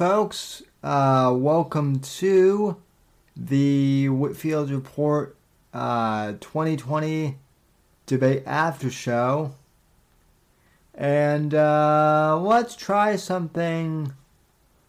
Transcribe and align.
Folks. 0.00 0.62
Uh, 0.82 1.30
welcome 1.36 2.00
to 2.00 2.78
the 3.36 4.08
Whitfield 4.08 4.70
Report 4.70 5.36
uh, 5.74 6.32
2020 6.40 7.36
debate 8.06 8.42
after 8.46 8.90
show. 8.90 9.52
And 10.94 11.54
uh, 11.54 12.40
let's 12.40 12.76
try 12.76 13.16
something 13.16 14.14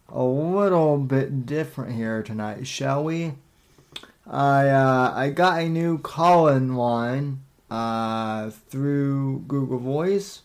a 0.08 0.24
little 0.24 0.96
bit 0.96 1.44
different 1.44 1.94
here 1.94 2.22
tonight, 2.22 2.66
shall 2.66 3.04
we? 3.04 3.34
I 4.26 4.68
uh, 4.68 5.12
I 5.14 5.28
got 5.28 5.60
a 5.60 5.68
new 5.68 5.98
call-in 5.98 6.74
line 6.74 7.42
uh, 7.70 8.48
through 8.48 9.44
Google 9.46 9.78
Voice, 9.78 10.40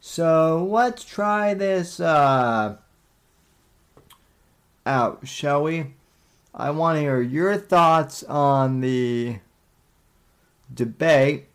so 0.00 0.66
let's 0.68 1.04
try 1.04 1.54
this 1.54 2.00
uh, 2.00 2.78
out, 4.86 5.26
shall 5.26 5.62
we? 5.62 5.94
I 6.54 6.70
want 6.70 6.96
to 6.96 7.00
hear 7.00 7.20
your 7.20 7.56
thoughts 7.56 8.22
on 8.24 8.80
the 8.80 9.38
debate. 10.72 11.46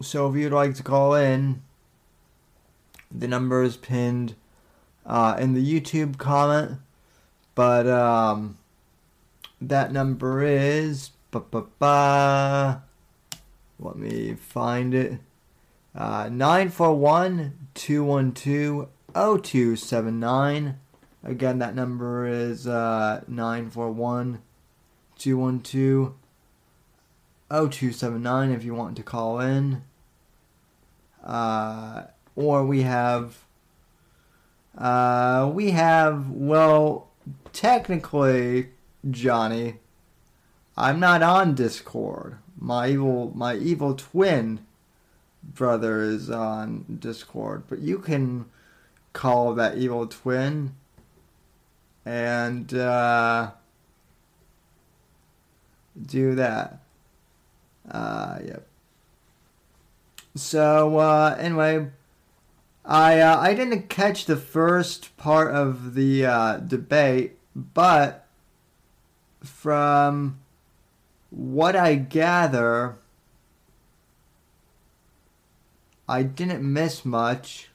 So 0.00 0.28
if 0.28 0.36
you'd 0.36 0.52
like 0.52 0.74
to 0.76 0.82
call 0.82 1.14
in, 1.14 1.62
the 3.10 3.26
number 3.26 3.62
is 3.62 3.76
pinned 3.76 4.34
uh, 5.04 5.36
in 5.38 5.54
the 5.54 5.80
YouTube 5.80 6.18
comment. 6.18 6.78
But 7.54 7.86
um, 7.86 8.58
that 9.60 9.92
number 9.92 10.42
is. 10.42 11.10
Ba-ba-ba, 11.30 12.82
let 13.78 13.96
me 13.96 14.34
find 14.34 14.94
it. 14.94 15.20
Uh, 15.94 16.28
941 16.28 17.68
212 17.74 18.88
0279. 19.14 20.78
Again, 21.22 21.58
that 21.58 21.74
number 21.74 22.26
is 22.26 22.66
uh, 22.66 23.22
941 23.28 24.40
212 25.18 26.14
0279 27.50 28.50
if 28.52 28.64
you 28.64 28.74
want 28.74 28.96
to 28.96 29.02
call 29.02 29.40
in. 29.40 29.82
Uh, 31.22 32.04
or 32.36 32.64
we 32.64 32.82
have, 32.82 33.44
uh, 34.78 35.50
we 35.52 35.72
have, 35.72 36.30
well, 36.30 37.10
technically, 37.52 38.70
Johnny, 39.10 39.76
I'm 40.76 41.00
not 41.00 41.22
on 41.22 41.54
Discord. 41.54 42.38
My 42.58 42.88
evil, 42.88 43.32
my 43.34 43.56
evil 43.56 43.94
twin 43.94 44.60
brother 45.42 46.02
is 46.02 46.30
on 46.30 46.98
Discord, 46.98 47.64
but 47.68 47.80
you 47.80 47.98
can 47.98 48.46
call 49.12 49.54
that 49.54 49.76
evil 49.76 50.06
twin 50.06 50.74
and 52.10 52.74
uh, 52.74 53.52
do 56.06 56.34
that. 56.34 56.80
Uh, 57.88 58.38
yep. 58.44 58.66
So 60.34 60.98
uh, 60.98 61.36
anyway, 61.38 61.86
I 62.84 63.20
uh, 63.20 63.38
I 63.38 63.54
didn't 63.54 63.88
catch 63.88 64.24
the 64.24 64.36
first 64.36 65.16
part 65.16 65.54
of 65.54 65.94
the 65.94 66.26
uh, 66.26 66.56
debate, 66.56 67.38
but 67.54 68.26
from 69.40 70.40
what 71.30 71.76
I 71.76 71.94
gather, 71.94 72.96
I 76.08 76.24
didn't 76.24 76.64
miss 76.64 77.04
much. 77.04 77.69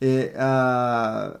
It 0.00 0.36
uh, 0.36 1.38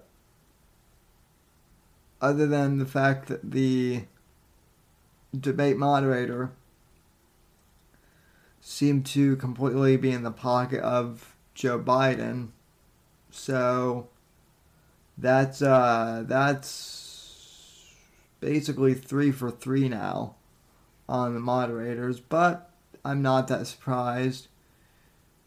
other 2.20 2.46
than 2.46 2.78
the 2.78 2.86
fact 2.86 3.28
that 3.28 3.50
the 3.50 4.04
debate 5.38 5.76
moderator 5.76 6.50
seemed 8.60 9.06
to 9.06 9.36
completely 9.36 9.96
be 9.96 10.10
in 10.10 10.22
the 10.22 10.30
pocket 10.30 10.80
of 10.80 11.36
Joe 11.54 11.78
Biden. 11.78 12.48
So 13.30 14.08
that's 15.18 15.62
uh 15.62 16.24
that's 16.26 17.94
basically 18.40 18.94
3 18.94 19.30
for 19.30 19.50
3 19.50 19.88
now 19.88 20.34
on 21.08 21.34
the 21.34 21.40
moderators, 21.40 22.18
but 22.18 22.70
I'm 23.04 23.22
not 23.22 23.48
that 23.48 23.66
surprised. 23.66 24.48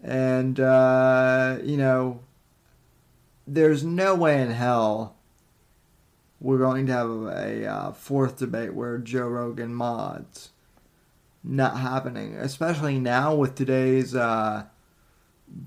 And 0.01 0.59
uh 0.59 1.57
you 1.63 1.77
know, 1.77 2.21
there's 3.53 3.83
no 3.83 4.15
way 4.15 4.41
in 4.41 4.51
hell 4.51 5.15
we're 6.39 6.57
going 6.57 6.85
to 6.85 6.93
have 6.93 7.09
a, 7.09 7.65
uh, 7.65 7.91
fourth 7.91 8.37
debate 8.37 8.73
where 8.73 8.97
Joe 8.97 9.27
Rogan 9.27 9.73
mods. 9.73 10.51
Not 11.43 11.77
happening, 11.77 12.35
especially 12.35 12.99
now 12.99 13.33
with 13.33 13.55
today's, 13.55 14.13
uh, 14.13 14.65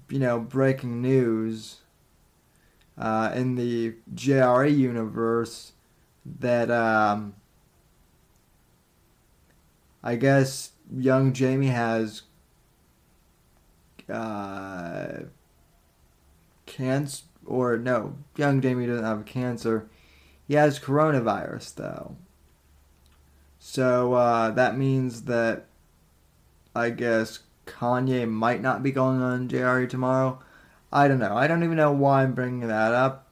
you 0.09 0.19
know, 0.19 0.39
breaking 0.39 1.01
news 1.01 1.79
uh, 2.99 3.33
in 3.35 3.55
the 3.55 3.95
JRE 4.15 4.77
universe 4.77 5.73
that 6.39 6.71
um, 6.71 7.35
I 10.03 10.17
guess 10.17 10.73
young 10.95 11.33
Jamie 11.33 11.69
has 11.69 12.23
uh, 14.11 15.21
cancer 16.67 17.25
or 17.47 17.77
no, 17.77 18.17
young 18.37 18.61
Jamie 18.61 18.87
doesn't 18.87 19.05
have 19.05 19.25
cancer. 19.25 19.89
He 20.47 20.55
has 20.55 20.79
coronavirus 20.79 21.75
though. 21.75 22.17
So 23.59 24.15
uh, 24.15 24.51
that 24.51 24.77
means 24.77 25.23
that 25.23 25.67
I 26.75 26.91
guess 26.91 27.41
Kanye 27.67 28.29
might 28.29 28.61
not 28.61 28.83
be 28.83 28.91
going 28.91 29.23
on 29.23 29.49
JRE 29.49 29.89
tomorrow. 29.89 30.41
I 30.93 31.09
don't 31.09 31.19
know. 31.19 31.37
I 31.37 31.47
don't 31.47 31.63
even 31.63 31.77
know 31.77 31.93
why 31.93 32.23
I'm 32.23 32.35
bringing 32.35 32.69
that 32.69 32.93
up. 32.93 33.29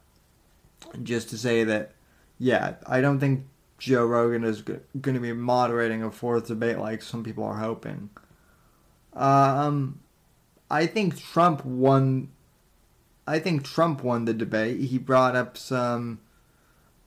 Just 1.03 1.29
to 1.29 1.37
say 1.37 1.63
that, 1.63 1.91
yeah, 2.39 2.75
I 2.87 3.01
don't 3.01 3.19
think 3.19 3.45
Joe 3.77 4.05
Rogan 4.05 4.43
is 4.43 4.61
going 4.61 5.15
to 5.15 5.19
be 5.19 5.33
moderating 5.33 6.03
a 6.03 6.11
fourth 6.11 6.47
debate 6.47 6.77
like 6.77 7.01
some 7.01 7.23
people 7.23 7.43
are 7.43 7.57
hoping. 7.57 8.09
Um, 9.13 9.99
I 10.69 10.85
think 10.85 11.19
Trump 11.19 11.65
won 11.65 12.29
I 13.27 13.39
think 13.39 13.63
Trump 13.63 14.03
won 14.03 14.25
the 14.25 14.33
debate. 14.33 14.79
He 14.79 14.97
brought 14.97 15.35
up 15.35 15.57
some 15.57 16.19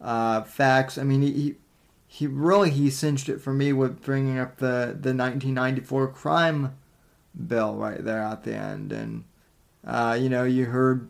uh, 0.01 0.43
facts. 0.43 0.97
I 0.99 1.03
mean, 1.03 1.23
he 1.23 1.57
he 2.07 2.27
really 2.27 2.71
he 2.71 2.91
cinched 2.91 3.29
it 3.29 3.41
for 3.41 3.53
me 3.53 3.73
with 3.73 4.03
bringing 4.03 4.39
up 4.39 4.59
the 4.59 4.97
the 4.99 5.15
1994 5.15 6.09
crime 6.09 6.77
bill 7.47 7.75
right 7.75 8.05
there 8.05 8.23
at 8.23 8.45
the 8.45 8.55
end, 8.55 8.93
and 8.93 9.25
uh, 9.87 10.17
you 10.21 10.29
know 10.29 10.45
you 10.45 10.67
heard 10.67 11.09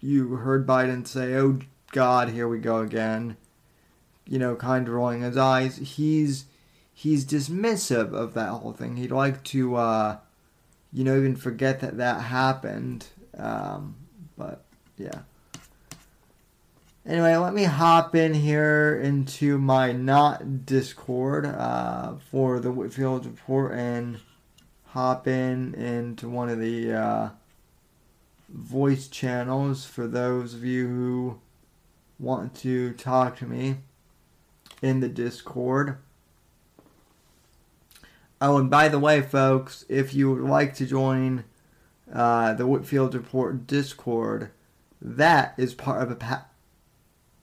you 0.00 0.36
heard 0.36 0.66
Biden 0.66 1.06
say, 1.06 1.34
"Oh 1.34 1.60
God, 1.92 2.30
here 2.30 2.48
we 2.48 2.58
go 2.58 2.78
again," 2.78 3.36
you 4.26 4.38
know, 4.38 4.56
kind 4.56 4.88
of 4.88 4.94
rolling 4.94 5.22
his 5.22 5.36
eyes. 5.36 5.76
He's 5.76 6.46
he's 6.92 7.24
dismissive 7.24 8.12
of 8.12 8.34
that 8.34 8.48
whole 8.48 8.72
thing. 8.72 8.96
He'd 8.96 9.10
like 9.10 9.42
to, 9.44 9.76
uh, 9.76 10.18
you 10.92 11.04
know, 11.04 11.16
even 11.16 11.36
forget 11.36 11.80
that 11.80 11.96
that 11.98 12.22
happened. 12.22 13.06
Um, 13.36 13.96
but 14.36 14.64
yeah. 14.96 15.20
Anyway, 17.06 17.34
let 17.36 17.54
me 17.54 17.64
hop 17.64 18.14
in 18.14 18.34
here 18.34 19.00
into 19.02 19.58
my 19.58 19.90
not 19.90 20.66
Discord 20.66 21.46
uh, 21.46 22.14
for 22.30 22.60
the 22.60 22.70
Whitfield 22.70 23.24
report 23.24 23.72
and 23.72 24.20
hop 24.88 25.26
in 25.26 25.74
into 25.74 26.28
one 26.28 26.48
of 26.48 26.58
the 26.58 26.92
uh, 26.92 27.28
voice 28.48 29.08
channels 29.08 29.86
for 29.86 30.06
those 30.06 30.54
of 30.54 30.64
you 30.64 30.86
who 30.88 31.40
want 32.18 32.54
to 32.56 32.92
talk 32.92 33.38
to 33.38 33.46
me 33.46 33.76
in 34.82 35.00
the 35.00 35.08
Discord. 35.08 35.96
Oh, 38.42 38.58
and 38.58 38.70
by 38.70 38.88
the 38.88 38.98
way, 38.98 39.22
folks, 39.22 39.84
if 39.88 40.14
you 40.14 40.30
would 40.32 40.42
like 40.42 40.74
to 40.74 40.86
join 40.86 41.44
uh, 42.12 42.54
the 42.54 42.66
Whitfield 42.66 43.14
Report 43.14 43.66
Discord, 43.66 44.50
that 45.00 45.54
is 45.56 45.74
part 45.74 46.02
of 46.02 46.10
a 46.10 46.16
pa- 46.16 46.46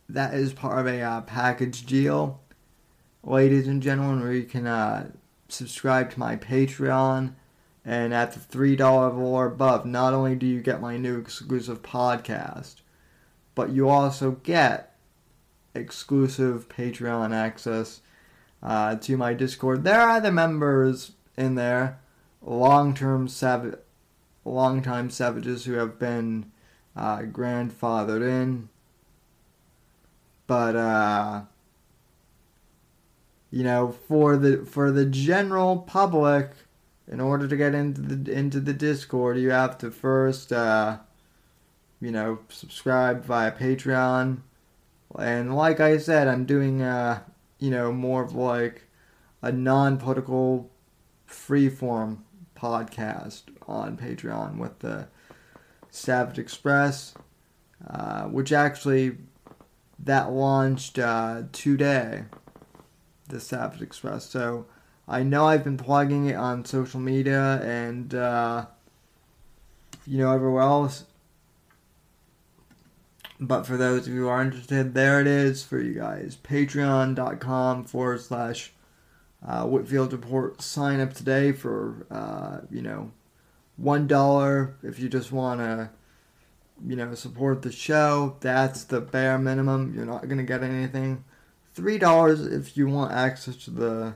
that 0.09 0.33
is 0.33 0.53
part 0.53 0.79
of 0.79 0.87
a 0.87 1.01
uh, 1.01 1.21
package 1.21 1.85
deal, 1.85 2.41
ladies 3.23 3.67
and 3.67 3.81
gentlemen, 3.81 4.21
where 4.21 4.33
you 4.33 4.43
can 4.43 4.67
uh, 4.67 5.09
subscribe 5.49 6.11
to 6.11 6.19
my 6.19 6.35
Patreon, 6.35 7.33
and 7.85 8.13
at 8.13 8.33
the 8.33 8.39
three 8.39 8.75
dollar 8.75 9.09
or 9.11 9.45
above, 9.47 9.85
not 9.85 10.13
only 10.13 10.35
do 10.35 10.45
you 10.45 10.61
get 10.61 10.81
my 10.81 10.97
new 10.97 11.17
exclusive 11.19 11.81
podcast, 11.81 12.75
but 13.55 13.71
you 13.71 13.89
also 13.89 14.31
get 14.31 14.95
exclusive 15.73 16.67
Patreon 16.69 17.33
access 17.33 18.01
uh, 18.61 18.95
to 18.95 19.17
my 19.17 19.33
Discord. 19.33 19.83
There 19.83 20.01
are 20.01 20.19
the 20.19 20.31
members 20.31 21.11
in 21.37 21.55
there, 21.55 21.99
long 22.41 22.93
term 22.93 23.27
savage 23.27 23.75
longtime 24.47 25.09
savages 25.09 25.65
who 25.65 25.73
have 25.73 25.99
been 25.99 26.51
uh, 26.95 27.19
grandfathered 27.19 28.21
in. 28.21 28.69
But 30.47 30.75
uh, 30.75 31.41
you 33.51 33.63
know, 33.63 33.91
for 34.07 34.37
the 34.37 34.65
for 34.65 34.91
the 34.91 35.05
general 35.05 35.77
public, 35.77 36.51
in 37.07 37.19
order 37.19 37.47
to 37.47 37.55
get 37.55 37.73
into 37.73 38.01
the 38.01 38.31
into 38.31 38.59
the 38.59 38.73
Discord, 38.73 39.37
you 39.37 39.51
have 39.51 39.77
to 39.79 39.91
first, 39.91 40.51
uh, 40.51 40.97
you 42.01 42.11
know, 42.11 42.39
subscribe 42.49 43.23
via 43.25 43.51
Patreon. 43.51 44.39
And 45.17 45.55
like 45.55 45.79
I 45.79 45.97
said, 45.97 46.27
I'm 46.27 46.45
doing, 46.45 46.81
uh, 46.81 47.21
you 47.59 47.71
know, 47.71 47.91
more 47.91 48.23
of 48.23 48.35
like 48.35 48.83
a 49.41 49.51
non-political, 49.51 50.69
free-form 51.25 52.25
podcast 52.57 53.43
on 53.67 53.97
Patreon 53.97 54.57
with 54.57 54.79
the 54.79 55.07
Savage 55.89 56.39
Express, 56.39 57.13
uh, 57.87 58.23
which 58.23 58.51
actually 58.51 59.17
that 59.99 60.31
launched 60.31 60.99
uh, 60.99 61.43
today. 61.51 62.23
The 63.29 63.39
Savage 63.39 63.81
Express. 63.81 64.25
So 64.25 64.65
I 65.07 65.23
know 65.23 65.45
I've 65.47 65.63
been 65.63 65.77
plugging 65.77 66.27
it 66.27 66.35
on 66.35 66.65
social 66.65 66.99
media 66.99 67.61
and, 67.61 68.13
uh, 68.13 68.65
you 70.05 70.17
know, 70.17 70.31
everywhere 70.31 70.63
else. 70.63 71.05
But 73.39 73.67
for 73.67 73.77
those 73.77 74.07
of 74.07 74.13
you 74.13 74.21
who 74.21 74.27
are 74.27 74.41
interested, 74.41 74.93
there 74.93 75.21
it 75.21 75.27
is 75.27 75.63
for 75.63 75.79
you 75.79 75.93
guys. 75.93 76.37
Patreon.com 76.41 77.83
forward 77.83 78.21
slash 78.21 78.73
uh, 79.47 79.63
Whitfield 79.65 80.11
Report. 80.11 80.61
Sign 80.61 80.99
up 80.99 81.13
today 81.13 81.51
for, 81.51 82.05
uh, 82.11 82.59
you 82.69 82.81
know, 82.81 83.11
$1 83.81 84.73
if 84.83 84.99
you 84.99 85.09
just 85.09 85.31
want 85.31 85.61
to, 85.61 85.89
you 86.85 86.95
know, 86.95 87.15
support 87.15 87.61
the 87.61 87.71
show. 87.71 88.35
That's 88.41 88.83
the 88.83 89.01
bare 89.01 89.37
minimum. 89.37 89.93
You're 89.95 90.05
not 90.05 90.27
going 90.27 90.37
to 90.37 90.43
get 90.43 90.63
anything. 90.63 91.23
$3 91.75 92.51
if 92.51 92.75
you 92.75 92.87
want 92.87 93.13
access 93.13 93.55
to 93.55 93.71
the 93.71 94.15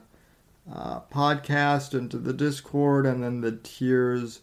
uh, 0.72 1.00
podcast 1.12 2.10
to 2.10 2.18
the 2.18 2.34
Discord, 2.34 3.06
and 3.06 3.24
then 3.24 3.42
the 3.42 3.54
tiers 3.54 4.42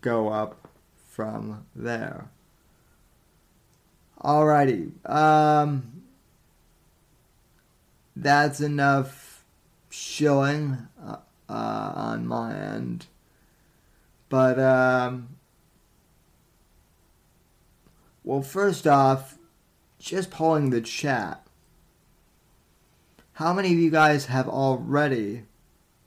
go 0.00 0.28
up 0.28 0.68
from 1.08 1.66
there. 1.74 2.30
Alrighty, 4.20 4.90
um, 5.08 6.02
that's 8.16 8.60
enough 8.60 9.27
shilling 9.90 10.88
uh, 11.02 11.16
uh, 11.48 11.92
on 11.94 12.26
my 12.26 12.54
end, 12.54 13.06
but 14.28 14.58
um, 14.58 15.36
well, 18.24 18.42
first 18.42 18.86
off, 18.86 19.38
just 19.98 20.30
polling 20.30 20.70
the 20.70 20.80
chat 20.80 21.48
how 23.38 23.52
many 23.52 23.72
of 23.72 23.78
you 23.78 23.88
guys 23.88 24.26
have 24.26 24.48
already 24.48 25.44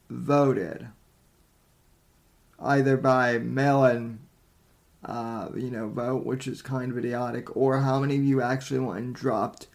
voted? 0.09 0.89
Either 2.59 2.97
by 2.97 3.37
mail 3.37 3.85
in, 3.85 4.19
uh, 5.05 5.47
you 5.55 5.71
know, 5.71 5.87
vote, 5.87 6.25
which 6.25 6.45
is 6.45 6.61
kind 6.61 6.91
of 6.91 6.97
idiotic, 6.97 7.55
or 7.55 7.79
how 7.79 8.01
many 8.01 8.17
of 8.17 8.23
you 8.25 8.41
actually 8.41 8.81
went 8.81 8.99
and 8.99 9.15
dropped 9.15 9.67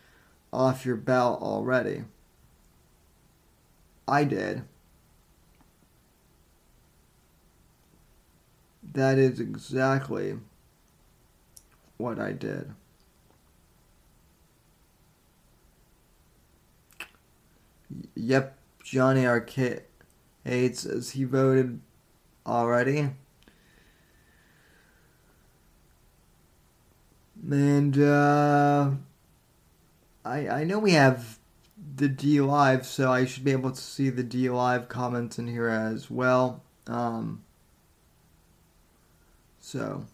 off 0.52 0.84
your 0.84 0.96
ballot 0.96 1.40
already? 1.40 2.04
I 4.08 4.24
did. 4.24 4.62
That 8.92 9.18
is 9.18 9.40
exactly 9.40 10.38
what 11.96 12.18
I 12.18 12.32
did. 12.32 12.72
Yep, 18.14 18.58
Johnny 18.82 19.26
Arcade 19.26 19.82
says 20.44 21.10
he 21.10 21.24
voted 21.24 21.80
already. 22.46 23.10
And 27.50 27.98
uh, 27.98 28.90
I 30.24 30.48
I 30.48 30.64
know 30.64 30.78
we 30.78 30.92
have 30.92 31.38
the 31.96 32.08
D 32.08 32.40
Live, 32.40 32.86
so 32.86 33.10
I 33.10 33.24
should 33.24 33.44
be 33.44 33.52
able 33.52 33.70
to 33.70 33.80
see 33.80 34.10
the 34.10 34.22
D 34.22 34.50
Live 34.50 34.88
comments 34.88 35.38
in 35.38 35.48
here 35.48 35.68
as 35.68 36.10
well. 36.10 36.62
Um, 36.86 37.42
so, 39.58 40.04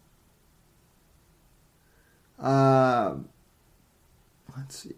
uh, 2.39 3.17
let's 4.57 4.77
see. 4.77 4.95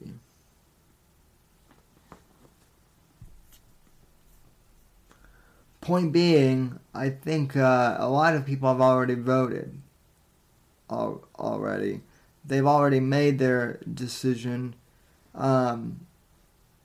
Point 5.80 6.12
being, 6.12 6.78
I 6.94 7.10
think 7.10 7.56
uh, 7.56 7.96
a 7.98 8.08
lot 8.08 8.34
of 8.34 8.46
people 8.46 8.68
have 8.68 8.80
already 8.80 9.14
voted. 9.14 9.80
Al- 10.90 11.24
already, 11.38 12.00
they've 12.44 12.66
already 12.66 13.00
made 13.00 13.38
their 13.38 13.80
decision. 13.92 14.74
Um, 15.34 16.03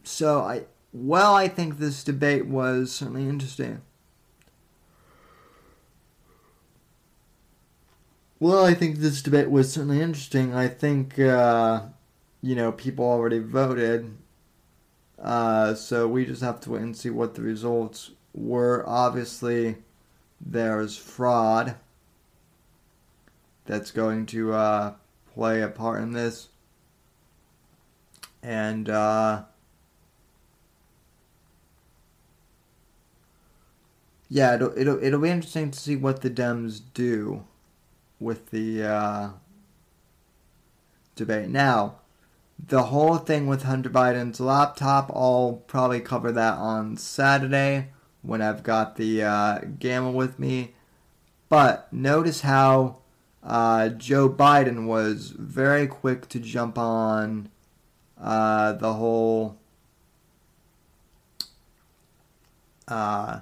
so 0.04 0.42
I, 0.42 0.64
well, 0.94 1.34
I 1.36 1.48
think 1.48 1.78
this 1.78 2.04
debate 2.04 2.48
was 2.48 2.92
certainly 2.92 3.28
interesting. 3.28 3.82
Well, 8.40 8.66
I 8.66 8.74
think 8.74 8.98
this 8.98 9.22
debate 9.22 9.52
was 9.52 9.72
certainly 9.72 10.02
interesting. 10.02 10.54
I 10.54 10.70
think, 10.70 11.20
uh, 11.20 11.82
you 12.42 12.56
know, 12.56 12.72
people 12.72 13.04
already 13.06 13.40
voted. 13.40 14.16
Uh, 15.22 15.74
so 15.76 16.08
we 16.08 16.26
just 16.26 16.42
have 16.42 16.62
to 16.62 16.72
wait 16.72 16.82
and 16.82 16.96
see 16.96 17.10
what 17.10 17.36
the 17.36 17.42
results 17.42 18.12
were 18.34 18.84
obviously 18.88 19.76
there's 20.40 20.96
fraud 20.96 21.76
that's 23.66 23.92
going 23.92 24.26
to 24.26 24.54
uh, 24.54 24.94
play 25.34 25.62
a 25.62 25.68
part 25.68 26.02
in 26.02 26.14
this. 26.14 26.48
And 28.42 28.90
uh, 28.90 29.44
yeah, 34.30 34.56
it'll, 34.56 34.78
it'll 34.78 35.04
it'll 35.04 35.20
be 35.20 35.30
interesting 35.30 35.72
to 35.72 35.80
see 35.80 35.96
what 35.96 36.22
the 36.22 36.30
Dems 36.30 36.82
do 36.94 37.44
with 38.20 38.52
the 38.52 38.84
uh, 38.84 39.30
debate. 41.16 41.50
Now, 41.50 41.96
the 42.68 42.84
whole 42.84 43.18
thing 43.18 43.48
with 43.48 43.64
Hunter 43.64 43.90
Biden's 43.90 44.40
laptop, 44.40 45.12
I'll 45.14 45.64
probably 45.68 46.00
cover 46.00 46.32
that 46.32 46.58
on 46.58 46.98
Saturday 46.98 47.90
when 48.22 48.42
I've 48.42 48.64
got 48.64 48.98
the 48.98 49.24
uh, 49.24 49.60
gamma 49.80 50.12
with 50.12 50.38
me. 50.40 50.74
But 51.48 51.92
notice 51.92 52.42
how 52.42 52.98
uh, 53.44 53.90
Joe 53.90 54.30
Biden 54.30 54.86
was 54.86 55.30
very 55.30 55.88
quick 55.88 56.28
to 56.30 56.40
jump 56.40 56.78
on 56.78 57.50
uh, 58.22 58.74
the 58.74 58.94
whole, 58.94 59.58
uh, 62.88 63.40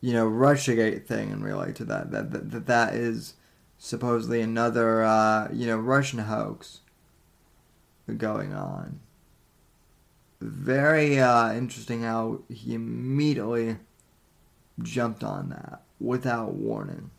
you 0.00 0.12
know, 0.12 0.28
Russiagate 0.28 1.06
thing 1.06 1.32
and 1.32 1.44
relate 1.44 1.74
to 1.76 1.84
that. 1.86 2.10
That 2.10 2.30
that, 2.30 2.50
that, 2.50 2.66
that 2.66 2.94
is 2.94 3.34
supposedly 3.78 4.40
another, 4.40 5.02
uh, 5.02 5.48
you 5.52 5.66
know, 5.66 5.76
Russian 5.76 6.20
hoax 6.20 6.80
going 8.16 8.52
on. 8.54 9.00
Very 10.40 11.18
uh, 11.18 11.52
interesting 11.52 12.02
how 12.02 12.40
he 12.48 12.74
immediately 12.74 13.76
jumped 14.80 15.24
on 15.24 15.48
that 15.50 15.82
without 16.00 16.54
warning. 16.54 17.10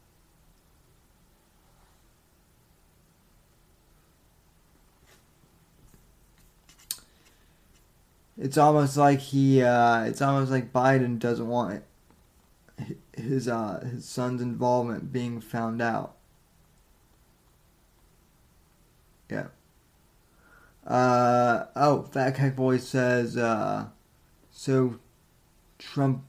It's 8.38 8.57
almost 8.57 8.95
like 8.95 9.19
he, 9.19 9.62
uh, 9.62 10.03
it's 10.05 10.21
almost 10.21 10.50
like 10.50 10.71
Biden 10.71 11.19
doesn't 11.19 11.50
want 11.50 11.83
his 13.19 13.47
uh, 13.47 13.88
his 13.91 14.05
son's 14.05 14.41
involvement 14.41 15.11
being 15.11 15.41
found 15.41 15.81
out. 15.81 16.15
Yeah. 19.29 19.47
Uh, 20.85 21.65
oh, 21.75 22.03
Fat 22.03 22.35
Cat 22.35 22.55
Boy 22.55 22.77
says, 22.77 23.38
uh, 23.38 23.88
so 24.49 24.99
Trump 25.77 26.23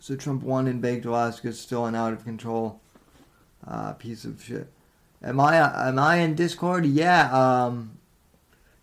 so 0.00 0.16
Trump 0.16 0.42
won 0.42 0.66
in 0.66 0.80
Baked 0.80 1.04
Alaska, 1.04 1.48
is 1.48 1.60
still 1.60 1.84
an 1.86 1.94
out 1.94 2.14
of 2.14 2.24
control 2.24 2.80
uh, 3.66 3.92
piece 3.92 4.24
of 4.24 4.42
shit. 4.42 4.68
Am 5.22 5.38
I 5.38 5.88
am 5.88 5.98
I 5.98 6.16
in 6.16 6.34
Discord? 6.34 6.86
Yeah. 6.86 7.30
Um. 7.32 7.98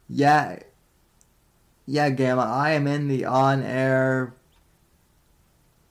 Yeah. 0.08 0.60
Yeah, 1.88 2.10
Gamma. 2.12 2.44
I 2.44 2.72
am 2.72 2.86
in 2.86 3.08
the 3.08 3.26
on 3.26 3.64
air. 3.64 4.34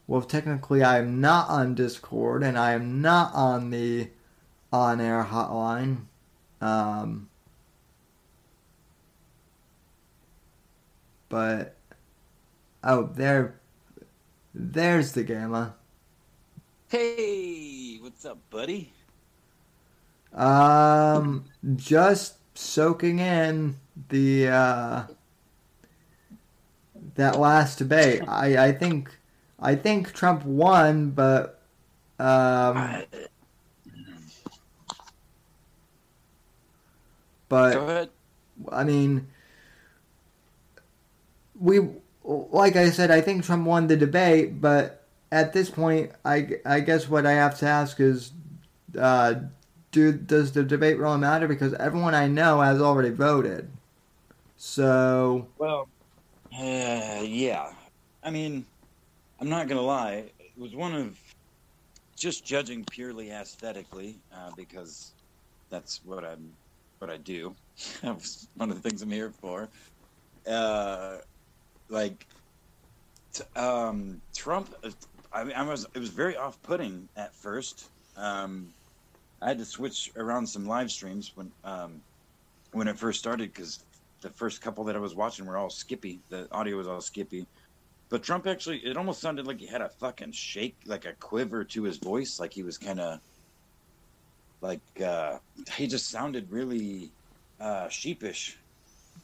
Well, 0.06 0.22
technically, 0.22 0.82
I 0.84 0.98
am 0.98 1.20
not 1.20 1.48
on 1.48 1.74
Discord, 1.74 2.42
and 2.44 2.56
I 2.56 2.72
am 2.72 3.00
not 3.00 3.34
on 3.34 3.70
the 3.70 4.10
on 4.72 5.00
air 5.00 5.24
hotline. 5.24 6.06
Um, 6.60 7.28
but 11.28 11.74
oh, 12.84 13.10
there, 13.14 13.60
there's 14.54 15.12
the 15.12 15.24
gamma. 15.24 15.74
Hey, 16.88 17.98
what's 18.00 18.24
up, 18.24 18.38
buddy? 18.50 18.92
Um, 20.32 21.46
just 21.74 22.36
soaking 22.56 23.18
in 23.18 23.76
the 24.08 24.48
uh, 24.48 25.02
that 27.16 27.38
last 27.38 27.78
debate. 27.78 28.22
I 28.28 28.66
I 28.68 28.72
think 28.72 29.15
I 29.66 29.74
think 29.74 30.12
Trump 30.12 30.44
won, 30.44 31.10
but 31.10 31.60
um, 32.20 33.02
but 37.48 37.74
Go 37.74 37.80
ahead. 37.80 38.10
I 38.70 38.84
mean, 38.84 39.26
we 41.58 41.80
like 42.22 42.76
I 42.76 42.90
said, 42.90 43.10
I 43.10 43.20
think 43.20 43.42
Trump 43.42 43.66
won 43.66 43.88
the 43.88 43.96
debate, 43.96 44.60
but 44.60 45.02
at 45.32 45.52
this 45.52 45.68
point, 45.68 46.12
I, 46.24 46.60
I 46.64 46.78
guess 46.78 47.08
what 47.08 47.26
I 47.26 47.32
have 47.32 47.58
to 47.58 47.66
ask 47.66 47.98
is, 47.98 48.30
uh, 48.96 49.34
do 49.90 50.12
does 50.12 50.52
the 50.52 50.62
debate 50.62 50.96
really 50.96 51.18
matter? 51.18 51.48
Because 51.48 51.74
everyone 51.74 52.14
I 52.14 52.28
know 52.28 52.60
has 52.60 52.80
already 52.80 53.10
voted. 53.10 53.68
So 54.56 55.48
Well, 55.58 55.88
uh, 56.52 57.22
yeah. 57.24 57.72
I 58.22 58.30
mean, 58.30 58.64
I'm 59.38 59.48
not 59.48 59.68
gonna 59.68 59.82
lie. 59.82 60.32
It 60.38 60.52
was 60.56 60.74
one 60.74 60.94
of 60.94 61.18
just 62.18 62.46
judging 62.46 62.84
purely 62.84 63.30
aesthetically 63.30 64.22
uh, 64.32 64.52
because 64.56 65.14
that's 65.70 66.00
what 66.02 66.24
I'm, 66.24 66.56
what 66.98 67.10
I 67.10 67.18
do. 67.18 67.54
One 68.02 68.70
of 68.70 68.82
the 68.82 68.88
things 68.88 69.02
I'm 69.02 69.10
here 69.10 69.32
for. 69.32 69.68
Uh, 70.46 71.18
like, 71.90 72.26
t- 73.34 73.44
um, 73.56 74.22
Trump. 74.34 74.74
uh, 74.82 74.90
I, 75.32 75.42
I 75.52 75.62
was. 75.62 75.86
It 75.94 75.98
was 75.98 76.10
very 76.10 76.36
off-putting 76.36 77.08
at 77.16 77.34
first. 77.34 77.90
Um, 78.16 78.74
I 79.42 79.48
had 79.48 79.58
to 79.58 79.64
switch 79.66 80.10
around 80.16 80.46
some 80.46 80.66
live 80.66 80.90
streams 80.90 81.32
when 81.34 81.52
um, 81.64 82.02
when 82.72 82.88
it 82.88 82.98
first 82.98 83.18
started 83.18 83.52
because 83.52 83.84
the 84.22 84.30
first 84.30 84.62
couple 84.62 84.84
that 84.84 84.96
I 84.96 85.00
was 85.00 85.14
watching 85.14 85.46
were 85.46 85.56
all 85.56 85.70
skippy. 85.70 86.22
The 86.30 86.48
audio 86.52 86.76
was 86.76 86.88
all 86.88 87.00
skippy. 87.02 87.46
But 88.08 88.22
Trump 88.22 88.46
actually, 88.46 88.78
it 88.78 88.96
almost 88.96 89.20
sounded 89.20 89.46
like 89.46 89.58
he 89.58 89.66
had 89.66 89.80
a 89.80 89.88
fucking 89.88 90.32
shake, 90.32 90.76
like 90.86 91.04
a 91.04 91.12
quiver 91.14 91.64
to 91.64 91.82
his 91.82 91.98
voice, 91.98 92.38
like 92.38 92.52
he 92.52 92.62
was 92.62 92.78
kind 92.78 93.00
of, 93.00 93.20
like 94.60 94.80
uh, 95.04 95.38
he 95.76 95.86
just 95.86 96.08
sounded 96.08 96.50
really 96.50 97.10
uh, 97.60 97.88
sheepish. 97.88 98.58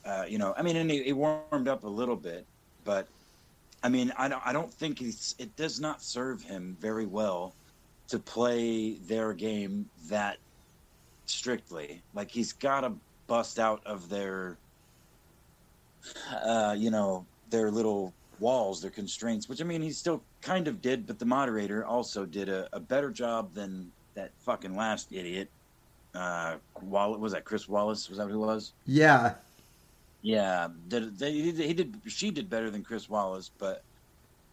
Uh, 0.04 0.24
you 0.28 0.38
know, 0.38 0.52
I 0.56 0.62
mean, 0.62 0.76
and 0.76 0.90
he, 0.90 1.02
he 1.04 1.12
warmed 1.12 1.68
up 1.68 1.84
a 1.84 1.88
little 1.88 2.16
bit, 2.16 2.44
but 2.84 3.06
I 3.82 3.88
mean, 3.88 4.12
I 4.16 4.28
don't, 4.28 4.42
I 4.44 4.52
don't 4.52 4.72
think 4.72 4.98
he's. 4.98 5.34
It 5.38 5.56
does 5.56 5.80
not 5.80 6.02
serve 6.02 6.42
him 6.42 6.76
very 6.80 7.06
well 7.06 7.54
to 8.08 8.18
play 8.18 8.94
their 8.94 9.32
game 9.32 9.86
that 10.08 10.38
strictly. 11.26 12.02
Like 12.14 12.30
he's 12.30 12.52
got 12.52 12.80
to 12.80 12.92
bust 13.26 13.58
out 13.58 13.86
of 13.86 14.08
their, 14.08 14.58
uh, 16.44 16.74
you 16.76 16.90
know, 16.90 17.24
their 17.50 17.70
little 17.70 18.12
walls, 18.42 18.82
their 18.82 18.90
constraints. 18.90 19.49
Which 19.49 19.61
I 19.61 19.64
mean, 19.64 19.80
he 19.82 19.90
still 19.92 20.22
kind 20.42 20.68
of 20.68 20.82
did, 20.82 21.06
but 21.06 21.18
the 21.18 21.25
moderator 21.25 21.84
also 21.87 22.26
did 22.26 22.49
a, 22.49 22.68
a 22.72 22.80
better 22.80 23.11
job 23.11 23.54
than 23.54 23.92
that 24.14 24.32
fucking 24.40 24.76
last 24.76 25.12
idiot. 25.12 25.50
Uh, 26.14 26.56
Wall 26.82 27.16
was 27.18 27.32
that 27.32 27.44
Chris 27.44 27.68
Wallace? 27.68 28.08
Was 28.11 28.18
that 28.18 28.28
who 28.28 28.42
it 28.42 28.46
was? 28.46 28.75
yeah, 28.84 29.37
Yeah, 30.20 30.68
did, 30.88 31.18
they, 31.18 31.32
he 31.32 31.52
did. 31.52 31.66
He 31.66 31.75
did. 31.75 32.02
She 32.08 32.30
did 32.30 32.50
better 32.50 32.70
than 32.70 32.82
Chris 32.82 33.08
Wallace, 33.08 33.50
but 33.58 33.84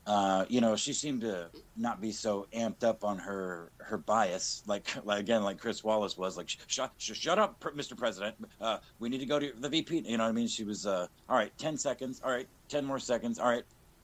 uh, 0.10 0.46
you 0.50 0.62
know, 0.62 0.76
she 0.76 0.94
seemed 0.94 1.22
to 1.22 1.52
not 1.76 2.02
be 2.02 2.12
so 2.12 2.48
amped 2.54 2.84
up 2.84 3.04
on 3.04 3.20
her 3.20 3.72
her 3.80 3.98
bias, 3.98 4.64
like, 4.66 4.88
like 5.06 5.20
again, 5.20 5.44
like 5.44 5.60
Chris 5.60 5.84
Wallace 5.84 6.18
was. 6.18 6.38
Like, 6.38 6.50
shut 6.68 6.94
sh- 6.98 7.12
shut 7.14 7.38
up, 7.38 7.60
Mr. 7.62 7.96
President. 7.96 8.36
Uh, 8.60 8.80
we 9.00 9.10
need 9.10 9.20
to 9.20 9.28
go 9.28 9.40
to 9.40 9.52
the 9.60 9.70
VP. 9.70 10.04
You 10.08 10.18
know 10.18 10.24
what 10.24 10.30
I 10.30 10.34
mean? 10.34 10.48
She 10.48 10.64
was, 10.64 10.88
uh, 10.88 11.08
all 11.30 11.38
right, 11.38 11.56
ten 11.60 11.78
seconds. 11.78 12.22
All 12.24 12.32
right, 12.32 12.48
ten 12.70 12.86
more 12.86 13.00
seconds. 13.00 13.38
All 13.38 13.50
right, 13.50 13.64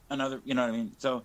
another. 0.10 0.42
You 0.44 0.54
know 0.54 0.62
what 0.62 0.74
I 0.74 0.78
mean? 0.78 0.92
So 0.98 1.24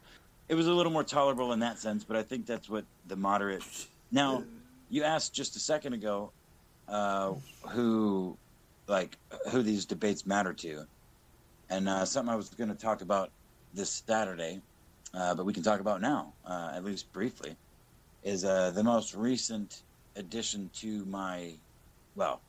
it 0.49 0.55
was 0.55 0.67
a 0.67 0.73
little 0.73 0.93
more 0.93 1.05
tolerable 1.05 1.53
in 1.53 1.61
that 1.61 1.79
sense. 1.79 2.05
But 2.05 2.17
I 2.17 2.23
think 2.23 2.47
that's 2.47 2.69
what 2.69 2.85
the 3.07 3.17
moderate. 3.17 3.63
Now, 4.11 4.45
you 4.89 5.05
asked 5.05 5.35
just 5.35 5.57
a 5.57 5.61
second 5.61 5.93
ago, 5.93 6.33
uh, 6.89 7.35
who 7.69 8.37
like 8.89 9.17
who 9.51 9.63
these 9.63 9.87
debates 9.87 10.27
matter 10.27 10.53
to, 10.53 10.85
and 11.69 11.89
uh, 11.89 12.05
something 12.05 12.33
I 12.33 12.37
was 12.37 12.49
going 12.51 12.71
to 12.71 12.75
talk 12.75 13.03
about 13.03 13.31
this 13.73 14.03
Saturday, 14.07 14.61
uh, 15.15 15.35
but 15.35 15.47
we 15.47 15.53
can 15.53 15.63
talk 15.63 15.81
about 15.81 16.01
now, 16.01 16.35
uh, 16.45 16.73
at 16.75 16.85
least 16.85 17.13
briefly, 17.13 17.57
is 18.23 18.45
uh, 18.45 18.71
the 18.71 18.83
most 18.83 19.15
recent 19.15 19.83
addition 20.17 20.71
to 20.75 21.05
my, 21.05 21.53
well, 22.15 22.43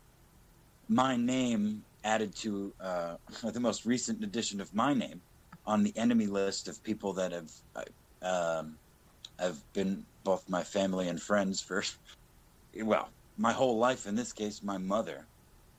my 0.89 1.15
name 1.15 1.83
added 2.03 2.35
to 2.35 2.73
uh, 2.79 3.15
the 3.53 3.59
most 3.59 3.85
recent 3.85 4.23
addition 4.23 4.59
of 4.59 4.73
my 4.73 4.93
name 4.93 5.21
on 5.65 5.83
the 5.83 5.93
enemy 5.95 6.27
list 6.27 6.67
of 6.67 6.83
people 6.83 7.13
that 7.13 7.31
have 7.31 7.51
um, 8.21 8.77
have 9.39 9.57
been 9.73 10.05
both 10.23 10.47
my 10.49 10.63
family 10.63 11.07
and 11.07 11.21
friends 11.21 11.61
for, 11.61 11.83
well, 12.83 13.09
my 13.37 13.51
whole 13.51 13.77
life. 13.77 14.05
In 14.05 14.15
this 14.15 14.31
case, 14.33 14.61
my 14.63 14.77
mother 14.77 15.25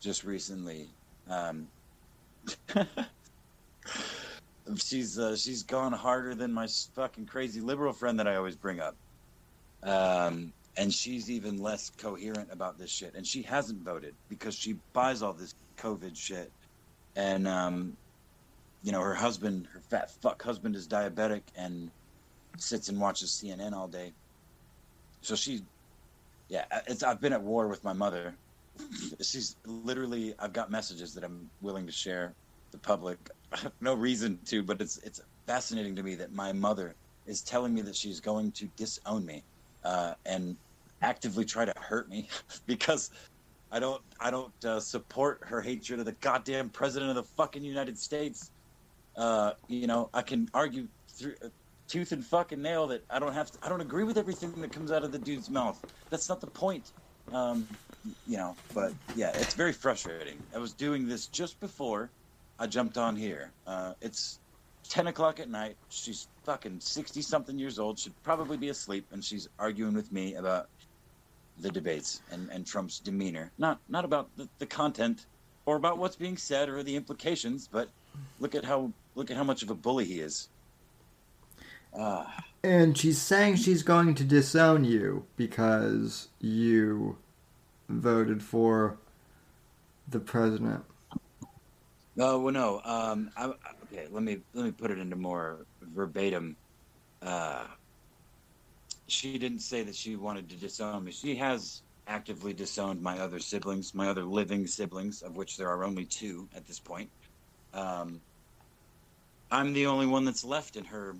just 0.00 0.24
recently. 0.24 0.88
Um, 1.28 1.68
she's 4.76 5.18
uh, 5.18 5.36
she's 5.36 5.62
gone 5.62 5.92
harder 5.92 6.34
than 6.34 6.52
my 6.52 6.66
fucking 6.94 7.26
crazy 7.26 7.60
liberal 7.60 7.92
friend 7.92 8.18
that 8.18 8.26
I 8.26 8.36
always 8.36 8.56
bring 8.56 8.80
up, 8.80 8.96
um, 9.82 10.52
and 10.76 10.92
she's 10.92 11.30
even 11.30 11.62
less 11.62 11.90
coherent 11.90 12.48
about 12.50 12.78
this 12.78 12.90
shit. 12.90 13.14
And 13.14 13.26
she 13.26 13.42
hasn't 13.42 13.82
voted 13.82 14.14
because 14.28 14.56
she 14.56 14.76
buys 14.92 15.22
all 15.22 15.32
this 15.32 15.54
COVID 15.78 16.16
shit, 16.16 16.50
and 17.14 17.46
um, 17.46 17.96
you 18.82 18.92
know 18.92 19.00
her 19.00 19.14
husband, 19.14 19.68
her 19.72 19.80
fat 19.80 20.10
fuck 20.22 20.42
husband, 20.42 20.76
is 20.76 20.88
diabetic 20.88 21.42
and 21.56 21.90
sits 22.58 22.88
and 22.88 23.00
watches 23.00 23.40
CNN 23.42 23.72
all 23.72 23.88
day. 23.88 24.12
So 25.22 25.36
she, 25.36 25.62
yeah, 26.48 26.64
it's 26.86 27.02
I've 27.02 27.20
been 27.20 27.32
at 27.32 27.42
war 27.42 27.68
with 27.68 27.84
my 27.84 27.92
mother. 27.92 28.36
She's 29.22 29.56
literally 29.66 30.34
I've 30.38 30.52
got 30.52 30.70
messages 30.70 31.14
that 31.14 31.24
I'm 31.24 31.50
willing 31.60 31.86
to 31.86 31.92
share 31.92 32.34
the 32.72 32.78
public. 32.78 33.18
I 33.52 33.58
have 33.58 33.72
no 33.80 33.94
reason 33.94 34.38
to, 34.46 34.62
but 34.62 34.80
it's 34.80 34.98
it's 34.98 35.20
fascinating 35.46 35.96
to 35.96 36.02
me 36.02 36.14
that 36.16 36.32
my 36.32 36.52
mother 36.52 36.96
is 37.26 37.42
telling 37.42 37.72
me 37.74 37.82
that 37.82 37.94
she's 37.94 38.20
going 38.20 38.52
to 38.52 38.66
disown 38.76 39.24
me 39.24 39.44
uh, 39.84 40.14
and 40.24 40.56
actively 41.02 41.44
try 41.44 41.64
to 41.64 41.72
hurt 41.76 42.08
me 42.08 42.28
because 42.66 43.10
I 43.70 43.78
don't 43.80 44.02
I 44.20 44.30
don't 44.30 44.64
uh, 44.64 44.80
support 44.80 45.40
her 45.44 45.60
hatred 45.60 46.00
of 46.00 46.06
the 46.06 46.12
goddamn 46.20 46.70
president 46.70 47.10
of 47.10 47.16
the 47.16 47.30
fucking 47.36 47.64
United 47.64 47.98
States. 47.98 48.50
Uh, 49.16 49.52
you 49.68 49.86
know, 49.86 50.08
I 50.14 50.22
can 50.22 50.48
argue 50.54 50.88
through 51.08 51.34
uh, 51.44 51.48
tooth 51.88 52.12
and 52.12 52.24
fucking 52.24 52.60
nail 52.62 52.86
that 52.88 53.04
I 53.10 53.18
don't 53.18 53.34
have 53.34 53.50
to, 53.50 53.58
I 53.62 53.68
don't 53.68 53.80
agree 53.80 54.04
with 54.04 54.16
everything 54.16 54.52
that 54.60 54.72
comes 54.72 54.90
out 54.90 55.04
of 55.04 55.12
the 55.12 55.18
dude's 55.18 55.50
mouth. 55.50 55.78
That's 56.10 56.28
not 56.28 56.40
the 56.40 56.46
point. 56.46 56.90
Um, 57.32 57.68
you 58.26 58.36
know, 58.36 58.56
but 58.74 58.92
yeah, 59.14 59.30
it's 59.34 59.54
very 59.54 59.72
frustrating. 59.72 60.38
I 60.54 60.58
was 60.58 60.72
doing 60.72 61.06
this 61.06 61.26
just 61.26 61.60
before 61.60 62.10
I 62.58 62.66
jumped 62.66 62.98
on 62.98 63.16
here. 63.16 63.50
Uh, 63.66 63.92
it's 64.00 64.38
10 64.88 65.08
o'clock 65.08 65.40
at 65.40 65.48
night. 65.48 65.76
She's 65.88 66.28
fucking 66.44 66.80
60 66.80 67.22
something 67.22 67.58
years 67.58 67.78
old. 67.78 67.98
Should 67.98 68.20
probably 68.22 68.56
be 68.56 68.70
asleep. 68.70 69.06
And 69.12 69.22
she's 69.24 69.48
arguing 69.58 69.94
with 69.94 70.10
me 70.12 70.34
about 70.34 70.68
the 71.58 71.70
debates 71.70 72.22
and, 72.30 72.48
and 72.50 72.66
Trump's 72.66 72.98
demeanor. 72.98 73.52
Not, 73.58 73.80
not 73.88 74.04
about 74.04 74.28
the, 74.36 74.48
the 74.58 74.66
content 74.66 75.26
or 75.66 75.76
about 75.76 75.98
what's 75.98 76.16
being 76.16 76.36
said 76.36 76.68
or 76.68 76.82
the 76.82 76.96
implications, 76.96 77.68
but 77.70 77.88
look 78.40 78.54
at 78.54 78.64
how, 78.64 78.92
look 79.14 79.30
at 79.30 79.36
how 79.36 79.44
much 79.44 79.62
of 79.62 79.70
a 79.70 79.74
bully 79.74 80.04
he 80.04 80.20
is. 80.20 80.48
Uh, 81.96 82.24
and 82.64 82.96
she's 82.96 83.20
saying 83.20 83.56
she's 83.56 83.82
going 83.82 84.14
to 84.14 84.24
disown 84.24 84.84
you 84.84 85.26
because 85.36 86.28
you 86.40 87.18
voted 87.88 88.42
for 88.42 88.96
the 90.08 90.20
president. 90.20 90.84
No, 92.16 92.38
well, 92.38 92.52
no. 92.52 92.80
Um, 92.84 93.30
I, 93.36 93.46
okay, 93.46 94.06
let 94.10 94.22
me 94.22 94.38
let 94.54 94.64
me 94.64 94.70
put 94.70 94.90
it 94.90 94.98
into 94.98 95.16
more 95.16 95.66
verbatim. 95.94 96.56
Uh, 97.22 97.64
she 99.06 99.38
didn't 99.38 99.60
say 99.60 99.82
that 99.82 99.94
she 99.94 100.16
wanted 100.16 100.48
to 100.50 100.56
disown 100.56 101.04
me. 101.04 101.12
She 101.12 101.34
has 101.36 101.82
actively 102.06 102.52
disowned 102.52 103.00
my 103.00 103.18
other 103.18 103.38
siblings, 103.38 103.94
my 103.94 104.08
other 104.08 104.24
living 104.24 104.66
siblings, 104.66 105.22
of 105.22 105.36
which 105.36 105.56
there 105.56 105.68
are 105.68 105.84
only 105.84 106.04
two 106.04 106.48
at 106.54 106.66
this 106.66 106.78
point. 106.78 107.10
Um, 107.72 108.20
I'm 109.50 109.72
the 109.72 109.86
only 109.86 110.06
one 110.06 110.24
that's 110.24 110.44
left 110.44 110.76
in 110.76 110.84
her 110.86 111.14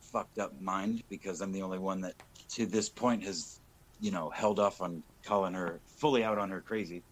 fucked 0.00 0.38
up 0.38 0.60
mind 0.60 1.02
because 1.08 1.40
I'm 1.40 1.52
the 1.52 1.62
only 1.62 1.78
one 1.78 2.00
that, 2.02 2.14
to 2.54 2.66
this 2.66 2.88
point, 2.88 3.24
has 3.24 3.60
you 4.00 4.10
know, 4.10 4.30
held 4.30 4.58
off 4.58 4.80
on 4.80 5.02
calling 5.24 5.54
her 5.54 5.80
fully 6.00 6.24
out 6.24 6.38
on 6.38 6.50
her 6.50 6.60
crazy 6.60 7.02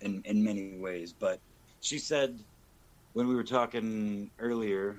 in, 0.00 0.22
in 0.24 0.42
many 0.42 0.78
ways. 0.78 1.14
But 1.18 1.40
she 1.80 1.98
said 1.98 2.38
when 3.12 3.28
we 3.28 3.34
were 3.34 3.44
talking 3.44 4.30
earlier 4.38 4.96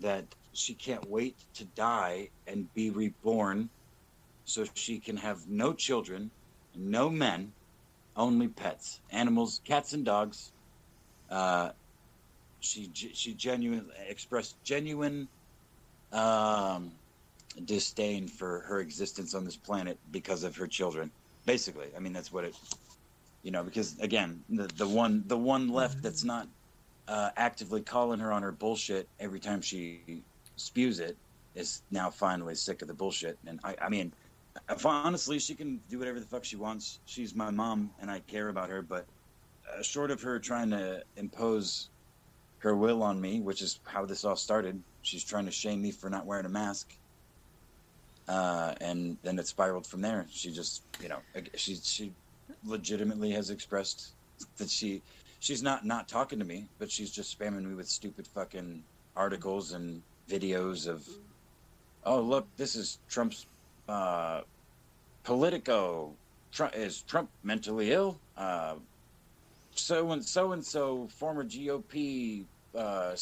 that 0.00 0.26
she 0.54 0.74
can't 0.74 1.08
wait 1.08 1.36
to 1.54 1.64
die 1.64 2.28
and 2.46 2.72
be 2.74 2.90
reborn 2.90 3.70
so 4.44 4.64
she 4.74 4.98
can 5.00 5.16
have 5.16 5.46
no 5.46 5.72
children, 5.72 6.30
no 6.74 7.10
men, 7.10 7.52
only 8.16 8.48
pets, 8.48 9.00
animals, 9.10 9.60
cats 9.64 9.92
and 9.92 10.04
dogs. 10.04 10.52
Uh, 11.30 11.70
she 12.60 12.90
she 12.94 13.34
genuinely 13.34 13.94
expressed 14.08 14.62
genuine 14.64 15.28
um, 16.12 16.92
disdain 17.64 18.28
for 18.28 18.60
her 18.60 18.80
existence 18.80 19.34
on 19.34 19.44
this 19.44 19.56
planet 19.56 19.98
because 20.10 20.44
of 20.44 20.56
her 20.56 20.66
children. 20.66 21.10
Basically, 21.46 21.88
I 21.96 22.00
mean 22.00 22.12
that's 22.12 22.32
what 22.32 22.44
it. 22.44 22.56
You 23.42 23.52
know, 23.52 23.62
because 23.62 23.98
again, 24.00 24.42
the 24.48 24.66
the 24.76 24.88
one 24.88 25.22
the 25.26 25.36
one 25.36 25.68
left 25.68 26.02
that's 26.02 26.24
not 26.24 26.48
uh, 27.06 27.30
actively 27.36 27.80
calling 27.80 28.20
her 28.20 28.32
on 28.32 28.42
her 28.42 28.52
bullshit 28.52 29.08
every 29.18 29.40
time 29.40 29.60
she 29.60 30.22
spews 30.56 31.00
it 31.00 31.16
is 31.54 31.82
now 31.90 32.10
finally 32.10 32.54
sick 32.54 32.82
of 32.82 32.88
the 32.88 32.94
bullshit. 32.94 33.38
And 33.46 33.58
I, 33.64 33.74
I 33.82 33.88
mean, 33.88 34.12
honestly, 34.84 35.38
she 35.38 35.54
can 35.54 35.80
do 35.88 35.98
whatever 35.98 36.20
the 36.20 36.26
fuck 36.26 36.44
she 36.44 36.56
wants. 36.56 37.00
She's 37.06 37.34
my 37.34 37.50
mom, 37.50 37.90
and 38.00 38.10
I 38.10 38.20
care 38.20 38.48
about 38.48 38.68
her. 38.68 38.82
But 38.82 39.06
uh, 39.72 39.82
short 39.82 40.10
of 40.10 40.20
her 40.22 40.38
trying 40.38 40.70
to 40.70 41.02
impose 41.16 41.88
her 42.60 42.74
will 42.74 43.02
on 43.02 43.20
me, 43.20 43.40
which 43.40 43.62
is 43.62 43.80
how 43.84 44.04
this 44.04 44.24
all 44.24 44.36
started, 44.36 44.82
she's 45.02 45.24
trying 45.24 45.46
to 45.46 45.50
shame 45.50 45.80
me 45.80 45.90
for 45.90 46.10
not 46.10 46.26
wearing 46.26 46.46
a 46.46 46.48
mask. 46.48 46.94
Uh, 48.26 48.74
and 48.80 49.16
then 49.22 49.38
it 49.38 49.46
spiraled 49.46 49.86
from 49.86 50.02
there. 50.02 50.26
She 50.30 50.50
just, 50.50 50.82
you 51.00 51.08
know, 51.08 51.18
she 51.54 51.76
she 51.76 52.12
legitimately 52.64 53.30
has 53.30 53.50
expressed 53.50 54.08
that 54.58 54.68
she 54.68 55.02
she's 55.40 55.62
not 55.62 55.86
not 55.86 56.08
talking 56.08 56.38
to 56.38 56.44
me, 56.44 56.66
but 56.78 56.90
she's 56.90 57.10
just 57.10 57.38
spamming 57.38 57.64
me 57.64 57.74
with 57.74 57.88
stupid 57.88 58.26
fucking 58.26 58.82
articles 59.16 59.72
and 59.72 60.02
videos 60.28 60.86
of, 60.86 61.08
oh 62.04 62.20
look, 62.20 62.46
this 62.56 62.76
is 62.76 62.98
Trump's 63.08 63.46
uh, 63.88 64.42
Politico. 65.24 66.12
Trump, 66.50 66.74
is 66.76 67.02
Trump 67.02 67.30
mentally 67.42 67.92
ill? 67.92 68.18
Uh, 68.36 68.74
so 69.74 70.10
and 70.12 70.24
so 70.24 70.52
and 70.52 70.64
so, 70.64 71.08
former 71.08 71.44
GOP 71.44 72.44
uh, 72.74 73.14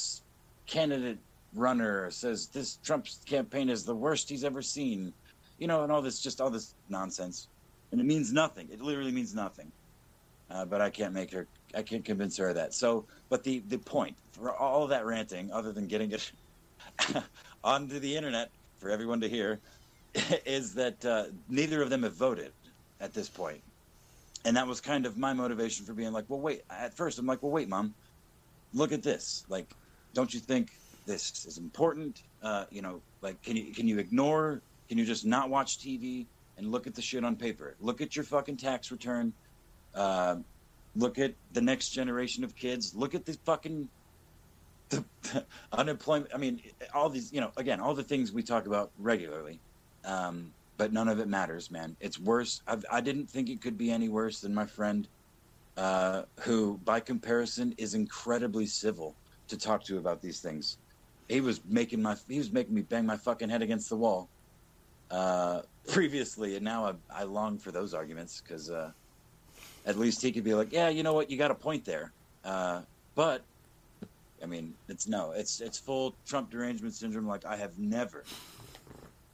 candidate 0.66 1.18
runner 1.54 2.10
says 2.10 2.48
this 2.48 2.78
Trump's 2.84 3.20
campaign 3.26 3.68
is 3.68 3.84
the 3.84 3.94
worst 3.94 4.28
he's 4.28 4.44
ever 4.44 4.62
seen. 4.62 5.12
You 5.58 5.66
know, 5.66 5.82
and 5.82 5.90
all 5.90 6.02
this, 6.02 6.20
just 6.20 6.40
all 6.40 6.50
this 6.50 6.74
nonsense, 6.90 7.48
and 7.90 8.00
it 8.00 8.04
means 8.04 8.32
nothing. 8.32 8.68
It 8.70 8.80
literally 8.80 9.12
means 9.12 9.34
nothing. 9.34 9.72
Uh, 10.50 10.64
but 10.64 10.80
I 10.80 10.90
can't 10.90 11.14
make 11.14 11.32
her. 11.32 11.46
I 11.74 11.82
can't 11.82 12.04
convince 12.04 12.36
her 12.36 12.50
of 12.50 12.54
that. 12.56 12.74
So, 12.74 13.06
but 13.28 13.42
the 13.42 13.60
the 13.68 13.78
point 13.78 14.16
for 14.32 14.52
all 14.52 14.86
that 14.88 15.06
ranting, 15.06 15.50
other 15.52 15.72
than 15.72 15.86
getting 15.86 16.12
it 16.12 16.30
onto 17.64 17.98
the 17.98 18.14
internet 18.14 18.50
for 18.78 18.90
everyone 18.90 19.20
to 19.22 19.28
hear, 19.28 19.58
is 20.44 20.74
that 20.74 21.04
uh, 21.04 21.24
neither 21.48 21.82
of 21.82 21.90
them 21.90 22.02
have 22.02 22.14
voted 22.14 22.52
at 23.00 23.12
this 23.12 23.28
point. 23.28 23.60
And 24.44 24.56
that 24.56 24.66
was 24.66 24.80
kind 24.80 25.06
of 25.06 25.16
my 25.16 25.32
motivation 25.32 25.84
for 25.84 25.92
being 25.92 26.12
like, 26.12 26.24
well, 26.28 26.40
wait. 26.40 26.62
At 26.70 26.94
first, 26.94 27.18
I'm 27.18 27.26
like, 27.26 27.42
well, 27.42 27.50
wait, 27.50 27.68
mom, 27.68 27.94
look 28.76 28.92
at 28.92 29.02
this. 29.02 29.44
Like, 29.48 29.68
don't 30.14 30.32
you 30.32 30.40
think 30.40 30.70
this 31.06 31.44
is 31.46 31.58
important? 31.58 32.22
Uh, 32.42 32.64
you 32.70 32.82
know, 32.82 33.00
like, 33.22 33.42
can 33.42 33.56
you 33.56 33.72
can 33.72 33.88
you 33.88 33.98
ignore? 33.98 34.60
Can 34.88 34.98
you 34.98 35.04
just 35.04 35.26
not 35.26 35.50
watch 35.50 35.78
TV 35.78 36.26
and 36.58 36.70
look 36.70 36.86
at 36.86 36.94
the 36.94 37.02
shit 37.02 37.24
on 37.24 37.34
paper? 37.36 37.74
Look 37.80 38.00
at 38.00 38.14
your 38.14 38.24
fucking 38.24 38.58
tax 38.58 38.90
return. 38.92 39.32
Uh, 39.94 40.36
look 40.94 41.18
at 41.18 41.34
the 41.52 41.60
next 41.60 41.90
generation 41.90 42.44
of 42.44 42.54
kids. 42.54 42.94
Look 42.94 43.14
at 43.14 43.24
the 43.24 43.36
fucking 43.44 43.88
the, 44.90 45.04
the 45.22 45.44
unemployment. 45.72 46.32
I 46.34 46.38
mean, 46.38 46.60
all 46.94 47.08
these, 47.08 47.32
you 47.32 47.40
know, 47.40 47.50
again, 47.56 47.80
all 47.80 47.94
the 47.94 48.04
things 48.04 48.32
we 48.32 48.42
talk 48.42 48.66
about 48.66 48.90
regularly. 48.98 49.58
Um, 50.04 50.52
but 50.76 50.92
none 50.92 51.08
of 51.08 51.18
it 51.18 51.26
matters, 51.26 51.70
man. 51.70 51.96
It's 52.00 52.18
worse. 52.18 52.60
I've, 52.66 52.84
I 52.92 53.00
did 53.00 53.16
not 53.16 53.28
think 53.28 53.48
it 53.48 53.62
could 53.62 53.78
be 53.78 53.90
any 53.90 54.08
worse 54.08 54.40
than 54.40 54.54
my 54.54 54.66
friend, 54.66 55.08
uh, 55.76 56.22
who, 56.40 56.78
by 56.84 57.00
comparison, 57.00 57.74
is 57.78 57.94
incredibly 57.94 58.66
civil 58.66 59.14
to 59.48 59.56
talk 59.56 59.84
to 59.84 59.98
about 59.98 60.20
these 60.20 60.40
things. 60.40 60.78
He 61.28 61.40
was 61.40 61.60
making 61.66 62.02
my 62.02 62.16
he 62.28 62.38
was 62.38 62.52
making 62.52 62.74
me 62.74 62.82
bang 62.82 63.04
my 63.04 63.16
fucking 63.16 63.48
head 63.48 63.62
against 63.62 63.88
the 63.88 63.96
wall 63.96 64.28
uh, 65.10 65.62
previously, 65.88 66.56
and 66.56 66.64
now 66.64 66.86
I, 66.86 67.20
I 67.20 67.22
long 67.24 67.58
for 67.58 67.72
those 67.72 67.94
arguments 67.94 68.40
because 68.40 68.70
uh, 68.70 68.90
at 69.84 69.98
least 69.98 70.22
he 70.22 70.32
could 70.32 70.44
be 70.44 70.54
like, 70.54 70.72
yeah, 70.72 70.88
you 70.88 71.02
know 71.02 71.12
what, 71.12 71.30
you 71.30 71.36
got 71.36 71.50
a 71.50 71.54
point 71.54 71.84
there. 71.84 72.12
Uh, 72.44 72.82
but 73.14 73.42
I 74.42 74.46
mean, 74.46 74.74
it's 74.88 75.08
no, 75.08 75.32
it's 75.32 75.60
it's 75.60 75.78
full 75.78 76.14
Trump 76.26 76.50
derangement 76.50 76.94
syndrome. 76.94 77.26
Like 77.26 77.44
I 77.44 77.56
have 77.56 77.78
never 77.78 78.24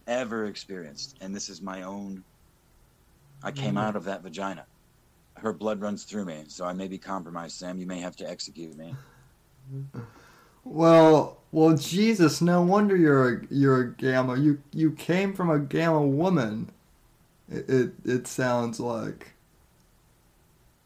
ever 0.07 0.47
experienced. 0.47 1.17
And 1.21 1.35
this 1.35 1.49
is 1.49 1.61
my 1.61 1.83
own. 1.83 2.25
I 3.43 3.51
came 3.51 3.71
mm-hmm. 3.71 3.79
out 3.79 3.97
of 3.97 4.05
that 4.05 4.23
vagina. 4.23 4.67
Her 5.43 5.53
blood 5.53 5.81
runs 5.81 6.05
through 6.05 6.25
me, 6.25 6.45
so 6.49 6.65
I 6.65 6.73
may 6.73 6.89
be 6.89 6.99
compromised, 6.99 7.57
Sam. 7.57 7.79
You 7.79 7.87
may 7.87 8.01
have 8.01 8.17
to 8.17 8.29
execute 8.29 8.77
me. 8.77 8.95
Well, 10.65 11.39
well, 11.51 11.77
Jesus! 11.77 12.41
No 12.41 12.63
wonder 12.63 12.97
you're 12.97 13.35
a, 13.35 13.47
you're 13.51 13.81
a 13.81 13.93
gamma. 13.93 14.39
You 14.39 14.61
you 14.73 14.93
came 14.93 15.35
from 15.35 15.51
a 15.51 15.59
gamma 15.59 16.01
woman. 16.01 16.71
It 17.51 17.69
it, 17.69 17.93
it 18.05 18.27
sounds 18.27 18.79
like. 18.79 19.33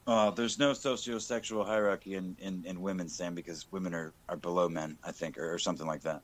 Uh, 0.07 0.31
there's 0.31 0.57
no 0.57 0.71
sociosexual 0.71 1.65
hierarchy 1.65 2.15
in, 2.15 2.33
in, 2.39 2.63
in 2.65 2.81
women, 2.81 3.09
Sam, 3.09 3.35
because 3.35 3.69
women 3.73 3.93
are, 3.93 4.13
are 4.29 4.37
below 4.37 4.69
men, 4.69 4.97
I 5.03 5.11
think, 5.11 5.37
or, 5.37 5.53
or 5.53 5.59
something 5.59 5.85
like 5.85 6.01
that 6.03 6.21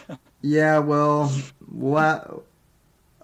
yeah, 0.42 0.78
well, 0.78 1.32
what? 1.70 2.42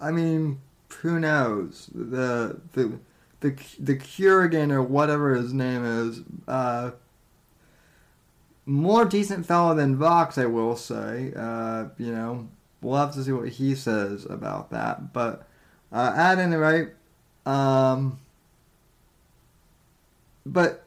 I 0.01 0.11
mean, 0.11 0.61
who 1.01 1.21
knows? 1.21 1.91
The 1.95 2.61
the 2.73 2.99
the 3.41 3.51
the 3.79 3.97
Kurgan 3.97 4.73
or 4.73 4.83
whatever 4.83 5.35
his 5.35 5.53
name 5.53 5.85
is, 5.85 6.23
uh, 6.47 6.93
more 8.67 9.05
decent 9.05 9.47
fellow 9.47 9.75
than 9.75 9.97
Vox, 9.97 10.39
I 10.39 10.47
will 10.47 10.77
say. 10.77 11.33
Uh, 11.37 11.87
you 11.99 12.13
know, 12.13 12.49
we'll 12.83 12.99
have 12.99 13.15
to 13.15 13.25
see 13.25 13.33
what 13.33 13.49
he 13.49 13.75
says 13.75 14.27
about 14.27 14.71
that. 14.71 15.13
But 15.13 15.49
uh, 15.93 16.13
at 16.17 16.39
any 16.39 16.57
rate, 16.57 16.91
um, 17.47 18.19
but 20.45 20.85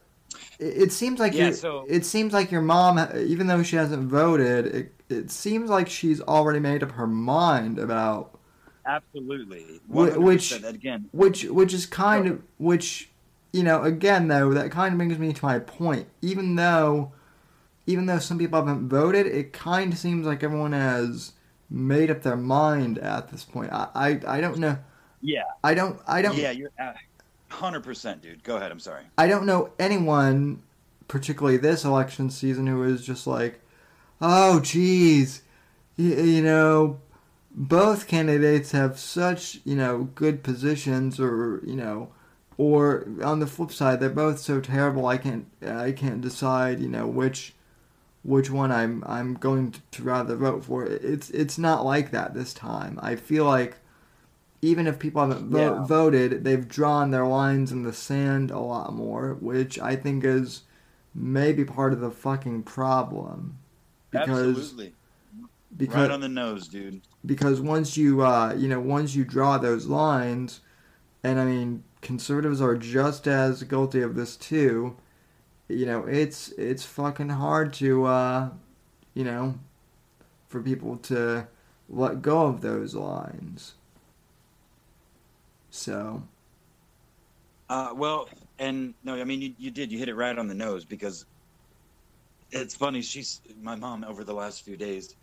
it, 0.60 0.92
seems 0.92 1.20
like 1.20 1.34
yeah, 1.34 1.52
so... 1.52 1.86
it 1.88 2.06
seems 2.06 2.34
like 2.34 2.52
your 2.52 2.62
mom, 2.62 3.00
even 3.16 3.48
though 3.48 3.64
she 3.64 3.78
hasn't 3.78 4.04
voted, 4.04 4.68
it, 4.68 4.94
it 5.10 5.32
seems 5.32 5.70
like 5.70 5.90
she's 5.90 6.22
already 6.22 6.60
made 6.60 6.84
up 6.84 6.92
her 6.92 7.08
mind 7.08 7.80
about 7.80 8.38
absolutely. 8.86 9.80
Which 9.88 10.52
again 10.64 11.10
which 11.12 11.44
which 11.44 11.74
is 11.74 11.86
kind 11.86 12.28
of 12.28 12.42
which 12.58 13.10
you 13.52 13.64
know 13.64 13.84
again 13.84 14.28
though 14.28 14.54
that 14.54 14.72
kind 14.72 14.94
of 14.94 14.98
brings 14.98 15.18
me 15.18 15.34
to 15.34 15.46
my 15.46 15.60
point. 15.60 16.08
Even 16.22 16.56
though 16.56 17.12
even 17.86 18.06
though 18.06 18.20
some 18.20 18.38
people 18.38 18.60
haven't 18.60 18.90
voted 18.90 19.26
it 19.26 19.54
kind 19.54 19.94
of 19.94 20.00
seems 20.00 20.26
like 20.26 20.44
everyone 20.44 20.72
has 20.74 21.34
made 21.70 22.12
up 22.12 22.22
their 22.22 22.38
mind 22.38 22.98
at 23.00 23.30
this 23.30 23.44
point. 23.44 23.72
I 23.72 23.88
i, 23.96 24.38
I 24.38 24.42
don't 24.42 24.58
know. 24.58 24.78
Yeah. 25.22 25.44
I 25.64 25.74
don't 25.74 26.00
i 26.08 26.22
don't 26.22 26.36
yeah 26.36 26.52
you're 26.52 26.72
uh, 26.80 26.94
100% 27.50 28.22
dude. 28.22 28.44
Go 28.44 28.58
ahead 28.58 28.72
i'm 28.72 28.80
sorry. 28.80 29.04
I 29.18 29.28
don't 29.28 29.46
know 29.46 29.72
anyone 29.80 30.64
particularly 31.08 31.58
this 31.58 31.84
election 31.84 32.30
season 32.30 32.68
who 32.68 32.84
is 32.84 33.06
just 33.06 33.28
like 33.28 33.62
oh, 34.22 34.60
geez, 34.60 35.42
you, 35.98 36.16
you 36.16 36.42
know, 36.42 37.00
both 37.54 38.08
candidates 38.08 38.72
have 38.72 38.98
such, 39.00 39.60
you 39.66 39.76
know, 39.76 40.10
good 40.16 40.44
positions 40.44 41.20
or, 41.20 41.62
you 41.66 41.76
know, 41.76 42.12
or 42.58 43.08
on 43.24 43.40
the 43.40 43.48
flip 43.48 43.72
side, 43.72 44.00
they're 44.00 44.10
both 44.10 44.40
so 44.40 44.62
terrible. 44.62 45.06
I 45.08 45.18
can't, 45.18 45.48
I 45.66 45.92
can't 45.92 46.22
decide, 46.22 46.80
you 46.80 46.88
know, 46.88 47.08
which, 47.08 47.54
which 48.24 48.50
one 48.50 48.72
I'm, 48.72 49.04
I'm 49.06 49.34
going 49.34 49.74
to 49.92 50.04
rather 50.04 50.36
vote 50.36 50.66
for. 50.66 50.86
It's, 50.86 51.30
it's 51.32 51.58
not 51.58 51.86
like 51.86 52.12
that 52.12 52.34
this 52.34 52.54
time. 52.54 53.00
I 53.02 53.16
feel 53.16 53.46
like 53.46 53.78
even 54.62 54.86
if 54.88 55.00
people 55.00 55.22
haven't 55.22 55.50
vo- 55.50 55.58
yeah. 55.58 55.86
voted, 55.86 56.44
they've 56.44 56.68
drawn 56.68 57.12
their 57.12 57.26
lines 57.26 57.72
in 57.72 57.84
the 57.84 57.94
sand 57.94 58.52
a 58.52 58.60
lot 58.60 58.94
more, 58.94 59.34
which 59.40 59.80
I 59.80 59.96
think 59.96 60.24
is 60.24 60.62
maybe 61.14 61.66
part 61.66 61.94
of 61.94 62.00
the 62.00 62.12
fucking 62.12 62.64
problem 62.64 63.58
because 64.12 64.58
Absolutely. 64.58 64.94
Because 65.78 65.96
right 65.96 66.12
on 66.12 66.22
the 66.22 66.30
nose, 66.30 66.68
dude. 66.68 67.02
Because 67.26 67.62
once 67.62 67.98
you 67.98 68.22
uh, 68.24 68.54
you 68.58 68.68
know 68.68 68.80
once 68.80 69.16
you 69.16 69.24
draw 69.24 69.58
those 69.58 69.88
lines, 69.88 70.62
and 71.24 71.40
I 71.40 71.46
mean 71.46 71.84
conservatives 72.02 72.62
are 72.62 72.76
just 72.76 73.28
as 73.28 73.64
guilty 73.64 74.02
of 74.02 74.16
this 74.16 74.36
too. 74.38 74.98
You 75.70 75.86
know 75.86 76.06
it's 76.06 76.50
it's 76.54 76.84
fucking 76.84 77.30
hard 77.30 77.74
to 77.74 78.06
uh, 78.06 78.50
you 79.14 79.24
know 79.24 79.56
for 80.48 80.62
people 80.62 80.98
to 80.98 81.48
let 81.90 82.22
go 82.22 82.48
of 82.48 82.62
those 82.62 82.96
lines. 82.96 83.76
So 85.72 86.24
Uh, 87.70 87.94
well, 87.96 88.30
and 88.60 88.94
no, 89.04 89.20
I 89.20 89.24
mean 89.24 89.42
you, 89.42 89.54
you 89.58 89.72
did 89.72 89.92
you 89.92 89.98
hit 89.98 90.10
it 90.10 90.16
right 90.16 90.38
on 90.38 90.48
the 90.48 90.54
nose 90.54 90.86
because 90.86 91.26
it's 92.52 92.76
funny. 92.76 93.02
She's 93.02 93.42
my 93.62 93.76
mom 93.76 94.04
over 94.04 94.24
the 94.24 94.34
last 94.34 94.64
few 94.64 94.78
days 94.78 95.16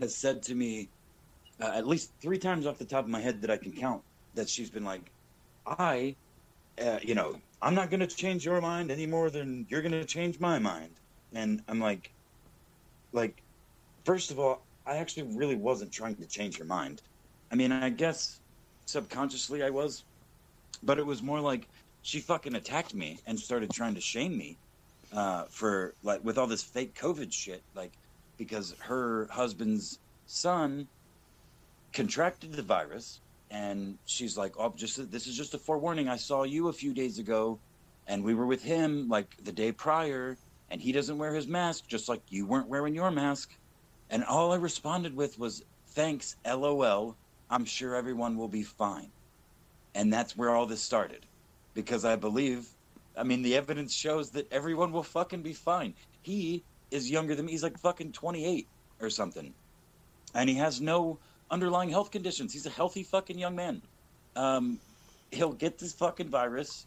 has 0.00 0.14
said 0.14 0.42
to 0.44 0.54
me 0.54 0.88
uh, 1.60 1.72
at 1.74 1.86
least 1.86 2.12
three 2.20 2.38
times 2.38 2.66
off 2.66 2.78
the 2.78 2.84
top 2.84 3.04
of 3.04 3.10
my 3.10 3.20
head 3.20 3.42
that 3.42 3.50
I 3.50 3.56
can 3.56 3.72
count 3.72 4.02
that 4.34 4.48
she's 4.48 4.70
been 4.70 4.84
like, 4.84 5.10
I, 5.66 6.14
uh, 6.80 6.98
you 7.02 7.14
know, 7.14 7.40
I'm 7.60 7.74
not 7.74 7.90
going 7.90 8.00
to 8.00 8.06
change 8.06 8.44
your 8.44 8.60
mind 8.60 8.90
any 8.90 9.06
more 9.06 9.30
than 9.30 9.66
you're 9.68 9.82
going 9.82 9.92
to 9.92 10.04
change 10.04 10.38
my 10.38 10.58
mind. 10.58 10.92
And 11.34 11.62
I'm 11.68 11.80
like, 11.80 12.12
like, 13.12 13.42
first 14.04 14.30
of 14.30 14.38
all, 14.38 14.62
I 14.86 14.96
actually 14.96 15.34
really 15.34 15.56
wasn't 15.56 15.92
trying 15.92 16.14
to 16.16 16.26
change 16.26 16.58
your 16.58 16.66
mind. 16.66 17.02
I 17.50 17.56
mean, 17.56 17.72
I 17.72 17.90
guess 17.90 18.40
subconsciously 18.86 19.62
I 19.62 19.70
was, 19.70 20.04
but 20.82 20.98
it 20.98 21.04
was 21.04 21.22
more 21.22 21.40
like 21.40 21.68
she 22.02 22.20
fucking 22.20 22.54
attacked 22.54 22.94
me 22.94 23.18
and 23.26 23.38
started 23.38 23.70
trying 23.70 23.94
to 23.96 24.00
shame 24.00 24.36
me 24.36 24.56
uh, 25.12 25.44
for 25.50 25.94
like 26.02 26.24
with 26.24 26.38
all 26.38 26.46
this 26.46 26.62
fake 26.62 26.94
COVID 26.94 27.32
shit, 27.32 27.62
like 27.74 27.92
because 28.38 28.74
her 28.78 29.28
husband's 29.30 29.98
son 30.26 30.88
contracted 31.92 32.52
the 32.52 32.62
virus, 32.62 33.20
and 33.50 33.98
she's 34.06 34.38
like, 34.38 34.54
"Oh, 34.58 34.72
just 34.76 35.10
this 35.10 35.26
is 35.26 35.36
just 35.36 35.54
a 35.54 35.58
forewarning. 35.58 36.08
I 36.08 36.16
saw 36.16 36.44
you 36.44 36.68
a 36.68 36.72
few 36.72 36.94
days 36.94 37.18
ago, 37.18 37.58
and 38.06 38.24
we 38.24 38.34
were 38.34 38.46
with 38.46 38.62
him 38.62 39.08
like 39.08 39.36
the 39.42 39.52
day 39.52 39.72
prior, 39.72 40.38
and 40.70 40.80
he 40.80 40.92
doesn't 40.92 41.18
wear 41.18 41.34
his 41.34 41.46
mask, 41.46 41.86
just 41.88 42.08
like 42.08 42.22
you 42.28 42.46
weren't 42.46 42.68
wearing 42.68 42.94
your 42.94 43.10
mask." 43.10 43.50
And 44.10 44.24
all 44.24 44.52
I 44.52 44.56
responded 44.56 45.14
with 45.14 45.38
was, 45.38 45.64
"Thanks, 45.88 46.36
LOL. 46.46 47.16
I'm 47.50 47.64
sure 47.64 47.94
everyone 47.94 48.36
will 48.36 48.48
be 48.48 48.62
fine." 48.62 49.10
And 49.94 50.12
that's 50.12 50.36
where 50.36 50.54
all 50.54 50.66
this 50.66 50.82
started, 50.82 51.26
because 51.74 52.04
I 52.04 52.16
believe 52.16 52.68
I 53.18 53.24
mean, 53.24 53.42
the 53.42 53.56
evidence 53.56 53.92
shows 53.92 54.30
that 54.30 54.50
everyone 54.52 54.92
will 54.92 55.02
fucking 55.02 55.42
be 55.42 55.52
fine. 55.52 55.94
He 56.22 56.62
is 56.90 57.10
younger 57.10 57.34
than 57.34 57.46
me. 57.46 57.52
He's 57.52 57.62
like 57.62 57.78
fucking 57.78 58.12
28 58.12 58.66
or 59.00 59.10
something. 59.10 59.52
And 60.34 60.48
he 60.48 60.56
has 60.56 60.80
no 60.80 61.18
underlying 61.50 61.90
health 61.90 62.10
conditions. 62.10 62.52
He's 62.52 62.66
a 62.66 62.70
healthy 62.70 63.02
fucking 63.02 63.38
young 63.38 63.56
man. 63.56 63.82
Um, 64.36 64.78
he'll 65.30 65.52
get 65.52 65.78
this 65.78 65.92
fucking 65.92 66.28
virus. 66.28 66.84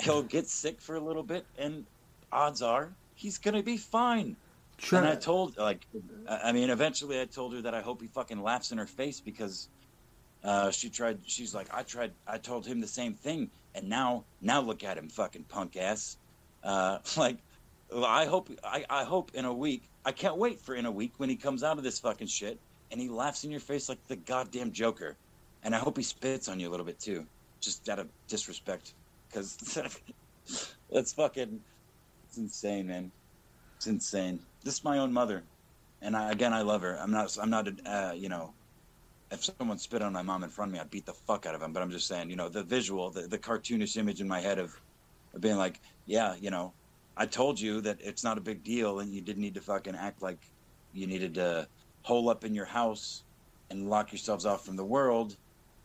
He'll 0.00 0.22
get 0.22 0.46
sick 0.48 0.80
for 0.80 0.94
a 0.94 1.00
little 1.00 1.24
bit, 1.24 1.44
and 1.58 1.84
odds 2.30 2.62
are 2.62 2.90
he's 3.18 3.38
gonna 3.38 3.62
be 3.62 3.76
fine. 3.76 4.36
Try- 4.78 5.00
and 5.00 5.08
I 5.08 5.16
told, 5.16 5.56
like, 5.56 5.84
I 6.28 6.52
mean, 6.52 6.70
eventually 6.70 7.20
I 7.20 7.24
told 7.24 7.52
her 7.52 7.62
that 7.62 7.74
I 7.74 7.80
hope 7.80 8.00
he 8.00 8.06
fucking 8.06 8.40
laughs 8.40 8.70
in 8.70 8.78
her 8.78 8.86
face 8.86 9.18
because 9.18 9.68
uh, 10.44 10.70
she 10.70 10.88
tried. 10.88 11.18
She's 11.26 11.52
like, 11.52 11.66
I 11.74 11.82
tried. 11.82 12.12
I 12.26 12.38
told 12.38 12.64
him 12.64 12.80
the 12.80 12.86
same 12.86 13.14
thing, 13.14 13.50
and 13.74 13.88
now, 13.88 14.24
now 14.40 14.60
look 14.60 14.84
at 14.84 14.96
him, 14.96 15.08
fucking 15.08 15.44
punk 15.44 15.76
ass. 15.76 16.16
Uh, 16.62 16.98
like, 17.16 17.38
I 17.94 18.26
hope. 18.26 18.50
I, 18.62 18.84
I 18.88 19.04
hope 19.04 19.32
in 19.34 19.44
a 19.44 19.52
week. 19.52 19.88
I 20.04 20.12
can't 20.12 20.36
wait 20.36 20.60
for 20.60 20.74
in 20.74 20.86
a 20.86 20.90
week 20.90 21.12
when 21.16 21.28
he 21.28 21.36
comes 21.36 21.62
out 21.62 21.78
of 21.78 21.84
this 21.84 21.98
fucking 21.98 22.26
shit 22.26 22.58
and 22.90 23.00
he 23.00 23.08
laughs 23.08 23.44
in 23.44 23.50
your 23.50 23.60
face 23.60 23.88
like 23.88 23.98
the 24.08 24.16
goddamn 24.16 24.72
Joker. 24.72 25.16
And 25.62 25.74
I 25.74 25.78
hope 25.78 25.96
he 25.96 26.02
spits 26.02 26.48
on 26.48 26.60
you 26.60 26.68
a 26.68 26.70
little 26.70 26.86
bit 26.86 27.00
too, 27.00 27.26
just 27.60 27.88
out 27.88 27.98
of 27.98 28.08
disrespect, 28.28 28.94
because 29.28 29.56
that's 30.90 31.12
fucking. 31.12 31.60
It's 32.24 32.38
insane, 32.38 32.86
man. 32.86 33.10
It's 33.76 33.86
insane. 33.86 34.40
This 34.64 34.74
is 34.74 34.84
my 34.84 34.98
own 34.98 35.12
mother, 35.12 35.42
and 36.02 36.16
I, 36.16 36.30
again, 36.30 36.52
I 36.52 36.62
love 36.62 36.82
her. 36.82 36.98
I'm 37.00 37.10
not. 37.10 37.36
I'm 37.40 37.50
not. 37.50 37.68
Uh, 37.86 38.12
you 38.14 38.28
know 38.28 38.52
if 39.30 39.44
someone 39.44 39.78
spit 39.78 40.02
on 40.02 40.12
my 40.12 40.22
mom 40.22 40.42
in 40.42 40.50
front 40.50 40.70
of 40.70 40.72
me, 40.72 40.80
I'd 40.80 40.90
beat 40.90 41.06
the 41.06 41.12
fuck 41.12 41.46
out 41.46 41.54
of 41.54 41.62
him. 41.62 41.72
But 41.72 41.82
I'm 41.82 41.90
just 41.90 42.06
saying, 42.06 42.30
you 42.30 42.36
know, 42.36 42.48
the 42.48 42.62
visual, 42.62 43.10
the, 43.10 43.22
the 43.22 43.38
cartoonish 43.38 43.96
image 43.96 44.20
in 44.20 44.28
my 44.28 44.40
head 44.40 44.58
of, 44.58 44.80
of 45.34 45.40
being 45.40 45.56
like, 45.56 45.80
yeah, 46.06 46.34
you 46.40 46.50
know, 46.50 46.72
I 47.18 47.26
told 47.26 47.60
you 47.60 47.80
that 47.80 47.98
it's 48.00 48.22
not 48.22 48.38
a 48.38 48.40
big 48.40 48.62
deal 48.62 49.00
and 49.00 49.12
you 49.12 49.20
didn't 49.20 49.42
need 49.42 49.54
to 49.54 49.60
fucking 49.60 49.96
act 49.96 50.22
like 50.22 50.38
you 50.92 51.06
needed 51.06 51.34
to 51.34 51.66
hole 52.02 52.30
up 52.30 52.44
in 52.44 52.54
your 52.54 52.64
house 52.64 53.24
and 53.70 53.90
lock 53.90 54.12
yourselves 54.12 54.46
off 54.46 54.64
from 54.64 54.76
the 54.76 54.84
world. 54.84 55.36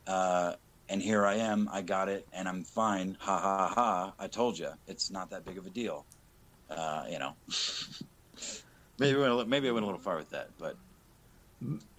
Uh, 0.06 0.54
and 0.90 1.02
here 1.02 1.26
I 1.26 1.36
am. 1.36 1.68
I 1.72 1.82
got 1.82 2.08
it 2.08 2.28
and 2.34 2.48
I'm 2.48 2.64
fine. 2.64 3.18
Ha 3.20 3.40
ha 3.40 3.68
ha. 3.74 4.14
I 4.20 4.28
told 4.28 4.60
you 4.60 4.70
it's 4.88 5.10
not 5.10 5.32
that 5.32 5.44
big 5.44 5.58
of 5.58 5.66
a 5.66 5.72
deal. 5.72 6.06
Uh, 6.70 7.06
you 7.10 7.18
know, 7.18 7.34
maybe, 9.00 9.18
maybe 9.46 9.68
I 9.68 9.72
went 9.72 9.84
a 9.84 9.88
little 9.88 10.00
far 10.00 10.18
with 10.18 10.30
that, 10.30 10.50
but 10.60 10.78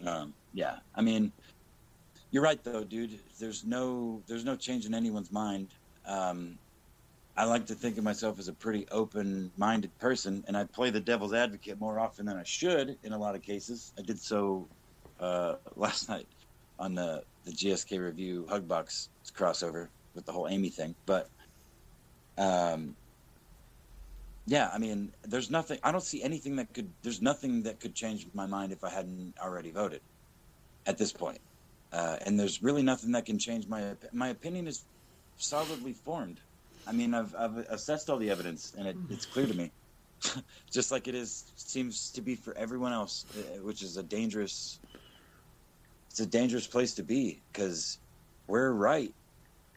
um, 0.07 0.33
yeah, 0.53 0.77
I 0.95 1.03
mean, 1.03 1.33
you're 2.31 2.43
right 2.43 2.63
though, 2.63 2.85
dude. 2.85 3.19
There's 3.39 3.65
no 3.65 4.23
there's 4.27 4.45
no 4.45 4.57
change 4.57 4.87
in 4.87 4.95
anyone's 4.95 5.33
mind. 5.33 5.69
Um, 6.07 6.59
I 7.37 7.45
like 7.47 7.67
to 7.67 7.75
think 7.75 7.99
of 7.99 8.05
myself 8.05 8.39
as 8.39 8.47
a 8.49 8.53
pretty 8.53 8.87
open-minded 8.91 9.99
person, 9.99 10.45
and 10.47 10.57
I 10.57 10.65
play 10.65 10.91
the 10.91 11.01
devil's 11.01 11.33
advocate 11.33 11.81
more 11.81 11.99
often 11.99 12.27
than 12.27 12.37
I 12.37 12.45
should 12.45 12.97
in 13.03 13.13
a 13.13 13.19
lot 13.19 13.35
of 13.35 13.43
cases. 13.43 13.93
I 13.99 14.03
did 14.03 14.21
so 14.21 14.71
uh, 15.19 15.57
last 15.77 16.09
night 16.09 16.29
on 16.79 16.95
the 16.95 17.23
the 17.45 17.53
GSK 17.53 18.01
review 18.01 18.47
Hugbox 18.51 19.09
crossover 19.37 19.89
with 20.15 20.25
the 20.25 20.33
whole 20.33 20.49
Amy 20.49 20.71
thing, 20.71 20.95
but 21.07 21.29
um, 22.39 22.97
yeah, 24.47 24.71
I 24.73 24.79
mean, 24.79 25.13
there's 25.25 25.51
nothing. 25.51 25.79
I 25.83 25.93
don't 25.93 26.03
see 26.03 26.23
anything 26.23 26.57
that 26.57 26.73
could. 26.73 26.93
There's 27.03 27.23
nothing 27.23 27.63
that 27.65 27.81
could 27.81 27.95
change 27.95 28.27
my 28.35 28.47
mind 28.47 28.73
if 28.73 28.85
I 28.85 28.91
hadn't 28.91 29.35
already 29.43 29.71
voted. 29.73 30.03
At 30.87 30.99
this 30.99 31.13
point, 31.13 31.41
uh, 31.93 32.19
and 32.27 32.39
there's 32.39 32.63
really 32.63 32.83
nothing 32.83 33.13
that 33.13 33.25
can 33.25 33.39
change 33.39 33.67
my 33.69 33.95
my 34.13 34.29
opinion 34.29 34.67
is 34.67 34.87
solidly 35.37 35.95
formed. 35.95 36.41
I 36.87 36.93
mean, 36.93 37.15
I've 37.15 37.35
I've 37.39 37.57
assessed 37.69 38.11
all 38.11 38.19
the 38.19 38.31
evidence, 38.31 38.75
and 38.77 38.87
it, 38.89 38.97
it's 39.11 39.27
clear 39.27 39.47
to 39.47 39.55
me, 39.55 39.71
just 40.71 40.91
like 40.91 41.09
it 41.09 41.15
is 41.15 41.53
seems 41.57 42.11
to 42.13 42.21
be 42.21 42.35
for 42.35 42.57
everyone 42.57 42.93
else, 42.93 43.25
uh, 43.37 43.63
which 43.63 43.83
is 43.83 43.97
a 43.97 44.03
dangerous. 44.03 44.79
It's 46.11 46.21
a 46.21 46.27
dangerous 46.27 46.67
place 46.67 46.95
to 46.95 47.03
be 47.03 47.43
because 47.53 47.99
we're 48.47 48.71
right 48.71 49.13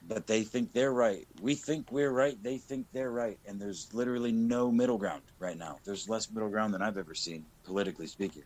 but 0.06 0.26
they 0.26 0.42
think 0.42 0.72
they're 0.72 0.92
right. 0.92 1.26
We 1.42 1.54
think 1.54 1.90
we're 1.92 2.10
right. 2.10 2.40
They 2.42 2.58
think 2.58 2.86
they're 2.92 3.10
right. 3.10 3.38
And 3.46 3.60
there's 3.60 3.88
literally 3.92 4.32
no 4.32 4.70
middle 4.70 4.98
ground 4.98 5.22
right 5.38 5.56
now. 5.56 5.78
There's 5.84 6.08
less 6.08 6.30
middle 6.30 6.48
ground 6.48 6.72
than 6.72 6.82
I've 6.82 6.96
ever 6.96 7.14
seen, 7.14 7.44
politically 7.64 8.06
speaking. 8.06 8.44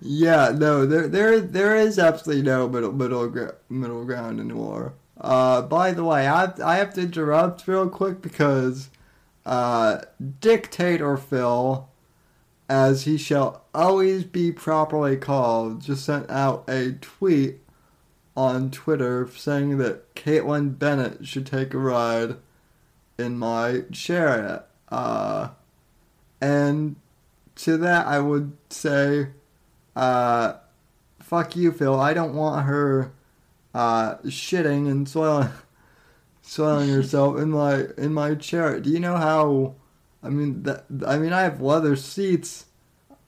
Yeah, 0.00 0.52
no, 0.54 0.86
there, 0.86 1.08
there, 1.08 1.40
there 1.40 1.76
is 1.76 1.98
absolutely 1.98 2.42
no 2.42 2.68
middle, 2.68 2.92
middle, 2.92 3.52
middle 3.68 4.04
ground 4.04 4.40
anymore. 4.40 4.94
Uh, 5.20 5.62
by 5.62 5.92
the 5.92 6.04
way, 6.04 6.26
I, 6.26 6.52
I 6.62 6.76
have 6.76 6.92
to 6.94 7.02
interrupt 7.02 7.66
real 7.66 7.88
quick 7.88 8.20
because, 8.20 8.90
uh, 9.46 10.00
Dictator 10.40 11.16
Phil 11.16 11.88
as 12.68 13.02
he 13.04 13.16
shall 13.16 13.64
always 13.74 14.24
be 14.24 14.50
properly 14.50 15.16
called, 15.16 15.82
just 15.82 16.04
sent 16.04 16.28
out 16.30 16.64
a 16.68 16.92
tweet 16.92 17.60
on 18.36 18.70
Twitter 18.70 19.28
saying 19.28 19.78
that 19.78 20.14
Kaitlin 20.14 20.78
Bennett 20.78 21.26
should 21.26 21.46
take 21.46 21.74
a 21.74 21.78
ride 21.78 22.36
in 23.18 23.38
my 23.38 23.82
chariot. 23.92 24.64
Uh, 24.88 25.50
and 26.40 26.96
to 27.56 27.76
that, 27.76 28.06
I 28.06 28.18
would 28.18 28.56
say, 28.70 29.28
uh, 29.96 30.54
fuck 31.20 31.56
you, 31.56 31.72
Phil. 31.72 31.98
I 31.98 32.14
don't 32.14 32.34
want 32.34 32.66
her 32.66 33.12
uh, 33.74 34.16
shitting 34.24 34.90
and 34.90 35.08
soiling, 35.08 35.50
soiling 36.42 36.88
herself 36.90 37.38
in 37.38 37.50
my 37.50 37.86
in 37.96 38.12
my 38.14 38.34
chariot. 38.34 38.82
Do 38.82 38.90
you 38.90 39.00
know 39.00 39.16
how? 39.16 39.74
I 40.22 40.28
mean 40.30 40.62
that. 40.64 40.84
I 41.06 41.18
mean 41.18 41.32
I 41.32 41.42
have 41.42 41.60
leather 41.60 41.96
seats. 41.96 42.66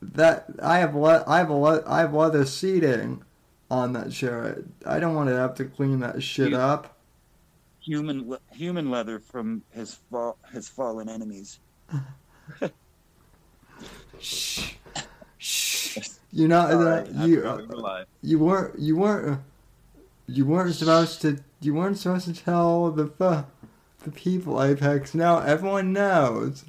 That 0.02 0.46
I 0.62 0.79
have 0.79 0.94
le- 0.94 1.24
I 1.26 1.38
have 1.38 1.50
le- 1.50 1.83
I 1.87 2.00
have 2.00 2.14
leather 2.14 2.44
seating 2.44 3.22
on 3.70 3.92
that 3.94 4.12
chair. 4.12 4.62
I 4.85 5.00
don't 5.00 5.14
want 5.14 5.29
to 5.31 5.37
have 5.37 5.55
to 5.57 5.64
clean 5.64 6.00
that 6.00 6.22
shit 6.22 6.52
up. 6.55 6.96
Human 7.81 8.37
human 8.52 8.90
leather 8.90 9.18
from 9.18 9.62
his 9.70 9.94
fall 10.11 10.37
his 10.52 10.68
fallen 10.68 11.09
enemies. 11.09 11.61
Shh. 14.20 14.74
You're 16.37 16.49
not 16.49 16.68
that 16.68 17.14
you 17.14 17.49
uh, 17.49 18.05
you 18.20 18.38
weren't 18.38 18.79
you 18.79 18.94
weren't 18.94 19.40
you 20.27 20.44
weren't 20.44 20.75
supposed 20.75 21.22
to 21.22 21.38
you 21.62 21.72
weren't 21.72 21.96
supposed 21.96 22.27
to 22.27 22.35
tell 22.35 22.90
the 22.90 23.07
the 24.05 24.11
people 24.11 24.62
Apex. 24.62 25.14
Now 25.14 25.38
everyone 25.38 25.94
knows. 25.94 26.66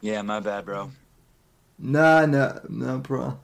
Yeah, 0.00 0.22
my 0.22 0.38
bad, 0.38 0.64
bro. 0.64 0.92
Nah, 1.76 2.24
no, 2.26 2.60
no, 2.68 2.98
bro. 2.98 3.36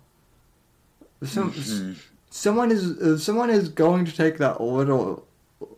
Some, 1.25 1.53
mm-hmm. 1.53 1.95
someone 2.31 2.71
is 2.71 2.97
uh, 2.97 3.19
someone 3.19 3.51
is 3.51 3.71
going 3.71 4.05
to 4.05 4.15
take 4.15 4.39
that 4.39 4.61
literal, 4.61 5.27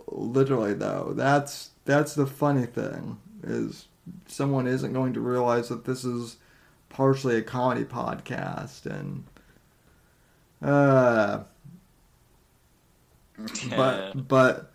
literally 0.06 0.74
though. 0.74 1.14
That's 1.16 1.70
that's 1.86 2.14
the 2.14 2.26
funny 2.26 2.66
thing 2.66 3.18
is 3.42 3.86
someone 4.26 4.66
isn't 4.66 4.92
going 4.92 5.14
to 5.14 5.20
realize 5.20 5.70
that 5.70 5.86
this 5.86 6.04
is 6.04 6.36
partially 6.92 7.36
a 7.36 7.42
comedy 7.42 7.84
podcast 7.84 8.86
and 8.86 9.24
Uh, 10.62 11.44
but 13.70 14.28
but 14.28 14.72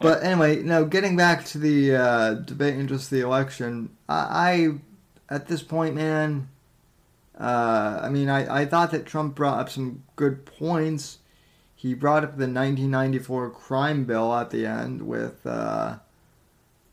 but 0.00 0.22
anyway, 0.22 0.62
no. 0.62 0.84
Getting 0.84 1.16
back 1.16 1.44
to 1.46 1.58
the 1.58 1.96
uh, 1.96 2.34
debate 2.34 2.74
and 2.74 2.88
just 2.88 3.10
the 3.10 3.20
election, 3.20 3.90
I, 4.08 4.78
I 5.28 5.34
at 5.34 5.46
this 5.48 5.62
point, 5.62 5.94
man. 5.94 6.48
Uh, 7.38 8.00
I 8.02 8.08
mean, 8.10 8.28
I, 8.28 8.62
I 8.62 8.66
thought 8.66 8.90
that 8.92 9.06
Trump 9.06 9.34
brought 9.34 9.58
up 9.58 9.70
some 9.70 10.04
good 10.16 10.44
points. 10.44 11.18
He 11.74 11.94
brought 11.94 12.22
up 12.22 12.36
the 12.36 12.44
1994 12.46 13.50
crime 13.50 14.04
bill 14.04 14.32
at 14.34 14.50
the 14.50 14.66
end 14.66 15.02
with, 15.02 15.44
uh, 15.44 15.96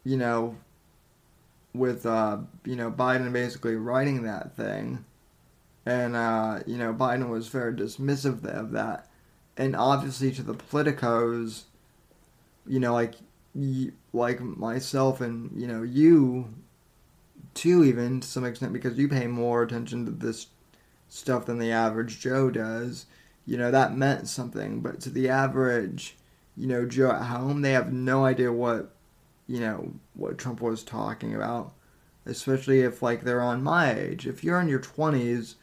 you 0.04 0.18
know, 0.18 0.56
with 1.74 2.06
uh, 2.06 2.38
you 2.66 2.76
know 2.76 2.92
Biden 2.92 3.32
basically 3.32 3.76
writing 3.76 4.24
that 4.24 4.56
thing, 4.56 5.06
and 5.86 6.16
uh, 6.16 6.60
you 6.66 6.78
know 6.78 6.94
Biden 6.94 7.30
was 7.30 7.48
very 7.48 7.74
dismissive 7.74 8.44
of 8.46 8.72
that, 8.72 9.10
and 9.58 9.76
obviously 9.76 10.32
to 10.32 10.42
the 10.42 10.56
politicos, 10.56 11.64
you 12.66 12.80
know 12.80 12.94
like 12.94 13.16
like 14.14 14.40
myself 14.40 15.22
and 15.22 15.52
you 15.60 15.68
know 15.68 15.82
you 15.84 16.54
too 17.54 17.84
even 17.84 18.20
to 18.20 18.28
some 18.28 18.46
extent 18.46 18.74
because 18.74 18.98
you 18.98 19.08
pay 19.08 19.28
more 19.28 19.64
attention 19.64 20.06
to 20.06 20.12
this 20.12 20.48
stuff 21.08 21.46
than 21.46 21.58
the 21.58 21.72
average 21.72 22.20
Joe 22.20 22.50
does. 22.50 23.06
You 23.46 23.58
know 23.58 23.72
that 23.72 23.96
meant 23.96 24.28
something, 24.28 24.82
but 24.82 25.00
to 25.02 25.10
the 25.10 25.30
average, 25.30 26.16
you 26.56 26.68
know 26.68 26.86
Joe 26.86 27.12
at 27.12 27.24
home, 27.24 27.62
they 27.62 27.72
have 27.72 27.92
no 27.92 28.26
idea 28.26 28.52
what 28.52 28.94
you 29.50 29.60
know 29.60 29.92
what 30.14 30.38
Trump 30.38 30.62
was 30.62 30.84
talking 30.84 31.34
about, 31.34 31.74
especially 32.28 32.82
if 32.82 33.02
like 33.02 33.24
they're 33.24 33.42
on 33.42 33.64
my 33.64 33.92
age. 33.92 34.28
If 34.28 34.44
you're 34.44 34.62
in 34.62 34.70
your 34.70 34.80
20s 34.80 35.56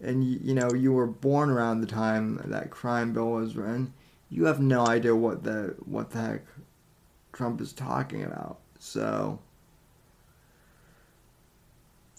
and 0.00 0.24
you, 0.24 0.40
you 0.42 0.54
know 0.54 0.72
you 0.72 0.92
were 0.92 1.06
born 1.06 1.48
around 1.48 1.80
the 1.80 1.86
time 1.86 2.42
that 2.46 2.70
crime 2.70 3.12
bill 3.12 3.30
was 3.30 3.56
written, 3.56 3.94
you 4.30 4.46
have 4.46 4.60
no 4.60 4.84
idea 4.84 5.14
what 5.14 5.44
the 5.44 5.76
what 5.84 6.10
the 6.10 6.20
heck 6.20 6.42
Trump 7.32 7.60
is 7.60 7.72
talking 7.72 8.24
about. 8.24 8.58
So 8.80 9.38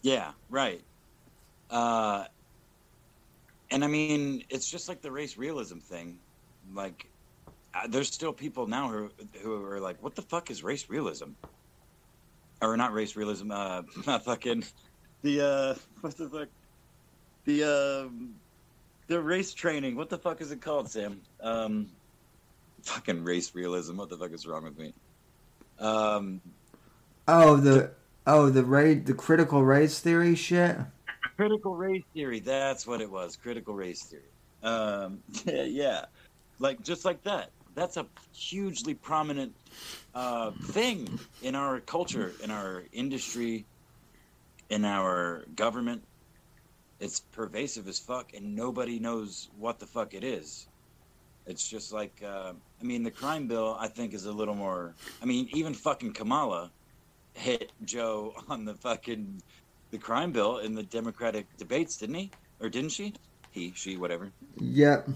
yeah, 0.01 0.31
right. 0.49 0.81
Uh, 1.69 2.23
and 3.69 3.83
I 3.83 3.87
mean, 3.87 4.45
it's 4.49 4.69
just 4.71 4.87
like 4.87 5.01
the 5.01 5.11
race 5.11 5.37
realism 5.37 5.79
thing. 5.79 6.19
Like 6.73 7.10
there's 7.87 8.11
still 8.11 8.33
people 8.33 8.67
now 8.67 8.89
who 8.89 9.11
who 9.41 9.63
are 9.65 9.79
like, 9.79 10.01
"What 10.01 10.15
the 10.15 10.21
fuck 10.21 10.51
is 10.51 10.63
race 10.63 10.89
realism?" 10.89 11.31
Or 12.61 12.77
not 12.77 12.93
race 12.93 13.15
realism? 13.15 13.51
Uh, 13.51 13.83
not 14.07 14.25
fucking 14.25 14.63
the 15.21 15.41
uh, 15.41 15.75
what 16.01 16.17
the 16.17 16.29
fuck? 16.29 16.49
The 17.45 17.63
um, 17.63 18.35
the 19.07 19.19
race 19.19 19.53
training. 19.53 19.95
What 19.95 20.09
the 20.09 20.17
fuck 20.17 20.41
is 20.41 20.51
it 20.51 20.61
called, 20.61 20.89
Sam? 20.89 21.21
Um, 21.39 21.87
fucking 22.83 23.23
race 23.23 23.55
realism. 23.55 23.97
What 23.97 24.09
the 24.09 24.17
fuck 24.17 24.33
is 24.33 24.45
wrong 24.45 24.63
with 24.63 24.77
me? 24.77 24.93
Um, 25.79 26.41
oh 27.27 27.55
the 27.55 27.91
oh 28.27 28.49
the 28.49 28.63
race 28.63 29.01
the 29.05 29.13
critical 29.13 29.63
race 29.63 29.99
theory 29.99 30.35
shit. 30.35 30.77
Critical 31.37 31.75
race 31.75 32.03
theory. 32.13 32.39
That's 32.39 32.85
what 32.85 33.01
it 33.01 33.09
was. 33.09 33.37
Critical 33.37 33.73
race 33.73 34.03
theory. 34.03 34.23
Um, 34.61 35.19
yeah, 35.45 35.63
yeah, 35.63 36.05
like 36.59 36.83
just 36.83 37.05
like 37.05 37.23
that 37.23 37.49
that's 37.75 37.97
a 37.97 38.05
hugely 38.33 38.93
prominent 38.93 39.55
uh, 40.13 40.51
thing 40.51 41.19
in 41.41 41.55
our 41.55 41.79
culture, 41.79 42.33
in 42.43 42.51
our 42.51 42.83
industry, 42.91 43.65
in 44.69 44.85
our 44.85 45.45
government. 45.55 46.03
It's 46.99 47.19
pervasive 47.19 47.87
as 47.87 47.99
fuck, 47.99 48.33
and 48.33 48.55
nobody 48.55 48.99
knows 48.99 49.49
what 49.57 49.79
the 49.79 49.87
fuck 49.87 50.13
it 50.13 50.23
is. 50.23 50.67
It's 51.47 51.67
just 51.67 51.91
like, 51.91 52.21
uh, 52.23 52.53
I 52.79 52.83
mean, 52.83 53.03
the 53.03 53.11
crime 53.11 53.47
bill, 53.47 53.75
I 53.79 53.87
think, 53.87 54.13
is 54.13 54.25
a 54.25 54.31
little 54.31 54.53
more. 54.53 54.93
I 55.21 55.25
mean, 55.25 55.49
even 55.53 55.73
fucking 55.73 56.13
Kamala 56.13 56.71
hit 57.33 57.71
Joe 57.83 58.35
on 58.49 58.65
the 58.65 58.75
fucking 58.75 59.41
the 59.89 59.97
crime 59.97 60.31
bill 60.31 60.59
in 60.59 60.75
the 60.75 60.83
Democratic 60.83 61.45
debates, 61.57 61.97
didn't 61.97 62.15
he? 62.15 62.31
Or 62.59 62.69
didn't 62.69 62.91
she? 62.91 63.13
He, 63.51 63.73
she, 63.75 63.97
whatever. 63.97 64.31
Yep. 64.57 65.09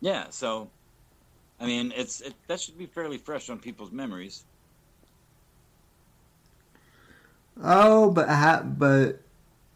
Yeah. 0.00 0.26
So 0.30 0.70
I 1.60 1.66
mean, 1.66 1.92
it's 1.96 2.20
it, 2.20 2.34
that 2.48 2.60
should 2.60 2.76
be 2.76 2.86
fairly 2.86 3.18
fresh 3.18 3.48
on 3.48 3.58
people's 3.58 3.92
memories. 3.92 4.44
Oh, 7.62 8.10
but 8.10 8.28
ha- 8.28 8.62
but 8.62 9.22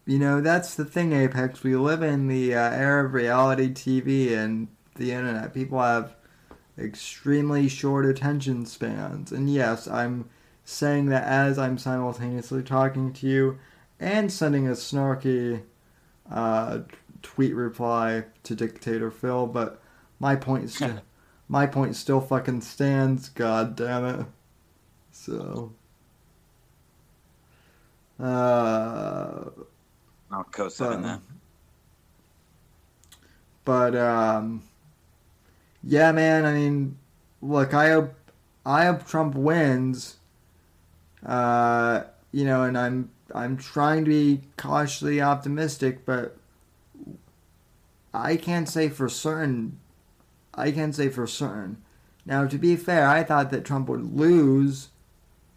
you 0.04 0.18
know 0.18 0.40
that's 0.40 0.74
the 0.74 0.84
thing, 0.84 1.12
Apex. 1.12 1.62
We 1.62 1.76
live 1.76 2.02
in 2.02 2.28
the 2.28 2.54
uh, 2.54 2.70
era 2.70 3.06
of 3.06 3.14
reality 3.14 3.70
TV 3.72 4.36
and 4.36 4.68
the 4.96 5.12
internet. 5.12 5.54
People 5.54 5.80
have 5.80 6.14
extremely 6.78 7.68
short 7.68 8.04
attention 8.04 8.66
spans, 8.66 9.32
and 9.32 9.52
yes, 9.52 9.88
I'm 9.88 10.28
saying 10.64 11.06
that 11.06 11.24
as 11.24 11.58
I'm 11.58 11.78
simultaneously 11.78 12.62
talking 12.62 13.12
to 13.14 13.26
you 13.26 13.58
and 13.98 14.30
sending 14.30 14.68
a 14.68 14.72
snarky 14.72 15.62
uh, 16.30 16.80
tweet 17.22 17.54
reply 17.54 18.24
to 18.42 18.54
Dictator 18.54 19.10
Phil. 19.10 19.46
But 19.46 19.80
my 20.18 20.36
point 20.36 20.64
is. 20.64 20.82
My 21.50 21.66
point 21.66 21.96
still 21.96 22.20
fucking 22.20 22.60
stands. 22.60 23.28
God 23.28 23.74
damn 23.74 24.04
it. 24.04 24.26
So. 25.10 25.72
Uh, 28.20 29.50
I'll 30.30 30.44
co-sign 30.52 31.02
that. 31.02 31.20
But 33.64 33.96
um, 33.96 34.62
yeah, 35.82 36.12
man. 36.12 36.46
I 36.46 36.52
mean, 36.52 36.96
look, 37.42 37.74
I 37.74 37.90
hope 37.90 38.14
I 38.64 38.84
hope 38.84 39.08
Trump 39.08 39.34
wins. 39.34 40.18
Uh, 41.26 42.04
you 42.30 42.44
know, 42.44 42.62
and 42.62 42.78
I'm 42.78 43.10
I'm 43.34 43.56
trying 43.56 44.04
to 44.04 44.10
be 44.10 44.42
cautiously 44.56 45.20
optimistic, 45.20 46.06
but 46.06 46.36
I 48.14 48.36
can't 48.36 48.68
say 48.68 48.88
for 48.88 49.08
certain 49.08 49.79
I 50.54 50.70
can't 50.70 50.94
say 50.94 51.08
for 51.08 51.26
certain. 51.26 51.82
Now, 52.26 52.46
to 52.46 52.58
be 52.58 52.76
fair, 52.76 53.06
I 53.08 53.22
thought 53.22 53.50
that 53.50 53.64
Trump 53.64 53.88
would 53.88 54.14
lose 54.14 54.88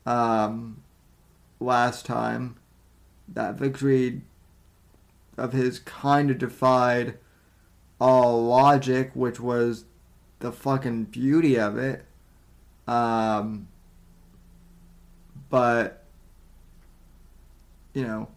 um, 0.06 0.82
last 1.60 2.06
time. 2.06 2.56
That 3.27 3.56
victory 3.56 4.21
of 5.38 5.53
his 5.53 5.79
kind 5.79 6.29
of 6.29 6.38
defied 6.38 7.17
all 7.99 8.45
logic, 8.45 9.12
which 9.13 9.39
was 9.39 9.86
the 10.39 10.51
fucking 10.51 11.06
beauty 11.06 11.58
of 11.58 11.77
it. 11.77 12.06
Um, 12.88 13.67
but, 15.49 16.03
you 17.93 18.03
know, 18.03 18.27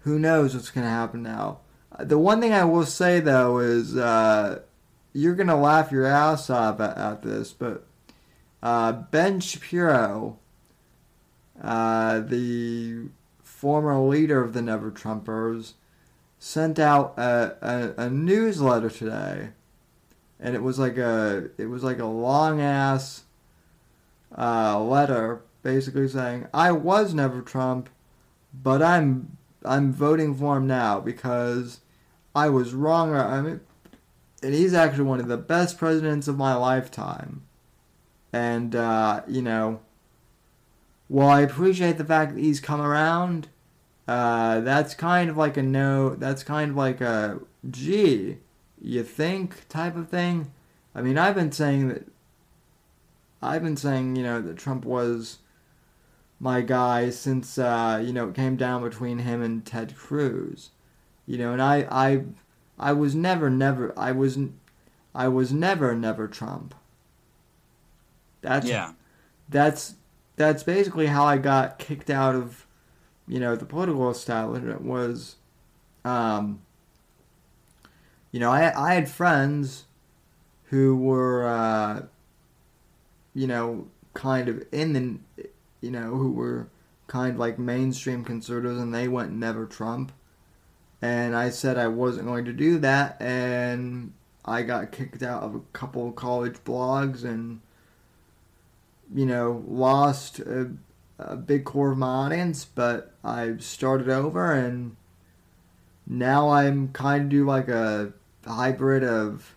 who 0.00 0.18
knows 0.18 0.54
what's 0.54 0.70
going 0.70 0.84
to 0.84 0.90
happen 0.90 1.22
now? 1.22 1.60
The 2.00 2.18
one 2.18 2.40
thing 2.40 2.52
I 2.52 2.64
will 2.64 2.86
say 2.86 3.20
though 3.20 3.58
is 3.58 3.96
uh, 3.96 4.60
you're 5.12 5.34
gonna 5.34 5.60
laugh 5.60 5.92
your 5.92 6.06
ass 6.06 6.48
off 6.50 6.80
at, 6.80 6.96
at 6.96 7.22
this, 7.22 7.52
but 7.52 7.86
uh, 8.62 8.92
Ben 8.92 9.40
Shapiro, 9.40 10.38
uh, 11.60 12.20
the 12.20 13.08
former 13.42 13.98
leader 13.98 14.42
of 14.42 14.52
the 14.52 14.62
Never 14.62 14.90
Trumpers, 14.90 15.74
sent 16.38 16.78
out 16.78 17.14
a, 17.18 17.56
a, 17.98 18.04
a 18.06 18.10
newsletter 18.10 18.90
today, 18.90 19.50
and 20.40 20.54
it 20.54 20.62
was 20.62 20.78
like 20.78 20.96
a 20.96 21.50
it 21.58 21.66
was 21.66 21.82
like 21.82 21.98
a 21.98 22.06
long 22.06 22.60
ass 22.60 23.24
uh, 24.36 24.80
letter, 24.80 25.42
basically 25.62 26.08
saying 26.08 26.46
I 26.54 26.72
was 26.72 27.12
Never 27.12 27.42
Trump, 27.42 27.90
but 28.54 28.82
I'm 28.82 29.36
I'm 29.64 29.92
voting 29.92 30.34
for 30.34 30.56
him 30.56 30.66
now 30.66 31.00
because 31.00 31.80
I 32.34 32.48
was 32.48 32.74
wrong. 32.74 33.14
I 33.14 33.40
mean, 33.40 33.60
and 34.42 34.54
he's 34.54 34.74
actually 34.74 35.04
one 35.04 35.20
of 35.20 35.28
the 35.28 35.36
best 35.36 35.78
presidents 35.78 36.28
of 36.28 36.36
my 36.36 36.54
lifetime. 36.54 37.42
And 38.32 38.74
uh, 38.74 39.22
you 39.28 39.42
know, 39.42 39.80
while 41.08 41.28
I 41.28 41.40
appreciate 41.42 41.98
the 41.98 42.04
fact 42.04 42.34
that 42.34 42.40
he's 42.40 42.60
come 42.60 42.80
around, 42.80 43.48
uh, 44.08 44.60
that's 44.60 44.94
kind 44.94 45.30
of 45.30 45.36
like 45.36 45.56
a 45.56 45.62
no. 45.62 46.14
That's 46.14 46.42
kind 46.42 46.70
of 46.70 46.76
like 46.76 47.00
a 47.00 47.40
gee, 47.70 48.38
you 48.80 49.02
think 49.04 49.68
type 49.68 49.96
of 49.96 50.08
thing. 50.08 50.52
I 50.94 51.02
mean, 51.02 51.18
I've 51.18 51.34
been 51.34 51.52
saying 51.52 51.88
that. 51.88 52.06
I've 53.44 53.62
been 53.62 53.76
saying, 53.76 54.16
you 54.16 54.22
know, 54.22 54.40
that 54.40 54.56
Trump 54.56 54.84
was 54.84 55.38
my 56.42 56.60
guy 56.60 57.08
since 57.08 57.56
uh, 57.56 58.02
you 58.04 58.12
know 58.12 58.28
it 58.28 58.34
came 58.34 58.56
down 58.56 58.82
between 58.82 59.20
him 59.20 59.40
and 59.40 59.64
Ted 59.64 59.96
Cruz. 59.96 60.70
You 61.24 61.38
know, 61.38 61.52
and 61.52 61.62
I 61.62 61.86
I 61.90 62.24
I 62.78 62.92
was 62.92 63.14
never 63.14 63.48
never 63.48 63.96
I 63.96 64.12
was 64.12 64.38
I 65.14 65.28
was 65.28 65.52
never 65.52 65.94
never 65.94 66.28
Trump. 66.28 66.74
That's 68.40 68.68
yeah. 68.68 68.92
That's 69.48 69.94
that's 70.36 70.62
basically 70.64 71.06
how 71.06 71.24
I 71.24 71.38
got 71.38 71.78
kicked 71.78 72.10
out 72.10 72.34
of 72.34 72.66
you 73.28 73.38
know 73.38 73.54
the 73.54 73.64
political 73.64 74.10
establishment 74.10 74.82
was 74.82 75.36
um 76.04 76.60
you 78.32 78.40
know, 78.40 78.50
I 78.50 78.90
I 78.90 78.94
had 78.94 79.08
friends 79.08 79.84
who 80.64 80.96
were, 80.96 81.46
uh, 81.46 82.06
you 83.34 83.46
know, 83.46 83.86
kind 84.14 84.48
of 84.48 84.64
in 84.72 84.92
the, 84.94 85.18
you 85.82 85.90
know, 85.90 86.14
who 86.16 86.32
were 86.32 86.68
kind 87.08 87.34
of 87.34 87.38
like 87.38 87.58
mainstream 87.58 88.24
conservatives, 88.24 88.80
and 88.80 88.94
they 88.94 89.08
went 89.08 89.32
never 89.32 89.66
Trump. 89.66 90.12
And 91.02 91.36
I 91.36 91.50
said 91.50 91.76
I 91.76 91.88
wasn't 91.88 92.28
going 92.28 92.46
to 92.46 92.52
do 92.54 92.78
that, 92.78 93.20
and 93.20 94.14
I 94.44 94.62
got 94.62 94.92
kicked 94.92 95.22
out 95.22 95.42
of 95.42 95.54
a 95.54 95.60
couple 95.74 96.08
of 96.08 96.14
college 96.14 96.56
blogs, 96.64 97.24
and 97.24 97.60
you 99.14 99.26
know, 99.26 99.62
lost 99.68 100.38
a, 100.38 100.70
a 101.18 101.36
big 101.36 101.64
core 101.64 101.92
of 101.92 101.98
my 101.98 102.06
audience. 102.06 102.64
But 102.64 103.12
I 103.22 103.56
started 103.58 104.08
over, 104.08 104.52
and 104.52 104.96
now 106.06 106.50
I'm 106.50 106.88
kind 106.88 107.24
of 107.24 107.28
do 107.28 107.44
like 107.44 107.68
a 107.68 108.12
hybrid 108.46 109.04
of, 109.04 109.54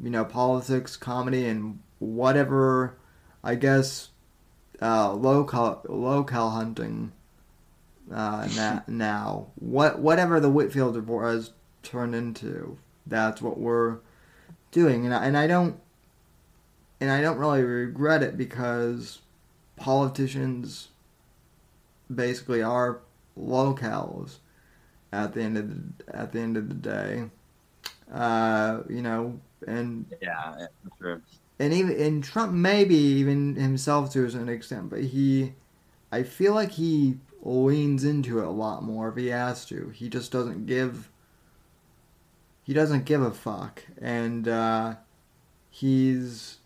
you 0.00 0.10
know, 0.10 0.24
politics, 0.24 0.96
comedy, 0.96 1.46
and 1.46 1.80
whatever. 1.98 2.96
I 3.42 3.54
guess 3.56 4.10
uh, 4.84 5.12
local 5.14 5.80
lolcow 5.88 6.52
hunting. 6.52 7.12
Uh, 8.12 8.46
na- 8.54 8.82
now, 8.88 9.46
what 9.56 9.98
whatever 9.98 10.38
the 10.38 10.50
Whitfield 10.50 10.94
report 10.94 11.34
has 11.34 11.52
turned 11.82 12.14
into, 12.14 12.76
that's 13.06 13.40
what 13.40 13.58
we're 13.58 13.98
doing, 14.70 15.06
and 15.06 15.14
I, 15.14 15.24
and 15.24 15.36
I 15.36 15.46
don't 15.46 15.80
and 17.00 17.10
I 17.10 17.20
don't 17.22 17.38
really 17.38 17.62
regret 17.62 18.22
it 18.22 18.36
because 18.36 19.20
politicians 19.76 20.88
basically 22.14 22.62
are 22.62 23.00
lolcows 23.38 24.36
at 25.12 25.32
the 25.32 25.42
end 25.42 25.58
of 25.58 25.68
the, 25.68 26.16
at 26.16 26.32
the 26.32 26.40
end 26.40 26.56
of 26.56 26.68
the 26.68 26.74
day. 26.74 27.24
Uh, 28.12 28.80
you 28.88 29.02
know, 29.02 29.40
and 29.66 30.06
yeah, 30.20 30.54
that's 30.58 30.72
true. 31.00 31.22
And 31.58 31.72
even 31.72 32.00
and 32.00 32.24
Trump 32.24 32.52
maybe 32.52 32.96
even 32.96 33.54
himself 33.54 34.12
to 34.12 34.24
an 34.24 34.48
extent, 34.48 34.90
but 34.90 35.00
he, 35.00 35.52
I 36.10 36.24
feel 36.24 36.52
like 36.52 36.72
he 36.72 37.18
leans 37.42 38.04
into 38.04 38.40
it 38.40 38.44
a 38.44 38.50
lot 38.50 38.82
more 38.82 39.08
if 39.08 39.16
he 39.16 39.28
has 39.28 39.64
to. 39.66 39.90
He 39.90 40.08
just 40.08 40.32
doesn't 40.32 40.66
give. 40.66 41.10
He 42.64 42.72
doesn't 42.72 43.04
give 43.04 43.22
a 43.22 43.30
fuck, 43.30 43.82
and 44.00 44.48
uh, 44.48 44.94
he's. 45.70 46.58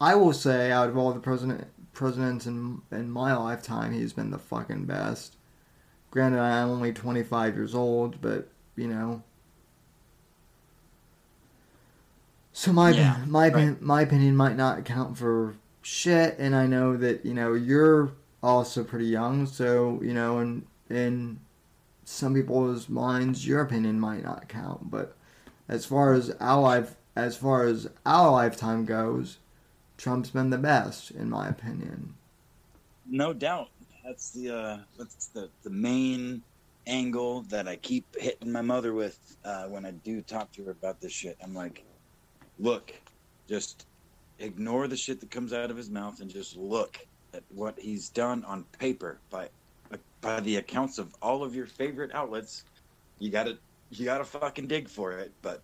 I 0.00 0.14
will 0.16 0.32
say, 0.32 0.70
out 0.70 0.88
of 0.88 0.96
all 0.96 1.12
the 1.12 1.20
president 1.20 1.66
presidents 1.92 2.46
in 2.46 2.82
in 2.92 3.10
my 3.10 3.34
lifetime, 3.34 3.92
he's 3.92 4.12
been 4.12 4.30
the 4.30 4.38
fucking 4.38 4.84
best. 4.84 5.36
Granted, 6.10 6.40
I'm 6.40 6.68
only 6.68 6.92
25 6.92 7.56
years 7.56 7.74
old, 7.74 8.20
but 8.20 8.48
you 8.76 8.86
know. 8.86 9.22
So 12.62 12.72
my 12.72 12.92
Yeah, 12.92 13.24
my 13.26 13.46
right. 13.46 13.52
opinion, 13.52 13.78
my 13.80 14.02
opinion 14.02 14.36
might 14.36 14.54
not 14.56 14.84
count 14.84 15.18
for 15.18 15.56
shit, 15.82 16.38
and 16.38 16.54
I 16.54 16.68
know 16.68 16.96
that 16.96 17.26
you 17.26 17.34
know 17.34 17.54
you're 17.54 18.12
also 18.40 18.84
pretty 18.84 19.06
young, 19.06 19.46
so 19.46 20.00
you 20.00 20.14
know, 20.14 20.38
and 20.38 20.64
in 20.88 21.40
some 22.04 22.34
people's 22.34 22.88
minds, 22.88 23.48
your 23.48 23.62
opinion 23.62 23.98
might 23.98 24.22
not 24.22 24.48
count. 24.48 24.92
But 24.92 25.16
as 25.68 25.86
far 25.86 26.12
as 26.12 26.30
our 26.38 26.62
life, 26.62 26.94
as 27.16 27.36
far 27.36 27.64
as 27.64 27.88
our 28.06 28.30
lifetime 28.30 28.84
goes, 28.84 29.38
Trump's 29.98 30.30
been 30.30 30.50
the 30.50 30.58
best, 30.58 31.10
in 31.10 31.30
my 31.30 31.48
opinion. 31.48 32.14
No 33.06 33.32
doubt. 33.32 33.70
That's 34.04 34.30
the 34.30 34.50
uh, 34.50 34.78
that's 34.98 35.28
the 35.28 35.50
the 35.62 35.70
main 35.70 36.42
angle 36.86 37.42
that 37.42 37.68
I 37.68 37.76
keep 37.76 38.16
hitting 38.18 38.50
my 38.50 38.62
mother 38.62 38.92
with 38.92 39.36
uh, 39.44 39.66
when 39.66 39.86
I 39.86 39.92
do 39.92 40.22
talk 40.22 40.52
to 40.52 40.64
her 40.64 40.72
about 40.72 41.00
this 41.00 41.12
shit. 41.12 41.36
I'm 41.42 41.54
like, 41.54 41.84
look, 42.62 42.94
just 43.48 43.86
ignore 44.38 44.88
the 44.88 44.96
shit 44.96 45.20
that 45.20 45.30
comes 45.30 45.52
out 45.52 45.70
of 45.70 45.76
his 45.76 45.90
mouth 45.90 46.20
and 46.20 46.30
just 46.30 46.56
look 46.56 46.98
at 47.34 47.42
what 47.54 47.78
he's 47.78 48.08
done 48.08 48.44
on 48.44 48.64
paper 48.78 49.18
by 49.30 49.48
by 50.20 50.40
the 50.40 50.56
accounts 50.56 50.98
of 50.98 51.14
all 51.20 51.42
of 51.42 51.54
your 51.54 51.66
favorite 51.66 52.14
outlets. 52.14 52.64
You 53.18 53.30
gotta 53.30 53.58
you 53.90 54.04
gotta 54.04 54.24
fucking 54.24 54.66
dig 54.66 54.88
for 54.88 55.12
it. 55.18 55.32
But 55.42 55.62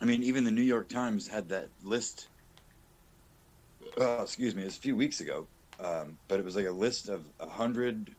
I 0.00 0.04
mean, 0.04 0.22
even 0.24 0.44
the 0.44 0.50
New 0.50 0.62
York 0.62 0.88
Times 0.88 1.28
had 1.28 1.48
that 1.50 1.68
list. 1.84 2.28
Uh, 4.00 4.22
excuse 4.22 4.54
me, 4.54 4.62
it 4.62 4.66
was 4.66 4.76
a 4.76 4.80
few 4.80 4.96
weeks 4.96 5.20
ago 5.20 5.46
um, 5.82 6.18
but 6.28 6.38
it 6.38 6.44
was 6.44 6.56
like 6.56 6.66
a 6.66 6.72
list 6.72 7.08
of 7.08 7.24
a 7.38 7.48
hundred 7.48 8.10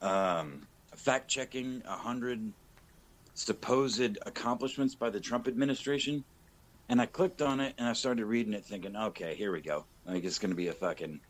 um, 0.00 0.66
fact 0.94 1.28
checking 1.28 1.82
a 1.86 1.96
hundred 1.96 2.52
supposed 3.34 4.18
accomplishments 4.26 4.94
by 4.94 5.10
the 5.10 5.20
Trump 5.20 5.48
administration, 5.48 6.24
and 6.90 7.00
I 7.00 7.06
clicked 7.06 7.40
on 7.40 7.60
it 7.60 7.74
and 7.78 7.88
I 7.88 7.92
started 7.92 8.26
reading 8.26 8.52
it, 8.52 8.66
thinking, 8.66 8.96
okay, 8.96 9.36
here 9.36 9.52
we 9.52 9.60
go. 9.60 9.86
Like 10.04 10.24
it's 10.24 10.40
going 10.40 10.50
to 10.50 10.56
be 10.56 10.66
a 10.68 10.72
fucking 10.72 11.20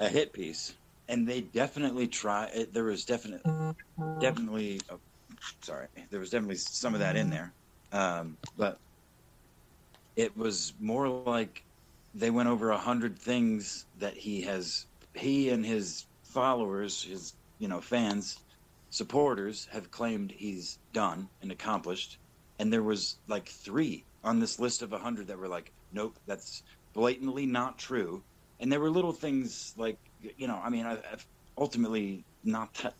a 0.00 0.08
hit 0.08 0.32
piece, 0.32 0.74
and 1.08 1.26
they 1.26 1.42
definitely 1.42 2.08
try. 2.08 2.50
It, 2.52 2.74
there 2.74 2.84
was 2.84 3.04
definitely 3.04 3.74
definitely 4.18 4.80
oh, 4.90 4.98
sorry, 5.62 5.86
there 6.10 6.18
was 6.18 6.30
definitely 6.30 6.56
some 6.56 6.92
of 6.92 7.00
that 7.00 7.14
in 7.14 7.30
there, 7.30 7.52
um, 7.92 8.36
but 8.56 8.78
it 10.16 10.36
was 10.36 10.74
more 10.80 11.08
like 11.08 11.62
they 12.12 12.30
went 12.30 12.48
over 12.48 12.70
a 12.70 12.78
hundred 12.78 13.16
things 13.16 13.86
that 14.00 14.14
he 14.14 14.42
has 14.42 14.86
he 15.14 15.50
and 15.50 15.64
his 15.64 16.04
followers 16.24 17.04
his 17.04 17.34
you 17.58 17.68
know 17.68 17.80
fans 17.80 18.38
supporters 18.90 19.68
have 19.70 19.90
claimed 19.92 20.32
he's 20.32 20.78
done 20.92 21.28
and 21.42 21.52
accomplished 21.52 22.18
and 22.58 22.72
there 22.72 22.82
was 22.82 23.18
like 23.28 23.48
three 23.48 24.04
on 24.24 24.40
this 24.40 24.58
list 24.58 24.82
of 24.82 24.92
a 24.92 24.98
hundred 24.98 25.26
that 25.28 25.38
were 25.38 25.48
like 25.48 25.70
nope 25.92 26.18
that's 26.26 26.62
blatantly 26.92 27.46
not 27.46 27.78
true. 27.78 28.22
And 28.60 28.72
there 28.72 28.80
were 28.80 28.90
little 28.90 29.12
things 29.12 29.74
like 29.76 29.98
you 30.38 30.46
know 30.46 30.58
i 30.64 30.70
mean 30.70 30.86
I, 30.86 30.92
I've 31.12 31.26
ultimately 31.58 32.24
not 32.44 32.72
that 32.74 32.94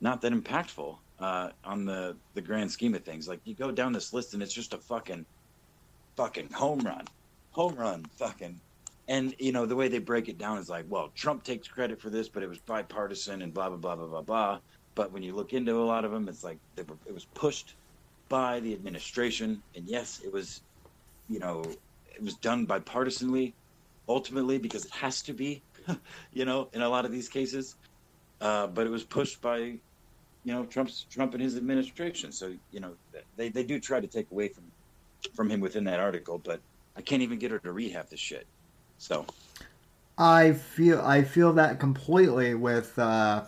not 0.00 0.20
that 0.20 0.32
impactful 0.32 0.98
uh, 1.18 1.50
on 1.64 1.84
the 1.84 2.16
the 2.34 2.42
grand 2.42 2.70
scheme 2.70 2.94
of 2.94 3.04
things. 3.04 3.26
Like 3.28 3.40
you 3.44 3.54
go 3.54 3.70
down 3.70 3.92
this 3.92 4.12
list 4.12 4.34
and 4.34 4.42
it's 4.42 4.52
just 4.52 4.74
a 4.74 4.78
fucking 4.78 5.26
fucking 6.16 6.52
home 6.52 6.80
run 6.80 7.04
home 7.50 7.74
run 7.74 8.04
fucking. 8.16 8.60
And 9.08 9.34
you 9.38 9.52
know 9.52 9.66
the 9.66 9.76
way 9.76 9.88
they 9.88 9.98
break 9.98 10.28
it 10.28 10.38
down 10.38 10.58
is 10.58 10.68
like 10.68 10.84
well 10.88 11.10
trump 11.14 11.42
takes 11.42 11.66
credit 11.66 12.00
for 12.00 12.10
this 12.10 12.28
but 12.28 12.42
it 12.42 12.48
was 12.48 12.58
bipartisan 12.60 13.42
and 13.42 13.52
blah 13.54 13.68
blah 13.68 13.78
blah 13.78 13.96
blah 13.96 14.06
blah 14.06 14.22
blah. 14.22 14.60
But 14.94 15.12
when 15.12 15.22
you 15.22 15.34
look 15.34 15.52
into 15.52 15.80
a 15.80 15.84
lot 15.84 16.04
of 16.04 16.12
them 16.12 16.28
it's 16.28 16.44
like 16.44 16.58
were, 16.76 16.98
it 17.06 17.14
was 17.14 17.26
pushed 17.34 17.76
by 18.28 18.60
the 18.60 18.72
administration. 18.72 19.62
And 19.74 19.86
yes 19.86 20.20
it 20.24 20.32
was 20.32 20.60
you 21.28 21.38
know 21.38 21.62
it 22.14 22.22
was 22.22 22.34
done 22.34 22.66
bipartisanly 22.66 23.52
ultimately 24.08 24.58
because 24.58 24.84
it 24.86 24.92
has 24.92 25.22
to 25.22 25.32
be 25.32 25.62
you 26.32 26.44
know 26.44 26.68
in 26.72 26.82
a 26.82 26.88
lot 26.88 27.04
of 27.04 27.12
these 27.12 27.28
cases. 27.28 27.76
Uh, 28.40 28.68
but 28.68 28.86
it 28.86 28.90
was 28.90 29.02
pushed 29.02 29.40
by 29.40 29.58
you 29.58 29.80
know 30.44 30.64
trump's 30.64 31.06
trump 31.10 31.34
and 31.34 31.42
his 31.42 31.56
administration. 31.56 32.32
So 32.32 32.54
you 32.70 32.80
know 32.80 32.94
they, 33.36 33.48
they 33.48 33.62
do 33.62 33.80
try 33.80 34.00
to 34.00 34.06
take 34.06 34.30
away 34.30 34.48
from 34.48 34.64
from 35.34 35.50
him 35.50 35.60
within 35.60 35.82
that 35.82 35.98
article 35.98 36.38
but 36.38 36.60
I 36.96 37.00
can't 37.00 37.22
even 37.22 37.38
get 37.38 37.52
her 37.52 37.58
to 37.60 37.72
read 37.72 37.92
half 37.92 38.10
this 38.10 38.20
shit. 38.20 38.46
So. 38.98 39.24
I 40.20 40.52
feel 40.52 41.00
I 41.00 41.22
feel 41.22 41.52
that 41.52 41.78
completely 41.78 42.54
with 42.54 42.98
uh, 42.98 43.44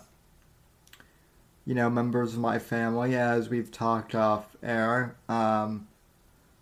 you 1.65 1.75
know 1.75 1.89
members 1.89 2.33
of 2.33 2.39
my 2.39 2.59
family 2.59 3.15
as 3.15 3.49
we've 3.49 3.71
talked 3.71 4.15
off 4.15 4.55
air. 4.63 5.15
Um, 5.29 5.87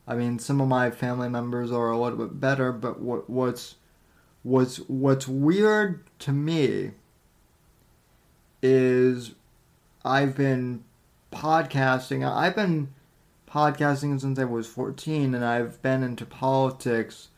I 0.07 0.15
mean, 0.15 0.39
some 0.39 0.59
of 0.59 0.67
my 0.67 0.91
family 0.91 1.29
members 1.29 1.71
are 1.71 1.91
a 1.91 1.99
little 1.99 2.17
bit 2.17 2.39
better, 2.39 2.71
but 2.71 2.99
what 2.99 3.29
what's 3.29 3.75
what's 4.43 4.77
what's 4.87 5.27
weird 5.27 6.03
to 6.19 6.31
me 6.31 6.91
is 8.61 9.35
I've 10.03 10.35
been 10.35 10.83
podcasting. 11.31 12.29
I've 12.29 12.55
been 12.55 12.93
podcasting 13.49 14.19
since 14.19 14.39
I 14.39 14.45
was 14.45 14.67
14, 14.67 15.33
and 15.33 15.43
I've 15.43 15.81
been 15.81 16.03
into 16.03 16.25
politics 16.25 17.29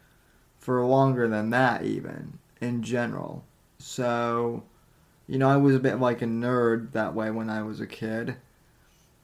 for 0.59 0.83
longer 0.85 1.27
than 1.27 1.49
that, 1.51 1.83
even 1.83 2.39
in 2.59 2.83
general. 2.83 3.43
So, 3.79 4.63
you 5.31 5.37
know, 5.37 5.47
I 5.47 5.55
was 5.55 5.73
a 5.73 5.79
bit 5.79 6.01
like 6.01 6.21
a 6.21 6.25
nerd 6.25 6.91
that 6.91 7.15
way 7.15 7.31
when 7.31 7.49
I 7.49 7.63
was 7.63 7.79
a 7.79 7.87
kid. 7.87 8.35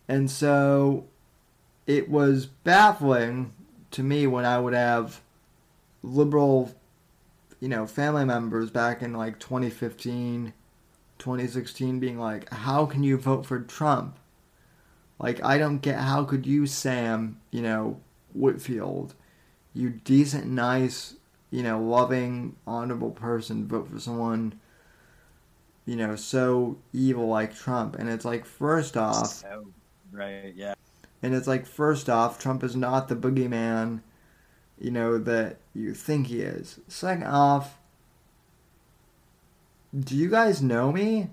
And 0.08 0.32
so 0.32 1.04
it 1.86 2.10
was 2.10 2.46
baffling 2.46 3.52
to 3.92 4.04
me 4.04 4.26
when 4.26 4.46
I 4.46 4.58
would 4.58 4.74
have 4.74 5.20
liberal, 6.02 6.74
you 7.60 7.68
know, 7.68 7.86
family 7.86 8.24
members 8.24 8.70
back 8.70 9.02
in 9.02 9.12
like 9.12 9.38
2015, 9.42 10.54
2016 11.20 12.00
being 12.00 12.18
like, 12.18 12.50
how 12.54 12.86
can 12.86 13.04
you 13.04 13.18
vote 13.18 13.46
for 13.46 13.60
Trump? 13.60 14.18
Like, 15.20 15.44
I 15.44 15.58
don't 15.58 15.80
get 15.80 16.00
how 16.00 16.24
could 16.24 16.48
you, 16.48 16.68
Sam, 16.68 17.42
you 17.52 17.62
know, 17.62 18.00
Whitfield, 18.34 19.14
you 19.74 19.90
decent, 19.90 20.46
nice, 20.46 21.16
you 21.52 21.64
know, 21.64 21.82
loving, 21.82 22.56
honorable 22.66 23.12
person, 23.12 23.68
vote 23.68 23.90
for 23.90 24.00
someone, 24.00 24.58
you 25.88 25.96
know, 25.96 26.16
so 26.16 26.78
evil 26.94 27.28
like 27.28 27.56
Trump? 27.56 27.96
And 27.96 28.10
it's 28.10 28.26
like, 28.26 28.46
first 28.46 28.96
off, 28.96 29.28
So, 29.28 29.66
right, 30.12 30.54
yeah. 30.56 30.76
And 31.24 31.34
it's 31.34 31.48
like, 31.48 31.66
first 31.66 32.10
off, 32.10 32.38
Trump 32.38 32.64
is 32.64 32.76
not 32.76 33.08
the 33.08 33.16
boogeyman, 33.16 34.02
you 34.80 34.92
know, 34.92 35.18
that 35.18 35.58
you 35.74 35.96
think 35.96 36.28
he 36.28 36.42
is. 36.42 36.80
Second 36.88 37.24
off, 37.24 37.80
do 39.98 40.16
you 40.16 40.30
guys 40.30 40.62
know 40.62 40.92
me? 40.92 41.30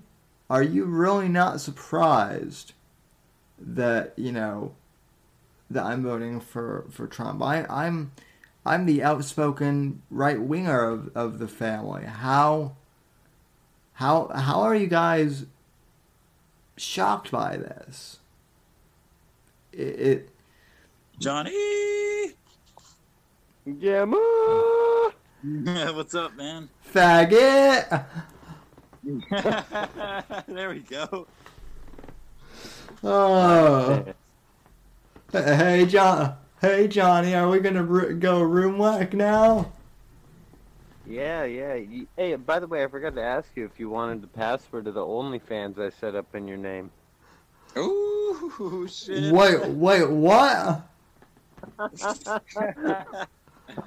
Are 0.49 0.63
you 0.63 0.85
really 0.85 1.27
not 1.29 1.61
surprised 1.61 2.73
that, 3.59 4.13
you 4.15 4.31
know, 4.31 4.73
that 5.69 5.83
I'm 5.83 6.01
voting 6.01 6.39
for, 6.39 6.85
for 6.89 7.07
Trump? 7.07 7.43
I, 7.43 7.65
I'm 7.69 8.11
I'm 8.65 8.87
the 8.87 9.03
outspoken 9.03 10.01
right 10.09 10.41
winger 10.41 10.85
of, 10.85 11.15
of 11.15 11.37
the 11.37 11.47
family. 11.47 12.05
How 12.05 12.75
how 13.95 14.29
how 14.33 14.61
are 14.61 14.75
you 14.75 14.87
guys 14.87 15.45
shocked 16.77 17.31
by 17.31 17.57
this? 17.57 18.19
It, 19.71 19.99
it 19.99 20.29
Johnny. 21.19 22.33
Yeah. 23.65 24.05
What's 25.91 26.13
up, 26.13 26.35
man? 26.35 26.69
faggot. 26.93 28.05
there 30.47 30.69
we 30.69 30.79
go. 30.79 31.27
Oh, 33.03 34.05
hey 35.31 35.85
John. 35.85 36.35
Hey 36.59 36.87
Johnny, 36.87 37.33
are 37.35 37.49
we 37.49 37.59
gonna 37.59 37.83
ro- 37.83 38.13
go 38.15 38.41
room 38.41 38.77
whack 38.77 39.13
now? 39.13 39.71
Yeah, 41.07 41.43
yeah. 41.43 41.79
Hey, 42.17 42.35
by 42.35 42.59
the 42.59 42.67
way, 42.67 42.83
I 42.83 42.87
forgot 42.87 43.15
to 43.15 43.21
ask 43.23 43.47
you 43.55 43.65
if 43.65 43.79
you 43.79 43.89
wanted 43.89 44.21
the 44.21 44.27
password 44.27 44.85
to 44.85 44.91
the 44.91 45.01
OnlyFans 45.01 45.79
I 45.79 45.89
set 45.99 46.15
up 46.15 46.33
in 46.33 46.47
your 46.47 46.57
name. 46.57 46.89
Ooh, 47.77 48.87
shit. 48.91 49.31
Wait, 49.33 49.67
wait, 49.67 50.09
what? 50.09 50.81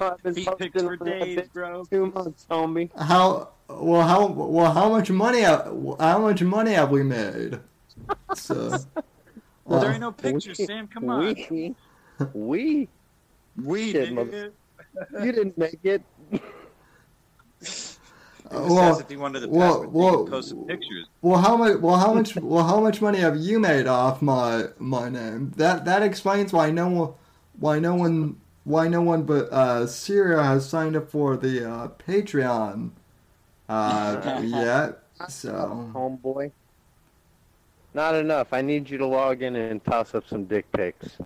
I've 0.00 0.22
been 0.22 0.34
Feet 0.34 0.46
posting 0.46 0.72
pics 0.72 0.82
for 0.82 0.96
days, 0.96 1.48
bro. 1.52 1.84
Two 1.84 2.06
months, 2.06 2.46
homie. 2.50 2.90
How 2.98 3.50
well? 3.68 4.06
How 4.06 4.26
well? 4.26 4.72
How 4.72 4.88
much 4.88 5.10
money? 5.10 5.40
Have, 5.40 5.64
how 6.00 6.18
much 6.18 6.42
money 6.42 6.72
have 6.72 6.90
we 6.90 7.02
made? 7.02 7.58
So, 8.34 8.78
Well, 9.64 9.80
there 9.80 9.90
uh, 9.90 9.92
ain't 9.92 10.00
no 10.00 10.12
pictures, 10.12 10.58
We- 10.58 10.66
Sam. 10.66 10.88
Come 10.88 11.10
on. 11.10 11.34
We, 11.50 11.74
we, 12.32 12.88
We 13.62 13.92
did. 13.92 14.12
mother- 14.12 14.52
you 15.22 15.32
didn't 15.32 15.56
make 15.58 15.78
it. 15.84 16.02
He 18.50 18.56
just 18.56 18.70
well, 18.70 18.78
asked 18.78 19.00
if 19.02 19.08
he 19.08 19.16
the 19.16 19.20
well, 19.22 19.30
password. 19.30 19.50
so 19.50 19.90
he 19.90 19.96
well, 19.96 20.24
post 20.26 20.48
some 20.48 20.64
pictures. 20.64 21.06
Well, 21.20 21.38
how 21.38 21.56
much? 21.56 21.80
Well, 21.80 21.96
how 21.96 22.14
much? 22.14 22.36
well, 22.36 22.64
how 22.64 22.80
much 22.80 23.02
money 23.02 23.18
have 23.18 23.36
you 23.36 23.58
made 23.58 23.86
off 23.86 24.22
my 24.22 24.66
my 24.78 25.08
name? 25.08 25.52
That 25.56 25.84
that 25.84 26.02
explains 26.02 26.52
why 26.52 26.70
no 26.70 26.88
one, 26.88 27.12
why 27.58 27.78
no 27.78 27.94
one, 27.94 28.40
why 28.64 28.88
no 28.88 29.02
one 29.02 29.24
but 29.24 29.52
uh, 29.52 29.86
Syria 29.86 30.42
has 30.42 30.68
signed 30.68 30.96
up 30.96 31.10
for 31.10 31.36
the 31.36 31.70
uh, 31.70 31.88
Patreon 32.06 32.90
uh, 33.68 34.40
yet. 34.44 35.02
So 35.28 35.90
Homeboy. 35.92 36.52
Not 37.94 38.14
enough. 38.14 38.52
I 38.52 38.62
need 38.62 38.88
you 38.88 38.98
to 38.98 39.06
log 39.06 39.42
in 39.42 39.56
and 39.56 39.84
toss 39.84 40.14
up 40.14 40.28
some 40.28 40.44
dick 40.44 40.70
pics. 40.72 41.18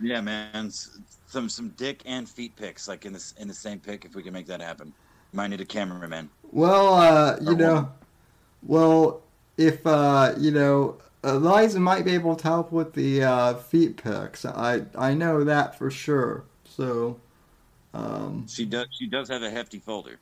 Yeah, 0.00 0.20
man. 0.20 0.70
Some 1.26 1.48
some 1.48 1.70
dick 1.76 2.02
and 2.06 2.28
feet 2.28 2.56
pics, 2.56 2.88
like 2.88 3.04
in 3.04 3.12
the 3.12 3.32
in 3.38 3.48
the 3.48 3.54
same 3.54 3.78
pic. 3.78 4.04
If 4.04 4.14
we 4.14 4.22
can 4.22 4.32
make 4.32 4.46
that 4.46 4.60
happen, 4.60 4.92
might 5.32 5.48
need 5.48 5.60
a 5.60 5.64
cameraman. 5.66 6.30
well, 6.52 6.94
uh, 6.94 7.38
you 7.40 7.52
Or 7.52 7.56
know, 7.56 7.74
woman. 7.74 7.92
well, 8.62 9.22
if 9.56 9.86
uh, 9.86 10.34
you 10.38 10.50
know, 10.50 10.98
Eliza 11.24 11.80
might 11.80 12.04
be 12.04 12.12
able 12.14 12.36
to 12.36 12.44
help 12.44 12.72
with 12.72 12.94
the 12.94 13.22
uh, 13.24 13.54
feet 13.54 13.96
pics. 14.02 14.44
I 14.44 14.82
I 14.96 15.14
know 15.14 15.44
that 15.44 15.76
for 15.78 15.90
sure. 15.90 16.44
So. 16.64 17.20
Um, 17.94 18.46
She 18.46 18.66
does. 18.66 18.86
She 18.92 19.06
does 19.06 19.28
have 19.28 19.42
a 19.42 19.50
hefty 19.50 19.78
folder. 19.78 20.20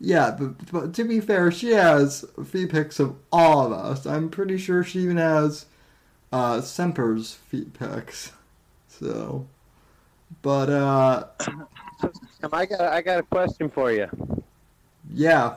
Yeah, 0.00 0.36
but, 0.38 0.70
but 0.72 0.94
to 0.94 1.04
be 1.04 1.20
fair, 1.20 1.50
she 1.50 1.70
has 1.70 2.24
feet 2.46 2.70
pics 2.70 3.00
of 3.00 3.16
all 3.32 3.66
of 3.66 3.72
us. 3.72 4.06
I'm 4.06 4.28
pretty 4.28 4.58
sure 4.58 4.84
she 4.84 5.00
even 5.00 5.16
has 5.16 5.66
uh, 6.32 6.60
Semper's 6.60 7.34
feet 7.34 7.72
pics. 7.74 8.32
So, 8.88 9.46
but 10.42 10.68
uh, 10.70 11.24
I 12.52 12.66
got 12.66 12.80
I 12.80 13.00
got 13.02 13.18
a 13.18 13.22
question 13.22 13.70
for 13.70 13.92
you. 13.92 14.08
yeah, 15.12 15.56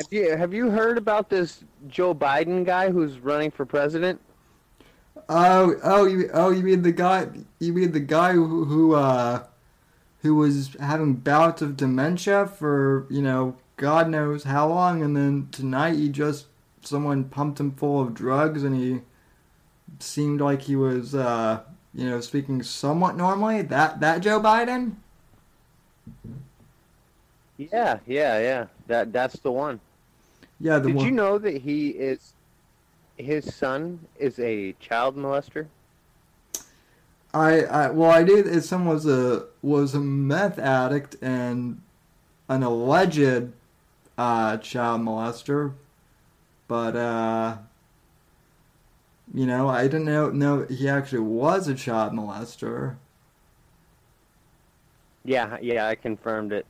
Have 0.00 0.08
you 0.12 0.36
have 0.36 0.52
you 0.54 0.70
heard 0.70 0.98
about 0.98 1.28
this 1.30 1.64
Joe 1.88 2.14
Biden 2.14 2.64
guy 2.64 2.90
who's 2.90 3.18
running 3.18 3.50
for 3.50 3.64
president? 3.66 4.20
oh 5.28 5.76
oh 5.82 6.04
you 6.06 6.28
oh 6.32 6.50
you 6.50 6.62
mean 6.62 6.82
the 6.82 6.92
guy 6.92 7.28
you 7.58 7.72
mean 7.72 7.92
the 7.92 8.00
guy 8.00 8.32
who 8.32 8.64
who 8.64 8.94
uh 8.94 9.44
who 10.22 10.34
was 10.34 10.76
having 10.80 11.14
bouts 11.14 11.62
of 11.62 11.76
dementia 11.76 12.46
for 12.46 13.06
you 13.10 13.22
know 13.22 13.56
God 13.76 14.08
knows 14.10 14.44
how 14.44 14.68
long, 14.68 15.02
and 15.02 15.16
then 15.16 15.48
tonight 15.50 15.96
he 15.96 16.08
just 16.08 16.46
someone 16.82 17.24
pumped 17.24 17.58
him 17.60 17.72
full 17.72 18.00
of 18.00 18.14
drugs, 18.14 18.62
and 18.62 18.76
he 18.76 19.00
seemed 20.00 20.40
like 20.40 20.62
he 20.62 20.76
was 20.76 21.14
uh 21.14 21.62
you 21.94 22.08
know 22.08 22.20
speaking 22.20 22.62
somewhat 22.62 23.16
normally. 23.16 23.62
That 23.62 24.00
that 24.00 24.20
Joe 24.22 24.40
Biden. 24.40 24.96
Yeah, 27.56 27.98
yeah, 28.06 28.38
yeah. 28.40 28.66
That 28.86 29.12
that's 29.12 29.38
the 29.38 29.52
one. 29.52 29.80
Yeah, 30.60 30.78
the 30.78 30.88
Did 30.88 30.96
one. 30.96 31.06
you 31.06 31.10
know 31.12 31.38
that 31.38 31.62
he 31.62 31.90
is 31.90 32.32
his 33.16 33.54
son 33.54 34.00
is 34.18 34.38
a 34.38 34.72
child 34.80 35.16
molester? 35.16 35.66
I, 37.34 37.62
I 37.62 37.90
well, 37.90 38.10
I 38.10 38.22
did. 38.24 38.46
His 38.46 38.68
son 38.68 38.84
was 38.84 39.06
a 39.06 39.46
was 39.62 39.94
a 39.94 40.00
meth 40.00 40.58
addict 40.58 41.16
and 41.22 41.80
an 42.48 42.62
alleged 42.62 43.52
uh, 44.18 44.56
child 44.58 45.00
molester, 45.00 45.72
but 46.68 46.94
uh, 46.94 47.56
you 49.32 49.46
know, 49.46 49.68
I 49.68 49.84
didn't 49.84 50.04
know 50.04 50.30
know 50.30 50.66
he 50.68 50.88
actually 50.88 51.20
was 51.20 51.68
a 51.68 51.74
child 51.74 52.12
molester. 52.12 52.96
Yeah, 55.24 55.56
yeah, 55.60 55.86
I 55.86 55.94
confirmed 55.94 56.52
it. 56.52 56.66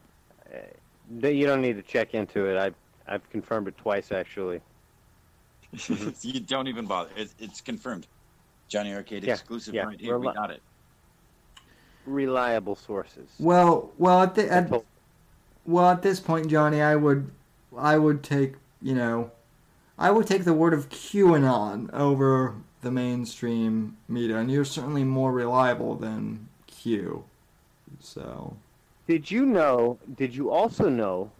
Uh, 0.52 1.28
you 1.28 1.46
don't 1.46 1.62
need 1.62 1.76
to 1.76 1.82
check 1.82 2.14
into 2.14 2.46
it. 2.46 2.58
I've 2.58 2.74
I've 3.06 3.28
confirmed 3.30 3.68
it 3.68 3.76
twice 3.76 4.12
actually. 4.12 4.60
you 6.22 6.40
don't 6.40 6.68
even 6.68 6.86
bother. 6.86 7.10
It's, 7.16 7.34
it's 7.38 7.60
confirmed. 7.60 8.06
Johnny 8.68 8.94
Arcade 8.94 9.24
Yeah, 9.24 9.34
exclusive 9.34 9.74
yeah, 9.74 9.84
right 9.84 10.00
here. 10.00 10.18
We 10.18 10.32
got 10.32 10.50
it. 10.50 10.62
Reliable 12.06 12.74
sources. 12.74 13.28
Well, 13.38 13.92
well, 13.98 14.22
at 14.22 14.34
the, 14.34 14.50
at, 14.52 14.70
well 15.66 15.90
at 15.90 16.02
this 16.02 16.20
point, 16.20 16.48
Johnny, 16.48 16.80
I 16.80 16.96
would 16.96 17.30
I 17.76 17.96
would 17.96 18.22
take 18.22 18.54
you 18.82 18.94
know, 18.94 19.30
I 19.96 20.10
would 20.10 20.26
take 20.26 20.44
the 20.44 20.52
word 20.52 20.74
of 20.74 20.88
QAnon 20.88 21.92
over 21.92 22.56
the 22.82 22.90
mainstream 22.90 23.96
media, 24.08 24.36
and 24.36 24.50
you're 24.50 24.64
certainly 24.64 25.04
more 25.04 25.32
reliable 25.32 25.94
than 25.94 26.48
Q. 26.66 27.24
So. 28.02 28.56
Did 29.06 29.30
you 29.30 29.46
know? 29.46 29.98
Did 30.16 30.34
you 30.34 30.50
also 30.50 30.88
know 30.88 31.30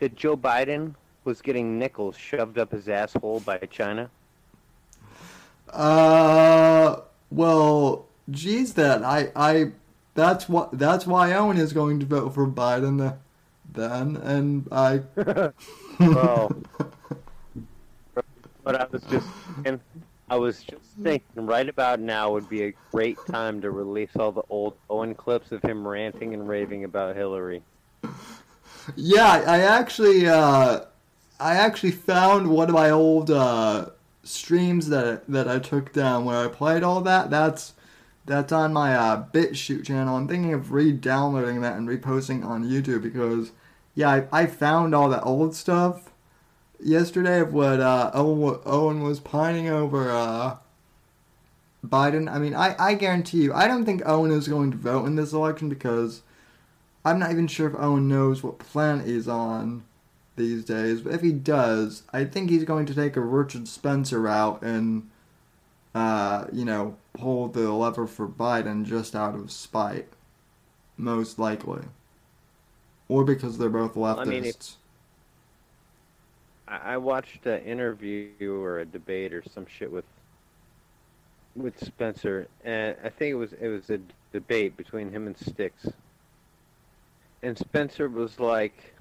that 0.00 0.14
Joe 0.14 0.36
Biden 0.36 0.94
was 1.24 1.40
getting 1.40 1.78
nickels 1.78 2.16
shoved 2.16 2.58
up 2.58 2.72
his 2.72 2.88
asshole 2.88 3.40
by 3.40 3.58
China? 3.70 4.10
Uh, 5.72 7.00
well, 7.30 8.06
geez, 8.30 8.74
then 8.74 9.04
I, 9.04 9.30
I, 9.34 9.72
that's 10.14 10.48
what, 10.48 10.78
that's 10.78 11.06
why 11.06 11.32
Owen 11.32 11.56
is 11.56 11.72
going 11.72 11.98
to 12.00 12.06
vote 12.06 12.34
for 12.34 12.46
Biden. 12.46 12.98
The, 12.98 13.16
then, 13.72 14.16
and 14.16 14.68
I. 14.70 15.02
Well, 15.98 16.54
but 18.64 18.76
I 18.76 18.86
was 18.90 19.02
just, 19.04 19.26
thinking- 19.62 19.80
I 20.28 20.36
was 20.36 20.62
just 20.62 20.82
thinking, 21.02 21.46
right 21.46 21.68
about 21.68 22.00
now 22.00 22.32
would 22.32 22.48
be 22.48 22.64
a 22.64 22.72
great 22.90 23.18
time 23.26 23.60
to 23.60 23.70
release 23.70 24.10
all 24.18 24.32
the 24.32 24.42
old 24.50 24.76
Owen 24.90 25.14
clips 25.14 25.52
of 25.52 25.62
him 25.62 25.86
ranting 25.86 26.34
and 26.34 26.48
raving 26.48 26.84
about 26.84 27.14
Hillary. 27.14 27.62
yeah, 28.96 29.44
I 29.46 29.60
actually, 29.60 30.26
uh, 30.26 30.80
I 31.38 31.54
actually 31.54 31.92
found 31.92 32.48
one 32.48 32.68
of 32.68 32.74
my 32.74 32.90
old 32.90 33.30
uh, 33.30 33.90
streams 34.24 34.88
that 34.88 35.26
that 35.28 35.48
I 35.48 35.60
took 35.60 35.92
down 35.92 36.24
where 36.24 36.44
I 36.44 36.48
played 36.48 36.82
all 36.82 37.00
that. 37.02 37.30
That's 37.30 37.74
that's 38.24 38.52
on 38.52 38.72
my 38.72 38.94
uh, 38.94 39.24
BitChute 39.32 39.84
channel. 39.84 40.16
I'm 40.16 40.26
thinking 40.26 40.52
of 40.52 40.72
re-downloading 40.72 41.60
that 41.60 41.76
and 41.76 41.88
reposting 41.88 42.44
on 42.44 42.64
YouTube 42.64 43.02
because, 43.02 43.52
yeah, 43.94 44.10
I, 44.10 44.42
I 44.42 44.46
found 44.46 44.96
all 44.96 45.08
that 45.10 45.22
old 45.22 45.54
stuff 45.54 46.10
yesterday 46.80 47.40
of 47.40 47.52
what 47.52 47.80
uh, 47.80 48.10
Owen, 48.14 48.60
Owen 48.64 49.02
was 49.02 49.20
pining 49.20 49.68
over 49.68 50.10
uh, 50.10 50.56
Biden. 51.84 52.30
I 52.32 52.38
mean, 52.38 52.54
I, 52.54 52.74
I 52.78 52.94
guarantee 52.94 53.42
you, 53.42 53.54
I 53.54 53.66
don't 53.66 53.84
think 53.84 54.02
Owen 54.04 54.30
is 54.30 54.48
going 54.48 54.70
to 54.70 54.76
vote 54.76 55.06
in 55.06 55.16
this 55.16 55.32
election 55.32 55.68
because 55.68 56.22
I'm 57.04 57.18
not 57.18 57.30
even 57.30 57.46
sure 57.46 57.68
if 57.68 57.74
Owen 57.78 58.08
knows 58.08 58.42
what 58.42 58.58
planet 58.58 59.06
he's 59.06 59.28
on 59.28 59.84
these 60.36 60.64
days. 60.64 61.00
But 61.00 61.14
if 61.14 61.22
he 61.22 61.32
does, 61.32 62.02
I 62.12 62.24
think 62.24 62.50
he's 62.50 62.64
going 62.64 62.86
to 62.86 62.94
take 62.94 63.16
a 63.16 63.20
Richard 63.20 63.68
Spencer 63.68 64.20
route 64.20 64.62
and 64.62 65.08
uh, 65.96 66.44
you 66.52 66.66
know, 66.66 66.94
pull 67.14 67.48
the 67.48 67.72
lever 67.72 68.06
for 68.06 68.28
Biden 68.28 68.84
just 68.84 69.16
out 69.16 69.34
of 69.34 69.50
spite, 69.50 70.08
most 70.98 71.38
likely, 71.38 71.84
or 73.08 73.24
because 73.24 73.56
they're 73.56 73.70
both 73.70 73.94
leftists. 73.94 74.18
I 74.18 74.24
mean, 74.26 74.52
I 76.68 76.94
I 76.94 76.96
watched 76.96 77.46
an 77.46 77.62
interview 77.62 78.52
or 78.52 78.80
a 78.80 78.84
debate 78.84 79.32
or 79.32 79.42
some 79.54 79.66
shit 79.66 79.90
with 79.90 80.04
with 81.54 81.82
Spencer, 81.82 82.48
and 82.64 82.96
I 83.02 83.08
think 83.08 83.32
it 83.32 83.36
was 83.36 83.52
it 83.54 83.68
was 83.68 83.90
a 83.90 83.98
debate 84.32 84.76
between 84.76 85.10
him 85.10 85.26
and 85.26 85.36
Styx. 85.36 85.88
And 87.42 87.56
Spencer 87.56 88.08
was 88.08 88.40
like, 88.40 88.94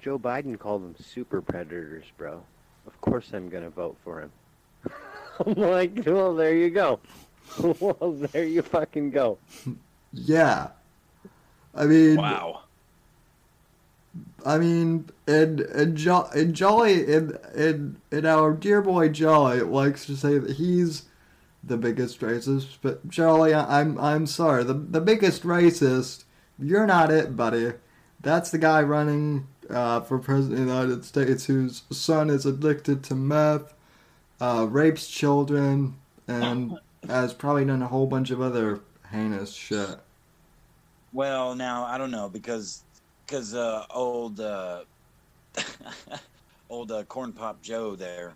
"Joe 0.00 0.18
Biden 0.18 0.58
called 0.58 0.82
them 0.82 0.94
super 1.02 1.40
predators, 1.40 2.04
bro. 2.16 2.42
Of 2.86 3.00
course 3.00 3.30
I'm 3.32 3.48
gonna 3.48 3.70
vote 3.70 3.96
for 4.04 4.20
him." 4.20 4.32
I'm 5.46 5.54
like, 5.54 6.02
"Well, 6.06 6.34
there 6.34 6.54
you 6.54 6.70
go. 6.70 7.00
well, 7.80 8.12
there 8.12 8.44
you 8.44 8.62
fucking 8.62 9.10
go." 9.10 9.38
yeah, 10.12 10.68
I 11.74 11.86
mean, 11.86 12.16
Wow. 12.16 12.62
I 14.44 14.58
mean, 14.58 15.08
and 15.26 15.60
and, 15.60 15.96
jo- 15.96 16.28
and 16.34 16.54
Jolly 16.54 17.12
and, 17.14 17.32
and 17.54 18.00
and 18.10 18.26
our 18.26 18.52
dear 18.52 18.82
boy 18.82 19.08
Jolly 19.10 19.60
likes 19.60 20.06
to 20.06 20.16
say 20.16 20.38
that 20.38 20.56
he's 20.56 21.04
the 21.62 21.76
biggest 21.76 22.20
racist. 22.20 22.78
But 22.82 23.06
Jolly, 23.08 23.54
I- 23.54 23.80
I'm 23.80 23.98
I'm 23.98 24.26
sorry, 24.26 24.64
the 24.64 24.74
the 24.74 25.00
biggest 25.00 25.42
racist. 25.44 26.24
You're 26.58 26.86
not 26.86 27.10
it, 27.10 27.36
buddy. 27.36 27.72
That's 28.20 28.50
the 28.50 28.58
guy 28.58 28.82
running 28.82 29.46
uh, 29.70 30.00
for 30.00 30.18
president 30.18 30.60
of 30.60 30.66
the 30.66 30.72
United 30.72 31.04
States 31.04 31.46
whose 31.46 31.82
son 31.90 32.28
is 32.28 32.44
addicted 32.44 33.02
to 33.04 33.14
meth, 33.14 33.72
uh, 34.40 34.66
rapes 34.68 35.08
children, 35.08 35.94
and 36.28 36.78
has 37.08 37.32
probably 37.32 37.64
done 37.64 37.80
a 37.80 37.88
whole 37.88 38.06
bunch 38.06 38.30
of 38.30 38.40
other 38.42 38.80
heinous 39.10 39.52
shit. 39.54 39.96
Well, 41.12 41.54
now 41.54 41.84
I 41.84 41.96
don't 41.98 42.10
know 42.10 42.28
because 42.28 42.82
because 43.30 43.54
uh, 43.54 43.84
old 43.94 44.40
uh, 44.40 44.80
old 46.70 46.90
uh, 46.90 47.04
corn 47.04 47.32
pop 47.32 47.62
Joe 47.62 47.94
there 47.94 48.34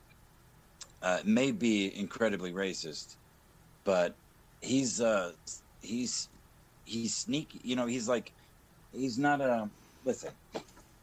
uh, 1.03 1.19
may 1.25 1.51
be 1.51 1.93
incredibly 1.99 2.53
racist, 2.53 3.17
but 3.85 4.15
he's 4.61 5.01
uh, 5.01 5.33
he's 5.81 6.29
he's 6.85 7.17
sneaky. 7.17 7.61
You 7.65 7.75
know, 7.75 7.87
he's 7.87 8.09
like 8.09 8.33
he's 8.93 9.19
not 9.19 9.41
a 9.41 9.69
listen. 10.05 10.31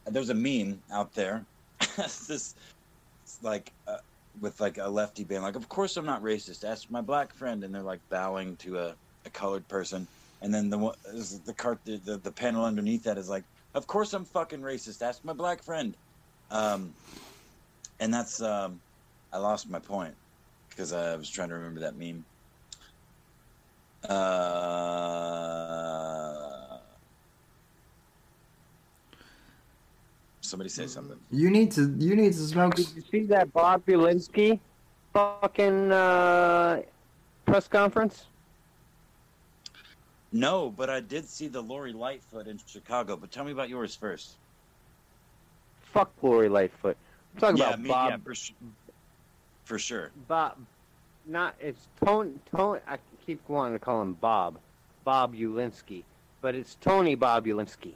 There's 0.06 0.30
a 0.30 0.36
meme 0.36 0.82
out 0.90 1.14
there. 1.14 1.46
this 1.98 2.56
it's 3.26 3.40
like 3.44 3.74
uh, 3.88 3.98
with 4.40 4.62
like 4.62 4.78
a 4.78 4.88
lefty 4.88 5.26
being 5.26 5.42
like, 5.42 5.58
"Of 5.58 5.68
course 5.68 5.98
I'm 5.98 6.06
not 6.06 6.24
racist. 6.24 6.64
Ask 6.64 6.90
my 6.90 7.02
black 7.02 7.34
friend," 7.36 7.66
and 7.66 7.76
they're 7.76 7.82
like 7.82 8.02
bowing 8.10 8.56
to 8.58 8.80
a, 8.80 8.96
a 9.26 9.30
colored 9.32 9.68
person 9.68 10.08
and 10.42 10.54
then 10.54 10.70
the 10.70 10.78
the 11.46 11.54
cart 11.54 11.80
the, 11.86 11.98
the 11.98 12.18
the 12.18 12.32
panel 12.32 12.66
underneath 12.66 13.04
that 13.04 13.18
is 13.18 13.30
like 13.30 13.44
of 13.74 13.88
course 13.88 14.14
i'm 14.14 14.26
fucking 14.26 14.62
racist 14.62 15.02
ask 15.02 15.24
my 15.24 15.34
black 15.34 15.64
friend 15.64 15.96
um 16.52 16.94
and 18.00 18.14
that's 18.14 18.42
um 18.42 18.80
i 19.34 19.38
lost 19.38 19.70
my 19.70 19.80
point 19.80 20.14
because 20.70 20.94
i 20.94 21.16
was 21.16 21.30
trying 21.30 21.50
to 21.50 21.56
remember 21.56 21.80
that 21.80 21.96
meme 21.98 22.24
uh 24.10 25.22
somebody 30.52 30.70
say 30.70 30.86
something 30.88 31.18
You 31.32 31.50
need 31.50 31.72
to 31.72 31.96
you 31.98 32.16
need 32.16 32.34
to 32.34 32.40
smoke. 32.40 32.76
Did 32.76 32.88
you 32.96 33.04
see 33.10 33.24
that 33.28 33.54
Bobulinski 33.54 34.60
fucking 35.14 35.92
uh, 35.92 36.82
press 37.46 37.68
conference? 37.68 38.26
No 40.32 40.70
but 40.70 40.90
i 40.90 41.00
did 41.00 41.28
see 41.28 41.48
the 41.48 41.62
lori 41.62 41.94
lightfoot 41.94 42.48
in 42.48 42.60
chicago 42.66 43.16
but 43.18 43.32
tell 43.32 43.44
me 43.44 43.52
about 43.52 43.70
yours 43.70 43.96
first 43.96 44.36
Fuck 45.94 46.10
Lori 46.22 46.48
Lightfoot. 46.48 46.96
I'm 47.36 47.40
talking 47.42 47.58
yeah, 47.58 47.68
about 47.68 47.80
me, 47.82 47.90
Bob. 47.90 48.10
yeah 48.12 48.18
for, 48.24 48.34
su- 48.34 48.54
for 49.66 49.78
sure 49.78 50.12
Bob, 50.28 50.58
not 51.26 51.56
it's 51.60 51.88
Tony. 52.04 52.32
Tony. 52.50 52.80
I 52.88 52.98
keep 53.26 53.42
wanting 53.50 53.74
to 53.74 53.80
call 53.80 54.02
him 54.02 54.14
Bob. 54.14 54.58
Bobulinski, 55.06 56.04
but 56.42 56.56
it's 56.56 56.76
Tony 56.76 57.18
Bobulinski. 57.18 57.94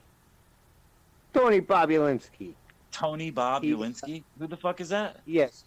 Tony 1.33 1.61
Bobulinski. 1.61 2.53
Tony 2.91 3.29
Bob 3.29 3.63
He- 3.63 3.73
Ulinsky? 3.73 4.23
Who 4.39 4.47
the 4.47 4.57
fuck 4.57 4.81
is 4.81 4.89
that? 4.89 5.21
Yes. 5.25 5.65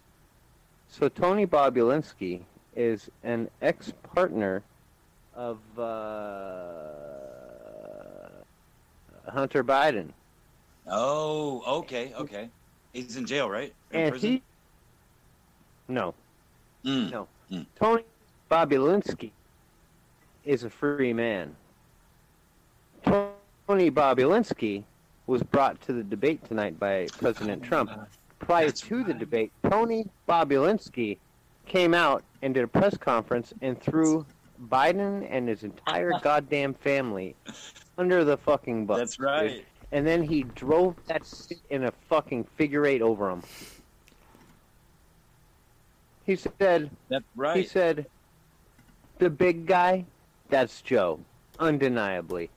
So 0.87 1.09
Tony 1.09 1.45
Bobulinski 1.45 2.41
is 2.75 3.09
an 3.23 3.49
ex-partner 3.61 4.63
of 5.39 5.57
uh, 5.79 5.89
Hunter 9.31 9.63
Biden, 9.63 10.09
Oh, 10.91 11.61
okay, 11.81 12.13
okay. 12.15 12.49
He's 12.93 13.15
in 13.15 13.25
jail, 13.25 13.47
right? 13.49 13.71
In 13.91 13.99
and 14.01 14.11
prison? 14.11 14.29
he. 14.31 14.41
No, 15.87 16.13
Mm. 16.83 17.11
no. 17.11 17.27
Mm. 17.51 17.65
Tony 17.79 18.03
Bobulinski 18.49 19.29
is 20.45 20.63
a 20.63 20.69
free 20.69 21.13
man. 21.13 21.55
Tony 23.05 23.91
Bobulinski 23.91 24.83
was 25.27 25.43
brought 25.43 25.79
to 25.81 25.93
the 25.93 26.03
debate 26.03 26.43
tonight 26.45 26.79
by 26.79 27.07
President 27.19 27.61
Trump. 27.63 27.91
Prior 28.39 28.65
That's 28.65 28.81
to 28.81 29.03
the 29.03 29.13
debate, 29.13 29.51
Tony 29.69 30.07
Bobulinski 30.27 31.17
came 31.67 31.93
out 31.93 32.23
and 32.41 32.53
did 32.55 32.63
a 32.63 32.67
press 32.67 32.97
conference 32.97 33.53
and 33.61 33.79
threw 33.79 34.25
Biden 34.67 35.27
and 35.29 35.47
his 35.47 35.63
entire 35.63 36.11
goddamn 36.21 36.73
family 36.73 37.35
under 37.97 38.23
the 38.23 38.37
fucking 38.37 38.85
bus. 38.85 38.99
That's 38.99 39.19
right. 39.19 39.65
And 39.91 40.05
then 40.05 40.21
he 40.23 40.43
drove 40.43 40.95
that 41.07 41.23
shit 41.25 41.59
in 41.69 41.85
a 41.85 41.91
fucking 42.09 42.43
figure 42.55 42.85
eight 42.85 43.01
over 43.01 43.29
him. 43.29 43.41
He 46.25 46.35
said, 46.35 46.91
That's 47.09 47.25
right." 47.35 47.57
he 47.57 47.63
said, 47.63 48.05
the 49.19 49.29
big 49.29 49.65
guy, 49.65 50.05
that's 50.49 50.81
Joe, 50.81 51.19
undeniably. 51.59 52.49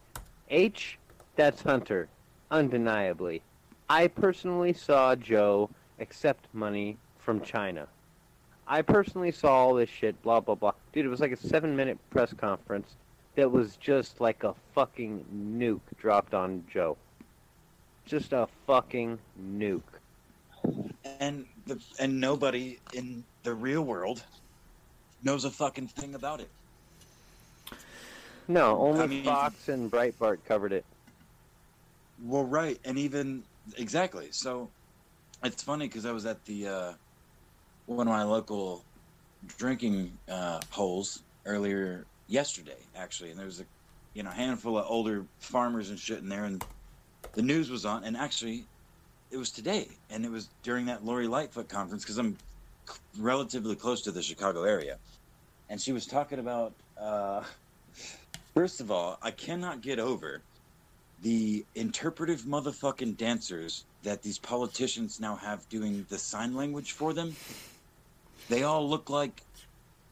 H, 0.49 0.99
that's 1.35 1.63
Hunter, 1.63 2.09
undeniably. 2.51 3.43
I 3.89 4.07
personally 4.07 4.73
saw 4.73 5.17
Joe 5.17 5.71
accept 5.99 6.47
money 6.53 6.99
from 7.19 7.41
China. 7.41 7.89
I 8.67 8.83
personally 8.83 9.33
saw 9.33 9.53
all 9.53 9.75
this 9.75 9.91
shit, 9.91 10.21
blah, 10.23 10.41
blah, 10.41 10.55
blah. 10.55 10.73
Dude, 10.93 11.05
it 11.05 11.09
was 11.09 11.21
like 11.21 11.33
a 11.33 11.37
seven 11.37 11.75
minute 11.77 11.99
press 12.11 12.33
conference 12.33 12.95
that 13.35 13.51
was 13.51 13.77
just 13.77 14.21
like 14.21 14.45
a 14.45 14.55
fucking 14.75 15.25
nuke 15.59 15.81
dropped 15.99 16.35
on 16.35 16.65
Joe. 16.73 16.97
Just 18.07 18.33
a 18.33 18.49
fucking 18.67 19.19
nuke. 19.57 19.83
and 21.21 21.45
the 21.67 21.81
and 21.99 22.21
nobody 22.21 22.79
in 22.95 23.25
the 23.43 23.53
real 23.55 23.83
world 23.83 24.23
knows 25.23 25.45
a 25.45 25.51
fucking 25.51 25.89
thing 25.89 26.15
about 26.15 26.41
it. 26.41 26.49
No, 28.49 28.79
only 28.79 29.01
I 29.03 29.07
mean- 29.07 29.25
Fox 29.25 29.69
and 29.69 29.91
Breitbart 29.91 30.39
covered 30.47 30.73
it. 30.73 30.85
Well, 32.25 32.45
right, 32.45 32.79
and 32.85 32.99
even 32.99 33.43
exactly. 33.77 34.29
So 34.31 34.69
it's 35.43 35.63
funny 35.63 35.89
because 35.89 36.07
I 36.07 36.13
was 36.13 36.25
at 36.27 36.45
the 36.45 36.69
uh, 36.69 36.93
one 37.93 38.09
of 38.09 38.13
my 38.13 38.23
local 38.23 38.85
drinking 39.59 40.17
uh, 40.29 40.61
holes 40.71 41.23
earlier 41.47 42.07
yesterday, 42.29 42.79
actually, 42.97 43.31
and 43.31 43.39
there 43.39 43.47
was 43.47 43.61
a 43.61 43.65
you 44.15 44.23
know 44.23 44.31
handful 44.31 44.79
of 44.79 44.87
older 44.89 45.25
farmers 45.39 45.91
and 45.91 45.99
shit 45.99 46.19
in 46.19 46.29
there, 46.29 46.45
and 46.45 46.65
the 47.35 47.43
news 47.43 47.71
was 47.71 47.85
on, 47.85 48.05
and 48.05 48.17
actually 48.17 48.65
it 49.31 49.37
was 49.37 49.51
today, 49.51 49.89
and 50.11 50.25
it 50.25 50.31
was 50.31 50.49
during 50.63 50.87
that 50.87 51.05
Lori 51.05 51.27
Lightfoot 51.27 51.69
conference 51.69 52.03
because 52.03 52.19
I'm 52.19 52.37
c- 52.89 52.99
relatively 53.19 53.77
close 53.77 54.03
to 54.03 54.11
the 54.11 54.23
Chicago 54.23 54.65
area, 54.65 54.99
and 55.69 55.81
she 55.81 55.93
was 55.93 56.07
talking 56.07 56.39
about. 56.39 56.73
Uh, 57.01 57.43
first 58.55 58.81
of 58.81 58.91
all, 58.91 59.19
I 59.23 59.31
cannot 59.31 59.81
get 59.81 59.99
over 59.99 60.41
the 61.23 61.65
interpretive 61.75 62.43
motherfucking 62.43 63.17
dancers 63.17 63.85
that 64.03 64.23
these 64.23 64.39
politicians 64.39 65.21
now 65.21 65.37
have 65.37 65.69
doing 65.69 66.05
the 66.09 66.19
sign 66.19 66.55
language 66.55 66.93
for 66.93 67.13
them. 67.13 67.35
They 68.49 68.63
all 68.63 68.89
look 68.89 69.11
like 69.11 69.43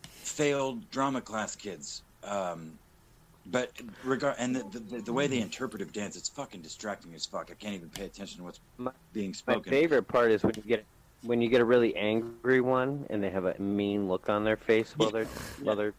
failed 0.03 0.91
drama 0.91 1.20
class 1.20 1.57
kids. 1.57 2.03
Um, 2.22 2.78
but 3.47 3.72
regard 4.05 4.37
and 4.39 4.55
the, 4.55 4.78
the, 4.78 5.01
the 5.03 5.12
way 5.12 5.26
they 5.26 5.41
interpretive 5.41 5.93
dance, 5.93 6.16
it's 6.16 6.28
fucking 6.28 6.61
distracting 6.61 7.14
as 7.14 7.26
fuck. 7.26 7.51
I 7.51 7.55
can't 7.55 7.74
even 7.74 7.89
pay 7.89 8.05
attention 8.05 8.39
to 8.39 8.45
what's 8.45 8.61
My- 8.78 8.93
being 9.12 9.35
spoken. 9.35 9.62
My 9.66 9.70
favorite 9.70 10.07
part 10.07 10.31
is 10.31 10.43
when 10.43 10.55
you 10.57 10.62
get 10.62 10.85
when 11.22 11.43
you 11.43 11.49
get 11.49 11.61
a 11.61 11.64
really 11.64 11.95
angry 11.97 12.61
one 12.61 13.07
and 13.11 13.22
they 13.22 13.31
have 13.31 13.45
a 13.45 13.59
mean 13.61 14.09
look 14.09 14.28
on 14.28 14.45
their 14.45 14.57
face 14.57 14.95
while 14.97 15.11
they're 15.11 15.26
while 15.62 15.76
they're 15.76 15.95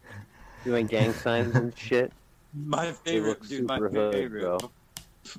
doing 0.64 0.86
gang 0.86 1.12
signs 1.12 1.54
and 1.54 1.76
shit. 1.76 2.12
My 2.54 2.92
favorite, 2.92 3.42
dude. 3.48 3.66
My 3.66 3.78
super 3.78 3.88
hood, 3.88 4.62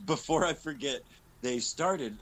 Before 0.06 0.46
I 0.46 0.54
forget, 0.54 1.02
they 1.42 1.60
started 1.60 2.18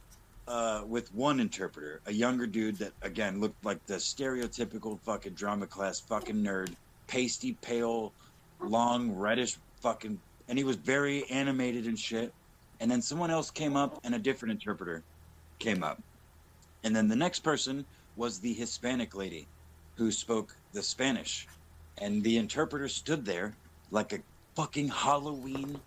uh, 0.48 0.84
with 0.86 1.14
one 1.14 1.40
interpreter, 1.40 2.02
a 2.06 2.14
younger 2.14 2.48
dude 2.48 2.78
that 2.80 2.94
again 3.02 3.40
looked 3.40 3.64
like 3.64 3.86
the 3.86 3.96
stereotypical 3.96 5.02
fucking 5.04 5.34
drama 5.34 5.68
class 5.68 6.02
fucking 6.02 6.44
nerd, 6.44 6.76
pasty, 7.08 7.58
pale, 7.62 8.14
long, 8.60 9.12
reddish 9.12 9.58
fucking, 9.82 10.20
and 10.48 10.58
he 10.58 10.64
was 10.64 10.76
very 10.78 11.30
animated 11.30 11.86
and 11.86 11.98
shit. 11.98 12.34
And 12.80 12.90
then 12.90 13.02
someone 13.02 13.30
else 13.30 13.52
came 13.52 13.76
up, 13.76 14.00
and 14.04 14.16
a 14.16 14.20
different 14.20 14.54
interpreter 14.54 15.04
came 15.60 15.84
up. 15.84 16.02
And 16.84 16.96
then 16.96 17.08
the 17.08 17.16
next 17.16 17.42
person 17.42 17.86
was 18.16 18.40
the 18.40 18.54
Hispanic 18.54 19.16
lady 19.16 19.48
who 19.98 20.12
spoke 20.12 20.56
the 20.74 20.82
Spanish. 20.82 21.48
And 22.00 22.24
the 22.24 22.38
interpreter 22.38 22.88
stood 22.88 23.26
there 23.26 23.56
like 23.92 24.14
a 24.14 24.24
fucking 24.56 24.88
Halloween 24.88 25.82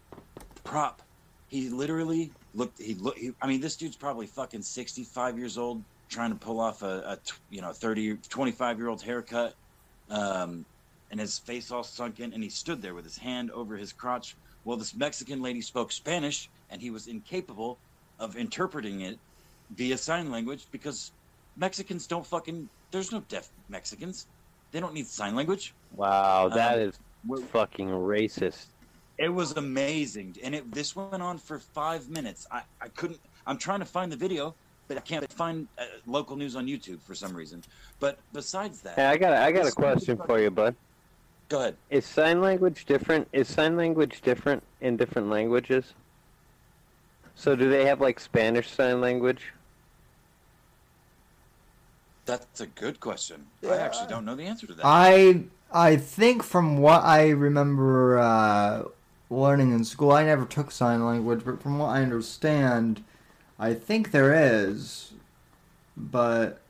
prop. 0.65 1.03
He 1.49 1.69
literally 1.69 2.33
looked, 2.55 2.81
he 2.81 2.95
looked, 2.95 3.19
he, 3.19 3.33
I 3.43 3.47
mean, 3.47 3.61
this 3.61 3.77
dude's 3.77 3.97
probably 3.97 4.27
fucking 4.27 4.63
65 4.63 5.39
years 5.39 5.59
old 5.59 5.83
trying 6.09 6.31
to 6.31 6.37
pull 6.37 6.61
off 6.61 6.83
a, 6.83 6.87
a 7.07 7.19
you 7.51 7.61
know, 7.61 7.73
30, 7.73 8.17
25 8.29 8.79
year 8.79 8.89
old 8.89 9.03
haircut. 9.03 9.55
Um, 10.11 10.65
and 11.11 11.21
his 11.21 11.39
face 11.39 11.71
all 11.71 11.85
sunken. 11.85 12.33
And 12.33 12.43
he 12.43 12.49
stood 12.49 12.83
there 12.83 12.95
with 12.95 13.05
his 13.05 13.17
hand 13.17 13.51
over 13.53 13.77
his 13.77 13.93
crotch. 13.93 14.37
Well, 14.65 14.77
this 14.77 14.95
Mexican 14.95 15.43
lady 15.43 15.61
spoke 15.61 15.93
Spanish 15.93 16.49
and 16.71 16.81
he 16.81 16.91
was 16.91 17.07
incapable 17.07 17.79
of 18.19 18.37
interpreting 18.37 19.03
it 19.03 19.19
via 19.77 19.97
sign 19.97 20.31
language 20.31 20.67
because 20.71 21.13
Mexicans 21.57 22.07
don't 22.07 22.27
fucking. 22.27 22.69
There's 22.91 23.13
no 23.13 23.21
deaf 23.29 23.49
Mexicans. 23.69 24.27
They 24.73 24.81
don't 24.81 24.95
need 24.95 25.07
sign 25.07 25.37
language. 25.37 25.73
Wow, 25.95 26.49
that 26.49 26.81
Um, 26.81 26.89
is 26.89 26.99
fucking 27.51 27.89
racist. 27.89 28.67
It 29.19 29.29
was 29.29 29.53
amazing, 29.53 30.37
and 30.43 30.55
it 30.55 30.71
this 30.73 30.97
went 30.97 31.23
on 31.23 31.39
for 31.39 31.59
five 31.59 32.09
minutes. 32.11 32.47
I 32.51 32.63
I 32.81 32.89
couldn't. 32.89 33.21
I'm 33.47 33.59
trying 33.59 33.79
to 33.81 33.85
find 33.85 34.11
the 34.11 34.17
video, 34.17 34.55
but 34.89 34.97
I 34.97 35.01
can't 35.01 35.31
find 35.33 35.69
uh, 35.79 35.85
local 36.07 36.35
news 36.37 36.57
on 36.57 36.67
YouTube 36.67 37.01
for 37.01 37.15
some 37.15 37.35
reason. 37.35 37.63
But 38.01 38.19
besides 38.33 38.81
that, 38.83 38.97
Hey, 38.97 39.07
I 39.07 39.17
got 39.17 39.33
I 39.35 39.53
got 39.53 39.67
a 39.67 39.73
question 39.73 40.17
for 40.27 40.41
you, 40.41 40.51
bud. 40.51 40.75
go 41.49 41.61
ahead. 41.61 41.77
Is 41.91 42.05
sign 42.05 42.41
language 42.41 42.87
different? 42.87 43.29
Is 43.33 43.47
sign 43.49 43.77
language 43.77 44.21
different 44.23 44.63
in 44.81 44.97
different 44.97 45.29
languages? 45.31 45.95
So 47.37 47.55
do 47.55 47.69
they 47.71 47.85
have 47.87 48.01
like 48.01 48.19
Spanish 48.19 48.71
sign 48.71 49.01
language? 49.01 49.53
That's 52.27 52.61
a 52.61 52.67
good 52.67 53.01
question. 53.01 53.47
I 53.63 53.77
actually 53.77 54.09
don't 54.09 54.25
know 54.25 54.35
the 54.35 54.45
answer 54.47 54.67
to 54.67 54.75
that. 54.75 54.83
I 54.85 55.45
I 55.71 55.97
think 55.97 56.43
from 56.43 56.79
what 56.79 57.03
I 57.03 57.31
remember 57.31 58.19
uh, 58.19 58.85
learning 59.31 59.73
in 59.73 59.85
school, 59.85 60.13
I 60.13 60.25
never 60.25 60.45
took 60.45 60.71
sign 60.71 61.05
language, 61.05 61.43
but 61.45 61.63
from 61.63 61.79
what 61.79 61.89
I 61.89 62.03
understand, 62.03 63.03
I 63.59 63.75
think 63.75 64.11
there 64.11 64.35
is, 64.35 65.13
but 65.97 66.61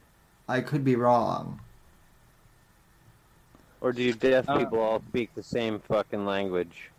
I 0.49 0.61
could 0.61 0.85
be 0.85 0.97
wrong. 0.97 1.61
Or 3.81 3.93
do 3.93 4.03
you 4.03 4.15
deaf 4.15 4.49
Uh, 4.49 4.59
people 4.59 4.81
all 4.81 5.03
speak 5.09 5.35
the 5.35 5.43
same 5.43 5.79
fucking 5.79 6.25
language? 6.25 6.91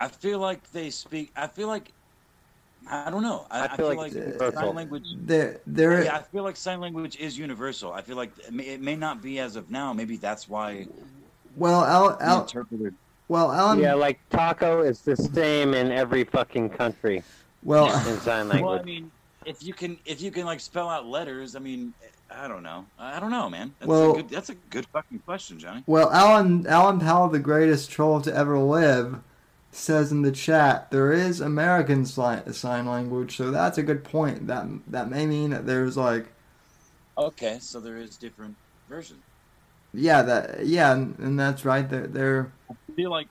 I 0.00 0.08
feel 0.08 0.38
like 0.38 0.70
they 0.72 0.90
speak. 0.90 1.32
I 1.36 1.46
feel 1.46 1.68
like 1.68 1.92
I 2.86 3.10
don't 3.10 3.22
know. 3.22 3.46
I, 3.50 3.66
I 3.66 3.76
feel, 3.76 3.96
like, 3.96 4.12
it's 4.14 4.54
sign 4.54 4.74
language. 4.74 5.04
There 5.24 5.60
there 5.66 6.04
Yeah, 6.04 6.16
I 6.16 6.22
feel 6.22 6.42
like 6.42 6.56
sign 6.56 6.80
language 6.80 7.16
is 7.16 7.36
universal. 7.36 7.92
I 7.92 8.02
feel 8.02 8.16
like 8.16 8.30
it 8.38 8.52
may, 8.52 8.64
it 8.64 8.80
may 8.80 8.96
not 8.96 9.20
be 9.20 9.40
as 9.40 9.56
of 9.56 9.70
now. 9.70 9.92
Maybe 9.92 10.16
that's 10.16 10.48
why 10.48 10.86
well 11.56 11.84
Al, 11.84 12.16
the 12.16 12.24
Al, 12.24 12.42
interpreter. 12.42 12.94
Well 13.28 13.52
Alan 13.52 13.78
yeah, 13.78 13.94
like 13.94 14.18
taco 14.30 14.82
is 14.82 15.00
the 15.02 15.16
same 15.16 15.74
in 15.74 15.92
every 15.92 16.24
fucking 16.24 16.70
country 16.70 17.22
well 17.62 17.86
in 18.08 18.20
sign 18.20 18.48
language. 18.48 18.62
Well, 18.64 18.78
I 18.80 18.82
mean, 18.82 19.10
if 19.44 19.62
you 19.62 19.72
can, 19.74 19.98
if 20.04 20.20
you 20.20 20.30
can 20.30 20.44
like 20.44 20.60
spell 20.60 20.88
out 20.88 21.06
letters, 21.06 21.56
I 21.56 21.58
mean, 21.58 21.94
I 22.30 22.46
don't 22.48 22.62
know. 22.62 22.84
I 22.98 23.18
don't 23.18 23.30
know, 23.30 23.48
man. 23.48 23.72
That's 23.78 23.88
Well- 23.88 24.12
a 24.12 24.16
good. 24.16 24.28
That's 24.28 24.50
a 24.50 24.54
good 24.54 24.86
fucking 24.86 25.20
question, 25.20 25.58
Johnny. 25.58 25.82
Well, 25.86 26.10
Alan 26.12 26.66
Alan 26.66 27.00
Powell, 27.00 27.28
the 27.28 27.38
greatest 27.38 27.90
troll 27.90 28.20
to 28.22 28.34
ever 28.34 28.58
live, 28.58 29.20
says 29.72 30.12
in 30.12 30.22
the 30.22 30.32
chat 30.32 30.90
there 30.90 31.12
is 31.12 31.40
American 31.40 32.04
sign, 32.04 32.52
sign 32.52 32.86
language, 32.86 33.36
so 33.36 33.50
that's 33.50 33.78
a 33.78 33.82
good 33.82 34.04
point. 34.04 34.46
That 34.46 34.66
that 34.88 35.08
may 35.10 35.26
mean 35.26 35.50
that 35.50 35.66
there's 35.66 35.96
like 35.96 36.28
Okay, 37.16 37.58
so 37.60 37.80
there 37.80 37.96
is 37.96 38.16
different 38.16 38.54
versions. 38.88 39.22
yeah 39.94 40.22
that 40.22 40.66
yeah, 40.66 40.92
and, 40.92 41.18
and 41.18 41.40
that's 41.40 41.64
right. 41.64 41.88
There 41.88 42.06
there 42.06 42.52
I 42.70 42.74
feel 42.98 43.10
like, 43.10 43.28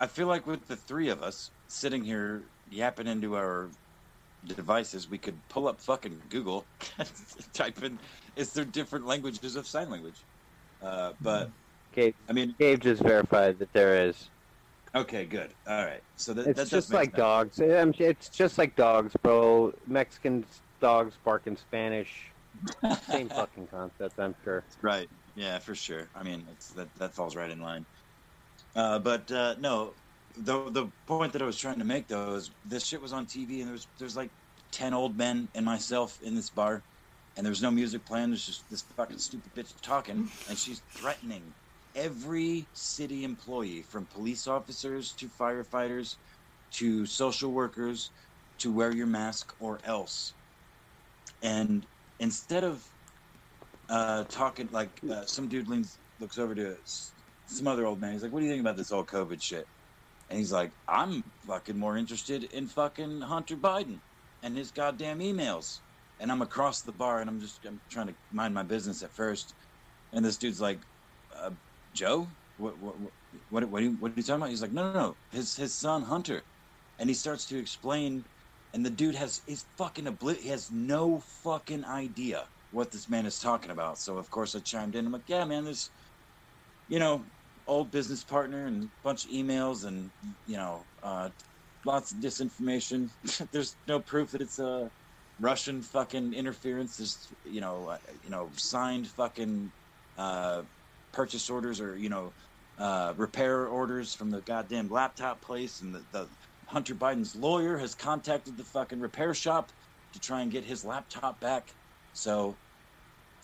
I 0.00 0.06
feel 0.06 0.26
like 0.26 0.46
with 0.46 0.66
the 0.66 0.76
three 0.76 1.10
of 1.10 1.22
us 1.22 1.50
sitting 1.68 2.04
here 2.04 2.50
yapping 2.70 3.06
into 3.06 3.36
our 3.36 3.70
devices, 4.42 5.08
we 5.08 5.18
could 5.18 5.46
pull 5.48 5.68
up 5.68 5.82
fucking 5.82 6.22
Google, 6.30 6.70
type 7.52 7.82
in, 7.82 8.00
is 8.34 8.54
there 8.54 8.64
different 8.64 9.04
languages 9.06 9.56
of 9.56 9.66
sign 9.66 9.90
language? 9.90 10.24
Uh, 10.80 11.12
but 11.20 11.50
Gabe, 11.92 12.14
I 12.28 12.32
mean, 12.32 12.56
Gabe 12.58 12.80
just 12.80 13.02
verified 13.02 13.58
that 13.58 13.72
there 13.74 14.08
is. 14.08 14.30
okay, 14.94 15.26
good. 15.26 15.54
All 15.66 15.84
right, 15.84 16.02
so 16.16 16.32
that, 16.34 16.46
It's 16.46 16.58
that 16.58 16.68
just 16.70 16.92
like 16.92 17.10
sense. 17.10 17.16
dogs. 17.16 17.60
Um, 17.60 17.92
It's 17.98 18.30
just 18.30 18.56
like 18.58 18.74
dogs, 18.76 19.14
bro. 19.22 19.72
Mexican 19.86 20.46
dogs 20.80 21.18
bark 21.24 21.46
in 21.46 21.56
Spanish. 21.56 22.34
Same 23.10 23.28
fucking 23.36 23.68
concept, 23.68 24.18
I'm 24.18 24.34
sure. 24.44 24.64
Right. 24.82 25.08
Yeah, 25.34 25.58
for 25.58 25.74
sure. 25.74 26.10
I 26.14 26.22
mean, 26.22 26.46
it's 26.48 26.68
that 26.74 26.94
that 26.96 27.14
falls 27.14 27.36
right 27.36 27.50
in 27.50 27.60
line. 27.60 27.86
Uh, 28.74 28.98
but 28.98 29.30
uh, 29.30 29.54
no, 29.60 29.94
the 30.36 30.70
the 30.70 30.88
point 31.06 31.32
that 31.32 31.42
I 31.42 31.46
was 31.46 31.58
trying 31.58 31.78
to 31.78 31.84
make 31.84 32.08
though 32.08 32.34
is 32.34 32.50
this 32.64 32.86
shit 32.86 33.00
was 33.00 33.12
on 33.12 33.26
TV 33.26 33.60
and 33.60 33.70
there's 33.70 33.88
there's 33.98 34.16
like 34.16 34.32
ten 34.72 34.94
old 34.94 35.16
men 35.16 35.48
and 35.54 35.64
myself 35.64 36.18
in 36.22 36.34
this 36.34 36.50
bar, 36.50 36.84
and 37.36 37.46
there's 37.46 37.62
no 37.62 37.70
music 37.70 38.04
playing. 38.04 38.30
There's 38.30 38.46
just 38.46 38.68
this 38.70 38.84
fucking 38.96 39.18
stupid 39.18 39.54
bitch 39.54 39.74
talking, 39.82 40.30
and 40.48 40.58
she's 40.58 40.82
threatening 40.96 41.54
every 41.94 42.68
city 42.72 43.24
employee, 43.24 43.82
from 43.82 44.06
police 44.06 44.48
officers 44.48 45.14
to 45.14 45.28
firefighters, 45.28 46.16
to 46.72 47.06
social 47.06 47.52
workers, 47.52 48.10
to 48.58 48.72
wear 48.72 48.92
your 48.92 49.06
mask 49.06 49.52
or 49.60 49.80
else. 49.84 50.34
And 51.42 51.86
instead 52.18 52.64
of 52.64 52.84
uh, 53.88 54.24
talking 54.24 54.68
like 54.72 54.98
uh, 55.08 55.26
some 55.26 55.48
dude 55.48 55.68
leans 55.68 56.00
looks 56.18 56.38
over 56.38 56.54
to 56.54 56.76
some 57.46 57.66
other 57.66 57.86
old 57.86 58.00
man. 58.00 58.12
He's 58.12 58.22
like, 58.22 58.32
"What 58.32 58.40
do 58.40 58.46
you 58.46 58.52
think 58.52 58.62
about 58.62 58.76
this 58.76 58.90
whole 58.90 59.04
COVID 59.04 59.42
shit?" 59.42 59.66
And 60.28 60.38
he's 60.38 60.52
like, 60.52 60.72
"I'm 60.88 61.22
fucking 61.46 61.78
more 61.78 61.96
interested 61.96 62.44
in 62.44 62.66
fucking 62.68 63.20
Hunter 63.20 63.56
Biden 63.56 64.00
and 64.42 64.56
his 64.56 64.70
goddamn 64.70 65.20
emails." 65.20 65.80
And 66.20 66.30
I'm 66.30 66.42
across 66.42 66.82
the 66.82 66.92
bar, 66.92 67.20
and 67.20 67.28
I'm 67.28 67.40
just 67.40 67.64
I'm 67.66 67.80
trying 67.90 68.08
to 68.08 68.14
mind 68.32 68.54
my 68.54 68.62
business 68.62 69.02
at 69.02 69.12
first. 69.12 69.54
And 70.12 70.24
this 70.24 70.38
dude's 70.38 70.60
like, 70.60 70.80
uh, 71.36 71.50
"Joe, 71.92 72.28
what 72.56 72.78
what 72.78 72.96
what 73.50 73.68
what 73.68 73.82
are, 73.82 73.84
you, 73.84 73.92
what 73.98 74.12
are 74.12 74.14
you 74.16 74.22
talking 74.22 74.36
about?" 74.36 74.50
He's 74.50 74.62
like, 74.62 74.72
"No, 74.72 74.92
no, 74.92 75.00
no, 75.00 75.16
his 75.30 75.56
his 75.56 75.74
son 75.74 76.02
Hunter." 76.02 76.42
And 76.98 77.10
he 77.10 77.14
starts 77.14 77.46
to 77.46 77.58
explain, 77.58 78.24
and 78.72 78.86
the 78.86 78.90
dude 78.90 79.16
has 79.16 79.42
is 79.46 79.66
fucking 79.76 80.04
obli- 80.06 80.38
he 80.38 80.48
has 80.48 80.70
no 80.70 81.20
fucking 81.42 81.84
idea 81.84 82.48
what 82.70 82.90
this 82.92 83.08
man 83.08 83.26
is 83.26 83.38
talking 83.40 83.70
about. 83.72 83.98
So 83.98 84.16
of 84.18 84.30
course 84.30 84.54
I 84.54 84.60
chimed 84.60 84.94
in. 84.94 85.06
I'm 85.06 85.12
like, 85.12 85.28
yeah, 85.28 85.44
man, 85.44 85.64
this." 85.64 85.90
you 86.88 86.98
know, 86.98 87.24
old 87.66 87.90
business 87.90 88.24
partner 88.24 88.66
and 88.66 88.84
a 88.84 88.88
bunch 89.02 89.24
of 89.24 89.30
emails 89.30 89.86
and 89.86 90.10
you 90.46 90.56
know, 90.56 90.86
uh, 91.02 91.30
lots 91.84 92.12
of 92.12 92.18
disinformation. 92.20 93.08
there's 93.52 93.76
no 93.86 94.00
proof 94.00 94.30
that 94.32 94.42
it's 94.42 94.58
a 94.58 94.90
Russian 95.38 95.82
fucking 95.82 96.34
interference. 96.34 96.96
There's 96.96 97.32
you 97.44 97.60
know, 97.60 97.88
uh, 97.88 97.98
you 98.22 98.30
know, 98.30 98.50
signed 98.56 99.08
fucking 99.08 99.72
uh, 100.16 100.62
purchase 101.12 101.48
orders 101.50 101.80
or 101.80 101.96
you 101.96 102.08
know, 102.08 102.34
uh, 102.78 103.14
repair 103.16 103.66
orders 103.68 104.14
from 104.14 104.30
the 104.30 104.42
goddamn 104.42 104.88
laptop 104.88 105.40
place 105.42 105.80
and 105.80 105.94
the, 105.94 106.04
the 106.12 106.28
Hunter 106.68 106.94
Biden's 106.94 107.36
lawyer 107.36 107.76
has 107.78 107.94
contacted 107.94 108.56
the 108.56 108.64
fucking 108.64 109.00
repair 109.00 109.34
shop 109.34 109.72
to 110.12 110.20
try 110.20 110.42
and 110.42 110.50
get 110.50 110.64
his 110.64 110.84
laptop 110.84 111.40
back. 111.40 111.74
So, 112.12 112.58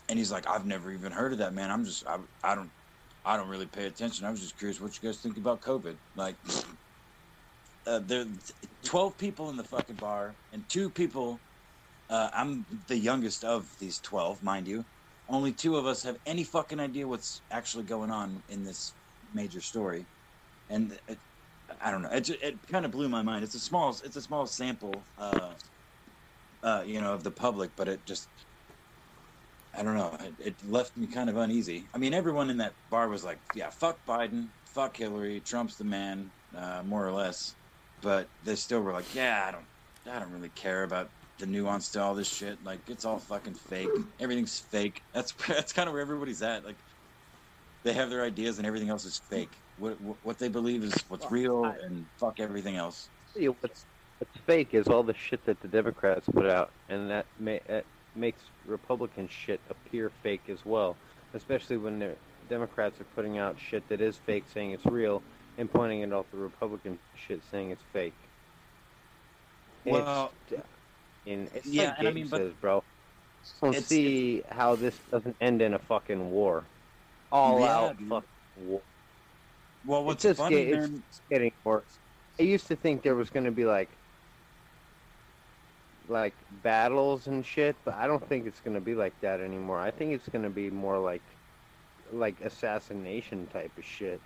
and 0.08 0.18
he's 0.18 0.32
like, 0.32 0.48
I've 0.48 0.66
never 0.66 0.90
even 0.92 1.12
heard 1.12 1.32
of 1.32 1.38
that, 1.38 1.54
man. 1.54 1.70
I'm 1.70 1.84
just, 1.84 2.06
I, 2.06 2.18
I 2.42 2.54
don't, 2.54 2.72
I 3.24 3.36
don't 3.36 3.48
really 3.48 3.66
pay 3.66 3.86
attention. 3.86 4.26
I 4.26 4.30
was 4.30 4.40
just 4.40 4.58
curious 4.58 4.80
what 4.80 5.00
you 5.00 5.08
guys 5.08 5.18
think 5.20 5.36
about 5.36 5.60
COVID. 5.60 5.96
Like, 6.16 6.36
uh, 7.86 8.00
there, 8.00 8.26
twelve 8.82 9.16
people 9.18 9.50
in 9.50 9.56
the 9.56 9.64
fucking 9.64 9.96
bar, 9.96 10.34
and 10.52 10.68
two 10.68 10.90
people. 10.90 11.40
Uh, 12.08 12.28
I'm 12.32 12.66
the 12.88 12.96
youngest 12.96 13.44
of 13.44 13.78
these 13.78 14.00
twelve, 14.00 14.42
mind 14.42 14.66
you. 14.66 14.84
Only 15.28 15.52
two 15.52 15.76
of 15.76 15.86
us 15.86 16.02
have 16.02 16.18
any 16.26 16.42
fucking 16.42 16.80
idea 16.80 17.06
what's 17.06 17.42
actually 17.52 17.84
going 17.84 18.10
on 18.10 18.42
in 18.48 18.64
this 18.64 18.94
major 19.32 19.60
story, 19.60 20.06
and 20.68 20.98
it, 21.06 21.18
I 21.80 21.92
don't 21.92 22.02
know. 22.02 22.10
It, 22.10 22.28
it 22.30 22.66
kind 22.66 22.84
of 22.84 22.90
blew 22.90 23.08
my 23.08 23.22
mind. 23.22 23.44
It's 23.44 23.54
a 23.54 23.60
small, 23.60 23.90
it's 23.90 24.16
a 24.16 24.22
small 24.22 24.46
sample, 24.46 25.06
uh, 25.18 25.54
uh, 26.64 26.82
you 26.84 27.00
know, 27.00 27.14
of 27.14 27.22
the 27.22 27.30
public, 27.30 27.70
but 27.76 27.86
it 27.86 28.04
just, 28.04 28.28
I 29.76 29.82
don't 29.82 29.94
know. 29.94 30.16
It, 30.20 30.46
it 30.46 30.54
left 30.68 30.96
me 30.96 31.06
kind 31.06 31.30
of 31.30 31.36
uneasy. 31.36 31.84
I 31.94 31.98
mean, 31.98 32.12
everyone 32.14 32.50
in 32.50 32.58
that 32.58 32.72
bar 32.90 33.08
was 33.08 33.24
like, 33.24 33.38
"Yeah, 33.54 33.70
fuck 33.70 33.98
Biden, 34.06 34.48
fuck 34.64 34.96
Hillary, 34.96 35.40
Trump's 35.40 35.76
the 35.76 35.84
man," 35.84 36.30
uh, 36.56 36.82
more 36.84 37.06
or 37.06 37.12
less. 37.12 37.54
But 38.02 38.26
they 38.44 38.56
still 38.56 38.80
were 38.80 38.92
like, 38.92 39.14
"Yeah, 39.14 39.44
I 39.46 39.50
don't, 39.52 40.14
I 40.14 40.18
don't 40.18 40.32
really 40.32 40.50
care 40.50 40.82
about 40.82 41.08
the 41.40 41.46
nuance 41.46 41.88
to 41.90 42.02
all 42.02 42.14
this 42.14 42.28
shit. 42.28 42.62
Like 42.64 42.78
it's 42.88 43.04
all 43.04 43.18
fucking 43.18 43.54
fake. 43.54 43.88
Everything's 44.20 44.60
fake. 44.60 45.02
That's 45.12 45.32
that's 45.48 45.72
kind 45.72 45.88
of 45.88 45.94
where 45.94 46.02
everybody's 46.02 46.42
at. 46.42 46.64
Like 46.64 46.76
they 47.82 47.92
have 47.92 48.10
their 48.10 48.22
ideas 48.22 48.58
and 48.58 48.66
everything 48.66 48.90
else 48.90 49.04
is 49.04 49.18
fake. 49.18 49.50
What 49.78 49.96
what, 50.22 50.38
they 50.38 50.48
believe 50.48 50.84
is 50.84 50.94
what's 51.08 51.30
real 51.30 51.64
and 51.64 52.04
fuck 52.18 52.38
everything 52.38 52.76
else. 52.76 53.08
See, 53.34 53.48
what's 53.48 53.86
what's 54.18 54.38
fake 54.46 54.74
is 54.74 54.86
all 54.86 55.02
the 55.02 55.14
shit 55.14 55.44
that 55.46 55.60
the 55.62 55.68
Democrats 55.68 56.28
put 56.28 56.46
out, 56.46 56.70
and 56.88 57.10
that, 57.10 57.26
may. 57.38 57.60
that 57.66 57.84
makes 58.14 58.40
Republican 58.66 59.28
shit 59.28 59.60
appear 59.70 60.10
fake 60.22 60.42
as 60.48 60.64
well. 60.64 60.96
Especially 61.34 61.76
when 61.76 61.98
the 61.98 62.14
Democrats 62.48 63.00
are 63.00 63.06
putting 63.14 63.38
out 63.38 63.56
shit 63.58 63.88
that 63.88 64.00
is 64.00 64.16
fake, 64.16 64.44
saying 64.52 64.72
it's 64.72 64.84
real, 64.86 65.22
and 65.58 65.70
pointing 65.70 66.00
it 66.00 66.12
out 66.12 66.26
the 66.32 66.38
Republican 66.38 66.98
shit, 67.16 67.40
saying 67.50 67.70
it's 67.70 67.82
fake. 67.92 68.14
Well, 69.84 70.32
it's, 70.50 70.62
in 71.26 71.48
it's 71.54 71.66
yeah, 71.66 71.90
like 71.90 71.98
and 71.98 72.08
I 72.08 72.10
Gabe 72.10 72.14
mean, 72.16 72.28
but 72.28 72.36
says, 72.38 72.52
bro. 72.60 72.82
Don't 73.62 73.70
it's- 73.70 73.86
see 73.86 74.42
how 74.50 74.74
this 74.74 74.98
doesn't 75.10 75.36
end 75.40 75.62
in 75.62 75.72
a 75.74 75.78
fucking 75.78 76.30
war, 76.30 76.64
all 77.32 77.60
Yeah, 77.60 77.76
out 77.76 77.98
dude. 77.98 78.08
fucking 78.08 78.28
war. 78.66 78.80
Well, 79.86 80.04
what's 80.04 80.22
just 80.22 80.38
funny, 80.38 80.66
get- 80.66 80.78
it's 80.84 81.20
getting 81.30 81.52
worse. 81.64 81.84
I 82.38 82.42
used 82.42 82.66
to 82.68 82.76
think 82.76 83.02
there 83.02 83.14
was 83.14 83.30
going 83.30 83.44
to 83.44 83.50
be 83.50 83.64
like 83.64 83.88
like 86.10 86.34
battles 86.62 87.26
and 87.28 87.46
shit, 87.46 87.76
but 87.84 87.94
I 87.94 88.06
don't 88.06 88.26
think 88.28 88.46
it's 88.46 88.60
going 88.60 88.74
to 88.74 88.80
be 88.80 88.94
like 88.94 89.18
that 89.20 89.40
anymore. 89.40 89.78
I 89.78 89.90
think 89.90 90.12
it's 90.12 90.28
going 90.28 90.42
to 90.42 90.50
be 90.50 90.68
more 90.70 90.98
like 90.98 91.22
like 92.12 92.40
assassination 92.40 93.46
type 93.52 93.70
of 93.78 93.84
shit. 93.84 94.20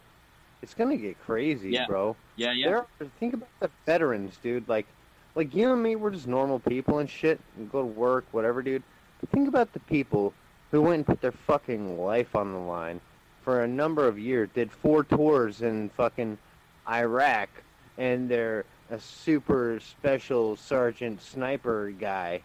It's 0.62 0.72
going 0.72 0.88
to 0.90 0.96
get 0.96 1.20
crazy, 1.22 1.70
Yeah. 1.70 1.86
bro. 1.86 2.16
Yeah, 2.36 2.52
yeah. 2.52 2.66
There 2.68 2.76
are, 2.78 2.86
think 3.20 3.34
about 3.34 3.48
the 3.60 3.70
veterans, 3.84 4.38
dude. 4.42 4.68
Like 4.68 4.86
like 5.34 5.54
you 5.54 5.72
and 5.72 5.82
me, 5.82 5.94
we're 5.96 6.10
just 6.10 6.26
normal 6.26 6.58
people 6.60 6.98
and 6.98 7.10
shit, 7.10 7.38
and 7.58 7.70
go 7.70 7.80
to 7.80 7.86
work, 7.86 8.24
whatever, 8.32 8.62
dude. 8.62 8.82
But 9.20 9.30
think 9.30 9.46
about 9.48 9.72
the 9.72 9.80
people 9.80 10.32
who 10.70 10.80
went 10.82 10.94
and 10.96 11.06
put 11.06 11.20
their 11.20 11.32
fucking 11.32 12.00
life 12.00 12.34
on 12.34 12.52
the 12.52 12.58
line 12.58 13.00
for 13.42 13.62
a 13.62 13.68
number 13.68 14.08
of 14.08 14.18
years, 14.18 14.48
did 14.54 14.72
four 14.72 15.04
tours 15.04 15.60
in 15.60 15.90
fucking 15.90 16.38
Iraq, 16.88 17.50
and 17.98 18.28
they're 18.28 18.64
a 18.94 19.00
super 19.00 19.80
special 19.80 20.56
sergeant 20.56 21.20
sniper 21.22 21.90
guy, 21.90 22.42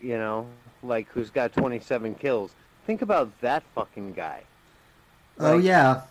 you 0.00 0.16
know, 0.18 0.46
like 0.82 1.08
who's 1.10 1.30
got 1.30 1.52
27 1.52 2.14
kills. 2.16 2.54
Think 2.86 3.02
about 3.02 3.40
that 3.40 3.64
fucking 3.74 4.14
guy. 4.14 4.44
Oh 5.40 5.56
Like, 5.56 5.64
yeah, 5.64 6.02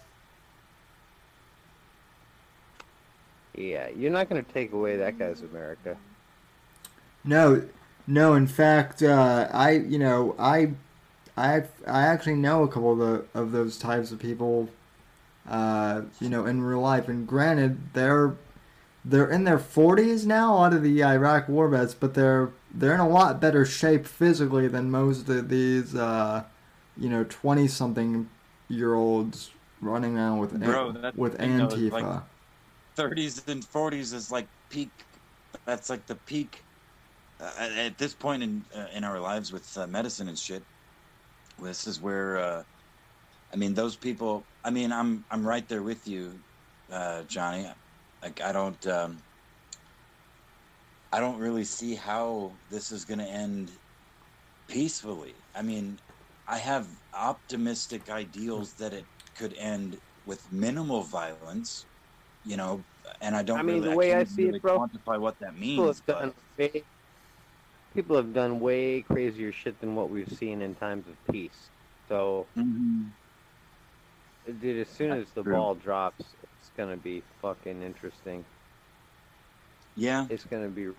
Yeah, 3.55 3.89
you're 3.89 4.11
not 4.11 4.29
going 4.29 4.43
to 4.43 4.53
take 4.53 4.71
away 4.73 4.97
that 4.97 5.17
guy's 5.17 5.41
America. 5.41 5.97
no, 7.23 7.67
no. 8.07 8.33
In 8.33 8.47
fact, 8.47 9.01
uh, 9.03 9.47
I 9.51 9.71
you 9.71 9.99
know 9.99 10.35
I, 10.39 10.73
I 11.37 11.63
I 11.87 12.03
actually 12.03 12.35
know 12.35 12.63
a 12.63 12.67
couple 12.67 12.93
of 12.93 12.99
the 12.99 13.39
of 13.39 13.51
those 13.51 13.77
types 13.77 14.11
of 14.11 14.19
people, 14.19 14.69
uh, 15.47 16.03
you 16.19 16.29
know, 16.29 16.45
in 16.45 16.61
real 16.61 16.81
life. 16.81 17.07
And 17.09 17.27
granted, 17.27 17.93
they're 17.93 18.35
they're 19.09 19.29
in 19.29 19.43
their 19.45 19.59
forties 19.59 20.25
now, 20.25 20.53
a 20.53 20.55
lot 20.55 20.73
of 20.73 20.83
the 20.83 21.03
Iraq 21.03 21.47
war 21.47 21.67
vets, 21.69 21.93
but 21.93 22.13
they're 22.13 22.49
they're 22.73 22.93
in 22.93 22.99
a 22.99 23.07
lot 23.07 23.39
better 23.39 23.65
shape 23.65 24.05
physically 24.05 24.67
than 24.67 24.91
most 24.91 25.29
of 25.29 25.49
these, 25.49 25.95
uh, 25.95 26.43
you 26.97 27.09
know, 27.09 27.23
twenty 27.29 27.67
something 27.67 28.29
year 28.69 28.93
olds 28.93 29.51
running 29.81 30.17
around 30.17 30.39
with 30.39 30.59
Bro, 30.59 30.89
an- 30.89 31.13
with 31.15 31.33
the 31.33 31.37
thing, 31.37 31.57
though, 31.57 31.67
Antifa. 31.67 31.91
like, 31.91 32.21
30s 32.97 33.47
and 33.47 33.63
40s 33.63 34.13
is 34.13 34.31
like 34.31 34.47
peak. 34.69 34.89
That's 35.65 35.89
like 35.89 36.05
the 36.07 36.15
peak 36.15 36.63
uh, 37.39 37.51
at- 37.59 37.71
at 37.71 37.97
this 37.97 38.13
point 38.13 38.43
in 38.43 38.63
uh, 38.75 38.87
in 38.93 39.03
our 39.03 39.19
lives 39.19 39.51
with 39.53 39.77
uh, 39.77 39.87
medicine 39.87 40.27
and 40.27 40.37
shit. 40.37 40.63
This 41.61 41.87
is 41.87 42.01
where, 42.01 42.37
uh, 42.37 42.63
I 43.53 43.55
mean, 43.55 43.73
those 43.73 43.95
people. 43.95 44.43
I 44.65 44.69
mean, 44.69 44.91
I'm 44.91 45.23
I'm 45.31 45.47
right 45.47 45.67
there 45.69 45.81
with 45.83 46.07
you, 46.07 46.33
uh, 46.91 47.23
Johnny. 47.23 47.67
Like 48.21 48.41
I 48.41 48.51
don't, 48.51 48.85
um, 48.87 49.19
I 51.11 51.19
don't 51.19 51.39
really 51.39 51.65
see 51.65 51.95
how 51.95 52.59
this 52.69 52.91
is 52.91 53.05
going 53.05 53.19
to 53.19 53.25
end 53.25 53.79
peacefully. 54.67 55.45
I 55.55 55.61
mean, 55.63 55.99
I 56.47 56.59
have 56.59 56.87
optimistic 57.13 58.09
ideals 58.09 58.75
that 58.75 58.93
it 58.93 59.09
could 59.35 59.53
end 59.55 60.01
with 60.25 60.51
minimal 60.51 61.03
violence, 61.03 61.87
you 62.43 62.57
know, 62.57 62.87
and 63.21 63.35
I 63.35 63.43
don't 63.43 63.59
I 63.59 63.63
mean, 63.63 63.81
really, 63.81 63.89
the 63.89 63.93
way 63.93 64.13
I 64.15 64.23
see 64.25 64.47
it, 64.47 64.61
bro, 64.61 64.79
quantify 64.79 65.19
what 65.19 65.39
that 65.39 65.55
people 65.61 65.87
means. 65.87 65.87
have 65.87 66.05
But, 66.09 66.19
done 66.19 66.33
way, 66.57 66.87
people 67.93 68.15
have 68.17 68.33
done 68.33 68.59
way 68.59 69.03
crazier 69.03 69.51
shit 69.51 69.79
than 69.79 69.95
what 69.95 70.09
we've 70.09 70.31
seen 70.31 70.61
in 70.61 70.75
times 70.75 71.07
of 71.07 71.23
peace. 71.25 71.71
So, 72.07 72.51
Mhm. 72.57 73.17
dude, 74.45 74.81
as 74.81 74.89
soon 74.89 75.11
That's 75.11 75.21
as 75.21 75.33
the 75.33 75.43
true. 75.43 75.45
ball 75.45 75.75
drops, 75.75 76.35
gonna 76.77 76.97
be 76.97 77.23
fucking 77.41 77.81
interesting. 77.81 78.45
yeah, 79.95 80.27
It's 80.29 80.45
gonna 80.45 80.69
be. 80.69 80.89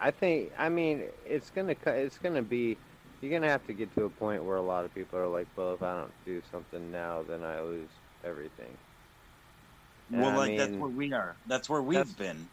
I 0.00 0.10
think. 0.10 0.52
I 0.58 0.68
mean, 0.68 1.04
it's 1.26 1.50
gonna. 1.50 1.76
It's 1.86 2.18
gonna 2.18 2.42
be. 2.42 2.76
You're 3.20 3.32
gonna 3.32 3.50
have 3.50 3.66
to 3.68 3.72
get 3.72 3.94
to 3.96 4.04
a 4.04 4.10
point 4.10 4.44
where 4.44 4.56
a 4.56 4.62
lot 4.62 4.84
of 4.84 4.94
people 4.94 5.18
are 5.18 5.28
like, 5.28 5.46
"Well, 5.56 5.72
if 5.74 5.82
I 5.82 5.94
don't 6.00 6.12
do 6.26 6.42
something 6.50 6.90
now, 6.90 7.22
then 7.22 7.42
I 7.44 7.60
lose 7.60 7.88
everything." 8.24 8.76
well, 10.10 10.30
I 10.30 10.36
like 10.36 10.58
that's 10.58 10.72
where 10.76 10.90
we 10.90 11.12
are. 11.12 11.36
That's 11.46 11.68
where 11.70 11.80
we've 11.82 11.96
that's- 11.96 12.14
been. 12.14 12.48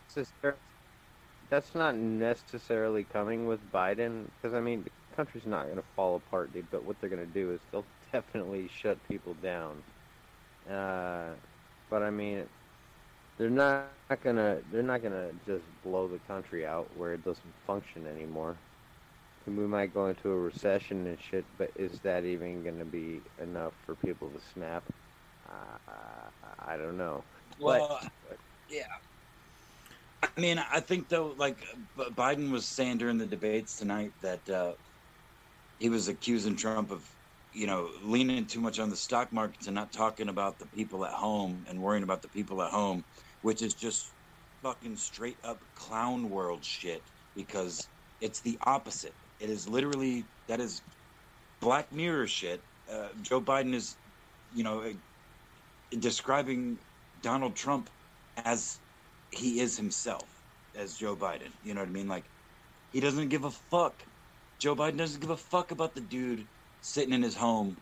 that's 1.50 1.76
not 1.76 1.96
necessarily 1.96 3.04
coming 3.04 3.48
with 3.48 3.60
Biden 3.74 4.26
because 4.42 4.54
I 4.56 4.62
mean 4.62 4.84
the 4.84 5.16
country's 5.16 5.46
not 5.46 5.64
to 5.76 5.84
fall 5.96 6.16
apart, 6.16 6.54
dude. 6.54 6.70
But 6.72 6.84
what 6.86 7.00
they're 7.02 7.10
to 7.26 7.34
do 7.34 7.52
is 7.52 7.60
they'll 7.72 7.86
definitely 8.12 8.70
shut 8.82 8.98
people 9.10 9.36
down. 9.42 9.82
Uh, 10.70 11.32
but 11.92 12.02
I 12.02 12.10
mean, 12.10 12.46
they're 13.38 13.50
not 13.50 13.90
gonna 14.24 14.58
they're 14.72 14.82
not 14.82 15.04
gonna 15.04 15.30
just 15.46 15.64
blow 15.84 16.08
the 16.08 16.18
country 16.28 16.66
out 16.66 16.88
where 16.98 17.14
it 17.14 17.24
doesn't 17.24 17.54
function 17.68 18.08
anymore. 18.08 18.56
And 19.46 19.58
we 19.58 19.68
might 19.68 19.94
go 19.94 20.08
into 20.08 20.30
a 20.32 20.38
recession 20.38 21.06
and 21.06 21.18
shit, 21.30 21.46
but 21.58 21.70
is 21.76 22.00
that 22.00 22.26
even 22.26 22.64
to 22.80 22.86
be 22.86 23.22
enough 23.42 23.74
for 23.86 23.96
people 23.96 24.30
to 24.30 24.40
snap? 24.54 24.84
Uh, 25.50 25.92
I 26.66 26.78
don't 26.78 26.98
know. 26.98 27.24
Well, 27.60 28.00
yeah. 28.70 28.84
I 30.24 30.40
mean, 30.40 30.64
I 30.72 30.80
think 30.80 31.10
though, 31.10 31.34
like 31.38 31.58
Biden 31.98 32.52
was 32.52 32.66
saying 32.66 33.00
during 33.00 33.18
the 33.18 33.26
debates 33.26 33.78
tonight 33.78 34.12
that 34.22 34.50
uh, 34.50 34.74
he 35.80 35.90
was 35.90 36.08
accusing 36.08 36.56
Trump 36.56 36.92
of, 36.92 37.10
you 37.54 37.68
know, 37.68 37.90
leaning 38.04 38.46
too 38.46 38.62
much 38.62 38.80
on 38.80 38.90
the 38.90 38.96
stock 38.96 39.32
markets 39.32 39.68
and 39.68 39.76
not 39.76 39.92
talking 39.92 40.30
about 40.30 40.60
the 40.60 40.66
people 40.68 41.06
at 41.06 41.14
home 41.14 41.66
and 41.68 41.82
worrying 41.82 42.04
about 42.04 42.22
the 42.22 42.30
people 42.30 42.62
at 42.62 42.72
home, 42.72 43.04
which 43.42 43.62
is 43.62 43.74
just 43.74 44.14
fucking 44.64 44.96
straight 44.96 45.38
up 45.44 45.60
clown 45.76 46.30
world 46.30 46.64
shit 46.64 47.02
because 47.36 47.88
it's 48.22 48.42
the 48.42 48.58
opposite. 48.66 49.14
It 49.40 49.50
is 49.50 49.68
literally 49.68 50.26
that 50.48 50.60
is 50.62 50.82
Black 51.60 51.92
Mirror 51.92 52.28
shit. 52.28 52.62
Uh, 52.92 53.10
Joe 53.22 53.42
Biden 53.42 53.74
is, 53.74 53.98
you 54.54 54.64
know, 54.64 54.94
describing 55.98 56.80
Donald 57.22 57.56
Trump 57.56 57.90
as 58.38 58.80
he 59.32 59.60
is 59.60 59.78
himself, 59.78 60.30
as 60.76 60.96
Joe 60.98 61.16
Biden. 61.16 61.52
You 61.64 61.74
know 61.74 61.82
what 61.82 61.90
I 61.90 61.92
mean? 61.92 62.08
Like, 62.08 62.26
he 62.92 63.00
doesn't 63.00 63.30
give 63.30 63.44
a 63.44 63.52
fuck. 63.52 64.04
Joe 64.60 64.76
Biden 64.76 64.98
doesn't 64.98 65.22
give 65.22 65.30
a 65.30 65.38
fuck 65.38 65.72
about 65.72 65.96
the 65.96 66.02
dude 66.02 66.48
sitting 66.82 67.14
in 67.14 67.24
his 67.24 67.36
home. 67.36 67.78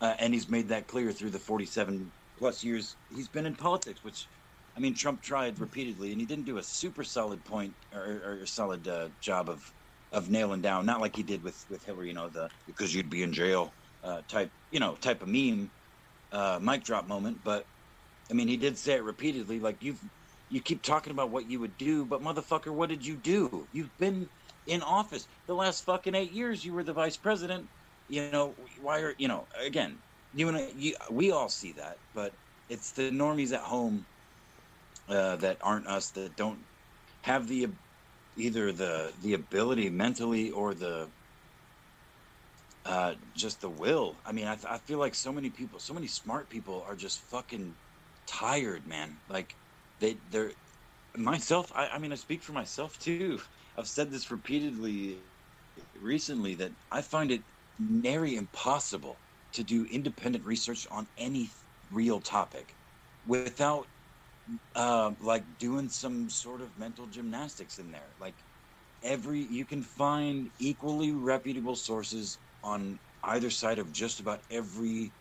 Uh, 0.00 0.16
and 0.18 0.34
he's 0.34 0.50
made 0.50 0.68
that 0.68 0.88
clear 0.88 1.12
through 1.12 1.30
the 1.30 1.38
47 1.40 2.12
plus 2.36 2.64
years 2.64 2.98
he's 3.08 3.28
been 3.28 3.46
in 3.46 3.56
politics, 3.56 4.02
which, 4.02 4.28
I 4.76 4.80
mean, 4.80 4.94
Trump 4.94 5.22
tried 5.22 5.58
repeatedly, 5.60 6.12
and 6.12 6.20
he 6.20 6.26
didn't 6.26 6.44
do 6.46 6.58
a 6.58 6.62
super 6.62 7.04
solid 7.04 7.44
point 7.44 7.76
or, 7.92 8.42
or 8.42 8.46
solid 8.46 8.88
uh, 8.88 9.10
job 9.20 9.48
of 9.48 9.62
of 10.12 10.30
nailing 10.30 10.62
down, 10.62 10.86
not 10.86 11.00
like 11.00 11.16
he 11.16 11.24
did 11.24 11.42
with 11.42 11.64
with 11.68 11.84
Hillary, 11.84 12.08
you 12.08 12.14
know, 12.14 12.30
the 12.30 12.50
because 12.66 12.94
you'd 12.94 13.10
be 13.10 13.22
in 13.22 13.32
jail 13.32 13.76
uh, 14.02 14.22
type, 14.28 14.52
you 14.70 14.80
know, 14.80 14.96
type 14.96 15.22
of 15.22 15.28
meme, 15.28 15.72
uh, 16.32 16.60
mic 16.62 16.84
drop 16.84 17.06
moment. 17.08 17.42
But 17.44 17.66
I 18.30 18.34
mean, 18.34 18.48
he 18.48 18.56
did 18.56 18.78
say 18.78 18.94
it 18.94 19.04
repeatedly, 19.04 19.60
like 19.60 19.82
you've 19.82 20.00
you 20.48 20.62
keep 20.62 20.82
talking 20.82 21.12
about 21.12 21.30
what 21.30 21.48
you 21.50 21.60
would 21.60 21.76
do, 21.76 22.06
but 22.06 22.20
motherfucker, 22.22 22.74
what 22.74 22.88
did 22.90 23.04
you 23.06 23.16
do? 23.16 23.68
You've 23.72 23.96
been 23.98 24.30
in 24.66 24.82
office 24.82 25.26
the 25.46 25.54
last 25.54 25.84
fucking 25.84 26.14
eight 26.14 26.32
years. 26.32 26.64
You 26.64 26.74
were 26.74 26.84
the 26.84 26.92
vice 26.92 27.16
president. 27.16 27.70
You 28.08 28.30
know 28.30 28.56
why 28.80 29.00
are 29.00 29.14
you 29.18 29.28
know 29.28 29.48
again? 29.58 30.02
You 30.32 30.48
and 30.48 30.56
I, 30.56 30.72
you, 30.74 30.94
we 31.10 31.30
all 31.30 31.48
see 31.48 31.72
that, 31.74 31.98
but 32.12 32.34
it's 32.68 32.92
the 32.92 33.10
normies 33.10 33.52
at 33.52 33.60
home 33.62 34.06
uh, 35.08 35.36
that 35.36 35.58
aren't 35.62 35.86
us 35.86 36.10
that 36.12 36.36
don't 36.36 36.60
have 37.22 37.48
the 37.48 37.68
either 38.36 38.72
the 38.72 39.12
the 39.20 39.34
ability 39.34 39.90
mentally 39.90 40.50
or 40.50 40.74
the 40.74 41.10
uh, 42.84 43.14
just 43.34 43.60
the 43.60 43.70
will. 43.70 44.20
I 44.24 44.32
mean, 44.32 44.46
I, 44.46 44.58
I 44.68 44.78
feel 44.78 44.98
like 44.98 45.14
so 45.14 45.32
many 45.32 45.50
people, 45.50 45.78
so 45.80 45.94
many 45.94 46.06
smart 46.06 46.50
people 46.50 46.82
are 46.86 46.96
just 46.96 47.20
fucking 47.30 47.76
tired, 48.26 48.86
man. 48.86 49.20
Like 49.28 49.56
they 50.00 50.20
they're 50.28 50.52
myself, 51.16 51.72
I, 51.74 51.88
I 51.88 51.98
mean, 51.98 52.12
I 52.12 52.16
speak 52.16 52.42
for 52.42 52.52
myself 52.52 52.98
too. 52.98 53.40
I've 53.76 53.88
said 53.88 54.10
this 54.10 54.30
repeatedly 54.30 55.24
recently 55.94 56.54
that 56.56 56.72
I 56.90 57.02
find 57.02 57.30
it 57.30 57.44
nary 57.78 58.36
impossible 58.36 59.22
to 59.52 59.64
do 59.64 59.84
independent 59.84 60.44
research 60.44 60.86
on 60.90 61.08
any 61.16 61.50
real 61.90 62.20
topic 62.20 62.76
without 63.24 63.88
uh, 64.74 65.12
like 65.20 65.58
doing 65.58 65.88
some 65.88 66.30
sort 66.30 66.62
of 66.62 66.78
mental 66.78 67.06
gymnastics 67.06 67.78
in 67.78 67.90
there. 67.90 68.14
Like 68.18 68.44
every, 69.02 69.40
you 69.40 69.66
can 69.66 69.82
find 69.82 70.50
equally 70.58 71.12
reputable 71.12 71.76
sources 71.76 72.38
on 72.62 73.00
either 73.24 73.50
side 73.50 73.78
of 73.78 73.92
just 73.92 74.20
about 74.20 74.42
every 74.50 75.14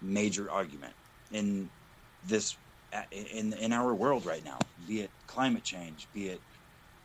major 0.00 0.50
argument 0.50 0.96
in 1.30 1.70
this 2.22 2.58
in 3.12 3.52
in 3.52 3.72
our 3.72 3.94
world 3.94 4.26
right 4.26 4.44
now 4.44 4.58
be 4.86 5.00
it 5.00 5.12
climate 5.26 5.64
change 5.64 6.08
be 6.12 6.28
it 6.28 6.42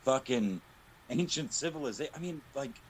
fucking 0.04 0.62
ancient 1.10 1.54
civilization 1.54 2.12
i 2.16 2.20
mean 2.20 2.42
like 2.54 2.82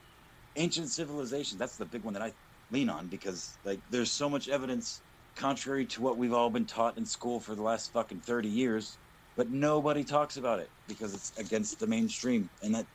ancient 0.57 0.91
civilization 0.91 1.57
that's 1.59 1.77
the 1.77 1.87
big 1.87 2.03
one 2.03 2.13
that 2.13 2.23
i 2.23 2.33
lean 2.71 2.89
on 2.89 3.09
because 3.09 3.59
like 3.63 3.81
there's 3.89 4.13
so 4.13 4.29
much 4.29 4.49
evidence 4.49 5.03
contrary 5.35 5.85
to 5.87 6.01
what 6.01 6.17
we've 6.17 6.33
all 6.33 6.51
been 6.51 6.67
taught 6.67 6.97
in 6.97 7.05
school 7.05 7.41
for 7.41 7.55
the 7.55 7.63
last 7.63 7.91
fucking 7.93 8.21
30 8.21 8.49
years 8.49 8.99
but 9.35 9.49
nobody 9.49 10.03
talks 10.05 10.37
about 10.37 10.59
it 10.59 10.71
because 10.87 11.13
it's 11.15 11.37
against 11.37 11.79
the 11.79 11.87
mainstream 11.87 12.51
and 12.61 12.75
that 12.75 12.87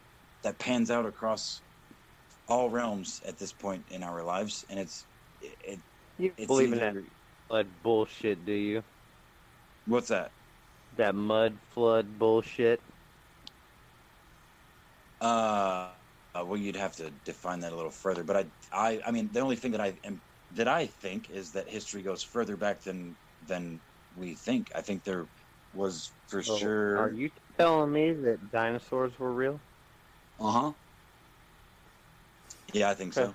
that 0.43 0.59
pans 0.61 0.91
out 0.91 1.07
across 1.07 1.63
all 2.49 2.71
realms 2.71 3.21
at 3.27 3.39
this 3.39 3.55
point 3.55 3.87
in 3.89 4.03
our 4.03 4.25
lives 4.25 4.65
and 4.71 4.81
it's 4.81 5.09
it, 5.41 5.83
You 6.19 6.35
it's 6.37 6.49
believe 6.49 6.73
in 6.73 6.79
that 6.81 6.99
flood 7.49 7.83
bullshit, 7.83 8.45
do 8.45 8.53
you? 8.53 8.85
what's 9.87 10.09
that 10.09 10.33
That 10.93 11.15
mud 11.15 11.61
flood 11.69 12.19
bullshit. 12.19 12.83
Uh, 15.23 15.95
uh, 16.35 16.45
well, 16.47 16.59
you'd 16.59 16.77
have 16.77 16.97
to 16.97 17.11
define 17.11 17.61
that 17.61 17.73
a 17.73 17.77
little 17.77 17.93
further. 17.93 18.25
But 18.25 18.37
I, 18.37 18.47
I, 18.73 19.01
I 19.07 19.11
mean, 19.13 19.33
the 19.33 19.41
only 19.41 19.57
thing 19.57 19.73
that 19.73 19.81
I 19.81 19.99
am 20.05 20.23
that 20.51 20.69
I 20.69 20.87
think 20.87 21.31
is 21.31 21.53
that 21.53 21.69
history 21.71 22.03
goes 22.03 22.23
further 22.25 22.57
back 22.57 22.83
than 22.83 23.19
than 23.41 23.83
we 24.15 24.35
think. 24.35 24.71
I 24.75 24.83
think 24.83 25.05
there 25.05 25.29
was 25.73 26.13
for 26.29 26.43
So, 26.43 26.57
sure. 26.59 26.99
Are 26.99 27.13
you 27.13 27.31
telling 27.59 27.93
me 27.93 28.13
that 28.13 28.51
dinosaurs 28.51 29.19
were 29.19 29.33
real? 29.33 29.61
Uh 30.39 30.53
huh. 30.53 30.73
Yeah, 32.73 32.91
I 32.91 32.95
think 32.95 33.15
so. 33.15 33.35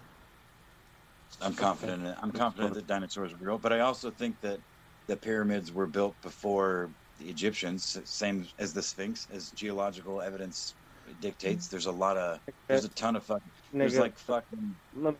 I'm 1.41 1.53
confident. 1.55 2.05
In. 2.05 2.15
I'm 2.21 2.31
confident 2.31 2.73
that 2.75 2.87
dinosaurs 2.87 3.33
were 3.33 3.45
real, 3.47 3.59
but 3.59 3.73
I 3.73 3.79
also 3.79 4.11
think 4.11 4.41
that 4.41 4.61
the 5.07 5.17
pyramids 5.17 5.71
were 5.71 5.87
built 5.87 6.21
before 6.21 6.95
the 7.17 7.29
Egyptians, 7.29 7.97
same 8.09 8.45
as 8.57 8.73
the 8.73 8.81
Sphinx, 8.83 9.27
as 9.29 9.51
geological 9.51 10.21
evidence 10.21 10.75
dictates. 11.15 11.67
There's 11.69 11.85
a 11.87 11.91
lot 11.91 12.17
of, 12.17 12.41
there's 12.67 12.85
a 12.85 12.89
ton 12.89 13.15
of 13.15 13.25
fucking, 13.25 13.51
there's 13.79 13.97
like 13.97 14.17
fucking. 14.17 14.75
let 14.93 15.19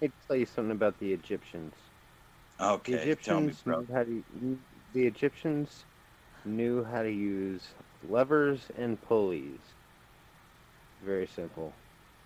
me 0.00 0.10
tell 0.28 0.36
you 0.36 0.46
something 0.46 0.72
about 0.72 0.98
the 0.98 1.12
Egyptians. 1.12 1.74
The 2.86 2.94
Okay, 2.94 3.08
tell 3.22 3.40
me, 3.40 3.52
Egyptians 3.52 3.62
bro. 3.64 3.86
how 3.92 4.04
to. 4.04 4.24
The 4.92 5.06
Egyptians 5.06 5.86
knew 6.44 6.84
how 6.84 7.02
to 7.02 7.10
use 7.12 7.74
levers 8.02 8.70
and 8.76 9.00
pulleys. 9.00 9.76
Very 11.00 11.26
simple, 11.26 11.74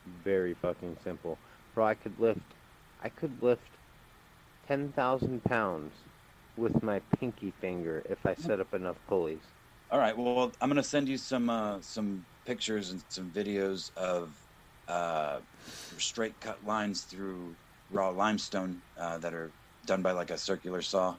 very 0.06 0.54
fucking 0.54 0.98
simple. 0.98 1.42
Bro, 1.74 1.86
I 1.86 1.94
could 1.94 2.18
lift, 2.18 2.54
I 3.00 3.08
could 3.10 3.42
lift 3.42 3.78
ten 4.66 4.92
thousand 4.92 5.44
pounds 5.44 6.08
with 6.56 6.82
my 6.82 7.00
pinky 7.00 7.50
finger 7.50 8.02
if 8.08 8.26
I 8.26 8.34
set 8.34 8.60
up 8.60 8.74
enough 8.74 8.98
pulleys. 9.06 9.54
All 9.90 9.98
right. 9.98 10.16
Well, 10.16 10.52
I'm 10.60 10.70
gonna 10.70 10.82
send 10.82 11.08
you 11.08 11.18
some 11.18 11.50
uh, 11.50 11.80
some 11.82 12.26
pictures 12.44 12.90
and 12.90 13.04
some 13.08 13.32
videos 13.32 13.90
of 13.96 14.36
uh, 14.88 15.42
straight 15.98 16.40
cut 16.40 16.64
lines 16.64 17.04
through 17.04 17.58
raw 17.88 18.10
limestone 18.10 18.82
uh, 18.96 19.18
that 19.18 19.34
are 19.34 19.54
done 19.86 20.02
by 20.02 20.12
like 20.12 20.30
a 20.30 20.38
circular 20.38 20.82
saw, 20.82 21.18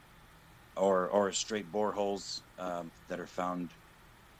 or 0.77 1.09
or 1.09 1.31
straight 1.33 1.71
boreholes 1.71 2.41
um, 2.57 2.93
that 3.07 3.19
are 3.19 3.27
found 3.27 3.75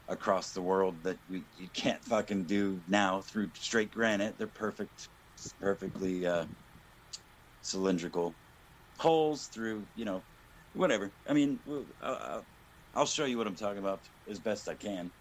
across 0.08 0.54
the 0.54 0.62
world 0.62 1.04
that 1.04 1.20
we, 1.28 1.48
you 1.54 1.70
can't 1.72 2.04
fucking 2.06 2.46
do 2.46 2.84
now 2.88 3.22
through 3.22 3.52
straight 3.56 3.92
granite. 3.92 4.38
They're 4.38 4.48
perfect, 4.48 5.10
perfectly 5.60 6.26
uh, 6.26 6.48
cylindrical 7.62 8.38
holes 9.00 9.48
through 9.50 9.90
you 9.96 10.06
know 10.06 10.26
whatever. 10.74 11.16
I 11.28 11.34
mean, 11.34 11.62
I'll- 12.02 12.48
I'll 12.94 13.06
show 13.08 13.26
you 13.26 13.38
what 13.38 13.48
I'm 13.48 13.56
talking 13.56 13.80
about 13.80 14.10
as 14.28 14.40
best 14.40 14.70
I 14.70 14.76
can 14.76 15.14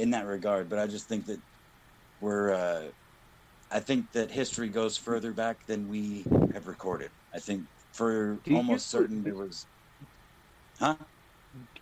in 0.00 0.10
that 0.10 0.26
regard. 0.26 0.68
But 0.68 0.78
I 0.78 0.86
just 0.86 1.08
think 1.08 1.26
that 1.26 1.42
we're, 2.20 2.52
uh, 2.52 2.90
I 3.70 3.80
think 3.80 4.12
that 4.12 4.30
history 4.30 4.68
goes 4.68 4.96
further 4.96 5.32
back 5.32 5.66
than 5.66 5.86
we 5.86 6.26
have 6.52 6.66
recorded. 6.66 7.12
I 7.32 7.38
think 7.38 7.66
for 7.92 8.40
Do 8.42 8.56
almost 8.56 8.90
certain 8.90 9.22
there 9.22 9.34
was, 9.34 9.66
huh? 10.80 10.96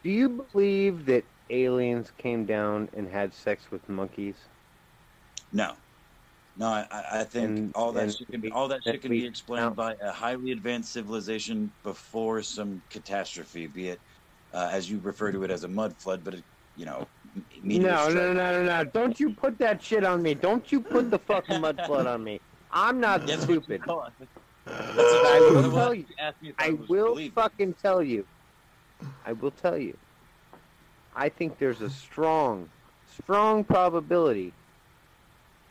Do 0.02 0.10
you 0.10 0.28
believe 0.52 1.06
that 1.06 1.26
aliens 1.50 2.10
came 2.10 2.44
down 2.44 2.90
and 2.92 3.08
had 3.08 3.32
sex 3.34 3.70
with 3.70 3.88
monkeys? 3.88 4.48
No, 5.52 5.76
no. 6.56 6.66
I, 6.66 7.20
I 7.20 7.24
think 7.24 7.58
And- 7.58 7.72
all 7.74 7.92
that 7.92 8.14
shit 8.14 8.28
can 8.28 8.40
be 8.40 8.50
all 8.50 8.68
that 8.68 8.80
that 8.84 8.94
shit 8.94 9.02
can 9.02 9.10
be 9.10 9.26
explained 9.26 9.76
by 9.76 9.94
a 10.02 10.12
highly 10.12 10.50
advanced 10.50 10.92
civilization 10.92 11.72
before 11.82 12.42
some 12.42 12.82
catastrophe, 12.90 13.66
be 13.66 13.88
it 13.88 14.02
uh, 14.52 14.68
as 14.72 14.90
you 14.90 15.00
refer 15.00 15.32
to 15.32 15.42
it 15.44 15.50
as 15.50 15.64
a 15.64 15.68
mud 15.68 16.00
flood, 16.00 16.22
but 16.24 16.34
it, 16.34 16.44
you 16.74 16.84
know, 16.86 17.08
No, 17.62 18.08
no, 18.08 18.32
no, 18.32 18.32
no, 18.32 18.64
no! 18.64 18.84
Don't 18.84 19.18
you 19.18 19.30
put 19.30 19.58
that 19.58 19.82
shit 19.82 20.04
on 20.04 20.22
me! 20.22 20.34
Don't 20.34 20.70
you 20.70 20.80
put 20.80 21.10
the 21.10 21.18
fucking 21.18 21.60
mud 21.60 21.80
flood 21.86 22.06
on 22.06 22.22
me! 22.24 22.40
I'm 22.72 23.00
not 23.00 23.26
That's 23.26 23.42
what 23.42 23.50
you 23.50 23.62
stupid. 23.62 23.82
call 23.82 24.08
I 24.66 25.50
will 25.52 25.70
tell 25.72 25.94
you. 25.94 26.04
ask 26.18 26.40
me 26.42 26.50
if 26.50 26.54
I 26.58 26.70
will 26.88 27.18
fucking 27.34 27.74
tell 27.74 28.02
you. 28.02 28.26
I 29.24 29.32
will 29.32 29.50
tell 29.50 29.78
you. 29.78 29.96
I 31.16 31.28
think 31.28 31.58
there's 31.58 31.80
a 31.80 31.90
strong, 31.90 32.68
strong 33.22 33.64
probability 33.64 34.52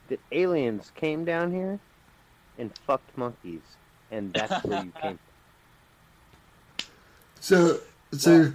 that 0.10 0.20
aliens 0.32 0.92
came 0.96 1.26
down 1.26 1.52
here 1.52 1.80
and 2.58 2.72
fucked 2.86 3.18
monkeys, 3.18 3.62
and 4.12 4.34
that's 4.34 4.64
where 4.66 4.84
you 4.84 4.92
came. 5.02 5.20
From. 6.78 6.88
So, 7.40 7.80
so, 8.14 8.54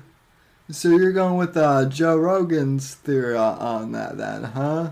so 0.73 0.89
you're 0.89 1.13
going 1.13 1.37
with 1.37 1.57
uh, 1.57 1.87
Joe 1.87 2.17
Rogan's 2.17 2.95
theory 2.95 3.37
on, 3.37 3.59
on 3.59 3.93
that, 3.93 4.17
then, 4.19 4.45
huh? 4.45 4.91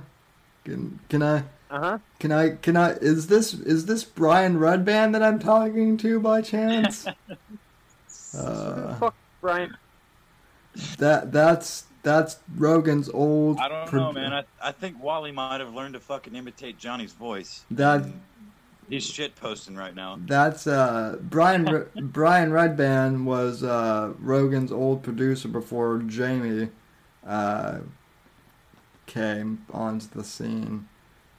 Can 0.65 1.01
can 1.09 1.23
I 1.23 1.39
Uh 1.71 1.81
huh. 1.81 1.99
can 2.19 2.31
I 2.33 2.51
can 2.51 2.77
I 2.77 2.91
is 2.93 3.27
this 3.29 3.55
is 3.55 3.87
this 3.87 4.05
Brian 4.05 4.59
Redband 4.59 5.13
that 5.13 5.23
I'm 5.23 5.39
talking 5.39 5.97
to 5.99 6.21
by 6.21 6.43
chance? 6.43 7.07
uh, 8.37 8.95
Fuck 8.97 9.15
Brian. 9.41 9.77
that 10.99 11.33
that's 11.33 11.85
that's 12.03 12.39
Rogan's 12.57 13.09
old. 13.11 13.59
I 13.59 13.69
don't 13.69 13.87
pro- 13.89 14.01
know, 14.05 14.13
man. 14.13 14.33
I, 14.33 14.45
I 14.63 14.73
think 14.73 15.03
Wally 15.03 15.33
might 15.33 15.61
have 15.61 15.75
learned 15.75 15.95
to 15.95 16.01
fucking 16.01 16.35
imitate 16.35 16.79
Johnny's 16.79 17.13
voice. 17.13 17.65
That- 17.71 18.03
And 18.05 18.21
he's 18.91 19.07
shit 19.07 19.35
posting 19.37 19.77
right 19.77 19.95
now. 19.95 20.19
That's 20.27 20.67
uh 20.67 21.17
Brian 21.23 21.65
Re- 21.65 21.87
Brian 22.03 22.51
Redband 22.51 23.25
was 23.25 23.63
uh 23.63 24.13
Rogan's 24.19 24.73
old 24.73 25.03
producer 25.03 25.49
before 25.49 25.99
Jamie 26.01 26.69
uh 27.27 27.79
came 29.07 29.65
onto 29.73 30.07
the 30.09 30.25
scene. 30.25 30.89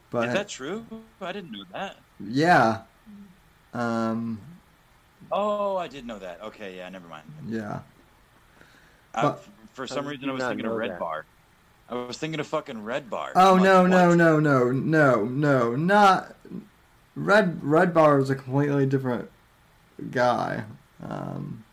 But 0.09 0.29
Is 0.29 0.33
that 0.33 0.49
true? 0.49 0.85
I 1.21 1.31
didn't 1.31 1.51
know 1.51 1.63
that. 1.73 1.97
yeah. 2.19 2.81
Um 3.73 4.39
Oh, 5.31 5.77
I 5.77 5.87
did 5.87 6.05
know 6.05 6.19
that. 6.19 6.41
Okay, 6.41 6.75
yeah, 6.77 6.89
never 6.89 7.07
mind. 7.07 7.23
yeah. 7.47 7.81
I, 9.13 9.21
But- 9.23 9.45
for 9.73 9.87
some 9.87 10.03
did 10.03 10.11
reason, 10.11 10.29
I 10.29 10.33
was 10.33 10.43
thinking 10.43 10.65
of 10.65 10.73
Red 10.73 10.91
that? 10.91 10.99
Bar. 10.99 11.25
I 11.89 11.95
was 11.95 12.17
thinking 12.17 12.39
of 12.41 12.47
fucking 12.47 12.83
Red 12.83 13.09
Bar. 13.09 13.31
Oh 13.35 13.55
I'm 13.57 13.63
no 13.63 13.81
like, 13.83 13.89
no 13.91 14.13
no 14.15 14.39
no 14.39 14.71
no 14.71 15.25
no 15.25 15.75
not 15.75 16.35
Red 17.15 17.63
Red 17.63 17.93
Bar 17.93 18.19
is 18.19 18.29
a 18.29 18.35
completely 18.35 18.85
different 18.85 19.29
guy. 20.11 20.65
Um 21.03 21.63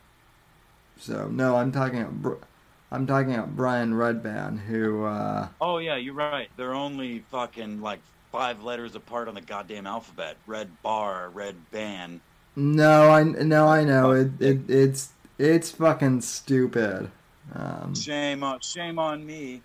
so 0.98 1.28
no, 1.28 1.56
I'm 1.56 1.72
talking 1.72 2.02
about 2.02 2.42
I'm 2.90 3.06
talking 3.06 3.34
about 3.34 3.56
Brian 3.56 3.92
Redban 3.94 4.58
who 4.66 5.04
uh 5.04 5.48
Oh 5.60 5.78
yeah, 5.78 5.96
you're 5.96 6.14
right. 6.14 6.48
They're 6.56 6.74
only 6.74 7.20
fucking 7.30 7.80
like 7.80 8.00
five 8.32 8.62
letters 8.62 8.94
apart 8.94 9.28
on 9.28 9.34
the 9.34 9.40
goddamn 9.40 9.86
alphabet. 9.86 10.36
Red 10.46 10.82
Bar, 10.82 11.30
Red 11.30 11.70
Band. 11.70 12.20
No, 12.56 13.10
I 13.10 13.22
no, 13.22 13.66
I 13.68 13.84
know 13.84 14.10
it, 14.12 14.40
it. 14.40 14.68
It's 14.68 15.12
it's 15.38 15.70
fucking 15.70 16.20
stupid. 16.22 17.10
Um, 17.54 17.94
Shame 17.94 18.42
on, 18.44 18.60
shame 18.60 18.98
on 18.98 19.24
me. 19.26 19.62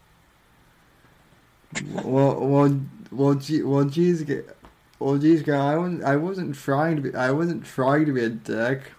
well, 2.03 2.39
well, 2.39 2.81
well, 3.11 3.39
well, 3.63 3.85
geez, 3.85 4.23
well, 4.99 5.17
geez, 5.17 5.41
guy, 5.43 5.73
I 5.73 5.77
wasn't, 5.77 6.03
I 6.03 6.15
wasn't 6.15 6.55
trying 6.55 6.95
to 6.97 7.01
be, 7.01 7.15
I 7.15 7.31
wasn't 7.31 7.65
trying 7.65 8.05
to 8.05 8.13
be 8.13 8.23
a 8.23 8.29
dick. 8.29 8.93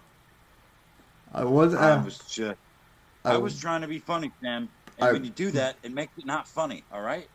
I 1.32 1.44
wasn't. 1.44 1.82
I 1.82 1.96
Uh, 1.96 2.04
was 2.04 2.18
just, 2.20 2.58
I, 3.24 3.34
I 3.34 3.38
was 3.38 3.58
trying 3.58 3.82
to 3.82 3.88
be 3.88 3.98
funny, 4.00 4.32
Sam. 4.42 4.70
And 4.98 5.06
I- 5.06 5.12
when 5.12 5.24
you 5.24 5.30
do 5.30 5.50
that, 5.52 5.78
it 5.82 5.92
makes 5.92 6.12
it 6.16 6.26
not 6.26 6.48
funny. 6.48 6.86
All 6.90 7.02
right, 7.02 7.28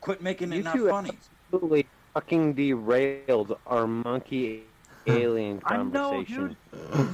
quit 0.00 0.22
making 0.22 0.52
it 0.52 0.58
You 0.58 0.62
not 0.62 0.78
two 0.78 0.88
funny. 0.88 1.22
Absolutely 1.52 1.88
fucking 2.14 2.54
derailed 2.54 3.58
our 3.66 3.86
monkey 3.86 4.74
alien 5.06 5.60
I 5.64 5.76
know, 5.78 6.26
conversation. 6.26 6.56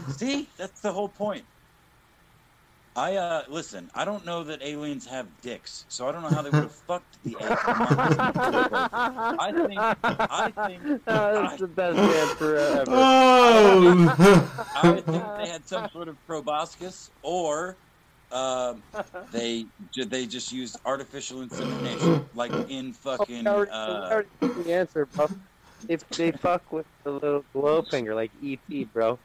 See, 0.07 0.53
that's 0.59 0.81
the 0.81 0.93
whole 0.93 1.09
point. 1.11 1.47
I 2.99 3.15
uh 3.17 3.43
listen. 3.49 3.89
I 3.95 4.05
don't 4.05 4.25
know 4.27 4.43
that 4.45 4.61
aliens 4.61 5.07
have 5.07 5.41
dicks, 5.41 5.85
so 5.89 6.09
I 6.09 6.13
don't 6.13 6.23
know 6.23 6.31
how 6.31 6.43
they 6.43 6.51
would 6.51 6.63
have 6.65 6.75
fucked 6.87 7.17
the 7.23 7.37
egg. 7.41 7.57
I 7.63 9.53
think. 9.67 9.79
I 10.03 10.53
think. 10.67 10.83
That's 11.07 11.61
the 11.61 11.69
best 11.69 11.99
answer 11.99 12.57
ever. 12.57 12.91
Oh! 12.91 14.17
I 14.75 15.01
think 15.01 15.25
they 15.39 15.47
had 15.49 15.65
some 15.67 15.89
sort 15.91 16.09
of 16.09 16.17
proboscis, 16.27 17.09
or 17.23 17.79
um, 18.33 18.83
they 19.33 19.67
ju- 19.95 20.05
they 20.07 20.27
just 20.27 20.51
used 20.51 20.77
artificial 20.85 21.43
insemination, 21.43 22.27
like 22.35 22.53
in 22.69 22.95
fucking. 22.95 23.47
I 23.47 23.51
already, 23.53 23.71
Uh, 23.71 24.11
already 24.11 24.29
the 24.65 24.73
answer, 24.73 25.07
bro. 25.07 25.29
If 25.89 26.09
they 26.09 26.33
fuck 26.33 26.73
with 26.73 26.87
the 27.05 27.13
little 27.13 27.45
glow 27.55 27.83
finger, 27.83 28.15
like 28.17 28.33
ET, 28.43 28.93
bro, 28.93 29.21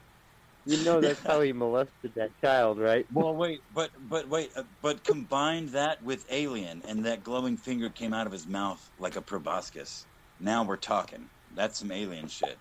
you 0.66 0.84
know 0.84 1.02
that's 1.02 1.22
how 1.28 1.42
he 1.42 1.54
molested 1.54 2.14
that 2.16 2.32
child, 2.42 2.80
right? 2.80 3.06
well, 3.14 3.34
wait, 3.34 3.62
but 3.74 3.92
but 4.10 4.28
wait, 4.28 4.52
uh, 4.56 4.64
but 4.82 5.04
combine 5.04 5.68
that 5.68 6.02
with 6.04 6.26
alien, 6.30 6.82
and 6.88 7.06
that 7.06 7.24
glowing 7.24 7.58
finger 7.58 7.90
came 7.90 8.14
out 8.14 8.26
of 8.26 8.34
his 8.34 8.48
mouth 8.48 8.90
like 9.00 9.16
a 9.16 9.22
proboscis. 9.22 10.06
Now 10.40 10.64
we're 10.64 10.78
talking. 10.78 11.30
That's 11.56 11.80
some 11.80 11.92
alien 11.92 12.28
shit. 12.28 12.58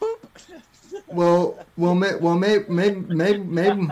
well, 1.06 1.58
well, 1.76 1.94
may, 1.94 2.14
well, 2.16 2.36
maybe, 2.36 2.64
maybe, 2.68 3.00
maybe, 3.00 3.38
maybe, 3.38 3.88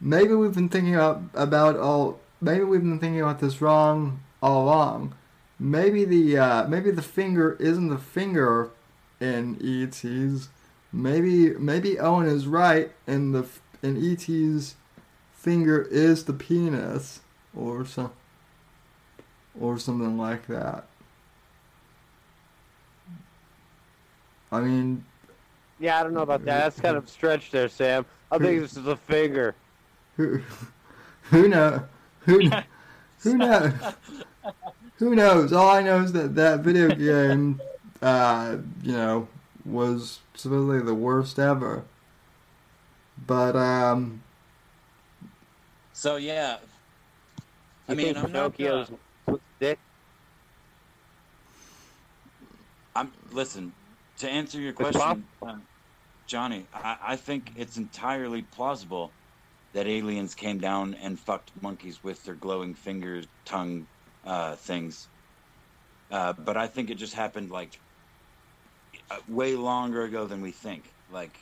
maybe 0.00 0.34
we've 0.34 0.54
been 0.54 0.68
thinking 0.68 0.94
about, 0.94 1.22
about 1.34 1.76
all. 1.76 2.20
Maybe 2.40 2.64
we've 2.64 2.80
been 2.80 2.98
thinking 2.98 3.20
about 3.20 3.38
this 3.38 3.60
wrong 3.60 4.20
all 4.42 4.64
along. 4.64 5.14
Maybe 5.58 6.04
the 6.04 6.38
uh, 6.38 6.66
maybe 6.66 6.90
the 6.90 7.02
finger 7.02 7.56
isn't 7.60 7.88
the 7.88 7.98
finger 7.98 8.70
in 9.20 9.56
ET's. 9.62 10.48
Maybe 10.92 11.50
maybe 11.54 11.98
Owen 11.98 12.26
is 12.26 12.46
right, 12.46 12.92
and 13.06 13.34
the 13.34 13.40
f- 13.44 13.60
in 13.82 13.96
ET's 14.12 14.74
finger 15.32 15.82
is 15.90 16.24
the 16.24 16.32
penis, 16.34 17.20
or 17.56 17.86
some, 17.86 18.12
or 19.58 19.78
something 19.78 20.18
like 20.18 20.46
that. 20.48 20.86
I 24.50 24.60
mean, 24.60 25.04
Yeah, 25.78 25.98
I 25.98 26.02
don't 26.02 26.12
know 26.14 26.20
about 26.20 26.44
that. 26.44 26.58
That's 26.58 26.80
kind 26.80 26.96
of 26.96 27.08
stretched 27.08 27.52
there, 27.52 27.68
Sam. 27.68 28.04
I 28.30 28.38
think 28.38 28.60
this 28.60 28.76
is 28.76 28.86
a 28.86 28.96
finger. 28.96 29.54
who 30.16 30.40
who 31.24 31.48
know 31.48 31.84
who 32.20 32.50
who 33.20 33.36
knows 33.38 33.72
who 34.96 35.14
knows 35.14 35.52
all 35.52 35.68
i 35.70 35.80
know 35.82 36.00
is 36.02 36.12
that 36.12 36.34
that 36.34 36.60
video 36.60 36.88
game 36.94 37.60
uh 38.02 38.56
you 38.82 38.92
know 38.92 39.26
was 39.64 40.20
supposedly 40.34 40.80
the 40.80 40.94
worst 40.94 41.38
ever 41.38 41.84
but 43.16 43.56
um 43.56 44.22
So 45.92 46.16
yeah, 46.16 46.58
I 47.88 47.92
You 47.92 47.96
mean, 47.96 48.16
I'm 48.16 48.32
not. 48.32 48.60
Uh, 48.60 48.86
Pinocchio's 48.86 48.90
dick? 49.60 49.78
I'm 52.94 53.12
listen 53.30 53.76
to 54.18 54.28
answer 54.28 54.60
your 54.60 54.74
It's 54.78 54.90
question, 54.90 55.28
uh, 55.46 55.58
Johnny. 56.26 56.68
I, 56.72 56.98
I 57.02 57.16
think 57.16 57.52
it's 57.56 57.76
entirely 57.76 58.42
plausible 58.42 59.16
that 59.74 59.86
aliens 59.86 60.34
came 60.34 60.58
down 60.58 60.94
and 60.94 61.18
fucked 61.20 61.52
monkeys 61.60 62.02
with 62.02 62.24
their 62.24 62.34
glowing 62.36 62.74
fingers, 62.74 63.28
tongue 63.44 63.88
uh, 64.24 64.56
things. 64.56 65.08
Uh, 66.10 66.32
but 66.34 66.56
I 66.56 66.66
think 66.68 66.90
it 66.90 66.96
just 66.96 67.14
happened 67.14 67.50
like 67.50 67.80
way 69.28 69.54
longer 69.54 70.02
ago 70.02 70.26
than 70.26 70.40
we 70.40 70.50
think. 70.50 70.84
Like, 71.10 71.38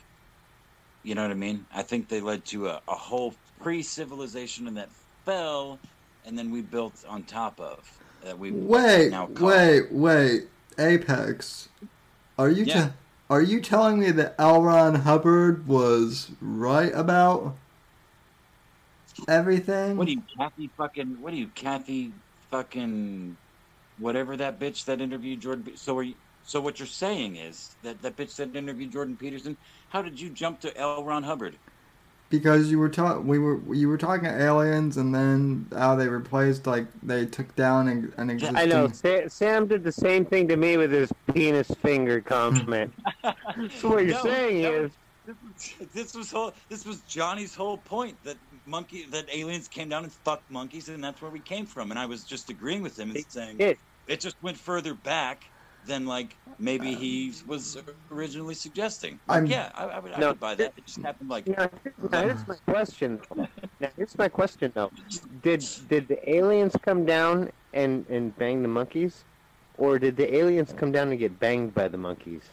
you 1.03 1.15
know 1.15 1.21
what 1.23 1.31
I 1.31 1.35
mean? 1.35 1.65
I 1.73 1.83
think 1.83 2.09
they 2.09 2.21
led 2.21 2.45
to 2.45 2.67
a, 2.67 2.81
a 2.87 2.95
whole 2.95 3.33
pre-civilization 3.61 4.67
and 4.67 4.77
that 4.77 4.89
fell, 5.25 5.79
and 6.25 6.37
then 6.37 6.51
we 6.51 6.61
built 6.61 7.03
on 7.07 7.23
top 7.23 7.59
of 7.59 7.79
that. 8.23 8.37
We 8.37 8.51
wait 8.51 9.13
wait 9.29 9.91
wait 9.91 10.43
apex 10.77 11.69
are 12.37 12.49
you 12.49 12.65
Yeah. 12.65 12.91
are 13.29 13.41
you 13.41 13.61
telling 13.61 13.99
me 13.99 14.11
that 14.11 14.35
L. 14.39 14.61
Ron 14.61 14.95
Hubbard 14.95 15.67
was 15.67 16.31
right 16.39 16.91
about 16.93 17.55
everything 19.27 19.97
What 19.97 20.07
are 20.07 20.11
you, 20.11 20.23
Kathy 20.39 20.71
fucking? 20.77 21.21
What 21.21 21.33
are 21.33 21.37
you, 21.37 21.47
Kathy 21.49 22.13
fucking? 22.49 23.37
Whatever 23.97 24.37
that 24.37 24.59
bitch 24.59 24.85
that 24.85 25.01
interviewed 25.01 25.41
Jordan. 25.41 25.77
So 25.77 25.97
are 25.97 26.03
you? 26.03 26.15
So 26.43 26.61
what 26.61 26.79
you're 26.79 26.87
saying 26.87 27.37
is 27.37 27.77
that 27.81 28.01
that 28.01 28.17
bitch 28.17 28.35
that 28.37 28.55
interviewed 28.55 28.91
Jordan 28.91 29.17
Peterson. 29.17 29.57
How 29.89 30.01
did 30.01 30.19
you 30.19 30.29
jump 30.29 30.61
to 30.61 30.77
L. 30.77 31.03
Ron 31.03 31.23
Hubbard? 31.23 31.59
because 32.29 32.71
you 32.71 32.79
were 32.79 32.89
talking 32.89 33.27
we 33.27 33.39
were 33.39 33.73
you 33.75 33.87
were 33.89 33.97
talking 33.97 34.25
aliens 34.25 34.97
and 34.97 35.13
then 35.13 35.67
how 35.73 35.95
they 35.95 36.07
replaced 36.07 36.65
like 36.65 36.87
they 37.03 37.25
took 37.25 37.55
down 37.55 37.87
an, 37.87 38.13
an 38.17 38.29
existing 38.29 38.57
I 38.57 38.65
know. 38.65 38.87
Sa- 38.87 39.27
Sam 39.27 39.67
did 39.67 39.83
the 39.83 39.91
same 39.91 40.25
thing 40.25 40.47
to 40.47 40.57
me 40.57 40.77
with 40.77 40.91
his 40.91 41.11
penis 41.33 41.67
finger 41.81 42.21
comment. 42.21 42.93
so 43.69 43.89
what 43.89 44.05
you're 44.05 44.13
No, 44.13 44.15
saying 44.15 44.61
no. 44.61 44.85
is, 44.85 44.97
This 45.93 46.13
was, 46.15 46.31
whole. 46.31 46.53
This 46.69 46.85
was 46.85 47.03
Johnny's 47.03 47.53
whole 47.53 47.77
point 47.77 48.17
that 48.23 48.37
monkey 48.65 49.05
that 49.11 49.29
aliens 49.33 49.67
came 49.67 49.89
down 49.89 50.03
and 50.03 50.13
fucked 50.25 50.49
monkeys, 50.49 50.89
and 50.89 51.03
that's 51.03 51.21
where 51.21 51.31
we 51.31 51.41
came 51.41 51.65
from. 51.65 51.91
And 51.91 51.99
I 51.99 52.07
was 52.07 52.25
just 52.25 52.49
agreeing 52.49 52.81
with 52.81 52.97
him 52.97 53.11
and 53.11 53.19
They 53.19 53.25
saying 53.29 53.63
did. 53.65 53.79
it 54.07 54.19
just 54.21 54.35
went 54.41 54.57
further 54.57 54.95
back 54.95 55.43
than 55.83 56.05
like 56.05 56.37
maybe 56.59 56.93
um, 56.93 56.99
he 56.99 57.33
was 57.45 57.77
originally 58.11 58.55
suggesting. 58.55 59.21
Like, 59.27 59.37
I'm- 59.37 59.47
yeah, 59.47 59.71
I, 59.73 59.85
I 59.85 59.99
would, 59.99 60.11
I 60.13 60.19
No. 60.21 60.27
would 60.29 60.39
buy 60.39 60.55
that. 60.55 60.73
It 60.77 60.85
just 60.85 61.01
happened 61.03 61.29
like 61.29 61.47
now, 61.47 61.69
now 62.11 62.21
here's 62.23 62.47
my 62.47 62.57
question. 62.67 63.19
Now 63.79 63.91
here's 63.97 64.17
my 64.17 64.29
question 64.29 64.71
though. 64.75 64.91
Did 65.41 65.61
did 65.87 66.07
the 66.07 66.19
aliens 66.29 66.75
come 66.81 67.05
down 67.05 67.51
and 67.73 68.05
and 68.07 68.35
bang 68.35 68.61
the 68.61 68.67
monkeys, 68.67 69.25
or 69.75 69.99
did 69.99 70.17
the 70.17 70.33
aliens 70.35 70.73
come 70.73 70.91
down 70.91 71.09
and 71.09 71.19
get 71.19 71.39
banged 71.39 71.73
by 71.73 71.87
the 71.87 71.97
monkeys? 71.97 72.51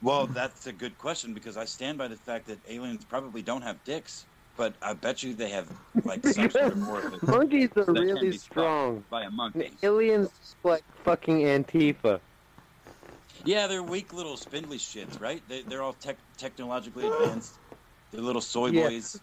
Well, 0.00 0.28
that's 0.28 0.66
a 0.66 0.72
good 0.72 0.98
question 0.98 1.34
because 1.34 1.56
I 1.56 1.66
stand 1.66 1.98
by 1.98 2.08
the 2.08 2.16
fact 2.16 2.46
that 2.46 2.60
aliens 2.68 3.04
probably 3.04 3.42
don't 3.42 3.62
have 3.62 3.84
dicks, 3.84 4.28
but 4.60 4.74
I 4.82 4.92
bet 4.92 5.22
you 5.22 5.32
they 5.32 5.48
have 5.48 5.66
like 6.04 6.22
some 6.26 6.50
sort 6.50 6.72
of 6.74 6.86
orifice 6.86 7.22
Monkeys 7.22 7.70
are 7.78 7.84
really 7.90 8.36
strong. 8.36 9.02
by 9.08 9.22
a 9.22 9.30
The 9.30 9.70
aliens 9.82 10.28
like 10.62 10.84
fucking 11.02 11.38
Antifa. 11.40 12.20
Yeah, 13.46 13.66
they're 13.66 13.82
weak 13.82 14.12
little 14.12 14.36
spindly 14.36 14.76
shits, 14.76 15.18
right? 15.18 15.40
They, 15.48 15.62
they're 15.62 15.80
all 15.82 15.94
tech, 15.94 16.18
technologically 16.36 17.06
advanced. 17.06 17.54
They're 18.12 18.20
little 18.20 18.42
soy 18.42 18.66
Yeah. 18.68 18.90
boys. 18.90 19.18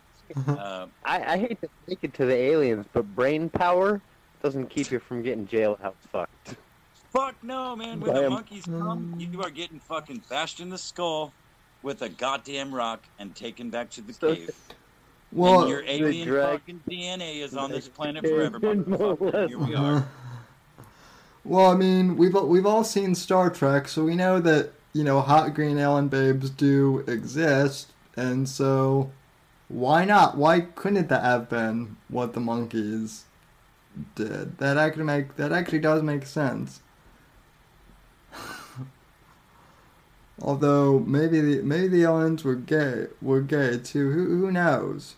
Uh, 0.47 0.87
I, 1.05 1.33
I 1.33 1.37
hate 1.37 1.61
to 1.61 1.69
take 1.87 1.99
it 2.01 2.15
to 2.15 2.25
the 2.25 2.35
aliens, 2.35 2.87
but 2.91 3.03
brain 3.15 3.47
power 3.47 4.01
doesn't 4.41 4.71
keep 4.71 4.89
you 4.89 4.97
from 4.97 5.21
getting 5.21 5.45
jailhouse 5.45 5.93
fucked. 6.11 6.55
fuck 7.13 7.35
no, 7.43 7.75
man. 7.75 7.99
When 7.99 8.09
I 8.17 8.21
the 8.23 8.29
monkeys 8.31 8.65
come, 8.65 9.13
you 9.19 9.39
are 9.43 9.51
getting 9.51 9.79
fucking 9.79 10.23
bashed 10.31 10.59
in 10.61 10.69
the 10.69 10.79
skull 10.79 11.31
with 11.83 12.01
a 12.01 12.09
goddamn 12.09 12.73
rock 12.73 13.03
and 13.19 13.35
taken 13.35 13.69
back 13.69 13.91
to 13.91 14.01
the 14.01 14.13
So- 14.13 14.33
cave. 14.33 14.49
Well 15.31 15.61
and 15.61 15.69
your 15.69 15.83
alien 15.85 16.27
fucking 16.27 16.81
DNA 16.89 17.41
is 17.41 17.55
on 17.55 17.71
this 17.71 17.87
planet 17.87 18.25
forever. 18.25 18.59
Here 19.47 19.57
we 19.57 19.75
are. 19.75 20.07
Well, 21.43 21.71
I 21.71 21.75
mean, 21.75 22.17
we've 22.17 22.33
we've 22.33 22.65
all 22.65 22.83
seen 22.83 23.15
Star 23.15 23.49
Trek, 23.49 23.87
so 23.87 24.03
we 24.03 24.15
know 24.15 24.39
that 24.41 24.71
you 24.93 25.03
know 25.03 25.21
hot 25.21 25.53
green 25.53 25.77
alien 25.77 26.09
babes 26.09 26.49
do 26.49 27.05
exist, 27.07 27.93
and 28.17 28.49
so 28.49 29.11
why 29.69 30.05
not? 30.05 30.37
Why 30.37 30.61
couldn't 30.61 31.07
that 31.09 31.23
have 31.23 31.49
been 31.49 31.97
what 32.09 32.33
the 32.33 32.39
monkeys 32.39 33.25
did? 34.15 34.57
That 34.57 34.77
actually 34.77 35.03
make 35.03 35.35
that 35.37 35.51
actually 35.51 35.79
does 35.79 36.03
make 36.03 36.25
sense. 36.25 36.81
Although 40.41 40.99
maybe 40.99 41.41
the 41.41 41.61
maybe 41.63 41.87
the 41.87 42.03
aliens 42.03 42.43
were 42.43 42.55
gay 42.55 43.07
were 43.21 43.41
gay 43.41 43.77
too. 43.77 44.11
Who 44.11 44.37
who 44.37 44.51
knows? 44.51 45.15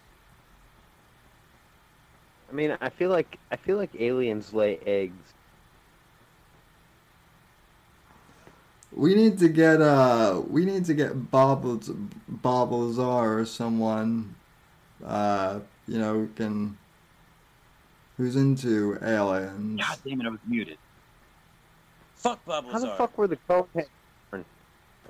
I 2.50 2.54
mean, 2.54 2.78
I 2.80 2.90
feel 2.90 3.10
like 3.10 3.38
I 3.52 3.58
feel 3.58 3.78
like 3.78 3.92
aliens 4.00 4.54
lay 4.54 4.80
eggs. 4.86 5.34
We 8.92 9.14
need 9.14 9.38
to 9.40 9.50
get 9.50 9.82
uh 9.82 10.42
we 10.48 10.66
need 10.66 10.86
to 10.86 10.94
get 10.94 11.30
Bob 11.30 11.84
Bob 12.28 12.72
Lazar 12.72 13.40
or 13.40 13.46
someone 13.46 14.36
uh 15.06 15.60
you 15.88 16.00
know 16.00 16.14
who 16.14 16.28
can 16.30 16.78
who's 18.18 18.36
into 18.36 18.98
aliens. 19.02 19.82
God 19.82 19.98
damn 20.06 20.22
it, 20.22 20.28
I 20.28 20.30
was 20.30 20.40
muted. 20.48 20.78
Fuck 22.16 22.44
Bob 22.46 22.66
How 22.72 22.80
the 22.80 22.88
fuck 22.96 23.18
were 23.18 23.28
the 23.28 23.38
coneheads 23.48 23.68
born? 23.76 23.86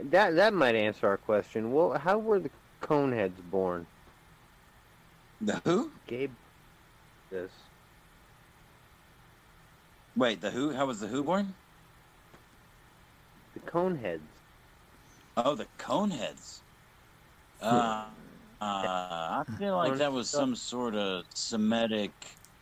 That 0.03 0.35
that 0.35 0.53
might 0.53 0.75
answer 0.75 1.07
our 1.07 1.17
question. 1.17 1.73
Well, 1.73 1.97
how 1.97 2.17
were 2.17 2.39
the 2.39 2.49
coneheads 2.81 3.41
born? 3.51 3.85
The 5.41 5.61
who? 5.65 5.91
Gabe 6.07 6.31
this. 7.31 7.51
Wait, 10.15 10.41
the 10.41 10.49
Who? 10.51 10.71
How 10.73 10.85
was 10.85 10.99
the 10.99 11.07
Who 11.07 11.23
born? 11.23 11.53
The 13.53 13.59
Coneheads. 13.61 14.19
Oh, 15.37 15.55
the 15.55 15.67
Coneheads. 15.77 16.59
Uh, 17.61 18.05
uh, 18.61 18.61
I 18.61 19.43
feel 19.57 19.77
like 19.77 19.97
that 19.97 20.11
was 20.11 20.29
some 20.29 20.55
sort 20.55 20.95
of 20.95 21.25
Semitic 21.33 22.11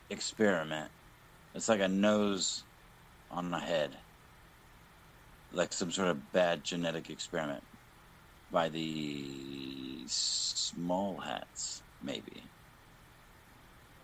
experiment. 0.10 0.92
It's 1.56 1.70
like 1.70 1.82
a 1.82 1.88
nose 1.88 2.64
on 3.32 3.54
a 3.54 3.60
head, 3.60 3.98
like 5.52 5.74
some 5.74 5.92
sort 5.92 6.10
of 6.10 6.32
bad 6.32 6.64
genetic 6.64 7.10
experiment 7.10 7.64
by 8.52 8.70
the 8.70 10.04
Small 10.08 11.20
Hats, 11.20 11.82
maybe. 12.02 12.44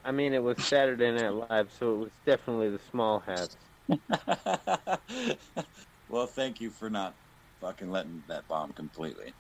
I 0.06 0.12
mean, 0.12 0.34
it 0.34 0.44
was 0.44 0.62
Saturday 0.64 1.12
Night 1.12 1.34
Live, 1.50 1.72
so 1.80 1.94
it 1.94 1.98
was 1.98 2.12
definitely 2.26 2.70
the 2.70 2.82
small 2.92 3.22
hats. 3.22 3.56
well, 6.10 6.28
thank 6.28 6.60
you 6.60 6.72
for 6.72 6.90
not 6.90 7.16
fucking 7.62 7.90
letting 7.90 8.22
that 8.28 8.46
bomb 8.50 8.74
completely. 8.74 9.34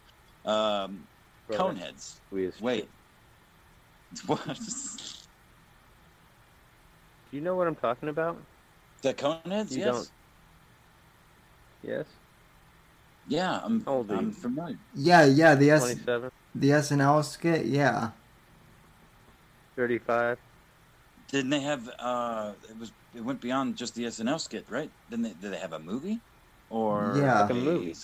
Um, 0.45 1.04
Brother, 1.47 1.74
Coneheads. 1.74 2.22
Wait. 2.62 2.88
What? 4.28 4.45
Do 4.45 4.54
you 7.32 7.41
know 7.41 7.56
what 7.56 7.68
I'm 7.68 7.76
talking 7.76 8.10
about? 8.10 8.45
The 9.01 9.16
Coneheads? 9.16 9.72
You 9.72 9.80
yes. 9.80 9.86
don't. 9.86 10.08
Yes. 11.84 12.05
Yeah, 13.27 13.61
I'm, 13.63 13.84
How 13.86 13.93
old 13.93 14.11
are 14.11 14.15
I'm 14.15 14.31
familiar. 14.31 14.77
Yeah, 14.95 15.25
yeah, 15.25 15.55
the 15.55 15.71
S 15.71 15.81
Twenty-seven. 15.84 16.31
the 16.55 16.69
SNL 16.69 17.23
skit, 17.23 17.65
yeah. 17.65 18.09
35. 19.75 20.38
Didn't 21.31 21.49
they 21.49 21.61
have? 21.61 21.89
Uh, 21.99 22.51
it 22.69 22.77
was. 22.77 22.91
It 23.15 23.23
went 23.23 23.41
beyond 23.41 23.75
just 23.75 23.95
the 23.95 24.03
SNL 24.05 24.39
skit, 24.39 24.65
right? 24.69 24.89
Didn't 25.09 25.23
they? 25.23 25.34
Did 25.41 25.51
they 25.53 25.57
have 25.57 25.73
a 25.73 25.79
movie? 25.79 26.19
Or 26.69 27.13
Yeah. 27.17 27.41
Like 27.41 27.51
a 27.51 27.53
movie. 27.53 27.95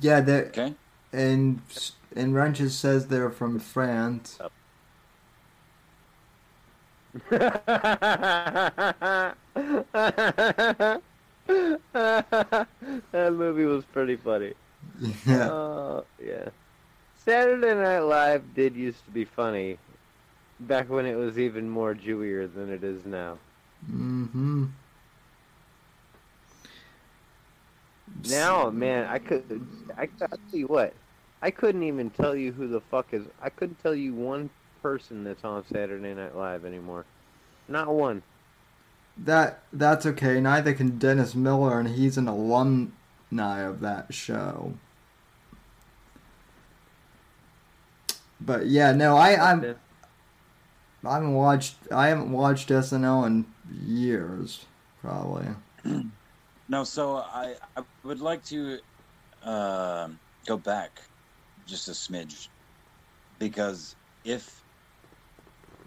Yeah, 0.00 0.20
they 0.20 0.42
Okay. 0.44 0.74
and 1.12 1.60
and 2.14 2.34
Wrenches 2.34 2.78
says 2.78 3.08
they're 3.08 3.30
from 3.30 3.58
France. 3.58 4.38
that 7.30 9.36
movie 13.12 13.64
was 13.64 13.84
pretty 13.86 14.16
funny. 14.16 14.54
Yeah. 15.26 15.50
Oh, 15.50 16.04
yeah. 16.24 16.48
Saturday 17.24 17.74
Night 17.74 18.00
Live 18.00 18.54
did 18.54 18.74
used 18.74 19.04
to 19.04 19.10
be 19.10 19.24
funny 19.24 19.78
back 20.60 20.88
when 20.88 21.06
it 21.06 21.14
was 21.14 21.38
even 21.38 21.68
more 21.68 21.94
Jewier 21.94 22.52
than 22.52 22.70
it 22.70 22.82
is 22.82 23.04
now. 23.04 23.38
Mm-hmm. 23.90 24.66
Now, 28.28 28.70
man, 28.70 29.06
I 29.06 29.18
could, 29.18 29.66
I, 29.96 30.08
I'll 30.22 30.28
tell 30.28 30.58
you 30.58 30.66
what, 30.66 30.94
I 31.42 31.50
couldn't 31.50 31.84
even 31.84 32.10
tell 32.10 32.34
you 32.34 32.52
who 32.52 32.66
the 32.66 32.80
fuck 32.80 33.12
is, 33.12 33.22
I 33.40 33.50
couldn't 33.50 33.80
tell 33.82 33.94
you 33.94 34.14
one 34.14 34.50
person 34.88 35.22
that's 35.22 35.44
on 35.44 35.62
Saturday 35.70 36.14
Night 36.14 36.34
Live 36.34 36.64
anymore. 36.64 37.04
Not 37.68 37.88
one. 37.88 38.22
That 39.18 39.62
that's 39.70 40.06
okay. 40.06 40.40
Neither 40.40 40.72
can 40.72 40.96
Dennis 40.98 41.34
Miller, 41.34 41.78
and 41.78 41.90
he's 41.90 42.16
an 42.16 42.26
alumni 42.26 43.60
of 43.60 43.80
that 43.80 44.14
show. 44.14 44.72
But 48.40 48.66
yeah, 48.66 48.92
no, 48.92 49.16
I 49.16 49.50
I'm, 49.50 49.76
I 51.04 51.14
haven't 51.14 51.34
watched 51.34 51.76
I 51.92 52.08
haven't 52.08 52.32
watched 52.32 52.70
SNL 52.70 53.26
in 53.26 53.46
years, 53.84 54.64
probably. 55.02 55.48
No, 56.70 56.84
so 56.84 57.16
I, 57.16 57.54
I 57.78 57.82
would 58.04 58.20
like 58.20 58.44
to 58.48 58.78
uh, 59.42 60.08
go 60.44 60.58
back 60.58 61.00
just 61.66 61.88
a 61.88 61.92
smidge 61.92 62.48
because 63.38 63.96
if 64.22 64.57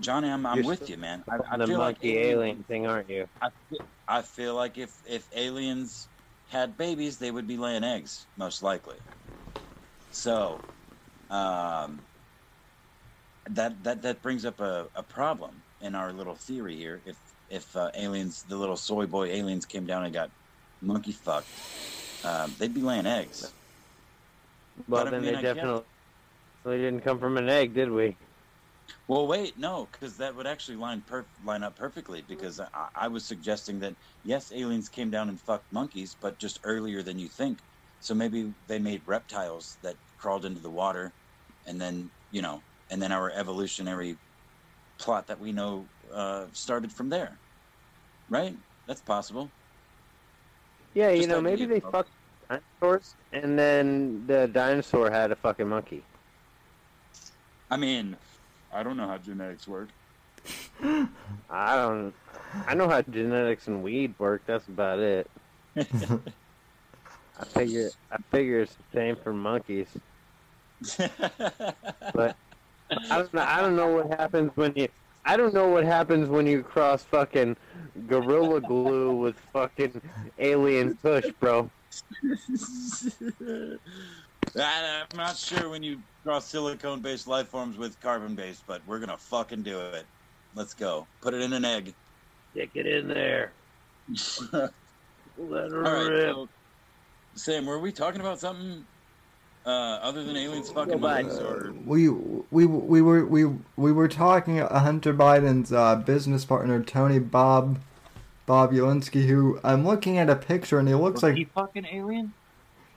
Johnny, 0.02 0.30
I'm, 0.30 0.46
I'm 0.48 0.64
You're 0.64 0.66
with 0.66 0.90
you, 0.90 0.98
man. 0.98 1.26
I, 1.30 1.38
I 1.52 1.58
the 1.58 1.68
feel 1.68 1.80
like 1.80 2.00
monkey 2.00 2.18
alien 2.18 2.64
thing, 2.66 2.88
aren't 2.88 3.10
you? 3.10 3.28
I 3.42 3.52
feel, 3.70 3.80
I 4.08 4.22
feel 4.24 4.56
like 4.56 4.78
if 4.78 4.92
if 5.06 5.28
aliens 5.36 6.10
had 6.48 6.78
babies, 6.78 7.20
they 7.20 7.32
would 7.32 7.48
be 7.48 7.58
laying 7.58 7.84
eggs, 7.86 8.30
most 8.38 8.62
likely. 8.64 9.02
So, 10.12 10.66
um, 11.30 12.08
that 13.48 13.84
that 13.84 14.04
that 14.04 14.22
brings 14.22 14.46
up 14.46 14.60
a, 14.62 14.90
a 14.96 15.04
problem 15.04 15.66
in 15.80 15.96
our 15.96 16.14
little 16.14 16.36
theory 16.36 16.78
here. 16.78 17.02
If 17.06 17.20
if 17.48 17.76
uh, 17.76 17.92
aliens, 17.96 18.44
the 18.44 18.58
little 18.58 18.78
soy 18.78 19.08
boy 19.08 19.28
aliens, 19.28 19.66
came 19.66 19.86
down 19.86 20.06
and 20.06 20.14
got 20.14 20.32
monkey 20.82 21.14
fucked, 21.14 21.64
um, 22.24 22.56
they'd 22.58 22.74
be 22.74 22.82
laying 22.82 23.08
eggs. 23.08 23.56
Well, 24.88 25.06
But, 25.06 25.10
I 25.10 25.12
then 25.12 25.24
mean, 25.24 25.26
they 25.26 25.36
I 25.36 25.44
definitely 25.44 25.86
didn't 26.66 27.02
come 27.02 27.20
from 27.20 27.38
an 27.38 27.50
egg, 27.50 27.74
did 27.76 27.92
we? 27.92 28.20
Well, 29.08 29.28
wait, 29.28 29.58
no, 29.58 29.88
because 29.92 30.18
that 30.18 30.36
would 30.36 30.48
actually 30.48 30.78
line 30.78 31.02
per- 31.02 31.30
line 31.44 31.64
up 31.64 31.76
perfectly. 31.76 32.22
Because 32.22 32.60
I, 32.60 32.90
I 32.96 33.08
was 33.08 33.28
suggesting 33.28 33.80
that 33.80 33.96
yes, 34.24 34.52
aliens 34.52 34.90
came 34.90 35.10
down 35.10 35.30
and 35.30 35.40
fucked 35.40 35.72
monkeys, 35.72 36.16
but 36.20 36.40
just 36.40 36.60
earlier 36.64 37.04
than 37.04 37.20
you 37.20 37.28
think. 37.28 37.62
So 38.00 38.16
maybe 38.16 38.54
they 38.66 38.80
made 38.80 39.04
reptiles 39.06 39.78
that 39.84 39.98
crawled 40.18 40.46
into 40.46 40.60
the 40.60 40.72
water, 40.72 41.14
and 41.66 41.80
then 41.80 42.12
you 42.32 42.42
know, 42.42 42.64
and 42.90 43.02
then 43.02 43.12
our 43.12 43.32
evolutionary 43.32 44.18
plot 44.98 45.28
that 45.28 45.40
we 45.40 45.52
know 45.52 45.90
uh, 46.12 46.48
started 46.54 46.92
from 46.92 47.10
there. 47.10 47.40
Right? 48.30 48.58
That's 48.88 49.02
possible. 49.02 49.54
Yeah, 50.94 51.12
you 51.12 51.28
know, 51.28 51.42
maybe 51.42 51.66
they 51.66 51.80
fucked 51.80 52.12
dinosaurs, 52.50 53.16
and 53.32 53.58
then 53.58 54.26
the 54.28 54.48
dinosaur 54.48 55.10
had 55.10 55.32
a 55.32 55.36
fucking 55.36 55.68
monkey. 55.68 56.06
I 57.70 57.78
mean, 57.78 58.18
I 58.74 58.84
don't 58.84 58.98
know 58.98 59.08
how 59.08 59.18
genetics 59.18 59.68
work. 59.68 59.90
I 60.84 61.76
don't. 61.76 62.14
I 62.68 62.74
know 62.74 62.90
how 62.90 63.02
genetics 63.02 63.68
and 63.68 63.84
weed 63.84 64.14
work. 64.18 64.42
That's 64.46 64.68
about 64.68 65.00
it. 65.00 65.30
I 65.76 65.84
figure. 67.46 67.90
I 68.12 68.18
figure 68.32 68.62
it's 68.62 68.76
the 68.76 68.84
same 68.94 69.16
for 69.16 69.34
monkeys. 69.34 69.88
But 72.14 72.36
I 73.10 73.18
don't 73.20 73.34
know. 73.34 73.42
I 73.42 73.62
don't 73.62 73.76
know 73.76 73.88
what 73.88 74.20
happens 74.20 74.52
when 74.56 74.74
you. 74.76 74.88
I 75.24 75.38
don't 75.38 75.54
know 75.54 75.70
what 75.70 75.86
happens 75.86 76.28
when 76.28 76.48
you 76.48 76.64
cross 76.64 77.04
fucking 77.04 77.56
gorilla 78.08 78.60
glue 78.60 79.16
with 79.16 79.36
fucking 79.54 80.02
alien 80.40 80.98
push, 80.98 81.30
bro. 81.40 81.70
I- 84.58 85.04
I'm 85.12 85.18
not 85.18 85.38
sure 85.38 85.70
when 85.70 85.84
you 85.84 86.00
cross 86.24 86.50
silicone-based 86.50 87.28
life 87.28 87.48
forms 87.50 87.78
with 87.78 88.00
carbon-based, 88.00 88.64
but 88.68 88.86
we're 88.86 89.00
gonna 89.00 89.18
fucking 89.18 89.64
do 89.64 89.80
it. 89.80 90.06
Let's 90.54 90.74
go. 90.74 91.08
Put 91.22 91.34
it 91.34 91.42
in 91.42 91.54
an 91.54 91.64
egg. 91.66 91.94
Stick 92.52 92.72
it 92.76 92.86
in 92.86 93.08
there. 93.08 93.54
All 94.54 94.70
Let 95.38 95.72
her 95.72 95.82
right. 95.82 96.08
rip. 96.10 96.36
So, 96.36 96.50
Sam, 97.36 97.66
were 97.66 97.80
we 97.80 97.92
talking 97.92 98.20
about 98.20 98.40
something 98.40 98.84
uh, 99.66 99.70
other 99.70 100.24
than 100.24 100.36
aliens 100.36 100.70
fucking 100.70 101.00
Go 101.00 101.08
back. 101.08 101.24
monkeys, 101.24 101.40
or 101.40 101.74
We 101.86 102.10
we 102.10 102.66
we 102.66 103.02
were 103.02 103.26
we 103.26 103.46
we 103.78 103.92
were 103.92 104.08
talking 104.10 104.60
uh, 104.60 104.80
Hunter 104.80 105.14
Biden's 105.14 105.72
uh, 105.72 105.96
business 105.96 106.44
partner 106.44 106.84
Tony 106.84 107.20
Bob 107.20 107.80
Bobulinski, 108.48 109.28
who 109.28 109.60
I'm 109.64 109.86
looking 109.86 110.18
at 110.18 110.30
a 110.30 110.36
picture 110.36 110.78
and 110.80 110.88
he 110.88 110.94
looks 110.96 111.24
like 111.24 111.36
he 111.36 111.46
fucking 111.46 111.86
alien? 111.86 112.34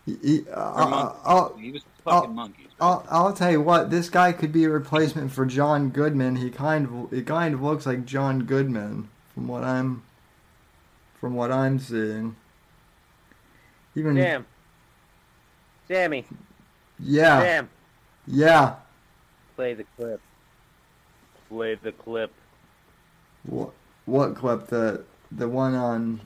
He, 0.06 0.16
he- 0.22 0.48
uh, 0.50 0.54
uh. 0.54 1.16
I'll, 1.24 1.56
He 1.56 1.70
was 1.72 1.82
fucking 2.04 2.20
fucking 2.20 2.34
monkeys. 2.34 2.66
I'll, 2.80 3.06
I'll 3.10 3.32
tell 3.32 3.50
you 3.50 3.60
what, 3.60 3.90
this 3.90 4.08
guy 4.10 4.32
could 4.32 4.52
be 4.52 4.64
a 4.64 4.70
replacement 4.70 5.32
for 5.32 5.46
John 5.46 5.90
Goodman. 5.90 6.36
He 6.36 6.50
kind 6.50 6.86
of 6.86 7.10
he 7.16 7.22
kind 7.22 7.54
of 7.54 7.62
looks 7.62 7.86
like 7.86 8.04
John 8.04 8.44
Goodman 8.44 9.08
from 9.32 9.48
what 9.48 9.64
I'm 9.64 10.02
from 11.20 11.34
what 11.34 11.50
I'm 11.50 11.78
seeing. 11.78 12.36
Even 13.94 14.16
Sam. 14.16 14.46
Sammy. 15.86 16.24
yeah 16.98 17.40
Sam. 17.40 17.70
yeah. 18.26 18.74
Play 19.56 19.74
the 19.74 19.84
clip. 19.96 20.20
Play 21.48 21.76
the 21.76 21.92
clip. 21.92 22.32
What 23.44 23.70
what 24.04 24.34
clip 24.34 24.66
the 24.66 25.04
the 25.30 25.48
one 25.48 25.74
on 25.74 26.20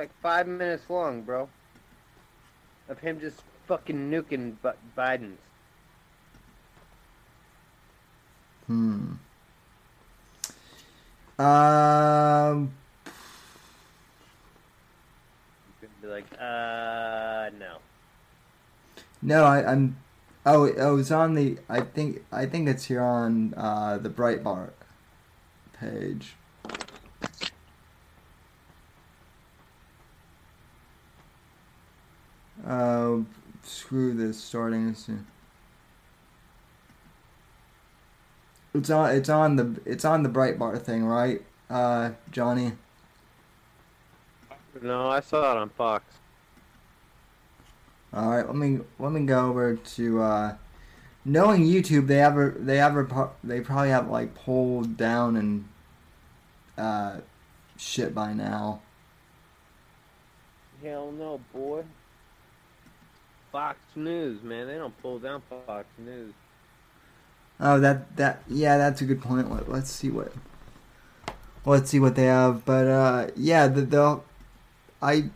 like 0.00 0.10
five 0.22 0.48
minutes 0.48 0.88
long, 0.88 1.20
bro. 1.20 1.48
Of 2.88 3.00
him 3.00 3.20
just 3.20 3.42
fucking 3.68 4.10
nuking 4.10 4.56
Biden's. 4.96 5.38
Hmm. 8.66 9.12
Um. 11.38 12.72
Gonna 15.80 15.92
be 16.00 16.08
like, 16.08 16.24
uh, 16.38 17.50
no. 17.58 17.76
No, 19.20 19.44
I, 19.44 19.70
I'm. 19.70 19.98
Oh, 20.46 20.64
it 20.64 20.78
was 20.78 21.12
on 21.12 21.34
the. 21.34 21.58
I 21.68 21.82
think. 21.82 22.24
I 22.32 22.46
think 22.46 22.68
it's 22.68 22.86
here 22.86 23.02
on 23.02 23.52
uh, 23.54 23.98
the 23.98 24.08
Breitbart 24.08 24.72
page. 25.78 26.36
Oh, 32.66 33.26
screw 33.62 34.12
this. 34.14 34.42
Starting 34.42 34.94
soon. 34.94 35.26
It's 38.74 38.90
on. 38.90 39.14
It's 39.14 39.28
on 39.28 39.56
the. 39.56 39.80
It's 39.84 40.04
on 40.04 40.22
the 40.22 40.28
Breitbart 40.28 40.82
thing, 40.82 41.04
right, 41.04 41.42
uh, 41.68 42.10
Johnny? 42.30 42.72
No, 44.80 45.08
I 45.08 45.20
saw 45.20 45.52
it 45.52 45.58
on 45.58 45.70
Fox. 45.70 46.04
All 48.12 48.30
right, 48.30 48.46
let 48.46 48.56
me 48.56 48.80
let 48.98 49.12
me 49.12 49.20
go 49.24 49.48
over 49.48 49.76
to 49.76 50.22
uh, 50.22 50.56
knowing 51.24 51.62
YouTube. 51.62 52.06
They 52.06 52.20
ever 52.20 52.56
they 52.58 52.80
ever 52.80 53.04
pro- 53.04 53.32
they 53.42 53.60
probably 53.60 53.90
have 53.90 54.08
like 54.08 54.34
pulled 54.34 54.96
down 54.96 55.36
and 55.36 55.68
uh, 56.76 57.18
shit 57.76 58.14
by 58.14 58.32
now. 58.32 58.80
Hell 60.82 61.12
no, 61.12 61.40
boy. 61.52 61.84
Fox 63.52 63.78
News, 63.94 64.42
man. 64.42 64.66
They 64.66 64.76
don't 64.76 64.96
pull 65.02 65.18
down 65.18 65.42
Fox 65.66 65.86
News. 65.98 66.32
Oh, 67.58 67.78
that 67.80 68.16
that 68.16 68.42
yeah, 68.48 68.78
that's 68.78 69.00
a 69.00 69.04
good 69.04 69.20
point. 69.20 69.50
Let, 69.50 69.68
let's 69.68 69.90
see 69.90 70.10
what 70.10 70.32
let's 71.64 71.90
see 71.90 72.00
what 72.00 72.14
they 72.14 72.24
have. 72.24 72.64
But 72.64 72.86
uh, 72.86 73.26
yeah, 73.36 73.66
the, 73.68 73.82
the 73.82 74.20
I 75.02 75.30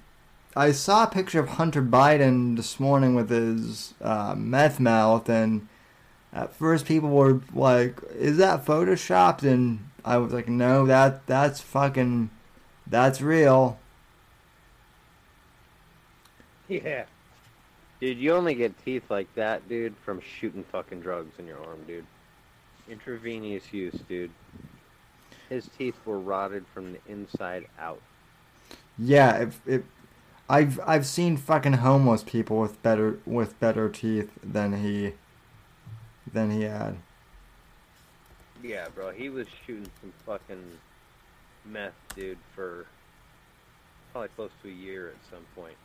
I 0.57 0.73
saw 0.73 1.05
a 1.05 1.11
picture 1.11 1.41
of 1.41 1.51
Hunter 1.51 1.83
Biden 1.83 2.57
this 2.57 2.79
morning 2.81 3.15
with 3.15 3.31
his 3.31 3.95
uh, 4.01 4.35
meth 4.37 4.81
mouth, 4.81 5.29
and 5.29 5.69
at 6.33 6.55
first 6.55 6.87
people 6.87 7.11
were 7.11 7.41
like, 7.53 8.01
"Is 8.15 8.39
that 8.39 8.65
photoshopped?" 8.65 9.43
And 9.43 9.91
I 10.05 10.17
was 10.17 10.33
like, 10.33 10.49
"No, 10.49 10.87
that 10.87 11.27
that's 11.27 11.61
fucking 11.61 12.31
that's 12.87 13.21
real." 13.21 13.79
Yeah. 16.69 17.05
Dude, 18.05 18.19
you 18.19 18.35
only 18.35 18.55
get 18.55 18.85
teeth 18.85 19.05
like 19.09 19.35
that, 19.35 19.67
dude, 19.67 19.97
from 20.05 20.21
shooting 20.21 20.63
fucking 20.71 21.01
drugs 21.01 21.39
in 21.39 21.47
your 21.47 21.59
arm, 21.65 21.79
dude. 21.87 22.05
Intravenous 22.87 23.73
use, 23.73 23.99
dude. 24.07 24.31
His 25.49 25.71
teeth 25.79 25.97
were 26.05 26.19
rotted 26.19 26.67
from 26.75 26.93
the 26.93 26.99
inside 27.09 27.67
out. 27.79 28.03
Yeah, 28.99 29.39
if 29.39 29.59
if 29.67 29.83
I've 30.51 30.79
I've 30.87 31.07
seen 31.07 31.39
fucking 31.39 31.73
homeless 31.73 32.23
people 32.23 32.59
with 32.59 32.83
better 32.83 33.21
with 33.25 33.59
better 33.59 33.89
teeth 33.89 34.31
than 34.43 34.83
he 34.83 35.13
than 36.31 36.51
he 36.51 36.65
had. 36.65 36.99
Yeah, 38.63 38.89
bro, 38.95 39.13
he 39.13 39.31
was 39.31 39.47
shooting 39.67 39.91
some 40.03 40.13
fucking 40.27 40.63
meth, 41.65 41.95
dude, 42.15 42.37
for 42.55 42.85
probably 44.13 44.29
close 44.37 44.51
to 44.63 44.69
a 44.69 44.73
year 44.73 45.09
at 45.09 45.31
some 45.31 45.47
point. 45.57 45.77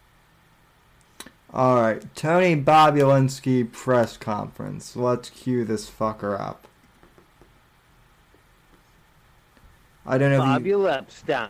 All 1.51 1.81
right, 1.81 2.03
Tony 2.15 2.55
Bobulinski 2.55 3.71
press 3.71 4.17
conference. 4.17 4.95
Let's 4.95 5.31
cue 5.31 5.65
this 5.65 5.89
fucker 5.89 6.39
up. 6.39 6.67
I 10.05 10.17
don't 10.17 10.31
know 10.31 10.37
if 10.37 10.43
Bob, 10.43 10.65
you, 10.65 10.89
Epstein. 10.89 11.49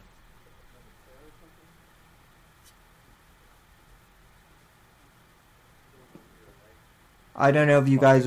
I 7.36 7.52
don't 7.52 7.68
know 7.68 7.80
if 7.80 7.88
you 7.88 8.00
guys. 8.00 8.26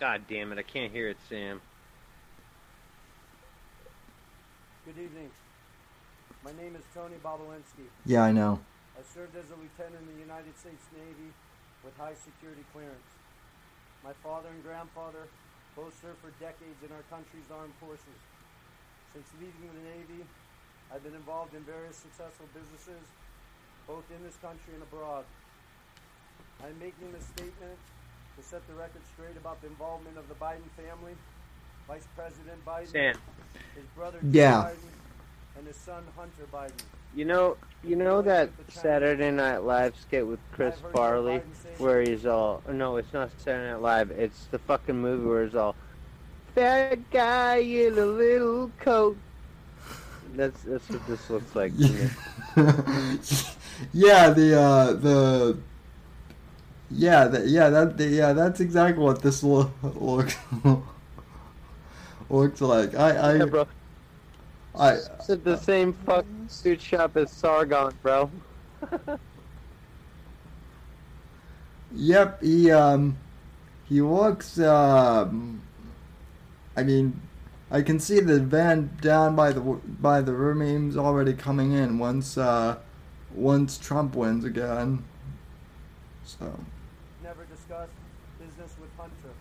God 0.00 0.22
damn 0.28 0.52
it, 0.52 0.58
I 0.58 0.62
can't 0.62 0.92
hear 0.92 1.08
it, 1.08 1.16
Sam. 1.28 1.60
Good 4.82 4.98
evening. 4.98 5.30
My 6.42 6.50
name 6.58 6.74
is 6.74 6.82
Tony 6.90 7.14
Bobulinski. 7.22 7.86
Yeah, 8.02 8.26
I 8.26 8.34
know. 8.34 8.58
I 8.98 9.06
served 9.06 9.38
as 9.38 9.46
a 9.54 9.58
lieutenant 9.62 10.02
in 10.10 10.18
the 10.18 10.26
United 10.26 10.58
States 10.58 10.82
Navy 10.90 11.30
with 11.86 11.94
high 11.94 12.18
security 12.18 12.66
clearance. 12.74 13.10
My 14.02 14.10
father 14.26 14.50
and 14.50 14.58
grandfather 14.66 15.30
both 15.78 15.94
served 16.02 16.18
for 16.18 16.34
decades 16.42 16.82
in 16.82 16.90
our 16.90 17.06
country's 17.14 17.46
armed 17.54 17.78
forces. 17.78 18.18
Since 19.14 19.30
leaving 19.38 19.70
the 19.70 19.86
Navy, 19.86 20.26
I've 20.90 21.06
been 21.06 21.14
involved 21.14 21.54
in 21.54 21.62
various 21.62 22.02
successful 22.02 22.50
businesses, 22.50 23.06
both 23.86 24.02
in 24.10 24.18
this 24.26 24.34
country 24.42 24.74
and 24.74 24.82
abroad. 24.82 25.22
I'm 26.58 26.74
making 26.82 27.14
this 27.14 27.30
statement 27.38 27.78
to 28.34 28.42
set 28.42 28.66
the 28.66 28.74
record 28.74 29.06
straight 29.14 29.38
about 29.38 29.62
the 29.62 29.70
involvement 29.70 30.18
of 30.18 30.26
the 30.26 30.34
Biden 30.42 30.66
family, 30.74 31.14
Vice 31.92 32.08
President 32.16 32.64
Biden, 32.64 32.86
Sam, 32.90 33.16
his 33.74 33.84
brother 33.94 34.16
Yeah. 34.30 34.70
Biden, 34.70 35.58
and 35.58 35.66
his 35.66 35.76
son 35.76 36.02
Hunter 36.16 36.46
Biden. 36.50 36.72
you 37.14 37.26
know, 37.26 37.58
you 37.84 37.96
know 37.96 38.22
that 38.22 38.48
Saturday 38.68 39.30
Night 39.30 39.58
Live 39.58 39.94
skit 40.00 40.26
with 40.26 40.40
Chris 40.52 40.74
I've 40.76 40.80
heard 40.80 40.92
Joe 40.92 40.96
Farley, 40.96 41.42
where 41.76 42.00
he's 42.00 42.24
all, 42.24 42.62
no, 42.66 42.96
it's 42.96 43.12
not 43.12 43.30
Saturday 43.36 43.72
Night 43.72 43.82
Live. 43.82 44.10
It's 44.12 44.46
the 44.46 44.58
fucking 44.60 44.96
movie 44.96 45.26
where 45.26 45.44
he's 45.44 45.54
all, 45.54 45.74
fat 46.54 47.10
guy 47.10 47.56
in 47.56 47.98
a 47.98 48.06
little 48.06 48.70
coat. 48.80 49.18
That's 50.34 50.62
that's 50.62 50.88
what 50.88 51.06
this 51.06 51.28
looks 51.28 51.54
like 51.54 51.76
to 51.76 51.84
yeah, 53.92 54.30
the 54.30 54.58
uh, 54.58 54.92
the 54.94 55.58
yeah, 56.90 57.26
the, 57.26 57.46
yeah, 57.46 57.68
that 57.68 57.98
the, 57.98 58.06
yeah, 58.06 58.32
that's 58.32 58.60
exactly 58.60 59.04
what 59.04 59.20
this 59.20 59.42
lo- 59.42 59.70
looks 59.82 60.36
looks 62.32 62.60
like. 62.60 62.94
I 62.94 63.10
I 63.16 63.36
Yeah, 63.36 63.44
bro. 63.44 63.66
I 64.74 64.92
It's 64.92 65.30
at 65.30 65.44
the 65.44 65.56
same 65.56 65.92
fucking 65.92 66.48
suit 66.48 66.80
shop 66.80 67.16
as 67.16 67.30
Sargon, 67.30 67.92
bro. 68.02 68.30
Yep, 71.94 72.42
he 72.42 72.70
um 72.70 73.16
he 73.88 74.00
looks 74.00 74.58
um 74.58 75.62
I 76.76 76.82
mean 76.82 77.20
I 77.70 77.82
can 77.82 78.00
see 78.00 78.20
the 78.20 78.40
van 78.40 78.90
down 79.00 79.36
by 79.36 79.52
the 79.52 79.60
by 79.60 80.20
the 80.22 80.32
room's 80.32 80.96
already 80.96 81.34
coming 81.34 81.72
in 81.72 81.98
once 81.98 82.38
uh 82.38 82.78
once 83.34 83.78
Trump 83.78 84.16
wins 84.16 84.44
again. 84.44 85.04
So 86.24 86.58
never 87.22 87.44
discussed 87.44 87.92
business 88.38 88.74
with 88.80 88.90
Hunter. 88.96 89.34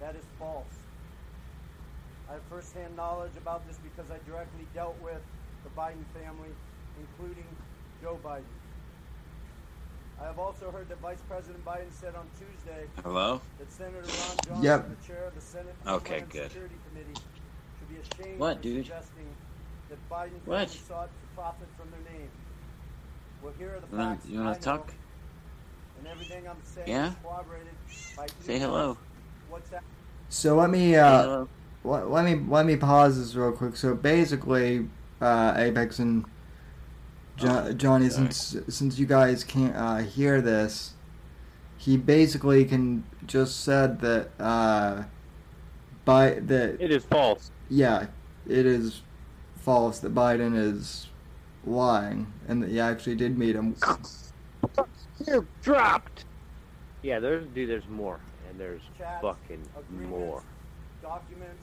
That 0.00 0.16
is 0.16 0.24
false. 0.38 0.64
I 2.28 2.34
have 2.34 2.42
firsthand 2.72 2.96
knowledge 2.96 3.32
about 3.36 3.66
this 3.66 3.78
because 3.78 4.10
I 4.10 4.16
directly 4.28 4.64
dealt 4.74 4.96
with 5.02 5.20
the 5.64 5.70
Biden 5.80 6.04
family, 6.14 6.48
including 7.00 7.44
Joe 8.02 8.18
Biden. 8.24 8.42
I 10.20 10.26
have 10.26 10.38
also 10.38 10.70
heard 10.70 10.88
that 10.88 10.98
Vice 11.00 11.20
President 11.28 11.64
Biden 11.64 11.90
said 11.90 12.14
on 12.14 12.26
Tuesday 12.38 12.86
Hello? 13.02 13.40
that 13.58 13.70
Senator 13.72 13.98
Ron 14.00 14.36
Johnson, 14.46 14.62
Yep. 14.62 14.88
the 15.00 15.06
chair 15.06 15.24
of 15.26 15.34
the 15.34 15.40
Senate 15.40 15.74
Okay, 15.86 16.20
Homeland 16.20 16.32
good. 16.32 16.50
Security 16.50 16.74
Committee, 16.88 17.20
should 17.78 17.88
be 17.88 18.22
ashamed 18.24 18.38
What, 18.38 18.56
for 18.58 18.62
dude? 18.62 18.84
suggesting 18.86 19.26
that 19.90 19.98
Biden 20.10 20.40
What? 20.46 20.70
sought 20.70 21.08
to 21.08 21.26
profit 21.34 21.68
from 21.76 21.90
their 21.90 22.14
name. 22.16 22.28
Well, 23.42 23.52
here 23.58 23.74
are 23.74 23.80
the 23.80 23.86
You 23.92 23.98
wanna, 23.98 24.14
facts 24.14 24.26
you 24.28 24.38
wanna 24.38 24.58
talk? 24.60 24.94
and 25.98 26.06
everything 26.06 26.46
I'm 26.48 26.56
saying 26.62 26.88
Yeah? 26.88 27.08
is 27.08 27.14
corroborated 27.22 27.74
by 28.16 28.26
Say 28.40 28.58
emails, 28.58 28.60
hello. 28.60 28.98
WhatsApp. 29.50 29.80
so 30.28 30.56
let 30.56 30.70
me 30.70 30.92
Say 30.92 30.98
uh 31.00 31.22
hello. 31.22 31.48
Let, 31.84 32.10
let 32.10 32.24
me 32.24 32.40
let 32.48 32.66
me 32.66 32.76
pause 32.76 33.18
this 33.18 33.34
real 33.34 33.52
quick. 33.52 33.76
So 33.76 33.94
basically, 33.94 34.88
uh, 35.20 35.54
Apex 35.56 35.98
and 35.98 36.24
jo- 37.36 37.66
Oh, 37.68 37.72
Johnny, 37.72 38.08
sorry. 38.08 38.32
since 38.32 38.56
since 38.68 38.98
you 38.98 39.06
guys 39.06 39.44
can't 39.44 39.74
uh, 39.76 39.98
hear 39.98 40.40
this, 40.40 40.94
he 41.78 41.96
basically 41.96 42.64
can 42.64 43.04
just 43.26 43.60
said 43.64 44.00
that 44.00 44.30
uh, 44.40 45.04
by 46.04 46.34
that 46.40 46.80
It 46.80 46.90
is 46.90 47.04
false. 47.04 47.50
yeah, 47.68 48.06
it 48.48 48.66
is 48.66 49.02
false 49.56 49.98
that 50.00 50.14
Biden 50.14 50.56
is 50.56 51.08
lying 51.64 52.26
and 52.48 52.62
that 52.62 52.70
he 52.70 52.80
actually 52.80 53.14
did 53.14 53.38
meet 53.38 53.54
him. 53.54 53.76
You're 55.26 55.46
dropped. 55.62 56.24
Yeah, 57.02 57.18
there's 57.20 57.46
dude. 57.48 57.68
There's 57.70 57.86
more, 57.88 58.18
and 58.48 58.58
there's 58.58 58.80
Chats, 58.98 59.22
fucking 59.22 59.62
agreements, 59.78 60.10
more. 60.10 60.42
documents, 61.02 61.42
and 61.44 61.52
other 61.52 61.61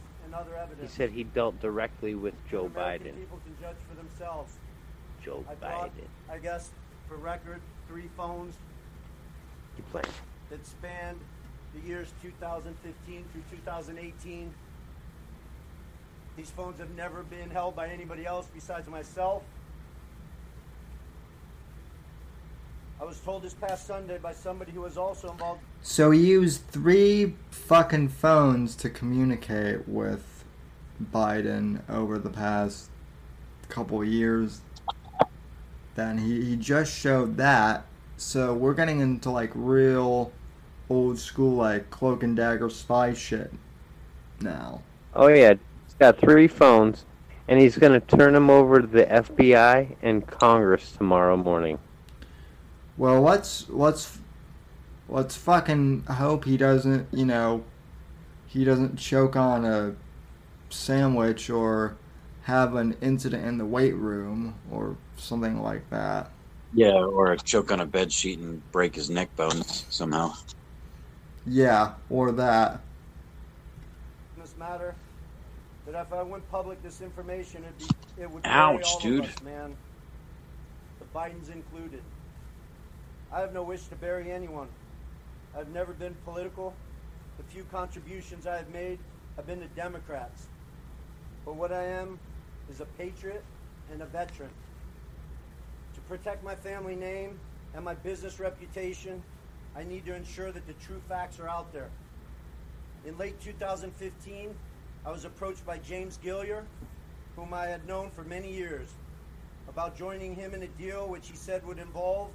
He 0.82 0.88
said 0.88 1.12
he 1.12 1.24
dealt 1.24 1.60
directly 1.60 2.16
with 2.16 2.34
Joe 2.50 2.66
American 2.66 3.08
Biden. 3.08 3.16
People 3.20 3.40
can 3.44 3.56
judge 3.62 3.76
for 3.90 3.96
themselves. 3.96 4.54
Joe 5.24 5.44
I 5.50 5.56
brought, 5.56 5.98
Biden. 5.98 6.06
I 6.32 6.38
guess, 6.38 6.70
for 7.08 7.18
record, 7.18 7.62
three 7.88 8.10
phones 8.16 8.56
You 9.78 9.84
playing? 9.92 10.08
that 10.50 10.66
spanned 10.66 11.20
the 11.74 11.88
years 11.88 12.08
2015 12.22 13.26
through 13.32 13.44
2018. 13.58 14.54
These 16.38 16.52
phones 16.52 16.80
have 16.80 16.96
never 16.96 17.24
been 17.24 17.50
held 17.50 17.76
by 17.76 17.88
anybody 17.90 18.26
else 18.26 18.48
besides 18.54 18.88
myself. 18.88 19.44
I 23.02 23.06
was 23.06 23.20
told 23.22 23.44
this 23.44 23.54
past 23.54 23.88
Sunday 23.88 24.18
by 24.18 24.34
somebody 24.34 24.74
who 24.74 24.82
was 24.82 24.98
also 24.98 25.32
involved. 25.32 25.62
So 25.82 26.12
he 26.12 26.20
used 26.20 26.68
three 26.68 27.36
fucking 27.50 28.10
phones 28.10 28.76
to 28.78 28.90
communicate 28.90 29.88
with 29.88 30.44
Biden 31.14 31.82
over 31.90 32.20
the 32.20 32.30
past 32.30 32.90
couple 33.70 34.04
years. 34.04 34.60
Then 35.96 36.18
he, 36.18 36.44
he 36.44 36.56
just 36.58 36.94
showed 36.94 37.38
that. 37.38 37.86
So 38.18 38.54
we're 38.54 38.74
getting 38.74 39.00
into 39.00 39.32
like 39.32 39.52
real 39.56 40.34
old 40.90 41.20
school 41.20 41.56
like 41.56 41.90
cloak 41.90 42.24
and 42.24 42.36
dagger 42.36 42.70
spy 42.70 43.14
shit 43.14 43.54
now. 44.42 44.82
Oh 45.14 45.28
yeah, 45.28 45.54
he's 45.86 45.94
got 46.00 46.18
three 46.18 46.50
phones, 46.50 47.06
and 47.48 47.60
he's 47.62 47.78
gonna 47.78 48.02
turn 48.02 48.34
them 48.34 48.50
over 48.50 48.82
to 48.82 48.88
the 48.88 49.06
FBI 49.06 49.96
and 50.02 50.28
Congress 50.28 50.92
tomorrow 50.92 51.38
morning. 51.38 51.80
Well, 53.00 53.22
let's 53.22 53.70
let's 53.70 54.20
let's 55.08 55.38
fucking 55.38 56.04
hope 56.04 56.44
he 56.44 56.58
doesn't, 56.58 57.08
you 57.14 57.26
know, 57.26 57.64
he 58.46 58.66
doesn't 58.66 58.98
choke 58.98 59.38
on 59.38 59.64
a 59.64 59.96
sandwich 60.70 61.50
or 61.50 61.96
have 62.44 62.76
an 62.76 62.98
incident 63.00 63.46
in 63.46 63.58
the 63.58 63.66
weight 63.66 63.96
room 63.96 64.54
or 64.70 64.98
something 65.16 65.62
like 65.64 65.90
that. 65.92 66.30
Yeah, 66.74 66.96
or 66.96 67.38
choke 67.38 67.72
on 67.72 67.80
a 67.80 67.86
bed 67.86 68.12
sheet 68.12 68.40
and 68.40 68.70
break 68.74 68.96
his 68.96 69.10
neck 69.10 69.34
bones 69.38 69.86
somehow. 69.90 70.34
Yeah, 71.48 71.94
or 72.10 72.34
that. 72.34 72.82
in 74.36 74.42
this 74.44 74.54
matter 74.60 74.94
that 75.88 76.00
if 76.00 76.12
I 76.12 76.22
went 76.22 76.52
public 76.52 76.84
this 76.84 77.00
information, 77.00 77.64
it'd 77.64 77.78
be, 77.78 78.22
it 78.24 78.30
would 78.30 78.44
bury 78.44 78.56
Ouch, 78.56 78.84
all 78.84 79.00
dude. 79.00 79.24
of 79.24 79.30
us, 79.30 79.42
man. 79.42 79.74
The 81.00 81.06
Bidens 81.18 81.50
included. 81.50 82.04
I 83.32 83.42
have 83.42 83.54
no 83.54 83.62
wish 83.62 83.86
to 83.88 83.96
bury 83.96 84.32
anyone. 84.32 84.68
I've 85.56 85.70
never 85.70 85.94
been 85.94 86.16
political. 86.26 86.74
The 87.38 87.44
few 87.44 87.64
contributions 87.66 88.48
I 88.48 88.58
have 88.58 88.70
made 88.70 88.98
have 89.36 89.46
been 89.46 89.60
to 89.60 89.68
Democrats. 89.68 90.48
But 91.46 91.56
what 91.56 91.72
I 91.72 91.84
am 91.84 92.20
is 92.72 92.82
a 92.82 92.86
patriot 92.86 93.44
and 93.92 94.02
a 94.02 94.06
veteran. 94.06 94.50
To 95.94 96.02
protect 96.02 96.44
my 96.44 96.56
family 96.56 96.96
name 96.96 97.40
and 97.76 97.86
my 97.86 97.94
business 97.94 98.40
reputation, 98.40 99.22
I 99.76 99.84
need 99.84 100.06
to 100.08 100.16
ensure 100.16 100.52
that 100.52 100.66
the 100.66 100.74
true 100.74 101.02
facts 101.08 101.40
are 101.40 101.48
out 101.48 101.72
there. 101.72 101.90
In 103.06 103.16
late 103.20 103.40
2015, 103.42 104.56
I 105.06 105.12
was 105.12 105.24
approached 105.24 105.66
by 105.68 105.78
James 105.78 106.18
Gilliar, 106.18 106.66
whom 107.36 107.54
I 107.54 107.68
had 107.68 107.88
known 107.88 108.10
for 108.10 108.24
many 108.24 108.52
years, 108.52 108.90
about 109.68 109.96
joining 109.96 110.36
him 110.36 110.56
in 110.56 110.64
a 110.64 110.68
deal 110.68 111.08
which 111.08 111.30
he 111.30 111.36
said 111.36 111.66
would 111.66 111.78
involve 111.78 112.30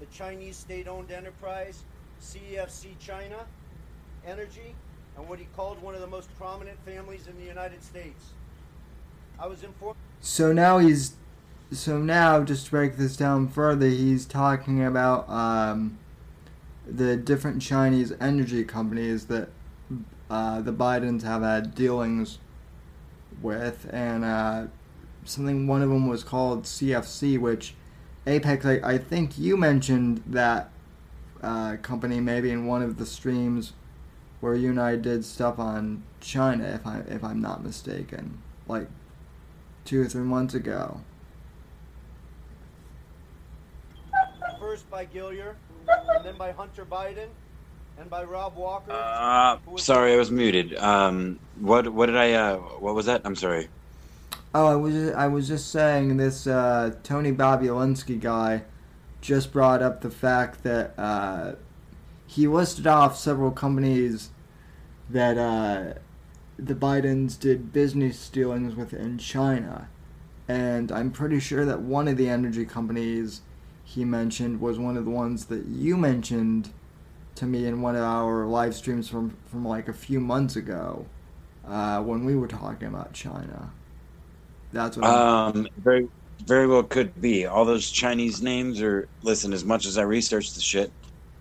the 0.00 0.06
Chinese 0.06 0.56
state 0.56 0.88
owned 0.88 1.10
enterprise 1.10 1.84
CEFC 2.20 2.98
China 2.98 3.46
Energy 4.26 4.74
and 5.16 5.28
what 5.28 5.38
he 5.38 5.46
called 5.56 5.80
one 5.82 5.94
of 5.94 6.00
the 6.00 6.06
most 6.06 6.34
prominent 6.36 6.78
families 6.84 7.26
in 7.26 7.36
the 7.38 7.44
United 7.44 7.82
States. 7.82 8.32
I 9.38 9.46
was 9.46 9.62
informed. 9.62 9.96
So 10.20 10.52
now 10.52 10.78
he's 10.78 11.14
so 11.72 11.98
now 11.98 12.42
just 12.42 12.66
to 12.66 12.70
break 12.70 12.96
this 12.96 13.16
down 13.16 13.48
further, 13.48 13.88
he's 13.88 14.24
talking 14.24 14.84
about 14.84 15.28
um, 15.28 15.98
the 16.86 17.16
different 17.16 17.60
Chinese 17.62 18.12
energy 18.20 18.64
companies 18.64 19.26
that 19.26 19.48
uh, 20.30 20.60
the 20.60 20.72
Bidens 20.72 21.22
have 21.22 21.42
had 21.42 21.74
dealings 21.74 22.38
with, 23.42 23.88
and 23.92 24.24
uh, 24.24 24.66
something 25.24 25.66
one 25.66 25.82
of 25.82 25.88
them 25.88 26.08
was 26.08 26.24
called 26.24 26.64
CFC, 26.64 27.38
which 27.38 27.74
Apex. 28.26 28.64
I, 28.64 28.80
I 28.82 28.98
think 28.98 29.38
you 29.38 29.56
mentioned 29.56 30.22
that 30.26 30.70
uh, 31.42 31.76
company 31.82 32.20
maybe 32.20 32.50
in 32.50 32.66
one 32.66 32.82
of 32.82 32.98
the 32.98 33.06
streams 33.06 33.72
where 34.40 34.54
you 34.54 34.70
and 34.70 34.80
I 34.80 34.96
did 34.96 35.24
stuff 35.24 35.58
on 35.58 36.02
China, 36.20 36.64
if 36.64 36.86
I 36.86 37.00
if 37.08 37.24
I'm 37.24 37.40
not 37.40 37.62
mistaken, 37.62 38.38
like 38.68 38.88
two 39.84 40.02
or 40.02 40.06
three 40.06 40.24
months 40.24 40.54
ago. 40.54 41.00
first 44.76 44.90
by 44.90 45.04
Gilliar, 45.04 45.56
and 45.88 46.24
then 46.24 46.36
by 46.36 46.52
Hunter 46.52 46.84
Biden, 46.84 47.28
and 47.98 48.10
by 48.10 48.24
Rob 48.24 48.56
Walker. 48.56 48.92
Uh, 48.92 49.58
sorry, 49.76 50.12
I 50.12 50.16
was 50.16 50.30
muted. 50.30 50.74
Um, 50.76 51.38
what 51.60 51.88
what 51.88 52.06
did 52.06 52.16
I? 52.16 52.32
Uh, 52.32 52.56
what 52.56 52.94
was 52.94 53.06
that? 53.06 53.22
I'm 53.24 53.36
sorry. 53.36 53.68
Oh, 54.54 54.66
I 54.66 54.76
was 54.76 54.94
just, 54.94 55.14
I 55.14 55.26
was 55.26 55.48
just 55.48 55.70
saying 55.70 56.16
this 56.16 56.46
uh, 56.46 56.94
Tony 57.02 57.32
Bobulinski 57.32 58.18
guy 58.18 58.62
just 59.20 59.52
brought 59.52 59.82
up 59.82 60.00
the 60.00 60.10
fact 60.10 60.62
that 60.62 60.94
uh, 60.98 61.56
he 62.26 62.46
listed 62.46 62.86
off 62.86 63.18
several 63.18 63.50
companies 63.50 64.30
that 65.10 65.36
uh, 65.36 65.98
the 66.58 66.74
Bidens 66.74 67.38
did 67.38 67.72
business 67.72 68.28
dealings 68.28 68.74
with 68.74 68.94
in 68.94 69.18
China, 69.18 69.88
and 70.48 70.90
I'm 70.90 71.10
pretty 71.10 71.40
sure 71.40 71.64
that 71.64 71.80
one 71.80 72.08
of 72.08 72.16
the 72.16 72.28
energy 72.28 72.64
companies 72.64 73.42
he 73.84 74.04
mentioned 74.04 74.60
was 74.60 74.78
one 74.78 74.96
of 74.96 75.04
the 75.04 75.10
ones 75.10 75.46
that 75.46 75.66
you 75.66 75.96
mentioned 75.96 76.70
to 77.36 77.46
me 77.46 77.66
in 77.66 77.82
one 77.82 77.94
of 77.94 78.02
our 78.02 78.46
live 78.46 78.74
streams 78.74 79.08
from 79.08 79.36
from 79.46 79.64
like 79.64 79.86
a 79.88 79.92
few 79.92 80.18
months 80.18 80.56
ago 80.56 81.06
uh, 81.66 82.02
when 82.02 82.24
we 82.24 82.34
were 82.34 82.48
talking 82.48 82.88
about 82.88 83.12
China. 83.12 83.70
That's 84.76 84.96
what. 84.96 85.06
I'm, 85.06 85.56
Um, 85.56 85.68
very 85.78 86.08
very 86.44 86.66
well 86.66 86.82
could 86.82 87.18
be. 87.20 87.46
All 87.46 87.64
those 87.64 87.90
Chinese 87.90 88.42
names 88.42 88.80
are. 88.82 89.08
Listen, 89.22 89.52
as 89.52 89.64
much 89.64 89.86
as 89.86 89.98
I 89.98 90.02
research 90.02 90.52
the 90.54 90.60
shit, 90.60 90.92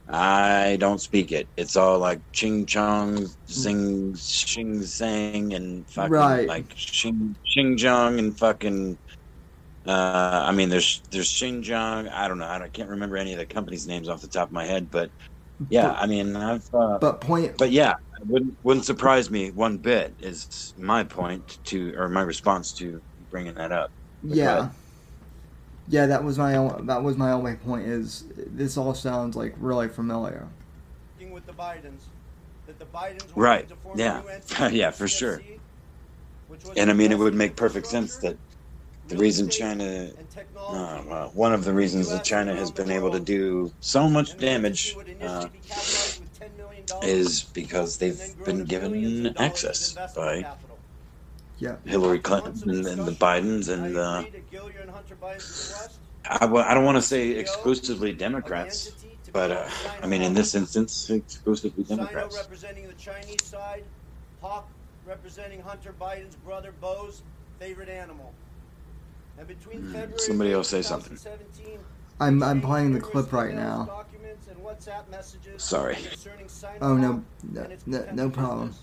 I 0.07 0.77
don't 0.79 1.01
speak 1.01 1.31
it. 1.31 1.47
It's 1.57 1.75
all 1.75 1.99
like 1.99 2.21
Ching 2.31 2.65
Chong, 2.65 3.27
Zing, 3.49 4.13
Xing 4.13 4.79
Zhang, 4.79 5.55
and 5.55 5.89
fucking 5.89 6.11
Right. 6.11 6.47
like 6.47 6.67
Xing 6.75 7.35
Xinjiang 7.55 8.19
and 8.19 8.37
fucking. 8.37 8.97
Uh, 9.85 10.45
I 10.47 10.51
mean, 10.51 10.69
there's 10.69 11.01
there's 11.11 11.31
Xinjiang. 11.31 12.11
I 12.11 12.27
don't 12.27 12.39
know. 12.39 12.47
I, 12.47 12.57
don't, 12.57 12.67
I 12.67 12.69
can't 12.69 12.89
remember 12.89 13.17
any 13.17 13.33
of 13.33 13.39
the 13.39 13.45
companies' 13.45 13.87
names 13.87 14.09
off 14.09 14.21
the 14.21 14.27
top 14.27 14.47
of 14.47 14.53
my 14.53 14.65
head, 14.65 14.89
but 14.89 15.11
yeah, 15.69 15.91
I 15.91 16.07
mean, 16.07 16.35
I've. 16.35 16.65
Uh, 16.73 16.97
but 16.99 17.21
point. 17.21 17.57
but 17.57 17.71
yeah, 17.71 17.95
wouldn't 18.25 18.55
wouldn't 18.63 18.85
surprise 18.85 19.29
me 19.29 19.51
one 19.51 19.77
bit. 19.77 20.15
Is 20.19 20.73
my 20.77 21.03
point 21.03 21.59
to 21.65 21.93
or 21.97 22.09
my 22.09 22.21
response 22.21 22.73
to 22.73 23.01
bringing 23.35 23.53
that 23.55 23.73
up. 23.73 23.91
yeah. 24.23 24.69
Yeah, 25.89 26.05
that 26.07 26.23
was 26.23 26.37
my 26.37 26.55
o- 26.57 26.79
that 26.85 27.03
was 27.03 27.15
my 27.17 27.31
only 27.33 27.55
point. 27.57 27.85
Is 27.85 28.23
this 28.37 28.75
all 28.77 28.93
sounds 28.95 29.35
like 29.35 29.53
really 29.59 29.87
familiar? 29.89 30.47
with 31.31 31.45
the 31.45 31.51
Bidens. 31.53 31.99
That 32.65 32.79
the 32.79 32.85
Bidens 32.85 33.23
Right. 33.35 33.67
to 33.67 33.75
form 33.75 33.99
Yeah. 33.99 34.21
a 34.57 34.69
new 34.71 34.77
Yeah, 34.79 34.91
for 34.91 35.07
sure. 35.07 35.39
CEFC, 35.39 35.59
which 36.47 36.63
was 36.63 36.77
And 36.77 36.89
I 36.89 36.93
mean, 36.93 37.11
it 37.11 37.17
would 37.19 37.33
make 37.35 37.55
perfect 37.57 37.87
sense 37.87 38.15
that 38.17 38.37
the 39.09 39.17
reason 39.17 39.49
China, 39.49 40.11
uh, 40.57 41.01
well, 41.07 41.31
one 41.33 41.51
of 41.53 41.65
the 41.65 41.73
reasons 41.73 42.09
that 42.09 42.23
China 42.23 42.55
has 42.55 42.71
been 42.71 42.89
able 42.89 43.11
to 43.11 43.19
do 43.19 43.71
so 43.81 44.07
much 44.09 44.37
damage 44.37 44.95
entity 44.97 44.97
would 44.97 45.07
initially 45.09 45.45
uh, 45.45 45.47
be 45.49 45.59
capitalized 45.67 46.19
with 46.21 46.39
$10 46.39 46.57
million 46.57 46.85
is 47.03 47.43
because 47.53 47.97
they've 47.97 48.23
been 48.45 48.63
given 48.63 48.93
of 48.93 49.01
dollars 49.01 49.25
of 49.25 49.37
access 49.41 49.93
by 50.15 50.41
capital. 50.41 50.64
Yeah. 51.57 51.77
Hillary 51.85 52.19
Clinton 52.19 52.69
and, 52.69 52.85
and 52.85 53.05
the 53.05 53.13
Bidens 53.13 53.69
and 53.69 53.97
I 53.97 54.01
uh, 54.01 54.19
agreed 54.19 54.35
at 54.35 54.51
Gilliar 54.51 54.79
and 54.81 54.91
Hunter 54.91 55.15
Biden's 55.15 55.99
I, 56.27 56.45
well, 56.45 56.65
I 56.67 56.73
don't 56.73 56.85
want 56.85 56.97
to 56.97 57.01
say 57.01 57.29
exclusively 57.29 58.11
Democrats, 58.11 59.05
but 59.31 59.51
uh, 59.51 59.69
I 60.01 60.07
mean, 60.07 60.21
in 60.21 60.33
this 60.33 60.55
instance, 60.55 61.09
exclusively 61.09 61.83
Democrats. 61.83 62.35
representing 62.35 62.87
the 62.87 62.93
Chinese 62.93 63.43
side, 63.43 63.83
Hawk 64.41 64.67
representing 65.05 65.61
Hunter 65.61 65.93
Biden's 65.99 66.35
brother 66.35 66.73
Beau's 66.81 67.21
favorite 67.59 67.89
animal. 67.89 68.33
And 69.37 69.47
between 69.47 69.83
February 69.83 70.17
somebody 70.17 70.49
and 70.49 70.57
else 70.57 70.69
say 70.69 70.81
something. 70.81 71.17
I'm 72.19 72.41
I'm 72.41 72.61
playing 72.61 72.93
the 72.93 73.01
clip 73.01 73.33
right 73.33 73.53
now. 73.53 73.85
Documents 73.85 74.47
and 74.47 74.57
WhatsApp 74.59 75.09
messages 75.09 75.61
Sorry. 75.61 75.97
Oh 76.81 76.95
no, 76.95 77.23
no, 77.51 77.67
no, 77.85 78.05
no 78.13 78.29
problem. 78.29 78.73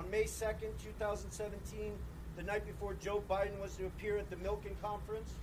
On 0.00 0.10
May 0.10 0.24
2nd, 0.24 0.72
2017, 0.82 1.92
the 2.34 2.42
night 2.42 2.66
before 2.66 2.94
Joe 2.94 3.22
Biden 3.28 3.60
was 3.60 3.76
to 3.76 3.84
appear 3.84 4.16
at 4.16 4.30
the 4.30 4.36
Milken 4.36 4.72
Conference, 4.80 5.34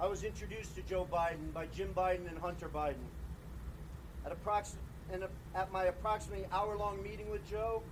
I 0.00 0.08
was 0.08 0.24
introduced 0.24 0.74
to 0.74 0.82
Joe 0.82 1.06
Biden 1.12 1.52
by 1.54 1.66
Jim 1.66 1.94
Biden 1.96 2.28
and 2.28 2.36
Hunter 2.36 2.68
Biden. 2.68 3.06
At, 4.26 4.32
approx- 4.32 4.74
and 5.12 5.22
at 5.54 5.70
my 5.70 5.84
approximately 5.84 6.44
hour 6.50 6.76
long 6.76 7.00
meeting 7.04 7.30
with 7.30 7.48
Joe 7.48 7.82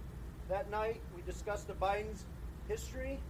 that 0.48 0.68
night, 0.72 1.00
we 1.14 1.22
discussed 1.22 1.68
the 1.68 1.74
Biden's 1.74 2.24
history, 2.66 3.20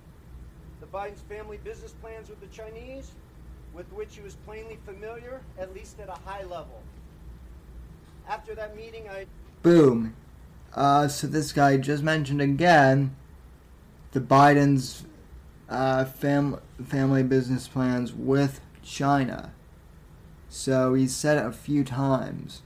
the 0.80 0.86
Biden's 0.86 1.20
family 1.20 1.58
business 1.62 1.92
plans 2.00 2.30
with 2.30 2.40
the 2.40 2.46
Chinese, 2.46 3.12
with 3.74 3.92
which 3.92 4.16
he 4.16 4.22
was 4.22 4.36
plainly 4.46 4.78
familiar, 4.86 5.42
at 5.58 5.74
least 5.74 6.00
at 6.00 6.08
a 6.08 6.18
high 6.24 6.44
level. 6.44 6.80
After 8.26 8.54
that 8.54 8.74
meeting, 8.74 9.10
I 9.10 9.26
Boom. 9.60 10.14
Uh, 10.74 11.06
so 11.06 11.26
this 11.26 11.52
guy 11.52 11.76
just 11.76 12.02
mentioned 12.02 12.40
again 12.40 13.14
the 14.12 14.20
Biden's 14.20 15.04
uh, 15.68 16.04
fam- 16.04 16.60
family 16.84 17.22
business 17.22 17.68
plans 17.68 18.12
with 18.12 18.60
China. 18.82 19.52
So 20.48 20.94
he 20.94 21.06
said 21.06 21.38
it 21.38 21.46
a 21.46 21.52
few 21.52 21.84
times 21.84 22.62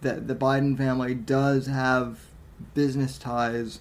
that 0.00 0.26
the 0.26 0.34
Biden 0.34 0.76
family 0.76 1.14
does 1.14 1.66
have 1.66 2.20
business 2.74 3.18
ties 3.18 3.80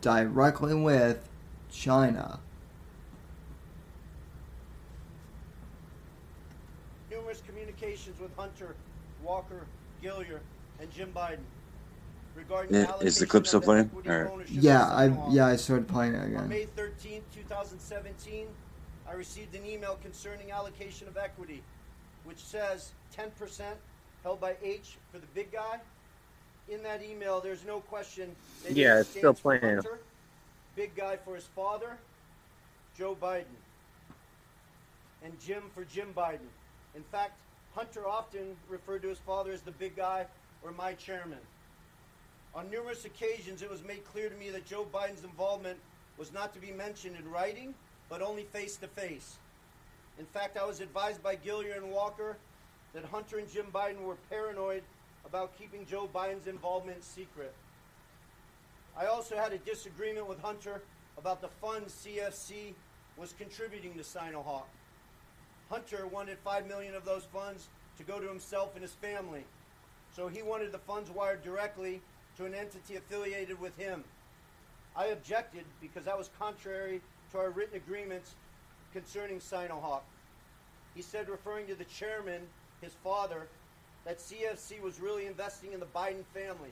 directly 0.00 0.74
with 0.74 1.28
China. 1.70 2.38
Numerous 7.10 7.42
communications 7.46 8.18
with 8.20 8.34
Hunter, 8.36 8.74
Walker, 9.22 9.66
Gilliar, 10.02 10.40
and 10.80 10.92
Jim 10.92 11.12
Biden 11.14 11.38
regarding 12.48 12.74
Yeah, 12.74 12.92
the 12.98 13.06
is 13.06 13.18
the 13.18 13.26
clip 13.26 13.46
still 13.46 13.60
playing, 13.60 13.90
or- 14.06 14.42
Yeah, 14.48 14.86
I 14.86 15.06
yeah 15.30 15.46
I 15.46 15.56
started 15.56 15.88
playing 15.88 16.14
it 16.14 16.18
On 16.20 16.26
again. 16.26 16.48
May 16.48 16.64
13, 16.64 17.22
2017, 17.34 18.46
I 19.08 19.12
received 19.12 19.54
an 19.54 19.64
email 19.64 19.98
concerning 20.02 20.50
allocation 20.50 21.08
of 21.08 21.16
equity, 21.16 21.62
which 22.24 22.38
says 22.38 22.92
10% 23.16 23.62
held 24.22 24.40
by 24.40 24.56
H 24.62 24.96
for 25.12 25.18
the 25.18 25.26
big 25.34 25.52
guy. 25.52 25.80
In 26.68 26.82
that 26.82 27.02
email, 27.02 27.40
there's 27.40 27.64
no 27.64 27.80
question 27.80 28.34
that 28.64 28.72
Yeah, 28.72 29.00
it's 29.00 29.10
still 29.10 29.34
playing. 29.34 29.62
Hunter, 29.62 30.00
big 30.74 30.94
guy 30.96 31.16
for 31.16 31.34
his 31.36 31.44
father, 31.54 31.96
Joe 32.98 33.14
Biden, 33.20 33.44
and 35.22 35.38
Jim 35.40 35.62
for 35.74 35.84
Jim 35.84 36.12
Biden. 36.16 36.48
In 36.96 37.04
fact, 37.12 37.38
Hunter 37.74 38.08
often 38.08 38.56
referred 38.68 39.02
to 39.02 39.08
his 39.08 39.18
father 39.18 39.52
as 39.52 39.60
the 39.60 39.70
big 39.72 39.94
guy 39.94 40.26
or 40.62 40.72
my 40.72 40.94
chairman. 40.94 41.38
On 42.56 42.70
numerous 42.70 43.04
occasions, 43.04 43.60
it 43.60 43.70
was 43.70 43.84
made 43.84 44.02
clear 44.06 44.30
to 44.30 44.36
me 44.36 44.48
that 44.48 44.64
Joe 44.64 44.86
Biden's 44.90 45.24
involvement 45.24 45.78
was 46.16 46.32
not 46.32 46.54
to 46.54 46.58
be 46.58 46.72
mentioned 46.72 47.14
in 47.14 47.30
writing, 47.30 47.74
but 48.08 48.22
only 48.22 48.44
face 48.44 48.76
to 48.78 48.88
face. 48.88 49.36
In 50.18 50.24
fact, 50.24 50.56
I 50.56 50.64
was 50.64 50.80
advised 50.80 51.22
by 51.22 51.34
Gilliar 51.34 51.74
and 51.74 51.90
Walker 51.90 52.38
that 52.94 53.04
Hunter 53.04 53.36
and 53.38 53.52
Jim 53.52 53.66
Biden 53.74 54.00
were 54.00 54.16
paranoid 54.30 54.82
about 55.26 55.58
keeping 55.58 55.84
Joe 55.84 56.08
Biden's 56.14 56.46
involvement 56.46 57.04
secret. 57.04 57.52
I 58.96 59.04
also 59.04 59.36
had 59.36 59.52
a 59.52 59.58
disagreement 59.58 60.26
with 60.26 60.40
Hunter 60.40 60.80
about 61.18 61.42
the 61.42 61.48
funds 61.48 61.92
CEFC 61.92 62.72
was 63.18 63.34
contributing 63.38 63.92
to 63.94 64.00
Sinohawk. 64.00 64.64
Hunter 65.68 66.06
wanted 66.06 66.38
5 66.38 66.66
million 66.66 66.94
of 66.94 67.04
those 67.04 67.24
funds 67.24 67.68
to 67.98 68.02
go 68.02 68.18
to 68.18 68.26
himself 68.26 68.70
and 68.72 68.82
his 68.82 68.92
family. 68.92 69.44
So 70.14 70.28
he 70.28 70.40
wanted 70.40 70.72
the 70.72 70.78
funds 70.78 71.10
wired 71.10 71.44
directly 71.44 72.00
to 72.36 72.44
an 72.44 72.54
entity 72.54 72.96
affiliated 72.96 73.60
with 73.60 73.76
him. 73.76 74.04
I 74.96 75.06
objected 75.06 75.64
because 75.80 76.04
that 76.04 76.16
was 76.16 76.30
contrary 76.38 77.00
to 77.32 77.38
our 77.38 77.50
written 77.50 77.76
agreements 77.76 78.34
concerning 78.92 79.40
Sinohawk. 79.40 80.02
He 80.94 81.02
said, 81.02 81.28
referring 81.28 81.66
to 81.66 81.74
the 81.74 81.84
chairman, 81.84 82.40
his 82.80 82.92
father, 83.04 83.46
that 84.04 84.18
CEFC 84.18 84.80
was 84.80 85.00
really 85.00 85.26
investing 85.26 85.72
in 85.72 85.80
the 85.80 85.86
Biden 85.86 86.24
family, 86.32 86.70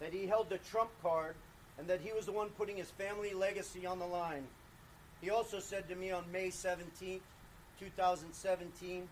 that 0.00 0.12
he 0.12 0.26
held 0.26 0.50
the 0.50 0.58
Trump 0.58 0.90
card, 1.02 1.34
and 1.78 1.88
that 1.88 2.00
he 2.00 2.12
was 2.12 2.26
the 2.26 2.32
one 2.32 2.48
putting 2.50 2.76
his 2.76 2.90
family 2.90 3.32
legacy 3.32 3.86
on 3.86 3.98
the 3.98 4.06
line. 4.06 4.44
He 5.22 5.30
also 5.30 5.60
said 5.60 5.88
to 5.88 5.94
me 5.94 6.10
on 6.10 6.24
May 6.32 6.48
17th, 6.48 7.20
2017, 7.78 9.08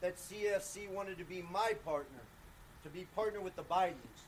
that 0.00 0.16
CEFC 0.16 0.88
wanted 0.90 1.18
to 1.18 1.24
be 1.24 1.44
my 1.52 1.72
partner, 1.84 2.20
to 2.84 2.88
be 2.88 3.06
partner 3.14 3.40
with 3.40 3.56
the 3.56 3.62
Bidens. 3.62 4.25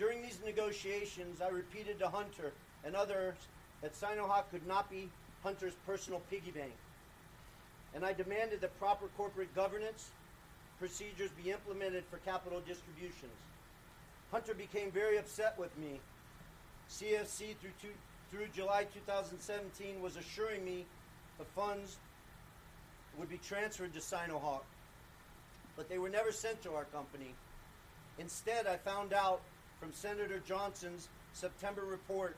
During 0.00 0.22
these 0.22 0.38
negotiations, 0.42 1.42
I 1.42 1.48
repeated 1.48 1.98
to 1.98 2.08
Hunter 2.08 2.52
and 2.86 2.96
others 2.96 3.34
that 3.82 3.94
Sinohawk 3.94 4.50
could 4.50 4.66
not 4.66 4.90
be 4.90 5.10
Hunter's 5.42 5.74
personal 5.86 6.22
piggy 6.30 6.52
bank. 6.52 6.72
And 7.94 8.02
I 8.02 8.14
demanded 8.14 8.62
that 8.62 8.78
proper 8.80 9.08
corporate 9.18 9.54
governance 9.54 10.08
procedures 10.78 11.28
be 11.32 11.50
implemented 11.50 12.04
for 12.10 12.16
capital 12.18 12.62
distributions. 12.66 13.36
Hunter 14.32 14.54
became 14.54 14.90
very 14.90 15.18
upset 15.18 15.58
with 15.58 15.76
me. 15.76 16.00
CEFC 16.88 17.54
through, 17.60 17.76
two, 17.82 17.92
through 18.30 18.46
July 18.54 18.86
2017 18.94 20.00
was 20.00 20.16
assuring 20.16 20.64
me 20.64 20.86
the 21.38 21.44
funds 21.44 21.98
would 23.18 23.28
be 23.28 23.38
transferred 23.38 23.92
to 23.92 24.00
Sinohawk, 24.00 24.64
but 25.76 25.90
they 25.90 25.98
were 25.98 26.08
never 26.08 26.32
sent 26.32 26.62
to 26.62 26.72
our 26.72 26.84
company. 26.84 27.34
Instead, 28.18 28.66
I 28.66 28.76
found 28.76 29.12
out 29.12 29.42
from 29.80 29.92
Senator 29.92 30.40
Johnson's 30.46 31.08
September 31.32 31.82
report 31.84 32.36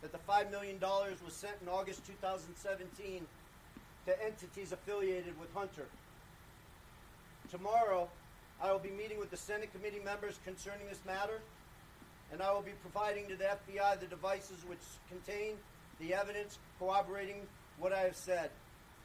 that 0.00 0.12
the 0.12 0.18
$5 0.18 0.50
million 0.50 0.80
was 0.80 1.34
sent 1.34 1.54
in 1.60 1.68
August 1.68 2.06
2017 2.06 3.26
to 4.06 4.24
entities 4.24 4.72
affiliated 4.72 5.38
with 5.38 5.52
Hunter. 5.54 5.86
Tomorrow, 7.50 8.08
I 8.62 8.72
will 8.72 8.78
be 8.78 8.90
meeting 8.90 9.18
with 9.18 9.30
the 9.30 9.36
Senate 9.36 9.70
committee 9.74 10.00
members 10.02 10.38
concerning 10.44 10.86
this 10.88 11.00
matter, 11.06 11.40
and 12.32 12.40
I 12.40 12.52
will 12.52 12.62
be 12.62 12.72
providing 12.80 13.28
to 13.28 13.36
the 13.36 13.44
FBI 13.44 14.00
the 14.00 14.06
devices 14.06 14.64
which 14.66 14.78
contain 15.08 15.56
the 16.00 16.14
evidence 16.14 16.58
corroborating 16.78 17.42
what 17.78 17.92
I 17.92 18.00
have 18.00 18.16
said. 18.16 18.50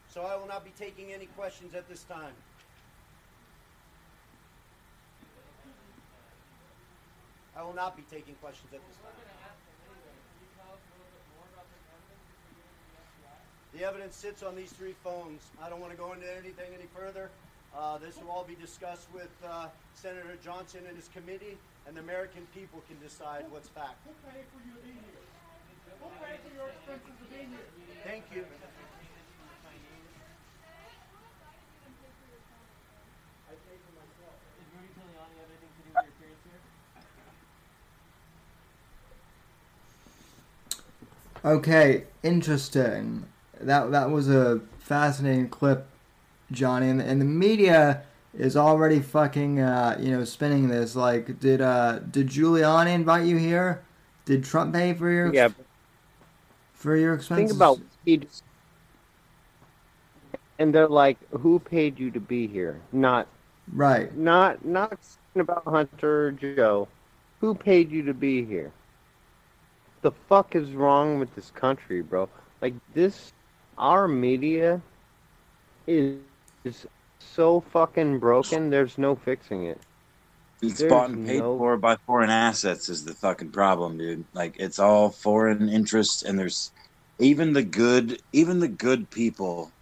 So 0.07 0.21
I 0.21 0.37
will 0.37 0.47
not 0.47 0.63
be 0.63 0.71
taking 0.79 1.11
any 1.11 1.25
questions 1.25 1.75
at 1.75 1.89
this 1.89 2.03
time. 2.03 2.33
I 7.57 7.63
will 7.63 7.73
not 7.73 7.95
be 7.95 8.03
taking 8.11 8.35
questions 8.35 8.67
at 8.73 8.81
this 8.87 8.97
time. 8.97 9.11
The 13.73 13.83
evidence 13.83 14.15
sits 14.15 14.43
on 14.43 14.55
these 14.55 14.71
three 14.71 14.95
phones. 15.03 15.41
I 15.61 15.69
don't 15.69 15.81
want 15.81 15.91
to 15.91 15.97
go 15.97 16.13
into 16.13 16.31
anything 16.31 16.71
any 16.73 16.87
further. 16.95 17.29
Uh, 17.75 17.97
this 17.97 18.15
will 18.17 18.31
all 18.31 18.45
be 18.45 18.55
discussed 18.55 19.07
with 19.13 19.31
uh, 19.43 19.67
Senator 19.95 20.37
Johnson 20.43 20.81
and 20.87 20.95
his 20.95 21.09
committee, 21.09 21.57
and 21.87 21.95
the 21.95 21.99
American 21.99 22.47
people 22.55 22.81
can 22.87 22.95
decide 23.03 23.43
what's 23.51 23.67
fact. 23.67 23.99
Who 24.07 24.15
paid 24.31 24.47
for 24.55 24.63
you 24.63 24.71
to 24.71 24.79
be 24.79 24.95
here? 24.95 25.19
Who 25.99 26.07
paid 26.23 26.39
for 26.39 26.55
your 26.55 26.71
expenses 26.71 27.19
to 27.19 27.27
be 27.27 27.51
here? 27.51 27.67
Thank 28.07 28.23
you. 28.31 28.47
I 33.51 33.59
paid 33.59 33.79
for 33.83 33.91
myself. 33.99 34.39
Did 34.55 34.71
Rudy 34.71 34.87
Giuliani 34.95 35.35
have 35.35 35.51
anything 35.51 35.67
to 35.75 35.83
do 35.83 35.91
with 35.91 35.99
your 35.99 36.15
appearance 36.15 36.47
here? 36.47 36.63
Okay, 41.45 42.05
interesting. 42.23 43.25
That 43.61 43.91
that 43.91 44.09
was 44.09 44.29
a 44.29 44.61
fascinating 44.79 45.49
clip, 45.49 45.85
Johnny, 46.51 46.89
and, 46.89 46.99
and 46.99 47.21
the 47.21 47.25
media 47.25 48.03
is 48.37 48.57
already 48.57 48.99
fucking 48.99 49.59
uh, 49.59 49.97
you 50.01 50.09
know 50.09 50.23
spinning 50.23 50.69
this. 50.69 50.95
Like, 50.95 51.39
did 51.39 51.61
uh 51.61 51.99
did 51.99 52.29
Giuliani 52.29 52.93
invite 52.93 53.27
you 53.27 53.37
here? 53.37 53.83
Did 54.25 54.43
Trump 54.43 54.73
pay 54.73 54.93
for 54.95 55.09
your 55.09 55.33
Yeah, 55.33 55.49
for 56.73 56.95
your 56.95 57.13
expenses? 57.13 57.51
think 57.51 57.61
about 57.61 57.79
he 58.05 58.21
and 60.57 60.73
they're 60.73 60.87
like, 60.87 61.17
"Who 61.29 61.59
paid 61.59 61.99
you 61.99 62.09
to 62.11 62.19
be 62.19 62.47
here?" 62.47 62.79
Not, 62.91 63.27
right. 63.71 64.15
not, 64.17 64.65
not 64.65 64.97
about 65.35 65.63
Hunter 65.65 66.31
Joe. 66.31 66.87
Who 67.39 67.53
paid 67.53 67.91
you 67.91 68.03
to 68.03 68.13
be 68.13 68.43
here? 68.43 68.71
The 70.05 70.13
fuck 70.29 70.55
is 70.55 70.75
wrong 70.75 71.19
with 71.19 71.35
this 71.35 71.51
country, 71.51 72.03
bro? 72.03 72.29
Like 72.61 72.85
this, 72.93 73.33
our 73.77 74.07
media 74.07 74.81
is 75.87 76.21
is 76.63 76.87
so 77.19 77.59
fucking 77.61 78.19
broken. 78.19 78.69
There's 78.69 78.97
no 78.97 79.15
fixing 79.15 79.65
it. 79.65 79.79
It's 80.61 80.83
There's 80.83 80.83
bought 80.83 81.11
and 81.11 81.21
paid 81.21 81.45
no- 81.45 81.57
for 81.57 81.77
by 81.77 81.97
foreign 82.05 82.29
assets 82.29 82.89
is 82.89 83.05
the 83.05 83.13
fucking 83.13 83.51
problem, 83.51 83.97
dude. 83.97 84.25
Like 84.33 84.55
it's 84.59 84.79
all 84.79 85.09
foreign 85.11 85.69
interests, 85.69 86.23
and 86.23 86.39
there's 86.39 86.71
even 87.19 87.53
the 87.53 87.63
good, 87.63 88.21
even 88.33 88.59
the 88.59 88.67
good 88.69 89.09
people 89.11 89.73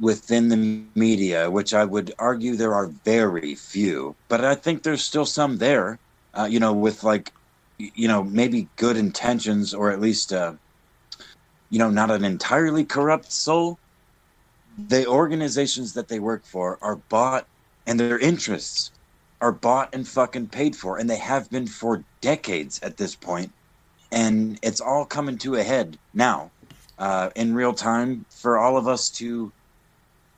within 0.00 0.48
the 0.48 0.56
media, 0.56 1.50
which 1.50 1.72
I 1.74 1.84
would 1.84 2.12
argue 2.18 2.54
there 2.56 2.74
are 2.74 2.90
very 3.04 3.54
few, 3.54 4.16
but 4.28 4.44
I 4.44 4.54
think 4.54 4.82
there's 4.82 5.04
still 5.04 5.26
some 5.26 5.58
there. 5.58 5.98
Uh, 6.32 6.48
you 6.50 6.58
know, 6.60 6.72
with 6.72 7.02
like, 7.02 7.32
you 7.94 8.08
know, 8.08 8.22
maybe 8.22 8.68
good 8.76 8.96
intentions, 8.96 9.74
or 9.74 9.90
at 9.90 10.00
least, 10.00 10.32
uh, 10.32 10.52
you 11.70 11.78
know, 11.78 11.90
not 11.90 12.10
an 12.10 12.24
entirely 12.24 12.84
corrupt 12.84 13.32
soul. 13.32 13.78
The 14.88 15.06
organizations 15.06 15.92
that 15.94 16.08
they 16.08 16.18
work 16.18 16.44
for 16.44 16.78
are 16.82 16.96
bought, 16.96 17.46
and 17.86 17.98
their 17.98 18.18
interests 18.18 18.92
are 19.40 19.52
bought 19.52 19.94
and 19.94 20.06
fucking 20.06 20.48
paid 20.48 20.76
for, 20.76 20.98
and 20.98 21.08
they 21.08 21.18
have 21.18 21.50
been 21.50 21.66
for 21.66 22.04
decades 22.20 22.80
at 22.82 22.96
this 22.96 23.14
point, 23.14 23.52
and 24.12 24.58
it's 24.62 24.80
all 24.80 25.04
coming 25.04 25.38
to 25.38 25.56
a 25.56 25.62
head 25.62 25.98
now, 26.12 26.50
uh, 26.98 27.30
in 27.36 27.54
real 27.54 27.72
time 27.72 28.24
for 28.28 28.58
all 28.58 28.76
of 28.76 28.86
us 28.86 29.08
to 29.10 29.50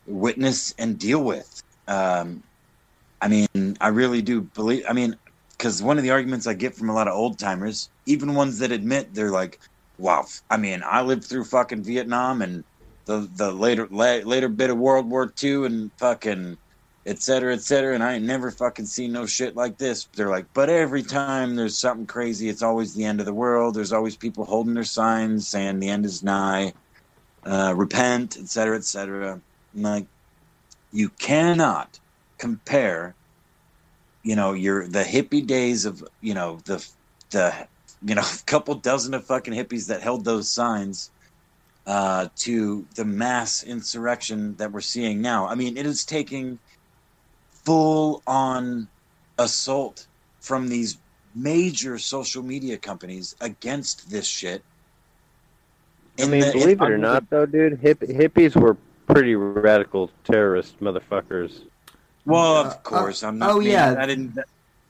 witness 0.07 0.75
and 0.79 0.99
deal 0.99 1.23
with. 1.23 1.63
Um, 1.89 2.43
I 3.21 3.29
mean, 3.29 3.77
I 3.81 3.89
really 3.89 4.23
do 4.23 4.41
believe. 4.41 4.85
I 4.89 4.93
mean, 4.93 5.17
because 5.63 5.81
one 5.81 5.97
of 5.97 6.03
the 6.03 6.11
arguments 6.11 6.49
I 6.49 6.55
get 6.55 6.75
from 6.75 6.91
a 6.91 6.93
lot 6.93 7.07
of 7.07 7.15
old 7.15 7.39
timers, 7.39 7.89
even 8.05 8.35
ones 8.35 8.59
that 8.59 8.73
admit 8.73 9.15
they're 9.15 9.31
like, 9.31 9.61
wow. 9.97 10.25
I 10.51 10.57
mean, 10.57 10.83
I 10.85 11.03
lived 11.03 11.23
through 11.23 11.45
fucking 11.45 11.85
Vietnam 11.85 12.43
and 12.43 12.65
the 13.07 13.31
the 13.37 13.53
later 13.53 13.87
la- 13.89 14.27
later 14.29 14.49
bit 14.49 14.71
of 14.71 14.79
World 14.79 15.09
War 15.09 15.33
II 15.41 15.67
and 15.67 15.93
fucking 16.01 16.59
et 17.07 17.23
cetera, 17.23 17.55
et 17.55 17.61
cetera. 17.61 17.95
And 17.95 18.03
I 18.03 18.15
ain't 18.15 18.25
never 18.25 18.51
fucking 18.51 18.87
seen 18.87 19.13
no 19.13 19.25
shit 19.25 19.55
like 19.55 19.79
this. 19.79 20.09
They're 20.17 20.31
like, 20.31 20.47
but 20.53 20.69
every 20.69 21.05
time 21.05 21.55
there's 21.55 21.79
something 21.79 22.07
crazy, 22.09 22.49
it's 22.49 22.63
always 22.63 22.93
the 22.93 23.05
end 23.05 23.21
of 23.21 23.27
the 23.27 23.33
world. 23.33 23.77
There's 23.77 23.93
always 23.93 24.17
people 24.17 24.45
holding 24.45 24.75
their 24.75 24.83
signs 24.83 25.49
saying 25.49 25.79
the 25.79 25.91
end 25.91 26.05
is 26.05 26.25
nigh, 26.25 26.73
uh, 27.47 27.73
repent, 27.77 28.37
et 28.37 28.49
cetera, 28.49 28.77
et 28.77 28.85
cetera. 28.85 29.41
I'm 29.77 29.83
like, 29.83 30.09
you 30.91 31.09
cannot 31.09 32.01
compare, 32.41 33.15
you 34.23 34.37
know, 34.37 34.53
your 34.53 34.87
the 34.87 35.03
hippie 35.03 35.47
days 35.47 35.85
of, 35.85 36.05
you 36.21 36.35
know, 36.35 36.59
the 36.65 36.87
the 37.31 37.67
you 38.05 38.15
know, 38.15 38.23
a 38.23 38.39
couple 38.47 38.75
dozen 38.75 39.15
of 39.15 39.25
fucking 39.25 39.55
hippies 39.55 39.87
that 39.89 40.03
held 40.03 40.25
those 40.25 40.51
signs 40.51 41.11
uh, 41.87 42.29
to 42.37 42.87
the 42.95 43.05
mass 43.05 43.63
insurrection 43.63 44.57
that 44.57 44.71
we're 44.73 44.81
seeing 44.81 45.21
now. 45.21 45.47
I 45.47 45.55
mean, 45.55 45.77
it 45.77 45.87
is 45.87 46.05
taking 46.05 46.59
full 47.65 48.23
on 48.27 48.89
assault 49.39 50.07
from 50.41 50.69
these 50.69 50.99
major 51.35 51.99
social 51.99 52.43
media 52.43 52.77
companies 52.77 53.35
against 53.41 54.11
this 54.11 54.27
shit. 54.27 54.63
I 56.21 56.27
mean, 56.27 56.41
the- 56.41 56.53
believe 56.53 56.83
it 56.83 56.91
or 56.91 56.99
not, 56.99 57.29
though, 57.31 57.47
dude, 57.47 57.79
hip, 57.79 58.01
hippies 58.01 58.55
were 58.55 58.77
pretty 59.07 59.35
radical 59.35 60.11
terrorist 60.25 60.79
motherfuckers. 60.81 61.63
Well, 62.25 62.57
Uh, 62.57 62.65
of 62.67 62.83
course, 62.83 63.23
I'm 63.23 63.39
not. 63.39 63.51
oh, 63.51 63.59
meaning- 63.59 63.73
yeah. 63.73 63.97
I 63.99 64.07
didn't. 64.07 64.39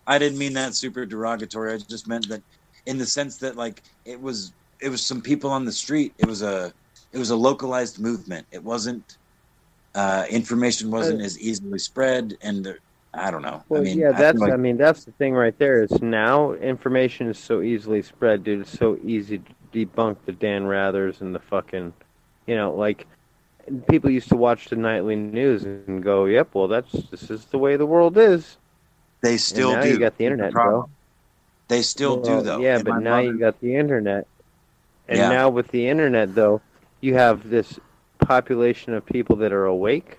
I 0.06 0.18
didn't 0.18 0.38
mean 0.38 0.52
that 0.54 0.74
super 0.74 1.06
derogatory. 1.06 1.72
I 1.74 1.78
just 1.78 2.08
meant 2.08 2.28
that 2.28 2.42
in 2.86 2.98
the 2.98 3.06
sense 3.06 3.36
that 3.38 3.56
like 3.56 3.82
it 4.04 4.20
was 4.20 4.52
it 4.80 4.88
was 4.88 5.04
some 5.04 5.20
people 5.20 5.48
on 5.50 5.64
the 5.64 5.72
street. 5.72 6.12
It 6.18 6.26
was 6.26 6.42
a 6.42 6.72
it 7.12 7.18
was 7.18 7.30
a 7.30 7.36
localized 7.36 8.00
movement. 8.00 8.46
It 8.50 8.62
wasn't 8.62 9.16
uh, 9.94 10.24
information 10.30 10.90
wasn't 10.90 11.20
as 11.22 11.38
easily 11.38 11.78
spread, 11.78 12.36
and 12.42 12.66
uh, 12.66 12.72
I 13.14 13.30
don't 13.30 13.42
know. 13.42 13.62
Well, 13.68 13.82
I 13.82 13.84
mean, 13.84 13.98
yeah, 13.98 14.08
I 14.10 14.12
that's. 14.12 14.38
like- 14.38 14.52
I 14.52 14.56
mean, 14.56 14.76
that's 14.76 15.04
the 15.04 15.12
thing 15.12 15.34
right 15.34 15.56
there. 15.58 15.82
Is 15.84 16.02
now 16.02 16.52
information 16.54 17.28
is 17.28 17.38
so 17.38 17.60
easily 17.60 18.02
spread, 18.02 18.42
dude. 18.42 18.60
It's 18.62 18.76
so 18.76 18.98
easy 19.04 19.38
to 19.38 19.44
debunk 19.72 20.16
the 20.26 20.32
Dan 20.32 20.64
Rathers 20.64 21.20
and 21.20 21.34
the 21.34 21.38
fucking, 21.40 21.92
you 22.46 22.56
know, 22.56 22.74
like 22.74 23.06
people 23.88 24.10
used 24.10 24.28
to 24.30 24.36
watch 24.36 24.68
the 24.68 24.76
nightly 24.76 25.16
news 25.16 25.54
and 25.54 25.82
go, 25.82 26.24
"Yep, 26.26 26.54
well, 26.54 26.68
that's 26.68 26.74
this 26.74 27.30
is 27.30 27.46
the 27.46 27.58
way 27.58 27.76
the 27.76 27.86
world 27.86 28.16
is." 28.16 28.58
they 29.22 29.36
still 29.36 29.76
do. 29.76 29.88
you 29.88 29.98
got 29.98 30.16
the 30.16 30.24
internet, 30.24 30.52
bro. 30.52 30.88
They 31.68 31.82
still 31.82 32.16
Well, 32.16 32.24
do 32.24 32.42
though. 32.42 32.60
Yeah, 32.60 32.78
And 32.78 32.84
but 32.84 32.94
now 32.96 33.18
you 33.18 33.38
got 33.38 33.60
the 33.60 33.74
internet, 33.76 34.26
and 35.08 35.18
Yeah. 35.18 35.28
now 35.28 35.48
with 35.50 35.68
the 35.68 35.88
internet, 35.88 36.34
though, 36.34 36.62
you 37.00 37.14
have 37.14 37.48
this 37.50 37.78
population 38.18 38.94
of 38.94 39.04
people 39.06 39.36
that 39.36 39.52
are 39.52 39.64
awake, 39.66 40.18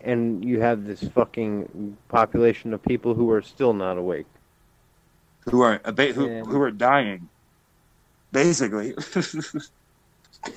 and 0.00 0.44
you 0.44 0.60
have 0.60 0.84
this 0.86 1.02
fucking 1.08 1.96
population 2.08 2.72
of 2.72 2.82
people 2.82 3.14
who 3.14 3.30
are 3.30 3.42
still 3.42 3.72
not 3.74 3.98
awake. 3.98 4.26
who 5.46 5.62
are 5.62 5.80
who 6.14 6.28
who 6.44 6.60
are 6.60 6.70
dying, 6.70 7.28
basically. 8.32 8.94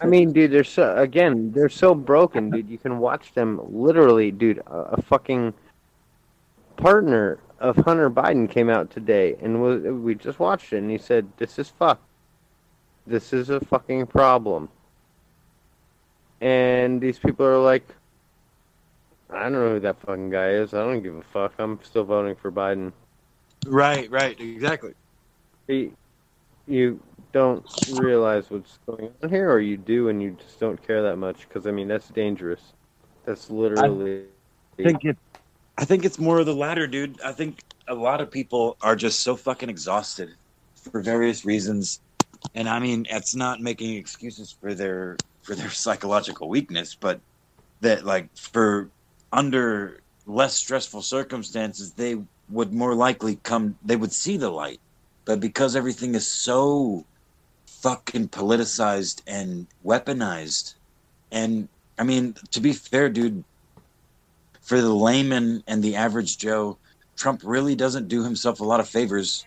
I 0.01 0.05
mean, 0.05 0.31
dude, 0.33 0.51
they're 0.51 0.63
so 0.63 0.95
again, 0.97 1.51
they're 1.51 1.69
so 1.69 1.95
broken, 1.95 2.51
dude. 2.51 2.69
You 2.69 2.77
can 2.77 2.99
watch 2.99 3.33
them 3.33 3.59
literally, 3.69 4.31
dude. 4.31 4.59
A, 4.67 4.95
a 4.97 5.01
fucking 5.01 5.53
partner 6.77 7.39
of 7.59 7.75
Hunter 7.77 8.09
Biden 8.09 8.49
came 8.49 8.69
out 8.69 8.89
today, 8.91 9.35
and 9.41 9.61
was, 9.61 9.81
we 9.81 10.15
just 10.15 10.39
watched 10.39 10.73
it, 10.73 10.77
and 10.77 10.89
he 10.91 10.97
said, 10.97 11.27
"This 11.37 11.57
is 11.59 11.69
fucked. 11.69 12.03
This 13.07 13.33
is 13.33 13.49
a 13.49 13.59
fucking 13.59 14.07
problem." 14.07 14.69
And 16.41 17.01
these 17.01 17.19
people 17.19 17.45
are 17.45 17.57
like, 17.59 17.87
"I 19.29 19.43
don't 19.43 19.53
know 19.53 19.71
who 19.73 19.79
that 19.81 19.99
fucking 20.01 20.29
guy 20.29 20.49
is. 20.51 20.73
I 20.73 20.79
don't 20.79 21.01
give 21.03 21.15
a 21.15 21.23
fuck. 21.23 21.53
I'm 21.59 21.79
still 21.83 22.03
voting 22.03 22.35
for 22.35 22.51
Biden." 22.51 22.91
right, 23.65 24.09
right, 24.09 24.39
exactly. 24.39 24.93
You- 25.67 25.93
You 26.67 26.99
don't 27.31 27.65
realize 27.91 28.49
what's 28.49 28.79
going 28.85 29.11
on 29.23 29.29
here, 29.29 29.51
or 29.51 29.59
you 29.59 29.77
do, 29.77 30.09
and 30.09 30.21
you 30.21 30.31
just 30.31 30.59
don't 30.59 30.81
care 30.85 31.03
that 31.03 31.17
much. 31.17 31.47
Because 31.47 31.67
I 31.67 31.71
mean, 31.71 31.87
that's 31.87 32.09
dangerous. 32.09 32.61
That's 33.25 33.49
literally. 33.49 34.25
I 34.79 34.83
think 34.83 35.05
it. 35.05 35.17
I 35.77 35.85
think 35.85 36.05
it's 36.05 36.19
more 36.19 36.39
of 36.39 36.45
the 36.45 36.55
latter, 36.55 36.87
dude. 36.87 37.21
I 37.21 37.31
think 37.31 37.63
a 37.87 37.93
lot 37.93 38.21
of 38.21 38.31
people 38.31 38.77
are 38.81 38.95
just 38.95 39.21
so 39.21 39.35
fucking 39.35 39.69
exhausted 39.69 40.29
for 40.91 41.01
various 41.01 41.45
reasons, 41.45 42.01
and 42.55 42.67
I 42.67 42.79
mean, 42.79 43.05
it's 43.09 43.35
not 43.35 43.61
making 43.61 43.95
excuses 43.95 44.55
for 44.59 44.73
their 44.73 45.17
for 45.43 45.55
their 45.55 45.69
psychological 45.85 46.49
weakness, 46.49 46.95
but 46.95 47.21
that 47.81 48.05
like 48.05 48.35
for 48.35 48.89
under 49.31 50.01
less 50.25 50.55
stressful 50.55 51.01
circumstances, 51.01 51.93
they 51.93 52.17
would 52.49 52.73
more 52.73 52.95
likely 52.95 53.35
come. 53.37 53.75
They 53.83 53.95
would 53.95 54.11
see 54.11 54.37
the 54.37 54.49
light, 54.49 54.79
but 55.25 55.39
because 55.39 55.75
everything 55.75 56.15
is 56.15 56.27
so 56.27 57.05
fucking 57.81 58.29
politicized 58.29 59.21
and 59.27 59.67
weaponized, 59.85 60.75
and 61.31 61.67
I 61.97 62.03
mean, 62.03 62.35
to 62.51 62.61
be 62.61 62.73
fair, 62.73 63.09
dude, 63.09 63.43
for 64.61 64.79
the 64.79 64.93
layman 64.93 65.63
and 65.67 65.83
the 65.83 65.95
average 65.95 66.37
Joe, 66.37 66.77
Trump 67.15 67.41
really 67.43 67.75
doesn't 67.75 68.07
do 68.07 68.23
himself 68.23 68.61
a 68.61 68.63
lot 68.63 68.79
of 68.79 68.87
favors, 68.87 69.45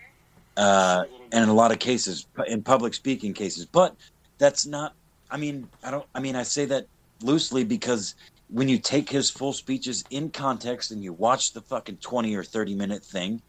uh, 0.57 1.05
and 1.33 1.45
in 1.45 1.49
a 1.49 1.55
lot 1.55 1.73
of 1.73 1.79
cases, 1.79 2.27
in 2.47 2.63
public 2.63 2.93
speaking 2.95 3.33
cases. 3.33 3.65
But 3.65 3.97
that's 4.39 4.67
not. 4.67 4.95
I 5.31 5.39
mean, 5.39 5.69
I 5.83 5.91
don't. 5.91 6.07
I 6.15 6.21
mean, 6.21 6.37
I 6.37 6.43
say 6.43 6.67
that 6.67 6.87
loosely 7.23 7.65
because 7.65 8.15
when 8.51 8.69
you 8.69 8.79
take 8.79 9.09
his 9.09 9.31
full 9.31 9.55
speeches 9.55 10.05
in 10.11 10.31
context 10.31 10.91
and 10.91 11.03
you 11.03 11.15
watch 11.15 11.53
the 11.53 11.63
fucking 11.63 11.97
twenty 11.99 12.37
or 12.37 12.45
thirty 12.45 12.75
minute 12.75 13.03
thing, 13.03 13.41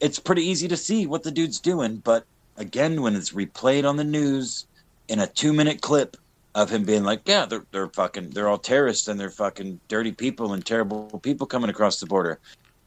it's 0.00 0.18
pretty 0.18 0.42
easy 0.42 0.68
to 0.68 0.76
see 0.76 1.06
what 1.06 1.22
the 1.22 1.30
dude's 1.30 1.60
doing. 1.60 1.96
But 1.96 2.26
again, 2.62 3.02
when 3.02 3.14
it's 3.14 3.32
replayed 3.32 3.88
on 3.88 3.96
the 3.96 4.04
news 4.04 4.66
in 5.08 5.18
a 5.18 5.26
two 5.26 5.52
minute 5.52 5.82
clip 5.82 6.16
of 6.54 6.70
him 6.70 6.84
being 6.84 7.04
like, 7.04 7.22
yeah, 7.26 7.44
they're 7.44 7.66
they're 7.72 7.88
fucking 7.88 8.30
they're 8.30 8.48
all 8.48 8.58
terrorists 8.58 9.08
and 9.08 9.20
they're 9.20 9.30
fucking 9.30 9.80
dirty 9.88 10.12
people 10.12 10.54
and 10.54 10.64
terrible 10.64 11.20
people 11.22 11.46
coming 11.46 11.70
across 11.70 12.00
the 12.00 12.06
border. 12.06 12.38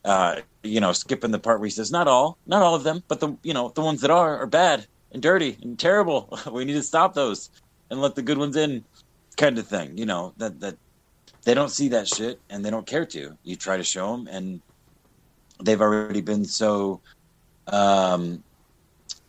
Uh, 0.03 0.41
you 0.64 0.80
know, 0.80 0.93
skipping 0.93 1.31
the 1.31 1.39
part 1.39 1.60
where 1.60 1.68
he 1.68 1.72
says, 1.72 1.91
not 1.91 2.07
all, 2.07 2.38
not 2.45 2.61
all 2.61 2.76
of 2.76 2.84
them, 2.84 3.03
but 3.07 3.19
the 3.19 3.35
you 3.43 3.53
know 3.53 3.69
the 3.69 3.81
ones 3.81 4.02
that 4.02 4.11
are 4.11 4.38
are 4.38 4.47
bad 4.47 4.88
and 5.11 5.22
dirty 5.22 5.57
and 5.61 5.77
terrible. 5.77 6.38
we 6.52 6.65
need 6.65 6.73
to 6.73 6.84
stop 6.84 7.14
those 7.14 7.49
and 7.89 8.02
let 8.02 8.15
the 8.15 8.22
good 8.22 8.38
ones 8.38 8.56
in, 8.56 8.84
kind 9.38 9.57
of 9.57 9.68
thing. 9.68 9.97
You 9.97 10.06
know 10.06 10.34
that 10.38 10.60
that 10.61 10.77
they 11.43 11.53
don't 11.53 11.69
see 11.69 11.89
that 11.89 12.07
shit 12.07 12.39
and 12.49 12.65
they 12.65 12.69
don't 12.69 12.88
care 12.88 13.06
to. 13.06 13.38
You 13.43 13.56
try 13.56 13.77
to 13.77 13.84
show 13.84 14.11
them 14.11 14.27
and 14.27 14.61
they've 15.64 15.81
already 15.81 16.22
been 16.22 16.45
so, 16.45 17.02
um, 17.68 18.43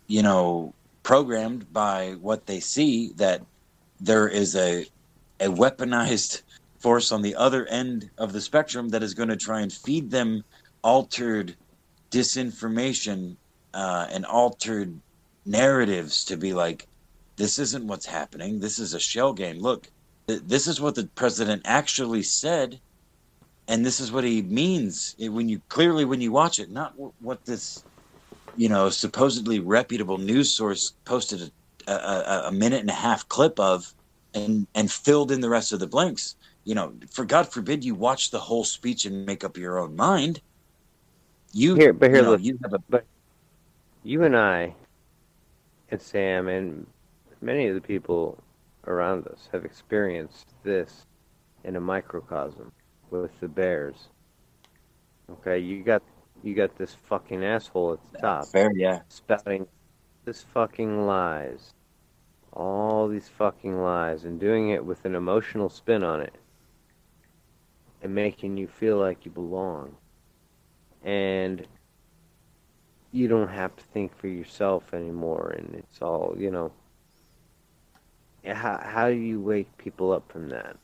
you 0.09 0.23
know, 0.23 0.75
programmed 1.05 1.73
by 1.73 2.13
what 2.21 2.47
they 2.47 2.61
see 2.61 3.13
that 3.17 3.43
there 4.01 4.29
is 4.29 4.57
a 4.57 4.87
a 5.41 5.47
weaponized 5.49 6.43
force 6.81 7.13
on 7.13 7.23
the 7.23 7.35
other 7.37 7.67
end 7.67 8.11
of 8.19 8.33
the 8.33 8.41
spectrum 8.41 8.91
that 8.91 9.03
is 9.03 9.15
going 9.15 9.29
to 9.29 9.37
try 9.37 9.61
and 9.61 9.73
feed 9.73 10.11
them 10.11 10.43
altered 10.83 11.57
disinformation 12.13 13.39
uh, 13.75 14.09
and 14.13 14.27
altered 14.27 15.01
narratives 15.47 16.27
to 16.27 16.39
be 16.39 16.55
like, 16.55 16.87
this 17.39 17.61
isn't 17.61 17.89
what's 17.89 18.07
happening. 18.07 18.61
This 18.61 18.81
is 18.81 18.95
a 18.95 19.01
shell 19.01 19.35
game. 19.35 19.61
Look, 19.61 19.89
th- 20.29 20.43
this 20.47 20.69
is 20.69 20.81
what 20.83 20.97
the 20.97 21.11
president 21.17 21.65
actually 21.67 22.25
said, 22.25 22.81
and 23.69 23.87
this 23.87 24.01
is 24.01 24.13
what 24.13 24.25
he 24.25 24.43
means 24.43 25.15
when 25.19 25.49
you 25.49 25.61
clearly 25.71 26.05
when 26.05 26.21
you 26.21 26.33
watch 26.33 26.59
it, 26.61 26.71
not 26.71 26.93
w- 26.95 27.13
what 27.21 27.45
this, 27.47 27.85
you 28.57 28.69
know, 28.69 28.91
supposedly 28.91 29.61
reputable 29.61 30.19
news 30.19 30.51
source 30.51 30.95
posted 31.05 31.51
a, 31.87 31.93
a, 31.93 32.43
a 32.47 32.53
minute 32.53 32.81
and 32.81 32.91
a 32.91 32.95
half 32.95 33.29
clip 33.29 33.59
of 33.61 33.93
and 34.35 34.67
and 34.75 34.91
filled 34.91 35.31
in 35.31 35.41
the 35.41 35.49
rest 35.49 35.73
of 35.73 35.81
the 35.81 35.87
blanks. 35.87 36.37
You 36.65 36.75
know, 36.75 36.95
for 37.11 37.25
God 37.25 37.51
forbid 37.53 37.85
you 37.85 37.95
watch 37.95 38.31
the 38.31 38.41
whole 38.41 38.65
speech 38.65 39.05
and 39.05 39.25
make 39.25 39.45
up 39.45 39.57
your 39.57 39.79
own 39.79 39.95
mind. 39.95 40.41
You 41.53 41.75
Here, 41.75 41.93
but 41.93 42.11
here, 42.11 42.19
you, 42.19 42.23
know, 42.23 42.31
listen. 42.33 42.45
you 42.47 42.59
have 42.63 42.73
a 42.75 42.79
but 42.89 43.05
you 44.03 44.25
and 44.25 44.37
I, 44.37 44.75
and 45.91 46.01
Sam, 46.01 46.49
and 46.49 46.87
many 47.41 47.67
of 47.69 47.75
the 47.75 47.81
people 47.81 48.43
around 48.87 49.27
us 49.29 49.49
have 49.53 49.65
experienced 49.65 50.55
this 50.63 51.07
in 51.65 51.77
a 51.77 51.81
microcosm 51.81 52.73
with 53.11 53.31
the 53.41 53.49
Bears. 53.49 54.09
Okay, 55.31 55.59
you 55.59 55.83
got 55.83 56.03
you 56.43 56.55
got 56.55 56.77
this 56.77 56.95
fucking 57.09 57.45
asshole 57.45 57.95
at 57.95 58.13
the 58.13 58.19
top 58.19 58.47
fair, 58.47 58.71
yeah. 58.75 59.01
spouting 59.09 59.67
this 60.25 60.43
fucking 60.43 61.07
lies, 61.07 61.73
all 62.53 63.09
these 63.09 63.29
fucking 63.29 63.81
lies, 63.81 64.25
and 64.25 64.41
doing 64.41 64.71
it 64.71 64.85
with 64.85 65.05
an 65.05 65.15
emotional 65.15 65.69
spin 65.69 66.03
on 66.03 66.21
it, 66.21 66.35
and 68.03 68.15
making 68.15 68.57
you 68.57 68.67
feel 68.67 68.99
like 68.99 69.25
you 69.25 69.31
belong. 69.31 69.97
And 71.05 71.67
you 73.13 73.29
don't 73.29 73.49
have 73.49 73.75
to 73.77 73.85
think 73.85 74.17
for 74.19 74.27
yourself 74.29 74.93
anymore, 74.93 75.55
and 75.57 75.75
it's 75.77 76.03
all, 76.03 76.35
you 76.37 76.51
know, 76.51 76.73
how 78.45 78.81
how 78.83 79.09
do 79.09 79.17
you 79.17 79.41
wake 79.41 79.77
people 79.79 80.13
up 80.13 80.31
from 80.31 80.49
that? 80.51 80.77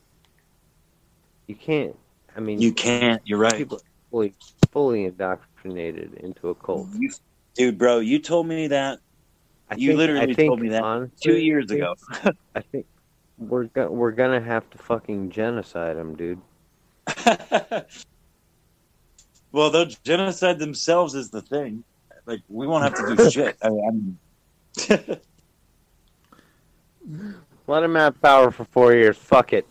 You 1.46 1.54
can't. 1.54 1.96
I 2.36 2.40
mean, 2.40 2.60
You 2.60 2.72
can't. 2.72 3.20
You're 3.24 3.38
right. 3.38 3.56
people 3.56 3.80
fully 4.12 4.34
fully 4.70 5.04
indoctrinated 5.06 6.14
into 6.14 6.50
a 6.50 6.54
cult. 6.54 6.88
You, 6.96 7.10
dude, 7.56 7.78
bro, 7.78 7.98
you 7.98 8.20
told 8.20 8.46
me 8.46 8.68
that 8.68 9.00
I 9.68 9.74
You 9.74 9.88
think, 9.88 9.98
literally 9.98 10.34
think, 10.34 10.48
told 10.50 10.60
me 10.60 10.68
that 10.68 10.84
honestly, 10.84 11.16
two 11.20 11.38
years 11.38 11.70
ago. 11.70 11.94
I 12.54 12.60
think 12.60 12.86
we're 13.38 13.64
go- 13.64 13.90
we're 13.90 14.12
gonna 14.12 14.40
have 14.40 14.68
to 14.70 14.78
fucking 14.78 15.30
genocide 15.30 15.96
them, 15.96 16.14
dude. 16.14 16.40
well, 19.50 19.70
they'll 19.70 19.86
genocide 20.04 20.58
themselves 20.58 21.14
is 21.14 21.30
the 21.30 21.42
thing. 21.42 21.84
Like 22.26 22.40
we 22.48 22.66
won't 22.66 22.84
have 22.84 22.94
to 22.94 23.16
do 23.16 23.30
shit. 23.30 23.56
I 23.62 23.70
mean, 23.70 24.18
Let 27.66 27.80
them 27.80 27.94
have 27.94 28.20
power 28.20 28.50
for 28.50 28.64
four 28.66 28.92
years. 28.92 29.16
Fuck 29.16 29.52
it. 29.52 29.66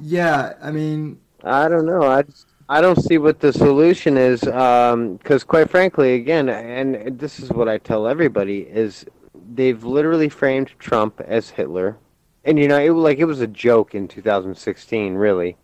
Yeah, 0.00 0.54
I 0.62 0.70
mean, 0.70 1.20
I 1.44 1.68
don't 1.68 1.86
know. 1.86 2.02
I 2.02 2.24
I 2.68 2.80
don't 2.80 3.02
see 3.02 3.18
what 3.18 3.40
the 3.40 3.52
solution 3.52 4.16
is. 4.16 4.42
Um, 4.44 5.16
because 5.16 5.44
quite 5.44 5.70
frankly, 5.70 6.14
again, 6.14 6.48
and 6.48 7.18
this 7.18 7.40
is 7.40 7.50
what 7.50 7.68
I 7.68 7.78
tell 7.78 8.06
everybody 8.06 8.60
is 8.60 9.06
they've 9.54 9.82
literally 9.82 10.28
framed 10.28 10.72
Trump 10.78 11.20
as 11.20 11.50
Hitler, 11.50 11.96
and 12.44 12.58
you 12.58 12.68
know, 12.68 12.78
it 12.78 12.90
like 12.90 13.18
it 13.18 13.24
was 13.24 13.40
a 13.40 13.46
joke 13.46 13.94
in 13.94 14.08
2016, 14.08 15.14
really. 15.14 15.56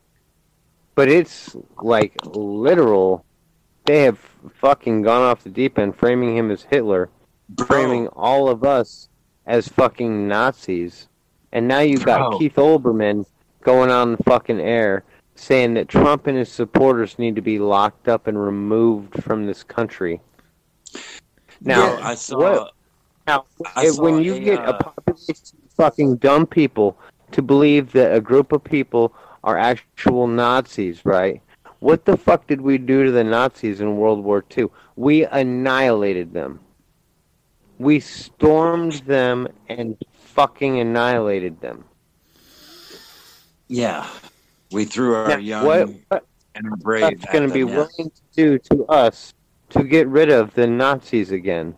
But 0.95 1.09
it's 1.09 1.55
like 1.83 2.15
literal. 2.25 3.25
They 3.85 4.03
have 4.03 4.19
fucking 4.55 5.03
gone 5.03 5.23
off 5.23 5.45
the 5.45 5.51
deep 5.51 5.79
end, 5.79 5.97
framing 5.97 6.37
him 6.37 6.51
as 6.51 6.63
Hitler, 6.63 7.11
framing 7.67 8.09
all 8.09 8.49
of 8.49 8.65
us 8.65 9.09
as 9.45 9.69
fucking 9.69 10.27
Nazis. 10.27 11.09
And 11.53 11.69
now 11.69 11.81
you've 11.81 12.05
got 12.05 12.31
Bro. 12.31 12.39
Keith 12.39 12.55
Olbermann 12.57 13.27
going 13.65 13.91
on 13.91 14.13
the 14.13 14.23
fucking 14.25 14.61
air 14.61 15.03
saying 15.35 15.75
that 15.75 15.89
Trump 15.89 16.29
and 16.29 16.39
his 16.39 16.53
supporters 16.53 17.19
need 17.19 17.35
to 17.35 17.43
be 17.43 17.59
locked 17.59 18.07
up 18.09 18.29
and 18.29 18.41
removed 18.41 19.21
from 19.25 19.47
this 19.47 19.65
country. 19.65 20.21
Now, 21.61 21.97
bro, 21.97 22.05
I 22.05 22.15
saw. 22.15 22.39
what- 22.39 22.73
now 23.27 23.47
I 23.75 23.87
if- 23.87 23.99
when 23.99 24.23
you 24.23 24.35
a, 24.35 24.41
get 24.41 24.59
uh, 24.61 24.75
a 24.79 24.85
population 24.85 25.59
of 25.65 25.73
fucking 25.77 26.17
dumb 26.17 26.47
people 26.47 26.97
to 27.33 27.43
believe 27.43 27.91
that 27.93 28.15
a 28.15 28.21
group 28.21 28.53
of 28.53 28.63
people 28.63 29.13
are 29.43 29.59
actual 29.59 30.27
Nazis, 30.27 31.05
right? 31.05 31.41
What 31.81 32.05
the 32.05 32.17
fuck 32.17 32.47
did 32.47 32.61
we 32.61 32.79
do 32.79 33.05
to 33.05 33.11
the 33.11 33.25
Nazis 33.25 33.81
in 33.81 33.97
World 33.97 34.23
War 34.23 34.45
II? 34.57 34.67
We 34.97 35.25
annihilated 35.27 36.33
them. 36.33 36.61
We 37.79 37.99
stormed 38.01 38.93
them 39.07 39.49
and 39.69 39.97
fucking 40.13 40.79
annihilated 40.79 41.61
them. 41.61 41.85
Yeah, 43.69 44.09
we 44.73 44.85
threw 44.85 45.15
our 45.15 45.29
Now, 45.29 45.37
young 45.37 45.65
what, 45.65 45.89
what 46.09 46.27
and 46.55 46.69
our 46.69 46.77
brave. 46.77 47.01
Trump's 47.03 47.27
going 47.27 47.49
to 47.49 47.55
be 47.55 47.65
willing 47.65 48.11
to 48.11 48.23
do 48.35 48.59
to 48.71 48.85
us 48.87 49.35
to 49.71 49.83
get 49.83 50.07
rid 50.09 50.31
of 50.31 50.55
the 50.55 50.67
Nazis 50.67 51.31
again? 51.31 51.75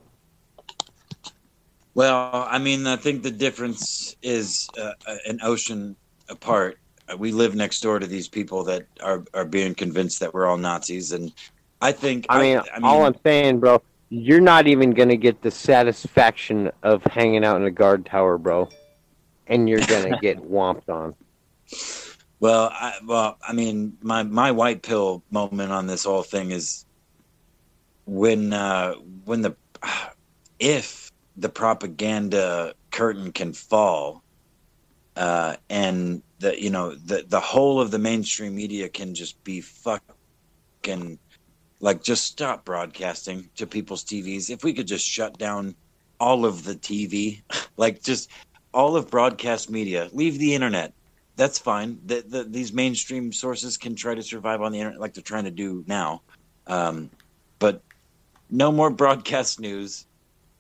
Well, 1.95 2.47
I 2.49 2.59
mean, 2.59 2.87
I 2.87 2.97
think 2.97 3.23
the 3.23 3.31
difference 3.31 4.17
is 4.23 4.69
uh, 4.79 4.93
uh, 5.07 5.17
an 5.27 5.39
ocean 5.43 5.97
apart. 6.29 6.79
Uh, 7.11 7.17
We 7.17 7.33
live 7.33 7.55
next 7.55 7.81
door 7.81 7.99
to 7.99 8.07
these 8.07 8.29
people 8.29 8.65
that 8.65 8.87
are 9.03 9.25
are 9.33 9.47
being 9.47 9.75
convinced 9.75 10.21
that 10.21 10.35
we're 10.35 10.47
all 10.47 10.59
Nazis, 10.59 11.13
and 11.13 11.33
I 11.81 11.93
think 11.93 12.27
I 12.29 12.41
mean, 12.41 12.59
I, 12.59 12.79
mean, 12.79 12.85
all 12.85 13.07
I'm 13.07 13.17
saying, 13.25 13.61
bro, 13.61 13.81
you're 14.11 14.41
not 14.41 14.67
even 14.67 14.91
going 14.91 15.09
to 15.09 15.17
get 15.17 15.41
the 15.41 15.51
satisfaction 15.51 16.71
of 16.83 17.03
hanging 17.05 17.45
out 17.45 17.57
in 17.57 17.65
a 17.65 17.71
guard 17.71 18.05
tower, 18.05 18.37
bro. 18.37 18.69
And 19.47 19.69
you're 19.69 19.87
going 19.87 20.13
to 20.13 20.19
get 20.21 20.39
whomped 20.39 20.91
on. 20.91 21.15
Well, 22.39 22.71
I, 22.73 22.95
well, 23.05 23.39
I 23.47 23.53
mean, 23.53 23.97
my 24.03 24.23
my 24.23 24.53
white 24.53 24.83
pill 24.83 25.23
moment 25.31 25.73
on 25.73 25.87
this 25.87 26.05
whole 26.05 26.23
thing 26.23 26.51
is 26.51 26.85
when 28.05 28.53
uh, 28.53 28.95
when 29.25 29.43
the 29.43 29.57
if 30.59 31.11
the 31.37 31.49
propaganda 31.49 32.75
curtain 32.91 33.33
can 33.33 33.53
fall, 33.53 34.23
uh, 35.17 35.57
and 35.71 36.23
the 36.39 36.61
you 36.61 36.71
know 36.71 36.95
the 36.95 37.25
the 37.27 37.41
whole 37.41 37.81
of 37.81 37.91
the 37.91 37.99
mainstream 37.99 38.55
media 38.55 38.89
can 38.89 39.15
just 39.15 39.43
be 39.43 39.63
fucking 39.63 41.19
like 41.81 42.03
just 42.03 42.25
stop 42.25 42.65
broadcasting 42.65 43.49
to 43.57 43.67
people's 43.67 44.05
TVs. 44.05 44.51
If 44.51 44.63
we 44.65 44.75
could 44.75 44.87
just 44.87 45.07
shut 45.07 45.39
down 45.39 45.75
all 46.21 46.45
of 46.45 46.65
the 46.65 46.75
TV, 46.75 47.43
like 47.77 48.03
just 48.03 48.31
all 48.73 48.97
of 48.97 49.11
broadcast 49.11 49.71
media, 49.71 50.09
leave 50.13 50.39
the 50.39 50.55
internet 50.55 50.93
that's 51.37 51.59
fine. 51.59 52.01
The, 52.07 52.25
the, 52.27 52.45
these 52.45 52.73
mainstream 52.73 53.33
sources 53.33 53.77
can 53.77 53.95
try 53.95 54.15
to 54.15 54.23
survive 54.23 54.63
on 54.63 54.73
the 54.73 54.81
internet 54.81 55.01
like 55.01 55.15
they're 55.15 55.23
trying 55.23 55.45
to 55.45 55.51
do 55.51 55.85
now. 55.87 56.23
Um, 56.67 57.11
but 57.59 57.83
no 58.51 58.73
more 58.73 58.91
broadcast 58.91 59.61
news. 59.61 60.07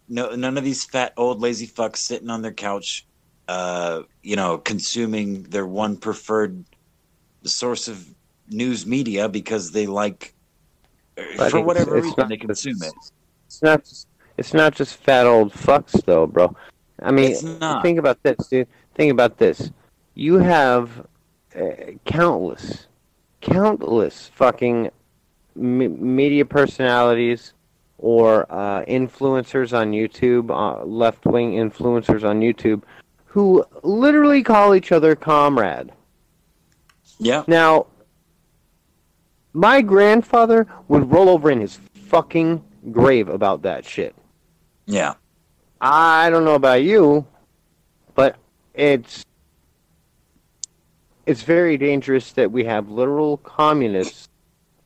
No, 0.08 0.34
none 0.34 0.56
of 0.56 0.64
these 0.64 0.84
fat 0.84 1.14
old 1.16 1.40
lazy 1.40 1.66
fucks 1.66 1.96
sitting 1.96 2.30
on 2.30 2.42
their 2.42 2.52
couch, 2.52 3.06
uh, 3.48 4.02
you 4.22 4.36
know, 4.36 4.58
consuming 4.58 5.44
their 5.44 5.66
one 5.66 5.96
preferred 5.96 6.64
source 7.42 7.88
of 7.88 8.06
news 8.48 8.86
media 8.86 9.28
because 9.28 9.72
they 9.72 9.86
like, 9.86 10.34
But 11.36 11.50
for 11.50 11.60
whatever 11.60 11.94
reason, 11.94 12.14
not 12.18 12.28
they 12.28 12.36
consume 12.36 12.82
it. 12.82 12.92
It's 13.46 13.62
not 13.62 13.82
just, 13.84 14.08
it's 14.36 14.54
not 14.54 14.74
just 14.74 14.96
fat 14.96 15.26
old 15.26 15.52
fucks, 15.52 16.04
though, 16.04 16.26
bro. 16.26 16.54
I 17.02 17.10
mean, 17.10 17.32
It's 17.32 17.42
think 17.82 17.98
about 17.98 18.22
this, 18.22 18.36
dude. 18.48 18.68
Think 18.94 19.10
about 19.10 19.38
this. 19.38 19.70
You 20.18 20.38
have 20.38 21.06
uh, 21.54 21.92
countless, 22.06 22.86
countless 23.42 24.30
fucking 24.34 24.90
m- 25.54 26.16
media 26.16 26.46
personalities 26.46 27.52
or 27.98 28.50
uh, 28.50 28.82
influencers 28.86 29.76
on 29.76 29.92
YouTube, 29.92 30.50
uh, 30.50 30.84
left 30.86 31.26
wing 31.26 31.52
influencers 31.52 32.24
on 32.24 32.40
YouTube, 32.40 32.82
who 33.26 33.62
literally 33.82 34.42
call 34.42 34.74
each 34.74 34.90
other 34.90 35.14
comrade. 35.14 35.92
Yeah. 37.18 37.44
Now, 37.46 37.86
my 39.52 39.82
grandfather 39.82 40.66
would 40.88 41.10
roll 41.12 41.28
over 41.28 41.50
in 41.50 41.60
his 41.60 41.78
fucking 41.92 42.64
grave 42.90 43.28
about 43.28 43.60
that 43.62 43.84
shit. 43.84 44.14
Yeah. 44.86 45.12
I 45.78 46.30
don't 46.30 46.46
know 46.46 46.54
about 46.54 46.82
you, 46.82 47.26
but 48.14 48.36
it's 48.72 49.25
it's 51.26 51.42
very 51.42 51.76
dangerous 51.76 52.32
that 52.32 52.50
we 52.50 52.64
have 52.64 52.88
literal 52.88 53.36
communists 53.38 54.28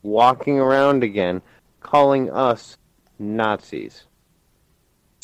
walking 0.03 0.59
around 0.59 1.05
again 1.05 1.43
calling 1.81 2.31
us 2.31 2.77
Nazis. 3.19 4.05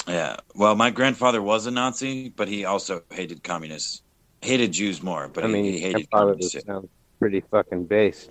Yeah. 0.07 0.37
Well, 0.55 0.77
my 0.77 0.91
grandfather 0.91 1.43
was 1.43 1.67
a 1.67 1.71
Nazi, 1.71 2.29
but 2.29 2.49
he 2.49 2.65
also 2.65 3.03
hated 3.11 3.43
communists. 3.43 4.03
Hated 4.43 4.73
Jews 4.73 5.03
more, 5.03 5.29
but 5.29 5.45
I 5.45 5.47
he, 5.49 5.53
mean, 5.53 5.65
he 5.65 5.81
hated 5.81 6.11
communists. 6.11 6.65
sounds 6.65 6.89
pretty 7.19 7.41
fucking 7.41 7.87
based. 7.87 8.31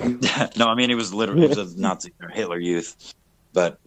no, 0.56 0.66
I 0.66 0.74
mean 0.74 0.88
he 0.88 0.94
was 0.94 1.12
literally 1.12 1.46
was 1.46 1.58
a 1.58 1.78
Nazi 1.78 2.12
or 2.20 2.30
Hitler 2.30 2.58
Youth, 2.58 3.14
but 3.52 3.78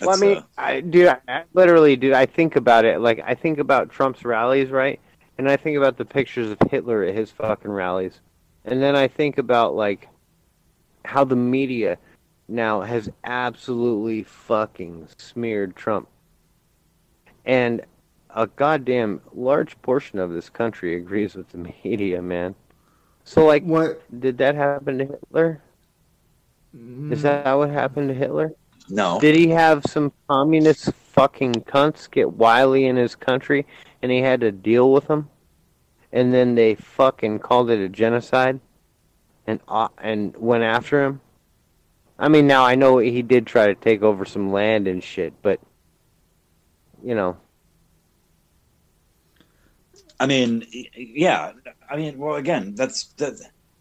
Well, 0.00 0.10
I 0.10 0.16
mean, 0.16 0.36
uh, 0.36 0.42
I, 0.58 0.80
dude, 0.82 1.08
I, 1.08 1.18
I 1.26 1.44
literally, 1.54 1.96
dude, 1.96 2.12
I 2.12 2.26
think 2.26 2.56
about 2.56 2.84
it. 2.84 3.00
Like, 3.00 3.22
I 3.24 3.34
think 3.34 3.58
about 3.58 3.88
Trump's 3.88 4.22
rallies, 4.24 4.68
right? 4.68 5.00
And 5.38 5.48
I 5.50 5.56
think 5.56 5.76
about 5.76 5.96
the 5.96 6.04
pictures 6.04 6.50
of 6.50 6.58
Hitler 6.70 7.04
at 7.04 7.14
his 7.14 7.30
fucking 7.30 7.70
rallies. 7.70 8.20
And 8.64 8.82
then 8.82 8.96
I 8.96 9.08
think 9.08 9.38
about, 9.38 9.74
like, 9.74 10.08
how 11.04 11.24
the 11.24 11.36
media 11.36 11.98
now 12.48 12.80
has 12.80 13.10
absolutely 13.24 14.22
fucking 14.22 15.08
smeared 15.18 15.76
Trump. 15.76 16.08
And 17.44 17.82
a 18.30 18.46
goddamn 18.46 19.20
large 19.34 19.80
portion 19.82 20.18
of 20.18 20.32
this 20.32 20.48
country 20.48 20.96
agrees 20.96 21.34
with 21.34 21.50
the 21.50 21.58
media, 21.84 22.22
man. 22.22 22.54
So, 23.24 23.44
like, 23.44 23.64
what? 23.64 24.02
did 24.20 24.38
that 24.38 24.54
happen 24.54 24.98
to 24.98 25.04
Hitler? 25.04 25.60
Is 26.72 26.80
mm. 26.80 27.22
that 27.22 27.54
what 27.54 27.70
happened 27.70 28.08
to 28.08 28.14
Hitler? 28.14 28.52
no. 28.88 29.18
Did 29.20 29.34
he 29.34 29.48
have 29.48 29.84
some 29.84 30.12
communist 30.28 30.92
fucking 31.12 31.54
cunts 31.54 32.10
get 32.10 32.32
wily 32.32 32.86
in 32.86 32.96
his 32.96 33.14
country 33.14 33.66
and 34.02 34.12
he 34.12 34.20
had 34.20 34.40
to 34.40 34.52
deal 34.52 34.92
with 34.92 35.08
them? 35.08 35.30
And 36.12 36.32
then 36.32 36.54
they 36.54 36.74
fucking 36.74 37.40
called 37.40 37.70
it 37.70 37.80
a 37.80 37.88
genocide 37.88 38.60
and 39.46 39.60
uh, 39.68 39.88
and 39.98 40.36
went 40.36 40.64
after 40.64 41.04
him? 41.04 41.20
I 42.18 42.28
mean, 42.28 42.46
now 42.46 42.64
I 42.64 42.74
know 42.74 42.98
he 42.98 43.22
did 43.22 43.46
try 43.46 43.66
to 43.66 43.74
take 43.74 44.02
over 44.02 44.24
some 44.24 44.52
land 44.52 44.88
and 44.88 45.02
shit, 45.02 45.34
but 45.42 45.60
you 47.02 47.14
know, 47.14 47.36
I 50.18 50.26
mean, 50.26 50.64
yeah. 50.94 51.52
I 51.90 51.96
mean, 51.96 52.18
well, 52.18 52.36
again, 52.36 52.74
that's 52.74 53.12
that, 53.18 53.34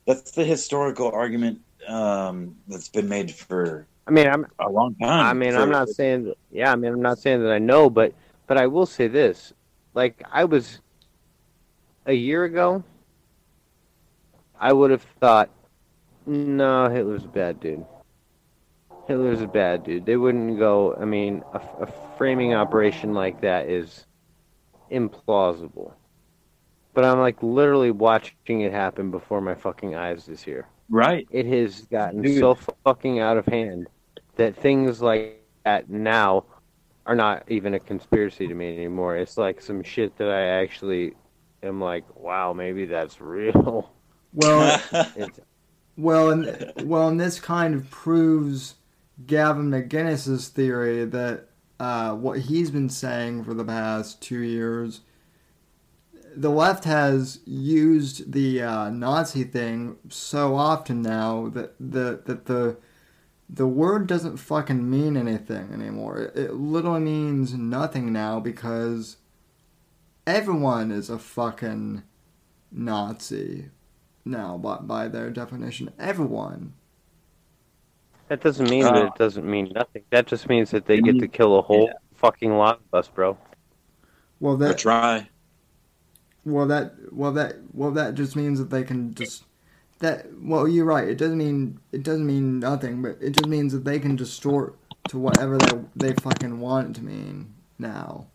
that's 0.05 0.31
the 0.31 0.43
historical 0.43 1.11
argument 1.11 1.59
um, 1.87 2.57
that's 2.67 2.89
been 2.89 3.07
made 3.07 3.31
for 3.31 3.87
I 4.07 4.11
mean, 4.11 4.27
I'm 4.27 4.45
a 4.59 4.69
long 4.69 4.95
time. 4.95 5.25
I 5.25 5.33
mean, 5.33 5.53
for- 5.53 5.59
I'm 5.59 5.71
not 5.71 5.89
saying 5.89 6.25
that, 6.25 6.37
yeah, 6.51 6.71
I 6.71 6.75
mean, 6.75 6.93
I'm 6.93 7.01
not 7.01 7.19
saying 7.19 7.41
that 7.43 7.51
I 7.51 7.59
know, 7.59 7.89
but 7.89 8.13
But 8.47 8.57
I 8.57 8.67
will 8.67 8.85
say 8.85 9.07
this: 9.07 9.53
like 9.95 10.21
I 10.31 10.43
was 10.43 10.79
a 12.05 12.13
year 12.13 12.43
ago, 12.43 12.83
I 14.59 14.71
would 14.71 14.91
have 14.91 15.05
thought, 15.19 15.49
no, 16.27 16.87
Hitler's 16.89 17.25
a 17.25 17.29
bad 17.29 17.59
dude. 17.59 17.85
Hitler's 19.07 19.41
a 19.41 19.47
bad 19.47 19.83
dude. 19.83 20.05
They 20.05 20.17
wouldn't 20.17 20.59
go. 20.59 20.95
I 20.99 21.05
mean, 21.05 21.43
a, 21.53 21.61
a 21.81 21.87
framing 22.17 22.53
operation 22.53 23.13
like 23.13 23.41
that 23.41 23.69
is 23.69 24.05
implausible. 24.91 25.93
But 26.93 27.05
I'm 27.05 27.19
like 27.19 27.41
literally 27.41 27.91
watching 27.91 28.61
it 28.61 28.71
happen 28.71 29.11
before 29.11 29.41
my 29.41 29.55
fucking 29.55 29.95
eyes 29.95 30.25
this 30.25 30.47
year. 30.47 30.67
Right. 30.89 31.27
It 31.29 31.45
has 31.45 31.81
gotten 31.81 32.21
Dude. 32.21 32.39
so 32.39 32.55
fucking 32.83 33.19
out 33.19 33.37
of 33.37 33.45
hand 33.45 33.87
that 34.37 34.55
things 34.55 35.01
like 35.01 35.41
that 35.65 35.89
now 35.89 36.45
are 37.05 37.15
not 37.15 37.43
even 37.47 37.73
a 37.73 37.79
conspiracy 37.79 38.47
to 38.47 38.53
me 38.53 38.75
anymore. 38.75 39.15
It's 39.17 39.37
like 39.37 39.61
some 39.61 39.83
shit 39.83 40.17
that 40.17 40.29
I 40.29 40.61
actually 40.61 41.13
am 41.61 41.79
like, 41.79 42.03
wow, 42.15 42.53
maybe 42.53 42.85
that's 42.85 43.21
real. 43.21 43.91
Well, 44.33 44.81
well, 45.97 46.29
and 46.31 46.73
well, 46.83 47.07
and 47.07 47.19
this 47.19 47.39
kind 47.39 47.75
of 47.75 47.89
proves 47.89 48.75
Gavin 49.25 49.69
McInnes's 49.69 50.49
theory 50.49 51.05
that 51.05 51.47
uh, 51.79 52.13
what 52.15 52.39
he's 52.39 52.71
been 52.71 52.89
saying 52.89 53.43
for 53.43 53.53
the 53.53 53.65
past 53.65 54.21
two 54.21 54.39
years. 54.41 55.01
The 56.37 56.51
left 56.51 56.83
has 56.83 57.39
used 57.45 58.33
the 58.33 58.61
uh, 58.61 58.89
Nazi 58.89 59.45
thing 59.45 59.97
so 60.09 60.55
often 60.55 61.01
now 61.01 61.47
that 61.49 61.75
the 61.79 62.21
that 62.25 62.45
the 62.45 62.77
the 63.49 63.67
word 63.67 64.07
doesn't 64.07 64.37
fucking 64.37 64.89
mean 64.89 65.15
anything 65.17 65.71
anymore. 65.73 66.19
It, 66.19 66.35
it 66.37 66.53
literally 66.55 67.01
means 67.01 67.53
nothing 67.53 68.11
now 68.13 68.39
because 68.39 69.17
everyone 70.27 70.91
is 70.91 71.09
a 71.09 71.19
fucking 71.19 72.03
Nazi 72.71 73.69
now 74.25 74.57
by, 74.57 74.77
by 74.77 75.07
their 75.07 75.29
definition. 75.29 75.91
Everyone. 75.99 76.73
that 78.27 78.41
doesn't 78.41 78.69
mean 78.69 78.91
that 78.91 79.03
Uh, 79.03 79.05
it 79.05 79.15
doesn't 79.15 79.45
mean 79.49 79.71
nothing. 79.73 80.03
That 80.11 80.27
just 80.27 80.49
means 80.49 80.71
that 80.71 80.85
they 80.85 80.99
get 81.01 81.19
to 81.19 81.27
kill 81.27 81.57
a 81.59 81.61
whole 81.61 81.91
fucking 82.15 82.53
lot 82.57 82.79
of 82.91 82.97
us, 82.99 83.07
bro. 83.07 83.37
Well, 84.39 84.57
I 84.67 84.69
that 84.69 84.77
try. 84.77 85.29
well 86.43 86.67
that 86.67 86.93
well 87.11 87.31
that 87.33 87.55
well 87.73 87.91
that 87.91 88.15
just 88.15 88.35
means 88.35 88.59
that 88.59 88.69
they 88.69 88.83
can 88.83 89.13
just 89.13 89.43
that 89.99 90.27
well 90.41 90.67
you're 90.67 90.85
right. 90.85 91.07
It 91.07 91.17
doesn't 91.17 91.37
mean 91.37 91.79
it 91.91 92.03
doesn't 92.03 92.25
mean 92.25 92.59
nothing, 92.59 93.01
but 93.01 93.17
it 93.21 93.31
just 93.31 93.47
means 93.47 93.73
that 93.73 93.85
they 93.85 93.99
can 93.99 94.15
distort 94.15 94.75
to 95.09 95.19
whatever 95.19 95.57
they 95.57 95.79
they 95.95 96.13
fucking 96.13 96.59
want 96.59 96.89
it 96.89 96.99
to 96.99 97.05
mean 97.05 97.53
now. 97.79 98.27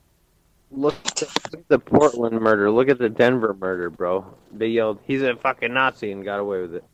Look 0.73 0.95
at 1.05 1.69
the 1.69 1.78
Portland 1.78 2.41
murder. 2.41 2.70
Look 2.70 2.89
at 2.89 2.99
the 2.99 3.09
Denver 3.09 3.57
murder, 3.61 3.91
bro. 3.91 4.24
They 4.53 4.69
yelled, 4.69 5.01
"He's 5.05 5.23
a 5.23 5.35
fucking 5.35 5.74
Nazi," 5.74 6.12
and 6.12 6.24
got 6.24 6.39
away 6.39 6.61
with 6.62 6.77
it. 6.77 6.85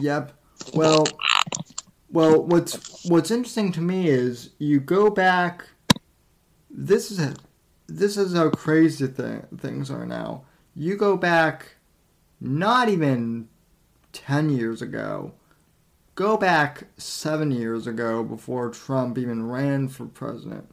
Yep. 0.00 0.32
Well, 0.74 1.04
well, 2.10 2.42
what's 2.42 3.04
what's 3.08 3.30
interesting 3.30 3.72
to 3.72 3.80
me 3.80 4.08
is 4.08 4.50
you 4.58 4.80
go 4.80 5.10
back. 5.10 5.68
This 6.70 7.10
is 7.10 7.18
a, 7.18 7.34
this 7.88 8.16
is 8.16 8.34
how 8.34 8.50
crazy 8.50 9.08
th- 9.08 9.42
things 9.58 9.90
are 9.90 10.06
now. 10.06 10.44
You 10.74 10.96
go 10.96 11.16
back, 11.16 11.74
not 12.40 12.88
even 12.88 13.48
ten 14.12 14.50
years 14.50 14.80
ago. 14.80 15.32
Go 16.14 16.36
back 16.36 16.84
seven 16.96 17.50
years 17.50 17.86
ago 17.86 18.22
before 18.22 18.70
Trump 18.70 19.16
even 19.16 19.48
ran 19.48 19.88
for 19.88 20.06
president. 20.06 20.68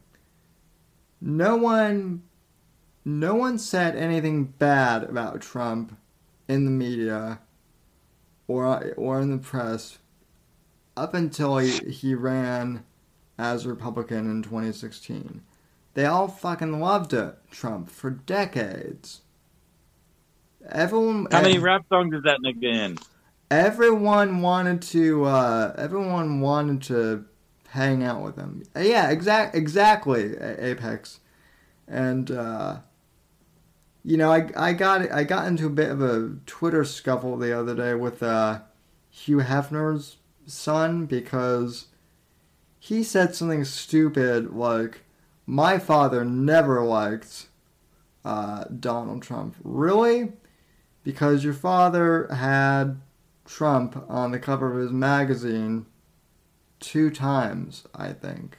No 1.21 1.55
one, 1.55 2.23
no 3.05 3.35
one 3.35 3.57
said 3.57 3.95
anything 3.95 4.45
bad 4.45 5.03
about 5.03 5.41
Trump 5.41 5.97
in 6.47 6.65
the 6.65 6.71
media 6.71 7.39
or 8.47 8.93
or 8.95 9.21
in 9.21 9.31
the 9.31 9.37
press 9.37 9.99
up 10.95 11.13
until 11.13 11.57
he, 11.57 11.69
he 11.89 12.15
ran 12.15 12.83
as 13.37 13.67
Republican 13.67 14.29
in 14.29 14.41
2016. 14.41 15.41
They 15.93 16.05
all 16.05 16.27
fucking 16.27 16.79
loved 16.79 17.13
it, 17.13 17.35
Trump 17.51 17.89
for 17.89 18.09
decades. 18.09 19.21
Everyone, 20.69 21.27
How 21.31 21.41
many 21.41 21.59
rap 21.59 21.85
songs 21.89 22.13
is 22.13 22.23
that 22.23 22.39
nigga 22.43 22.63
in? 22.63 22.97
everyone 23.49 24.41
wanted 24.41 24.81
to, 24.81 25.23
uh, 25.25 25.73
everyone 25.77 26.41
wanted 26.41 26.81
to 26.83 27.25
hang 27.69 28.03
out 28.03 28.21
with 28.21 28.35
him. 28.35 28.63
Yeah, 28.75 29.09
exact, 29.09 29.55
exactly, 29.55 30.35
Apex, 30.37 31.19
and 31.87 32.29
uh, 32.31 32.77
you 34.03 34.17
know, 34.17 34.31
I 34.31 34.49
I 34.55 34.73
got 34.73 35.11
I 35.11 35.23
got 35.23 35.47
into 35.47 35.67
a 35.67 35.69
bit 35.69 35.89
of 35.89 36.01
a 36.01 36.35
Twitter 36.45 36.83
scuffle 36.83 37.37
the 37.37 37.57
other 37.57 37.75
day 37.75 37.93
with 37.93 38.21
uh, 38.23 38.61
Hugh 39.09 39.37
Hefner's 39.39 40.17
son 40.45 41.05
because 41.05 41.87
he 42.79 43.03
said 43.03 43.35
something 43.35 43.63
stupid 43.65 44.51
like, 44.53 45.01
"My 45.45 45.77
father 45.77 46.23
never 46.23 46.83
liked 46.83 47.47
uh, 48.25 48.65
Donald 48.65 49.21
Trump." 49.21 49.55
Really? 49.63 50.33
Because 51.07 51.45
your 51.45 51.53
father 51.53 52.27
had 52.33 52.99
Trump 53.45 54.03
on 54.09 54.31
the 54.31 54.39
cover 54.39 54.73
of 54.73 54.81
his 54.81 54.91
magazine 54.91 55.85
two 56.81 57.09
times, 57.09 57.87
I 57.95 58.11
think. 58.11 58.57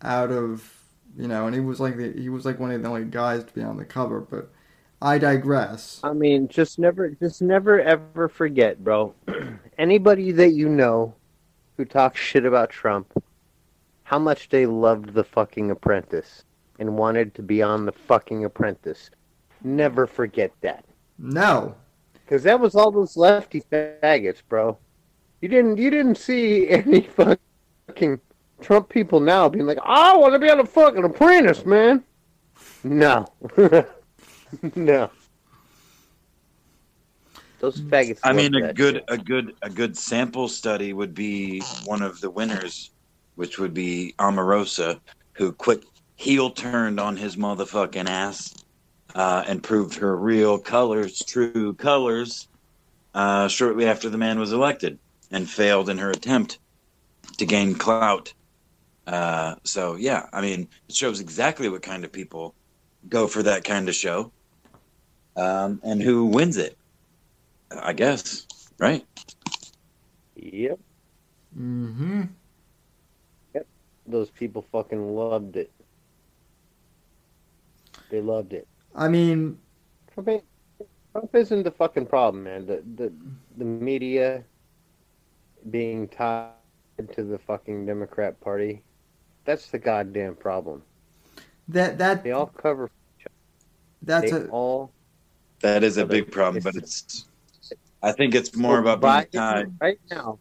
Out 0.00 0.30
of 0.30 0.86
you 1.18 1.28
know, 1.28 1.44
and 1.44 1.54
he 1.54 1.60
was 1.60 1.80
like 1.80 1.98
the, 1.98 2.14
he 2.14 2.30
was 2.30 2.46
like 2.46 2.58
one 2.58 2.70
of 2.70 2.80
the 2.80 2.88
only 2.88 3.04
guys 3.04 3.44
to 3.44 3.52
be 3.52 3.60
on 3.60 3.76
the 3.76 3.84
cover. 3.84 4.20
But 4.20 4.50
I 5.02 5.18
digress. 5.18 6.00
I 6.02 6.14
mean, 6.14 6.48
just 6.48 6.78
never, 6.78 7.10
just 7.10 7.42
never 7.42 7.78
ever 7.78 8.30
forget, 8.30 8.82
bro. 8.82 9.14
Anybody 9.78 10.32
that 10.32 10.52
you 10.52 10.70
know 10.70 11.14
who 11.76 11.84
talks 11.84 12.18
shit 12.18 12.46
about 12.46 12.70
Trump, 12.70 13.22
how 14.04 14.18
much 14.18 14.48
they 14.48 14.64
loved 14.64 15.12
the 15.12 15.24
fucking 15.24 15.70
Apprentice 15.70 16.44
and 16.78 16.96
wanted 16.96 17.34
to 17.34 17.42
be 17.42 17.60
on 17.60 17.84
the 17.84 17.92
fucking 17.92 18.46
Apprentice. 18.46 19.10
Never 19.62 20.06
forget 20.06 20.52
that, 20.60 20.84
No, 21.18 21.74
because 22.12 22.42
that 22.44 22.60
was 22.60 22.74
all 22.74 22.90
those 22.90 23.16
lefty 23.16 23.62
faggots, 23.72 24.42
bro. 24.48 24.78
You 25.40 25.48
didn't, 25.48 25.78
you 25.78 25.90
didn't 25.90 26.16
see 26.16 26.68
any 26.70 27.02
fucking 27.02 28.20
Trump 28.60 28.88
people 28.88 29.20
now 29.20 29.48
being 29.48 29.66
like, 29.66 29.78
"I 29.82 30.16
want 30.16 30.34
to 30.34 30.38
be 30.38 30.50
on 30.50 30.58
the 30.58 30.64
fucking 30.64 31.04
Apprentice, 31.04 31.64
man." 31.64 32.04
No, 32.84 33.26
no. 34.76 35.10
Those 37.58 37.80
mm, 37.80 37.88
faggots. 37.88 38.20
I 38.22 38.32
mean, 38.32 38.54
a 38.54 38.72
good, 38.72 38.96
shit. 38.96 39.04
a 39.08 39.18
good, 39.18 39.54
a 39.62 39.70
good 39.70 39.96
sample 39.96 40.48
study 40.48 40.92
would 40.92 41.14
be 41.14 41.60
one 41.84 42.02
of 42.02 42.20
the 42.20 42.30
winners, 42.30 42.90
which 43.34 43.58
would 43.58 43.74
be 43.74 44.14
Omarosa, 44.18 45.00
who 45.32 45.52
quick 45.52 45.82
heel 46.14 46.50
turned 46.50 47.00
on 47.00 47.16
his 47.16 47.36
motherfucking 47.36 48.08
ass 48.08 48.54
uh, 49.14 49.44
and 49.46 49.62
proved 49.62 49.96
her 49.96 50.16
real 50.16 50.58
colors, 50.58 51.18
true 51.20 51.74
colors, 51.74 52.48
uh, 53.14 53.48
shortly 53.48 53.86
after 53.86 54.08
the 54.10 54.18
man 54.18 54.38
was 54.38 54.52
elected, 54.52 54.98
and 55.30 55.48
failed 55.48 55.88
in 55.88 55.98
her 55.98 56.10
attempt 56.10 56.58
to 57.38 57.46
gain 57.46 57.74
clout. 57.74 58.32
Uh, 59.06 59.54
so 59.64 59.96
yeah, 59.96 60.26
I 60.32 60.40
mean, 60.40 60.68
it 60.88 60.94
shows 60.94 61.20
exactly 61.20 61.68
what 61.68 61.82
kind 61.82 62.04
of 62.04 62.12
people 62.12 62.54
go 63.08 63.26
for 63.26 63.42
that 63.42 63.64
kind 63.64 63.88
of 63.88 63.94
show, 63.94 64.32
um, 65.36 65.80
and 65.82 66.02
who 66.02 66.26
wins 66.26 66.56
it. 66.56 66.76
I 67.70 67.92
guess, 67.92 68.46
right? 68.78 69.04
Yep. 70.36 70.78
Mm-hmm. 71.58 72.22
Yep. 73.54 73.66
Those 74.06 74.30
people 74.30 74.64
fucking 74.72 75.14
loved 75.14 75.56
it. 75.56 75.70
They 78.10 78.20
loved 78.20 78.52
it. 78.52 78.66
I 78.98 79.08
mean, 79.08 79.60
Trump, 80.12 80.28
ain't, 80.28 80.44
Trump 81.12 81.34
isn't 81.34 81.64
the 81.64 81.72
fucking 81.72 82.06
problem, 82.06 82.44
man. 82.44 82.66
The 82.66 82.82
the 82.96 83.12
the 83.56 83.64
media 83.64 84.44
being 85.70 86.08
tied 86.08 86.52
to 87.12 87.24
the 87.24 87.38
fucking 87.38 87.86
Democrat 87.86 88.40
Party, 88.40 88.84
that's 89.44 89.70
the 89.70 89.78
goddamn 89.78 90.36
problem. 90.36 90.84
that 91.68 91.98
that 91.98 92.24
They 92.24 92.32
all 92.32 92.46
cover. 92.46 92.90
that's 94.02 94.30
they 94.30 94.30
a 94.32 94.46
all. 94.46 94.92
That 95.60 95.84
is 95.84 95.96
a 95.98 96.06
big 96.06 96.30
problem, 96.30 96.62
but 96.62 96.76
it's. 96.76 97.26
I 98.02 98.12
think 98.12 98.34
it's 98.34 98.54
more 98.56 98.78
about 98.78 99.00
being 99.02 99.26
Biden, 99.32 99.32
tied. 99.32 99.72
right 99.80 99.98
now. 100.10 100.38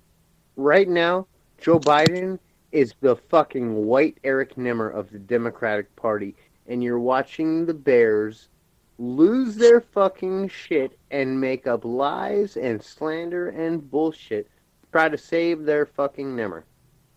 Right 0.56 0.88
now, 0.88 1.28
Joe 1.60 1.80
Biden 1.80 2.40
is 2.72 2.94
the 3.02 3.16
fucking 3.16 3.74
white 3.86 4.18
Eric 4.24 4.58
Nimmer 4.58 4.90
of 4.90 5.12
the 5.12 5.20
Democratic 5.20 5.96
Party, 5.96 6.36
and 6.68 6.84
you're 6.84 6.99
watching 6.99 7.65
the 7.65 7.73
Bears 7.73 8.49
lose 8.98 9.56
their 9.56 9.81
fucking 9.81 10.49
shit 10.49 10.99
and 11.11 11.39
make 11.39 11.68
up 11.68 11.85
lies 11.85 12.57
and 12.57 12.81
slander 12.84 13.49
and 13.49 13.89
bullshit, 13.89 14.49
try 14.91 15.10
to 15.10 15.18
save 15.18 15.65
their 15.65 15.85
fucking 15.85 16.35
Nimmer. 16.35 16.65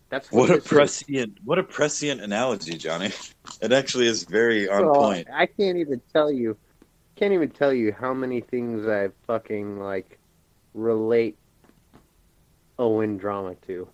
That's 0.09 0.31
What 0.31 0.49
a 0.49 0.53
this 0.55 0.71
is. 0.71 1.03
prescient, 1.03 1.39
what 1.43 1.59
a 1.59 1.63
prescient 1.63 2.21
analogy, 2.21 2.77
Johnny. 2.77 3.11
It 3.61 3.71
actually 3.73 4.07
is 4.07 4.23
very 4.23 4.67
on 4.69 4.83
Well, 4.85 4.91
point. 4.91 5.27
I 5.31 5.45
can't 5.45 5.77
even 5.77 6.01
tell 6.13 6.31
you, 6.31 6.57
can't 7.15 7.33
even 7.33 7.49
tell 7.51 7.73
you 7.73 7.91
how 7.91 8.13
many 8.13 8.41
things 8.41 8.87
I 8.87 9.09
fucking 9.27 9.79
like 9.79 10.19
relate 10.73 11.37
Owen 12.79 13.17
drama 13.17 13.55
to. 13.67 13.87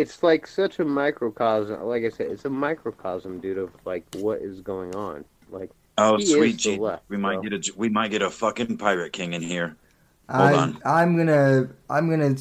It's 0.00 0.22
like 0.22 0.46
such 0.46 0.78
a 0.78 0.84
microcosm. 0.84 1.82
Like 1.82 2.04
I 2.04 2.10
said, 2.10 2.30
it's 2.30 2.44
a 2.44 2.50
microcosm, 2.50 3.40
dude, 3.40 3.58
of 3.58 3.70
like 3.84 4.04
what 4.16 4.40
is 4.40 4.60
going 4.60 4.94
on. 4.94 5.24
Like 5.50 5.70
Oh, 5.98 6.16
he 6.16 6.22
is 6.22 6.30
sweet 6.32 6.62
the 6.62 6.78
left, 6.78 7.02
we 7.08 7.16
might 7.16 7.42
bro. 7.42 7.42
get 7.42 7.68
a 7.68 7.72
we 7.76 7.88
might 7.88 8.12
get 8.12 8.22
a 8.22 8.30
fucking 8.30 8.78
pirate 8.78 9.12
king 9.12 9.32
in 9.32 9.42
here. 9.42 9.76
Hold 10.30 10.50
I, 10.50 10.54
on. 10.54 10.78
I'm 10.84 11.16
gonna. 11.16 11.68
I'm 11.90 12.08
gonna. 12.08 12.36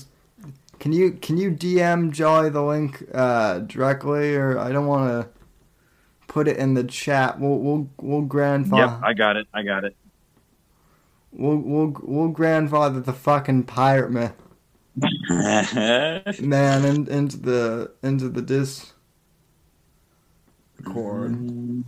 Can 0.80 0.94
you 0.94 1.14
can 1.14 1.38
you 1.38 1.50
DM 1.50 2.12
Jolly 2.12 2.50
the 2.50 2.62
link 2.62 3.04
uh, 3.14 3.60
directly, 3.60 4.36
or 4.36 4.60
I 4.60 4.72
don't 4.72 4.86
want 4.86 5.10
to 5.10 5.30
put 6.28 6.48
it 6.48 6.58
in 6.58 6.76
the 6.76 6.84
chat. 6.84 7.40
We'll 7.40 7.58
we'll 7.58 7.90
we'll 8.00 8.22
grandfather. 8.22 8.94
Yep, 8.94 9.04
I 9.04 9.14
got 9.14 9.38
it. 9.38 9.48
I 9.52 9.64
got 9.64 9.84
it. 9.84 9.96
We'll 11.32 11.58
we'll 11.58 11.98
we'll 12.04 12.30
grandfather 12.30 13.00
the 13.00 13.14
fucking 13.14 13.64
pirate 13.64 14.12
man 14.12 14.34
man 15.30 16.86
in, 16.86 17.08
into 17.08 17.38
the 17.38 17.92
into 18.02 18.30
the 18.30 18.42
dis. 18.42 18.94
Discord. 20.78 21.84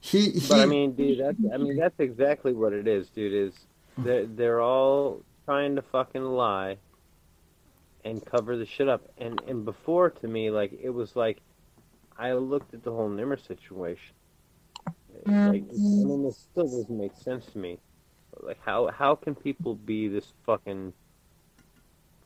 He 0.00 0.30
he. 0.30 0.48
But 0.48 0.60
I 0.60 0.66
mean, 0.66 0.92
dude, 0.92 1.20
that's 1.20 1.38
I 1.52 1.56
mean 1.56 1.76
that's 1.76 1.98
exactly 1.98 2.52
what 2.52 2.72
it 2.72 2.86
is, 2.86 3.08
dude. 3.10 3.32
Is 3.32 3.54
they're 3.98 4.26
they're 4.26 4.60
all 4.60 5.22
trying 5.44 5.76
to 5.76 5.82
fucking 5.82 6.24
lie 6.24 6.78
and 8.04 8.24
cover 8.24 8.56
the 8.56 8.66
shit 8.66 8.88
up. 8.88 9.02
And 9.18 9.40
and 9.46 9.64
before 9.64 10.10
to 10.10 10.28
me, 10.28 10.50
like 10.50 10.78
it 10.80 10.90
was 10.90 11.16
like 11.16 11.38
I 12.18 12.32
looked 12.32 12.74
at 12.74 12.84
the 12.84 12.92
whole 12.92 13.08
Nimmer 13.08 13.36
situation. 13.36 14.14
Like 15.26 15.26
I 15.28 15.50
mean, 15.50 16.24
this 16.24 16.38
still 16.38 16.64
doesn't 16.64 16.90
make 16.90 17.16
sense 17.16 17.46
to 17.46 17.58
me. 17.58 17.78
Like 18.40 18.58
how 18.64 18.88
how 18.88 19.14
can 19.14 19.34
people 19.34 19.74
be 19.74 20.08
this 20.08 20.32
fucking 20.44 20.92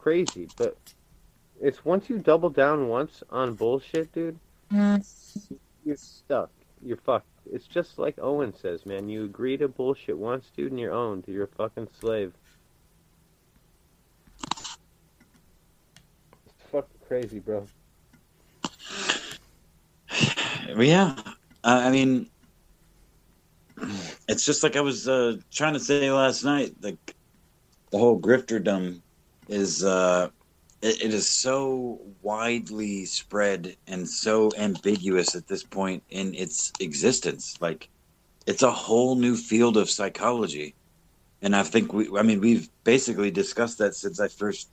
crazy? 0.01 0.49
But 0.57 0.77
it's 1.61 1.85
once 1.85 2.09
you 2.09 2.19
double 2.19 2.51
down 2.51 2.89
once 2.89 3.23
on 3.31 3.55
bullshit, 3.55 4.13
dude, 4.13 4.39
you're 4.71 5.97
stuck. 5.97 6.51
You're 6.83 6.97
fucked. 6.97 7.27
It's 7.53 7.67
just 7.67 7.99
like 7.99 8.19
Owen 8.21 8.55
says, 8.55 8.87
man. 8.87 9.09
You 9.09 9.25
agree 9.25 9.57
to 9.59 9.69
bullshit 9.69 10.17
once, 10.17 10.51
dude, 10.57 10.73
and 10.73 10.81
you're 10.81 10.93
owned. 10.93 11.25
You're 11.27 11.45
a 11.45 11.49
fucking 11.49 11.89
slave. 11.99 12.33
It's 14.47 14.71
fucking 16.71 17.01
crazy, 17.07 17.39
bro. 17.41 17.67
Well, 20.69 20.85
yeah. 20.85 21.17
Uh, 21.65 21.81
I 21.83 21.91
mean, 21.91 22.31
it's 24.29 24.45
just 24.47 24.63
like 24.63 24.77
I 24.77 24.81
was 24.81 25.09
uh, 25.09 25.39
trying 25.51 25.73
to 25.73 25.81
say 25.81 26.09
last 26.13 26.45
night. 26.45 26.77
Like 26.81 27.17
the 27.91 27.99
whole 27.99 28.21
grifterdom 28.21 29.01
is 29.51 29.85
uh, 29.85 30.31
it, 30.81 31.03
it 31.05 31.15
is 31.15 31.29
so 31.29 32.01
widely 32.23 33.05
spread 33.05 33.77
and 33.87 34.09
so 34.09 34.51
ambiguous 34.57 35.35
at 35.35 35.49
this 35.49 35.63
point 35.63 36.03
in 36.09 36.35
its 36.35 36.73
existence. 36.81 37.59
Like 37.61 37.89
it's 38.47 38.63
a 38.63 38.71
whole 38.71 39.17
new 39.17 39.37
field 39.37 39.77
of 39.77 39.91
psychology, 39.91 40.75
and 41.43 41.55
I 41.55 41.65
think 41.65 41.93
we. 41.93 42.09
I 42.19 42.23
mean, 42.23 42.41
we've 42.41 42.69
basically 42.85 43.31
discussed 43.31 43.79
that 43.79 43.95
since 43.95 44.21
I 44.21 44.29
first 44.29 44.71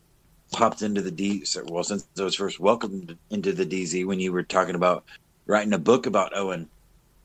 popped 0.51 0.81
into 0.81 1.01
the 1.01 1.11
D. 1.11 1.43
Well, 1.65 1.83
since 1.83 2.07
I 2.17 2.23
was 2.23 2.35
first 2.35 2.59
welcomed 2.59 3.17
into 3.29 3.51
the 3.51 3.65
DZ 3.65 4.05
when 4.05 4.19
you 4.19 4.31
were 4.31 4.43
talking 4.43 4.75
about 4.75 5.03
writing 5.45 5.73
a 5.73 5.79
book 5.79 6.05
about 6.05 6.37
Owen 6.37 6.69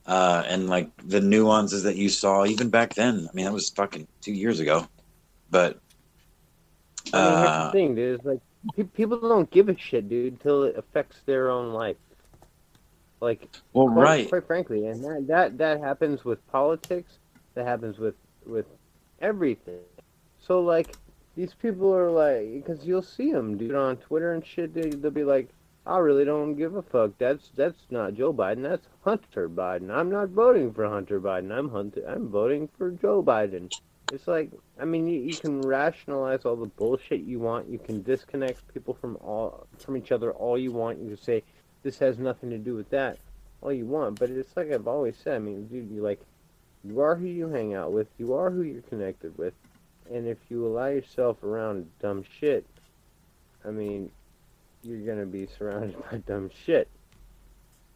uh, 0.05 0.43
and 0.47 0.69
like 0.69 0.89
the 1.05 1.21
nuances 1.21 1.83
that 1.83 1.95
you 1.95 2.09
saw 2.09 2.45
even 2.45 2.69
back 2.69 2.95
then. 2.95 3.27
I 3.29 3.35
mean, 3.35 3.45
that 3.45 3.53
was 3.53 3.69
fucking 3.69 4.07
two 4.21 4.33
years 4.33 4.59
ago, 4.59 4.87
but 5.49 5.79
I 7.11 7.17
mean, 7.17 7.47
uh, 7.47 7.65
the 7.65 7.71
thing, 7.71 7.95
dude. 7.95 8.15
It's 8.15 8.25
like 8.25 8.39
pe- 8.75 8.83
people 8.83 9.19
don't 9.19 9.49
give 9.49 9.69
a 9.69 9.77
shit, 9.77 10.07
dude, 10.09 10.33
until 10.33 10.63
it 10.63 10.77
affects 10.77 11.17
their 11.25 11.49
own 11.49 11.73
life. 11.73 11.97
Like, 13.19 13.49
well, 13.73 13.87
quite, 13.87 14.03
right, 14.03 14.29
quite 14.29 14.47
frankly, 14.47 14.87
and 14.87 15.03
that, 15.03 15.27
that 15.27 15.57
that 15.57 15.79
happens 15.79 16.23
with 16.23 16.45
politics. 16.51 17.19
That 17.55 17.65
happens 17.65 17.97
with 17.97 18.15
with 18.45 18.65
everything. 19.21 19.79
So 20.39 20.61
like, 20.61 20.95
these 21.35 21.53
people 21.53 21.93
are 21.95 22.11
like, 22.11 22.51
because 22.53 22.85
you'll 22.85 23.01
see 23.01 23.31
them, 23.31 23.57
dude, 23.57 23.75
on 23.75 23.97
Twitter 23.97 24.33
and 24.33 24.45
shit. 24.45 24.73
Dude, 24.73 25.01
they'll 25.01 25.11
be 25.11 25.23
like, 25.23 25.49
I 25.85 25.97
really 25.97 26.25
don't 26.25 26.55
give 26.55 26.75
a 26.75 26.81
fuck. 26.81 27.11
That's 27.17 27.49
that's 27.55 27.79
not 27.89 28.15
Joe 28.15 28.33
Biden. 28.33 28.63
That's 28.63 28.87
Hunter 29.03 29.49
Biden. 29.49 29.89
I'm 29.89 30.09
not 30.09 30.29
voting 30.29 30.73
for 30.73 30.87
Hunter 30.87 31.19
Biden. 31.19 31.51
I'm 31.51 31.69
Hunter. 31.69 32.03
I'm 32.07 32.29
voting 32.29 32.69
for 32.77 32.91
Joe 32.91 33.23
Biden. 33.23 33.71
It's 34.13 34.27
like, 34.27 34.51
I 34.79 34.85
mean, 34.85 35.07
you, 35.07 35.21
you 35.21 35.35
can 35.35 35.59
rationalize 35.61 36.45
all 36.45 36.55
the 36.55 36.67
bullshit 36.67 37.21
you 37.21 37.39
want. 37.39 37.67
You 37.67 37.79
can 37.79 38.03
disconnect 38.03 38.71
people 38.71 38.93
from 38.93 39.17
all 39.21 39.65
from 39.79 39.97
each 39.97 40.11
other 40.11 40.31
all 40.31 40.55
you 40.55 40.71
want. 40.71 40.99
You 40.99 41.07
can 41.07 41.17
say 41.17 41.43
this 41.81 41.97
has 41.97 42.19
nothing 42.19 42.51
to 42.51 42.59
do 42.59 42.75
with 42.75 42.91
that, 42.91 43.17
all 43.61 43.73
you 43.73 43.87
want. 43.87 44.19
But 44.19 44.29
it's 44.29 44.55
like 44.55 44.71
I've 44.71 44.87
always 44.87 45.15
said. 45.17 45.37
I 45.37 45.39
mean, 45.39 45.65
dude, 45.65 45.89
you 45.89 46.03
like, 46.03 46.21
you 46.83 46.99
are 47.01 47.15
who 47.15 47.25
you 47.25 47.47
hang 47.49 47.73
out 47.73 47.91
with. 47.91 48.05
You 48.19 48.35
are 48.35 48.51
who 48.51 48.61
you're 48.61 48.83
connected 48.83 49.35
with. 49.35 49.55
And 50.11 50.27
if 50.27 50.37
you 50.47 50.67
allow 50.67 50.87
yourself 50.89 51.41
around 51.41 51.89
dumb 51.99 52.23
shit, 52.39 52.67
I 53.65 53.71
mean, 53.71 54.11
you're 54.83 54.99
gonna 54.99 55.25
be 55.25 55.47
surrounded 55.57 55.95
by 56.11 56.17
dumb 56.17 56.51
shit. 56.65 56.87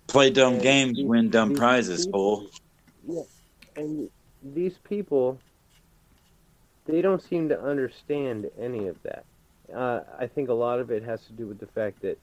play 0.08 0.32
dumb 0.32 0.54
and 0.54 0.64
games, 0.64 0.98
these- 0.98 1.06
win 1.06 1.30
dumb 1.30 1.54
prizes, 1.54 2.08
people- 2.08 2.48
fool. 3.06 3.28
And 3.76 4.10
these 4.42 4.80
people, 4.84 5.38
they 6.88 7.02
don't 7.02 7.22
seem 7.22 7.50
to 7.50 7.62
understand 7.62 8.50
any 8.60 8.88
of 8.88 9.02
that. 9.04 9.26
Uh, 9.74 10.02
I 10.18 10.28
think 10.28 10.50
a 10.50 10.54
lot 10.54 10.80
of 10.80 10.90
it 10.92 11.04
has 11.04 11.26
to 11.26 11.34
do 11.34 11.46
with 11.46 11.60
the 11.60 11.68
fact 11.68 12.02
that, 12.02 12.18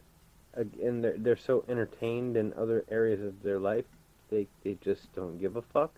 again, 0.54 1.02
they're, 1.02 1.16
they're 1.18 1.36
so 1.36 1.64
entertained 1.68 2.36
in 2.36 2.52
other 2.54 2.84
areas 2.90 3.20
of 3.20 3.42
their 3.42 3.58
life, 3.58 3.84
they, 4.30 4.46
they 4.64 4.76
just 4.82 5.14
don't 5.14 5.38
give 5.38 5.56
a 5.56 5.62
fuck. 5.62 5.92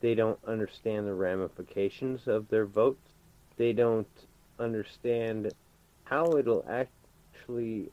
They 0.00 0.14
don't 0.14 0.38
understand 0.46 1.06
the 1.06 1.14
ramifications 1.14 2.28
of 2.28 2.48
their 2.48 2.66
votes. 2.66 3.10
They 3.56 3.72
don't 3.72 4.06
understand 4.58 5.52
how 6.04 6.36
it'll 6.36 6.64
actually 6.68 7.90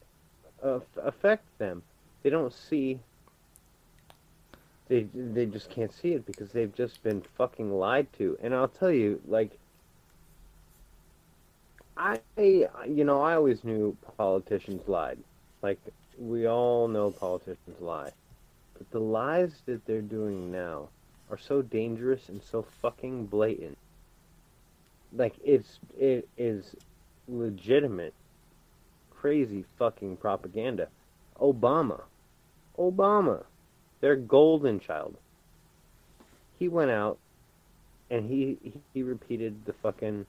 uh, 0.62 0.80
affect 1.02 1.44
them. 1.58 1.82
They 2.22 2.30
don't 2.30 2.52
see 2.52 3.00
they 4.88 5.06
they 5.14 5.46
just 5.46 5.70
can't 5.70 5.92
see 5.92 6.12
it 6.12 6.26
because 6.26 6.50
they've 6.52 6.74
just 6.74 7.02
been 7.02 7.22
fucking 7.38 7.72
lied 7.72 8.06
to. 8.18 8.36
And 8.42 8.54
I'll 8.54 8.68
tell 8.68 8.90
you, 8.90 9.20
like, 9.26 9.58
I 11.96 12.20
you 12.36 13.04
know 13.04 13.22
I 13.22 13.34
always 13.34 13.64
knew 13.64 13.96
politicians 14.16 14.88
lied. 14.88 15.18
Like 15.62 15.78
we 16.18 16.46
all 16.46 16.88
know 16.88 17.10
politicians 17.10 17.80
lie, 17.80 18.12
but 18.76 18.90
the 18.90 19.00
lies 19.00 19.52
that 19.66 19.84
they're 19.86 20.00
doing 20.00 20.50
now 20.50 20.88
are 21.30 21.38
so 21.38 21.62
dangerous 21.62 22.28
and 22.28 22.42
so 22.42 22.62
fucking 22.62 23.26
blatant. 23.26 23.78
Like 25.14 25.34
it's 25.44 25.78
it 25.98 26.28
is 26.38 26.74
legitimate, 27.28 28.14
crazy 29.10 29.64
fucking 29.78 30.16
propaganda. 30.16 30.88
Obama, 31.40 32.02
Obama 32.78 33.44
their 34.02 34.16
golden 34.16 34.80
child. 34.80 35.16
He 36.58 36.68
went 36.68 36.90
out 36.90 37.18
and 38.10 38.28
he 38.28 38.58
he 38.92 39.02
repeated 39.02 39.64
the 39.64 39.72
fucking 39.72 40.26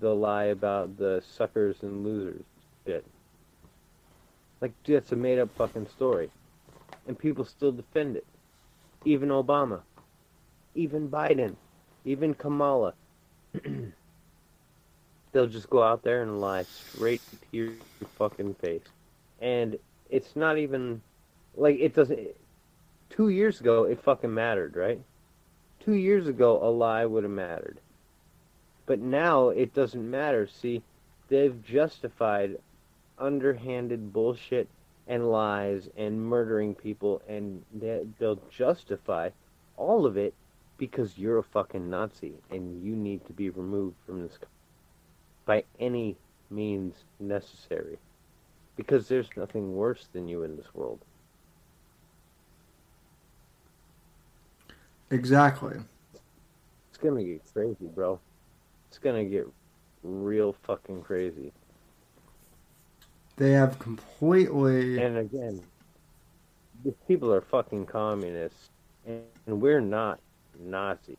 the 0.00 0.14
lie 0.14 0.44
about 0.44 0.96
the 0.96 1.22
suckers 1.36 1.82
and 1.82 2.04
losers 2.04 2.44
shit. 2.86 3.04
Like 4.60 4.72
dude, 4.84 4.96
that's 4.96 5.12
a 5.12 5.16
made 5.16 5.38
up 5.38 5.50
fucking 5.56 5.88
story. 5.88 6.30
And 7.06 7.18
people 7.18 7.44
still 7.44 7.72
defend 7.72 8.16
it. 8.16 8.26
Even 9.04 9.30
Obama. 9.30 9.80
Even 10.74 11.08
Biden. 11.08 11.56
Even 12.04 12.34
Kamala. 12.34 12.94
They'll 15.32 15.46
just 15.46 15.70
go 15.70 15.82
out 15.82 16.02
there 16.02 16.22
and 16.22 16.40
lie 16.40 16.62
straight 16.64 17.20
to 17.30 17.36
your 17.50 17.72
fucking 18.18 18.54
face. 18.54 18.82
And 19.40 19.78
it's 20.10 20.36
not 20.36 20.58
even 20.58 21.00
like 21.56 21.78
it 21.80 21.94
doesn't 21.94 22.20
two 23.10 23.28
years 23.28 23.60
ago 23.60 23.84
it 23.84 24.02
fucking 24.02 24.32
mattered, 24.32 24.76
right? 24.76 25.00
Two 25.80 25.94
years 25.94 26.28
ago 26.28 26.60
a 26.62 26.70
lie 26.70 27.04
would 27.04 27.24
have 27.24 27.32
mattered. 27.32 27.80
But 28.86 29.00
now 29.00 29.48
it 29.48 29.74
doesn't 29.74 30.10
matter. 30.10 30.46
See, 30.46 30.82
they've 31.28 31.62
justified 31.62 32.58
underhanded 33.18 34.12
bullshit 34.12 34.68
and 35.06 35.30
lies 35.30 35.88
and 35.96 36.20
murdering 36.20 36.74
people 36.74 37.22
and 37.28 37.64
they, 37.72 38.06
they'll 38.18 38.40
justify 38.50 39.30
all 39.76 40.06
of 40.06 40.16
it 40.16 40.34
because 40.78 41.18
you're 41.18 41.38
a 41.38 41.42
fucking 41.42 41.88
Nazi 41.90 42.42
and 42.50 42.82
you 42.82 42.96
need 42.96 43.24
to 43.26 43.32
be 43.32 43.50
removed 43.50 43.96
from 44.06 44.22
this 44.22 44.38
by 45.44 45.64
any 45.78 46.18
means 46.50 47.04
necessary. 47.18 47.98
because 48.76 49.08
there's 49.08 49.36
nothing 49.36 49.74
worse 49.76 50.08
than 50.12 50.28
you 50.28 50.42
in 50.42 50.56
this 50.56 50.74
world. 50.74 51.04
Exactly. 55.10 55.78
It's 56.90 56.98
gonna 56.98 57.24
get 57.24 57.42
crazy, 57.52 57.86
bro. 57.86 58.20
It's 58.92 58.98
gonna 58.98 59.24
get 59.24 59.46
real 60.02 60.54
fucking 60.64 61.00
crazy. 61.00 61.50
They 63.38 63.52
have 63.52 63.78
completely. 63.78 65.02
And 65.02 65.16
again, 65.16 65.62
these 66.84 66.92
people 67.08 67.32
are 67.32 67.40
fucking 67.40 67.86
communists, 67.86 68.68
and 69.06 69.22
we're 69.46 69.80
not 69.80 70.20
Nazis. 70.60 71.16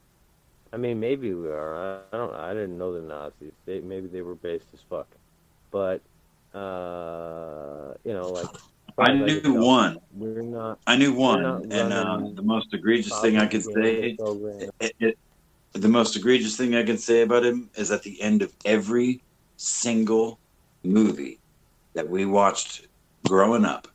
I 0.71 0.77
mean, 0.77 0.99
maybe 0.99 1.33
we 1.33 1.47
are. 1.47 1.75
I, 1.75 2.15
I 2.15 2.17
don't. 2.19 2.35
I 2.35 2.53
didn't 2.53 2.77
know 2.77 2.93
the 2.93 3.01
Nazis. 3.01 3.53
They 3.65 3.79
maybe 3.79 4.05
they 4.05 4.21
were 4.21 4.35
based 4.35 4.67
as 4.75 4.81
fuck, 4.87 5.07
but 5.71 5.99
uh, 6.53 7.95
you 8.03 8.13
know, 8.13 8.29
like 8.29 8.55
I 8.99 9.13
knew 9.13 9.33
yourself, 9.33 9.65
one. 9.65 9.97
We're 10.13 10.43
not. 10.43 10.77
I 10.85 10.95
knew 10.95 11.11
one, 11.11 11.41
not 11.41 11.63
and 11.63 11.91
uh, 11.91 12.21
the 12.35 12.43
most 12.43 12.71
egregious 12.71 13.19
thing 13.21 13.37
I 13.37 13.47
could 13.47 13.63
say, 13.63 14.15
it, 14.79 14.95
it, 14.99 15.17
the 15.73 15.89
most 15.89 16.15
egregious 16.15 16.55
thing 16.55 16.75
I 16.75 16.83
can 16.83 16.97
say 16.97 17.21
about 17.21 17.45
him 17.45 17.69
is 17.75 17.91
at 17.91 18.03
the 18.03 18.21
end 18.21 18.41
of 18.41 18.53
every 18.65 19.23
single 19.57 20.39
movie 20.83 21.39
that 21.95 22.09
we 22.09 22.25
watched 22.25 22.87
growing 23.25 23.65
up, 23.65 23.87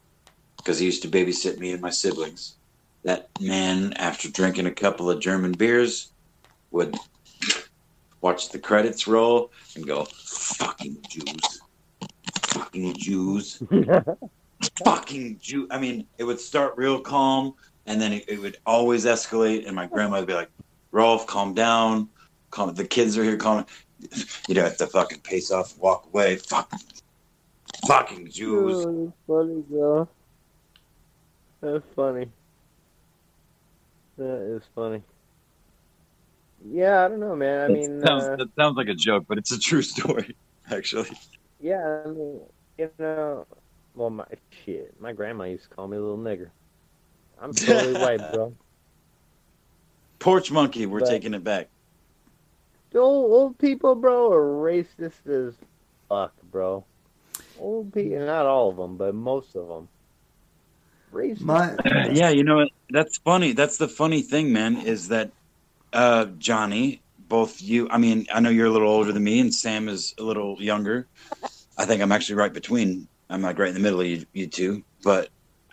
because 0.56 0.78
he 0.78 0.86
used 0.86 1.02
to 1.02 1.08
babysit 1.08 1.58
me 1.58 1.72
and 1.72 1.82
my 1.82 1.90
siblings. 1.90 2.56
That 3.04 3.28
man, 3.40 3.92
after 3.94 4.28
drinking 4.28 4.66
a 4.66 4.72
couple 4.72 5.08
of 5.10 5.20
German 5.20 5.52
beers, 5.52 6.12
would 6.72 6.96
watch 8.20 8.50
the 8.50 8.58
credits 8.58 9.06
roll 9.06 9.52
and 9.76 9.86
go, 9.86 10.04
"Fucking 10.04 10.96
Jews, 11.08 11.60
fucking 12.48 12.94
Jews." 12.94 13.62
fucking 14.84 15.38
Jew. 15.40 15.66
I 15.70 15.78
mean, 15.78 16.06
it 16.18 16.24
would 16.24 16.40
start 16.40 16.74
real 16.76 17.00
calm, 17.00 17.54
and 17.86 18.00
then 18.00 18.12
it, 18.12 18.24
it 18.28 18.40
would 18.40 18.58
always 18.66 19.04
escalate. 19.04 19.66
And 19.66 19.76
my 19.76 19.86
grandma 19.86 20.18
would 20.18 20.26
be 20.26 20.34
like, 20.34 20.50
"Rolf, 20.98 21.26
calm 21.26 21.54
down. 21.54 22.08
Calm. 22.50 22.74
The 22.74 22.84
kids 22.84 23.16
are 23.16 23.24
here. 23.24 23.36
Calm." 23.36 23.64
You 24.48 24.54
know, 24.54 24.64
have 24.64 24.76
to 24.78 24.86
fucking 24.86 25.20
pace 25.20 25.50
off, 25.50 25.76
walk 25.78 26.06
away. 26.06 26.36
Fucking, 26.36 26.78
fucking 27.86 28.30
Jews. 28.30 28.84
Oh, 28.84 29.04
that's 29.04 29.16
funny, 29.26 29.62
bro. 29.68 30.08
That's 31.60 31.84
funny. 31.94 32.30
That 34.16 34.56
is 34.56 34.62
funny. 34.74 35.02
Yeah, 36.64 37.04
I 37.04 37.08
don't 37.08 37.20
know, 37.20 37.36
man. 37.36 37.60
I 37.60 37.68
mean, 37.68 38.00
that, 38.00 38.08
sounds, 38.08 38.24
uh, 38.24 38.36
that 38.36 38.48
sounds 38.58 38.76
like 38.76 38.88
a 38.88 38.94
joke, 38.94 39.26
but 39.28 39.38
it's 39.38 39.52
a 39.52 39.58
true 39.58 39.82
story, 39.94 40.36
actually. 40.70 41.10
yeah, 41.60 42.02
I 42.04 42.08
mean, 42.08 42.40
you 42.76 42.90
know, 42.98 43.46
well, 43.94 44.10
my 44.10 44.24
shit, 44.64 44.94
my 45.00 45.12
grandma 45.12 45.44
used 45.44 45.68
to 45.68 45.74
call 45.74 45.86
me 45.86 45.96
a 45.96 46.00
little 46.00 46.18
nigger. 46.18 46.50
I'm 47.40 47.54
totally 47.54 47.94
white, 48.00 48.32
bro. 48.32 48.52
Porch 50.18 50.50
monkey, 50.50 50.86
we're 50.86 51.00
But- 51.00 51.08
taking 51.10 51.34
it 51.34 51.44
back. 51.44 51.68
The 52.90 53.00
old, 53.00 53.30
old 53.32 53.58
people, 53.58 53.94
bro, 53.94 54.32
are 54.32 54.40
racist 54.46 55.26
as 55.26 55.54
fuck, 56.08 56.32
bro. 56.50 56.84
Old 57.60 57.92
people, 57.92 58.24
not 58.24 58.46
all 58.46 58.70
of 58.70 58.76
them, 58.76 58.96
but 58.96 59.14
most 59.14 59.54
of 59.54 59.68
them. 59.68 59.88
Racist. 61.12 61.42
My 61.42 61.76
yeah, 62.12 62.30
you 62.30 62.44
know? 62.44 62.66
That's 62.90 63.18
funny. 63.18 63.52
That's 63.52 63.76
the 63.76 63.88
funny 63.88 64.22
thing, 64.22 64.52
man, 64.52 64.78
is 64.78 65.08
that 65.08 65.30
uh, 65.92 66.26
Johnny, 66.38 67.02
both 67.28 67.60
you, 67.60 67.88
I 67.90 67.98
mean, 67.98 68.26
I 68.32 68.40
know 68.40 68.48
you're 68.50 68.66
a 68.66 68.70
little 68.70 68.88
older 68.88 69.12
than 69.12 69.24
me, 69.24 69.40
and 69.40 69.54
Sam 69.54 69.88
is 69.88 70.14
a 70.18 70.22
little 70.22 70.56
younger. 70.60 71.06
I 71.76 71.84
think 71.84 72.00
I'm 72.00 72.10
actually 72.12 72.36
right 72.36 72.52
between, 72.52 73.06
I'm 73.28 73.42
like 73.42 73.58
right 73.58 73.68
in 73.68 73.74
the 73.74 73.80
middle 73.80 74.00
of 74.00 74.06
you, 74.06 74.24
you 74.32 74.46
two. 74.46 74.82
But 75.02 75.28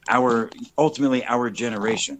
our, 0.09 0.49
ultimately, 0.77 1.23
our 1.25 1.49
generation, 1.49 2.19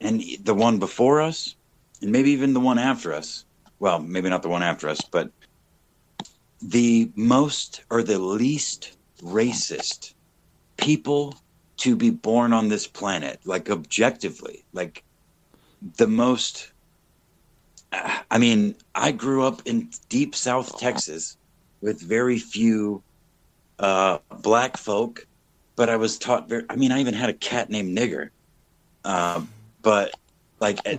and 0.00 0.22
the 0.42 0.54
one 0.54 0.78
before 0.78 1.20
us, 1.20 1.56
and 2.00 2.10
maybe 2.10 2.30
even 2.30 2.54
the 2.54 2.60
one 2.60 2.78
after 2.78 3.12
us, 3.12 3.44
well, 3.78 3.98
maybe 3.98 4.28
not 4.28 4.42
the 4.42 4.48
one 4.48 4.62
after 4.62 4.88
us, 4.88 5.00
but 5.10 5.30
the 6.62 7.10
most 7.16 7.82
or 7.90 8.02
the 8.02 8.18
least 8.18 8.96
racist 9.22 10.14
people 10.76 11.34
to 11.78 11.96
be 11.96 12.10
born 12.10 12.52
on 12.52 12.68
this 12.68 12.86
planet, 12.86 13.40
like 13.44 13.70
objectively, 13.70 14.64
like 14.72 15.02
the 15.96 16.06
most. 16.06 16.72
I 17.92 18.38
mean, 18.38 18.76
I 18.94 19.12
grew 19.12 19.42
up 19.44 19.62
in 19.64 19.90
deep 20.08 20.34
South 20.34 20.78
Texas 20.78 21.36
with 21.80 22.00
very 22.00 22.38
few 22.38 23.02
uh, 23.78 24.18
black 24.42 24.76
folk, 24.76 25.26
but 25.74 25.88
I 25.88 25.96
was 25.96 26.18
taught 26.18 26.48
very. 26.48 26.64
I 26.68 26.76
mean, 26.76 26.92
I 26.92 27.00
even 27.00 27.14
had 27.14 27.30
a 27.30 27.34
cat 27.34 27.70
named 27.70 27.96
Nigger, 27.96 28.28
uh, 29.04 29.42
but 29.82 30.12
like 30.60 30.80
eh, 30.84 30.98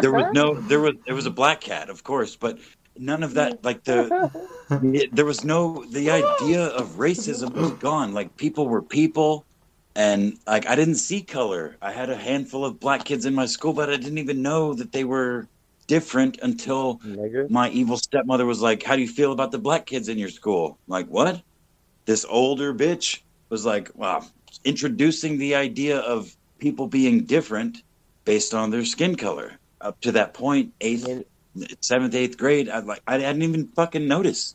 there 0.00 0.12
was 0.12 0.26
no 0.32 0.54
there 0.54 0.80
was 0.80 0.94
there 1.06 1.14
was 1.14 1.26
a 1.26 1.30
black 1.30 1.60
cat, 1.60 1.90
of 1.90 2.02
course, 2.02 2.36
but 2.36 2.58
none 2.96 3.22
of 3.22 3.34
that 3.34 3.64
like 3.64 3.84
the 3.84 4.30
it, 4.70 5.14
there 5.14 5.24
was 5.24 5.44
no 5.44 5.84
the 5.90 6.10
idea 6.10 6.66
of 6.66 6.96
racism 6.96 7.52
was 7.54 7.72
gone. 7.72 8.12
Like 8.12 8.36
people 8.36 8.68
were 8.68 8.82
people 8.82 9.46
and 9.96 10.38
like 10.46 10.66
i 10.66 10.76
didn't 10.76 10.96
see 10.96 11.22
color. 11.22 11.76
I 11.80 11.92
had 11.92 12.10
a 12.10 12.16
handful 12.16 12.64
of 12.64 12.78
black 12.80 13.04
kids 13.04 13.24
in 13.24 13.34
my 13.34 13.46
school 13.46 13.72
but 13.72 13.88
i 13.90 13.96
didn't 13.96 14.18
even 14.18 14.42
know 14.42 14.74
that 14.74 14.92
they 14.92 15.04
were 15.04 15.48
different 15.86 16.38
until 16.42 16.98
Nigger. 16.98 17.48
my 17.48 17.70
evil 17.70 17.96
stepmother 17.96 18.44
was 18.44 18.60
like 18.60 18.82
how 18.82 18.94
do 18.96 19.02
you 19.02 19.08
feel 19.08 19.32
about 19.32 19.52
the 19.52 19.58
black 19.58 19.86
kids 19.86 20.08
in 20.08 20.18
your 20.18 20.28
school? 20.28 20.78
I'm 20.86 20.92
like 20.92 21.06
what? 21.06 21.42
This 22.06 22.26
older 22.28 22.74
bitch 22.74 23.22
was 23.50 23.64
like 23.64 23.90
wow 23.94 24.24
introducing 24.64 25.38
the 25.38 25.54
idea 25.54 25.98
of 25.98 26.34
people 26.58 26.86
being 26.86 27.24
different 27.24 27.82
based 28.24 28.54
on 28.54 28.70
their 28.70 28.84
skin 28.84 29.16
color 29.16 29.52
up 29.80 30.00
to 30.00 30.12
that 30.12 30.34
point 30.34 30.72
eighth 30.80 31.24
seventh, 31.80 32.14
eighth 32.14 32.36
grade, 32.36 32.68
I 32.68 32.80
like 32.80 33.02
I 33.06 33.18
didn't 33.18 33.42
even 33.42 33.68
fucking 33.68 34.06
notice. 34.06 34.54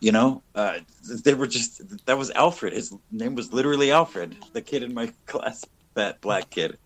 You 0.00 0.10
know, 0.10 0.42
uh, 0.54 0.78
they 1.24 1.34
were 1.34 1.46
just 1.46 1.80
that 2.06 2.18
was 2.18 2.30
Alfred. 2.32 2.72
His 2.72 2.92
name 3.10 3.34
was 3.34 3.52
literally 3.52 3.92
Alfred, 3.92 4.36
the 4.52 4.60
kid 4.60 4.82
in 4.82 4.94
my 4.94 5.12
class, 5.26 5.64
that 5.94 6.20
black 6.20 6.50
kid. 6.50 6.78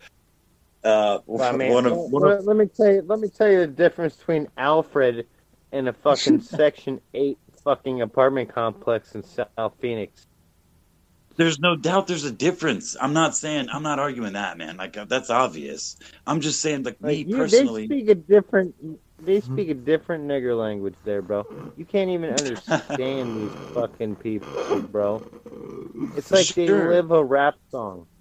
Uh, 0.84 1.18
Well, 1.26 1.42
I 1.42 1.56
mean, 1.56 1.72
one 1.72 1.86
of 1.86 1.96
one 1.96 2.30
of 2.30 2.44
let 2.44 2.56
me 2.56 2.66
tell 2.66 2.92
you. 2.92 3.02
Let 3.06 3.20
me 3.20 3.28
tell 3.28 3.50
you 3.50 3.60
the 3.60 3.66
difference 3.66 4.16
between 4.16 4.48
Alfred 4.56 5.26
and 5.72 5.88
a 5.88 5.92
fucking 5.92 6.40
Section 6.42 7.00
Eight 7.14 7.38
fucking 7.64 8.02
apartment 8.02 8.54
complex 8.54 9.14
in 9.14 9.22
South 9.24 9.74
Phoenix. 9.80 10.26
There's 11.36 11.58
no 11.58 11.76
doubt 11.76 12.06
there's 12.06 12.24
a 12.24 12.32
difference. 12.32 12.96
I'm 13.00 13.12
not 13.12 13.36
saying 13.36 13.68
I'm 13.72 13.82
not 13.82 13.98
arguing 13.98 14.34
that, 14.34 14.58
man. 14.58 14.76
Like 14.76 14.96
uh, 14.96 15.04
that's 15.04 15.30
obvious. 15.30 15.96
I'm 16.26 16.40
just 16.40 16.60
saying, 16.60 16.84
like, 16.84 17.00
me 17.00 17.24
you, 17.26 17.36
personally. 17.36 17.86
they 17.86 17.96
speak 17.96 18.08
a 18.08 18.14
different. 18.14 18.74
They 19.18 19.40
speak 19.40 19.70
a 19.70 19.74
different 19.74 20.24
nigger 20.28 20.58
language 20.58 20.94
there, 21.04 21.22
bro. 21.22 21.46
You 21.76 21.84
can't 21.84 22.10
even 22.10 22.30
understand 22.34 23.40
these 23.40 23.58
fucking 23.74 24.16
people, 24.16 24.80
bro. 24.82 25.22
It's 26.16 26.30
like 26.30 26.46
they 26.48 26.68
live 26.68 27.10
a 27.10 27.24
rap 27.24 27.54
song. 27.70 28.06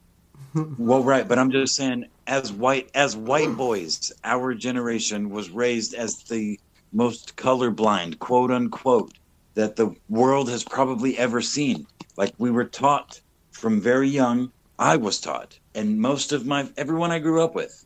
Well, 0.77 1.03
right, 1.03 1.27
but 1.27 1.37
I'm 1.37 1.51
just 1.51 1.75
saying, 1.75 2.05
as 2.27 2.51
white 2.51 2.89
as 2.95 3.15
white 3.15 3.55
boys, 3.57 4.13
our 4.23 4.53
generation 4.53 5.29
was 5.29 5.49
raised 5.49 5.93
as 5.93 6.23
the 6.29 6.57
most 6.93 7.35
colorblind, 7.35 8.19
quote 8.19 8.51
unquote, 8.51 9.11
that 9.55 9.75
the 9.75 9.93
world 10.07 10.49
has 10.49 10.63
probably 10.63 11.17
ever 11.17 11.41
seen. 11.41 11.85
Like 12.17 12.33
we 12.37 12.51
were 12.51 12.65
taught 12.65 13.19
from 13.51 13.81
very 13.81 14.09
young. 14.09 14.51
I 14.77 14.97
was 14.97 15.19
taught, 15.19 15.57
and 15.73 15.99
most 15.99 16.33
of 16.33 16.45
my 16.45 16.69
everyone 16.77 17.11
I 17.11 17.19
grew 17.19 17.43
up 17.43 17.55
with 17.55 17.85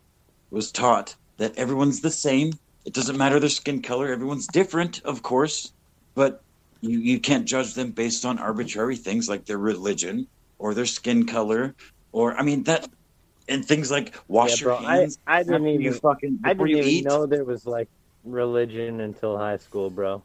was 0.52 0.72
taught 0.72 1.16
that 1.38 1.58
everyone's 1.58 2.02
the 2.02 2.12
same. 2.12 2.54
It 2.86 2.94
doesn't 2.94 3.18
matter 3.18 3.40
their 3.40 3.50
skin 3.50 3.82
color. 3.82 4.12
Everyone's 4.12 4.48
different, 4.48 5.02
of 5.04 5.22
course, 5.22 5.72
but 6.16 6.42
you, 6.82 7.00
you 7.00 7.20
can't 7.20 7.46
judge 7.46 7.74
them 7.74 7.92
based 7.92 8.26
on 8.26 8.40
arbitrary 8.40 8.96
things 8.96 9.30
like 9.30 9.46
their 9.46 9.58
religion 9.58 10.28
or 10.58 10.74
their 10.74 10.86
skin 10.86 11.26
color 11.26 11.76
or 12.12 12.36
I 12.36 12.44
mean 12.44 12.64
that 12.64 12.88
and 13.48 13.66
things 13.66 13.92
like 13.92 14.16
wash 14.28 14.62
yeah, 14.62 14.66
bro. 14.66 14.80
your 14.80 14.90
I, 14.90 14.96
hands 14.98 15.18
I 15.28 15.44
didn't 15.44 15.68
even. 15.68 15.94
fucking 15.94 16.40
I 16.44 16.54
didn't 16.54 16.70
even 16.70 16.86
eat. 16.88 17.06
know 17.06 17.26
there 17.26 17.44
was 17.44 17.66
like 17.66 17.90
religion 18.24 19.02
until 19.02 19.38
high 19.38 19.58
school, 19.58 19.90
bro. 19.90 20.24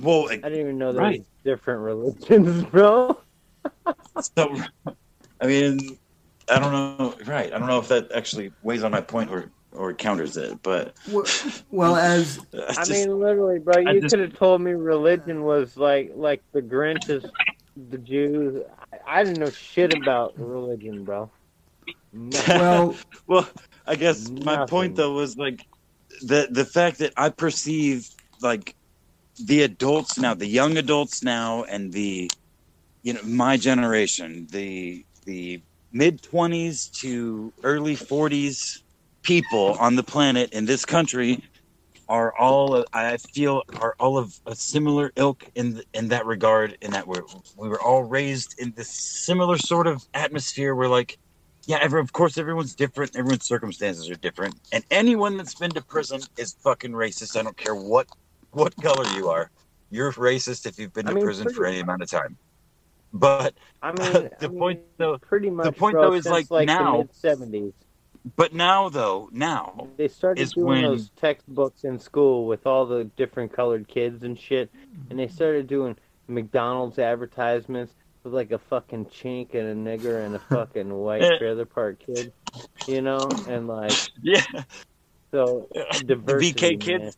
Well, 0.00 0.28
I 0.30 0.36
didn't 0.36 0.60
even 0.60 0.78
know 0.78 0.92
there 0.92 1.02
Right. 1.02 1.18
was 1.20 1.26
different 1.44 1.80
religions, 1.80 2.64
bro. 2.70 3.18
so 4.36 4.56
I 5.40 5.46
mean, 5.46 5.98
I 6.50 6.58
don't 6.58 6.72
know. 6.72 7.14
Right, 7.26 7.52
I 7.52 7.58
don't 7.58 7.68
know 7.68 7.78
if 7.78 7.88
that 7.88 8.12
actually 8.12 8.52
weighs 8.62 8.84
on 8.84 8.90
my 8.90 9.00
point 9.00 9.30
or 9.30 9.50
or 9.72 9.92
counters 9.94 10.36
it, 10.36 10.58
but 10.62 10.94
well, 11.10 11.24
well, 11.70 11.96
as 11.96 12.38
I 12.54 12.74
I 12.82 12.84
mean, 12.86 13.18
literally, 13.18 13.58
bro. 13.58 13.78
You 13.78 14.00
just- 14.00 14.14
could 14.14 14.20
have 14.20 14.38
told 14.38 14.60
me 14.60 14.72
religion 14.72 15.42
was 15.42 15.76
like 15.76 16.12
like 16.14 16.42
the 16.52 16.62
Grinch 16.62 17.08
is 17.10 17.24
the 17.90 17.98
Jews. 17.98 18.62
I, 18.92 19.20
I 19.20 19.24
didn't 19.24 19.38
know 19.40 19.50
shit 19.50 19.92
about 19.96 20.38
religion, 20.38 21.04
bro. 21.04 21.30
Nothing. 22.12 22.58
well, 22.58 22.94
well, 23.26 23.48
I 23.86 23.94
guess 23.96 24.30
my 24.30 24.56
Nothing. 24.56 24.68
point 24.68 24.96
though 24.96 25.12
was 25.14 25.36
like 25.36 25.64
the 26.22 26.48
the 26.50 26.64
fact 26.66 26.98
that 26.98 27.12
I 27.16 27.30
perceive 27.30 28.08
like 28.42 28.74
the 29.38 29.62
adults 29.62 30.18
now, 30.18 30.34
the 30.34 30.46
young 30.46 30.76
adults 30.76 31.22
now, 31.22 31.64
and 31.64 31.92
the 31.92 32.30
you 33.02 33.12
know, 33.12 33.22
my 33.24 33.56
generation, 33.56 34.46
the 34.50 35.04
the 35.24 35.62
mid 35.92 36.22
twenties 36.22 36.88
to 37.00 37.52
early 37.62 37.96
forties 37.96 38.82
people 39.22 39.76
on 39.78 39.96
the 39.96 40.02
planet 40.02 40.52
in 40.52 40.66
this 40.66 40.84
country 40.84 41.42
are 42.08 42.36
all 42.36 42.84
I 42.92 43.16
feel 43.16 43.62
are 43.80 43.94
all 43.98 44.18
of 44.18 44.38
a 44.46 44.54
similar 44.54 45.12
ilk 45.16 45.44
in 45.54 45.82
in 45.94 46.08
that 46.08 46.26
regard. 46.26 46.76
In 46.80 46.92
that 46.92 47.06
we're 47.06 47.22
we 47.56 47.68
were 47.68 47.80
all 47.80 48.02
raised 48.04 48.54
in 48.58 48.72
this 48.76 48.90
similar 48.90 49.58
sort 49.58 49.86
of 49.86 50.04
atmosphere. 50.14 50.74
Where 50.74 50.88
like, 50.88 51.18
yeah, 51.66 51.78
every, 51.80 52.00
of 52.00 52.12
course 52.12 52.38
everyone's 52.38 52.74
different. 52.74 53.16
Everyone's 53.16 53.46
circumstances 53.46 54.10
are 54.10 54.16
different, 54.16 54.56
and 54.72 54.84
anyone 54.90 55.36
that's 55.36 55.54
been 55.54 55.70
to 55.70 55.82
prison 55.82 56.20
is 56.36 56.54
fucking 56.62 56.92
racist. 56.92 57.36
I 57.36 57.42
don't 57.42 57.56
care 57.56 57.74
what 57.74 58.06
what 58.52 58.74
color 58.76 59.04
you 59.16 59.28
are. 59.28 59.50
You're 59.90 60.12
racist 60.12 60.64
if 60.66 60.78
you've 60.78 60.92
been 60.92 61.06
I 61.06 61.10
to 61.10 61.16
mean, 61.16 61.24
prison 61.24 61.52
for 61.52 61.66
any 61.66 61.80
amount 61.80 62.02
of 62.02 62.10
time. 62.10 62.38
But 63.12 63.54
I 63.82 63.88
mean, 63.92 63.96
the 64.12 64.30
I 64.40 64.48
mean, 64.48 64.58
point 64.58 64.80
though, 64.96 65.18
pretty 65.18 65.50
much. 65.50 65.66
the 65.66 65.72
point, 65.72 65.94
bro, 65.94 66.10
though, 66.10 66.14
is, 66.14 66.26
like, 66.26 66.48
the 66.48 66.64
now- 66.64 67.06
seventies, 67.12 67.72
but 68.36 68.54
now 68.54 68.88
though, 68.88 69.28
now 69.32 69.88
they 69.96 70.08
started 70.08 70.48
doing 70.50 70.66
when- 70.66 70.82
those 70.82 71.10
textbooks 71.16 71.84
in 71.84 71.98
school 71.98 72.46
with 72.46 72.66
all 72.66 72.86
the 72.86 73.04
different 73.04 73.52
colored 73.52 73.86
kids 73.88 74.22
and 74.22 74.38
shit, 74.38 74.70
and 75.10 75.18
they 75.18 75.28
started 75.28 75.66
doing 75.66 75.96
McDonald's 76.28 76.98
advertisements 76.98 77.92
with 78.24 78.32
like 78.32 78.52
a 78.52 78.58
fucking 78.58 79.06
chink 79.06 79.54
and 79.54 79.66
a 79.68 79.74
nigger 79.98 80.24
and 80.24 80.34
a 80.36 80.38
fucking 80.48 80.88
white 80.94 81.22
eh. 81.22 81.36
trailer 81.38 81.66
park 81.66 81.98
kid, 82.06 82.32
you 82.86 83.02
know, 83.02 83.28
and 83.48 83.66
like 83.68 83.92
yeah, 84.22 84.40
so 85.30 85.68
the. 86.06 86.14
VK 86.14 86.62
man. 86.62 86.78
kids, 86.78 87.16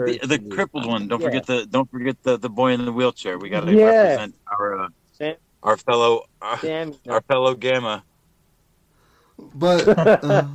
the, 0.00 0.18
the 0.26 0.38
crippled 0.50 0.86
one. 0.86 1.08
Don't 1.08 1.20
Yeah. 1.20 1.26
forget 1.28 1.46
the 1.46 1.66
don't 1.66 1.90
forget 1.90 2.16
the 2.22 2.36
the 2.36 2.48
boy 2.50 2.72
in 2.72 2.84
the 2.84 2.92
wheelchair. 2.92 3.38
We 3.38 3.48
got 3.48 3.60
to 3.64 3.72
Yeah. 3.74 3.86
represent 3.86 4.34
our 4.58 4.80
uh, 4.80 4.88
Sam- 5.12 5.36
our 5.62 5.76
fellow 5.76 6.24
our, 6.42 6.58
Damn, 6.60 6.88
you 6.92 6.98
know, 7.06 7.14
our 7.14 7.20
fellow 7.22 7.54
gamma. 7.54 8.04
But 9.54 9.88
uh, 9.98 10.46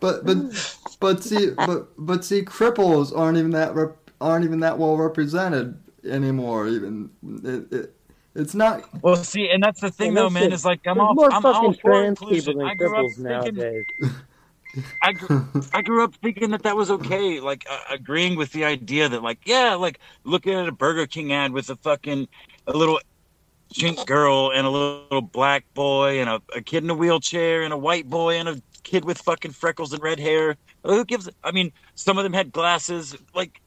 but 0.00 0.24
but 0.24 0.76
but 1.00 1.22
see 1.22 1.50
but 1.50 1.88
but 1.98 2.24
see 2.24 2.42
cripples 2.42 3.16
aren't 3.16 3.38
even 3.38 3.52
that 3.52 3.74
rep- 3.74 4.10
aren't 4.20 4.44
even 4.44 4.60
that 4.60 4.78
well 4.78 4.96
represented 4.96 5.78
anymore. 6.04 6.68
Even 6.68 7.10
it, 7.44 7.72
it 7.72 7.94
it's 8.34 8.54
not. 8.54 8.82
Well, 9.02 9.16
see, 9.16 9.48
and 9.50 9.62
that's 9.62 9.80
the 9.80 9.90
thing, 9.92 10.14
though, 10.14 10.28
man. 10.30 10.44
shit. 10.44 10.52
Is 10.52 10.64
like 10.64 10.80
I'm 10.86 10.96
There's 10.96 11.08
all 11.08 11.14
more 11.14 11.32
I'm 11.32 11.46
all 11.46 11.54
fucking 11.54 11.74
for 11.74 11.90
trans 11.90 12.20
inclusion. 12.20 12.44
people 12.44 12.60
than 12.60 12.68
I 12.70 12.74
grew 12.74 12.96
up 12.96 13.06
cripples 13.06 13.14
thinking 13.16 13.54
nowadays. 13.56 13.84
I 15.02 15.12
grew, 15.12 15.46
I 15.72 15.82
grew 15.82 16.04
up 16.04 16.14
thinking 16.16 16.50
that 16.50 16.62
that 16.62 16.76
was 16.76 16.90
okay, 16.90 17.40
like 17.40 17.66
uh, 17.70 17.78
agreeing 17.90 18.36
with 18.36 18.52
the 18.52 18.64
idea 18.64 19.08
that, 19.08 19.22
like, 19.22 19.38
yeah, 19.44 19.74
like 19.74 20.00
looking 20.24 20.54
at 20.54 20.68
a 20.68 20.72
Burger 20.72 21.06
King 21.06 21.32
ad 21.32 21.52
with 21.52 21.70
a 21.70 21.76
fucking 21.76 22.28
a 22.66 22.72
little 22.72 23.00
chink 23.72 24.06
girl 24.06 24.52
and 24.54 24.66
a 24.66 24.70
little 24.70 25.20
black 25.20 25.64
boy 25.74 26.20
and 26.20 26.30
a, 26.30 26.40
a 26.54 26.60
kid 26.60 26.84
in 26.84 26.90
a 26.90 26.94
wheelchair 26.94 27.62
and 27.62 27.72
a 27.72 27.78
white 27.78 28.08
boy 28.08 28.36
and 28.36 28.48
a 28.48 28.60
kid 28.82 29.04
with 29.04 29.18
fucking 29.18 29.50
freckles 29.50 29.92
and 29.92 30.02
red 30.02 30.20
hair. 30.20 30.56
Who 30.84 31.04
gives? 31.04 31.28
I 31.42 31.50
mean, 31.50 31.72
some 31.94 32.18
of 32.18 32.24
them 32.24 32.32
had 32.32 32.52
glasses. 32.52 33.16
Like 33.34 33.60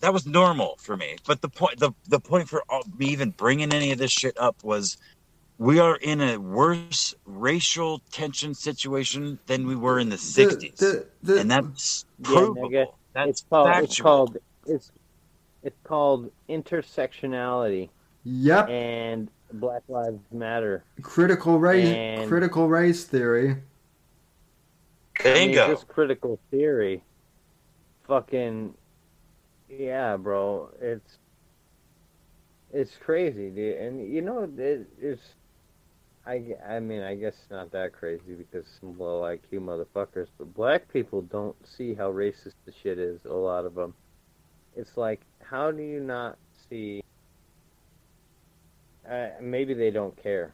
that 0.00 0.12
was 0.12 0.26
normal 0.26 0.76
for 0.78 0.96
me. 0.96 1.16
But 1.26 1.40
the 1.40 1.48
point, 1.48 1.78
the 1.78 1.92
the 2.08 2.20
point 2.20 2.48
for 2.48 2.62
all, 2.68 2.82
me 2.98 3.06
even 3.06 3.30
bringing 3.30 3.72
any 3.72 3.92
of 3.92 3.98
this 3.98 4.12
shit 4.12 4.36
up 4.38 4.62
was. 4.62 4.96
We 5.58 5.78
are 5.80 5.96
in 5.96 6.20
a 6.20 6.36
worse 6.36 7.14
racial 7.24 8.00
tension 8.12 8.54
situation 8.54 9.38
than 9.46 9.66
we 9.66 9.74
were 9.74 9.98
in 9.98 10.10
the 10.10 10.16
The- 10.16 10.22
60s 10.22 10.76
the- 10.78 11.06
the- 11.22 11.40
and 11.40 11.50
that's 11.50 12.04
Yeah, 12.18 12.28
provable. 12.28 12.68
nigga. 12.70 12.86
that's 13.14 13.30
it's 13.30 13.42
called 13.48 13.68
factual. 13.68 13.84
it's 13.84 14.00
called 14.00 14.36
it's 14.66 14.92
it's 15.62 15.76
called 15.84 16.30
intersectionality 16.48 17.88
yep. 18.24 18.68
and 18.68 19.30
Black 19.54 19.82
Lives 19.88 20.20
Matter. 20.30 20.84
Critical 21.02 21.58
race. 21.58 21.88
And- 21.88 22.28
Critical 22.28 22.68
race 22.68 23.04
theory. 23.04 23.56
I 25.20 25.24
mean, 25.24 25.34
Bingo. 25.48 25.68
just 25.68 25.88
critical 25.88 26.38
theory. 26.50 27.02
Fucking 28.06 28.74
yeah, 29.70 30.16
bro. 30.18 30.68
It's 30.80 31.18
it's 32.72 32.96
crazy, 32.98 33.48
dude. 33.48 33.78
And 33.78 34.12
you 34.12 34.20
know, 34.20 34.42
it, 34.58 34.86
it's 35.00 35.22
I, 36.26 36.42
I 36.68 36.80
mean, 36.80 37.02
I 37.02 37.14
guess 37.14 37.34
it's 37.40 37.50
not 37.50 37.70
that 37.70 37.92
crazy 37.92 38.34
because 38.36 38.66
some 38.80 38.98
low 38.98 39.22
IQ 39.22 39.60
motherfuckers, 39.60 40.26
but 40.36 40.52
black 40.54 40.92
people 40.92 41.22
don't 41.22 41.54
see 41.64 41.94
how 41.94 42.10
racist 42.10 42.54
the 42.64 42.72
shit 42.82 42.98
is. 42.98 43.20
A 43.26 43.32
lot 43.32 43.64
of 43.64 43.76
them. 43.76 43.94
It's 44.74 44.96
like, 44.96 45.20
how 45.40 45.70
do 45.70 45.82
you 45.82 46.00
not 46.00 46.36
see? 46.68 47.02
Uh, 49.08 49.28
maybe 49.40 49.72
they 49.72 49.90
don't 49.90 50.20
care. 50.20 50.52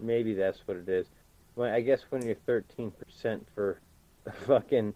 Maybe 0.00 0.34
that's 0.34 0.58
what 0.66 0.76
it 0.76 0.88
is. 0.88 1.06
Well, 1.54 1.72
I 1.72 1.80
guess 1.80 2.00
when 2.10 2.26
you're 2.26 2.34
13% 2.48 2.92
for 3.54 3.78
fucking 4.46 4.92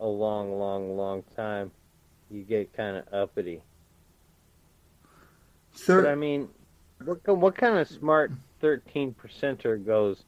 a 0.00 0.06
long, 0.06 0.58
long, 0.58 0.96
long 0.96 1.22
time, 1.36 1.70
you 2.30 2.42
get 2.42 2.76
kind 2.76 2.96
of 2.96 3.04
uppity. 3.14 3.62
But 6.02 6.10
I 6.10 6.16
mean, 6.16 6.48
what, 7.04 7.26
what 7.26 7.56
kind 7.56 7.78
of 7.78 7.88
smart 7.88 8.32
13 8.60 9.14
percenter 9.14 9.84
goes, 9.84 10.24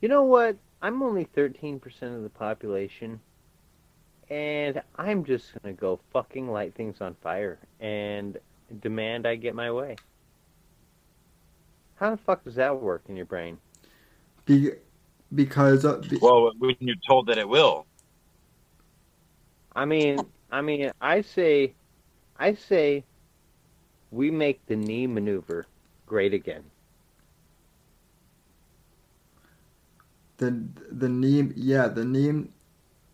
you 0.00 0.08
know 0.08 0.22
what? 0.22 0.56
I'm 0.82 1.02
only 1.02 1.26
13% 1.36 1.80
of 2.14 2.22
the 2.22 2.28
population, 2.28 3.20
and 4.28 4.82
I'm 4.96 5.24
just 5.24 5.52
going 5.62 5.74
to 5.74 5.80
go 5.80 6.00
fucking 6.12 6.50
light 6.50 6.74
things 6.74 7.00
on 7.00 7.14
fire 7.22 7.58
and 7.80 8.38
demand 8.80 9.26
I 9.26 9.36
get 9.36 9.54
my 9.54 9.70
way. 9.70 9.96
How 11.96 12.10
the 12.10 12.16
fuck 12.18 12.44
does 12.44 12.56
that 12.56 12.80
work 12.80 13.02
in 13.08 13.16
your 13.16 13.24
brain? 13.24 13.58
be, 14.46 14.70
because 15.34 15.84
uh, 15.84 15.96
be, 15.96 16.18
well, 16.22 16.52
when 16.58 16.76
you're 16.80 16.96
told 17.06 17.26
that 17.26 17.36
it 17.36 17.48
will, 17.48 17.86
I 19.74 19.84
mean, 19.84 20.20
I 20.50 20.62
mean, 20.62 20.92
I 21.00 21.20
say, 21.20 21.74
I 22.38 22.54
say, 22.54 23.04
we 24.10 24.30
make 24.30 24.64
the 24.66 24.76
knee 24.76 25.06
maneuver 25.06 25.66
great 26.06 26.32
again. 26.32 26.64
the 30.38 30.64
the 30.90 31.08
knee 31.08 31.52
yeah 31.56 31.88
the 31.88 32.04
knee 32.04 32.48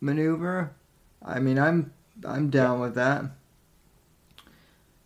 maneuver. 0.01 0.71
I 1.23 1.39
mean 1.39 1.57
I'm 1.57 1.93
I'm 2.25 2.49
down 2.49 2.79
with 2.79 2.95
that. 2.95 3.23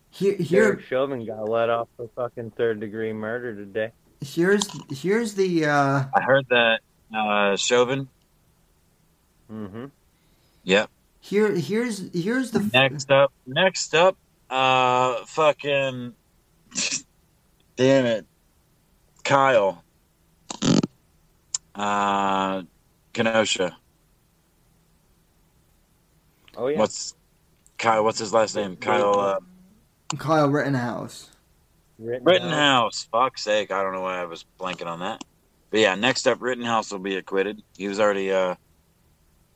Here 0.09 0.35
here 0.35 0.63
Derek 0.63 0.85
Chauvin 0.85 1.25
got 1.25 1.47
let 1.47 1.69
off 1.69 1.87
for 1.95 2.09
fucking 2.15 2.51
third 2.51 2.79
degree 2.79 3.13
murder 3.13 3.55
today. 3.55 3.91
here's 4.21 4.67
here's 4.89 5.35
the 5.35 5.65
uh 5.65 6.05
I 6.15 6.21
heard 6.21 6.45
that 6.49 6.79
uh, 7.15 7.55
Chauvin. 7.55 8.09
Mm-hmm. 9.51 9.85
Yep. 10.63 10.89
here 11.21 11.55
here's 11.55 12.11
here's 12.13 12.51
the 12.51 12.69
Next 12.73 13.11
up, 13.11 13.31
next 13.45 13.95
up, 13.95 14.17
uh, 14.49 15.23
fucking, 15.25 16.13
damn 17.77 18.05
it, 18.05 18.25
Kyle, 19.23 19.83
uh, 21.73 22.63
Kenosha. 23.13 23.77
Oh 26.57 26.67
yeah. 26.67 26.79
What's 26.79 27.15
Kyle? 27.77 28.03
What's 28.03 28.19
his 28.19 28.33
last 28.33 28.55
name? 28.55 28.75
Kyle 28.75 29.19
uh, 29.19 29.39
Kyle 30.17 30.49
Rittenhouse. 30.49 31.29
Rittenhouse. 31.99 33.07
Fuck's 33.11 33.43
sake, 33.43 33.71
I 33.71 33.81
don't 33.81 33.93
know 33.93 34.01
why 34.01 34.19
I 34.19 34.25
was 34.25 34.45
blanking 34.59 34.87
on 34.87 34.99
that. 34.99 35.23
But 35.69 35.79
yeah, 35.79 35.95
next 35.95 36.27
up, 36.27 36.41
Rittenhouse 36.41 36.91
will 36.91 36.99
be 36.99 37.15
acquitted. 37.15 37.61
He 37.75 37.87
was 37.87 37.99
already, 37.99 38.31
uh, 38.31 38.55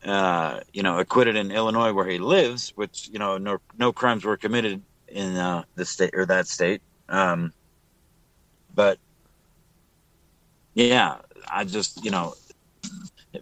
uh, 0.03 0.59
you 0.73 0.83
know, 0.83 0.99
acquitted 0.99 1.35
in 1.35 1.51
Illinois 1.51 1.93
where 1.93 2.07
he 2.07 2.17
lives, 2.17 2.71
which 2.75 3.09
you 3.11 3.19
know, 3.19 3.37
no 3.37 3.59
no 3.77 3.91
crimes 3.93 4.25
were 4.25 4.37
committed 4.37 4.81
in 5.07 5.35
uh, 5.35 5.63
the 5.75 5.85
state 5.85 6.11
or 6.13 6.25
that 6.25 6.47
state. 6.47 6.81
Um, 7.09 7.53
but 8.73 8.97
yeah, 10.73 11.17
I 11.51 11.65
just 11.65 12.03
you 12.03 12.11
know, 12.11 12.33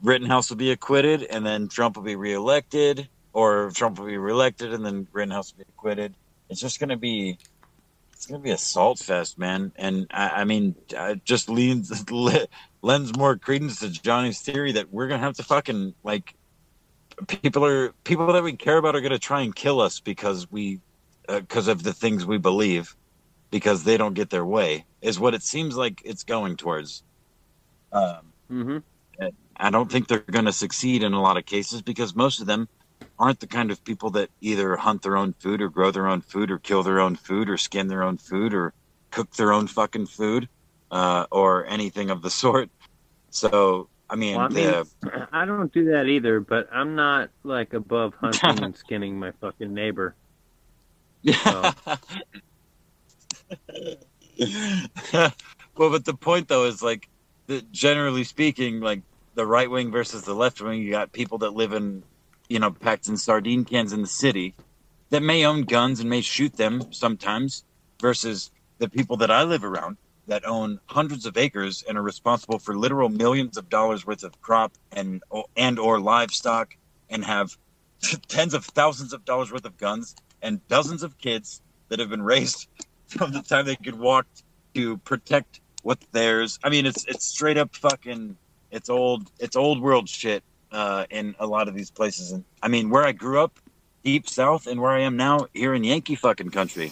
Rittenhouse 0.02 0.50
will 0.50 0.58
be 0.58 0.72
acquitted, 0.72 1.24
and 1.24 1.46
then 1.46 1.68
Trump 1.68 1.96
will 1.96 2.04
be 2.04 2.16
reelected, 2.16 3.10
or 3.34 3.72
Trump 3.72 4.00
will 4.00 4.08
be 4.08 4.18
reelected, 4.18 4.74
and 4.74 4.86
then 4.86 5.08
Rittenhouse 5.12 5.54
will 5.54 5.64
be 5.64 5.70
acquitted. 5.70 6.16
It's 6.50 6.62
just 6.62 6.80
gonna 6.80 6.98
be 6.98 7.38
it's 8.14 8.26
gonna 8.26 8.44
be 8.44 8.52
a 8.52 8.58
salt 8.58 9.00
fest, 9.00 9.38
man. 9.38 9.72
And 9.78 10.08
I, 10.12 10.30
I 10.42 10.44
mean, 10.44 10.76
uh, 10.98 11.16
just 11.24 11.50
leans 11.50 12.04
lends 12.82 13.18
more 13.18 13.38
credence 13.38 13.80
to 13.80 13.90
Johnny's 13.90 14.42
theory 14.42 14.74
that 14.74 14.92
we're 14.92 15.08
gonna 15.08 15.24
have 15.24 15.36
to 15.36 15.44
fucking 15.44 15.96
like 16.04 16.34
people 17.28 17.66
are 17.66 17.94
people 18.04 18.32
that 18.34 18.44
we 18.44 18.54
care 18.58 18.78
about 18.78 18.96
are 18.96 19.02
gonna 19.02 19.20
try 19.20 19.42
and 19.42 19.56
kill 19.56 19.82
us 19.82 20.00
because 20.00 20.50
we 20.52 20.80
because 21.28 21.68
of 21.68 21.84
the 21.84 21.94
things 21.94 22.26
we 22.26 22.38
believe 22.38 22.96
because 23.52 23.84
they 23.84 23.98
don't 23.98 24.14
get 24.16 24.30
their 24.30 24.46
way 24.46 24.86
is 25.02 25.20
what 25.20 25.34
it 25.36 25.44
seems 25.44 25.76
like 25.78 26.02
it's 26.06 26.24
going 26.24 26.58
towards. 26.58 27.04
Um, 27.92 28.34
Mm-hmm. 28.52 28.78
I 29.58 29.70
don't 29.70 29.92
think 29.92 30.08
they're 30.08 30.20
going 30.20 30.46
to 30.46 30.54
succeed 30.54 31.04
in 31.04 31.14
a 31.14 31.22
lot 31.22 31.38
of 31.38 31.46
cases 31.46 31.82
because 31.82 32.16
most 32.16 32.40
of 32.40 32.48
them 32.48 32.68
aren't 33.18 33.40
the 33.42 33.48
kind 33.48 33.72
of 33.72 33.84
people 33.84 34.12
that 34.12 34.30
either 34.42 34.78
hunt 34.78 35.02
their 35.02 35.18
own 35.18 35.34
food 35.34 35.62
or 35.62 35.70
grow 35.70 35.92
their 35.92 36.08
own 36.08 36.22
food 36.22 36.50
or 36.52 36.60
kill 36.60 36.84
their 36.84 37.02
own 37.02 37.16
food 37.16 37.50
or 37.50 37.58
skin 37.58 37.88
their 37.88 38.04
own 38.04 38.18
food 38.18 38.54
or 38.54 38.74
cook 39.12 39.30
their 39.36 39.52
own 39.52 39.68
fucking 39.68 40.08
food. 40.08 40.48
uh, 40.92 41.26
or 41.32 41.66
anything 41.68 42.10
of 42.10 42.22
the 42.24 42.30
sort. 42.44 42.70
So 43.32 43.90
I 44.10 44.16
mean, 44.18 44.38
Well, 44.38 44.46
I 44.46 44.50
the, 44.50 44.88
mean, 45.04 45.04
I 45.32 45.46
don't 45.46 45.72
do 45.74 45.92
that 45.92 46.06
either, 46.08 46.40
but 46.40 46.68
I'm 46.72 46.96
not 46.96 47.30
like 47.44 47.74
above 47.74 48.14
hunting 48.16 48.62
and 48.64 48.76
skinning 48.78 49.18
my 49.20 49.32
fucking 49.42 49.74
neighbor. 49.74 50.16
Yeah. 51.22 51.74
well, 55.78 55.90
but 55.90 56.06
the 56.06 56.14
point 56.20 56.48
though 56.48 56.66
is 56.66 56.82
like, 56.82 57.08
the, 57.48 57.62
generally 57.72 58.24
speaking, 58.24 58.80
like 58.80 59.02
the 59.36 59.46
right 59.46 59.70
wing 59.70 59.92
versus 59.92 60.24
the 60.24 60.36
left 60.36 60.62
wing, 60.62 60.82
you 60.82 60.92
got 60.92 61.12
people 61.12 61.40
that 61.40 61.54
live 61.54 61.74
in, 61.74 62.04
you 62.48 62.60
know, 62.60 62.72
packed 62.72 63.08
in 63.08 63.18
sardine 63.18 63.66
cans 63.66 63.94
in 63.94 64.02
the 64.02 64.08
city, 64.08 64.54
that 65.10 65.24
may 65.24 65.46
own 65.46 65.64
guns 65.64 66.00
and 66.00 66.10
may 66.10 66.22
shoot 66.22 66.56
them 66.56 66.92
sometimes, 66.92 67.64
versus 68.00 68.52
the 68.78 68.90
people 68.90 69.18
that 69.18 69.32
I 69.32 69.44
live 69.44 69.64
around 69.64 69.98
that 70.28 70.46
own 70.46 70.80
hundreds 70.86 71.26
of 71.26 71.38
acres 71.38 71.84
and 71.88 71.98
are 71.98 72.04
responsible 72.04 72.60
for 72.60 72.78
literal 72.78 73.10
millions 73.10 73.58
of 73.58 73.68
dollars 73.68 74.06
worth 74.06 74.24
of 74.24 74.40
crop 74.42 74.74
and 74.92 75.22
and 75.58 75.80
or 75.80 76.00
livestock 76.00 76.76
and 77.10 77.26
have 77.26 77.58
tens 78.28 78.54
of 78.54 78.64
thousands 78.64 79.12
of 79.12 79.26
dollars 79.26 79.52
worth 79.52 79.66
of 79.66 79.78
guns 79.78 80.16
and 80.42 80.66
dozens 80.68 81.04
of 81.04 81.18
kids 81.18 81.62
that 81.90 82.00
have 82.00 82.10
been 82.10 82.22
raised 82.22 82.68
from 83.10 83.32
the 83.32 83.42
time 83.42 83.66
they 83.66 83.76
could 83.76 83.98
walk 83.98 84.26
to 84.76 84.98
protect 84.98 85.62
what's 85.84 86.06
theirs. 86.12 86.60
I 86.64 86.70
mean, 86.70 86.86
it's 86.86 87.06
it's 87.06 87.26
straight 87.26 87.58
up 87.58 87.76
fucking 87.76 88.38
it's 88.72 88.90
old 88.90 89.32
it's 89.40 89.56
old 89.56 89.82
world 89.82 90.08
shit 90.08 90.44
uh, 90.72 91.06
in 91.10 91.36
a 91.40 91.48
lot 91.48 91.68
of 91.68 91.76
these 91.76 91.92
places. 91.92 92.32
And 92.32 92.44
I 92.62 92.68
mean, 92.68 92.90
where 92.90 93.04
I 93.04 93.12
grew 93.12 93.42
up, 93.42 93.60
deep 94.04 94.30
south, 94.30 94.68
and 94.68 94.80
where 94.80 94.92
I 94.92 95.02
am 95.02 95.18
now, 95.18 95.48
here 95.54 95.74
in 95.74 95.84
Yankee 95.84 96.16
fucking 96.16 96.52
country. 96.52 96.92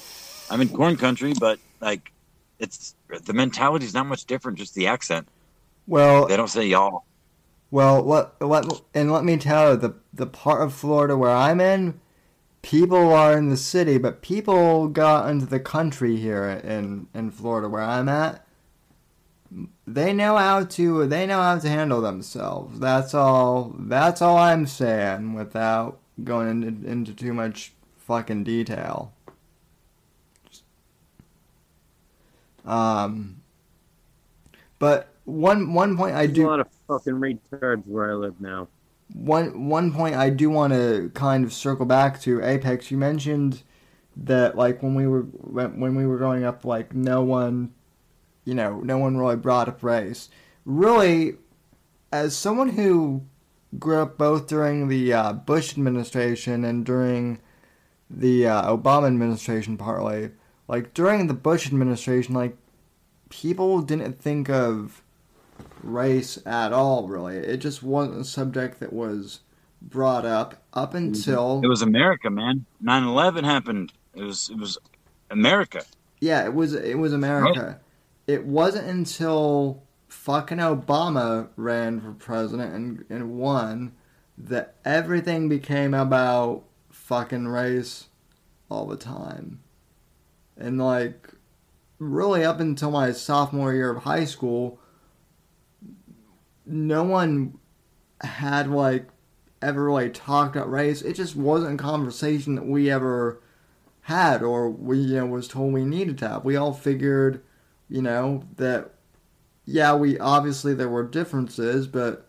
I'm 0.49 0.61
in 0.61 0.69
corn 0.69 0.97
country, 0.97 1.33
but 1.39 1.59
like, 1.81 2.11
it's 2.59 2.95
the 3.25 3.33
mentality 3.33 3.85
is 3.85 3.93
not 3.93 4.05
much 4.05 4.25
different, 4.25 4.57
just 4.57 4.73
the 4.73 4.87
accent. 4.87 5.27
Well, 5.85 6.27
They 6.27 6.37
don't 6.37 6.49
say 6.49 6.65
y'all. 6.65 7.03
Well, 7.69 8.01
let, 8.01 8.41
let 8.41 8.65
and 8.93 9.11
let 9.11 9.23
me 9.23 9.37
tell 9.37 9.71
you, 9.71 9.77
the 9.77 9.93
the 10.13 10.25
part 10.25 10.61
of 10.61 10.73
Florida 10.73 11.17
where 11.17 11.31
I'm 11.31 11.59
in, 11.59 11.99
people 12.67 13.13
are 13.13 13.37
in 13.37 13.47
the 13.47 13.55
city, 13.55 13.97
but 13.97 14.21
people 14.21 14.89
got 14.89 15.29
into 15.29 15.45
the 15.45 15.59
country 15.59 16.17
here 16.17 16.43
in 16.49 17.07
in 17.13 17.31
Florida 17.31 17.69
where 17.69 17.81
I'm 17.81 18.09
at. 18.09 18.45
They 19.87 20.11
know 20.11 20.35
how 20.35 20.65
to 20.65 21.07
they 21.07 21.25
know 21.25 21.41
how 21.41 21.57
to 21.57 21.69
handle 21.69 22.01
themselves. 22.01 22.79
That's 22.79 23.13
all. 23.13 23.73
That's 23.79 24.21
all 24.21 24.37
I'm 24.37 24.67
saying 24.67 25.33
without 25.33 25.99
going 26.21 26.49
into, 26.49 26.85
into 26.85 27.13
too 27.13 27.33
much 27.33 27.71
fucking 27.95 28.43
detail. 28.43 29.13
Um, 32.65 33.43
but 34.77 35.07
one 35.23 35.73
one 35.73 35.95
point 35.95 36.17
I 36.17 36.25
There's 36.25 36.35
do 36.35 36.47
a 36.47 36.49
lot 36.49 36.59
of 36.59 36.67
fucking 36.89 37.13
retards 37.13 37.87
where 37.87 38.11
I 38.11 38.15
live 38.15 38.41
now. 38.41 38.67
One 39.13 39.67
one 39.67 39.93
point 39.93 40.15
I 40.15 40.29
do 40.29 40.49
want 40.49 40.73
to 40.73 41.11
kind 41.13 41.43
of 41.43 41.53
circle 41.53 41.85
back 41.85 42.21
to 42.21 42.43
Apex. 42.43 42.91
You 42.91 42.97
mentioned 42.97 43.63
that 44.15 44.55
like 44.55 44.81
when 44.81 44.95
we 44.95 45.07
were 45.07 45.21
when, 45.21 45.95
we 45.95 46.05
were 46.05 46.17
growing 46.17 46.43
up, 46.43 46.65
like 46.65 46.93
no 46.93 47.23
one, 47.23 47.73
you 48.45 48.53
know, 48.53 48.79
no 48.81 48.97
one 48.97 49.17
really 49.17 49.35
brought 49.35 49.67
up 49.67 49.83
race. 49.83 50.29
Really, 50.65 51.35
as 52.11 52.35
someone 52.35 52.69
who 52.69 53.23
grew 53.79 54.01
up 54.01 54.17
both 54.17 54.47
during 54.47 54.87
the 54.87 55.13
uh, 55.13 55.33
Bush 55.33 55.73
administration 55.73 56.63
and 56.63 56.85
during 56.85 57.39
the 58.09 58.47
uh, 58.47 58.75
Obama 58.75 59.07
administration, 59.07 59.77
partly 59.77 60.31
like 60.67 60.93
during 60.93 61.27
the 61.27 61.33
Bush 61.33 61.67
administration, 61.67 62.33
like 62.33 62.57
people 63.29 63.81
didn't 63.81 64.19
think 64.19 64.49
of 64.49 65.01
race 65.83 66.39
at 66.45 66.73
all, 66.73 67.07
really. 67.07 67.37
It 67.37 67.57
just 67.57 67.83
wasn't 67.83 68.21
a 68.21 68.25
subject 68.25 68.79
that 68.79 68.93
was 68.93 69.41
brought 69.81 70.25
up 70.25 70.61
up 70.73 70.93
until 70.93 71.61
It 71.63 71.67
was 71.67 71.81
America, 71.81 72.29
man. 72.29 72.65
9/11 72.83 73.43
happened. 73.43 73.93
It 74.15 74.23
was 74.23 74.49
it 74.49 74.57
was 74.57 74.77
America. 75.29 75.83
yeah, 76.19 76.43
it 76.45 76.53
was 76.53 76.73
it 76.73 76.97
was 76.97 77.13
America. 77.13 77.79
It 78.25 78.45
wasn't 78.45 78.87
until 78.87 79.83
fucking 80.07 80.57
Obama 80.57 81.47
ran 81.55 82.01
for 82.01 82.11
president 82.11 82.73
and, 82.73 83.05
and 83.09 83.37
won 83.37 83.93
that 84.37 84.75
everything 84.83 85.47
became 85.49 85.93
about 85.93 86.63
fucking 86.89 87.47
race 87.47 88.07
all 88.69 88.85
the 88.85 88.97
time. 88.97 89.59
And 90.57 90.77
like 90.77 91.29
really 91.99 92.43
up 92.43 92.59
until 92.59 92.91
my 92.91 93.11
sophomore 93.11 93.73
year 93.73 93.91
of 93.91 94.03
high 94.03 94.25
school, 94.25 94.79
no 96.67 97.03
one 97.03 97.57
had 98.21 98.67
like 98.69 99.07
ever 99.61 99.85
really 99.85 100.09
talked 100.09 100.55
about 100.55 100.69
race. 100.69 101.01
It 101.01 101.13
just 101.13 101.35
wasn't 101.35 101.79
a 101.79 101.83
conversation 101.83 102.55
that 102.55 102.65
we 102.65 102.91
ever 102.91 103.41
had 104.01 104.41
or 104.41 104.69
we 104.69 104.99
you 104.99 105.17
know 105.17 105.25
was 105.25 105.47
told 105.47 105.73
we 105.73 105.85
needed 105.85 106.17
to 106.19 106.29
have. 106.29 106.45
We 106.45 106.55
all 106.55 106.73
figured, 106.73 107.43
you 107.89 108.01
know, 108.01 108.43
that 108.55 108.91
yeah, 109.65 109.95
we 109.95 110.17
obviously 110.17 110.73
there 110.73 110.89
were 110.89 111.03
differences, 111.03 111.87
but 111.87 112.27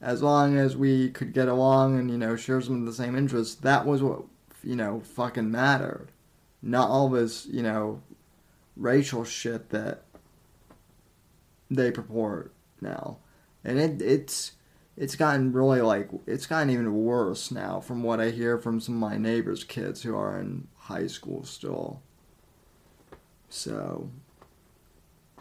as 0.00 0.22
long 0.22 0.56
as 0.56 0.76
we 0.76 1.10
could 1.10 1.32
get 1.32 1.48
along 1.48 1.98
and 1.98 2.10
you 2.10 2.18
know 2.18 2.36
share 2.36 2.60
some 2.60 2.80
of 2.80 2.86
the 2.86 2.92
same 2.92 3.16
interests, 3.16 3.56
that 3.56 3.86
was 3.86 4.02
what 4.02 4.22
you 4.62 4.76
know 4.76 5.00
fucking 5.00 5.50
mattered. 5.50 6.08
Not 6.62 6.90
all 6.90 7.08
this 7.08 7.46
you 7.46 7.62
know 7.62 8.02
racial 8.76 9.24
shit 9.24 9.70
that 9.70 10.02
they 11.70 11.90
purport 11.90 12.52
now, 12.80 13.18
and 13.66 13.80
it 13.80 14.00
it's 14.00 14.52
it's 14.96 15.16
gotten 15.16 15.52
really 15.52 15.82
like 15.82 16.08
it's 16.26 16.46
gotten 16.46 16.70
even 16.70 16.94
worse 16.94 17.50
now 17.50 17.80
from 17.80 18.02
what 18.02 18.20
I 18.20 18.30
hear 18.30 18.58
from 18.58 18.80
some 18.80 18.94
of 18.94 19.00
my 19.10 19.18
neighbors' 19.18 19.64
kids 19.64 20.02
who 20.02 20.16
are 20.16 20.38
in 20.38 20.68
high 20.76 21.08
school 21.08 21.44
still. 21.44 22.00
So 23.50 24.08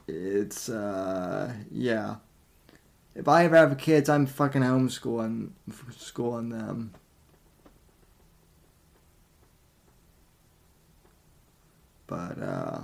it's 0.08 0.68
uh 0.70 1.54
yeah. 1.72 2.16
If 3.14 3.30
I 3.30 3.46
ever 3.46 3.56
have 3.56 3.78
kids, 3.78 4.10
I'm 4.10 4.26
fucking 4.26 4.64
homeschooling 4.64 5.52
schooling 5.96 6.50
them. 6.50 6.96
But 12.08 12.42
uh 12.42 12.82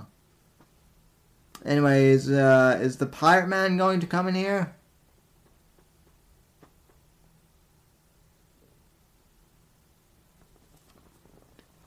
anyways, 1.64 2.30
uh 2.30 2.78
is 2.80 2.98
the 2.98 3.06
pirate 3.06 3.48
man 3.48 3.76
going 3.76 3.98
to 4.00 4.06
come 4.06 4.28
in 4.28 4.36
here? 4.36 4.76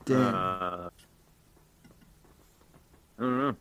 Damn. 0.06 0.36
Uh, 0.36 0.90
I 3.18 3.22
don't 3.22 3.38
know. 3.40 3.56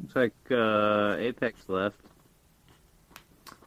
Looks 0.00 0.16
like 0.16 0.34
uh, 0.50 1.16
Apex 1.18 1.60
left. 1.68 1.96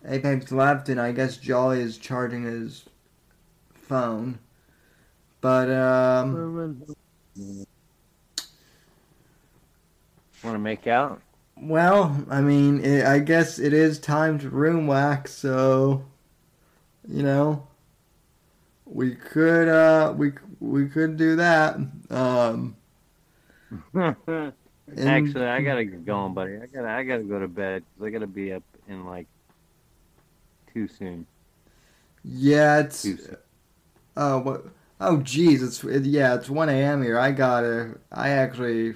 Apex 0.06 0.52
left, 0.52 0.90
and 0.90 1.00
I 1.00 1.12
guess 1.12 1.38
Jolly 1.38 1.82
is 1.82 1.98
charging 1.98 2.44
his 2.44 2.86
phone. 3.74 4.40
But 5.42 5.70
um, 5.70 6.86
Want 10.44 10.56
to 10.56 10.60
make 10.60 10.88
out? 10.88 11.22
well, 11.60 12.24
I 12.30 12.42
mean, 12.42 12.84
it, 12.84 13.06
I 13.06 13.20
guess 13.20 13.58
it 13.58 13.74
is 13.74 13.98
time 14.00 14.38
to 14.40 14.50
room 14.50 14.86
wax. 14.88 15.34
So, 15.34 16.04
you 17.08 17.24
know, 17.24 17.66
we 18.86 19.16
could 19.16 19.68
uh, 19.68 20.14
we 20.16 20.32
we 20.60 20.88
could 20.88 21.18
do 21.18 21.36
that. 21.38 21.76
Um, 22.10 22.76
and- 23.94 24.54
Actually, 24.98 25.46
I 25.48 25.62
gotta 25.62 25.84
get 25.86 26.06
going, 26.06 26.34
buddy. 26.34 26.56
I 26.58 26.66
gotta, 26.68 26.88
I 26.90 27.04
gotta 27.04 27.24
go 27.24 27.40
to 27.40 27.48
bed 27.48 27.84
'cause 27.98 28.08
I 28.08 28.10
gotta 28.10 28.28
be 28.28 28.54
up 28.54 28.64
in 28.88 29.06
like 29.06 29.28
too 30.74 30.88
soon. 30.88 31.26
yeah, 32.24 32.80
it's 32.80 33.06
oh 34.16 34.40
what 34.40 34.66
oh 35.02 35.18
geez, 35.18 35.62
it's 35.62 35.84
it, 35.84 36.06
yeah, 36.06 36.36
it's 36.36 36.50
one 36.50 36.70
a.m. 36.70 37.04
here. 37.04 37.20
I 37.20 37.32
gotta 37.32 37.98
I 38.12 38.30
actually 38.30 38.96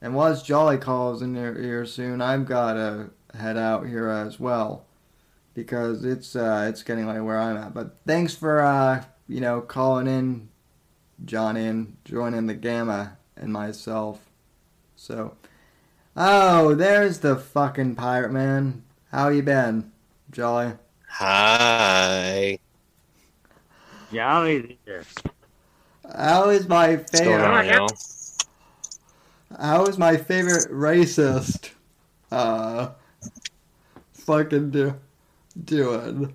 and 0.00 0.14
once 0.14 0.42
Jolly 0.42 0.76
calls 0.78 1.20
in 1.22 1.34
here, 1.34 1.54
here 1.60 1.84
soon, 1.84 2.20
I've 2.20 2.46
gotta 2.46 3.10
head 3.34 3.56
out 3.56 3.86
here 3.88 4.08
as 4.08 4.38
well 4.38 4.86
because 5.54 6.04
it's 6.04 6.36
uh 6.36 6.66
it's 6.68 6.84
getting 6.84 7.08
late 7.08 7.20
where 7.20 7.40
I'm 7.40 7.56
at. 7.56 7.74
But 7.74 7.96
thanks 8.06 8.34
for 8.36 8.60
uh 8.60 9.02
you 9.26 9.40
know 9.40 9.60
calling 9.62 10.06
in, 10.06 10.48
Johnny, 11.24 11.66
and 11.66 11.96
joining 12.04 12.46
the 12.46 12.54
Gamma 12.54 13.16
and 13.36 13.52
myself. 13.52 14.20
So, 14.96 15.36
oh, 16.16 16.74
there's 16.74 17.20
the 17.20 17.36
fucking 17.36 17.94
pirate 17.96 18.32
man. 18.32 18.84
How 19.10 19.28
you 19.28 19.42
been, 19.42 19.92
Jolly? 20.30 20.72
Hi. 21.08 22.58
Jolly's 24.12 24.76
here. 24.84 25.04
How 26.16 26.50
is 26.50 26.68
my 26.68 26.98
favorite? 26.98 27.44
on, 27.44 27.66
y'all? 27.66 27.88
How 29.58 29.86
is 29.86 29.98
my 29.98 30.16
favorite 30.16 30.70
racist? 30.70 31.70
uh 32.30 32.90
fucking 34.12 34.70
do 34.70 34.94
doing? 35.64 36.34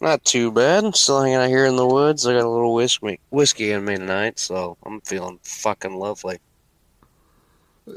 Not 0.00 0.24
too 0.24 0.50
bad. 0.50 0.84
I'm 0.84 0.94
still 0.94 1.20
hanging 1.20 1.36
out 1.36 1.48
here 1.48 1.66
in 1.66 1.76
the 1.76 1.86
woods. 1.86 2.26
I 2.26 2.32
got 2.32 2.44
a 2.44 2.48
little 2.48 2.72
whiskey 2.72 3.20
whiskey 3.28 3.72
in 3.72 3.84
me 3.84 3.96
tonight, 3.96 4.38
so 4.38 4.78
I'm 4.84 5.00
feeling 5.02 5.38
fucking 5.42 5.94
lovely. 5.94 6.38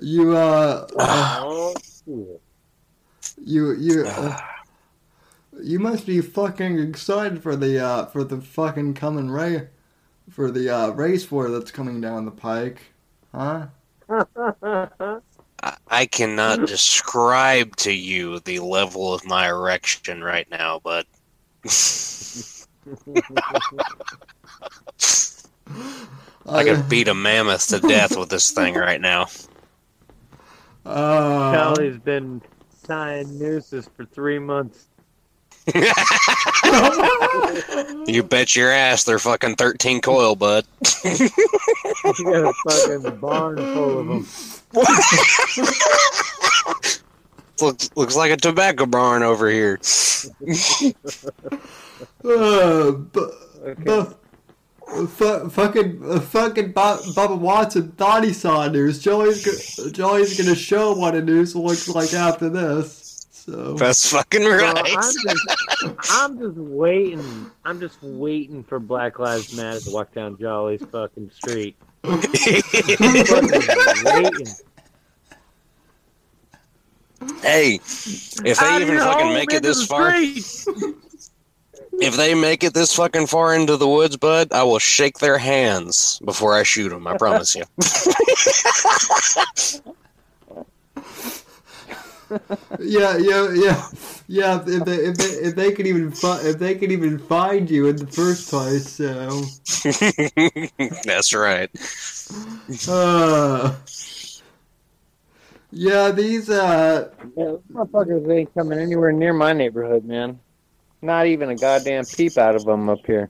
You 0.02 0.36
uh, 0.36 0.86
you 2.06 3.74
you 3.74 4.04
uh, 4.08 4.38
you 5.62 5.80
must 5.80 6.06
be 6.06 6.20
fucking 6.20 6.78
excited 6.80 7.42
for 7.42 7.56
the 7.56 7.80
uh 7.80 8.06
for 8.08 8.26
the 8.26 8.42
fucking 8.42 8.96
coming 8.96 9.30
ray 9.30 9.70
for 10.30 10.52
the 10.52 10.70
uh 10.70 10.90
race 10.90 11.32
war 11.32 11.50
that's 11.50 11.72
coming 11.72 12.02
down 12.02 12.26
the 12.26 12.32
pike, 12.32 12.82
huh? 13.34 13.68
I 15.88 16.06
cannot 16.08 16.68
describe 16.68 17.78
to 17.78 17.94
you 17.94 18.40
the 18.42 18.60
level 18.60 19.14
of 19.14 19.26
my 19.26 19.48
erection 19.48 20.22
right 20.22 20.50
now, 20.52 20.82
but 20.84 21.08
I 26.46 26.64
could 26.64 26.90
beat 26.90 27.08
a 27.08 27.14
mammoth 27.14 27.68
to 27.68 27.80
death 27.80 28.18
with 28.18 28.30
this 28.30 28.52
thing 28.52 28.76
right 28.76 29.00
now. 29.00 29.28
Uh, 30.86 31.54
Charlie's 31.54 31.98
been 32.00 32.42
tying 32.84 33.40
nooses 33.40 33.90
for 33.96 34.06
three 34.06 34.40
months. 34.40 34.88
You 38.06 38.24
bet 38.24 38.56
your 38.56 38.72
ass 38.72 39.04
they're 39.06 39.20
fucking 39.20 39.56
13 39.56 40.02
coil, 40.02 40.36
bud. 40.36 40.66
you 41.06 41.30
got 42.24 42.50
a 42.50 42.54
fucking 42.68 43.18
barn 43.20 43.58
full 43.58 44.00
of 44.00 44.08
them. 44.08 44.28
Looks, 47.62 47.90
looks 47.96 48.16
like 48.16 48.32
a 48.32 48.38
tobacco 48.38 48.86
barn 48.86 49.24
over 49.24 49.50
here. 49.50 49.80
uh, 52.26 52.92
bu- 52.92 53.32
Okay. 53.66 53.82
bu- 53.84 54.14
fu- 55.08 55.50
fucking 55.50 56.02
uh, 56.06 56.20
fucking 56.20 56.74
Bob, 56.74 57.00
Bubba 57.16 57.40
Watson 57.40 57.92
thought 57.94 58.26
he 58.26 58.34
saw 58.34 58.64
a 58.64 58.70
noose. 58.70 59.00
Joey's 59.00 59.46
go- 59.46 59.90
Joey's 59.90 60.38
gonna 60.38 60.54
show 60.56 60.94
what 60.94 61.16
a 61.16 61.22
noose 61.22 61.56
looks 61.56 61.88
like 61.88 62.14
after 62.14 62.50
this. 62.50 63.26
So 63.32 63.74
That's 63.76 64.10
fucking 64.12 64.44
Well, 64.44 64.74
right. 64.74 64.98
I'm 64.98 65.14
just, 65.14 65.46
I'm 66.12 66.38
just 66.40 66.58
waiting. 66.58 67.50
I'm 67.66 67.80
just 67.80 68.02
waiting 68.04 68.64
for 68.66 68.80
Black 68.80 69.18
Lives 69.20 69.54
Matter 69.56 69.80
to 69.82 69.92
walk 69.92 70.14
down 70.14 70.38
Jolly's 70.38 70.84
fucking 70.92 71.32
street. 71.32 71.76
Fucking 77.24 77.36
waiting. 77.36 77.42
hey, 77.42 77.76
if 77.76 78.60
they 78.60 78.66
Out 78.66 78.82
even 78.82 78.96
your 78.96 79.04
fucking 79.04 79.34
make 79.34 79.54
it 79.54 79.64
this 79.64 79.86
far, 79.86 80.12
if 80.14 80.66
they 82.18 82.34
make 82.34 82.64
it 82.64 82.74
this 82.74 82.94
fucking 82.94 83.28
far 83.28 83.56
into 83.56 83.78
the 83.78 83.88
woods, 83.88 84.18
bud, 84.18 84.52
I 84.52 84.64
will 84.64 84.80
shake 84.80 85.20
their 85.20 85.38
hands 85.38 86.20
before 86.26 86.56
I 86.56 86.64
shoot 86.64 86.90
them. 86.90 87.08
I 87.08 87.18
promise 87.18 87.56
you. 87.56 87.64
yeah, 92.80 93.18
yeah, 93.18 93.54
yeah, 93.54 93.88
yeah. 94.28 94.64
If 94.66 94.86
they 94.86 94.96
if 94.96 95.18
they 95.18 95.26
if 95.26 95.56
they 95.56 95.72
could 95.72 95.88
even 95.88 96.12
fi- 96.12 96.42
if 96.42 96.60
they 96.60 96.76
could 96.76 96.92
even 96.92 97.20
find 97.20 97.70
you 97.70 97.88
in 97.88 97.98
the 97.98 98.08
first 98.08 98.50
place, 98.50 98.90
so. 98.90 99.42
That's 101.04 101.34
right. 101.34 101.70
Uh, 102.88 103.76
yeah, 105.74 106.12
these 106.12 106.50
uh 106.50 107.10
Yeah, 107.36 107.46
those 107.46 107.62
motherfuckers 107.72 108.32
ain't 108.32 108.54
coming 108.54 108.80
anywhere 108.80 109.12
near 109.12 109.34
my 109.34 109.54
neighborhood, 109.54 110.06
man. 110.06 110.40
Not 111.02 111.26
even 111.28 111.50
a 111.50 111.56
goddamn 111.56 112.06
peep 112.06 112.38
out 112.38 112.56
of 112.56 112.64
them 112.66 112.90
up 112.90 113.06
here. 113.06 113.30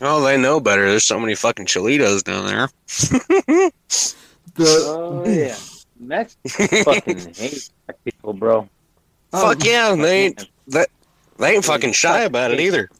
Oh, 0.00 0.22
they 0.22 0.36
know 0.36 0.60
better. 0.60 0.88
There's 0.88 1.04
so 1.04 1.20
many 1.20 1.34
fucking 1.34 1.66
Cholitos 1.66 2.24
down 2.24 2.46
there. 2.46 2.68
the 4.56 4.84
Oh 4.86 5.28
yeah, 5.28 5.56
Mexicans 5.98 6.82
fucking 6.84 7.34
hate 7.34 7.70
black 7.86 8.04
people, 8.04 8.32
bro. 8.32 8.68
oh, 9.32 9.40
Fuck 9.40 9.64
yeah, 9.64 9.94
they 9.94 10.26
ain't 10.26 10.44
they 10.66 11.54
ain't 11.54 11.64
fucking 11.64 11.92
shy 11.92 12.22
about 12.22 12.52
it 12.52 12.60
either. 12.60 12.90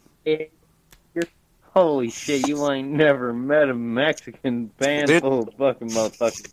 Holy 1.73 2.09
shit, 2.09 2.47
you 2.47 2.71
ain't 2.71 2.89
never 2.89 3.33
met 3.33 3.69
a 3.69 3.73
Mexican 3.73 4.65
band 4.79 5.07
Dude. 5.07 5.21
full 5.21 5.41
of 5.43 5.53
fucking 5.59 5.89
motherfuckers. 5.89 6.51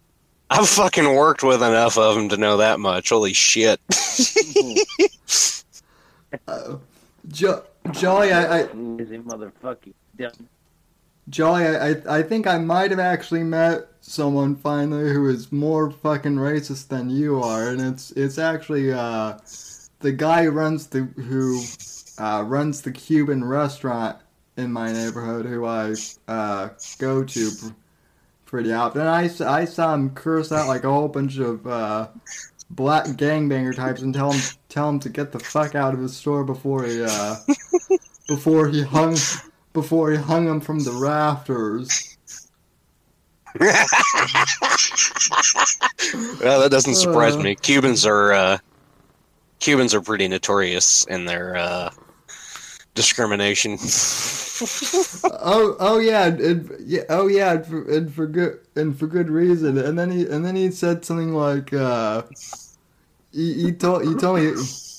I've 0.51 0.69
fucking 0.69 1.15
worked 1.15 1.43
with 1.43 1.63
enough 1.63 1.97
of 1.99 2.15
them 2.17 2.29
to 2.29 2.37
know 2.37 2.59
that 2.59 2.79
much. 2.81 3.09
Holy 3.11 3.33
shit. 3.33 3.81
uh, 6.49 6.77
jo- 7.29 7.65
Jolly, 7.93 8.33
I, 8.33 8.61
I 8.61 8.73
Lazy 8.73 9.19
motherfucker. 9.19 9.93
Yeah. 10.19 10.31
Jolly, 11.29 11.67
I, 11.67 11.91
I 11.91 12.19
I 12.19 12.23
think 12.23 12.47
I 12.47 12.59
might 12.59 12.91
have 12.91 13.01
actually 13.01 13.45
met 13.45 13.89
someone 14.01 14.57
finally 14.57 15.11
who 15.13 15.29
is 15.29 15.51
more 15.51 15.91
fucking 15.91 16.37
racist 16.37 16.89
than 16.89 17.09
you 17.09 17.41
are, 17.43 17.69
and 17.71 17.81
it's 17.81 18.11
it's 18.13 18.39
actually 18.39 18.93
uh 18.93 19.39
the 20.01 20.13
guy 20.13 20.45
who 20.45 20.51
runs 20.51 20.87
the 20.89 21.05
who 21.17 21.63
uh, 22.19 22.45
runs 22.47 22.83
the 22.83 22.93
Cuban 22.93 23.43
restaurant 23.45 24.19
in 24.57 24.71
my 24.73 24.93
neighborhood, 24.93 25.47
who 25.47 25.65
I 25.65 25.95
uh, 26.29 26.69
go 26.99 27.25
to 27.25 27.51
pr- 27.51 27.67
pretty 28.55 28.73
often. 28.73 29.01
And 29.01 29.11
I 29.11 29.65
saw 29.65 29.93
him 29.95 30.11
curse 30.11 30.53
out 30.53 30.69
like 30.69 30.85
a 30.85 30.89
whole 30.89 31.09
bunch 31.09 31.39
of 31.39 31.67
uh, 31.67 32.07
black 32.71 33.05
gangbanger 33.07 33.75
types 33.75 34.01
and 34.01 34.15
tell 34.15 34.31
him 34.31 34.41
tell 34.69 34.89
him 34.89 35.01
to 35.01 35.09
get 35.09 35.33
the 35.33 35.41
fuck 35.41 35.75
out 35.75 35.93
of 35.93 35.99
his 35.99 36.17
store 36.17 36.45
before 36.45 36.85
he 36.85 37.03
uh, 37.05 37.35
before 38.29 38.69
he 38.69 38.81
hung 38.85 39.17
before 39.73 40.13
he 40.13 40.17
hung 40.19 40.47
him 40.47 40.61
from 40.61 40.79
the 40.85 40.93
rafters. 40.93 42.17
well, 46.41 46.61
that 46.61 46.69
doesn't 46.71 46.95
surprise 46.95 47.35
Uh. 47.35 47.41
me. 47.41 47.57
Cubans 47.57 48.07
are 48.07 48.33
uh, 48.33 48.59
Cubans 49.59 49.95
are 49.95 50.01
pretty 50.01 50.29
notorious 50.29 51.05
in 51.07 51.25
their 51.25 51.57
uh, 51.57 51.91
discrimination. 52.95 53.73
oh, 55.25 55.77
oh 55.81 55.99
yeah, 55.99 56.27
and, 56.27 56.71
yeah, 56.81 57.03
oh 57.09 57.27
yeah, 57.27 57.53
and 57.55 57.67
for, 57.67 57.91
and 57.91 58.15
for 58.15 58.27
good 58.27 58.61
and 58.77 58.99
for 58.99 59.07
good 59.07 59.31
reason. 59.31 59.79
And 59.79 59.99
then 59.99 60.11
he 60.11 60.27
and 60.27 60.45
then 60.45 60.57
he 60.57 60.71
said 60.71 61.05
something 61.05 61.35
like, 61.35 61.73
uh, 61.73 62.23
he, 63.33 63.55
he 63.55 63.73
told 63.73 64.05
he 64.05 64.15
told 64.15 64.39
me 64.39 64.53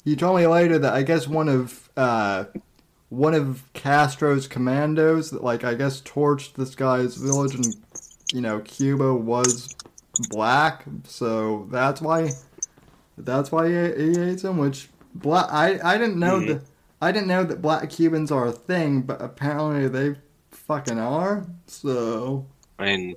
he 0.04 0.16
told 0.16 0.38
me 0.38 0.48
later 0.48 0.78
that 0.80 0.94
I 0.94 1.04
guess 1.04 1.28
one 1.28 1.50
of 1.50 1.90
uh, 1.98 2.46
one 3.10 3.34
of 3.34 3.64
Castro's 3.74 4.48
commandos 4.48 5.32
that 5.32 5.44
like 5.44 5.64
I 5.64 5.74
guess 5.74 6.02
torched 6.02 6.54
this 6.54 6.76
guy's 6.76 7.16
village 7.16 7.56
in 7.56 7.74
you 8.34 8.42
know 8.42 8.60
Cuba 8.60 9.14
was 9.14 9.74
black, 10.20 10.86
so 11.06 11.68
that's 11.72 12.02
why 12.02 12.32
that's 13.18 13.52
why 13.52 13.68
he, 13.68 13.74
he 14.12 14.16
hates 14.20 14.44
him. 14.44 14.58
Which 14.58 14.90
black 15.14 15.48
I 15.50 15.80
I 15.82 15.98
didn't 15.98 16.18
know 16.20 16.42
Mhm. 16.42 16.48
that 16.48 16.62
I 17.02 17.12
didn't 17.12 17.28
know 17.28 17.44
that 17.44 17.62
black 17.62 17.90
Cubans 17.90 18.32
are 18.32 18.48
a 18.48 18.52
thing, 18.52 19.02
but 19.02 19.22
apparently 19.22 19.88
they 19.88 20.16
fucking 20.52 21.00
are. 21.00 21.46
So 21.68 22.46
I 22.80 22.86
mean, 22.86 23.16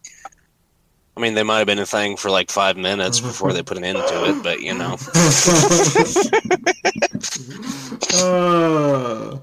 I 1.17 1.21
mean, 1.21 1.35
they 1.35 1.43
might 1.43 1.59
have 1.59 1.67
been 1.67 1.79
a 1.79 1.87
thing 1.87 2.17
for 2.17 2.31
like 2.31 2.51
five 2.51 2.77
minutes 2.77 3.21
before 3.21 3.53
they 3.53 3.63
put 3.63 3.77
an 3.77 3.85
end 3.85 3.99
to 3.99 4.31
it, 4.31 4.43
but 4.43 4.61
you 4.61 4.75
know, 4.75 4.95
uh, 8.15 9.39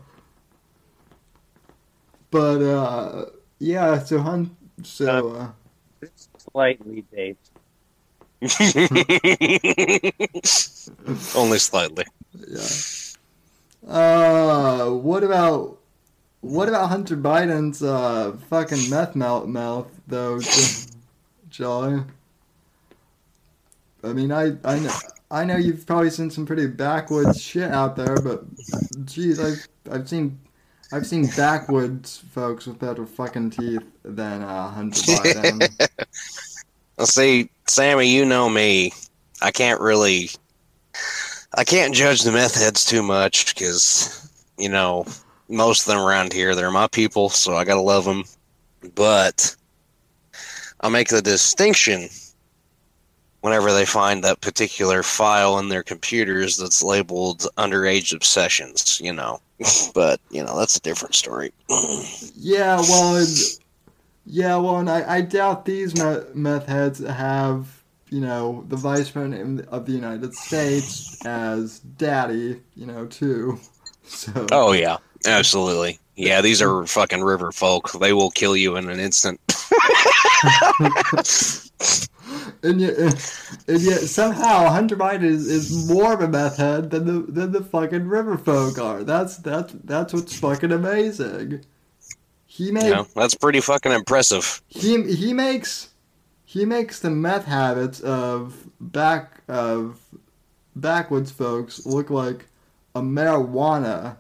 but 2.32 2.62
uh, 2.62 3.26
yeah. 3.60 4.00
So 4.00 4.20
hun, 4.20 4.56
so 4.84 5.30
uh, 5.32 5.52
Slightly 6.52 7.04
based. 7.12 7.52
only 11.36 11.60
slightly. 11.60 12.06
yeah. 12.48 12.68
Uh, 13.88 14.90
what 14.90 15.24
about 15.24 15.78
what 16.42 16.68
about 16.68 16.90
Hunter 16.90 17.18
Biden's 17.18 17.84
uh 17.84 18.36
fucking 18.50 18.90
meth 18.90 19.16
mouth 19.16 19.46
mouth 19.48 19.88
though, 20.08 20.40
Jo- 20.40 20.92
Jolly? 21.50 22.04
I 24.04 24.14
mean, 24.14 24.32
I 24.32 24.54
I 24.64 24.80
know 24.80 24.94
I 25.32 25.44
know 25.46 25.58
you've 25.58 25.86
probably 25.86 26.10
seen 26.10 26.30
some 26.30 26.46
pretty 26.46 26.68
backwoods 26.68 27.42
shit 27.42 27.72
out 27.72 27.96
there, 27.96 28.18
but 28.18 28.44
geez, 29.06 29.40
I've 29.40 29.68
I've 29.92 30.08
seen 30.10 30.40
I've 30.92 31.06
seen 31.08 31.28
backwoods 31.36 32.18
folks 32.32 32.68
with 32.68 32.80
better 32.80 33.06
fucking 33.06 33.50
teeth 33.52 33.84
than 34.04 34.44
uh, 34.44 34.70
Hunter 34.70 35.02
Biden. 35.12 35.88
Well, 36.98 37.08
see, 37.08 37.50
Sammy, 37.68 38.08
you 38.08 38.26
know 38.26 38.50
me. 38.50 38.94
I 39.42 39.52
can't 39.52 39.82
really, 39.82 40.30
I 41.58 41.64
can't 41.64 41.94
judge 41.94 42.24
the 42.24 42.32
meth 42.32 42.56
heads 42.56 42.86
too 42.86 43.02
much 43.02 43.54
because, 43.54 44.30
you 44.58 44.70
know, 44.70 45.06
most 45.48 45.82
of 45.82 45.88
them 45.88 46.04
around 46.04 46.34
here, 46.34 46.54
they're 46.54 46.72
my 46.72 46.88
people, 46.88 47.30
so 47.30 47.56
I 47.56 47.64
gotta 47.64 47.82
love 47.82 48.06
them. 48.06 48.24
But 48.94 49.56
I 50.82 50.90
make 50.90 51.08
the 51.08 51.22
distinction 51.22 52.10
whenever 53.42 53.72
they 53.72 53.86
find 53.86 54.24
that 54.24 54.42
particular 54.42 55.04
file 55.04 55.60
in 55.60 55.70
their 55.70 55.84
computers 55.84 56.58
that's 56.58 56.84
labeled 56.84 57.46
underage 57.58 58.14
obsessions, 58.14 59.00
you 59.04 59.14
know. 59.14 59.40
but, 59.94 60.20
you 60.32 60.44
know, 60.44 60.58
that's 60.58 60.76
a 60.76 60.82
different 60.82 61.16
story. 61.16 61.54
Yeah, 62.36 62.78
well, 62.82 63.16
and, 63.16 63.38
yeah, 64.26 64.58
well, 64.58 64.80
and 64.80 64.90
I, 64.90 65.18
I 65.18 65.22
doubt 65.22 65.66
these 65.66 65.96
meth 66.34 66.66
heads 66.66 67.00
have, 67.00 67.75
you 68.16 68.22
know, 68.22 68.64
the 68.70 68.78
vice 68.78 69.10
president 69.10 69.68
of 69.68 69.86
the 69.86 69.92
United 69.92 70.34
States 70.34 71.18
as 71.26 71.80
daddy, 71.80 72.62
you 72.74 72.86
know, 72.86 73.06
too. 73.06 73.60
So. 74.08 74.46
oh, 74.52 74.72
yeah, 74.72 74.98
absolutely. 75.26 75.98
Yeah, 76.16 76.42
these 76.42 76.62
are 76.62 76.86
fucking 76.86 77.24
river 77.24 77.52
folk. 77.52 77.92
They 77.94 78.14
will 78.14 78.30
kill 78.30 78.56
you 78.56 78.76
in 78.76 78.88
an 78.88 79.00
instant. 79.00 79.42
and 82.62 82.80
yet, 82.80 83.00
and 83.68 83.82
yet 83.82 84.02
somehow 84.02 84.70
Hunter 84.70 84.96
Biden 84.96 85.24
is, 85.24 85.48
is 85.48 85.90
more 85.90 86.14
of 86.14 86.22
a 86.22 86.28
meth 86.28 86.58
head 86.58 86.92
than 86.92 87.08
the 87.08 87.32
than 87.32 87.52
the 87.52 87.64
fucking 87.64 88.08
river 88.08 88.38
folk 88.38 88.78
are. 88.78 89.04
That's 89.04 89.38
that's 89.38 89.74
that's 89.84 90.14
what's 90.14 90.38
fucking 90.38 90.72
amazing. 90.72 91.66
He 92.46 92.70
makes 92.70 92.86
know, 92.86 93.08
that's 93.16 93.34
pretty 93.34 93.60
fucking 93.60 93.92
impressive. 93.92 94.62
he 94.68 95.02
he 95.16 95.34
makes 95.34 95.95
he 96.56 96.64
makes 96.66 97.02
the 97.02 97.10
meth 97.12 97.44
habits 97.46 98.00
of 98.00 98.56
back 98.80 99.42
of 99.50 100.00
backwoods 100.76 101.30
folks 101.32 101.86
look 101.86 102.10
like 102.10 102.46
a 102.96 103.02
marijuana 103.02 104.16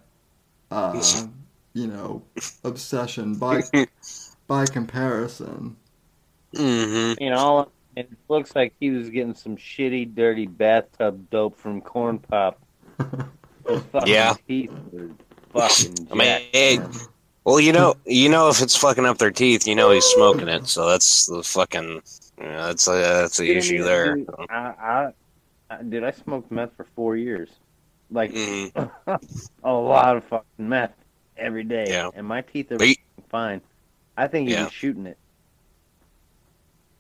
uh 0.70 1.28
you 1.74 1.88
know 1.88 2.22
obsession 2.66 3.36
by 3.36 3.62
by 4.48 4.66
comparison 4.66 5.76
hmm 6.56 7.14
You 7.20 7.30
know, 7.32 7.70
it 7.95 8.10
looks 8.30 8.53
like 8.56 8.74
he 8.80 8.90
was 8.90 9.10
getting 9.10 9.34
some 9.36 9.56
shitty, 9.57 10.14
dirty 10.16 10.45
bathtub 10.45 11.30
dope 11.30 11.57
from 11.57 11.80
Corn 11.82 12.20
Pop. 12.20 12.60
Yeah. 14.06 14.36
teeth 14.48 14.72
were 14.91 15.10
fucking 15.53 16.07
I 16.12 16.16
mean, 16.16 16.26
jacked, 16.28 16.45
it- 16.53 16.80
man. 16.80 16.91
Well, 17.45 17.60
you 17.60 17.74
know, 17.74 17.95
you 18.06 18.30
know, 18.30 18.49
if 18.49 18.62
it's 18.62 18.76
fucking 18.76 19.06
up 19.06 19.18
their 19.20 19.32
teeth, 19.32 19.68
you 19.68 19.76
know 19.76 19.91
he's 19.91 20.06
smoking 20.06 20.48
it. 20.48 20.68
So 20.68 20.88
that's 20.90 21.26
the 21.28 21.44
fucking, 21.44 22.02
know, 22.44 22.68
that's 22.68 22.88
a 22.88 22.91
that's 22.91 23.38
the 23.38 23.52
issue 23.52 23.84
there. 23.84 24.16
dude, 24.16 24.30
I, 24.49 24.53
I, 24.53 25.12
I, 25.70 25.82
dude, 25.84 26.03
I 26.03 26.12
smoked 26.12 26.52
meth 26.52 26.76
for 26.76 26.86
four 26.95 27.16
years. 27.16 27.49
Like, 28.12 28.32
hmm 28.36 28.68
a 29.64 29.74
lot 29.74 30.18
of 30.18 30.24
fucking 30.26 30.45
meth 30.70 30.94
every 31.38 31.64
day. 31.64 31.86
Yeah. 31.88 32.10
And 32.14 32.28
my 32.28 32.41
teeth 32.41 32.72
are 32.72 32.84
you- 32.84 32.95
fine. 33.30 33.62
I 34.18 34.28
think 34.28 34.48
he 34.49 34.53
Yeah. 34.53 34.70
shooting 34.70 35.06
it. 35.07 35.18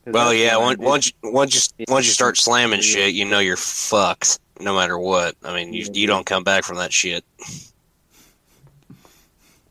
Well, 0.07 0.33
yeah. 0.33 0.57
Once 0.57 0.79
once 0.79 1.07
you, 1.23 1.31
once 1.31 1.73
you 1.77 1.85
once 1.89 2.05
you 2.05 2.11
start 2.11 2.37
slamming 2.37 2.81
shit, 2.81 3.13
you 3.13 3.25
know 3.25 3.39
you're 3.39 3.57
fucked. 3.57 4.39
No 4.59 4.75
matter 4.75 4.97
what. 4.99 5.35
I 5.43 5.53
mean, 5.53 5.73
you 5.73 5.87
you 5.93 6.07
don't 6.07 6.25
come 6.25 6.43
back 6.43 6.63
from 6.63 6.77
that 6.77 6.93
shit. 6.93 7.23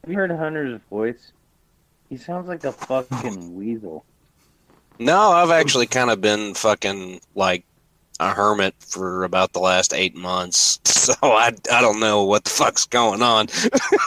Have 0.02 0.08
you 0.08 0.14
heard 0.16 0.30
Hunter's 0.30 0.80
voice? 0.90 1.32
He 2.08 2.16
sounds 2.16 2.48
like 2.48 2.64
a 2.64 2.72
fucking 2.72 3.54
weasel. 3.54 4.04
No, 4.98 5.32
I've 5.32 5.50
actually 5.50 5.86
kind 5.86 6.10
of 6.10 6.20
been 6.20 6.54
fucking 6.54 7.20
like 7.34 7.64
a 8.20 8.32
hermit 8.32 8.74
for 8.78 9.24
about 9.24 9.52
the 9.52 9.58
last 9.60 9.92
eight 9.92 10.16
months. 10.16 10.80
So 11.04 11.12
I 11.20 11.52
I 11.70 11.82
don't 11.82 12.00
know 12.00 12.24
what 12.24 12.44
the 12.44 12.50
fuck's 12.50 12.86
going 12.86 13.20
on. 13.20 13.48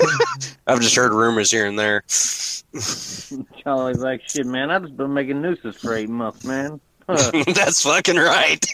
I've 0.67 0.81
just 0.81 0.95
heard 0.95 1.13
rumors 1.13 1.51
here 1.51 1.67
and 1.67 1.77
there. 1.77 2.01
Charlie's 3.61 3.99
like, 3.99 4.27
shit, 4.27 4.47
man, 4.47 4.71
I've 4.71 4.81
just 4.81 4.97
been 4.97 5.13
making 5.13 5.39
nooses 5.39 5.75
for 5.75 5.93
eight 5.93 6.09
months, 6.09 6.43
man. 6.43 6.81
Huh. 7.07 7.43
That's 7.53 7.83
fucking 7.83 8.15
right. 8.15 8.65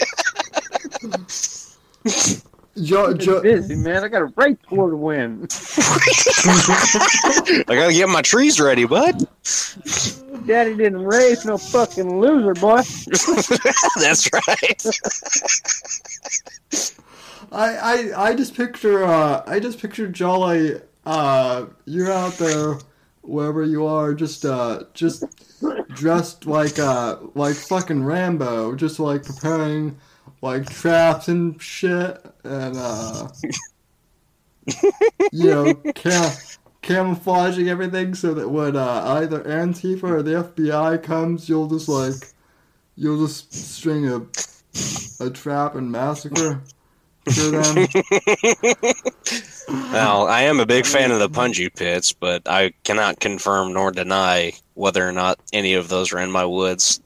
Joe, 2.82 3.12
I'm 3.12 3.42
busy, 3.44 3.76
man. 3.76 4.04
I 4.04 4.08
got 4.08 4.24
a 4.24 4.34
race 4.36 4.58
war 4.72 4.90
to 4.90 4.96
win. 4.96 5.48
I 6.48 7.64
gotta 7.68 7.94
get 7.94 8.10
my 8.10 8.24
trees 8.24 8.60
ready, 8.60 8.86
bud. 8.86 9.28
Daddy 10.48 10.76
didn't 10.76 11.04
raise 11.04 11.46
no 11.46 11.58
fucking 11.58 12.20
loser, 12.20 12.54
boy. 12.56 12.78
That's 14.02 14.28
right. 14.34 14.86
I, 17.52 17.76
I 17.76 18.30
I 18.30 18.36
just 18.36 18.56
picture 18.56 19.04
uh 19.04 19.44
I 19.46 19.60
just 19.60 19.80
picture 19.80 20.08
Jolly 20.08 20.82
uh 21.06 21.68
you're 21.86 22.12
out 22.12 22.34
there 22.34 22.80
wherever 23.22 23.64
you 23.64 23.86
are 23.86 24.16
just 24.16 24.46
uh 24.46 24.84
just 24.96 25.24
dressed 25.90 26.48
like 26.48 26.80
uh 26.80 27.18
like 27.36 27.56
fucking 27.56 28.04
Rambo 28.04 28.74
just 28.76 29.00
like 29.00 29.24
preparing 29.24 29.98
like 30.44 30.70
traps 30.70 31.30
and 31.30 31.60
shit 31.62 32.22
and 32.44 32.76
uh 32.78 33.30
you 35.32 35.50
know 35.50 35.74
cam- 35.96 36.38
camouflaging 36.82 37.70
everything 37.70 38.14
so 38.14 38.34
that 38.34 38.50
when 38.50 38.76
uh, 38.76 39.20
either 39.22 39.42
Antifa 39.44 40.04
or 40.04 40.22
the 40.22 40.32
FBI 40.32 41.02
comes 41.02 41.48
you'll 41.48 41.70
just 41.70 41.88
like 41.88 42.14
you'll 42.98 43.26
just 43.26 43.54
string 43.54 44.06
a 44.08 44.22
a 45.24 45.30
trap 45.30 45.76
and 45.76 45.90
massacre 45.92 46.62
for 47.32 47.42
them. 47.42 47.88
Now, 49.70 50.26
I 50.28 50.42
am 50.44 50.60
a 50.60 50.66
big 50.66 50.86
fan 50.86 51.12
of 51.12 51.20
the 51.20 51.30
Punji 51.30 51.74
pits, 51.74 52.12
but 52.14 52.48
I 52.48 52.74
cannot 52.84 53.20
confirm 53.20 53.74
nor 53.74 53.92
deny 53.92 54.54
whether 54.74 55.08
or 55.08 55.12
not 55.12 55.40
any 55.54 55.74
of 55.74 55.90
those 55.90 56.12
are 56.14 56.20
in 56.20 56.32
my 56.32 56.46
woods. 56.46 57.00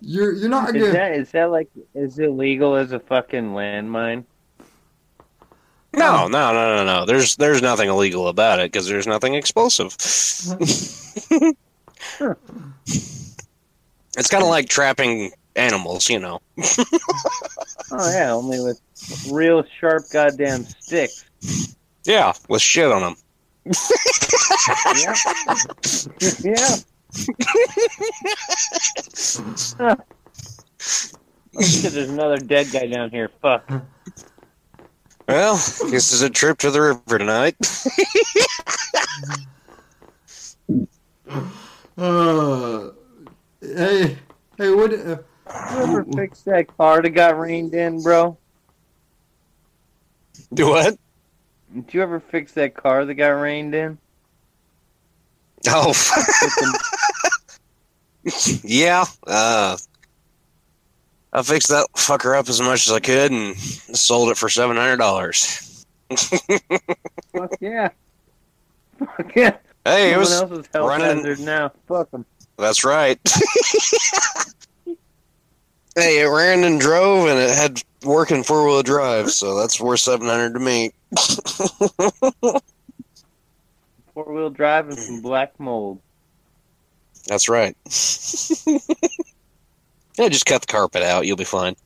You're 0.00 0.32
you're 0.32 0.48
not 0.48 0.74
Is 0.74 0.82
gonna. 0.82 0.92
that 0.92 1.12
is 1.12 1.30
that 1.32 1.50
like 1.50 1.68
is 1.94 2.18
it 2.18 2.30
legal 2.30 2.74
as 2.76 2.92
a 2.92 3.00
fucking 3.00 3.50
landmine? 3.52 4.24
No, 5.92 6.28
no, 6.28 6.52
no, 6.52 6.76
no, 6.76 6.84
no. 6.84 7.06
There's 7.06 7.36
there's 7.36 7.62
nothing 7.62 7.88
illegal 7.88 8.28
about 8.28 8.60
it 8.60 8.70
because 8.70 8.86
there's 8.86 9.06
nothing 9.06 9.34
explosive. 9.34 9.96
It's 14.18 14.28
kind 14.28 14.42
of 14.42 14.48
like 14.50 14.68
trapping 14.68 15.32
animals, 15.56 16.08
you 16.08 16.18
know. 16.18 16.40
Oh 17.92 18.12
yeah, 18.12 18.30
only 18.32 18.60
with 18.60 18.80
real 19.32 19.64
sharp 19.80 20.04
goddamn 20.12 20.64
sticks. 20.64 21.24
Yeah, 22.04 22.32
with 22.48 22.62
shit 22.62 22.90
on 22.92 23.02
them. 23.02 23.16
Yeah. 24.96 25.14
yeah. 26.44 26.76
Huh. 29.76 29.96
Oh, 31.56 31.62
shit, 31.62 31.92
there's 31.92 32.08
another 32.10 32.38
dead 32.38 32.68
guy 32.72 32.86
down 32.86 33.10
here. 33.10 33.28
Fuck. 33.42 33.68
Well, 35.26 35.54
this 35.90 36.12
is 36.12 36.22
a 36.22 36.30
trip 36.30 36.58
to 36.58 36.70
the 36.70 36.80
river 36.80 37.18
tonight. 37.18 37.56
Uh, 41.98 42.90
hey, 43.60 44.18
hey, 44.56 44.70
what? 44.74 44.94
Uh, 44.94 45.18
You 45.72 45.76
ever 45.78 46.04
fix 46.04 46.42
that 46.42 46.76
car 46.76 47.02
that 47.02 47.10
got 47.10 47.38
rained 47.38 47.74
in, 47.74 48.02
bro? 48.02 48.36
Do 50.52 50.68
what? 50.68 50.98
Did 51.74 51.94
you 51.94 52.02
ever 52.02 52.20
fix 52.20 52.52
that 52.52 52.74
car 52.74 53.04
that 53.04 53.14
got 53.14 53.28
rained 53.28 53.74
in? 53.74 53.98
Oh, 55.68 55.92
yeah. 58.64 59.04
Uh, 59.26 59.76
I 61.32 61.42
fixed 61.42 61.68
that 61.68 61.86
fucker 61.94 62.36
up 62.38 62.48
as 62.48 62.60
much 62.60 62.86
as 62.86 62.92
I 62.92 63.00
could 63.00 63.30
and 63.30 63.56
sold 63.56 64.30
it 64.30 64.36
for 64.36 64.48
seven 64.48 64.76
hundred 64.76 64.96
dollars. 64.96 65.84
Fuck 66.10 67.54
yeah. 67.60 67.90
Fuck 68.98 69.36
yeah. 69.36 69.56
Hey, 69.84 70.12
it 70.12 70.18
was. 70.18 70.36
Someone 70.38 70.66
running- 71.00 71.44
now. 71.44 71.72
Fuck 71.86 72.10
them. 72.10 72.24
That's 72.56 72.84
right. 72.84 73.18
hey, 76.00 76.20
it 76.20 76.26
ran 76.26 76.64
and 76.64 76.80
drove, 76.80 77.28
and 77.28 77.38
it 77.38 77.50
had 77.50 77.82
working 78.02 78.42
four 78.42 78.66
wheel 78.66 78.82
drive, 78.82 79.30
so 79.30 79.56
that's 79.58 79.80
worth 79.80 80.00
seven 80.00 80.26
hundred 80.28 80.54
to 80.54 80.60
me. 80.60 80.92
Four 84.14 84.32
wheel 84.32 84.50
drive 84.50 84.88
and 84.88 84.98
some 84.98 85.20
black 85.22 85.58
mold. 85.60 86.00
That's 87.26 87.48
right. 87.48 87.76
yeah, 90.18 90.28
just 90.28 90.46
cut 90.46 90.62
the 90.62 90.66
carpet 90.66 91.02
out. 91.02 91.26
You'll 91.26 91.36
be 91.36 91.44
fine. 91.44 91.76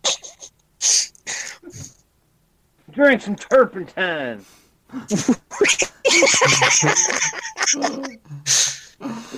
Drink 2.92 3.22
some 3.22 3.36
turpentine. 3.36 4.44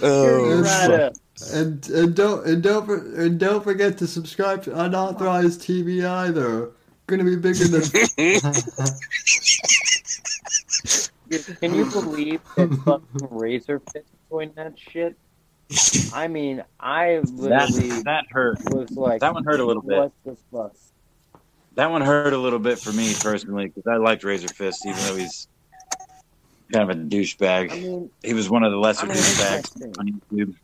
Oh, 0.02 0.62
right 0.62 0.90
up. 0.90 1.14
And 1.52 1.86
and 1.90 2.14
don't 2.14 2.46
and 2.46 2.62
don't 2.62 2.88
and 2.88 3.38
don't 3.38 3.62
forget 3.62 3.98
to 3.98 4.06
subscribe 4.06 4.62
to 4.64 4.78
unauthorized 4.78 5.60
TV 5.60 6.06
either. 6.06 6.70
Gonna 7.06 7.24
be 7.24 7.36
bigger 7.36 7.68
than. 7.68 7.82
Can 11.60 11.74
you 11.74 11.90
believe 11.90 12.40
that 12.56 12.68
fucking 12.84 13.28
Razor 13.30 13.80
Fist 13.80 14.06
doing 14.30 14.52
that 14.56 14.78
shit? 14.78 15.16
I 16.14 16.28
mean, 16.28 16.62
I 16.78 17.20
That 17.24 17.70
literally 17.70 18.02
that 18.02 18.26
hurt. 18.30 18.58
was 18.70 18.90
like, 18.92 19.20
That 19.20 19.34
one 19.34 19.44
hurt 19.44 19.60
a 19.60 19.64
little 19.64 19.82
bit. 19.82 19.98
What 19.98 20.12
the 20.24 20.36
fuck? 20.52 20.74
That 21.74 21.90
one 21.90 22.02
hurt 22.02 22.32
a 22.32 22.38
little 22.38 22.60
bit 22.60 22.78
for 22.78 22.92
me 22.92 23.12
personally 23.20 23.66
because 23.66 23.86
I 23.86 23.96
liked 23.96 24.22
Razorfist, 24.22 24.86
even 24.86 25.00
though 25.02 25.16
he's 25.16 25.48
kind 26.72 26.90
of 26.90 26.96
a 26.96 27.00
douchebag. 27.00 27.72
I 27.72 27.80
mean, 27.80 28.10
he 28.24 28.32
was 28.32 28.48
one 28.48 28.62
of 28.62 28.72
the 28.72 28.78
lesser 28.78 29.04
I 29.04 29.08
mean, 29.08 29.16
douchebags 29.16 29.98
on 29.98 30.20
YouTube. 30.32 30.54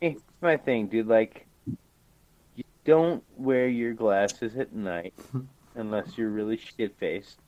It's 0.00 0.22
my 0.40 0.56
thing, 0.56 0.86
dude. 0.86 1.08
Like, 1.08 1.46
you 2.54 2.64
don't 2.84 3.22
wear 3.36 3.68
your 3.68 3.92
glasses 3.94 4.56
at 4.56 4.72
night 4.72 5.14
unless 5.74 6.16
you're 6.16 6.30
really 6.30 6.56
shit 6.56 6.96
faced. 6.98 7.38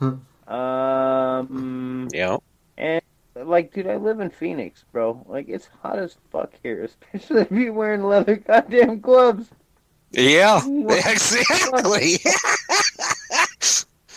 um, 0.48 2.08
Yeah. 2.12 2.36
and 2.76 3.02
like, 3.34 3.72
dude, 3.72 3.86
I 3.86 3.96
live 3.96 4.20
in 4.20 4.30
Phoenix, 4.30 4.84
bro. 4.92 5.24
Like, 5.28 5.48
it's 5.48 5.68
hot 5.82 5.98
as 5.98 6.16
fuck 6.30 6.52
here, 6.62 6.82
especially 7.12 7.42
if 7.42 7.50
you're 7.50 7.72
wearing 7.72 8.04
leather 8.04 8.36
goddamn 8.36 9.00
gloves. 9.00 9.48
Yeah. 10.10 10.60
What? 10.62 11.06
Exactly. 11.06 12.18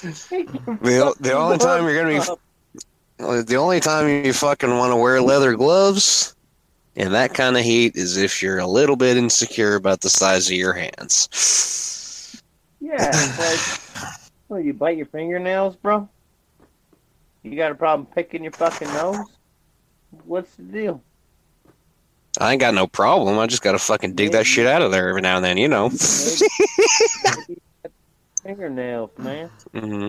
the, 0.01 1.15
the 1.19 1.33
only 1.33 1.57
time 1.57 1.83
you're 1.85 1.95
gonna 2.03 2.19
be 2.19 3.43
the 3.43 3.55
only 3.55 3.79
time 3.79 4.25
you 4.25 4.33
fucking 4.33 4.69
want 4.77 4.91
to 4.91 4.97
wear 4.97 5.21
leather 5.21 5.55
gloves 5.55 6.34
in 6.95 7.11
that 7.11 7.33
kind 7.33 7.57
of 7.57 7.63
heat 7.63 7.95
is 7.95 8.17
if 8.17 8.41
you're 8.41 8.59
a 8.59 8.67
little 8.67 8.95
bit 8.95 9.17
insecure 9.17 9.75
about 9.75 10.01
the 10.01 10.09
size 10.09 10.47
of 10.47 10.53
your 10.53 10.73
hands. 10.73 12.41
Yeah, 12.79 13.09
it's 13.09 13.39
like, 13.39 14.13
what, 14.47 14.63
you 14.63 14.73
bite 14.73 14.97
your 14.97 15.07
fingernails, 15.07 15.75
bro? 15.75 16.07
You 17.43 17.55
got 17.55 17.71
a 17.71 17.75
problem 17.75 18.05
picking 18.07 18.43
your 18.43 18.53
fucking 18.53 18.87
nose? 18.89 19.27
What's 20.25 20.55
the 20.55 20.63
deal? 20.63 21.03
I 22.39 22.51
ain't 22.51 22.59
got 22.59 22.73
no 22.73 22.87
problem. 22.87 23.39
I 23.39 23.47
just 23.47 23.61
gotta 23.61 23.79
fucking 23.79 24.15
dig 24.15 24.31
that 24.33 24.45
shit 24.45 24.67
out 24.67 24.81
of 24.81 24.91
there 24.91 25.09
every 25.09 25.21
now 25.21 25.37
and 25.37 25.45
then, 25.45 25.57
you 25.57 25.67
know. 25.67 25.89
Maybe- 25.89 27.61
fingernails, 28.43 29.11
man. 29.17 29.49
hmm 29.73 30.07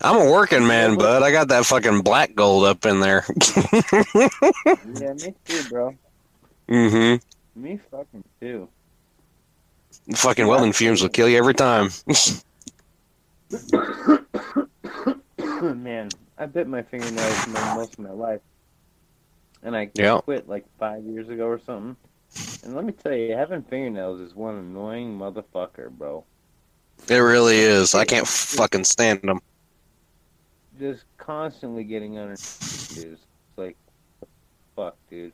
I'm 0.00 0.26
a 0.26 0.30
working 0.30 0.66
man, 0.66 0.96
bud. 0.96 1.22
I 1.22 1.30
got 1.30 1.48
that 1.48 1.64
fucking 1.64 2.02
black 2.02 2.34
gold 2.34 2.64
up 2.64 2.84
in 2.84 3.00
there. 3.00 3.24
Yeah, 5.00 5.12
me 5.14 5.34
too, 5.46 5.62
bro. 5.70 5.96
Hmm 6.68 7.16
Me 7.54 7.78
fucking 7.90 8.24
too. 8.40 8.68
Fucking 10.14 10.46
welding 10.46 10.72
fumes 10.72 11.02
will 11.02 11.08
kill 11.08 11.28
you 11.28 11.38
every 11.38 11.54
time. 11.54 11.90
man, 15.38 16.10
I 16.38 16.46
bit 16.46 16.66
my 16.66 16.82
fingernails 16.82 17.46
most 17.76 17.94
of 17.94 17.98
my 18.00 18.10
life. 18.10 18.40
And 19.62 19.76
I 19.76 19.90
Yeah. 19.94 20.20
quit 20.20 20.48
like 20.48 20.64
five 20.78 21.04
years 21.04 21.28
ago 21.28 21.46
or 21.46 21.58
something. 21.58 21.96
And 22.64 22.74
let 22.74 22.84
me 22.84 22.92
tell 22.92 23.14
you, 23.14 23.34
having 23.34 23.62
fingernails 23.62 24.20
is 24.20 24.34
one 24.34 24.56
annoying 24.56 25.18
motherfucker, 25.18 25.90
bro. 25.90 26.24
It 27.08 27.16
really 27.16 27.58
is. 27.58 27.94
I 27.94 28.04
can't 28.04 28.26
fucking 28.26 28.84
stand 28.84 29.20
them. 29.22 29.40
Just 30.78 31.04
constantly 31.18 31.84
getting 31.84 32.18
under 32.18 32.34
dude. 32.94 33.12
It's 33.12 33.22
like, 33.56 33.76
fuck, 34.74 34.96
dude. 35.10 35.32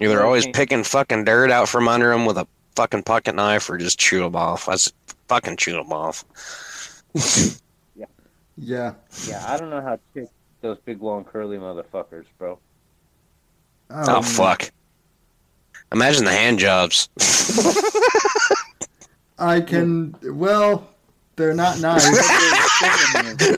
Either 0.00 0.24
always 0.24 0.46
picking 0.46 0.84
fucking 0.84 1.24
dirt 1.24 1.50
out 1.50 1.68
from 1.68 1.88
under 1.88 2.10
them 2.10 2.24
with 2.24 2.38
a 2.38 2.46
fucking 2.76 3.02
pocket 3.02 3.34
knife 3.34 3.68
or 3.68 3.76
just 3.78 3.98
chew 3.98 4.20
them 4.20 4.36
off. 4.36 4.68
I 4.68 4.72
just 4.74 4.94
fucking 5.28 5.56
chew 5.56 5.72
them 5.72 5.92
off. 5.92 6.24
Yeah. 8.60 8.94
Yeah, 9.28 9.44
I 9.46 9.56
don't 9.56 9.70
know 9.70 9.80
how 9.80 10.00
chicks 10.12 10.32
those 10.62 10.78
big 10.84 11.00
long 11.00 11.22
curly 11.22 11.58
motherfuckers, 11.58 12.24
bro. 12.38 12.58
Oh, 13.88 14.16
Um, 14.16 14.24
fuck. 14.24 14.72
Imagine 15.92 16.24
the 16.24 16.32
hand 16.32 16.58
jobs. 16.58 17.08
I 19.38 19.60
can. 19.60 20.16
Well, 20.24 20.88
they're 21.36 21.54
not 21.54 21.78
nice. 21.80 22.04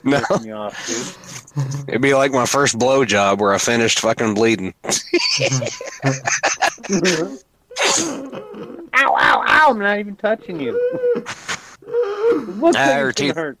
No. 0.03 0.21
Piss 1.55 1.63
me 1.63 1.63
off, 1.63 1.71
dude. 1.79 1.89
It'd 1.89 2.01
be 2.01 2.13
like 2.13 2.31
my 2.31 2.45
first 2.45 2.77
blow 2.79 3.05
job 3.05 3.39
where 3.41 3.53
I 3.53 3.57
finished 3.57 3.99
fucking 3.99 4.33
bleeding. 4.33 4.73
Ow, 8.93 9.15
ow, 9.15 9.43
ow! 9.47 9.67
I'm 9.71 9.79
not 9.79 9.97
even 9.99 10.15
touching 10.15 10.59
you. 10.59 10.73
What 12.59 12.75
Ah, 12.77 12.93
her 12.99 13.11
teeth- 13.11 13.35
hurt? 13.35 13.57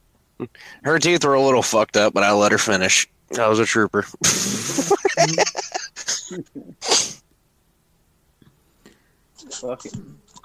Her 0.83 0.99
teeth 0.99 1.23
were 1.25 1.33
a 1.33 1.41
little 1.41 1.61
fucked 1.61 1.97
up, 1.97 2.13
but 2.13 2.23
I 2.23 2.31
let 2.31 2.51
her 2.51 2.57
finish. 2.57 3.07
I 3.37 3.47
was 3.47 3.59
a 3.59 3.65
trooper. 3.65 4.03
Fuck 9.51 9.85
it. 9.85 9.93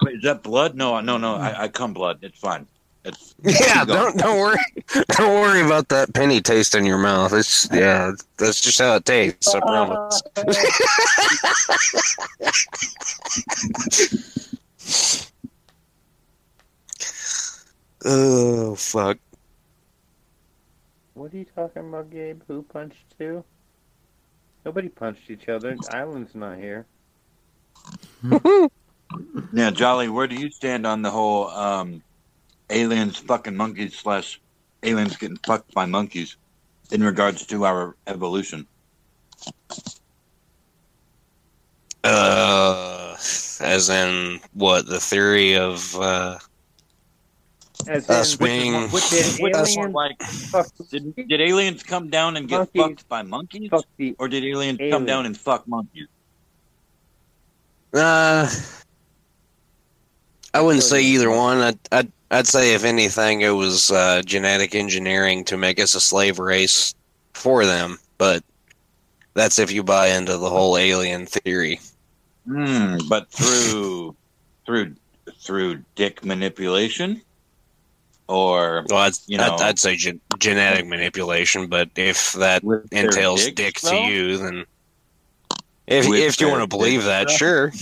Wait, 0.01 0.15
is 0.17 0.23
that 0.23 0.43
blood? 0.43 0.75
No, 0.75 0.99
no, 1.01 1.17
no. 1.17 1.35
I, 1.35 1.63
I 1.63 1.67
come 1.67 1.93
blood. 1.93 2.19
It's 2.21 2.37
fine. 2.37 2.67
It's 3.07 3.35
yeah, 3.43 3.85
don't 3.85 4.17
don't 4.17 4.37
worry, 4.37 4.57
don't 5.09 5.41
worry 5.41 5.65
about 5.65 5.87
that 5.89 6.13
penny 6.13 6.41
taste 6.41 6.75
in 6.75 6.85
your 6.85 6.97
mouth. 6.97 7.31
It's 7.33 7.69
yeah, 7.71 8.11
that's 8.37 8.59
just 8.59 8.79
how 8.79 8.95
it 8.95 9.05
tastes. 9.05 9.55
I 9.55 9.59
promise. 9.61 10.21
Oh 18.09 18.75
fuck. 18.75 19.17
What 21.13 21.33
are 21.33 21.37
you 21.37 21.45
talking 21.45 21.89
about, 21.89 22.09
Gabe? 22.09 22.41
Who 22.47 22.61
punched 22.61 23.15
who? 23.17 23.43
Nobody 24.63 24.87
punched 24.87 25.29
each 25.29 25.49
other. 25.49 25.75
Island's 25.91 26.35
not 26.35 26.57
here. 26.57 26.85
now, 29.51 29.71
Jolly. 29.71 30.09
Where 30.09 30.27
do 30.27 30.35
you 30.35 30.49
stand 30.51 30.87
on 30.87 31.01
the 31.01 31.11
whole 31.11 31.47
um, 31.49 32.01
aliens 32.69 33.17
fucking 33.17 33.55
monkeys 33.55 33.95
slash 33.95 34.39
aliens 34.83 35.15
getting 35.17 35.37
fucked 35.45 35.73
by 35.73 35.85
monkeys 35.85 36.35
in 36.91 37.03
regards 37.03 37.45
to 37.47 37.65
our 37.65 37.95
evolution? 38.07 38.67
Uh, 42.03 43.15
as 43.59 43.89
in 43.89 44.39
what 44.53 44.85
the 44.87 44.99
theory 44.99 45.57
of 45.57 45.95
uh, 45.95 46.37
As 47.87 48.09
Us 48.09 48.35
being- 48.35 48.89
which 48.91 49.09
did 49.09 49.25
Which 49.41 49.55
is 49.57 49.77
aliens 49.77 49.93
like, 49.93 50.21
did, 50.89 51.15
did 51.15 51.41
aliens 51.41 51.83
come 51.83 52.09
down 52.09 52.37
and 52.37 52.47
get 52.47 52.59
Monkeys. 52.59 52.81
fucked 52.81 53.09
by 53.09 53.23
monkeys, 53.23 53.69
fuck 53.69 53.85
or 54.19 54.27
did 54.29 54.45
aliens 54.45 54.79
come 54.91 55.05
down 55.05 55.25
and 55.25 55.35
fuck 55.37 55.67
monkeys? 55.67 56.07
Uh, 57.93 58.47
I 60.53 60.61
wouldn't 60.61 60.83
say 60.83 61.01
either 61.01 61.29
one. 61.29 61.57
I'd, 61.59 61.79
I'd, 61.91 62.11
I'd 62.31 62.47
say 62.47 62.73
if 62.73 62.83
anything, 62.83 63.41
it 63.41 63.49
was 63.51 63.91
uh, 63.91 64.21
genetic 64.25 64.75
engineering 64.75 65.43
to 65.45 65.57
make 65.57 65.79
us 65.79 65.93
a 65.95 65.99
slave 65.99 66.39
race 66.39 66.95
for 67.33 67.65
them. 67.65 67.97
But 68.17 68.43
that's 69.33 69.59
if 69.59 69.71
you 69.71 69.83
buy 69.83 70.07
into 70.07 70.37
the 70.37 70.49
whole 70.49 70.77
alien 70.77 71.25
theory. 71.25 71.79
Hmm, 72.47 72.97
but 73.09 73.29
through 73.29 74.15
through 74.65 74.95
through 75.39 75.83
dick 75.95 76.23
manipulation, 76.25 77.21
or 78.27 78.85
Well, 78.89 78.99
I'd, 78.99 79.13
You 79.27 79.37
know- 79.37 79.55
I'd, 79.55 79.61
I'd 79.61 79.79
say 79.79 79.95
gen- 79.95 80.21
genetic 80.39 80.87
manipulation. 80.87 81.67
But 81.67 81.89
if 81.95 82.33
that 82.33 82.63
entails 82.91 83.45
dicks, 83.51 83.55
dick 83.55 83.75
to 83.81 83.85
though? 83.87 84.07
you, 84.07 84.37
then 84.37 84.65
if 85.87 86.07
With 86.09 86.19
if 86.19 86.41
you 86.41 86.49
want 86.49 86.61
to 86.63 86.67
believe 86.67 87.03
that, 87.03 87.27
though? 87.27 87.35
sure. 87.35 87.71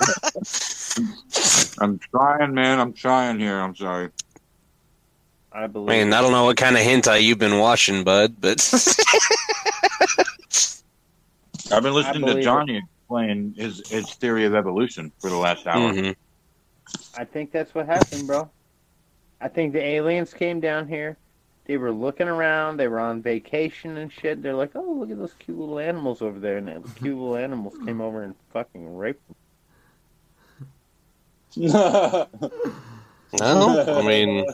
I'm 1.80 1.98
trying, 1.98 2.54
man. 2.54 2.80
I'm 2.80 2.92
trying 2.92 3.38
here. 3.38 3.58
I'm 3.58 3.76
sorry. 3.76 4.10
I 5.52 5.58
I 5.64 5.66
believe. 5.68 5.88
mean, 5.88 6.12
I 6.12 6.20
don't 6.20 6.32
know 6.32 6.44
what 6.44 6.56
kind 6.56 6.76
of 6.76 6.82
hentai 6.82 7.22
you've 7.22 7.38
been 7.38 7.58
watching, 7.58 8.04
bud, 8.04 8.36
but 8.40 8.60
I've 11.72 11.82
been 11.82 11.94
listening 11.94 12.20
to 12.26 12.26
believe 12.26 12.38
it. 12.38 12.42
Johnny 12.42 12.76
explain 12.78 13.54
his 13.56 13.88
his 13.88 14.12
theory 14.14 14.44
of 14.44 14.54
evolution 14.54 15.12
for 15.20 15.30
the 15.30 15.36
last 15.36 15.66
hour. 15.66 15.92
Mhm. 15.92 16.14
I 17.16 17.24
think 17.24 17.52
that's 17.52 17.74
what 17.74 17.86
happened, 17.86 18.26
bro. 18.26 18.50
I 19.40 19.48
think 19.48 19.72
the 19.72 19.82
aliens 19.82 20.34
came 20.34 20.60
down 20.60 20.88
here. 20.88 21.16
They 21.66 21.76
were 21.78 21.90
looking 21.92 22.28
around. 22.28 22.76
They 22.76 22.88
were 22.88 23.00
on 23.00 23.22
vacation 23.22 23.96
and 23.96 24.12
shit. 24.12 24.42
They're 24.42 24.54
like, 24.54 24.72
"Oh, 24.76 24.92
look 24.98 25.10
at 25.10 25.18
those 25.18 25.34
cute 25.34 25.58
little 25.58 25.78
animals 25.78 26.22
over 26.22 26.38
there." 26.38 26.58
And 26.58 26.68
the 26.68 26.88
cute 27.00 27.16
little 27.16 27.36
animals 27.36 27.74
came 27.84 28.00
over 28.00 28.22
and 28.22 28.34
fucking 28.52 28.96
raped 28.96 29.26
them. 29.26 29.36
no, 31.56 32.28
I 33.40 34.02
mean, 34.06 34.44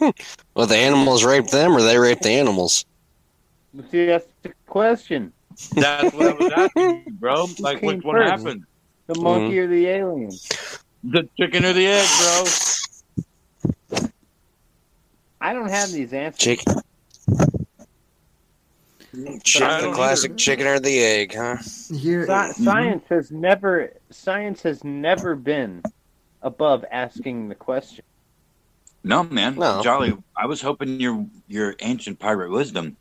well, 0.54 0.66
the 0.66 0.76
animals 0.76 1.24
raped 1.24 1.52
them, 1.52 1.76
or 1.76 1.82
they 1.82 1.98
raped 1.98 2.22
the 2.22 2.30
animals. 2.30 2.84
But 3.72 3.90
see, 3.90 4.06
that's 4.06 4.26
the 4.42 4.52
question: 4.66 5.32
That's 5.72 6.12
what 6.14 6.26
I 6.26 6.32
was 6.32 6.52
asking, 6.52 7.04
you, 7.06 7.12
bro. 7.12 7.46
Like, 7.58 7.80
came 7.80 7.86
which 7.96 8.04
one 8.04 8.16
first? 8.16 8.30
happened? 8.30 8.66
the 9.06 9.20
monkey 9.20 9.56
mm-hmm. 9.56 9.64
or 9.64 9.66
the 9.68 9.86
alien? 9.86 10.30
The 11.04 11.28
chicken 11.36 11.64
or 11.64 11.72
the 11.72 11.86
egg, 11.86 12.08
bro? 12.18 14.10
I 15.40 15.52
don't 15.52 15.70
have 15.70 15.90
these 15.90 16.12
answers. 16.12 16.38
Chick, 16.38 16.60
Chick- 19.42 19.62
I 19.62 19.80
the 19.80 19.86
don't 19.86 19.94
classic 19.94 20.36
chicken 20.36 20.66
or 20.66 20.78
the 20.78 20.98
egg, 21.02 21.34
huh? 21.34 21.56
Here, 21.94 22.26
Sci- 22.26 22.64
Science 22.64 23.04
has 23.08 23.30
never 23.30 23.92
science 24.10 24.62
has 24.62 24.84
never 24.84 25.34
been 25.34 25.82
above 26.42 26.84
asking 26.90 27.48
the 27.48 27.54
question. 27.54 28.04
No, 29.04 29.24
man. 29.24 29.56
No. 29.56 29.82
Jolly, 29.82 30.16
I 30.36 30.46
was 30.46 30.60
hoping 30.60 31.00
your 31.00 31.26
your 31.48 31.74
ancient 31.80 32.18
pirate 32.18 32.50
wisdom. 32.50 32.96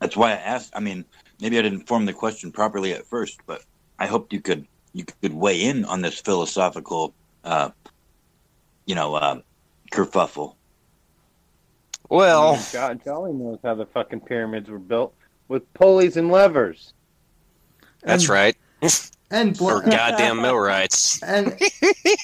That's 0.00 0.16
why 0.16 0.32
I 0.32 0.36
asked. 0.36 0.72
I 0.74 0.80
mean, 0.80 1.04
maybe 1.40 1.58
I 1.58 1.62
didn't 1.62 1.86
form 1.86 2.04
the 2.04 2.12
question 2.12 2.52
properly 2.52 2.92
at 2.92 3.06
first, 3.06 3.40
but 3.46 3.62
I 3.98 4.06
hoped 4.06 4.32
you 4.32 4.40
could 4.40 4.66
you 4.92 5.04
could 5.04 5.34
weigh 5.34 5.62
in 5.62 5.84
on 5.84 6.00
this 6.00 6.20
philosophical, 6.20 7.14
uh, 7.44 7.70
you 8.86 8.94
know, 8.94 9.14
uh, 9.14 9.40
kerfuffle. 9.92 10.54
Well, 12.08 12.62
Jo- 12.70 12.94
Jolly 13.04 13.32
knows 13.32 13.58
how 13.64 13.74
the 13.74 13.86
fucking 13.86 14.20
pyramids 14.20 14.70
were 14.70 14.78
built 14.78 15.12
with 15.48 15.72
pulleys 15.74 16.16
and 16.16 16.30
levers. 16.30 16.92
that's 18.02 18.24
and, 18.24 18.30
right. 18.30 18.56
And 19.30 19.60
Or 19.60 19.82
bla- 19.82 19.90
goddamn 19.90 20.40
millwrights. 20.40 21.20
and 21.22 21.58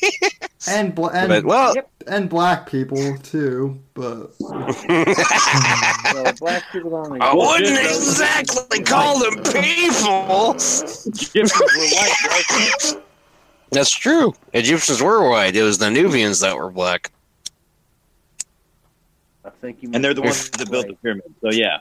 and 0.69 0.95
bla- 0.95 1.11
and, 1.13 1.29
But 1.29 1.45
well, 1.45 1.75
and 2.07 2.29
black 2.29 2.71
people 2.71 3.19
too, 3.19 3.81
but 3.95 4.33
So 4.39 4.55
black 6.39 6.63
people 6.71 6.91
don't. 6.91 7.21
I 7.21 7.35
wouldn't 7.35 7.71
exist. 7.79 8.21
exactly 8.21 8.85
call 8.85 9.19
them 9.19 9.35
people. 9.43 10.55
Gypsies 10.55 11.53
were 11.59 11.67
white, 11.67 12.25
right? 12.95 13.03
That's 13.73 13.91
true. 13.91 14.33
Egyptians 14.53 15.03
were 15.03 15.29
white. 15.29 15.57
It 15.57 15.63
was 15.65 15.79
the 15.79 15.91
Nubians 15.91 16.39
that 16.41 16.57
were 16.57 16.71
black. 16.71 17.11
I 19.45 19.51
think 19.61 19.83
you 19.83 19.91
And 19.93 20.05
they're 20.05 20.15
the 20.15 20.21
meant 20.21 20.35
ones 20.37 20.51
that 20.51 20.71
built 20.71 20.87
the 20.87 20.95
pyramid. 20.95 21.35
So 21.41 21.51
yeah, 21.51 21.79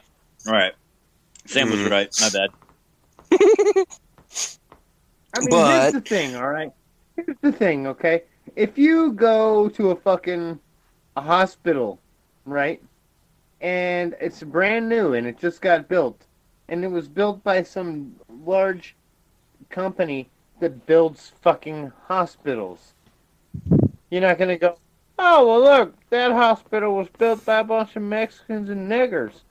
all 0.48 0.54
right. 0.54 0.74
Sam 1.46 1.70
was 1.70 1.80
Mhm. 1.80 1.92
right. 1.92 2.10
My 2.22 2.30
bad. 2.30 3.86
I 5.36 5.40
mean, 5.40 5.50
But- 5.50 5.82
here's 5.82 5.94
the 5.94 6.02
thing, 6.02 6.36
all 6.36 6.50
right. 6.50 6.72
Here's 7.16 7.38
the 7.42 7.52
thing, 7.52 7.88
okay. 7.88 8.24
If 8.56 8.78
you 8.78 9.14
go 9.14 9.70
to 9.70 9.92
a 9.92 9.96
fucking 9.96 10.60
a 11.16 11.22
hospital, 11.22 12.00
right, 12.46 12.82
and 13.60 14.16
it's 14.20 14.42
brand 14.44 14.90
new 14.90 15.14
and 15.14 15.28
it 15.28 15.38
just 15.38 15.62
got 15.62 15.88
built, 15.88 16.26
and 16.70 16.84
it 16.84 16.88
was 16.90 17.08
built 17.08 17.44
by 17.44 17.64
some 17.64 18.16
large 18.44 18.96
company 19.70 20.30
that 20.60 20.86
builds 20.86 21.34
fucking 21.42 21.92
hospitals, 22.08 22.94
you're 24.10 24.22
not 24.22 24.38
gonna 24.38 24.58
go, 24.58 24.78
oh 25.20 25.48
well, 25.48 25.62
look, 25.62 25.96
that 26.10 26.32
hospital 26.32 26.96
was 26.96 27.08
built 27.18 27.46
by 27.46 27.60
a 27.60 27.64
bunch 27.64 27.96
of 27.96 28.02
Mexicans 28.04 28.70
and 28.70 28.90
niggers. 28.92 29.42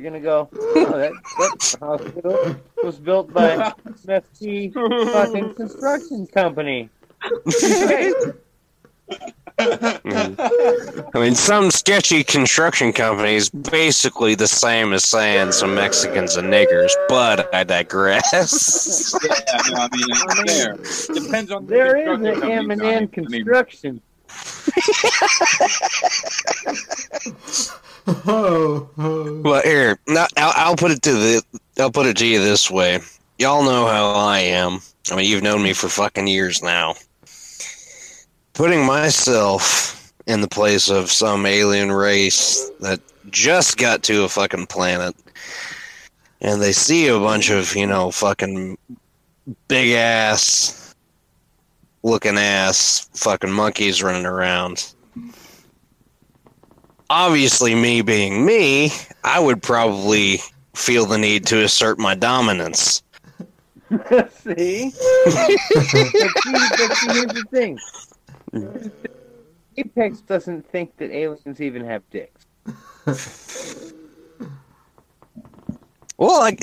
You're 0.00 0.10
gonna 0.12 0.22
go, 0.22 0.48
oh, 0.54 0.96
that, 0.96 1.12
that 1.12 1.76
hospital 1.78 2.56
was 2.82 2.98
built 2.98 3.34
by 3.34 3.70
Messy 4.06 4.70
fucking 4.70 5.52
construction 5.52 6.26
company. 6.26 6.88
I 9.58 11.10
mean, 11.12 11.34
some 11.34 11.70
sketchy 11.70 12.24
construction 12.24 12.94
companies 12.94 13.50
basically 13.50 14.34
the 14.34 14.46
same 14.46 14.94
as 14.94 15.04
saying 15.04 15.52
some 15.52 15.74
Mexicans 15.74 16.36
and 16.36 16.50
niggers, 16.50 16.92
but 17.10 17.54
I 17.54 17.64
digress. 17.64 19.14
Yeah, 19.22 19.28
no, 19.68 19.80
I 19.82 19.88
mean, 19.94 20.06
I 20.10 20.34
mean, 20.34 20.46
fair. 20.46 20.76
Depends 21.12 21.50
on 21.50 21.66
the 21.66 21.74
There 21.74 21.96
is 21.98 22.06
construction 22.06 22.26
an 22.26 22.34
company, 22.40 22.52
M 22.54 22.70
and 22.70 22.80
Johnny. 22.80 22.94
N 22.94 22.96
I 22.96 23.00
mean, 23.00 23.08
construction. 23.44 24.00
Well, 28.24 29.62
here, 29.62 29.98
no, 30.08 30.26
I'll, 30.36 30.52
I'll 30.56 30.76
put 30.76 30.90
it 30.90 31.02
to 31.02 31.12
the, 31.12 31.42
I'll 31.78 31.90
put 31.90 32.06
it 32.06 32.16
to 32.18 32.26
you 32.26 32.42
this 32.42 32.70
way. 32.70 33.00
Y'all 33.38 33.62
know 33.62 33.86
how 33.86 34.10
I 34.10 34.38
am. 34.40 34.80
I 35.10 35.16
mean, 35.16 35.30
you've 35.30 35.42
known 35.42 35.62
me 35.62 35.72
for 35.72 35.88
fucking 35.88 36.26
years 36.26 36.62
now. 36.62 36.94
Putting 38.54 38.84
myself 38.84 40.12
in 40.26 40.40
the 40.40 40.48
place 40.48 40.90
of 40.90 41.10
some 41.10 41.46
alien 41.46 41.92
race 41.92 42.70
that 42.80 43.00
just 43.30 43.78
got 43.78 44.02
to 44.04 44.24
a 44.24 44.28
fucking 44.28 44.66
planet, 44.66 45.14
and 46.40 46.60
they 46.60 46.72
see 46.72 47.08
a 47.08 47.18
bunch 47.18 47.50
of 47.50 47.74
you 47.74 47.86
know 47.86 48.10
fucking 48.10 48.76
big 49.68 49.92
ass 49.92 50.79
looking 52.02 52.38
ass 52.38 53.08
fucking 53.14 53.52
monkeys 53.52 54.02
running 54.02 54.26
around 54.26 54.94
obviously 57.10 57.74
me 57.74 58.00
being 58.00 58.46
me, 58.46 58.92
I 59.24 59.40
would 59.40 59.62
probably 59.62 60.38
feel 60.74 61.04
the 61.04 61.18
need 61.18 61.44
to 61.48 61.64
assert 61.64 61.98
my 61.98 62.14
dominance. 62.14 63.02
see? 64.30 64.92
but, 65.24 65.50
see, 65.82 66.10
but 66.14 66.94
see, 66.94 67.12
here's 67.12 67.26
the 67.26 67.44
thing. 67.50 67.78
Apex 69.76 70.20
doesn't 70.20 70.66
think 70.70 70.96
that 70.98 71.10
aliens 71.10 71.60
even 71.60 71.84
have 71.84 72.08
dicks. 72.10 72.46
Well, 76.20 76.42
I, 76.42 76.58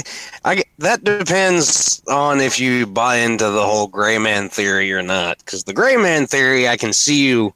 I, 0.45 0.64
that 0.77 1.03
depends 1.03 2.03
on 2.08 2.40
if 2.40 2.60
you 2.60 2.86
buy 2.86 3.18
into 3.18 3.50
the 3.50 3.64
whole 3.64 3.88
gray 3.88 4.19
man 4.19 4.50
theory 4.50 4.94
or 4.94 5.02
not. 5.02 5.40
Because 5.40 5.64
the 5.64 5.74
gray 5.74 5.98
man 5.98 6.27
theory, 6.27 6.68
I 6.68 6.77
can 6.77 6.94
see 6.94 7.26
you 7.26 7.56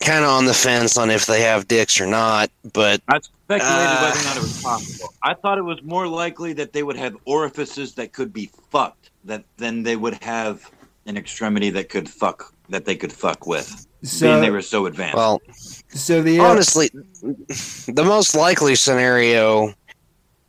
kind 0.00 0.24
of 0.24 0.30
on 0.30 0.44
the 0.44 0.54
fence 0.54 0.96
on 0.96 1.10
if 1.10 1.26
they 1.26 1.40
have 1.40 1.66
dicks 1.66 2.00
or 2.00 2.06
not. 2.06 2.52
But 2.72 3.02
I 3.08 3.18
speculated 3.18 3.66
Uh, 3.66 4.12
whether 4.12 4.20
or 4.20 4.22
not 4.22 4.36
it 4.36 4.42
was 4.42 4.62
possible. 4.62 5.14
I 5.24 5.34
thought 5.34 5.58
it 5.58 5.64
was 5.64 5.82
more 5.82 6.06
likely 6.06 6.52
that 6.52 6.72
they 6.72 6.84
would 6.84 6.96
have 6.96 7.16
orifices 7.24 7.94
that 7.94 8.12
could 8.12 8.32
be 8.32 8.48
fucked, 8.70 9.10
that 9.24 9.42
than 9.56 9.82
they 9.82 9.96
would 9.96 10.22
have 10.22 10.70
an 11.06 11.16
extremity 11.16 11.70
that 11.70 11.88
could 11.88 12.08
fuck 12.08 12.54
that 12.68 12.84
they 12.84 12.94
could 12.94 13.12
fuck 13.12 13.44
with. 13.44 13.86
being 14.20 14.40
they 14.40 14.50
were 14.50 14.62
so 14.62 14.86
advanced. 14.86 15.16
well, 15.16 15.42
so 15.88 16.22
the 16.22 16.38
uh, 16.38 16.44
honestly, 16.44 16.90
the 17.20 18.04
most 18.04 18.36
likely 18.36 18.76
scenario 18.76 19.74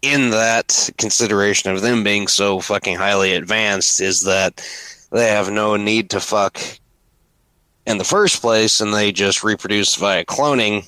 in 0.05 0.29
that 0.29 0.89
consideration 0.97 1.71
of 1.71 1.81
them 1.81 2.03
being 2.03 2.27
so 2.27 2.59
fucking 2.59 2.95
highly 2.95 3.33
advanced 3.33 3.99
is 3.99 4.21
that 4.21 4.63
they 5.11 5.29
have 5.29 5.51
no 5.51 5.75
need 5.75 6.11
to 6.11 6.19
fuck 6.19 6.59
in 7.87 7.97
the 7.97 8.03
first 8.03 8.41
place 8.41 8.81
and 8.81 8.93
they 8.93 9.11
just 9.11 9.43
reproduce 9.43 9.95
via 9.95 10.23
cloning 10.25 10.87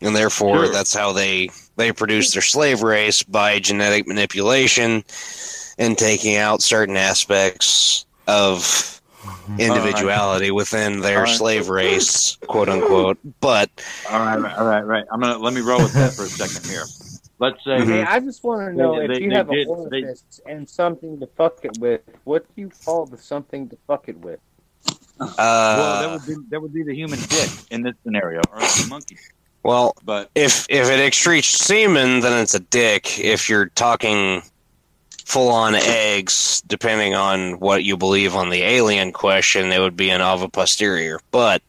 and 0.00 0.14
therefore 0.14 0.64
Sure. 0.66 0.72
that's 0.72 0.94
how 0.94 1.12
they 1.12 1.48
they 1.76 1.92
produce 1.92 2.32
their 2.32 2.42
slave 2.42 2.82
race 2.82 3.22
by 3.22 3.58
genetic 3.58 4.06
manipulation 4.06 5.02
and 5.78 5.98
taking 5.98 6.36
out 6.36 6.62
certain 6.62 6.96
aspects 6.96 8.04
of 8.26 9.00
individuality 9.58 10.50
within 10.50 11.00
their 11.00 11.18
Alright. 11.20 11.36
slave 11.36 11.68
race 11.68 12.36
quote 12.46 12.68
unquote 12.68 13.18
but 13.40 13.70
all 14.10 14.20
right, 14.20 14.38
right, 14.38 14.56
all 14.56 14.66
right, 14.66 14.84
right. 14.86 15.04
I'm 15.10 15.20
gonna 15.20 15.38
let 15.38 15.54
me 15.54 15.60
roll 15.60 15.82
with 15.82 15.92
that 15.94 16.12
for 16.14 16.24
a 16.24 16.28
second 16.28 16.68
here. 16.70 16.84
Let's 17.40 17.62
say 17.64 17.78
Mhm. 17.78 17.86
Hey, 17.86 18.02
I 18.02 18.18
just 18.20 18.42
want 18.42 18.68
to 18.68 18.76
know 18.76 18.98
They- 18.98 19.04
if 19.04 19.10
they- 19.12 19.22
you 19.24 19.30
they 19.30 19.36
have 19.36 19.48
did- 19.50 19.66
a 19.68 19.70
orifice 19.70 20.40
and 20.46 20.68
something 20.68 21.20
to 21.20 21.26
fuck 21.36 21.64
it 21.64 21.78
with, 21.78 22.00
what 22.24 22.44
do 22.54 22.62
you 22.62 22.70
call 22.84 23.06
the 23.06 23.16
something 23.18 23.68
to 23.68 23.76
fuck 23.86 24.08
it 24.08 24.18
with? 24.18 24.40
uh, 25.20 25.34
well, 25.38 26.02
that 26.02 26.10
would 26.12 26.26
be 26.26 26.42
that 26.50 26.60
would 26.62 26.72
be 26.72 26.82
the 26.84 26.94
human 26.94 27.18
dick 27.28 27.50
in 27.70 27.82
this 27.82 27.94
scenario, 28.04 28.40
or 28.52 28.60
the 28.60 28.86
monkey. 28.88 29.16
Well, 29.64 29.94
But 30.04 30.30
if 30.34 30.66
if 30.68 30.88
it 30.88 31.00
excretes 31.00 31.44
semen, 31.56 32.20
then 32.20 32.40
it's 32.42 32.54
a 32.54 32.60
dick. 32.60 33.18
If 33.18 33.48
you're 33.48 33.66
talking 33.66 34.42
full 35.24 35.48
on 35.48 35.74
eggs, 35.74 36.62
depending 36.66 37.14
on 37.14 37.58
what 37.60 37.84
you 37.84 37.96
believe 37.96 38.34
on 38.34 38.48
the 38.50 38.62
alien 38.62 39.12
question, 39.12 39.70
it 39.72 39.78
would 39.80 39.96
be 39.96 40.10
an 40.10 40.20
ovipositor. 40.22 41.20
But 41.30 41.62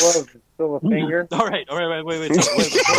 Well, 0.00 0.26
some- 0.68 0.80
well, 0.80 0.80
is 0.80 0.80
it 0.80 0.84
still 0.84 0.94
a 0.94 1.00
finger? 1.00 1.28
all 1.32 1.46
right, 1.46 1.68
all 1.68 1.78
right, 1.78 2.04
wait, 2.04 2.20
wait, 2.20 2.30
wait, 2.30 2.42
so- 2.42 2.56
wait 2.56 2.72
before, 2.72 2.92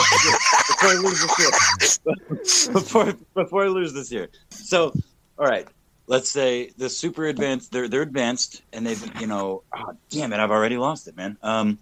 before 0.67 0.89
I 0.89 0.95
lose 0.95 1.21
this 1.21 1.37
here. 1.37 2.73
before 2.73 3.13
before 3.35 3.63
I 3.63 3.67
lose 3.67 3.93
this 3.93 4.09
here. 4.09 4.29
So, 4.49 4.93
all 5.37 5.45
right, 5.47 5.67
let's 6.07 6.29
say 6.29 6.71
the 6.77 6.89
super 6.89 7.25
advanced. 7.25 7.71
They're 7.71 7.87
they're 7.87 8.01
advanced, 8.01 8.61
and 8.73 8.85
they've 8.85 9.21
you 9.21 9.27
know, 9.27 9.63
oh, 9.75 9.93
damn 10.09 10.33
it, 10.33 10.39
I've 10.39 10.51
already 10.51 10.77
lost 10.77 11.07
it, 11.07 11.15
man. 11.15 11.37
Um, 11.43 11.79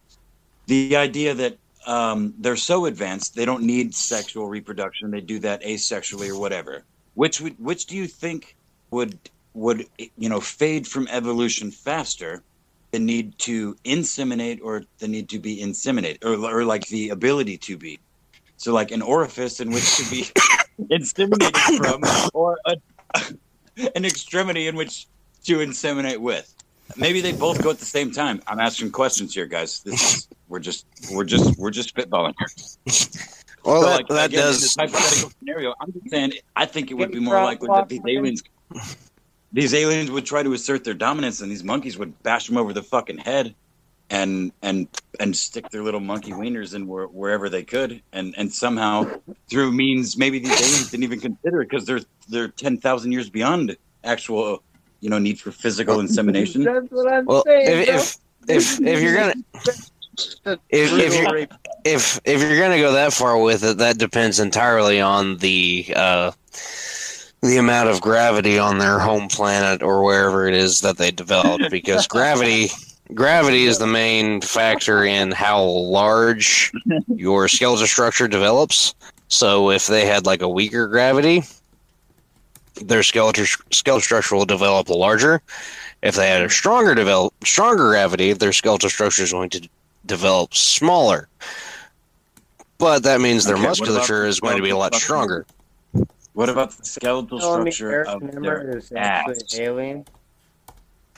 the 0.68 0.96
idea 0.96 1.34
that 1.34 1.58
um, 1.88 2.34
they're 2.38 2.56
so 2.56 2.86
advanced 2.86 3.36
they 3.36 3.46
don't 3.46 3.64
need 3.64 3.96
sexual 3.96 4.48
reproduction; 4.48 5.12
they 5.12 5.22
do 5.22 5.40
that 5.40 5.64
asexually 5.64 6.30
or 6.30 6.40
whatever. 6.40 6.84
Which 7.16 7.42
would 7.42 7.60
which 7.60 7.86
do 7.86 7.98
you 7.98 8.08
think 8.08 8.56
would 8.92 9.18
would 9.54 9.88
you 10.18 10.30
know 10.30 10.40
fade 10.40 10.88
from 10.88 11.08
evolution 11.10 11.72
faster? 11.72 12.44
The 12.92 13.00
need 13.00 13.38
to 13.40 13.76
inseminate 13.86 14.60
or 14.64 14.84
the 14.98 15.08
need 15.08 15.30
to 15.30 15.40
be 15.40 15.58
inseminated 15.62 16.24
or, 16.26 16.34
or 16.62 16.66
like 16.66 16.88
the 16.88 17.10
ability 17.10 17.58
to 17.60 17.78
be. 17.78 18.00
So 18.58 18.74
like 18.74 18.92
an 18.92 19.02
orifice 19.02 19.60
in 19.60 19.72
which 19.72 19.98
to 19.98 20.10
be 20.10 20.24
inseminated 20.90 21.78
from 21.78 22.02
or 22.34 22.58
a, 22.66 22.76
an 23.96 24.06
extremity 24.06 24.68
in 24.68 24.76
which 24.76 25.08
to 25.46 25.60
inseminate 25.60 26.18
with. 26.18 26.54
Maybe 26.98 27.22
they 27.22 27.32
both 27.32 27.62
go 27.62 27.70
at 27.70 27.78
the 27.78 27.86
same 27.86 28.12
time. 28.12 28.42
I'm 28.48 28.60
asking 28.60 28.92
questions 28.92 29.34
here, 29.36 29.46
guys. 29.46 29.82
This 29.82 30.16
is 30.16 30.28
we're 30.48 30.60
just 30.60 30.86
we're 31.12 31.24
just 31.24 31.58
we're 31.60 31.70
just 31.70 31.94
spitballing 31.96 32.34
here. 32.40 32.48
Well, 33.64 33.84
So, 33.84 33.90
that, 33.90 33.96
like, 33.98 34.08
that 34.08 34.26
again, 34.30 34.40
in 34.40 34.46
does. 34.48 34.62
this 34.62 34.76
hypothetical 34.76 35.32
scenario. 35.40 35.74
I'm 35.80 35.92
just 35.94 36.10
saying, 36.10 36.34
I 36.56 36.66
think 36.66 36.90
it 36.92 36.96
would 36.96 37.12
be 37.12 37.20
more 37.20 37.36
likely 37.44 37.70
that 37.72 37.88
these 37.90 38.00
walking. 38.00 38.18
aliens, 38.18 38.44
these 39.52 39.74
aliens 39.74 40.12
would 40.12 40.26
try 40.26 40.44
to 40.44 40.54
assert 40.54 40.84
their 40.84 40.94
dominance, 40.94 41.42
and 41.42 41.52
these 41.52 41.64
monkeys 41.64 41.98
would 41.98 42.22
bash 42.24 42.48
them 42.48 42.58
over 42.58 42.74
the 42.74 42.84
fucking 42.84 43.18
head, 43.18 43.56
and 44.10 44.52
and 44.62 44.88
and 45.20 45.36
stick 45.36 45.70
their 45.70 45.84
little 45.84 46.00
monkey 46.00 46.32
wieners 46.32 46.74
in 46.76 46.88
where, 46.88 47.06
wherever 47.08 47.50
they 47.50 47.64
could, 47.64 48.02
and 48.14 48.34
and 48.38 48.52
somehow 48.52 49.10
through 49.50 49.72
means 49.72 50.18
maybe 50.18 50.40
these 50.40 50.52
aliens 50.52 50.92
didn't 50.92 51.04
even 51.04 51.20
consider 51.20 51.62
it 51.62 51.70
because 51.70 51.86
they're 51.86 52.02
they're 52.28 52.48
ten 52.48 52.78
thousand 52.78 53.12
years 53.12 53.30
beyond 53.30 53.76
actual, 54.04 54.64
you 55.00 55.10
know, 55.10 55.20
need 55.20 55.40
for 55.40 55.52
physical 55.52 56.00
insemination. 56.00 56.64
That's 56.64 56.90
what 56.92 57.12
I'm 57.12 57.26
Well, 57.26 57.44
saying. 57.46 57.82
if, 57.82 57.90
if 57.90 58.18
if 58.48 58.82
if 58.82 59.02
you're 59.02 59.16
gonna 59.16 59.36
if 60.70 61.00
if 61.00 61.16
you're 61.16 61.48
if 61.86 62.20
if 62.26 62.42
you're 62.42 62.60
gonna 62.60 62.80
go 62.80 62.94
that 62.94 63.14
far 63.14 63.38
with 63.38 63.64
it, 63.64 63.78
that 63.78 63.98
depends 63.98 64.40
entirely 64.40 65.02
on 65.02 65.38
the 65.38 65.86
uh, 65.96 66.32
the 67.42 67.58
amount 67.58 67.90
of 67.90 68.02
gravity 68.02 68.60
on 68.60 68.78
their 68.78 69.00
home 69.00 69.28
planet 69.28 69.82
or 69.82 70.04
wherever 70.04 70.48
it 70.48 70.54
is 70.54 70.82
that 70.82 70.98
they 70.98 71.12
developed. 71.12 71.70
Because 71.72 72.08
gravity 72.16 72.70
gravity 73.14 73.66
is 73.66 73.80
the 73.80 73.88
main 73.88 74.42
factor 74.42 75.04
in 75.04 75.32
how 75.32 75.64
large 75.64 76.72
your 77.08 77.48
skeletal 77.48 77.88
structure 77.88 78.28
develops. 78.28 78.94
So 79.30 79.72
if 79.72 79.88
they 79.88 80.06
had 80.06 80.26
like 80.26 80.42
a 80.42 80.50
weaker 80.50 80.88
gravity, 80.88 81.44
their 82.82 83.04
skeletal 83.04 83.46
skeletal 83.72 84.02
structure 84.02 84.36
will 84.36 84.46
develop 84.46 84.90
larger. 84.90 85.42
If 86.02 86.16
they 86.16 86.30
had 86.30 86.42
a 86.42 86.50
stronger 86.50 86.96
develop 86.96 87.34
stronger 87.44 87.90
gravity, 87.90 88.34
their 88.34 88.54
skeletal 88.54 88.90
structure 88.90 89.24
is 89.24 89.32
going 89.32 89.50
to 89.52 89.68
develop 90.06 90.54
smaller. 90.54 91.28
But 92.78 93.04
that 93.04 93.20
means 93.20 93.46
their 93.46 93.56
Okay, 93.56 93.68
what 93.68 93.78
about 93.78 93.88
musculature 93.88 94.26
is 94.26 94.40
going 94.40 94.56
to 94.56 94.64
be 94.64 94.70
a 94.70 94.78
lot 94.78 94.96
stronger. 94.96 95.46
What 96.40 96.48
about 96.48 96.72
the 96.72 96.86
skeletal 96.86 97.38
Telling 97.38 97.70
structure 97.70 97.92
Eric 97.92 98.08
of 98.08 98.22
their 98.42 98.78
is 98.78 98.94
ass? 98.94 99.60
alien. 99.60 100.06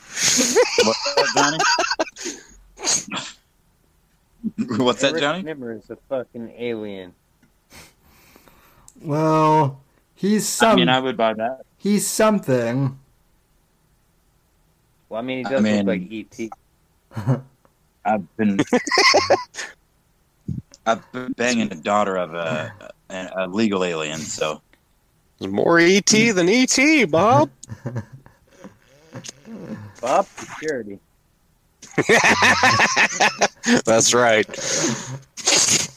What's 0.00 1.14
that, 1.14 1.28
Johnny? 1.36 1.58
What's 4.82 5.00
that, 5.02 5.16
Johnny? 5.20 5.42
Nimmer 5.44 5.74
is 5.74 5.88
a 5.90 5.96
fucking 6.08 6.52
alien. 6.58 7.14
Well, 9.00 9.80
he's 10.16 10.48
some. 10.48 10.72
I 10.72 10.74
mean, 10.74 10.88
I 10.88 10.98
would 10.98 11.16
buy 11.16 11.34
that. 11.34 11.60
he's 11.78 12.04
something. 12.04 12.98
Well, 15.08 15.20
I 15.20 15.22
mean, 15.22 15.38
he 15.38 15.44
I 15.44 15.50
does 15.50 15.62
mean- 15.62 15.76
look 15.76 15.86
like 15.86 16.00
E 16.00 16.26
E.T. 16.32 16.50
I've 18.04 18.36
been 18.36 18.58
I've 20.84 21.12
been 21.12 21.30
banging 21.34 21.68
the 21.68 21.76
daughter 21.76 22.16
of 22.16 22.34
a, 22.34 22.72
a, 23.08 23.30
a 23.36 23.46
legal 23.46 23.84
alien, 23.84 24.18
so 24.18 24.60
There's 25.42 25.52
more 25.52 25.80
ET 25.80 26.06
than 26.06 26.48
ET, 26.48 27.10
Bob. 27.10 27.50
Bob 30.00 30.24
Security. 30.26 31.00
That's 33.84 34.14
right. 34.14 34.46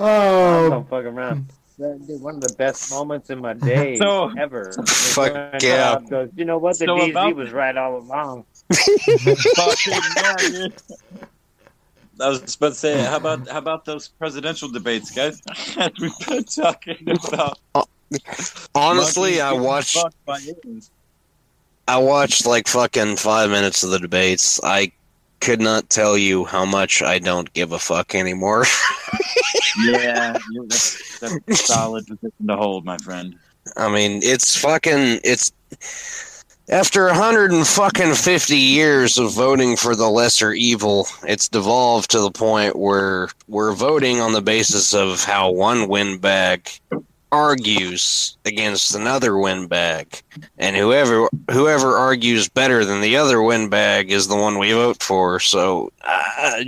Oh, 0.00 0.70
Don't 0.70 0.88
fuck 0.88 1.04
around. 1.06 1.46
That- 1.80 2.06
dude, 2.06 2.22
One 2.22 2.36
of 2.36 2.40
the 2.42 2.54
best 2.54 2.88
moments 2.92 3.30
in 3.30 3.40
my 3.40 3.54
day 3.54 3.96
So- 3.96 4.30
ever. 4.38 4.72
was 4.76 5.12
Fuck 5.12 5.32
when 5.34 5.50
yeah. 5.60 5.94
Bob 5.94 6.08
Goes, 6.08 6.30
you 6.36 6.44
know 6.44 6.56
what? 6.56 6.78
The 6.78 6.84
So 6.86 6.96
DZ 6.98 7.10
about- 7.10 7.34
was 7.34 7.50
right 7.50 7.76
all 7.76 7.96
along. 7.96 8.44
fucking 8.72 10.02
yeah. 10.16 10.68
I 12.20 12.28
was 12.28 12.54
about 12.54 12.68
to 12.68 12.74
say, 12.76 13.02
how 13.02 13.16
about 13.16 13.48
how 13.48 13.58
about 13.58 13.84
those 13.86 14.06
presidential 14.06 14.68
debates, 14.68 15.10
guys? 15.10 15.42
We've 16.00 16.12
been 16.28 16.44
talking 16.44 17.08
about 17.28 17.58
uh, 17.74 17.82
Honestly, 18.74 19.40
I 19.40 19.52
watched 19.52 19.96
fucked 19.96 20.24
by 20.24 20.38
aliens. 20.38 20.90
I 21.86 21.98
watched 21.98 22.46
like 22.46 22.68
fucking 22.68 23.16
five 23.16 23.50
minutes 23.50 23.82
of 23.82 23.90
the 23.90 23.98
debates. 23.98 24.60
I 24.62 24.92
could 25.40 25.60
not 25.60 25.88
tell 25.88 26.18
you 26.18 26.44
how 26.44 26.64
much 26.64 27.02
I 27.02 27.18
don't 27.18 27.52
give 27.52 27.72
a 27.72 27.78
fuck 27.78 28.14
anymore. 28.14 28.64
Yeah, 29.86 30.36
that's, 30.66 31.20
that's 31.20 31.36
a 31.46 31.54
solid 31.54 32.06
position 32.06 32.46
to 32.48 32.56
hold, 32.56 32.84
my 32.84 32.98
friend. 32.98 33.36
I 33.76 33.88
mean, 33.88 34.20
it's 34.22 34.56
fucking 34.56 35.20
it's 35.22 35.52
after 36.68 37.06
a 37.06 37.14
hundred 37.14 37.52
and 37.52 37.66
fucking 37.66 38.14
fifty 38.14 38.56
years 38.56 39.18
of 39.18 39.32
voting 39.32 39.76
for 39.76 39.94
the 39.94 40.08
lesser 40.08 40.52
evil, 40.52 41.06
it's 41.26 41.48
devolved 41.48 42.10
to 42.10 42.20
the 42.20 42.30
point 42.30 42.76
where 42.76 43.28
we're 43.46 43.72
voting 43.72 44.20
on 44.20 44.32
the 44.32 44.42
basis 44.42 44.92
of 44.94 45.22
how 45.22 45.50
one 45.50 45.88
windbag 45.88 46.68
argues 47.32 48.36
against 48.44 48.94
another 48.94 49.36
windbag, 49.38 50.22
and 50.58 50.76
whoever 50.76 51.28
whoever 51.50 51.96
argues 51.96 52.48
better 52.48 52.84
than 52.84 53.00
the 53.00 53.16
other 53.16 53.42
windbag 53.42 54.10
is 54.10 54.28
the 54.28 54.36
one 54.36 54.58
we 54.58 54.72
vote 54.72 55.02
for. 55.02 55.40
So, 55.40 55.92
uh, 56.02 56.62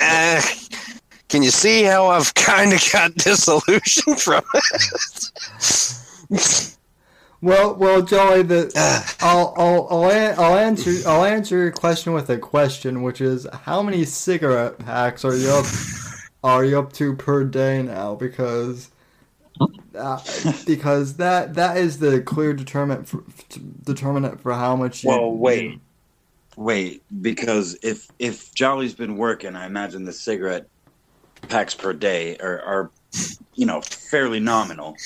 uh, 0.00 0.40
can 1.28 1.42
you 1.42 1.50
see 1.50 1.82
how 1.82 2.06
I've 2.06 2.34
kind 2.48 2.72
of 2.72 2.80
got 2.92 3.14
disillusioned 3.14 4.20
from 4.20 4.42
it? 4.54 4.64
well, 7.40 7.74
well, 7.74 8.02
Joey. 8.02 8.42
The 8.42 8.72
Ah. 8.76 9.16
I'll 9.20 9.54
I'll 9.56 9.88
I'll, 9.90 10.10
an- 10.10 10.38
I'll 10.38 10.56
answer 10.56 10.92
I'll 11.08 11.24
answer 11.24 11.56
your 11.58 11.72
question 11.72 12.12
with 12.12 12.30
a 12.30 12.38
question, 12.38 13.02
which 13.02 13.20
is 13.20 13.46
how 13.64 13.82
many 13.82 14.04
cigarette 14.04 14.78
packs 14.78 15.24
are 15.24 15.36
you 15.36 15.50
up 15.50 15.66
are 16.44 16.64
you 16.64 16.78
up 16.78 16.92
to 16.94 17.14
per 17.16 17.44
day 17.44 17.82
now? 17.82 18.14
Because 18.14 18.90
uh, 19.98 20.20
because 20.66 21.14
that 21.16 21.54
that 21.54 21.76
is 21.76 21.98
the 21.98 22.20
clear 22.22 22.52
determinant 22.54 23.08
for, 23.08 23.24
determinant 23.84 24.40
for 24.40 24.52
how 24.52 24.76
much. 24.76 25.02
You, 25.04 25.10
Well, 25.10 25.32
wait. 25.32 25.80
Wait, 26.56 27.02
because 27.22 27.78
if 27.82 28.08
if 28.18 28.52
Jolly's 28.52 28.94
been 28.94 29.16
working, 29.16 29.54
I 29.54 29.66
imagine 29.66 30.04
the 30.04 30.12
cigarette 30.12 30.66
packs 31.48 31.72
per 31.72 31.92
day 31.92 32.36
are, 32.38 32.60
are 32.62 32.90
you 33.54 33.64
know 33.64 33.80
fairly 33.80 34.40
nominal. 34.40 34.96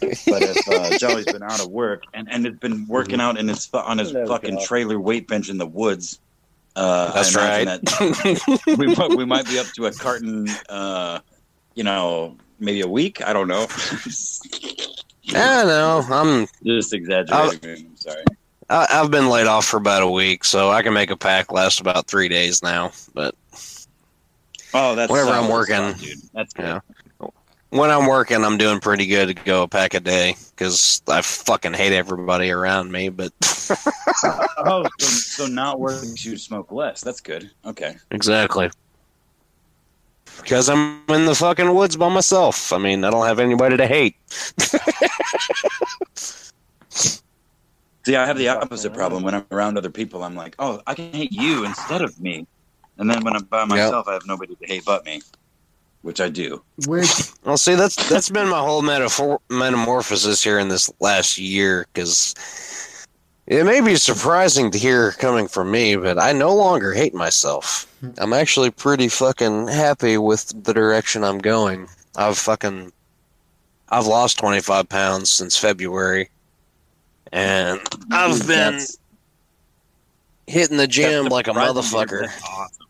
But 0.00 0.42
if 0.42 0.68
uh, 0.68 0.96
Jolly's 1.00 1.26
been 1.26 1.42
out 1.42 1.60
of 1.60 1.68
work 1.70 2.04
and 2.14 2.28
and 2.32 2.46
has 2.46 2.54
been 2.56 2.86
working 2.86 3.20
out 3.20 3.36
in 3.38 3.46
his 3.46 3.68
on 3.74 3.98
his 3.98 4.12
Hello, 4.12 4.26
fucking 4.26 4.58
Joe. 4.58 4.64
trailer 4.64 4.98
weight 4.98 5.28
bench 5.28 5.50
in 5.50 5.58
the 5.58 5.66
woods, 5.66 6.18
uh, 6.76 7.12
That's 7.12 7.36
I 7.36 7.62
right. 7.64 7.64
That 7.66 8.64
we 8.78 8.86
might- 8.94 9.10
we 9.18 9.24
might 9.26 9.44
be 9.46 9.58
up 9.58 9.66
to 9.74 9.84
a 9.86 9.92
carton, 9.92 10.48
uh, 10.70 11.18
you 11.74 11.84
know, 11.84 12.38
maybe 12.62 12.80
a 12.80 12.88
week. 12.88 13.20
I 13.26 13.32
don't 13.32 13.48
know. 13.48 13.66
I 15.34 15.64
know. 15.64 16.04
I'm. 16.10 16.46
Just 16.64 16.92
exaggerating. 16.94 17.86
I'm 17.86 17.96
sorry. 17.96 18.24
I, 18.70 18.86
I've 18.90 19.10
been 19.10 19.28
laid 19.28 19.46
off 19.46 19.66
for 19.66 19.76
about 19.76 20.02
a 20.02 20.08
week, 20.10 20.44
so 20.44 20.70
I 20.70 20.82
can 20.82 20.94
make 20.94 21.10
a 21.10 21.16
pack 21.16 21.52
last 21.52 21.80
about 21.80 22.06
three 22.06 22.28
days 22.28 22.62
now. 22.62 22.92
But 23.14 23.34
Oh, 24.74 24.94
that's 24.94 25.10
Whenever 25.12 25.30
I'm 25.32 25.50
working. 25.50 25.74
stuff, 25.76 26.00
dude. 26.00 26.18
That's 26.32 26.52
good. 26.54 26.64
Yeah. 27.20 27.26
when 27.70 27.90
I'm 27.90 28.06
working, 28.06 28.42
I'm 28.42 28.56
doing 28.56 28.80
pretty 28.80 29.06
good 29.06 29.28
to 29.28 29.34
go 29.34 29.64
a 29.64 29.68
pack 29.68 29.92
a 29.94 30.00
day 30.00 30.36
because 30.50 31.02
I 31.08 31.20
fucking 31.20 31.74
hate 31.74 31.92
everybody 31.92 32.50
around 32.50 32.90
me. 32.90 33.10
But 33.10 33.32
Oh, 34.64 34.86
so, 34.98 35.06
so 35.06 35.46
not 35.46 35.78
working 35.78 36.10
makes 36.10 36.24
you 36.24 36.38
smoke 36.38 36.72
less. 36.72 37.02
That's 37.02 37.20
good. 37.20 37.50
Okay. 37.66 37.96
exactly. 38.10 38.70
Because 40.42 40.68
I'm 40.68 41.02
in 41.08 41.24
the 41.24 41.34
fucking 41.34 41.74
woods 41.74 41.96
by 41.96 42.08
myself. 42.08 42.72
I 42.72 42.78
mean, 42.78 43.04
I 43.04 43.10
don't 43.10 43.26
have 43.26 43.38
anybody 43.38 43.76
to 43.76 43.86
hate. 43.86 44.16
See, 48.04 48.16
I 48.16 48.26
have 48.26 48.36
the 48.36 48.48
opposite 48.48 48.92
problem. 48.92 49.22
When 49.22 49.34
I'm 49.34 49.46
around 49.52 49.78
other 49.78 49.90
people, 49.90 50.24
I'm 50.24 50.34
like, 50.34 50.56
oh, 50.58 50.82
I 50.86 50.94
can 50.94 51.12
hate 51.12 51.32
you 51.32 51.64
instead 51.64 52.02
of 52.02 52.18
me. 52.20 52.46
And 52.98 53.08
then 53.08 53.22
when 53.24 53.36
I'm 53.36 53.44
by 53.44 53.64
myself, 53.64 54.08
I 54.08 54.14
have 54.14 54.26
nobody 54.26 54.56
to 54.56 54.66
hate 54.66 54.84
but 54.84 55.04
me, 55.04 55.22
which 56.02 56.20
I 56.20 56.28
do. 56.28 56.62
Which 56.86 57.08
Well, 57.44 57.56
see, 57.56 57.74
that's 57.74 58.08
that's 58.08 58.28
been 58.28 58.48
my 58.48 58.58
whole 58.58 58.82
metaphor 58.82 59.40
metamorphosis 59.48 60.42
here 60.42 60.58
in 60.58 60.68
this 60.68 60.90
last 61.00 61.38
year. 61.38 61.86
Because 61.92 62.34
it 63.46 63.64
may 63.64 63.80
be 63.80 63.96
surprising 63.96 64.70
to 64.70 64.78
hear 64.78 65.12
coming 65.12 65.48
from 65.48 65.70
me, 65.70 65.96
but 65.96 66.18
I 66.18 66.32
no 66.32 66.54
longer 66.54 66.92
hate 66.92 67.14
myself. 67.14 67.86
I'm 68.18 68.32
actually 68.32 68.70
pretty 68.70 69.08
fucking 69.08 69.68
happy 69.68 70.16
with 70.18 70.64
the 70.64 70.72
direction 70.74 71.24
I'm 71.24 71.38
going. 71.38 71.88
I've 72.16 72.38
fucking 72.38 72.92
I've 73.88 74.06
lost 74.06 74.38
25 74.38 74.88
pounds 74.88 75.30
since 75.30 75.56
February, 75.56 76.30
and 77.32 77.80
I've 78.10 78.38
been 78.40 78.48
That's- 78.48 78.98
hitting 80.46 80.76
the 80.78 80.86
gym 80.86 81.26
like 81.26 81.46
a 81.46 81.50
surprising 81.50 81.74
to 81.74 81.82
hear, 81.82 81.92
but 81.92 82.08
motherfucker. 82.08 82.20
That's 82.28 82.42
awesome. 82.48 82.86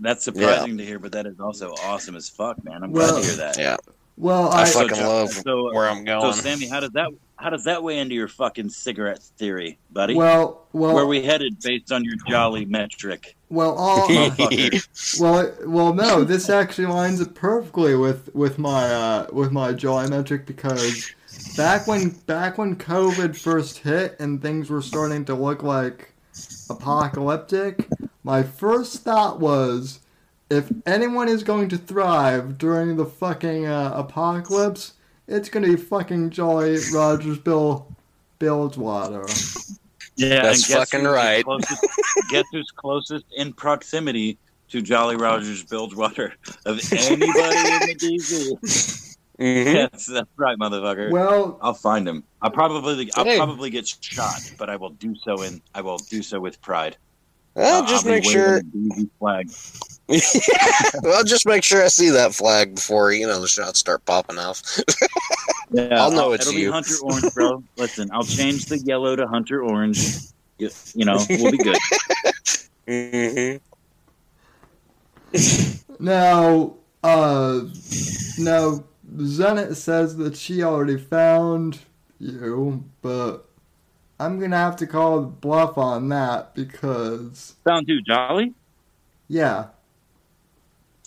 That's 0.00 0.24
surprising 0.24 0.78
to 0.78 0.84
hear, 0.84 0.98
but 0.98 1.12
that 1.12 1.26
is 1.26 1.38
also 1.40 1.72
awesome 1.84 2.16
as 2.16 2.28
fuck, 2.28 2.62
man. 2.64 2.82
I'm 2.82 2.92
Well- 2.92 3.12
glad 3.12 3.20
to 3.22 3.26
hear 3.26 3.36
that. 3.36 3.58
Yeah, 3.58 3.76
well, 4.18 4.50
I 4.50 4.62
I 4.62 4.64
fucking 4.66 4.96
So, 4.96 5.08
love 5.08 5.30
so, 5.30 5.72
where 5.72 5.88
I'm 5.88 6.04
going. 6.04 6.32
so. 6.32 6.40
Sammy, 6.40 6.66
how 6.68 6.80
does 6.80 6.90
that 6.92 7.10
how 7.36 7.50
does 7.50 7.64
that 7.64 7.82
weigh 7.84 7.98
into 7.98 8.16
your 8.16 8.26
fucking 8.26 8.68
cigarette 8.68 9.22
theory, 9.38 9.78
buddy? 9.92 10.14
Well, 10.16 10.66
well, 10.72 10.94
Where 10.96 11.06
we 11.06 11.22
headed 11.22 11.60
based 11.60 11.92
on 11.92 12.04
your 12.04 12.16
jolly 12.28 12.64
metric? 12.64 13.36
well, 13.48 13.74
all, 13.76 14.08
Motherfucker. 14.08 15.20
well, 15.20 15.54
well, 15.66 15.94
no. 15.94 16.24
This 16.24 16.50
actually 16.50 16.86
lines 16.86 17.20
up 17.20 17.34
perfectly 17.34 17.94
with 17.94 18.34
with 18.34 18.58
my 18.58 18.92
uh, 18.92 19.26
with 19.32 19.52
my 19.52 19.72
joy 19.72 20.08
metric 20.08 20.46
because 20.46 21.08
back 21.56 21.86
when 21.86 22.10
back 22.26 22.58
when 22.58 22.74
COVID 22.76 23.36
first 23.36 23.78
hit 23.78 24.16
and 24.18 24.42
things 24.42 24.68
were 24.68 24.82
starting 24.82 25.24
to 25.26 25.34
look 25.34 25.62
like 25.62 26.12
apocalyptic, 26.68 27.88
my 28.24 28.42
first 28.42 29.02
thought 29.04 29.38
was, 29.40 30.00
if 30.50 30.70
anyone 30.86 31.28
is 31.28 31.42
going 31.42 31.68
to 31.70 31.78
thrive 31.78 32.58
during 32.58 32.96
the 32.96 33.04
fucking 33.06 33.66
uh, 33.66 33.92
apocalypse, 33.94 34.94
it's 35.26 35.48
gonna 35.48 35.66
be 35.68 35.76
fucking 35.76 36.30
Jolly 36.30 36.78
Rogers 36.92 37.38
Bill 37.38 37.94
Bilgewater. 38.38 39.26
Yeah, 40.16 40.42
That's 40.42 40.68
and 40.70 40.78
fucking 40.80 41.04
right. 41.06 41.44
Closest, 41.44 41.86
guess 42.30 42.44
who's 42.50 42.70
closest 42.72 43.24
in 43.36 43.52
proximity 43.52 44.36
to 44.68 44.82
Jolly 44.82 45.16
Rogers 45.16 45.62
Bilgewater 45.64 46.34
of 46.66 46.80
anybody 46.92 47.28
in 47.28 47.80
the 47.86 47.96
DZ? 48.00 49.16
Mhm. 49.38 49.72
Yes, 49.72 50.06
that's 50.06 50.28
right, 50.36 50.58
motherfucker. 50.58 51.12
Well, 51.12 51.60
I'll 51.62 51.72
find 51.74 52.08
him. 52.08 52.24
I'll 52.42 52.50
probably 52.50 53.08
I'll 53.14 53.24
Hey. 53.24 53.36
probably 53.36 53.70
get 53.70 53.86
shot, 53.86 54.40
but 54.58 54.68
I 54.68 54.74
will 54.74 54.90
do 54.90 55.14
so 55.22 55.42
in 55.42 55.62
I 55.76 55.80
will 55.82 55.98
do 55.98 56.22
so 56.24 56.40
with 56.40 56.60
pride. 56.60 56.96
Well, 57.54 57.82
I'll- 57.82 57.88
just 57.88 58.06
I'll 58.06 58.12
make 58.12 58.24
sure. 58.24 58.56
a 58.58 58.62
DZ 58.62 59.08
flag. 59.18 59.50
well, 61.02 61.22
just 61.24 61.44
make 61.46 61.62
sure 61.64 61.84
I 61.84 61.88
see 61.88 62.08
that 62.10 62.34
flag 62.34 62.74
before 62.76 63.12
you 63.12 63.26
know 63.26 63.40
the 63.40 63.48
shots 63.48 63.78
start 63.78 64.04
popping 64.04 64.38
off. 64.38 64.62
Yeah, 65.70 66.02
I'll 66.02 66.10
know 66.10 66.32
it's 66.32 66.46
it'll 66.46 66.58
you. 66.58 66.68
be 66.68 66.72
Hunter 66.72 66.94
Orange, 67.02 67.34
bro. 67.34 67.62
Listen, 67.76 68.08
I'll 68.10 68.24
change 68.24 68.64
the 68.64 68.78
yellow 68.78 69.14
to 69.16 69.26
Hunter 69.26 69.62
Orange. 69.62 69.98
You, 70.56 70.70
you 70.94 71.04
know, 71.04 71.18
we'll 71.28 71.52
be 71.52 71.58
good. 71.58 71.76
hmm 72.88 73.56
Now, 76.00 76.74
uh, 77.02 77.60
now 78.38 78.82
Zenit 79.16 79.76
says 79.76 80.16
that 80.16 80.36
she 80.38 80.62
already 80.62 80.96
found 80.96 81.80
you, 82.18 82.84
but 83.02 83.47
I'm 84.20 84.38
gonna 84.40 84.56
have 84.56 84.76
to 84.76 84.86
call 84.86 85.20
bluff 85.22 85.78
on 85.78 86.08
that 86.08 86.54
because, 86.54 87.54
sound 87.66 87.86
too 87.86 88.00
Jolly? 88.02 88.54
yeah, 89.28 89.66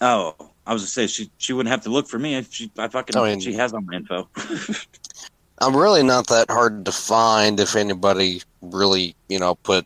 Oh, 0.04 0.36
I 0.66 0.74
was 0.74 0.82
gonna 0.84 0.88
say 0.88 1.08
she 1.08 1.30
she 1.38 1.54
wouldn't 1.54 1.72
have 1.72 1.82
to 1.84 1.90
look 1.90 2.08
for 2.08 2.18
me 2.18 2.36
if 2.36 2.54
she 2.54 2.72
I 2.78 2.88
fucking 2.88 3.16
I 3.18 3.24
mean- 3.32 3.40
she 3.40 3.54
has 3.54 3.74
all 3.74 3.82
my 3.82 3.96
info. 3.96 4.28
I'm 5.60 5.76
really 5.76 6.02
not 6.02 6.26
that 6.28 6.50
hard 6.50 6.86
to 6.86 6.92
find 6.92 7.60
if 7.60 7.76
anybody 7.76 8.42
really, 8.64 9.16
you 9.30 9.38
know, 9.38 9.54
put 9.56 9.86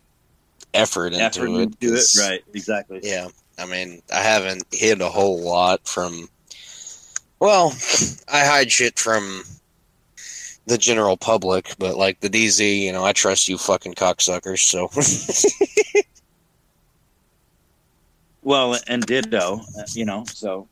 effort 0.74 1.08
into 1.08 1.26
Effort 1.26 1.48
it. 1.48 1.62
into 1.64 1.88
it, 1.88 1.90
'cause, 1.92 2.18
right? 2.18 2.42
Exactly. 2.54 3.02
Yeah, 3.04 3.28
I 3.58 3.66
mean, 3.66 4.02
I 4.14 4.22
haven't 4.22 4.64
hid 4.72 5.02
a 5.02 5.10
whole 5.10 5.42
lot 5.42 5.86
from. 5.86 6.30
Well, 7.40 7.74
I 8.32 8.46
hide 8.46 8.72
shit 8.72 8.98
from 8.98 9.44
the 10.68 10.78
general 10.78 11.16
public, 11.18 11.76
but 11.78 11.96
like 11.98 12.20
the 12.22 12.30
DZ, 12.30 12.80
you 12.82 12.92
know, 12.92 13.06
I 13.06 13.14
trust 13.14 13.48
you 13.48 13.58
fucking 13.58 13.94
cocksuckers. 13.94 14.60
So 14.60 14.90
Well, 18.42 18.78
and 18.88 19.04
ditto, 19.06 19.62
uh, 19.78 19.84
you 19.94 20.06
know. 20.06 20.24
So, 20.26 20.70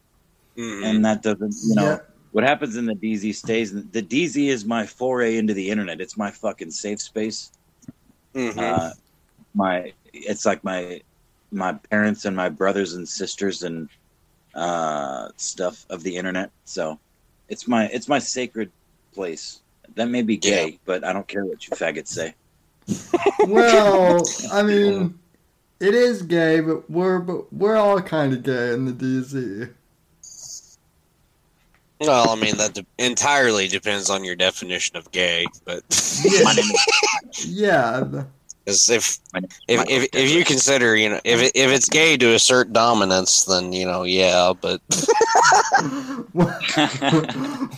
Mhm. 0.55 0.85
and 0.85 1.05
that 1.05 1.23
doesn't, 1.23 1.55
you 1.67 1.73
know, 1.75 1.83
yeah, 1.91 1.97
what 2.31 2.43
happens 2.43 2.75
in 2.75 2.85
the 2.85 2.93
DZ 2.93 3.33
stays. 3.33 3.71
in 3.71 3.89
The 3.91 4.01
DZ 4.03 4.47
is 4.49 4.63
my 4.63 4.85
foray 4.85 5.37
into 5.37 5.55
the 5.55 5.71
internet. 5.71 5.99
It's 5.99 6.15
my 6.15 6.29
fucking 6.29 6.69
safe 6.71 7.01
space. 7.01 7.51
Mhm. 8.35 8.57
uh, 8.59 8.91
my 9.55 9.93
it's 10.13 10.45
like 10.45 10.63
my 10.63 11.01
my 11.51 11.73
parents 11.73 12.25
and 12.25 12.35
my 12.35 12.49
brothers 12.49 12.93
and 12.93 13.07
sisters 13.09 13.61
and 13.63 13.89
uh, 14.55 15.29
stuff 15.37 15.85
of 15.89 16.03
the 16.03 16.15
internet. 16.15 16.51
So 16.65 16.99
it's 17.49 17.67
my 17.67 17.87
it's 17.87 18.07
my 18.07 18.19
sacred 18.19 18.71
place. 19.15 19.61
That 19.95 20.07
may 20.09 20.21
be 20.23 20.37
gay, 20.37 20.79
but 20.85 21.03
I 21.03 21.13
don't 21.13 21.27
care 21.27 21.45
what 21.45 21.67
you 21.67 21.75
faggots 21.75 22.07
say. 22.07 22.33
well, 23.47 24.27
I 24.51 24.63
mean, 24.63 25.17
it 25.79 25.93
is 25.95 26.21
gay, 26.23 26.59
but 26.61 26.89
we're 26.89 27.19
but 27.19 27.51
we're 27.53 27.75
all 27.77 28.01
kind 28.01 28.33
of 28.33 28.43
gay 28.43 28.73
in 28.73 28.85
the 28.85 28.91
DZ. 28.91 29.69
well, 32.01 32.29
I 32.29 32.35
mean, 32.35 32.57
that 32.57 32.73
de- 32.73 32.85
entirely 32.97 33.67
depends 33.67 34.09
on 34.09 34.23
your 34.23 34.35
definition 34.35 34.97
of 34.97 35.11
gay, 35.11 35.45
but 35.65 35.83
My 36.43 36.53
Yeah, 37.45 37.99
the- 38.05 38.25
'cause 38.65 38.89
if 38.89 39.19
my 39.33 39.41
name 39.41 39.49
is 39.51 39.59
if, 39.67 39.89
if 39.89 40.09
if 40.15 40.31
you 40.31 40.43
consider, 40.45 40.95
you 40.95 41.09
know, 41.09 41.19
if 41.23 41.41
it, 41.41 41.51
if 41.53 41.69
it's 41.69 41.87
gay 41.89 42.17
to 42.17 42.33
assert 42.33 42.73
dominance, 42.73 43.43
then 43.45 43.71
you 43.73 43.85
know, 43.85 44.03
yeah, 44.03 44.53
but 44.59 44.81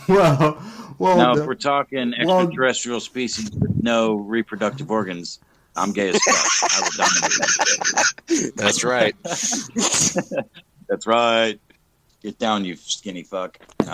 well, 0.08 0.62
well, 0.98 1.16
now, 1.16 1.34
the- 1.34 1.42
if 1.42 1.46
we're 1.46 1.54
talking 1.54 2.12
well- 2.24 2.40
extraterrestrial 2.40 3.00
species 3.00 3.50
with 3.50 3.82
no 3.82 4.14
reproductive 4.14 4.90
organs, 4.90 5.38
I'm 5.76 5.92
gay 5.92 6.08
as 6.08 6.18
fuck. 6.22 6.72
I 6.72 6.80
will 6.82 6.90
dominate. 8.28 8.56
that's 8.56 8.82
right. 8.84 9.14
That's 10.88 11.04
right. 11.04 11.58
Get 12.22 12.38
down, 12.38 12.64
you 12.64 12.76
skinny 12.76 13.24
fuck. 13.24 13.58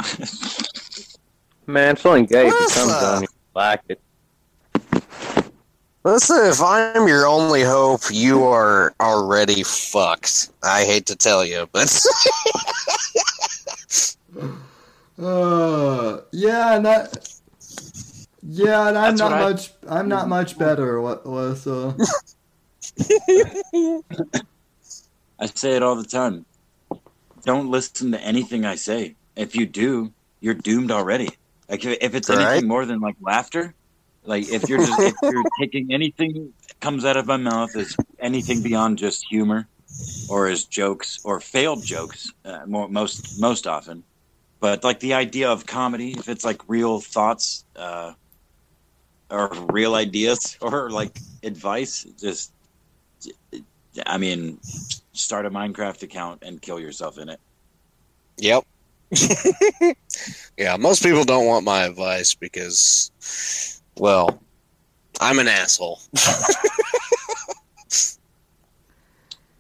Man, 1.67 1.95
it's 1.95 2.05
only 2.05 2.27
gay 2.27 2.49
if 2.49 2.53
it 2.53 2.61
What's 2.61 2.75
comes 2.77 2.93
up? 2.93 3.03
on 3.17 3.23
you 3.23 3.29
like 3.55 3.81
it. 3.89 3.99
Listen, 6.05 6.45
if 6.47 6.61
I'm 6.61 7.09
your 7.09 7.27
only 7.27 7.63
hope, 7.63 8.03
you 8.11 8.45
are 8.45 8.93
already 9.01 9.63
fucked. 9.63 10.51
I 10.63 10.85
hate 10.85 11.07
to 11.07 11.17
tell 11.17 11.47
you, 11.47 11.67
but 11.73 11.89
Uh, 15.19 16.21
yeah, 16.33 16.79
not. 16.79 17.29
Yeah, 18.43 18.89
and 18.89 18.99
I'm 18.99 19.17
That's 19.17 19.21
not 19.21 19.31
what 19.33 19.41
I- 19.41 19.51
much. 19.51 19.71
I'm 19.89 20.09
not 20.09 20.29
much 20.29 20.59
better, 20.65 21.01
Wa- 21.01 21.19
Alyssa. 21.19 21.97
I 25.39 25.47
say 25.47 25.77
it 25.77 25.83
all 25.83 25.97
the 25.97 26.05
time. 26.05 26.47
Don't 27.45 27.71
listen 27.71 28.13
to 28.13 28.21
anything 28.21 28.65
I 28.65 28.77
say. 28.77 29.17
If 29.37 29.57
you 29.57 29.67
do, 29.67 30.13
you're 30.41 30.55
doomed 30.55 30.91
already. 30.91 31.29
Like 31.69 31.85
if, 31.85 31.99
if 32.01 32.15
it's 32.15 32.29
Right. 32.29 32.41
anything 32.41 32.69
more 32.69 32.85
than 32.87 33.01
like 33.01 33.17
laughter, 33.21 33.75
like 34.25 34.47
if 34.49 34.69
you're 34.69 34.79
just 34.79 34.99
if 35.05 35.17
you're 35.29 35.45
taking 35.61 35.93
anything 35.93 36.53
that 36.69 36.81
comes 36.81 37.05
out 37.05 37.17
of 37.17 37.27
my 37.27 37.37
mouth 37.37 37.75
as 37.77 37.97
anything 38.21 38.63
beyond 38.63 38.99
just 38.99 39.25
humor, 39.29 39.69
or 40.29 40.47
as 40.49 40.65
jokes 40.67 41.21
or 41.25 41.41
failed 41.41 41.85
jokes, 41.85 42.35
uh, 42.45 42.61
more, 42.67 42.89
most 42.89 43.25
most 43.37 43.67
often. 43.67 44.05
But 44.63 44.85
like 44.85 45.01
the 45.01 45.15
idea 45.15 45.51
of 45.51 45.67
comedy, 45.67 46.13
if 46.17 46.29
it's 46.29 46.45
like 46.45 46.63
real 46.69 47.01
thoughts, 47.01 47.65
uh, 47.75 48.13
or 49.29 49.51
real 49.73 49.97
ideas, 49.97 50.57
or 50.63 50.89
like 50.89 51.19
advice, 51.43 52.07
just 52.21 52.53
I 54.07 54.19
mean, 54.19 54.61
start 55.15 55.47
a 55.47 55.51
Minecraft 55.51 56.05
account 56.05 56.45
and 56.45 56.63
kill 56.63 56.79
yourself 56.79 57.19
in 57.19 57.29
it. 57.29 57.41
yep. 58.37 58.65
yeah, 60.57 60.77
most 60.77 61.03
people 61.03 61.25
don't 61.25 61.47
want 61.47 61.65
my 61.65 61.83
advice 61.83 62.35
because, 62.35 63.83
well, 63.97 64.41
I'm 65.21 65.41
an 65.41 65.49
asshole. 65.49 66.01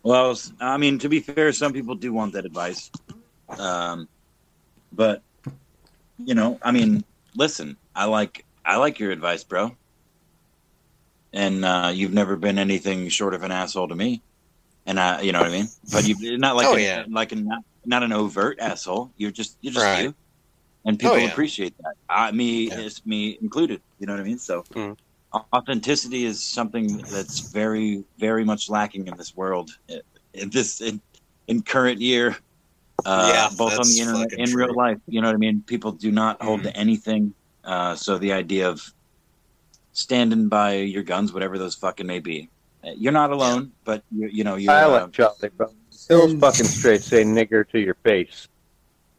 Well, 0.05 0.37
I 0.59 0.79
mean, 0.79 0.99
to 0.99 1.09
be 1.09 1.21
fair, 1.21 1.53
some 1.53 1.73
people 1.73 1.95
do 1.95 2.13
want 2.13 2.33
that 2.33 2.45
advice. 2.45 2.91
Um, 3.51 4.09
but 4.93 5.23
you 6.19 6.35
know, 6.35 6.59
I 6.63 6.71
mean, 6.71 7.05
listen, 7.37 7.77
I 7.95 8.05
like 8.07 8.45
I 8.65 8.77
like 8.77 8.99
your 8.99 9.11
advice, 9.11 9.45
bro. 9.45 9.77
And 11.33 11.65
uh, 11.65 11.91
you've 11.95 12.13
never 12.13 12.37
been 12.37 12.59
anything 12.59 13.09
short 13.09 13.35
of 13.35 13.43
an 13.43 13.51
asshole 13.51 13.89
to 13.89 13.95
me. 13.95 14.23
And 14.85 15.01
I, 15.01 15.23
you 15.23 15.33
know 15.33 15.41
what 15.41 15.49
I 15.49 15.53
mean. 15.53 15.69
But 15.91 16.05
you're 16.05 16.39
not 16.39 16.57
like 16.57 16.67
Oh, 16.67 16.77
a, 16.77 16.81
yeah. 16.81 17.05
like 17.09 17.33
a 17.33 17.37
not, 17.37 17.63
not 17.87 18.03
an 18.03 18.13
overt 18.13 18.59
asshole. 18.61 19.13
You're 19.17 19.31
just 19.31 19.57
you're 19.63 19.73
just 19.73 19.87
Right. 19.87 20.05
you. 20.05 20.15
And 20.85 20.99
people 20.99 21.17
Oh, 21.17 21.21
yeah. 21.21 21.33
appreciate 21.33 21.75
that. 21.79 21.95
I, 22.09 22.33
me 22.33 22.69
Yeah. 22.69 22.81
is 22.81 23.01
me 23.07 23.39
included. 23.41 23.81
You 23.99 24.07
know 24.07 24.13
what 24.13 24.21
I 24.21 24.25
mean. 24.25 24.39
So 24.39 24.65
Mhm. 24.75 24.97
authenticity 25.55 26.27
is 26.27 26.45
something 26.45 26.99
that's 27.11 27.51
very 27.51 28.05
very 28.19 28.45
much 28.45 28.69
lacking 28.69 29.07
in 29.09 29.17
this 29.17 29.35
world. 29.35 29.71
In 30.35 30.51
this 30.51 30.81
in, 30.81 31.01
in 31.49 31.63
current 31.63 32.01
year. 32.01 32.37
Uh, 33.05 33.31
Yeah, 33.35 33.49
both 33.57 33.79
on 33.79 33.87
the 33.87 33.99
internet 34.01 34.31
fucking 34.31 34.49
in 34.49 34.55
real 34.55 34.69
true. 34.69 34.77
life. 34.77 34.99
You 35.09 35.21
know 35.21 35.29
what 35.29 35.35
I 35.35 35.39
mean? 35.39 35.63
People 35.67 35.93
do 35.93 36.11
not 36.13 36.41
hold 36.43 36.63
to 36.65 36.77
anything. 36.77 37.35
Uh, 37.65 37.95
so 37.95 38.19
the 38.19 38.33
idea 38.33 38.69
of 38.69 38.83
standing 39.93 40.49
by 40.49 40.75
your 40.77 41.03
guns, 41.03 41.33
whatever 41.33 41.59
those 41.59 41.75
fucking 41.75 42.07
may 42.07 42.19
be, 42.19 42.49
uh, 42.85 42.91
you're 42.97 43.13
not 43.13 43.31
alone. 43.31 43.73
But 43.85 44.03
you, 44.11 44.29
you 44.29 44.45
know, 44.45 44.57
you're. 44.57 44.73
I 44.73 44.83
Uh, 44.85 44.91
like 44.91 45.13
Charlie, 45.13 45.51
bro. 45.57 45.69
Bill's 46.09 46.33
And- 46.33 46.41
fucking 46.41 46.67
straight. 46.67 47.03
Say 47.03 47.25
nigger 47.25 47.69
to 47.71 47.79
your 47.79 47.95
face. 48.03 48.49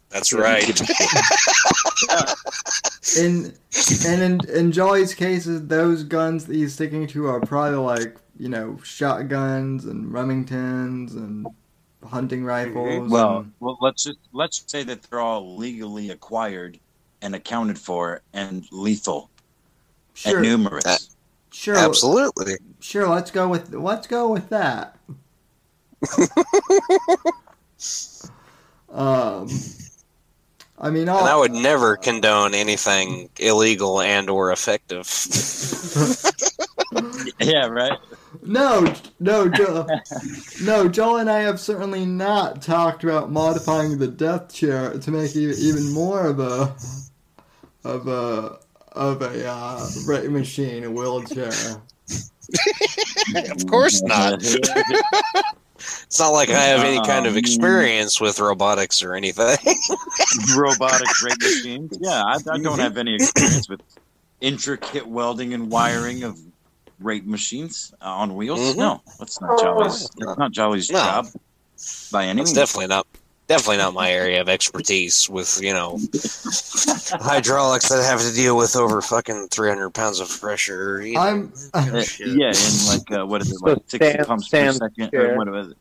That's 0.10 0.32
right. 0.32 0.66
give 0.68 0.80
in 3.18 3.54
and 4.08 4.22
in 4.22 4.40
in 4.50 4.72
Jolly's 4.72 5.16
cases, 5.16 5.66
those 5.68 6.04
guns 6.04 6.46
that 6.46 6.56
he's 6.56 6.74
sticking 6.74 7.08
to 7.08 7.26
are 7.28 7.40
probably 7.42 7.78
like 7.80 8.18
you 8.38 8.50
know 8.50 8.78
shotguns 8.84 9.86
and 9.86 10.12
Remingtons 10.12 11.16
and 11.16 11.48
hunting 12.06 12.44
rifles. 12.44 13.10
Well, 13.10 13.40
and- 13.40 13.54
well, 13.60 13.78
let's 13.82 14.04
just 14.04 14.20
let's 14.32 14.64
say 14.68 14.84
that 14.84 15.04
they're 15.04 15.20
all 15.20 15.56
legally 15.56 16.10
acquired 16.10 16.80
and 17.22 17.36
accounted 17.36 17.80
for 17.80 18.22
and 18.34 18.66
lethal 18.72 19.30
sure, 20.14 20.38
and 20.38 20.48
numerous. 20.48 20.86
Uh, 20.86 20.98
sure, 21.52 21.78
Absolutely. 21.78 22.56
sure. 22.80 23.08
Let's 23.08 23.32
go 23.32 23.48
with 23.48 23.74
let's 23.74 24.08
go 24.08 24.30
with 24.30 24.50
that. 24.50 24.98
um, 28.92 29.48
I 30.78 30.90
mean, 30.90 31.08
all, 31.08 31.20
And 31.20 31.30
I 31.30 31.36
would 31.38 31.54
never 31.54 31.96
condone 31.96 32.54
anything 32.54 33.30
illegal 33.40 34.02
and 34.02 34.30
or 34.30 34.52
effective. 34.52 35.08
yeah, 37.40 37.68
right. 37.68 37.98
No, 38.42 38.94
no, 39.20 39.48
Joel. 39.50 39.88
no, 40.64 40.88
Joel 40.88 41.18
and 41.18 41.30
I 41.30 41.40
have 41.40 41.60
certainly 41.60 42.06
not 42.06 42.62
talked 42.62 43.04
about 43.04 43.32
modifying 43.32 43.98
the 43.98 44.08
death 44.08 44.54
chair 44.54 44.98
to 44.98 45.12
make 45.12 45.36
it 45.36 45.58
even 45.60 45.92
more 45.92 46.28
of 46.28 46.40
a 46.40 46.76
of 47.84 48.08
a 48.08 48.58
of 48.94 49.22
a 49.22 49.46
uh, 49.48 49.88
right 50.06 50.30
machine, 50.30 50.84
a 50.84 50.92
wheelchair. 50.92 51.52
of 53.52 53.68
course 53.68 54.02
not. 54.04 54.40
It's 56.06 56.20
not 56.20 56.30
like 56.30 56.50
I 56.50 56.62
have 56.64 56.84
any 56.84 57.02
kind 57.06 57.26
of 57.26 57.34
Um, 57.34 57.38
experience 57.40 58.22
with 58.22 58.40
robotics 58.40 59.04
or 59.04 59.16
anything. 59.16 59.58
Robotic 60.56 61.22
rape 61.24 61.42
machines. 61.42 61.98
Yeah, 62.00 62.24
I, 62.24 62.38
I 62.52 62.58
don't 62.60 62.80
have 62.80 62.98
any 62.98 63.16
experience 63.16 63.68
with 63.68 63.82
intricate 64.40 65.08
welding 65.08 65.54
and 65.54 65.70
wiring 65.70 66.24
of 66.24 66.40
rape 67.04 67.26
machines 67.26 67.94
uh, 68.02 68.06
on 68.06 68.36
wheels. 68.36 68.60
Mhm. 68.60 68.78
No, 68.78 69.02
that's 69.20 69.40
not 69.42 69.60
Jolly's. 69.60 70.10
That's 70.18 70.38
not 70.38 70.52
Jolly's 70.52 70.90
No. 70.92 71.00
job 71.00 71.28
by 72.12 72.26
any 72.26 72.38
means. 72.38 72.50
It's 72.52 72.58
definitely 72.58 72.88
not 72.88 73.06
definitely 73.48 73.78
not 73.78 73.94
my 73.94 74.10
area 74.10 74.40
of 74.42 74.48
expertise 74.48 75.30
with, 75.30 75.60
you 75.62 75.74
know, 75.74 76.00
hydraulics 77.22 77.90
that 77.90 78.02
have 78.04 78.22
to 78.22 78.34
deal 78.34 78.56
with 78.56 78.76
over 78.76 79.02
fucking 79.02 79.50
300 79.52 79.90
pounds 79.92 80.20
of 80.22 80.30
pressure. 80.40 81.02
you 81.06 81.16
know, 81.16 81.20
I'm 81.20 81.54
Uh, 81.74 82.04
yeah, 82.20 82.54
and 82.56 82.88
like 82.88 83.12
uh, 83.12 83.26
what 83.26 83.42
is 83.42 83.52
it, 83.52 83.58
So 83.60 83.76
sixty 83.88 84.12
Sam- 84.14 84.26
pumps 84.26 84.50
Sam's 84.50 84.80
per 84.80 84.90
second, 84.90 85.12
chair. 85.12 85.34
or 85.34 85.38
what 85.38 85.50
was 85.52 85.68
it, 85.72 85.78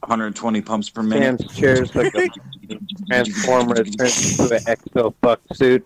one 0.00 0.10
hundred 0.10 0.36
twenty 0.36 0.60
pumps 0.60 0.88
per 0.90 1.02
minute. 1.02 1.40
Sam's 1.40 1.56
chair's 1.56 1.94
like 1.94 2.14
a 2.14 2.28
transformer 3.08 3.74
that 3.74 3.98
turns 3.98 4.38
into 4.40 4.54
an 4.54 4.62
exo 4.64 5.12
fuck 5.22 5.40
suit. 5.54 5.84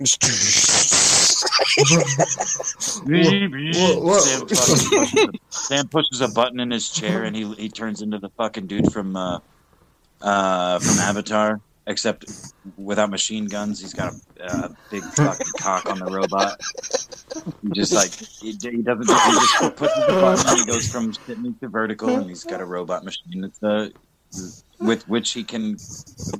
Whoa, 3.74 4.00
whoa. 4.00 4.18
Sam, 4.18 4.46
pushes 4.46 4.92
a, 4.92 5.28
Sam 5.50 5.88
pushes 5.88 6.20
a 6.22 6.28
button 6.28 6.60
in 6.60 6.70
his 6.70 6.90
chair, 6.90 7.24
and 7.24 7.36
he 7.36 7.52
he 7.54 7.68
turns 7.68 8.02
into 8.02 8.18
the 8.18 8.30
fucking 8.30 8.66
dude 8.66 8.92
from 8.92 9.16
uh, 9.16 9.40
uh, 10.22 10.78
from 10.78 10.98
Avatar, 11.00 11.60
except 11.86 12.24
without 12.78 13.10
machine 13.10 13.46
guns. 13.46 13.80
He's 13.80 13.94
got 13.94 14.14
a, 14.40 14.46
a 14.46 14.76
big 14.90 15.02
fucking 15.04 15.46
cock 15.58 15.86
on 15.86 15.98
the 15.98 16.06
robot. 16.06 16.60
He 17.62 17.70
just 17.72 17.92
like 17.92 18.12
he, 18.14 18.52
he 18.52 18.82
doesn't. 18.82 19.08
He 19.08 19.32
just 19.32 19.76
pushes 19.76 20.06
the 20.06 20.18
button, 20.20 20.46
and 20.48 20.58
he 20.60 20.64
goes 20.66 20.88
from 20.88 21.12
sitting 21.12 21.54
to 21.60 21.68
vertical, 21.68 22.16
and 22.16 22.28
he's 22.28 22.44
got 22.44 22.60
a 22.60 22.66
robot 22.66 23.04
machine 23.04 23.42
that's 23.42 23.62
uh, 23.62 23.90
with 24.80 25.06
which 25.08 25.32
he 25.32 25.44
can 25.44 25.76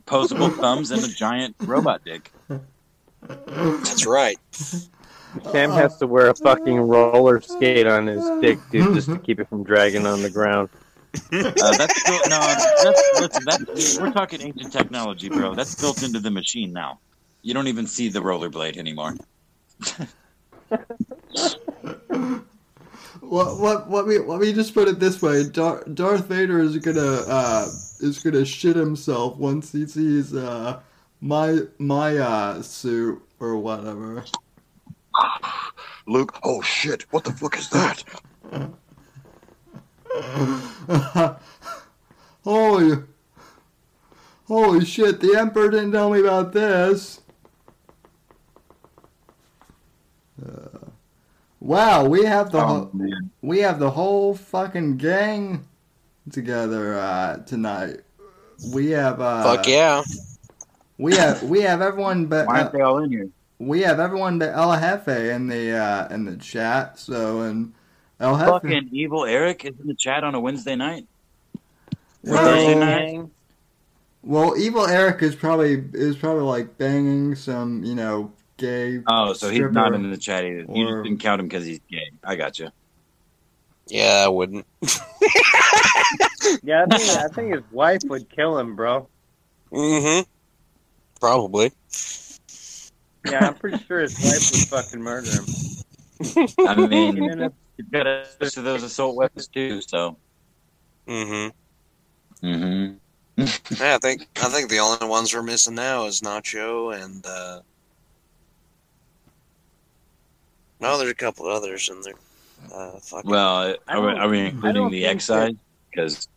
posable 0.06 0.50
thumbs 0.58 0.90
and 0.90 1.04
a 1.04 1.08
giant 1.08 1.56
robot 1.60 2.02
dick. 2.04 2.32
That's 3.22 4.06
right. 4.06 4.38
Sam 4.54 5.70
has 5.70 5.96
to 5.98 6.06
wear 6.06 6.28
a 6.28 6.34
fucking 6.34 6.80
roller 6.80 7.40
skate 7.40 7.86
on 7.86 8.06
his 8.06 8.24
dick, 8.40 8.58
dude, 8.70 8.94
just 8.94 9.08
to 9.08 9.18
keep 9.18 9.40
it 9.40 9.48
from 9.48 9.62
dragging 9.62 10.06
on 10.06 10.22
the 10.22 10.30
ground. 10.30 10.68
Uh, 11.32 11.76
that's 11.76 12.04
built, 12.04 12.28
no, 12.28 12.40
that's, 12.82 13.20
listen, 13.20 13.44
that's, 13.44 13.98
we're 13.98 14.12
talking 14.12 14.40
ancient 14.42 14.72
technology, 14.72 15.28
bro. 15.28 15.54
That's 15.54 15.74
built 15.74 16.02
into 16.02 16.20
the 16.20 16.30
machine 16.30 16.72
now. 16.72 17.00
You 17.42 17.54
don't 17.54 17.68
even 17.68 17.86
see 17.86 18.08
the 18.08 18.20
rollerblade 18.20 18.76
anymore. 18.76 19.16
What 23.20 23.60
what 23.60 23.90
let 23.90 24.06
me 24.06 24.18
let 24.18 24.40
me 24.40 24.52
just 24.52 24.74
put 24.74 24.88
it 24.88 24.98
this 24.98 25.20
way: 25.20 25.48
Dar- 25.48 25.84
Darth 25.84 26.26
Vader 26.26 26.60
is 26.60 26.78
gonna 26.78 27.22
uh, 27.28 27.68
is 28.00 28.22
gonna 28.22 28.44
shit 28.44 28.76
himself 28.76 29.36
once 29.36 29.72
he 29.72 29.86
sees 29.86 30.34
uh, 30.34 30.80
my 31.20 31.60
my 31.78 32.16
uh, 32.18 32.62
suit 32.62 33.22
or 33.38 33.56
whatever. 33.56 34.24
Luke, 36.06 36.38
oh 36.42 36.60
shit, 36.62 37.02
what 37.12 37.24
the 37.24 37.32
fuck 37.32 37.56
is 37.58 37.68
that? 37.70 38.02
holy 42.44 42.98
holy 44.46 44.84
shit! 44.84 45.20
The 45.20 45.36
Emperor 45.36 45.70
didn't 45.70 45.92
tell 45.92 46.10
me 46.10 46.20
about 46.20 46.52
this. 46.52 47.20
Uh, 50.44 50.86
wow, 51.60 52.04
we 52.04 52.24
have 52.24 52.50
the 52.50 52.58
Oh, 52.58 52.66
whole, 52.66 52.90
man. 52.94 53.30
we 53.42 53.58
have 53.58 53.78
the 53.78 53.90
whole 53.90 54.34
fucking 54.34 54.96
gang 54.96 55.66
together 56.30 56.98
uh, 56.98 57.36
tonight. 57.44 58.00
We 58.72 58.90
have 58.90 59.20
uh, 59.20 59.42
Fuck 59.56 59.68
yeah. 59.68 60.02
We 61.00 61.16
have 61.16 61.42
we 61.42 61.62
have 61.62 61.80
everyone 61.80 62.26
but 62.26 62.46
Why 62.46 62.60
uh, 62.60 62.62
aren't 62.62 62.72
they 62.72 62.80
all 62.80 62.98
in 62.98 63.10
here? 63.10 63.28
we 63.58 63.82
have 63.82 64.00
everyone 64.00 64.38
but 64.38 64.50
El 64.50 64.78
Jefe 64.78 65.08
in 65.08 65.46
the 65.46 65.72
uh, 65.72 66.08
in 66.08 66.24
the 66.24 66.36
chat. 66.36 66.98
So 66.98 67.40
and 67.42 67.72
El 68.18 68.36
Jefe. 68.36 68.48
Fucking 68.48 68.88
evil 68.92 69.24
Eric 69.24 69.64
is 69.64 69.74
in 69.80 69.86
the 69.86 69.94
chat 69.94 70.24
on 70.24 70.34
a 70.34 70.40
Wednesday 70.40 70.76
night. 70.76 71.06
Well, 72.22 72.36
Thursday 72.36 72.74
night. 72.74 73.28
well, 74.22 74.56
evil 74.58 74.86
Eric 74.86 75.22
is 75.22 75.34
probably 75.34 75.84
is 75.92 76.16
probably 76.16 76.42
like 76.42 76.76
banging 76.76 77.34
some 77.34 77.82
you 77.84 77.94
know 77.94 78.32
gay. 78.56 79.00
Oh, 79.06 79.32
so 79.32 79.48
he's 79.48 79.70
not 79.70 79.94
in 79.94 80.10
the 80.10 80.18
chat 80.18 80.44
either. 80.44 80.66
You 80.72 80.86
just 80.86 81.04
didn't 81.04 81.20
count 81.20 81.40
him 81.40 81.48
because 81.48 81.64
he's 81.64 81.80
gay. 81.90 82.10
I 82.22 82.36
got 82.36 82.58
you. 82.58 82.70
Yeah, 83.86 84.22
I 84.24 84.28
wouldn't. 84.28 84.66
Yeah, 86.62 86.86
I 86.90 86.96
think, 86.96 87.18
I 87.18 87.28
think 87.28 87.54
his 87.54 87.62
wife 87.70 88.00
would 88.08 88.28
kill 88.28 88.58
him, 88.58 88.74
bro. 88.74 89.08
Mm-hmm. 89.72 90.28
Probably. 91.20 91.72
Yeah, 93.28 93.48
I'm 93.48 93.54
pretty 93.54 93.84
sure 93.84 94.00
his 94.00 94.18
wife 94.18 94.50
would 94.52 94.84
fucking 94.84 95.02
murder 95.02 95.30
him. 95.30 95.44
I 96.66 96.74
mean, 96.86 97.16
you've 97.76 97.90
got 97.90 98.06
access 98.06 98.54
to 98.54 98.62
those 98.62 98.82
assault 98.82 99.14
weapons 99.16 99.46
too. 99.48 99.80
So, 99.82 100.16
Mm-hmm. 101.06 102.46
mm-hmm. 102.46 102.94
Yeah, 103.82 103.94
I 103.94 103.98
think 103.98 104.28
I 104.36 104.48
think 104.48 104.68
the 104.70 104.78
only 104.78 105.06
ones 105.06 105.34
we're 105.34 105.42
missing 105.42 105.74
now 105.74 106.06
is 106.06 106.20
Nacho 106.20 106.94
and 107.02 107.24
uh 107.26 107.60
No, 110.78 110.98
there's 110.98 111.10
a 111.10 111.14
couple 111.14 111.46
others 111.46 111.88
in 111.88 112.00
there. 112.02 112.14
Uh 112.72 112.98
fuck. 113.00 113.24
well, 113.24 113.74
I 113.88 113.94
are 113.94 114.00
we, 114.00 114.12
are 114.12 114.28
we 114.28 114.40
including 114.40 114.90
the 114.90 115.06
X 115.06 115.24
side? 115.24 115.56
Because 115.90 116.28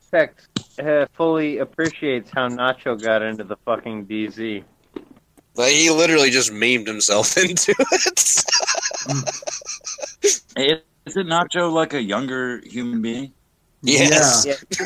Sex 0.00 0.48
uh, 0.78 1.06
fully 1.14 1.58
appreciates 1.58 2.30
how 2.32 2.48
Nacho 2.48 3.00
got 3.00 3.22
into 3.22 3.44
the 3.44 3.56
fucking 3.64 4.06
DZ. 4.06 4.64
Like, 5.54 5.72
he 5.72 5.90
literally 5.90 6.30
just 6.30 6.52
memed 6.52 6.86
himself 6.86 7.36
into 7.42 7.74
it. 7.78 8.44
isn't 11.06 11.26
Nacho 11.26 11.72
like 11.72 11.94
a 11.94 12.02
younger 12.02 12.60
human 12.64 13.00
being? 13.00 13.32
yes. 13.82 14.44
Yeah, 14.46 14.54
he, 14.70 14.84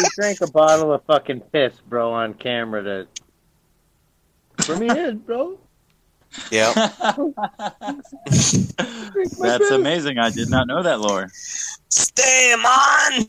he 0.00 0.08
drank 0.14 0.40
a 0.40 0.50
bottle 0.50 0.92
of 0.92 1.04
fucking 1.04 1.40
piss, 1.52 1.74
bro, 1.88 2.12
on 2.12 2.34
camera 2.34 2.82
to. 2.82 3.06
For 4.64 4.76
me, 4.76 4.88
is, 4.88 5.14
bro. 5.14 5.58
Yeah. 6.50 6.72
That's 9.38 9.70
amazing. 9.70 10.18
I 10.18 10.30
did 10.30 10.48
not 10.50 10.66
know 10.66 10.82
that 10.82 11.00
lore. 11.00 11.28
Stay 11.88 12.52
on. 12.52 13.26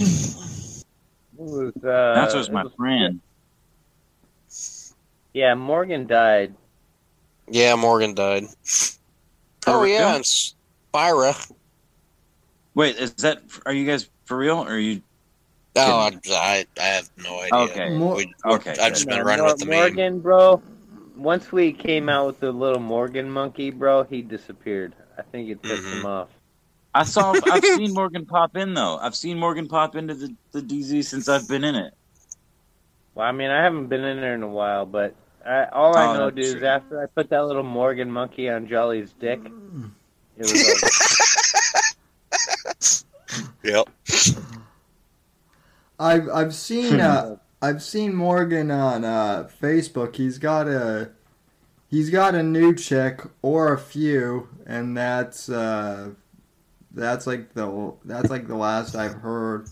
It 1.41 1.47
was, 1.49 1.73
uh, 1.77 2.13
That 2.13 2.33
was 2.35 2.47
it 2.49 2.53
my 2.53 2.65
friend. 2.77 3.19
Yeah, 5.33 5.55
Morgan 5.55 6.05
died. 6.05 6.53
Yeah, 7.47 7.75
Morgan 7.75 8.13
died. 8.13 8.43
Oh 9.67 9.81
For 9.81 9.87
yeah, 9.87 9.99
real? 9.99 10.15
and 10.17 10.23
Spyra. 10.23 11.51
Wait, 12.75 12.95
is 12.97 13.13
that? 13.15 13.41
Are 13.65 13.73
you 13.73 13.85
guys 13.85 14.09
for 14.25 14.37
real? 14.37 14.57
Or 14.57 14.69
are 14.73 14.77
you? 14.79 15.01
Oh, 15.77 15.99
I, 15.99 16.19
I, 16.31 16.65
I 16.79 16.83
have 16.83 17.09
no 17.17 17.39
idea. 17.39 17.59
Okay. 17.71 17.89
More, 17.97 18.15
We- 18.17 18.33
Okay. 18.45 18.71
I've 18.79 18.93
just 18.93 19.07
been 19.07 19.23
running 19.23 19.43
Mor- 19.45 19.53
with 19.53 19.59
the 19.61 19.65
meme. 19.65 19.77
Morgan, 19.79 20.19
bro. 20.19 20.61
Once 21.15 21.51
we 21.51 21.71
came 21.71 22.09
out 22.09 22.27
with 22.27 22.39
the 22.39 22.51
little 22.51 22.81
Morgan 22.81 23.29
monkey, 23.31 23.69
bro, 23.71 24.03
he 24.03 24.21
disappeared. 24.21 24.93
I 25.17 25.21
think 25.23 25.49
it 25.49 25.61
pissed 25.61 25.83
Mhm. 25.83 25.99
him 25.99 26.05
off. 26.05 26.29
I 26.93 27.03
saw. 27.03 27.33
I've 27.49 27.63
seen 27.75 27.93
Morgan 27.93 28.25
pop 28.25 28.55
in 28.57 28.73
though. 28.73 28.97
I've 28.97 29.15
seen 29.15 29.39
Morgan 29.39 29.67
pop 29.67 29.95
into 29.95 30.13
the, 30.13 30.35
the 30.51 30.61
DZ 30.61 31.05
since 31.05 31.29
I've 31.29 31.47
been 31.47 31.63
in 31.63 31.75
it. 31.75 31.93
Well, 33.15 33.27
I 33.27 33.31
mean, 33.31 33.49
I 33.49 33.63
haven't 33.63 33.87
been 33.87 34.03
in 34.03 34.21
there 34.21 34.35
in 34.35 34.43
a 34.43 34.47
while, 34.47 34.85
but 34.85 35.15
I, 35.45 35.65
all 35.65 35.95
I 35.95 36.07
Oh, 36.07 36.13
know, 36.13 36.29
that's 36.29 36.35
dude, 36.35 36.57
is 36.57 36.63
after 36.63 37.01
I 37.01 37.07
put 37.07 37.29
that 37.29 37.45
little 37.45 37.63
Morgan 37.63 38.11
monkey 38.11 38.49
on 38.49 38.67
Jolly's 38.67 39.11
dick, 39.19 39.41
it 40.37 40.41
was 40.41 40.53
over. 40.53 40.87
Yep. 43.63 43.89
I've 45.99 46.29
I've 46.29 46.53
seen 46.53 46.99
uh, 46.99 47.37
I've 47.61 47.83
seen 47.83 48.15
Morgan 48.15 48.71
on 48.71 49.05
uh, 49.05 49.49
Facebook. 49.61 50.15
He's 50.15 50.39
got 50.39 50.67
a 50.67 51.11
he's 51.89 52.09
got 52.09 52.33
a 52.33 52.41
new 52.43 52.73
chick 52.73 53.21
or 53.43 53.71
a 53.71 53.77
few, 53.77 54.49
and 54.65 54.97
that's 54.97 55.47
uh, 55.47 56.11
that's 56.93 57.27
like 57.27 57.53
the 57.53 57.93
that's 58.05 58.29
like 58.29 58.47
the 58.47 58.55
last 58.55 58.95
I've 58.95 59.13
heard. 59.13 59.67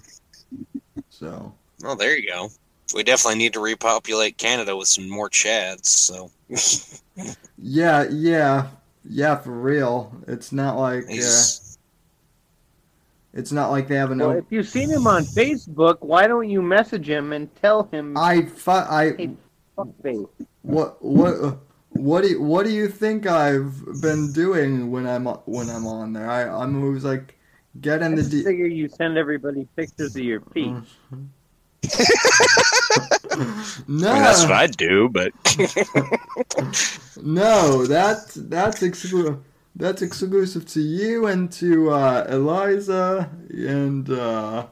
So 1.09 1.53
Oh, 1.83 1.95
there 1.95 2.17
you 2.17 2.30
go. 2.30 2.49
We 2.93 3.03
definitely 3.03 3.38
need 3.38 3.53
to 3.53 3.59
repopulate 3.59 4.38
Canada 4.38 4.75
with 4.75 4.88
some 4.88 5.09
more 5.09 5.30
Chads. 5.30 5.85
So 5.85 6.31
yeah, 7.57 8.06
yeah, 8.09 8.67
yeah, 9.07 9.35
for 9.38 9.51
real. 9.51 10.14
It's 10.27 10.51
not 10.51 10.77
like 10.77 11.03
uh, 11.03 11.43
it's 13.33 13.51
not 13.51 13.69
like 13.69 13.88
they 13.88 13.95
have 13.95 14.11
an. 14.11 14.19
well, 14.19 14.31
if 14.31 14.45
you've 14.49 14.67
seen 14.67 14.89
him 14.89 15.06
on 15.07 15.23
Facebook, 15.23 15.98
why 16.01 16.25
don't 16.27 16.49
you 16.49 16.61
message 16.61 17.07
him 17.07 17.31
and 17.31 17.53
tell 17.57 17.83
him 17.91 18.17
I 18.17 18.43
fu- 18.45 18.72
I 18.72 19.14
Hey. 19.17 19.30
fuckface? 19.77 20.27
What 20.64 21.03
what 21.03 21.59
what 21.91 22.21
do 22.23 22.29
you, 22.29 22.41
what 22.41 22.65
do 22.65 22.71
you 22.71 22.87
think 22.87 23.25
I've 23.25 23.83
been 24.01 24.31
doing 24.31 24.91
when 24.91 25.05
I'm 25.07 25.27
on- 25.27 25.41
when 25.45 25.69
I'm 25.69 25.85
on 25.87 26.13
there? 26.13 26.29
I 26.29 26.47
I'm 26.47 26.81
always 26.83 27.03
like 27.03 27.37
get 27.81 28.01
in 28.01 28.13
I 28.13 28.15
the 28.15 28.21
just 28.21 28.31
D- 28.31 28.43
figure 28.43 28.65
you 28.67 28.87
send 28.89 29.17
everybody 29.17 29.67
pictures 29.75 30.15
of 30.15 30.21
your 30.23 30.41
feet. 30.53 30.73
no, 33.87 34.09
I 34.09 34.13
mean, 34.13 34.23
that's 34.23 34.41
what 34.43 34.51
I'd 34.51 34.77
do, 34.77 35.09
but 35.09 35.31
no, 37.21 37.85
that's 37.85 38.33
that's 38.35 38.83
exclusive. 38.83 39.39
That's 39.75 40.01
exclusive 40.01 40.65
to 40.69 40.81
you 40.81 41.27
and 41.27 41.49
to 41.53 41.91
uh, 41.91 42.25
Eliza 42.29 43.29
and 43.49 44.09
uh, 44.09 44.67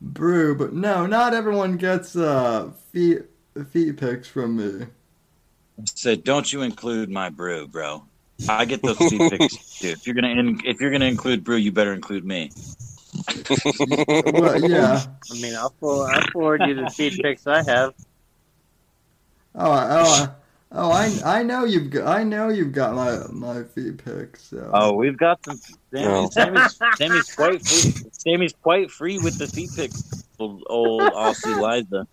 Brew, 0.00 0.54
but 0.56 0.72
no, 0.74 1.06
not 1.06 1.34
everyone 1.34 1.76
gets 1.76 2.14
uh, 2.14 2.70
feet 2.92 3.22
feet 3.72 3.96
pics 3.96 4.28
from 4.28 4.56
me. 4.56 4.86
Said, 5.84 6.24
don't 6.24 6.52
you 6.52 6.62
include 6.62 7.10
my 7.10 7.28
brew, 7.28 7.66
bro. 7.66 8.02
I 8.48 8.64
get 8.64 8.82
those 8.82 8.98
feed 8.98 9.30
picks 9.30 9.56
too. 9.80 9.88
If 9.88 10.06
you're 10.06 10.14
gonna 10.14 10.28
in, 10.28 10.60
if 10.64 10.80
you're 10.80 10.90
gonna 10.90 11.06
include 11.06 11.42
brew, 11.42 11.56
you 11.56 11.72
better 11.72 11.92
include 11.92 12.24
me. 12.24 12.50
Well, 13.48 14.60
yeah. 14.60 15.04
I 15.30 15.34
mean, 15.40 15.54
I'll 15.56 15.70
forward, 15.80 16.10
I'll 16.14 16.30
forward 16.30 16.62
you 16.66 16.74
the 16.74 16.90
feed 16.90 17.18
picks 17.20 17.46
I 17.46 17.62
have. 17.64 17.94
Oh, 19.54 19.72
oh, 19.72 20.34
oh! 20.72 20.90
I 20.92 21.18
I 21.24 21.42
know 21.42 21.64
you've 21.64 21.90
got 21.90 22.06
I 22.06 22.22
know 22.22 22.48
you've 22.48 22.72
got 22.72 22.94
my 22.94 23.18
my 23.32 23.64
feet 23.64 24.04
pics. 24.04 24.44
So. 24.44 24.70
Oh, 24.72 24.92
we've 24.92 25.16
got 25.16 25.44
some. 25.44 25.58
Oh. 25.96 26.30
Sammy's, 26.30 26.78
Sammy's 26.96 27.34
quite 27.34 27.66
free. 27.66 27.92
Sammy's 28.12 28.54
quite 28.62 28.90
free 28.90 29.18
with 29.18 29.38
the 29.38 29.48
feed 29.48 29.70
picks. 29.74 30.24
Old, 30.38 30.62
old 30.68 31.02
Aussie 31.02 31.60
Liza. 31.60 32.06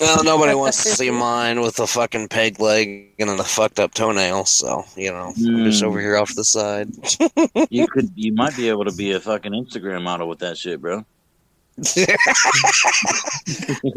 Well, 0.00 0.24
nobody 0.24 0.54
wants 0.54 0.82
to 0.82 0.88
see 0.90 1.10
mine 1.26 1.60
with 1.60 1.78
a 1.78 1.86
fucking 1.86 2.28
peg 2.28 2.58
leg 2.60 3.12
and 3.18 3.30
a 3.30 3.44
fucked 3.44 3.78
up 3.80 3.94
toenail. 3.94 4.44
So 4.44 4.84
you 4.96 5.10
know, 5.12 5.32
I'm 5.36 5.64
just 5.64 5.82
Mm. 5.82 5.86
over 5.86 6.00
here 6.00 6.16
off 6.16 6.28
to 6.30 6.34
the 6.34 6.44
side. 6.44 6.88
You 7.70 7.86
could, 7.92 8.10
you 8.14 8.32
might 8.32 8.56
be 8.56 8.68
able 8.68 8.84
to 8.86 8.92
be 8.94 9.12
a 9.12 9.20
fucking 9.20 9.52
Instagram 9.52 10.02
model 10.02 10.28
with 10.28 10.40
that 10.40 10.56
shit, 10.58 10.80
bro. 10.80 11.04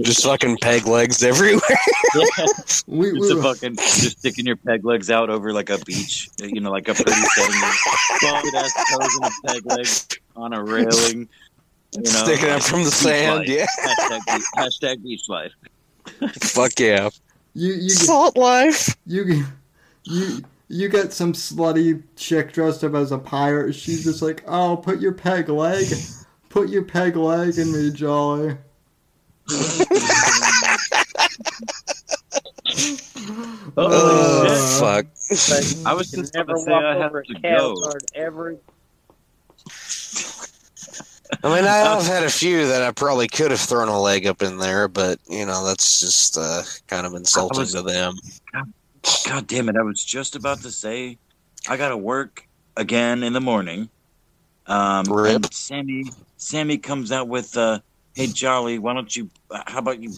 just 0.02 0.24
fucking 0.24 0.58
peg 0.62 0.88
legs 0.88 1.22
everywhere. 1.24 1.62
we, 2.88 3.10
It's 3.12 3.30
a 3.30 3.42
fucking 3.42 3.76
just 3.76 4.18
sticking 4.20 4.46
your 4.48 4.56
peg 4.56 4.84
legs 4.86 5.10
out 5.12 5.30
over 5.30 5.54
like 5.54 5.70
a 5.70 5.78
beach, 5.80 6.30
you 6.40 6.60
know, 6.60 6.72
like 6.72 6.88
a 6.88 6.94
pretty 6.96 7.12
setting. 7.12 7.62
Stupid 8.18 8.56
ass 8.56 8.74
toes 8.92 9.16
and 9.22 9.26
a 9.26 9.32
peg 9.48 9.66
leg 9.66 9.88
on 10.36 10.54
a 10.54 10.64
railing. 10.64 11.30
You 11.94 12.02
know, 12.02 12.10
Sticking 12.10 12.50
up 12.50 12.64
from 12.64 12.84
the 12.84 12.92
sand. 12.92 13.40
life. 13.42 13.48
Yeah. 13.48 13.66
Hashtag, 13.86 14.26
beach- 14.26 14.46
hashtag 14.58 15.04
beach 15.04 15.24
life. 15.30 15.52
Fuck 16.42 16.80
yeah. 16.80 17.10
you 17.54 17.74
you 17.74 17.90
Salt 17.90 18.38
life. 18.38 18.96
you 19.06 19.46
you 20.04 20.42
you 20.70 20.90
get 20.90 21.14
some 21.14 21.34
slutty 21.34 22.04
chick 22.16 22.52
dressed 22.54 22.84
up 22.84 22.94
as 22.94 23.12
a 23.12 23.18
pirate. 23.18 23.74
She's 23.74 24.04
just 24.04 24.22
like, 24.22 24.44
oh, 24.48 24.78
put 24.78 25.00
your 25.00 25.14
peg 25.14 25.50
leg, 25.50 25.88
put 26.50 26.70
your 26.70 26.84
peg 26.84 27.16
leg 27.16 27.58
in 27.58 27.72
me, 27.72 27.92
Jolly. 27.92 28.58
Oh, 33.80 34.46
Uh, 34.48 34.80
fuck. 34.80 35.06
But 35.30 35.76
I 35.86 35.94
was 35.94 36.10
just 36.10 36.34
can 36.34 36.48
never 36.48 36.52
about 36.52 36.60
to 36.60 36.64
say 36.66 36.72
walk 36.72 36.84
I 36.84 36.96
have 36.96 37.12
over 37.12 37.24
to 37.24 37.34
a 37.38 37.40
cattle 37.42 37.76
go. 37.76 37.82
guard 37.84 38.04
ever. 38.16 38.56
I 41.44 41.56
mean, 41.56 41.66
I've 41.66 42.06
had 42.08 42.24
a 42.24 42.30
few 42.30 42.68
that 42.68 42.82
I 42.82 42.92
probably 42.92 43.28
could 43.28 43.52
have 43.52 43.60
thrown 43.60 43.88
a 43.88 44.00
leg 44.00 44.26
up 44.26 44.42
in 44.42 44.58
there, 44.58 44.88
but 44.88 45.20
you 45.30 45.46
know, 45.46 45.66
that's 45.66 46.00
just 46.00 46.38
uh, 46.38 46.64
kind 46.88 47.06
of 47.06 47.14
insulting 47.14 47.60
was- 47.60 47.74
to 47.74 47.82
them. 47.82 48.16
God 49.26 49.48
damn 49.48 49.70
it! 49.70 49.76
I 49.78 49.84
was 49.84 50.04
just 50.04 50.36
about 50.36 50.62
to 50.62 50.72
say 50.72 51.18
I 51.70 51.78
got 51.78 51.90
to 51.90 51.98
work 51.98 52.44
again 52.76 53.24
in 53.24 53.32
the 53.34 53.40
morning. 53.42 53.90
Um, 54.66 55.06
Rip. 55.06 55.54
Sammy, 55.54 56.06
Sammy 56.38 56.78
comes 56.78 57.12
out 57.12 57.28
with, 57.30 57.56
uh, 57.56 57.80
"Hey, 58.16 58.28
Jolly, 58.28 58.80
why 58.80 58.94
don't 58.94 59.14
you? 59.16 59.30
uh, 59.52 59.62
How 59.68 59.80
about 59.80 60.02
you 60.02 60.12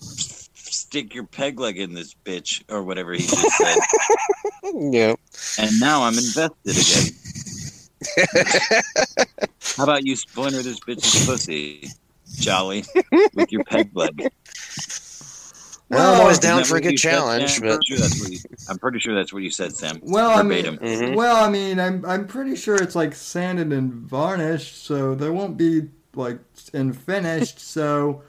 stick 0.55 1.13
your 1.13 1.25
peg 1.25 1.59
leg 1.59 1.77
in 1.77 1.93
this 1.93 2.15
bitch 2.25 2.63
or 2.69 2.81
whatever 2.83 3.13
he 3.13 3.19
just 3.27 3.57
said?" 3.57 3.77
Yeah. 4.91 5.15
and 5.57 5.79
now 5.79 6.03
I'm 6.03 6.13
invested 6.13 6.51
again. 6.65 7.18
How 9.77 9.83
about 9.83 10.05
you 10.05 10.15
splinter 10.15 10.61
this 10.61 10.79
bitch's 10.79 11.25
pussy, 11.25 11.89
Jolly, 12.39 12.85
with 13.33 13.51
your 13.51 13.63
peg 13.63 13.95
leg? 13.95 14.29
Well, 15.89 16.13
I'm 16.13 16.21
always 16.21 16.37
down 16.37 16.63
for 16.65 16.77
a 16.77 16.81
good 16.81 16.91
you 16.91 16.97
said, 16.97 17.11
challenge, 17.11 17.61
but 17.61 17.71
I'm, 17.71 17.77
pretty 17.77 17.87
sure 17.87 17.97
that's 17.97 18.21
what 18.21 18.31
you, 18.31 18.39
I'm 18.69 18.77
pretty 18.77 18.99
sure 18.99 19.15
that's 19.15 19.33
what 19.33 19.41
you 19.41 19.49
said, 19.49 19.75
Sam. 19.75 19.99
Well, 20.03 20.37
I 20.37 20.43
mean, 20.43 20.63
Verbatim. 20.65 20.87
Mhm. 20.87 21.15
well, 21.15 21.43
I 21.43 21.49
mean, 21.49 21.79
I'm 21.79 22.05
I'm 22.05 22.27
pretty 22.27 22.55
sure 22.55 22.75
it's 22.75 22.95
like 22.95 23.15
sanded 23.15 23.73
and 23.73 23.91
varnished, 23.93 24.83
so 24.85 25.15
there 25.15 25.33
won't 25.33 25.57
be 25.57 25.89
like 26.13 26.39
and 26.73 26.95
finished, 26.95 27.59
so 27.59 28.21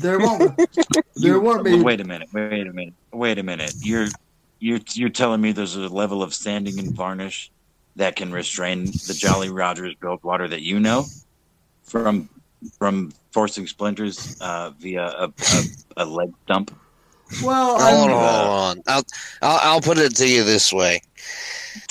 there 0.00 0.18
won't 0.18 0.58
there 1.16 1.38
won't 1.38 1.64
be. 1.64 1.82
Wait 1.82 2.00
a 2.00 2.04
minute. 2.04 2.28
Wait 2.32 2.66
a 2.66 2.72
minute. 2.72 2.94
Wait 3.12 3.38
a 3.38 3.42
minute. 3.42 3.74
You're 3.80 4.08
you're 4.58 4.80
you're 4.94 5.10
telling 5.10 5.42
me 5.42 5.52
there's 5.52 5.76
a 5.76 5.88
level 5.88 6.22
of 6.22 6.32
sanding 6.32 6.78
and 6.78 6.94
varnish 6.94 7.50
that 7.96 8.16
can 8.16 8.32
restrain 8.32 8.86
the 8.86 9.14
Jolly 9.16 9.50
Rogers 9.50 9.94
built 10.00 10.22
water 10.24 10.48
that 10.48 10.62
you 10.62 10.80
know 10.80 11.06
from 11.84 12.28
from 12.78 13.12
forcing 13.32 13.66
splinters 13.66 14.36
uh, 14.40 14.70
via 14.78 15.04
a, 15.04 15.32
a, 15.52 15.64
a 15.98 16.04
leg 16.04 16.32
stump. 16.44 16.74
Well, 17.42 17.78
hold 17.80 18.10
on, 18.10 18.10
hold 18.10 18.48
on. 18.48 18.82
I'll, 18.86 19.02
I'll 19.40 19.60
I'll 19.62 19.80
put 19.80 19.98
it 19.98 20.14
to 20.16 20.28
you 20.28 20.44
this 20.44 20.72
way: 20.72 21.00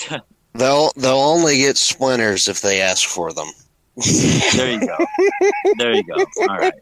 they'll 0.54 0.92
they'll 0.96 1.16
only 1.16 1.58
get 1.58 1.78
splinters 1.78 2.48
if 2.48 2.62
they 2.62 2.82
ask 2.82 3.08
for 3.08 3.34
them. 3.34 3.48
There 3.98 4.72
you 4.72 4.80
go. 4.88 4.98
There 5.78 5.94
you 5.94 6.03
go. 6.03 6.16
All 6.48 6.58
right. 6.58 6.74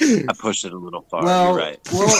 I 0.00 0.32
pushed 0.38 0.64
it 0.64 0.72
a 0.72 0.76
little 0.78 1.02
far. 1.02 1.22
well, 1.24 1.48
You're 1.50 1.56
right. 1.58 1.78
well, 1.92 2.08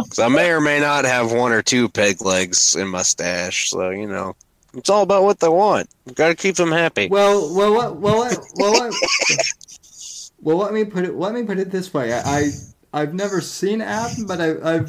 'Cause 0.08 0.18
I 0.18 0.28
may 0.28 0.50
or 0.50 0.60
may 0.60 0.80
not 0.80 1.04
have 1.04 1.32
one 1.32 1.52
or 1.52 1.62
two 1.62 1.88
peg 1.88 2.20
legs 2.20 2.76
in 2.76 2.88
my 2.88 3.02
stash, 3.02 3.70
so 3.70 3.90
you 3.90 4.06
know, 4.06 4.36
it's 4.74 4.90
all 4.90 5.02
about 5.02 5.22
what 5.24 5.40
they 5.40 5.48
want. 5.48 5.88
Got 6.14 6.28
to 6.28 6.34
keep 6.34 6.56
them 6.56 6.70
happy. 6.72 7.08
well, 7.08 7.54
well, 7.54 7.72
well, 7.72 7.94
well, 7.94 8.18
let- 8.20 8.38
well, 8.56 8.72
let- 8.72 8.94
well, 10.42 10.56
let 10.58 10.72
me 10.72 10.84
put 10.84 11.04
it. 11.04 11.14
Let 11.14 11.34
me 11.34 11.42
put 11.44 11.58
it 11.58 11.70
this 11.70 11.92
way. 11.94 12.12
I, 12.12 12.20
I 12.20 12.50
I've 12.92 13.14
never 13.14 13.40
seen 13.40 13.80
it 13.80 13.88
happen, 13.88 14.26
but 14.26 14.40
I, 14.40 14.74
I've 14.74 14.88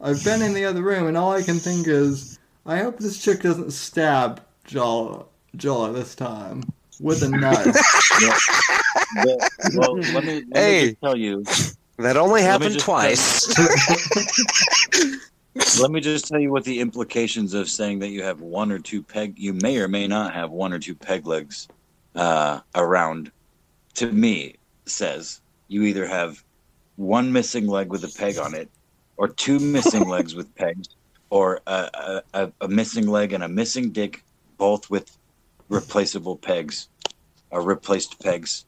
I've 0.00 0.22
been 0.24 0.42
in 0.42 0.52
the 0.54 0.64
other 0.66 0.82
room, 0.82 1.06
and 1.06 1.16
all 1.16 1.32
I 1.32 1.42
can 1.42 1.58
think 1.58 1.86
is, 1.86 2.38
I 2.66 2.78
hope 2.78 2.98
this 2.98 3.22
chick 3.22 3.40
doesn't 3.42 3.72
stab 3.72 4.42
Jala 4.64 5.24
Jala 5.56 5.92
this 5.92 6.14
time 6.14 6.62
with 7.00 7.22
a 7.22 7.28
knife. 7.28 7.74
Well, 9.22 9.38
well, 9.72 9.96
let 10.12 10.24
me, 10.24 10.42
let 10.50 10.62
Hey. 10.62 10.80
me 10.80 10.86
just 10.88 11.00
tell 11.00 11.16
you. 11.16 11.44
That 11.98 12.16
only 12.16 12.42
happened 12.42 12.74
just 12.74 12.84
twice. 12.84 13.58
Let 15.80 15.90
me 15.90 16.00
just 16.00 16.28
tell 16.28 16.38
you 16.38 16.50
what 16.50 16.64
the 16.64 16.80
implications 16.80 17.54
of 17.54 17.68
saying 17.68 18.00
that 18.00 18.10
you 18.10 18.22
have 18.22 18.40
one 18.40 18.70
or 18.70 18.78
two 18.78 19.02
peg, 19.02 19.38
you 19.38 19.54
may 19.54 19.78
or 19.78 19.88
may 19.88 20.06
not 20.06 20.34
have 20.34 20.50
one 20.50 20.72
or 20.72 20.78
two 20.78 20.94
peg 20.94 21.26
legs 21.26 21.68
uh, 22.14 22.60
around, 22.74 23.32
to 23.94 24.10
me, 24.12 24.56
says 24.86 25.40
you 25.68 25.82
either 25.84 26.06
have 26.06 26.42
one 26.96 27.32
missing 27.32 27.66
leg 27.66 27.90
with 27.90 28.04
a 28.04 28.14
peg 28.18 28.38
on 28.38 28.54
it, 28.54 28.68
or 29.16 29.28
two 29.28 29.58
missing 29.58 30.08
legs 30.08 30.34
with 30.34 30.54
pegs, 30.54 30.88
or 31.30 31.60
a, 31.66 31.90
a, 31.94 32.22
a, 32.34 32.52
a 32.62 32.68
missing 32.68 33.06
leg 33.06 33.32
and 33.32 33.42
a 33.42 33.48
missing 33.48 33.90
dick, 33.90 34.22
both 34.58 34.90
with 34.90 35.16
replaceable 35.68 36.36
pegs, 36.36 36.88
or 37.50 37.62
replaced 37.62 38.20
pegs. 38.22 38.64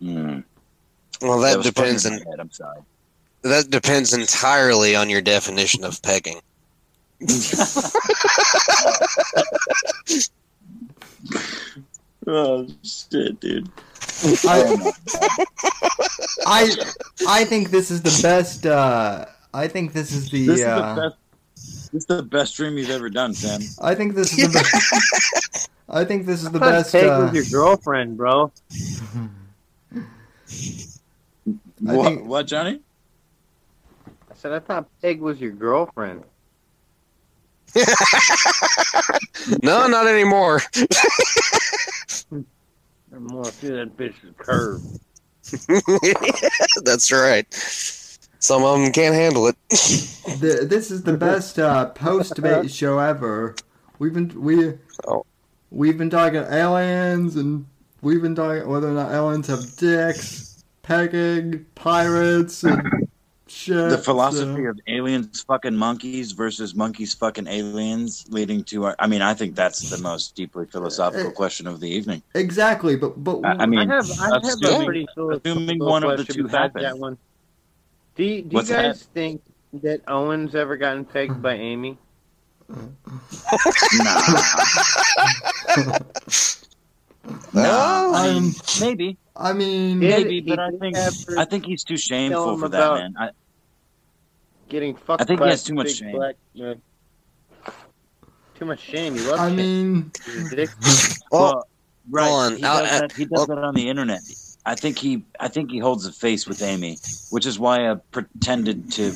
Hmm. 0.00 0.40
Well, 1.20 1.40
that, 1.40 1.56
was 1.58 1.70
funny 1.70 1.88
depends. 1.88 2.04
in 2.06 2.12
head, 2.12 2.38
I'm 2.38 2.50
sorry. 2.50 2.80
that 3.42 3.70
depends 3.70 4.12
entirely 4.14 4.94
on 4.94 5.10
your 5.10 5.20
definition 5.20 5.84
of 5.84 6.00
pegging. 6.02 6.40
Oh 12.30 12.66
shit, 12.84 13.40
dude! 13.40 13.70
I, 14.44 14.92
I, 16.46 16.76
I 17.26 17.44
think 17.44 17.70
this 17.70 17.90
is 17.90 18.02
the 18.02 18.20
best. 18.22 18.66
Uh, 18.66 19.24
I 19.54 19.66
think 19.66 19.94
this 19.94 20.12
is 20.12 20.28
the. 20.30 20.46
This 20.46 20.60
is 20.60 20.66
uh, 20.66 20.94
the 20.94 21.00
best. 21.00 21.16
This 21.92 22.02
is 22.02 22.06
the 22.06 22.22
best 22.22 22.56
dream 22.56 22.76
you've 22.78 22.90
ever 22.90 23.08
done, 23.10 23.34
Sam. 23.34 23.60
I 23.82 23.94
think 23.94 24.14
this 24.14 24.36
is 24.38 24.52
the 24.52 24.58
best. 24.60 25.70
I 25.88 26.04
think 26.04 26.26
this 26.26 26.42
is 26.42 26.50
the 26.50 26.58
Thought 26.58 26.70
best. 26.70 26.92
Peg 26.92 27.06
Uh, 27.06 27.20
was 27.24 27.32
your 27.34 27.44
girlfriend, 27.60 28.16
bro. 28.16 28.52
What, 31.80 32.04
think- 32.06 32.26
what, 32.26 32.46
Johnny? 32.48 32.80
I 34.06 34.34
said 34.34 34.52
I 34.52 34.58
thought 34.58 34.88
Peg 35.00 35.20
was 35.20 35.40
your 35.40 35.52
girlfriend. 35.52 36.24
no, 39.62 39.86
not 39.86 40.06
anymore. 40.08 40.60
Or 42.32 43.20
more 43.20 43.44
through 43.44 43.76
that 43.76 43.96
bitch's 43.96 44.34
curve. 44.36 44.82
That's 46.84 47.12
right. 47.12 47.46
Some 48.40 48.64
of 48.64 48.80
them 48.80 48.92
can't 48.92 49.14
handle 49.14 49.48
it. 49.48 49.56
the, 49.68 50.66
this 50.68 50.90
is 50.90 51.02
the 51.02 51.16
best 51.16 51.58
uh, 51.58 51.86
post 51.90 52.34
debate 52.34 52.70
show 52.80 52.98
ever. 52.98 53.54
We've 53.98 54.14
been 54.14 54.28
we 54.40 54.74
Oh. 55.06 55.24
we've 55.70 55.96
been 55.98 56.10
talking 56.10 56.40
aliens 56.40 57.36
and 57.36 57.66
we've 58.02 58.22
been 58.22 58.34
talking 58.34 58.68
whether 58.68 58.88
or 58.88 58.92
not 58.92 59.12
aliens 59.12 59.46
have 59.48 59.76
dicks, 59.76 60.64
pegging, 60.82 61.66
pirates, 61.74 62.62
and 62.64 63.08
shit. 63.48 63.90
The 63.90 63.98
philosophy 63.98 64.62
so- 64.62 64.68
of 64.70 64.80
aliens 64.86 65.42
fucking 65.42 65.76
monkeys 65.76 66.30
versus 66.32 66.74
monkeys 66.76 67.14
fucking 67.14 67.46
aliens, 67.48 68.24
leading 68.28 68.62
to 68.64 68.84
our. 68.86 68.96
I 69.00 69.06
mean, 69.08 69.22
I 69.22 69.34
think 69.34 69.56
that's 69.56 69.90
the 69.90 69.98
most 69.98 70.34
deeply 70.36 70.66
philosophical 70.66 71.32
question 71.32 71.66
of 71.66 71.80
the 71.80 71.88
evening. 71.88 72.22
exactly, 72.34 72.94
but 72.96 73.22
but 73.22 73.40
I, 73.44 73.64
I 73.64 73.66
mean, 73.66 73.90
I 73.90 73.96
have, 73.96 74.10
I 74.20 74.24
have 74.26 74.32
a 74.44 74.46
assuming- 74.46 74.84
pretty 74.86 75.06
philosophical 75.14 75.52
assuming 75.52 75.78
one 75.80 76.04
of 76.04 76.16
the 76.18 76.24
two 76.24 76.44
besides 76.44 76.54
happened. 76.74 76.84
That 76.84 76.98
one. 76.98 77.18
Do 78.18 78.24
you, 78.24 78.42
do 78.42 78.56
you 78.56 78.62
guys 78.64 78.66
that? 78.66 78.96
think 79.14 79.42
that 79.74 80.00
Owen's 80.08 80.54
ever 80.56 80.76
gotten 80.76 81.04
pegged 81.04 81.40
by 81.40 81.54
Amy? 81.54 81.96
Nah, 87.52 87.62
Oh, 87.64 88.14
I 88.14 88.28
mean, 88.32 88.36
um, 88.44 88.54
maybe, 88.80 89.16
I 89.36 89.52
mean, 89.52 89.98
maybe, 89.98 90.40
he 90.40 90.48
but 90.48 90.58
I 90.58 90.70
think 90.70 90.96
I 91.36 91.44
think 91.44 91.66
he's 91.66 91.84
too 91.84 91.96
shameful 91.98 92.56
for 92.58 92.68
that, 92.70 92.94
man. 92.94 93.14
I, 93.18 93.30
Getting 94.70 94.94
fucked 94.96 95.20
I 95.22 95.24
think 95.24 95.42
he 95.42 95.48
has 95.48 95.62
too 95.64 95.74
much 95.74 95.92
shame. 95.92 96.12
Black, 96.12 96.36
uh, 96.62 96.74
too 98.58 98.64
much 98.64 98.80
shame. 98.80 99.14
He 99.14 99.20
loves 99.20 99.40
I 99.40 99.48
shame. 99.48 99.56
mean, 99.56 100.12
His 100.56 101.20
well, 101.30 101.66
right, 102.10 102.30
on, 102.30 102.56
he 102.56 102.64
I'll- 102.64 102.82
that, 102.84 103.12
he 103.12 103.24
does 103.26 103.46
that 103.46 103.58
on 103.58 103.74
the 103.74 103.88
internet. 103.88 104.20
I 104.66 104.74
think 104.74 104.98
he, 104.98 105.22
I 105.40 105.48
think 105.48 105.70
he 105.70 105.78
holds 105.78 106.04
a 106.06 106.12
face 106.12 106.46
with 106.46 106.62
Amy, 106.62 106.98
which 107.30 107.46
is 107.46 107.58
why 107.58 107.90
I 107.90 107.94
pretended 108.12 108.92
to, 108.92 109.12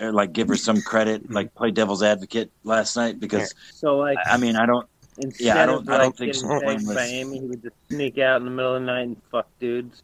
uh, 0.00 0.12
like, 0.12 0.32
give 0.32 0.48
her 0.48 0.56
some 0.56 0.80
credit, 0.80 1.30
like, 1.30 1.54
play 1.54 1.70
devil's 1.70 2.02
advocate 2.02 2.50
last 2.64 2.96
night 2.96 3.20
because 3.20 3.54
So 3.74 3.98
like, 3.98 4.16
I 4.24 4.36
mean, 4.38 4.56
I 4.56 4.64
don't. 4.66 4.86
instead 5.18 5.44
yeah, 5.44 5.62
I 5.62 5.66
don't- 5.66 5.82
of 5.86 5.88
I 5.90 5.98
don't 5.98 6.16
think 6.16 6.32
getting 6.32 6.80
so. 6.80 6.94
by 6.94 7.02
Amy, 7.04 7.38
he 7.40 7.44
would 7.44 7.62
just 7.62 7.76
sneak 7.90 8.18
out 8.18 8.38
in 8.38 8.44
the 8.46 8.50
middle 8.50 8.74
of 8.76 8.80
the 8.80 8.86
night 8.86 9.02
and 9.02 9.16
fuck 9.30 9.46
dudes. 9.60 10.02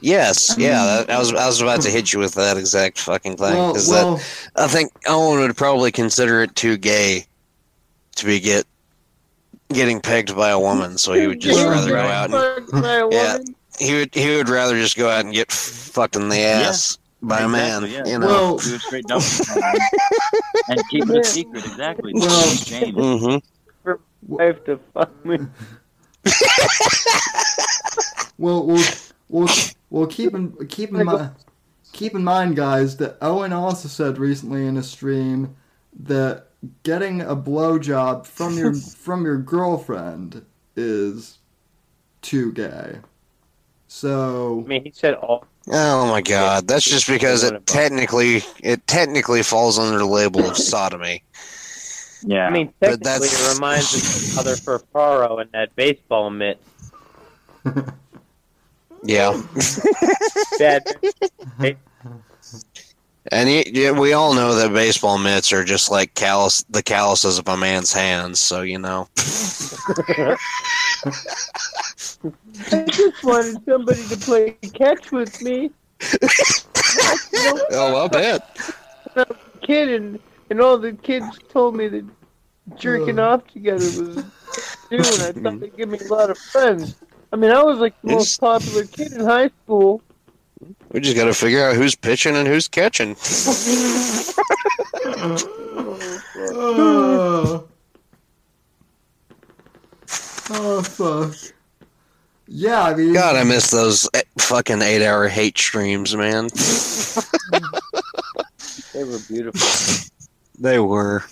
yes, 0.00 0.54
yeah. 0.58 1.04
I 1.08 1.18
was 1.18 1.32
I 1.32 1.46
was 1.46 1.60
about 1.60 1.82
to 1.82 1.90
hit 1.90 2.12
you 2.12 2.18
with 2.18 2.34
that 2.34 2.56
exact 2.56 2.98
fucking 2.98 3.36
thing 3.36 3.54
well, 3.56 3.72
because 3.72 3.88
well, 3.88 4.16
that 4.16 4.50
I 4.56 4.66
think 4.66 4.90
Owen 5.06 5.40
would 5.40 5.56
probably 5.56 5.92
consider 5.92 6.42
it 6.42 6.56
too 6.56 6.76
gay 6.78 7.26
to 8.16 8.26
be 8.26 8.40
get 8.40 8.64
getting 9.68 10.00
pegged 10.00 10.34
by 10.34 10.48
a 10.50 10.58
woman, 10.58 10.98
so 10.98 11.12
he 11.12 11.26
would 11.28 11.40
just 11.40 11.64
rather 11.64 11.90
go 11.90 11.96
out 11.96 12.30
and 12.32 12.66
Fucked 12.66 12.72
by 12.82 12.94
a 12.96 13.08
Yeah. 13.10 13.38
Woman? 13.80 13.88
he 13.88 13.98
would 13.98 14.14
he 14.14 14.36
would 14.36 14.48
rather 14.48 14.76
just 14.76 14.96
go 14.96 15.08
out 15.08 15.24
and 15.24 15.34
get 15.34 15.50
fucked 15.50 16.16
in 16.16 16.28
the 16.28 16.40
ass 16.40 16.98
by 17.22 17.40
a 17.40 17.48
man. 17.48 17.86
Yeah. 17.86 18.04
You 18.06 18.18
know. 18.18 18.26
Well- 18.26 18.56
do 18.58 18.74
a 18.74 18.78
straight 18.78 19.06
double 19.06 19.24
and 20.68 20.82
keep 20.90 21.08
it 21.08 21.16
a 21.16 21.24
secret. 21.24 21.64
Exactly. 21.64 22.12
Well- 22.14 22.46
shame. 22.56 22.94
hmm 22.94 23.36
I 24.38 24.44
have 24.44 24.64
to 24.64 24.78
fuck 24.94 25.24
me. 25.24 25.38
Well, 28.38 28.66
we'll, 28.66 28.82
we'll, 29.28 29.48
we'll 29.90 30.06
keep 30.06 30.34
in 30.34 30.52
keep 30.66 30.94
in 30.94 31.04
mind 31.04 31.32
keep 31.92 32.14
in 32.14 32.24
mind, 32.24 32.56
guys, 32.56 32.96
that 32.96 33.18
Owen 33.20 33.52
also 33.52 33.88
said 33.88 34.16
recently 34.18 34.66
in 34.66 34.76
a 34.78 34.82
stream 34.82 35.56
that 36.04 36.46
getting 36.82 37.20
a 37.20 37.36
blowjob 37.36 38.26
from 38.26 38.56
your 38.56 38.74
from 38.96 39.24
your 39.24 39.36
girlfriend 39.38 40.44
is 40.76 41.38
too 42.22 42.52
gay. 42.52 42.98
So 43.92 44.62
I 44.64 44.68
mean, 44.68 44.84
he 44.84 44.92
said 44.92 45.14
all. 45.14 45.44
Oh 45.68 46.06
my 46.06 46.22
god, 46.22 46.68
that's 46.68 46.84
just 46.84 47.08
because 47.08 47.42
it 47.42 47.66
technically 47.66 48.42
it 48.60 48.86
technically 48.86 49.42
falls 49.42 49.80
under 49.80 49.98
the 49.98 50.06
label 50.06 50.48
of 50.48 50.56
sodomy. 50.70 51.24
Yeah. 52.22 52.46
I 52.46 52.50
mean, 52.50 52.72
But 52.78 53.02
technically, 53.02 53.04
that's- 53.28 53.50
it 53.50 53.54
reminds 53.54 53.94
us 53.94 54.28
of 54.30 54.36
Mother 54.36 54.54
Farfaro 54.56 55.40
and 55.40 55.50
that 55.52 55.74
baseball 55.74 56.30
mitt. 56.30 56.58
Yeah, 59.02 59.42
Bad. 60.58 60.82
And 63.30 63.48
y 63.48 63.64
yeah, 63.66 63.90
we 63.92 64.12
all 64.12 64.34
know 64.34 64.54
that 64.54 64.72
baseball 64.72 65.18
mitts 65.18 65.52
are 65.52 65.64
just 65.64 65.90
like 65.90 66.14
callus 66.14 66.64
the 66.70 66.82
calluses 66.82 67.38
of 67.38 67.48
a 67.48 67.56
man's 67.56 67.92
hands. 67.92 68.40
So 68.40 68.62
you 68.62 68.78
know. 68.78 69.08
I 72.72 72.84
just 72.86 73.24
wanted 73.24 73.64
somebody 73.64 74.06
to 74.08 74.16
play 74.16 74.50
catch 74.74 75.10
with 75.12 75.40
me. 75.42 75.70
Oh, 77.72 78.04
I 78.04 78.08
bet. 78.08 78.60
Kid 79.62 79.88
and 79.90 80.18
and 80.50 80.60
all 80.60 80.78
the 80.78 80.92
kids 80.92 81.38
told 81.48 81.76
me 81.76 81.88
that 81.88 82.04
jerking 82.76 83.18
off 83.18 83.46
together 83.46 83.84
was 83.84 84.16
new, 84.90 84.98
and 84.98 85.02
I 85.02 85.32
thought 85.32 85.60
they'd 85.60 85.76
give 85.76 85.88
me 85.88 85.98
a 85.98 86.12
lot 86.12 86.30
of 86.30 86.38
friends. 86.38 86.96
I 87.32 87.36
mean, 87.36 87.50
I 87.50 87.62
was 87.62 87.78
like 87.78 87.94
the 88.02 88.12
most 88.12 88.40
popular 88.40 88.84
kid 88.84 89.12
in 89.12 89.24
high 89.24 89.50
school. 89.64 90.02
We 90.92 91.00
just 91.00 91.16
got 91.16 91.26
to 91.26 91.34
figure 91.34 91.64
out 91.64 91.76
who's 91.76 91.94
pitching 91.94 92.36
and 92.36 92.48
who's 92.48 92.66
catching. 92.68 93.16
oh, 96.52 97.64
oh 100.50 100.82
fuck. 100.82 101.34
Yeah, 102.48 102.82
I 102.82 102.94
mean, 102.94 103.12
God, 103.12 103.36
I 103.36 103.44
miss 103.44 103.70
those 103.70 104.08
eh, 104.14 104.22
fucking 104.38 104.82
eight-hour 104.82 105.28
hate 105.28 105.56
streams, 105.56 106.16
man. 106.16 106.48
They 108.92 109.04
were 109.04 109.18
beautiful. 109.28 110.10
They 110.58 110.78
were. 110.78 111.24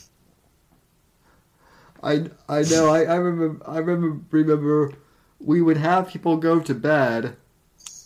I 2.02 2.30
I 2.48 2.62
know. 2.62 2.88
I, 2.88 3.02
I 3.02 3.16
remember. 3.16 3.68
I 3.68 3.78
remember. 3.78 4.20
Remember, 4.30 4.92
we 5.40 5.60
would 5.60 5.76
have 5.76 6.08
people 6.08 6.36
go 6.36 6.60
to 6.60 6.74
bed, 6.74 7.36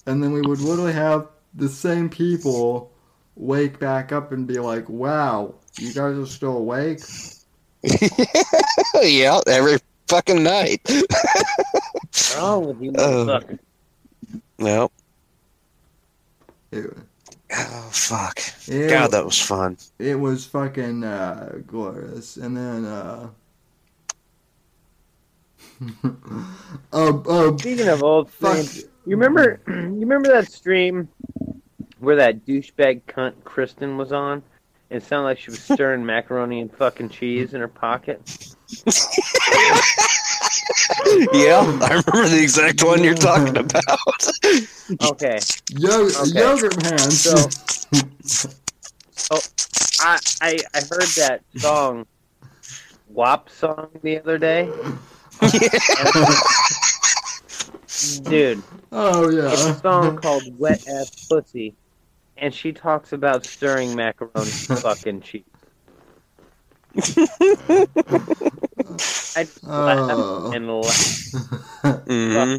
and 0.07 0.23
then 0.23 0.33
we 0.33 0.41
would 0.41 0.61
literally 0.61 0.95
have 0.95 1.29
the 1.55 1.69
same 1.69 2.09
people 2.09 2.91
wake 3.37 3.79
back 3.79 4.13
up 4.13 4.33
and 4.33 4.47
be 4.47 4.59
like, 4.59 4.89
"Wow, 4.89 5.55
you 5.79 5.93
guys 5.93 6.17
are 6.17 6.27
still 6.27 6.57
awake." 6.57 7.01
yeah, 9.03 9.41
every 9.47 9.79
fucking 10.09 10.43
night. 10.43 10.81
What's 10.89 12.37
wrong 12.37 12.67
with 12.67 12.81
you, 12.83 12.93
Oh. 12.97 13.27
motherfucker? 13.27 13.59
Nope. 14.59 14.93
It, 16.71 16.97
Oh 17.55 17.89
fuck. 17.93 18.39
it, 18.67 18.89
God, 18.89 19.11
that 19.11 19.25
was 19.27 19.39
fun. 19.39 19.77
it 19.99 20.15
was 20.19 20.47
fucking 20.47 21.05
uh, 21.05 21.59
glorious. 21.67 22.39
And 22.39 22.57
then, 22.57 22.85
uh, 22.87 23.29
oh, 26.93 27.23
oh, 27.27 27.57
Speaking 27.59 27.89
of 27.89 28.03
old 28.03 28.31
fuck. 28.31 28.57
streams, 28.57 28.85
you 29.07 29.17
remember 29.17 29.61
you 29.69 30.01
remember 30.01 30.29
that 30.29 30.51
stream 30.51 31.09
where 32.03 32.17
that 32.17 32.45
douchebag 32.45 33.03
cunt 33.07 33.33
Kristen 33.45 33.97
was 33.97 34.13
on? 34.13 34.43
It 34.91 35.03
sounded 35.05 35.25
like 35.25 35.39
she 35.39 35.51
was 35.53 35.63
stirring 35.65 36.05
macaroni 36.05 36.61
and 36.61 36.71
fucking 36.75 37.09
cheese 37.11 37.55
in 37.55 37.61
her 37.61 37.69
pocket. 37.69 38.21
yeah, 41.33 41.61
I 41.81 42.03
remember 42.07 42.29
the 42.29 42.41
exact 42.43 42.83
one 42.85 43.03
you're 43.05 43.15
talking 43.15 43.57
about. 43.57 43.85
Okay, 45.13 45.39
Yo- 45.71 46.09
Okay. 46.09 46.39
yogurt 46.41 46.83
hands. 46.83 47.21
So- 47.23 47.49
oh, 49.31 49.41
I 50.01 50.19
I 50.43 50.59
I 50.75 50.81
heard 50.81 51.09
that 51.17 51.41
song, 51.57 52.05
WAP 53.09 53.49
song 53.49 53.89
the 54.03 54.19
other 54.21 54.37
day. 54.37 54.67
Dude, 58.25 58.63
Oh 58.91 59.31
yeah. 59.31 59.53
it's 59.53 59.65
a 59.65 59.75
song 59.81 60.19
called 60.19 60.43
Wet 60.59 60.87
Ass 60.89 61.27
Pussy, 61.29 61.75
and 62.37 62.55
she 62.55 62.73
talks 62.73 63.13
about 63.13 63.45
stirring 63.45 63.95
macaroni 63.95 64.51
fucking 64.51 65.21
cheese. 65.21 65.45
I 66.95 67.01
just 69.45 69.65
laugh 69.65 70.11
Oh. 70.11 70.53
and 70.53 70.69
laugh. 70.69 72.05
hmm 72.07 72.57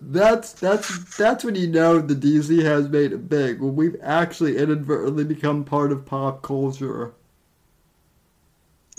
That's 0.00 0.52
that's 0.54 1.16
that's 1.16 1.44
when 1.44 1.54
you 1.56 1.66
know 1.66 1.98
the 2.00 2.14
DZ 2.14 2.62
has 2.64 2.88
made 2.88 3.12
it 3.12 3.28
big. 3.28 3.60
When 3.60 3.76
we've 3.76 3.96
actually 4.02 4.56
inadvertently 4.56 5.24
become 5.24 5.62
part 5.64 5.92
of 5.92 6.06
pop 6.06 6.40
culture. 6.42 7.12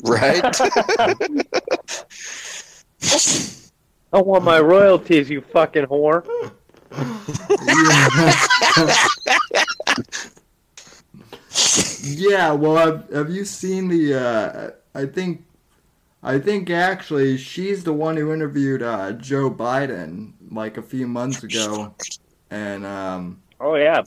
Right? 0.03 0.43
I 4.13 4.21
want 4.21 4.43
my 4.43 4.59
royalties, 4.59 5.29
you 5.29 5.41
fucking 5.41 5.85
whore. 5.87 6.23
yeah, 12.03 12.51
well, 12.51 12.75
have, 12.75 13.09
have 13.11 13.29
you 13.29 13.45
seen 13.45 13.87
the? 13.87 14.13
Uh, 14.13 14.71
I 14.93 15.05
think, 15.05 15.45
I 16.23 16.39
think 16.39 16.69
actually 16.69 17.37
she's 17.37 17.83
the 17.83 17.93
one 17.93 18.17
who 18.17 18.33
interviewed 18.33 18.81
uh, 18.81 19.13
Joe 19.13 19.51
Biden 19.51 20.33
like 20.51 20.77
a 20.77 20.81
few 20.81 21.07
months 21.07 21.43
ago, 21.43 21.93
and 22.49 22.85
um, 22.85 23.41
Oh 23.59 23.75
yeah. 23.75 24.03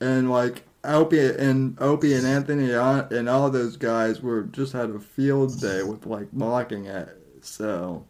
and 0.00 0.30
like 0.30 0.64
Opie 0.84 1.30
and 1.30 1.76
Opie 1.80 2.14
and 2.14 2.26
Anthony 2.26 2.72
and 2.72 3.28
all 3.28 3.50
those 3.50 3.76
guys 3.76 4.22
were 4.22 4.44
just 4.44 4.72
had 4.72 4.90
a 4.90 4.98
field 4.98 5.60
day 5.60 5.82
with 5.82 6.06
like 6.06 6.32
mocking 6.32 6.86
it. 6.86 7.08
So 7.42 8.06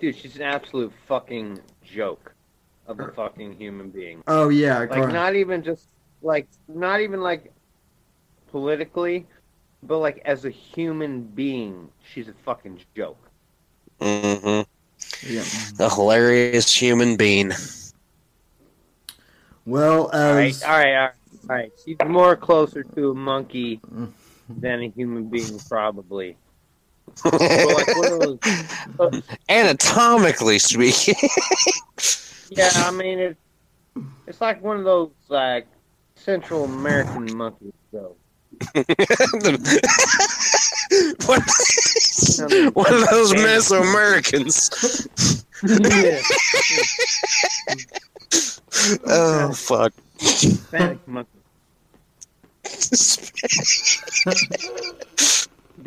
Dude, 0.00 0.16
she's 0.16 0.36
an 0.36 0.42
absolute 0.42 0.92
fucking 1.06 1.60
joke 1.82 2.34
of 2.86 3.00
a 3.00 3.08
fucking 3.12 3.54
human 3.54 3.90
being. 3.90 4.22
oh 4.26 4.48
yeah, 4.48 4.78
Like 4.80 4.90
Car- 4.90 5.12
not 5.12 5.34
even 5.34 5.62
just 5.62 5.88
like 6.22 6.48
not 6.68 7.00
even 7.00 7.20
like 7.20 7.52
politically, 8.50 9.26
but 9.82 9.98
like 9.98 10.22
as 10.24 10.44
a 10.44 10.50
human 10.50 11.22
being, 11.22 11.88
she's 12.12 12.28
a 12.28 12.34
fucking 12.44 12.80
joke. 12.96 13.18
Mm-hmm. 14.00 14.62
yeah. 15.32 15.44
A 15.86 15.94
hilarious 15.94 16.72
human 16.72 17.16
being. 17.16 17.52
Well, 19.66 20.08
all, 20.14 20.34
right, 20.34 20.64
all 20.64 20.70
right, 20.78 20.94
all 20.94 21.02
right, 21.02 21.10
all 21.50 21.56
right. 21.56 21.72
She's 21.84 21.96
more 22.06 22.36
closer 22.36 22.84
to 22.84 23.10
a 23.10 23.14
monkey 23.14 23.80
than 24.48 24.82
a 24.82 24.88
human 24.88 25.28
being, 25.28 25.58
probably. 25.68 26.38
But 27.24 27.40
like 27.40 27.96
one 27.96 28.38
of 28.98 29.22
Anatomically 29.48 30.58
speaking. 30.58 31.14
yeah, 32.50 32.70
I 32.74 32.90
mean 32.90 33.18
it. 33.18 33.36
It's 34.26 34.40
like 34.40 34.62
one 34.62 34.78
of 34.78 34.84
those 34.84 35.10
like 35.28 35.66
Central 36.14 36.64
American 36.64 37.36
monkeys, 37.36 37.72
though. 37.92 38.16
one, 38.74 38.84
one 42.72 42.94
of 42.94 43.08
those 43.10 43.32
Mesoamericans. 43.34 44.70
yeah, 45.62 46.20
Oh 49.06 49.52
fuck. 49.52 49.92
Hispanic 50.18 51.06
monkey. 51.08 51.30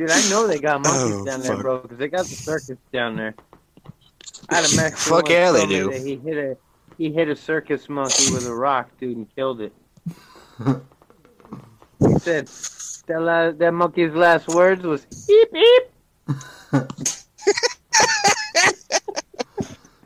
Dude, 0.02 0.10
I 0.10 0.30
know 0.32 0.48
they 0.48 0.58
got 0.58 0.78
oh, 0.88 0.90
monkeys 0.90 1.16
Oh, 1.16 1.26
down 1.26 1.42
there, 1.42 1.54
fuck. 1.54 1.62
bro, 1.62 1.82
because 1.82 2.00
they 2.00 2.08
got 2.08 2.26
the 2.26 2.36
circus 2.36 2.78
down 2.92 3.16
there. 3.16 3.36
I 4.50 4.56
had 4.56 4.66
a 4.66 4.70
Mexican 4.76 4.96
Fuck 4.96 5.24
once 5.26 5.30
yeah, 5.30 5.52
they 5.52 5.68
do. 5.68 5.90
He 5.92 6.16
hit 6.16 6.38
a 6.38 6.58
he 6.98 7.12
hit 7.12 7.30
a 7.30 7.36
circus 7.36 7.88
monkey 7.88 8.32
with 8.32 8.48
a 8.48 8.54
rock, 8.54 8.90
dude, 9.00 9.16
and 9.16 9.36
killed 9.36 9.62
it. 9.62 9.74
he 12.00 12.16
said 12.18 12.50
that 13.06 13.22
la- 13.22 13.52
that 13.52 13.74
monkey's 13.74 14.14
last 14.14 14.48
words 14.48 14.82
was 14.82 15.06
"eep 15.30 15.50
eep." 15.56 15.84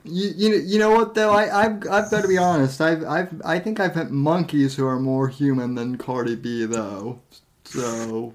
You, 0.04 0.32
you, 0.36 0.56
you 0.56 0.78
know 0.78 0.90
what 0.90 1.14
though? 1.14 1.30
I 1.30 1.64
I've, 1.64 1.88
I've 1.88 2.10
got 2.10 2.20
to 2.20 2.28
be 2.28 2.36
honest. 2.36 2.82
I've 2.82 3.02
I've 3.04 3.40
I 3.46 3.58
think 3.58 3.80
I've 3.80 3.96
met 3.96 4.10
monkeys 4.10 4.76
who 4.76 4.86
are 4.86 5.00
more 5.00 5.28
human 5.28 5.74
than 5.74 5.96
Cardi 5.96 6.36
B 6.36 6.66
though. 6.66 7.20
So 7.64 8.34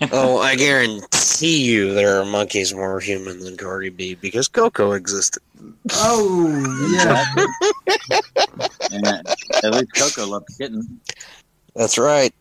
Oh, 0.12 0.38
I 0.38 0.56
guarantee 0.56 1.64
you 1.64 1.94
there 1.94 2.20
are 2.20 2.24
monkeys 2.24 2.74
more 2.74 2.98
human 3.00 3.38
than 3.40 3.56
Cardi 3.56 3.90
B 3.90 4.16
because 4.16 4.48
Koko 4.48 4.92
existed. 4.92 5.42
oh 5.92 6.90
yeah, 6.92 7.24
And 8.92 9.06
at 9.06 9.72
least 9.72 9.94
Koko 9.94 10.26
loved 10.26 10.48
kitten. 10.58 11.00
That's 11.74 11.96
right. 11.96 12.34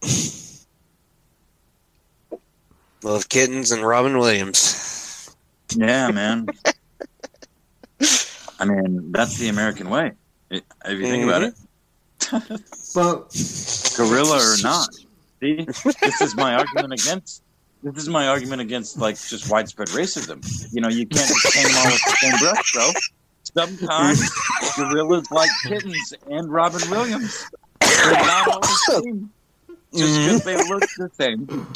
Love 3.03 3.29
kittens 3.29 3.71
and 3.71 3.85
Robin 3.85 4.17
Williams. 4.17 5.35
Yeah, 5.75 6.11
man. 6.11 6.47
I 8.59 8.65
mean, 8.65 9.11
that's 9.11 9.37
the 9.37 9.49
American 9.49 9.89
way. 9.89 10.13
If 10.49 10.63
you 10.87 11.01
think 11.01 11.23
about 11.23 11.43
it, 11.43 11.53
but 12.31 13.29
mm-hmm. 13.29 14.03
gorilla 14.09 14.37
or 14.37 14.55
not. 14.61 14.89
See, 15.39 15.65
this 15.65 16.21
is 16.21 16.35
my 16.35 16.55
argument 16.55 16.93
against. 16.93 17.42
This 17.83 18.03
is 18.03 18.09
my 18.09 18.27
argument 18.27 18.61
against 18.61 18.97
like 18.97 19.15
just 19.21 19.51
widespread 19.51 19.89
racism. 19.89 20.39
You 20.73 20.81
know, 20.81 20.87
you 20.87 21.05
can't 21.05 21.27
just 21.27 21.53
paint 21.53 21.67
them 21.67 21.77
all 21.77 21.85
with 21.91 22.01
the 22.01 22.15
same 22.21 22.39
brush, 22.39 22.73
bro. 22.73 22.91
Sometimes 23.55 24.29
gorillas 24.77 25.29
like 25.31 25.49
kittens 25.63 26.13
and 26.29 26.51
Robin 26.51 26.81
Williams. 26.89 27.45
They're 27.81 28.11
not 28.13 28.47
all 28.47 28.61
the 28.61 29.01
same. 29.01 29.29
Just 29.95 30.19
because 30.19 30.43
they 30.43 30.55
look 30.69 30.81
the 30.97 31.09
same, 31.13 31.67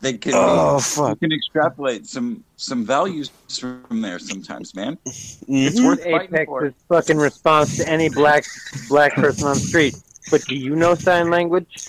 they 0.00 0.14
can 0.18 0.32
Oh 0.34 0.74
you 0.76 0.80
fuck. 0.82 1.20
can 1.20 1.32
extrapolate 1.32 2.06
some 2.06 2.42
some 2.56 2.84
values 2.84 3.30
from 3.58 4.00
there 4.02 4.18
sometimes, 4.18 4.74
man. 4.74 4.98
It's 5.06 5.78
Mhm. 5.80 5.86
worth 5.86 6.00
fighting 6.02 6.34
Apex's 6.34 6.46
for. 6.88 6.96
fucking 6.96 7.16
response 7.18 7.76
to 7.76 7.88
any 7.88 8.08
black 8.08 8.44
black 8.88 9.14
person 9.14 9.46
on 9.46 9.54
the 9.54 9.60
street. 9.60 9.94
But 10.30 10.44
do 10.46 10.54
you 10.54 10.76
know 10.76 10.94
sign 10.94 11.30
language? 11.30 11.88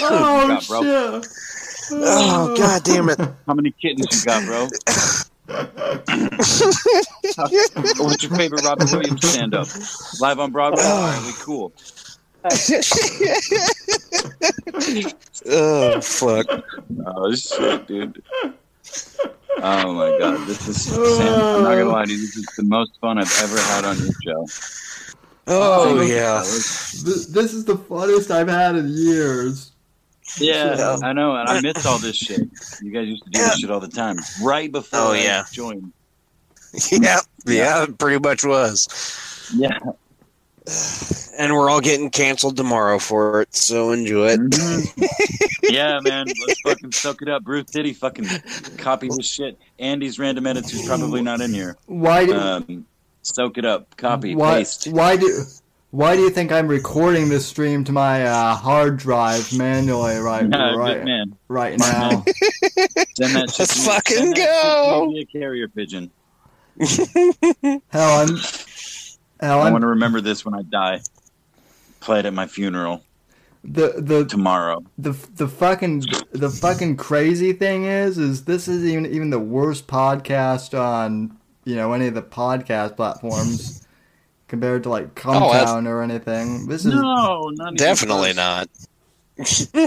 oh 0.00 0.48
got, 0.48 0.66
bro? 0.66 0.82
shit. 0.82 1.26
Oh 1.92 2.54
god 2.56 2.82
damn 2.84 3.08
it. 3.08 3.18
How 3.46 3.54
many 3.54 3.70
kittens 3.70 4.08
you 4.10 4.24
got, 4.24 4.44
bro? 4.44 4.68
What's 7.98 8.22
your 8.24 8.34
favorite 8.36 8.64
Robin 8.64 8.88
Williams 8.90 9.28
stand 9.28 9.54
up? 9.54 9.68
Live 10.20 10.40
on 10.40 10.50
Broadway? 10.50 10.82
Oh. 10.82 10.90
All 10.90 11.02
right, 11.02 11.22
we 11.26 11.32
cool. 11.44 11.72
oh 15.46 16.00
fuck. 16.00 16.46
Oh 17.06 17.34
shit, 17.34 17.86
dude. 17.86 18.22
Oh 19.58 19.92
my 19.94 20.16
god, 20.18 20.46
this 20.46 20.68
is 20.68 20.82
Sam, 20.84 21.00
I'm 21.00 21.62
not 21.62 21.70
gonna 21.76 21.84
lie 21.86 22.04
to 22.04 22.12
you, 22.12 22.18
this 22.18 22.36
is 22.36 22.46
the 22.56 22.62
most 22.64 22.98
fun 23.00 23.18
I've 23.18 23.40
ever 23.42 23.58
had 23.58 23.84
on 23.84 23.96
your 23.98 24.12
show. 24.22 24.46
Oh 25.46 25.96
Thank 25.96 26.08
you, 26.10 26.16
yeah. 26.16 26.38
This, 26.40 27.26
this 27.26 27.54
is 27.54 27.64
the 27.64 27.76
funniest 27.76 28.30
I've 28.30 28.48
had 28.48 28.76
in 28.76 28.88
years. 28.88 29.72
Yeah, 30.38 30.98
I 31.02 31.12
know, 31.12 31.36
and 31.36 31.48
I 31.48 31.60
miss 31.60 31.86
all 31.86 31.98
this 31.98 32.16
shit. 32.16 32.40
You 32.82 32.90
guys 32.90 33.06
used 33.06 33.24
to 33.24 33.30
do 33.30 33.38
this 33.38 33.60
shit 33.60 33.70
all 33.70 33.80
the 33.80 33.88
time. 33.88 34.18
Right 34.42 34.70
before 34.70 34.98
Oh, 35.00 35.12
I 35.12 35.18
yeah. 35.18 35.44
joined. 35.52 35.92
Yeah, 36.92 37.20
yeah, 37.46 37.84
it 37.84 37.96
pretty 37.96 38.18
much 38.18 38.44
was. 38.44 38.88
Yeah. 39.56 39.78
And 41.38 41.52
we're 41.52 41.68
all 41.68 41.82
getting 41.82 42.08
canceled 42.08 42.56
tomorrow 42.56 42.98
for 42.98 43.42
it, 43.42 43.54
so 43.54 43.92
enjoy 43.92 44.28
it. 44.28 44.40
Mhm. 44.40 45.08
yeah, 45.64 46.00
man. 46.00 46.24
Let's 46.46 46.60
fucking 46.62 46.92
soak 46.92 47.20
it 47.20 47.28
up. 47.28 47.44
Bruce 47.44 47.66
Titty 47.70 47.92
fucking 47.92 48.26
copy 48.78 49.08
his 49.08 49.26
shit. 49.26 49.58
Andy's 49.78 50.18
random 50.18 50.46
edits 50.46 50.70
who's 50.72 50.86
probably 50.86 51.20
not 51.20 51.42
in 51.42 51.52
here. 51.52 51.76
Why 51.84 52.24
do 52.24 52.34
Um, 52.34 52.86
soak 53.20 53.58
it 53.58 53.66
up. 53.66 53.94
Copy, 53.98 54.34
why, 54.34 54.60
paste. 54.60 54.86
why 54.86 55.16
do 55.18 55.42
why 55.90 56.16
do 56.16 56.22
you 56.22 56.30
think 56.30 56.52
I'm 56.52 56.68
recording 56.68 57.28
this 57.28 57.44
stream 57.44 57.84
to 57.84 57.92
my 57.92 58.24
uh, 58.24 58.54
hard 58.54 58.96
drive 58.96 59.52
manually 59.52 60.16
right 60.16 60.48
Nah, 60.48 60.74
right 60.74 61.04
man. 61.04 61.36
right 61.48 61.78
now? 61.78 62.24
Send 63.14 63.34
that 63.36 63.50
shit 63.50 63.58
Let's 63.58 63.84
fucking 63.86 64.16
Send 64.16 64.36
that 64.36 64.38
shit 64.38 64.46
go. 64.46 65.00
to 65.04 65.06
me 65.12 65.14
via 65.30 65.38
carrier 65.38 65.68
pigeon. 65.68 66.10
Hell, 67.90 68.20
I'm 68.20 68.36
hell, 69.40 69.60
I 69.62 69.70
want 69.70 69.82
to 69.82 69.88
remember 69.88 70.20
this 70.20 70.44
when 70.44 70.54
I 70.54 70.62
die. 70.62 71.00
Play 72.00 72.20
it 72.20 72.26
at 72.26 72.34
my 72.34 72.46
funeral 72.46 73.02
the 73.64 73.94
the 73.96 74.24
tomorrow. 74.24 74.84
the 74.96 75.10
the 75.34 75.48
fucking 75.48 76.04
the 76.32 76.48
fucking 76.50 76.96
crazy 76.96 77.52
thing 77.52 77.84
is 77.84 78.16
is 78.16 78.44
this 78.44 78.68
is 78.68 78.84
even 78.84 79.06
even 79.06 79.30
the 79.30 79.40
worst 79.40 79.88
podcast 79.88 80.78
on 80.78 81.36
you 81.64 81.74
know 81.74 81.92
any 81.92 82.06
of 82.06 82.14
the 82.14 82.22
podcast 82.22 82.94
platforms 82.96 83.84
compared 84.48 84.84
to 84.84 84.88
like 84.88 85.20
Oh, 85.26 85.52
that's- 85.52 85.70
or 85.84 86.02
anything. 86.02 86.68
This 86.68 86.86
is 86.86 86.94
No, 86.94 87.50
not 87.54 87.76
Definitely 87.76 88.34
not. 88.34 88.68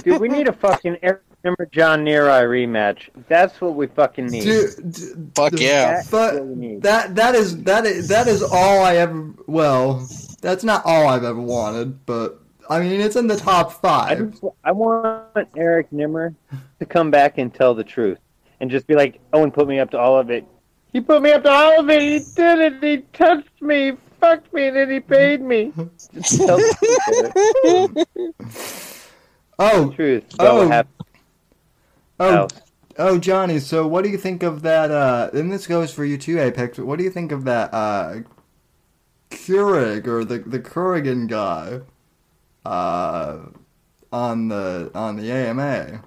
Dude, 0.03 0.19
we 0.19 0.27
need 0.27 0.47
a 0.49 0.53
fucking 0.53 0.97
Eric 1.01 1.21
Zimmer 1.41 1.67
John 1.71 2.03
Neri 2.03 2.65
rematch. 2.67 3.09
That's 3.27 3.61
what 3.61 3.75
we 3.75 3.87
fucking 3.87 4.27
need. 4.27 4.43
dude, 4.43 4.91
d- 4.91 5.01
Fuck 5.35 5.53
d- 5.53 5.65
yeah. 5.65 5.93
That's 5.95 6.09
But 6.11 6.33
what 6.35 6.45
we 6.47 6.55
need. 6.55 6.81
that 6.83 7.15
that 7.15 7.35
is 7.35 7.63
that 7.63 7.85
is 7.85 8.07
that 8.09 8.27
is 8.27 8.43
all 8.43 8.83
I 8.83 8.97
ever. 8.97 9.33
Well, 9.47 10.07
that's 10.41 10.63
not 10.63 10.81
all 10.85 11.07
I've 11.07 11.23
ever 11.23 11.39
wanted, 11.39 12.05
but 12.05 12.39
I 12.69 12.79
mean 12.81 12.99
it's 12.99 13.15
in 13.15 13.27
the 13.27 13.37
top 13.37 13.69
I, 13.69 13.73
five. 13.73 14.31
just, 14.31 14.43
I 14.63 14.71
want 14.73 15.47
Eric 15.55 15.91
Nimmer 15.93 16.33
to 16.79 16.85
come 16.85 17.09
back 17.11 17.37
and 17.37 17.53
tell 17.53 17.73
the 17.73 17.83
truth 17.85 18.19
and 18.59 18.69
just 18.69 18.85
be 18.87 18.95
like, 18.95 19.19
Owen 19.33 19.51
put 19.51 19.67
me 19.67 19.79
up 19.79 19.91
to 19.91 19.97
all 19.97 20.19
of 20.19 20.29
it. 20.29 20.45
He 20.91 20.99
put 21.01 21.21
me 21.21 21.31
up 21.31 21.43
to 21.43 21.49
all 21.49 21.79
of 21.79 21.89
it. 21.89 22.01
He 22.01 22.19
did 22.35 22.59
it. 22.59 22.83
He 22.83 22.97
touched 23.13 23.61
me, 23.61 23.93
fucked 24.19 24.51
me, 24.53 24.67
and 24.67 24.75
then 24.75 24.89
he 24.89 24.99
paid 24.99 25.39
me. 25.39 25.71
Just 26.13 26.37
the 26.39 28.05
truth, 28.05 29.15
Oh, 29.59 29.91
truth. 29.91 30.23
Oh. 30.39 30.83
What 32.19 32.33
happened 32.33 32.39
oh, 32.39 32.41
else. 32.41 32.71
oh, 32.97 33.17
Johnny. 33.19 33.59
So 33.59 33.87
what 33.87 34.03
do 34.03 34.09
you 34.09 34.17
think 34.17 34.43
of 34.43 34.61
that? 34.63 34.91
Uh, 34.91 35.29
and 35.33 35.51
this 35.51 35.67
goes 35.67 35.93
for 35.93 36.05
you 36.05 36.17
too, 36.17 36.39
Apex. 36.39 36.77
What 36.79 36.97
do 36.97 37.03
you 37.05 37.11
think 37.11 37.31
of 37.31 37.45
that? 37.45 37.73
Uh, 37.73 38.21
Keurig 39.31 40.07
or 40.07 40.25
the 40.25 40.39
the 40.39 40.59
Kurgan 40.59 41.27
guy? 41.27 41.81
Uh, 42.65 43.39
on 44.11 44.47
the 44.49 44.91
on 44.95 45.17
the 45.17 45.31
AMA. 45.31 46.03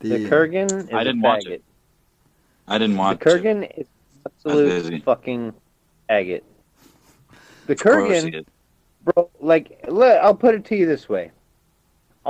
The 0.00 0.18
Kurgan 0.20 0.72
is 0.72 0.88
I 0.92 1.04
didn't 1.04 1.20
a 1.20 1.22
watch 1.22 1.46
faggot. 1.46 1.50
it. 1.50 1.64
I 2.68 2.78
didn't 2.78 2.96
watch 2.96 3.18
The 3.24 3.30
want 3.30 3.44
Kurgan 3.44 3.70
is 3.78 3.86
busy. 4.46 5.02
absolute 5.04 5.04
fucking 5.04 5.54
faggot. 6.10 6.42
The 7.66 7.76
Of 7.80 7.80
Kurgan 7.80 8.22
he 8.22 8.36
is. 8.38 8.44
bro 9.04 9.30
like 9.40 9.80
let, 9.88 10.22
i'll 10.24 10.34
put 10.34 10.54
it 10.54 10.64
to 10.66 10.76
you 10.76 10.86
this 10.86 11.08
way 11.08 11.30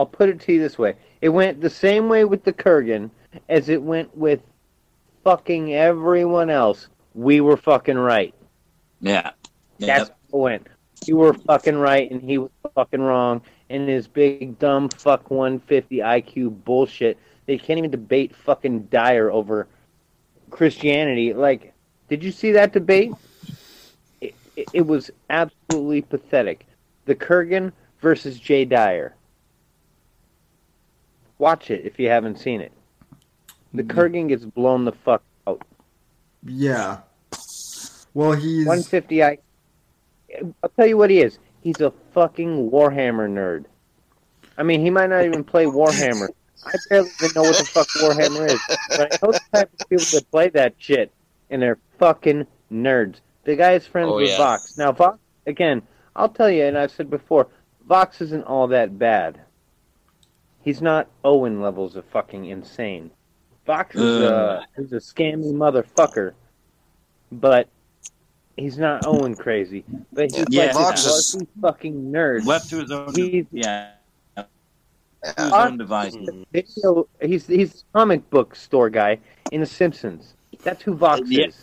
i'll 0.01 0.07
put 0.07 0.31
it 0.31 0.41
to 0.41 0.55
you 0.55 0.59
this 0.59 0.79
way. 0.79 0.95
It 1.20 1.29
went 1.29 1.61
the 1.61 1.69
same 1.69 2.09
way 2.09 2.25
with 2.25 2.43
the 2.43 2.55
kurgan 2.55 3.11
as 3.51 3.69
it 3.69 3.83
went 3.83 4.17
with 4.17 4.41
fucking 5.25 5.75
everyone 5.75 6.49
else. 6.49 6.89
We 7.15 7.43
were 7.43 7.59
fucking 7.59 7.99
right. 7.99 8.35
Yeah. 9.03 9.33
that's 9.79 10.09
Yep. 10.09 10.09
how 10.09 10.39
it 10.39 10.43
went. 10.43 10.67
You 11.07 11.17
were 11.19 11.35
fucking 11.35 11.77
right 11.77 12.11
and 12.11 12.23
he 12.23 12.39
was 12.39 12.51
fucking 12.75 13.03
wrong 13.03 13.43
and 13.69 13.87
his 13.91 14.09
big 14.09 14.59
dumb 14.59 14.89
fuck 14.89 15.31
150 15.31 15.99
iq 15.99 16.65
bullshit. 16.65 17.19
They 17.45 17.59
can't 17.59 17.77
even 17.79 17.91
debate 17.91 18.35
fucking 18.35 18.85
dyer 18.85 19.31
over 19.31 19.69
christianity. 20.49 21.35
Like 21.35 21.75
did 22.09 22.25
you 22.25 22.33
see 22.33 22.53
that 22.53 22.73
debate? 22.73 23.12
It, 24.23 24.35
it, 24.57 24.67
it 24.73 24.87
was 24.87 25.11
absolutely 25.29 26.01
pathetic. 26.01 26.67
The 27.05 27.15
kurgan 27.15 27.73
versus 28.01 28.41
jay 28.41 28.65
dyer 28.65 29.15
watch 31.41 31.70
it 31.70 31.85
if 31.85 31.99
you 31.99 32.09
haven't 32.09 32.39
seen 32.39 32.60
it 32.60 32.73
the 33.73 33.83
kurgan 33.83 34.27
mm. 34.27 34.28
gets 34.28 34.44
blown 34.44 34.85
the 34.85 34.93
fuck 34.93 35.23
out 35.47 35.62
Yeah. 36.44 36.99
Well, 38.15 38.33
he's 38.33 38.67
150 38.67 39.23
I 39.23 39.39
I'll 40.62 40.70
tell 40.70 40.86
you 40.86 40.97
what 40.97 41.10
he 41.10 41.20
is. 41.20 41.39
He's 41.60 41.81
a 41.81 41.93
fucking 42.15 42.70
Warhammer 42.70 43.28
nerd. 43.28 43.65
I 44.57 44.62
mean, 44.62 44.81
he 44.81 44.91
might 44.91 45.10
not 45.10 45.25
even 45.25 45.44
play 45.44 45.65
Warhammer. 45.65 46.28
I 46.65 46.73
barely 46.89 47.10
even 47.23 47.33
know 47.35 47.43
what 47.43 47.57
the 47.57 47.65
fuck 47.65 47.89
Warhammer 47.89 48.47
is. 48.51 48.60
But 48.91 49.12
I 49.12 49.27
know 49.27 49.33
the 49.33 49.41
type 49.52 49.70
of 49.81 49.89
people 49.89 50.05
that 50.12 50.31
play 50.31 50.49
that 50.51 50.75
shit, 50.78 51.10
and 51.49 51.60
they're 51.62 51.78
fucking 51.99 52.47
nerds. 52.73 53.17
The 53.44 53.57
guy 53.57 53.73
is 53.73 53.86
friends 53.86 54.10
Oh, 54.10 54.17
with 54.17 54.28
yeah. 54.28 54.36
Vox. 54.36 54.77
Now, 54.77 54.93
Vox, 54.93 55.19
again, 55.47 55.83
I'll 56.15 56.28
tell 56.28 56.51
you, 56.51 56.65
and 56.65 56.77
I've 56.77 56.91
said 56.91 57.10
before, 57.10 57.49
Vox 57.89 58.20
isn't 58.20 58.44
all 58.44 58.69
that 58.69 58.99
bad. 58.99 59.41
He's 60.63 60.83
not 60.83 61.09
Owen 61.25 61.61
levels 61.61 61.97
of 61.97 62.05
fucking 62.07 62.47
insane. 62.47 63.11
Vox 63.67 63.95
is 63.95 64.03
a, 64.23 64.67
he's 64.77 64.93
a 64.93 64.97
scammy 64.97 65.53
motherfucker, 65.53 66.33
but 67.33 67.69
he's 68.57 68.77
not 68.79 69.07
Owen 69.07 69.35
crazy. 69.37 69.85
But 70.13 70.33
he's 70.33 70.45
Yeah, 70.51 70.67
like 70.67 70.75
Vox 70.75 71.07
is- 71.07 71.37
wussy 71.37 71.47
fucking 71.61 72.11
nerd. 72.13 72.45
Left 72.47 72.69
to 72.71 72.79
his 72.81 72.91
own. 72.91 73.15
He's- 73.15 73.47
yeah. 73.53 73.93
To 74.37 74.47
his 75.37 75.53
own 75.53 75.77
devices. 75.79 76.29
Video, 76.53 77.07
he's 77.21 77.47
he's 77.47 77.83
a 77.95 77.99
comic 77.99 78.29
book 78.31 78.55
store 78.57 78.89
guy 78.91 79.19
in 79.53 79.61
The 79.61 79.67
Simpsons. 79.67 80.35
That's 80.63 80.83
who 80.83 80.95
Vox 80.95 81.21
Yeah. 81.27 81.47
is. 81.47 81.63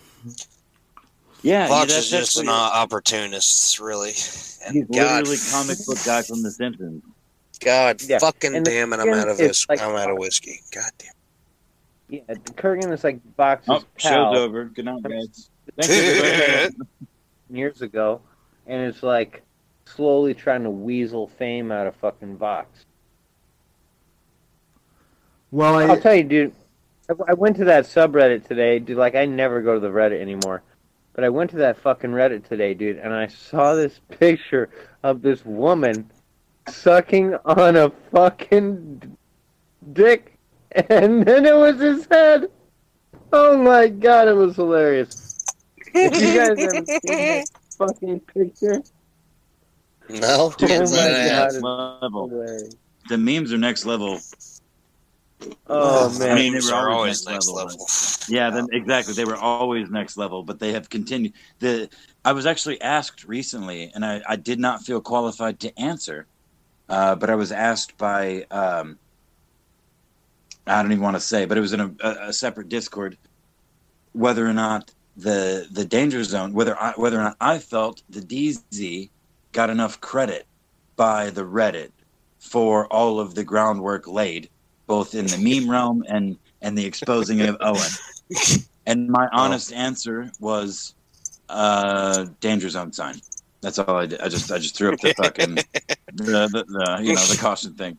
Yeah. 1.42 1.67
Vox 1.67 1.92
that's 1.92 2.06
is 2.06 2.11
just 2.11 2.40
an 2.40 2.45
what 2.48 2.53
uh, 2.53 2.56
opportunist, 2.76 3.80
really. 3.80 4.14
And 4.66 4.76
He's 4.76 4.85
God, 4.85 5.22
literally 5.27 5.38
comic 5.51 5.77
book 5.85 5.98
guy 6.06 6.22
from 6.22 6.42
The 6.43 6.51
Simpsons. 6.51 7.03
God, 7.58 8.02
Yeah, 8.02 8.19
fucking 8.19 8.56
and 8.56 8.66
damn 8.66 8.94
it! 8.94 9.00
I'm 9.00 9.14
out 9.14 9.27
of 9.30 9.40
is, 9.40 9.48
this. 9.48 9.69
like- 9.69 9.82
I'm 9.82 9.95
out 9.95 10.10
of 10.11 10.18
whiskey. 10.18 10.61
God 10.74 10.92
damn. 10.98 11.11
Yeah, 12.10 12.22
Kurgan 12.56 12.92
is 12.94 13.03
like 13.03 13.19
Vox's 13.36 13.66
Oh, 13.69 13.84
pal 14.00 14.34
show's 14.34 14.38
over. 14.38 14.66
Good 14.66 14.86
night, 14.86 15.03
guys. 15.03 15.50
Thank 15.80 16.76
years 17.50 17.82
ago, 17.82 18.22
and 18.66 18.82
it's 18.84 19.03
like 19.03 19.44
slowly 19.86 20.34
trying 20.34 20.64
to 20.64 20.69
weasel 20.69 21.27
fame 21.27 21.72
out 21.72 21.88
of 21.88 21.95
fucking 21.98 22.38
Vox. 22.38 22.86
well, 25.52 25.76
I'll 25.76 26.00
tell 26.00 26.16
you, 26.16 26.24
dude. 26.24 26.53
I, 27.10 27.14
I 27.30 27.34
went 27.34 27.56
to 27.58 27.66
that 27.66 27.86
subreddit 27.86 28.48
today, 28.48 28.80
dude. 28.80 28.98
Like, 28.98 29.16
I 29.16 29.26
never 29.26 29.61
go 29.61 29.74
to 29.74 29.80
the 29.80 29.88
Reddit 29.90 30.22
anymore, 30.22 30.61
but 31.14 31.24
I 31.24 31.30
went 31.30 31.52
to 31.52 31.58
that 31.58 31.77
fucking 31.77 32.11
Reddit 32.11 32.48
today, 32.48 32.74
dude, 32.74 32.98
and 32.98 33.14
I 33.14 33.27
saw 33.27 33.76
this 33.76 34.00
picture 34.19 34.69
of 35.03 35.22
this 35.22 35.45
woman 35.45 36.10
sucking 36.67 37.35
on 37.45 37.75
a 37.75 37.89
fucking 38.11 39.17
dick, 39.93 40.37
and 40.71 41.25
then 41.25 41.45
it 41.45 41.55
was 41.55 41.79
his 41.79 42.05
head. 42.09 42.49
Oh 43.31 43.57
my 43.57 43.87
god, 43.87 44.27
it 44.27 44.33
was 44.33 44.55
hilarious. 44.55 45.17
If 46.01 46.17
you 46.17 46.31
guys 46.31 46.61
haven't 46.61 46.89
seen 47.01 47.25
that 47.27 47.45
fucking 47.77 48.19
picture, 48.21 48.83
No, 50.09 50.53
Dude, 50.57 50.71
Oh 50.71 50.81
it's 50.81 50.91
my 50.91 51.11
next 51.13 51.61
level. 51.61 52.29
hilarious. 52.29 52.75
The 53.09 53.17
memes 53.17 53.53
are 53.53 53.57
next 53.57 53.85
level. 53.85 54.25
Oh 55.67 56.09
man, 56.09 56.31
I 56.31 56.35
mean, 56.35 56.51
they 56.51 56.59
Memes 56.59 56.61
were 56.61 56.73
are 56.73 56.89
always 56.89 56.91
always 56.91 57.23
next 57.25 57.25
next 57.25 57.51
level, 57.51 57.53
level. 57.53 57.91
Yeah, 58.27 58.49
then 58.49 58.67
exactly. 58.71 59.13
They 59.13 59.25
were 59.25 59.35
always 59.37 59.89
next 59.89 60.17
level, 60.17 60.43
but 60.43 60.59
they 60.59 60.73
have 60.73 60.89
continued. 60.89 61.33
The 61.59 61.89
I 62.23 62.33
was 62.33 62.45
actually 62.45 62.81
asked 62.81 63.23
recently, 63.25 63.91
and 63.93 64.03
I, 64.05 64.21
I 64.27 64.35
did 64.35 64.59
not 64.59 64.81
feel 64.83 65.01
qualified 65.01 65.59
to 65.61 65.79
answer, 65.79 66.27
uh, 66.90 67.16
but 67.16 67.30
I 67.30 67.35
was 67.35 67.51
asked 67.51 67.98
by 67.98 68.45
um, 68.51 68.98
I 70.66 70.82
don't 70.82 70.91
even 70.91 71.03
want 71.03 71.16
to 71.16 71.22
say, 71.22 71.45
but 71.45 71.57
it 71.57 71.61
was 71.61 71.74
in 71.74 71.80
a, 71.80 71.91
a, 72.01 72.33
separate 72.33 72.69
Discord 72.69 73.17
whether 74.14 74.45
or 74.45 74.53
not 74.53 74.91
the 75.16 75.67
the 75.72 75.85
danger 75.85 76.24
zone, 76.24 76.53
whether 76.53 76.80
I, 76.80 76.93
whether 76.95 77.19
or 77.19 77.24
not 77.24 77.38
I 77.40 77.59
felt 77.59 78.03
the 78.09 78.22
DZ 78.22 79.09
got 79.51 79.69
enough 79.69 79.99
credit 80.01 80.45
by 80.95 81.30
the 81.30 81.43
Reddit 81.43 81.91
for 82.40 82.88
all 82.88 83.19
of 83.19 83.35
the 83.35 83.43
groundwork 83.43 84.07
laid, 84.07 84.49
both 84.85 85.16
in 85.16 85.27
the 85.27 85.38
meme 85.38 85.69
realm 85.69 86.03
and 86.07 86.38
and 86.61 86.77
the 86.77 86.85
exposing 86.85 87.41
of 87.41 87.57
Owen. 87.61 87.91
And 88.85 89.09
my 89.09 89.27
honest 89.33 89.74
answer 89.74 90.32
was 90.40 90.95
uh, 91.49 92.27
danger 92.40 92.69
zone 92.69 92.93
sign. 92.93 93.19
That's 93.61 93.80
all 93.80 93.95
I 93.95 94.06
did. 94.06 94.22
I 94.22 94.30
just 94.30 94.52
I 94.52 94.60
just 94.60 94.76
threw 94.77 94.94
up 94.94 95.00
the 95.00 95.14
fucking 95.18 95.56
the, 95.56 95.64
the, 96.14 96.66
the 96.68 97.00
you 97.03 97.14
know 97.16 97.22
the 97.22 97.38
caution 97.42 97.74
thing. 97.74 97.98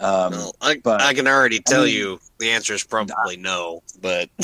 Um, 0.00 0.32
No, 0.32 0.52
I, 0.60 0.78
but- 0.82 1.00
I 1.00 1.14
can 1.14 1.26
already 1.28 1.60
tell 1.60 1.84
mean- 1.84 1.94
you 1.94 2.20
the 2.38 2.50
answer 2.50 2.74
is 2.74 2.82
probably 2.84 3.36
no, 3.36 3.82
but 4.00 4.28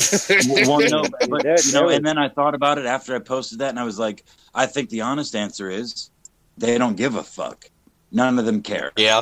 well, 0.65 0.79
no, 0.79 1.03
but 1.29 1.65
you 1.65 1.73
know, 1.73 1.89
and 1.89 2.05
then 2.05 2.17
I 2.17 2.29
thought 2.29 2.55
about 2.55 2.77
it 2.77 2.85
after 2.85 3.15
I 3.15 3.19
posted 3.19 3.59
that, 3.59 3.69
and 3.69 3.79
I 3.79 3.83
was 3.83 3.99
like, 3.99 4.23
I 4.55 4.65
think 4.67 4.89
the 4.89 5.01
honest 5.01 5.35
answer 5.35 5.69
is 5.69 6.09
they 6.57 6.77
don't 6.77 6.95
give 6.95 7.15
a 7.15 7.23
fuck. 7.23 7.69
None 8.11 8.39
of 8.39 8.45
them 8.45 8.61
care. 8.61 8.91
yeah, 8.95 9.21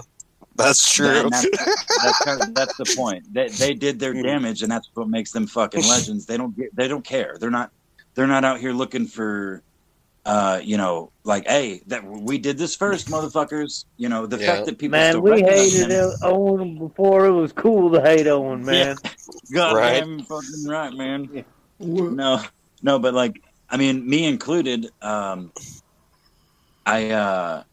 that's 0.56 0.94
true. 0.94 1.08
And 1.08 1.32
that's, 1.32 1.48
that's, 1.52 2.20
kind 2.24 2.42
of, 2.42 2.54
that's 2.56 2.78
the 2.78 2.94
point. 2.96 3.34
They, 3.34 3.50
they 3.50 3.74
did 3.74 4.00
their 4.00 4.14
damage, 4.14 4.62
and 4.64 4.72
that's 4.72 4.90
what 4.94 5.10
makes 5.10 5.32
them 5.32 5.46
fucking 5.48 5.84
legends. 5.88 6.26
They 6.26 6.38
don't 6.38 6.56
get, 6.56 6.74
they 6.76 6.88
don't 6.88 7.04
care. 7.04 7.36
They're 7.40 7.50
not 7.52 7.72
they're 8.14 8.28
not 8.28 8.46
out 8.46 8.60
here 8.60 8.74
looking 8.74 9.08
for, 9.08 9.62
uh, 10.28 10.60
you 10.64 10.78
know, 10.78 11.10
like, 11.24 11.48
hey, 11.48 11.82
that 11.88 12.04
we 12.04 12.38
did 12.38 12.58
this 12.58 12.76
first, 12.76 13.08
motherfuckers. 13.12 13.86
You 13.98 14.10
know, 14.10 14.26
the 14.26 14.38
Yeah. 14.38 14.56
fact 14.56 14.66
that 14.68 14.78
people 14.78 15.00
man, 15.00 15.14
still 15.14 15.22
we 15.22 15.42
hated 15.42 15.90
him- 15.90 16.12
Owen 16.22 16.78
before 16.78 17.26
it 17.26 17.32
was 17.32 17.52
cool 17.54 17.90
to 17.92 18.02
hate 18.02 18.28
Owen, 18.28 18.64
man. 18.64 18.98
Goddamn 19.54 20.20
fucking 20.24 20.66
right, 20.68 20.94
man. 20.94 21.30
Yeah. 21.34 21.44
No, 21.80 22.42
no, 22.82 23.00
but 23.00 23.14
like, 23.14 23.42
I 23.70 23.78
mean, 23.78 24.08
me 24.08 24.26
included. 24.26 24.90
Um, 25.02 25.52
I, 26.86 27.12
uh, 27.12 27.64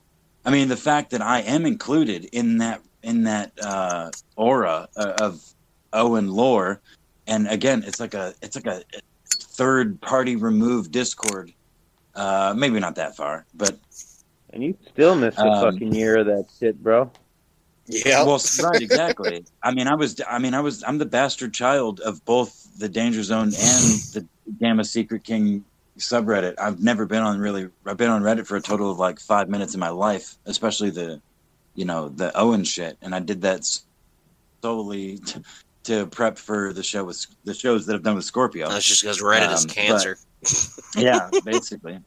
I 0.44 0.50
mean, 0.50 0.68
the 0.68 0.76
fact 0.76 1.10
that 1.10 1.22
I 1.22 1.40
am 1.40 1.66
included 1.66 2.26
in 2.32 2.58
that 2.58 2.80
in 3.02 3.24
that 3.24 3.52
uh, 3.62 4.10
aura 4.36 4.88
uh, 4.96 5.12
of 5.20 5.42
Owen 5.92 6.28
lore 6.30 6.80
and 7.26 7.46
again, 7.48 7.84
it's 7.86 8.00
like 8.00 8.14
a 8.14 8.34
it's 8.42 8.56
like 8.56 8.66
a 8.66 8.82
third 9.30 10.00
party 10.00 10.36
removed 10.36 10.92
Discord. 10.92 11.52
Uh, 12.14 12.54
maybe 12.56 12.78
not 12.80 12.94
that 12.96 13.16
far, 13.16 13.44
but 13.54 13.76
And 14.52 14.62
you 14.62 14.76
still 14.92 15.16
missed 15.16 15.38
a 15.38 15.42
Um, 15.42 15.72
fucking 15.72 15.94
year 15.94 16.18
of 16.18 16.26
that 16.26 16.46
shit, 16.60 16.80
bro. 16.82 17.10
Yeah. 17.86 18.22
well, 18.24 18.40
right, 18.62 18.80
exactly. 18.80 19.44
I 19.62 19.74
mean, 19.74 19.88
I 19.88 19.94
was, 19.94 20.20
I 20.30 20.38
mean, 20.38 20.54
I 20.54 20.60
was, 20.60 20.82
I'm 20.86 20.96
the 20.98 21.04
bastard 21.06 21.52
child 21.52 22.00
of 22.00 22.24
both 22.24 22.78
the 22.78 22.88
Danger 22.88 23.22
Zone 23.22 23.48
and 23.48 23.54
the 24.14 24.26
Gamma 24.60 24.84
Secret 24.84 25.22
King 25.24 25.64
subreddit. 25.98 26.54
I've 26.58 26.82
never 26.82 27.04
been 27.04 27.22
on 27.22 27.38
really. 27.38 27.68
I've 27.84 27.96
been 27.96 28.10
on 28.10 28.22
Reddit 28.22 28.46
for 28.46 28.56
a 28.56 28.60
total 28.60 28.90
of 28.90 28.98
like 28.98 29.18
five 29.20 29.48
minutes 29.48 29.74
in 29.74 29.80
my 29.80 29.90
life, 29.90 30.36
especially 30.46 30.90
the, 30.90 31.20
you 31.74 31.84
know, 31.84 32.08
the 32.08 32.34
Owen 32.38 32.64
shit, 32.64 32.96
and 33.02 33.14
I 33.14 33.18
did 33.20 33.42
that 33.42 33.68
solely 34.62 35.18
to, 35.26 35.42
to 35.84 36.06
prep 36.06 36.38
for 36.38 36.72
the 36.72 36.82
show 36.82 37.04
with 37.04 37.26
the 37.44 37.52
shows 37.54 37.86
that 37.86 37.94
I've 37.96 38.02
done 38.02 38.14
with 38.16 38.24
Scorpio. 38.24 38.68
That's 38.68 38.86
just 38.86 39.02
because 39.02 39.20
Reddit 39.20 39.52
is 39.52 39.62
Um, 39.64 39.66
but- 39.68 39.74
cancer. 39.74 40.18
Yeah, 40.96 41.30
basically. 41.44 42.00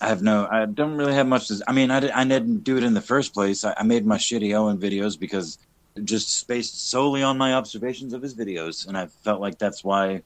I 0.00 0.08
have 0.08 0.22
no. 0.22 0.48
I 0.50 0.66
don't 0.66 0.96
really 0.96 1.14
have 1.14 1.26
much 1.26 1.48
to. 1.48 1.62
I 1.66 1.72
mean, 1.72 1.90
I, 1.90 2.00
did, 2.00 2.10
I 2.10 2.24
didn't 2.24 2.64
do 2.64 2.76
it 2.76 2.84
in 2.84 2.94
the 2.94 3.00
first 3.00 3.34
place. 3.34 3.64
I, 3.64 3.74
I 3.76 3.82
made 3.82 4.06
my 4.06 4.16
shitty 4.16 4.54
Owen 4.56 4.78
videos 4.78 5.18
because 5.18 5.58
just 6.04 6.46
based 6.48 6.90
solely 6.90 7.22
on 7.22 7.36
my 7.36 7.54
observations 7.54 8.12
of 8.12 8.22
his 8.22 8.34
videos, 8.34 8.86
and 8.86 8.96
I 8.96 9.06
felt 9.06 9.40
like 9.40 9.58
that's 9.58 9.84
why 9.84 10.22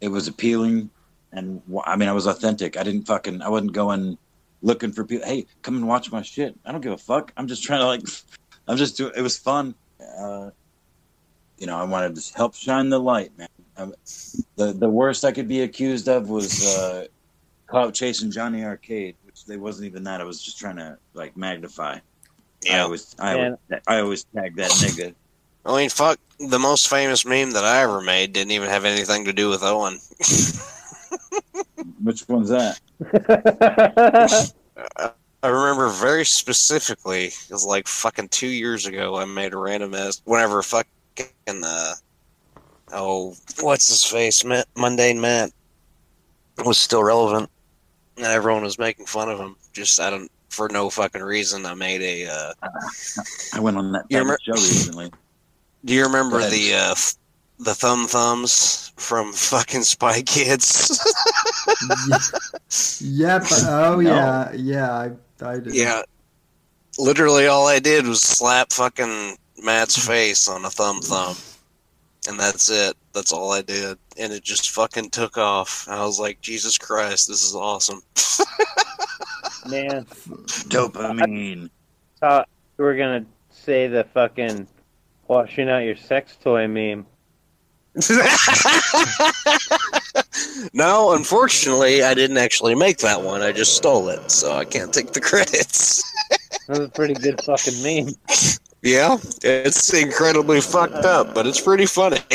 it 0.00 0.08
was 0.08 0.28
appealing. 0.28 0.90
And 1.32 1.60
I 1.84 1.96
mean, 1.96 2.08
I 2.08 2.12
was 2.12 2.26
authentic. 2.26 2.76
I 2.76 2.82
didn't 2.82 3.06
fucking. 3.06 3.42
I 3.42 3.48
wasn't 3.48 3.72
going 3.72 4.16
looking 4.62 4.92
for 4.92 5.04
people. 5.04 5.26
Hey, 5.26 5.46
come 5.62 5.76
and 5.76 5.88
watch 5.88 6.10
my 6.12 6.22
shit. 6.22 6.56
I 6.64 6.72
don't 6.72 6.80
give 6.80 6.92
a 6.92 6.98
fuck. 6.98 7.32
I'm 7.36 7.48
just 7.48 7.62
trying 7.64 7.80
to 7.80 7.86
like. 7.86 8.02
I'm 8.68 8.76
just 8.76 8.96
doing. 8.96 9.12
It 9.16 9.22
was 9.22 9.38
fun. 9.38 9.74
Uh, 10.18 10.50
you 11.58 11.66
know, 11.66 11.76
I 11.76 11.84
wanted 11.84 12.16
to 12.16 12.36
help 12.36 12.54
shine 12.54 12.88
the 12.88 13.00
light, 13.00 13.36
man. 13.38 13.48
Um, 13.78 13.94
the 14.56 14.72
the 14.72 14.88
worst 14.88 15.24
I 15.24 15.32
could 15.32 15.48
be 15.48 15.62
accused 15.62 16.08
of 16.08 16.28
was 16.28 16.64
uh, 16.66 17.06
clout 17.66 17.94
chasing 17.94 18.30
Johnny 18.30 18.64
Arcade, 18.64 19.16
which 19.24 19.44
they 19.44 19.56
wasn't 19.56 19.86
even 19.86 20.04
that. 20.04 20.20
I 20.20 20.24
was 20.24 20.42
just 20.42 20.58
trying 20.58 20.76
to 20.76 20.98
like 21.14 21.36
magnify. 21.36 21.98
Yeah, 22.64 22.72
I 22.72 22.76
Yeah. 22.76 22.82
always 22.84 23.16
I 23.18 23.34
always, 23.34 23.54
I 23.86 24.00
always 24.00 24.24
tag 24.34 24.56
that 24.56 24.70
nigga. 24.70 25.14
I 25.64 25.76
mean, 25.76 25.90
fuck. 25.90 26.18
The 26.38 26.58
most 26.58 26.88
famous 26.88 27.24
meme 27.24 27.52
that 27.52 27.64
I 27.64 27.82
ever 27.82 28.00
made 28.00 28.32
didn't 28.32 28.52
even 28.52 28.68
have 28.68 28.84
anything 28.84 29.24
to 29.24 29.32
do 29.32 29.48
with 29.48 29.62
Owen. 29.62 29.98
Which 32.02 32.26
one's 32.28 32.50
that? 32.50 32.78
I 35.42 35.48
remember 35.48 35.88
very 35.90 36.24
specifically. 36.24 37.26
It 37.26 37.50
was 37.50 37.64
like 37.64 37.88
fucking 37.88 38.28
two 38.28 38.48
years 38.48 38.86
ago. 38.86 39.16
I 39.16 39.24
made 39.24 39.54
a 39.54 39.58
random 39.58 39.94
ass. 39.94 40.20
Whenever 40.24 40.62
fucking 40.62 40.88
uh, 41.64 41.94
oh, 42.92 43.34
what's 43.60 43.88
his 43.88 44.04
face? 44.04 44.44
Matt, 44.44 44.66
mundane 44.76 45.20
Matt 45.20 45.50
was 46.64 46.78
still 46.78 47.02
relevant, 47.04 47.50
and 48.16 48.26
everyone 48.26 48.62
was 48.62 48.78
making 48.78 49.06
fun 49.06 49.28
of 49.28 49.38
him. 49.38 49.56
Just 49.72 50.00
I 50.00 50.10
don't 50.10 50.30
for 50.48 50.68
no 50.68 50.88
fucking 50.90 51.22
reason. 51.22 51.66
I 51.66 51.74
made 51.74 52.00
a. 52.02 52.26
Uh, 52.26 52.52
I 53.54 53.60
went 53.60 53.76
on 53.76 53.92
that 53.92 54.06
remember- 54.10 54.38
show 54.42 54.52
recently. 54.52 55.12
do 55.84 55.94
you 55.94 56.04
remember 56.04 56.38
the 56.48 56.74
uh, 56.74 56.94
the 57.58 57.74
thumb 57.74 58.06
thumbs 58.06 58.92
from 58.96 59.32
fucking 59.32 59.82
Spy 59.82 60.22
Kids? 60.22 60.88
yep. 63.00 63.42
Oh 63.66 64.00
No. 64.00 64.00
yeah, 64.00 64.52
yeah. 64.52 64.92
I, 64.92 65.10
I 65.46 65.58
did. 65.58 65.74
Yeah. 65.74 66.02
Literally 66.98 67.46
all 67.46 67.66
I 67.68 67.78
did 67.78 68.06
was 68.06 68.22
slap 68.22 68.72
fucking 68.72 69.36
Matt's 69.62 70.06
face 70.06 70.48
on 70.48 70.64
a 70.64 70.70
thumb 70.70 71.00
thumb. 71.02 71.36
And 72.28 72.38
that's 72.38 72.70
it. 72.70 72.96
That's 73.12 73.32
all 73.32 73.52
I 73.52 73.62
did. 73.62 73.98
And 74.16 74.32
it 74.32 74.42
just 74.42 74.70
fucking 74.70 75.10
took 75.10 75.38
off. 75.38 75.86
I 75.88 76.04
was 76.04 76.18
like, 76.18 76.40
Jesus 76.40 76.78
Christ, 76.78 77.28
this 77.28 77.44
is 77.44 77.54
awesome. 77.54 78.02
Man, 79.68 80.04
Dopamine. 80.68 81.70
thought 82.20 82.48
you 82.78 82.84
were 82.84 82.96
gonna 82.96 83.24
say 83.50 83.88
the 83.88 84.04
fucking 84.14 84.66
washing 85.28 85.68
out 85.68 85.78
your 85.78 85.96
sex 85.96 86.36
toy 86.42 86.68
meme. 86.68 87.04
no, 90.74 91.14
unfortunately, 91.14 92.02
I 92.02 92.12
didn't 92.14 92.36
actually 92.36 92.74
make 92.74 92.98
that 92.98 93.22
one. 93.22 93.42
I 93.42 93.52
just 93.52 93.74
stole 93.74 94.10
it, 94.10 94.30
so 94.30 94.52
I 94.52 94.66
can't 94.66 94.92
take 94.92 95.12
the 95.12 95.20
credits. 95.20 96.02
That 96.68 96.78
was 96.78 96.80
a 96.80 96.88
pretty 96.88 97.14
good 97.14 97.40
fucking 97.42 97.82
meme. 97.82 98.12
yeah, 98.86 99.16
it's 99.42 99.92
incredibly 99.92 100.60
fucked 100.60 101.04
up, 101.04 101.34
but 101.34 101.46
it's 101.46 101.60
pretty 101.60 101.86
funny. 101.86 102.16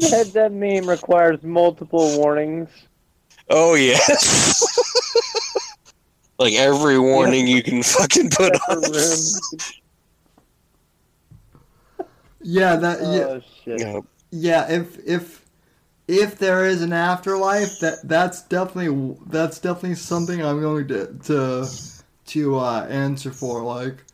that, 0.00 0.30
that 0.34 0.52
meme 0.52 0.88
requires 0.88 1.42
multiple 1.42 2.16
warnings. 2.18 2.68
Oh 3.50 3.74
yes. 3.74 4.62
like 6.38 6.54
every 6.54 6.98
warning 6.98 7.46
you 7.46 7.62
can 7.62 7.82
fucking 7.82 8.30
put 8.30 8.54
on. 8.68 8.82
Room. 8.92 9.18
Yeah. 12.40 12.76
That. 12.76 13.00
Yeah. 13.00 13.06
Oh 13.06 13.42
shit. 13.64 13.80
Yeah. 13.80 14.00
yeah 14.30 14.70
if 14.70 14.98
if 15.06 15.44
if 16.08 16.38
there 16.38 16.64
is 16.64 16.82
an 16.82 16.92
afterlife 16.92 17.78
that 17.80 17.98
that's 18.04 18.42
definitely 18.44 19.16
that's 19.26 19.58
definitely 19.58 19.94
something 19.94 20.42
i'm 20.42 20.60
going 20.60 20.88
to 20.88 21.06
to 21.22 21.68
to 22.28 22.58
uh 22.58 22.86
answer 22.88 23.30
for 23.32 23.62
like 23.62 24.04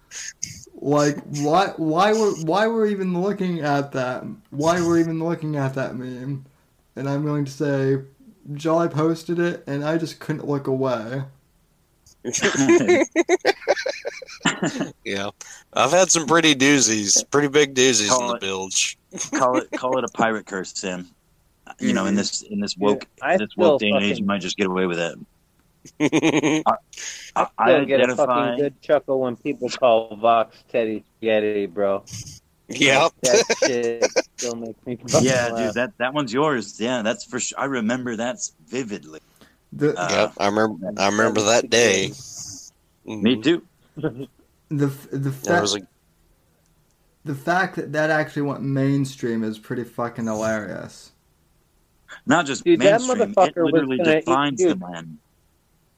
like 0.75 1.17
why 1.25 1.69
why 1.77 2.13
were 2.13 2.33
why 2.45 2.67
we're 2.67 2.87
even 2.87 3.21
looking 3.21 3.61
at 3.61 3.93
that 3.93 4.25
why 4.51 4.81
we're 4.81 4.99
even 4.99 5.19
looking 5.23 5.57
at 5.57 5.75
that 5.75 5.95
meme 5.97 6.45
and 6.97 7.09
i'm 7.09 7.25
going 7.25 7.45
to 7.45 7.51
say 7.53 7.99
jolly 8.55 8.89
posted 8.89 9.39
it 9.39 9.65
and 9.67 9.85
i 9.85 9.97
just 9.97 10.19
couldn't 10.21 10.47
look 10.47 10.67
away 10.67 11.23
Yeah, 15.05 15.29
I've 15.75 15.91
had 15.91 16.11
some 16.11 16.27
pretty 16.27 16.55
doozies, 16.55 17.29
pretty 17.31 17.49
big 17.49 17.75
doozies 17.75 18.05
in 18.05 18.09
Call 18.09 18.29
the 18.29 18.35
it- 18.37 18.41
bilge. 18.41 18.99
call 19.33 19.59
it 19.59 19.71
call 19.73 19.99
it 19.99 20.05
a 20.05 20.09
pirate 20.09 20.47
curse, 20.47 20.73
Sam. 20.75 21.09
You 21.79 21.93
know, 21.93 22.07
in 22.07 22.15
this 22.15 22.43
in 22.43 22.61
this 22.61 22.77
woke 22.77 23.07
I 23.23 23.37
this 23.37 23.57
woke 23.57 23.81
day 23.81 23.91
and 23.91 24.03
age, 24.05 24.19
you 24.19 24.25
might 24.25 24.41
just 24.41 24.57
get 24.57 24.67
away 24.67 24.87
with 24.87 24.99
it. 24.99 25.19
I 26.01 26.63
I, 27.37 27.47
still 27.63 27.85
get 27.87 28.01
a 28.09 28.17
fucking 28.17 28.57
good 28.59 28.81
chuckle 28.81 29.21
when 29.21 29.37
people 29.37 29.69
call 29.71 30.17
Vox 30.17 30.57
Teddy 30.69 31.05
Spaghetti, 31.17 31.67
bro. 31.67 32.05
yep. 32.69 33.13
That 33.23 33.45
shit 33.65 34.11
still 34.39 34.57
makes 34.57 34.85
me 34.87 34.99
Yeah, 35.21 35.49
laugh. 35.49 35.57
dude, 35.59 35.75
that 35.75 35.93
that 35.99 36.15
one's 36.15 36.33
yours. 36.33 36.81
Yeah, 36.81 37.03
that's 37.03 37.25
for 37.25 37.41
sure. 37.41 37.59
I 37.61 37.67
remember 37.67 38.17
that 38.17 38.37
vividly. 38.67 39.21
the 39.73 39.99
Uh, 39.99 40.09
Yep. 40.11 40.33
I 40.39 40.47
remember. 40.47 40.93
I 40.97 41.09
remember 41.09 41.43
that 41.43 41.69
day. 41.71 42.13
Me 43.07 43.41
too. 43.41 43.63
the 43.97 44.29
the 45.13 45.33
fact 45.33 45.63
was 45.63 45.77
a 45.77 45.81
the 47.25 47.35
fact 47.35 47.77
that 47.77 47.93
that 47.93 48.11
actually 48.11 48.43
went 48.43 48.63
mainstream 48.63 49.43
is 49.45 49.59
pretty 49.59 49.85
fucking 49.85 50.27
hilarious 50.27 51.13
Not 52.27 52.47
just 52.47 52.65
Dude, 52.65 52.81
that 52.81 53.01
mainstream. 53.03 53.23
It 53.23 53.35
motherfucker 53.37 53.65
was 53.65 53.73
literally 53.73 53.99
gonna 53.99 54.23
eat 54.27 54.27
defines 54.27 54.61
the 54.61 54.77
man. 54.77 55.19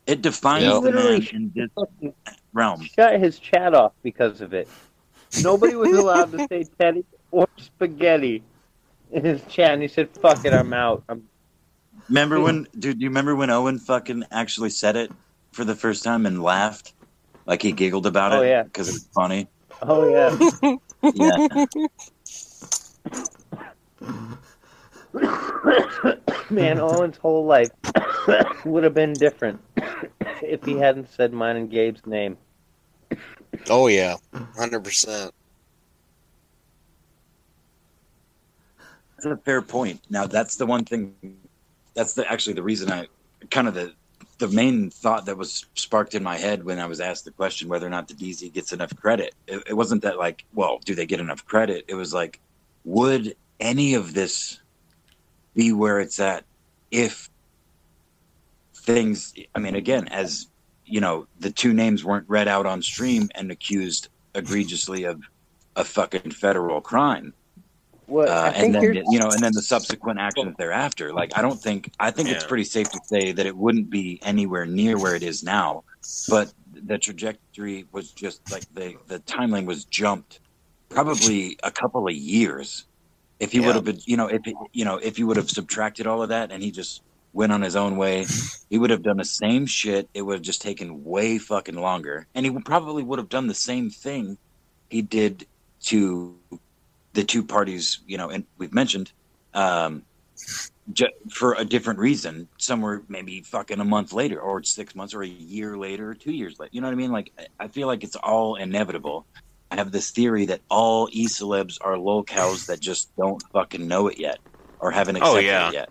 It 0.07 0.23
defines 0.23 0.65
Yep. 0.65 0.83
the 0.83 0.91
man 0.93 0.95
Literally 0.95 1.29
in 1.33 1.53
this 1.55 2.13
realm. 2.53 2.81
shut 2.81 3.21
his 3.21 3.39
chat 3.39 3.75
off 3.75 3.93
because 4.03 4.41
of 4.41 4.55
it. 4.55 4.69
Nobody 5.37 5.75
was 5.75 5.93
allowed 5.93 6.33
to 6.33 6.47
say 6.49 6.65
Teddy 6.81 7.05
or 7.31 7.47
spaghetti 7.59 8.43
in 9.11 9.25
his 9.25 9.43
chat, 9.47 9.73
and 9.73 9.83
he 9.83 9.89
said, 9.89 10.09
"Fuck 10.23 10.45
it, 10.45 10.53
I'm 10.53 10.73
out." 10.73 11.03
I'm, 11.09 11.25
Remember 12.09 12.41
when, 12.41 12.67
dude? 12.79 12.99
Do 12.99 13.05
you 13.05 13.11
remember 13.11 13.35
when 13.35 13.51
Owen 13.51 13.79
fucking 13.79 14.25
actually 14.31 14.71
said 14.71 14.97
it 14.97 15.11
for 15.53 15.65
the 15.65 15.75
first 15.75 16.05
time 16.05 16.25
and 16.27 16.43
laughed? 16.43 16.95
Like 17.47 17.63
he 17.63 17.73
giggled 17.73 18.07
about 18.07 18.33
Oh, 18.33 18.43
it 18.43 18.49
yeah. 18.49 18.63
because 18.63 18.89
it 18.89 18.93
was 18.93 19.09
funny. 19.15 19.49
oh 19.83 20.09
yeah. 20.09 20.37
Yeah, 21.15 21.39
Man, 26.51 26.79
Owen's 26.79 27.17
whole 27.17 27.45
life 27.45 27.71
would 28.65 28.85
have 28.85 28.95
been 28.95 29.13
different 29.13 29.61
if 30.43 30.65
he 30.65 30.75
hadn't 30.75 31.11
said 31.11 31.33
mine 31.33 31.57
and 31.57 31.71
Gabe's 31.71 32.07
name. 32.07 32.37
Oh 33.69 33.87
yeah, 33.87 34.17
hundred 34.57 34.85
percent. 34.85 35.33
that's 39.17 39.41
a 39.41 39.45
fair 39.45 39.63
point. 39.63 40.01
Now 40.11 40.27
that's 40.27 40.57
the 40.57 40.67
one 40.67 40.85
thing. 40.85 41.15
That's 41.95 42.15
the 42.15 42.31
actually 42.31 42.55
the 42.55 42.63
reason 42.63 42.91
I 42.91 43.09
kind 43.51 43.69
of 43.69 43.75
the 43.75 43.93
the 44.39 44.49
main 44.49 44.91
thought 44.91 45.25
that 45.27 45.39
was 45.39 45.65
sparked 45.75 46.15
in 46.15 46.23
my 46.23 46.37
head 46.37 46.63
when 46.63 46.79
I 46.79 46.87
was 46.87 47.01
asked 47.01 47.25
the 47.25 47.31
question 47.31 47.69
whether 47.69 47.87
or 47.87 47.91
not 47.91 48.09
the 48.09 48.15
DZ 48.15 48.53
gets 48.53 48.73
enough 48.73 48.95
credit. 48.97 49.35
It, 49.47 49.63
it 49.69 49.75
wasn't 49.75 50.03
that 50.03 50.19
like, 50.19 50.45
well, 50.53 50.79
do 50.85 50.95
they 50.95 51.07
get 51.07 51.21
enough 51.21 51.47
credit? 51.47 51.87
It 51.89 51.95
was 51.95 52.13
like, 52.13 52.39
would 52.85 53.35
any 53.61 53.95
of 53.95 54.13
this 54.13 54.61
be 55.57 55.73
where 55.73 55.99
it's 55.99 56.21
at 56.21 56.45
if 56.93 57.29
things? 58.75 59.35
I 59.55 59.59
mean, 59.59 59.75
again, 59.75 60.07
as 60.09 60.47
you 60.85 61.01
know, 61.01 61.27
the 61.41 61.51
two 61.51 61.73
names 61.73 62.05
weren't 62.05 62.29
read 62.29 62.47
out 62.47 62.67
on 62.67 62.83
stream 62.83 63.29
and 63.35 63.51
accused 63.51 64.09
egregiously 64.35 65.05
of 65.05 65.21
a 65.75 65.85
fucking 65.85 66.31
federal 66.31 66.81
crime. 66.81 67.33
What 68.07 68.29
I 68.29 68.49
uh, 68.49 68.53
and 68.53 68.75
then 68.75 68.83
here's- 68.83 69.07
you 69.11 69.19
know, 69.19 69.31
and 69.31 69.43
then 69.43 69.53
the 69.53 69.63
subsequent 69.63 70.21
actions 70.21 70.55
thereafter. 70.59 71.13
Like, 71.13 71.37
I 71.37 71.43
don't 71.43 71.61
think 71.61 71.91
I 71.99 72.13
think 72.13 72.29
it's 72.29 72.45
pretty 72.47 72.63
safe 72.65 72.89
to 72.91 73.01
say 73.05 73.33
that 73.33 73.47
it 73.47 73.57
wouldn't 73.57 73.91
be 73.91 74.21
anywhere 74.23 74.65
near 74.65 74.97
where 74.97 75.17
it 75.17 75.25
is 75.25 75.43
now, 75.43 75.83
but 76.29 76.53
the 76.73 76.99
trajectory 76.99 77.87
was 77.91 78.13
just 78.13 78.49
like 78.53 78.63
the 78.75 78.95
the 79.09 79.19
timeline 79.21 79.67
was 79.67 79.85
jumped 79.87 80.39
probably 80.89 81.59
a 81.65 81.71
couple 81.73 82.07
of 82.07 82.15
years. 82.15 82.87
If 83.39 83.53
he 83.53 83.59
Yeah. 83.61 83.67
would 83.67 83.75
have 83.77 83.85
been, 83.85 84.01
you 84.07 84.17
know, 84.17 84.29
if 84.29 84.41
you 84.73 84.85
know, 84.85 84.97
if 84.97 85.17
he 85.17 85.25
would 85.25 85.37
have 85.37 85.51
subtracted 85.51 86.07
all 86.07 86.23
of 86.23 86.31
that 86.31 86.51
and 86.53 86.63
he 86.63 86.71
just 86.71 87.03
went 87.33 87.53
on 87.53 87.61
his 87.63 87.77
own 87.77 87.97
way, 87.97 88.25
he 88.71 88.79
would 88.79 88.91
have 88.91 89.03
done 89.03 89.19
the 89.19 89.25
same 89.25 89.67
shit. 89.67 90.09
It 90.15 90.23
would 90.23 90.35
have 90.35 90.43
just 90.43 90.63
taken 90.63 91.05
way 91.05 91.39
fucking 91.39 91.77
longer, 91.77 92.27
and 92.35 92.47
he 92.47 92.59
probably 92.61 93.03
would 93.03 93.19
have 93.19 93.29
done 93.29 93.47
the 93.47 93.55
same 93.55 93.91
thing 93.91 94.39
he 94.89 95.03
did 95.03 95.47
to 95.85 96.39
the 97.13 97.25
two 97.25 97.45
parties, 97.45 98.01
you 98.07 98.17
know, 98.19 98.29
and 98.31 98.47
we've 98.59 98.73
mentioned, 98.75 99.13
um, 99.55 100.05
ju- 100.93 101.07
for 101.31 101.55
a 101.55 101.65
different 101.65 101.99
reason, 101.99 102.49
somewhere 102.59 103.03
maybe 103.09 103.43
fucking 103.43 103.81
a 103.81 103.85
month 103.85 104.13
later, 104.13 104.41
or 104.41 104.63
six 104.63 104.95
months, 104.95 105.15
or 105.15 105.23
a 105.23 105.27
year 105.29 105.77
later, 105.79 106.11
or 106.11 106.15
two 106.15 106.33
years 106.33 106.59
later. 106.59 106.71
You 106.73 106.81
know 106.81 106.89
what 106.89 106.93
I 106.93 106.97
mean? 106.97 107.13
Like, 107.13 107.33
I 107.59 107.69
feel 107.69 107.87
like 107.87 108.05
it's 108.05 108.17
all 108.17 108.57
inevitable. 108.57 109.27
I 109.71 109.77
have 109.77 109.91
this 109.93 110.11
theory 110.11 110.47
that 110.47 110.61
all 110.71 111.09
e 111.13 111.27
celebs 111.27 111.79
are 111.81 111.95
lolcows 111.97 112.67
that 112.67 112.81
just 112.81 113.15
don't 113.17 113.43
fucking 113.53 113.87
know 113.87 114.07
it 114.09 114.19
yet, 114.19 114.39
or 114.81 114.91
haven't 114.91 115.17
Oh, 115.17 115.37
accepted 115.37 115.45
yeah. 115.47 115.69
it 115.69 115.75
yet. 115.75 115.89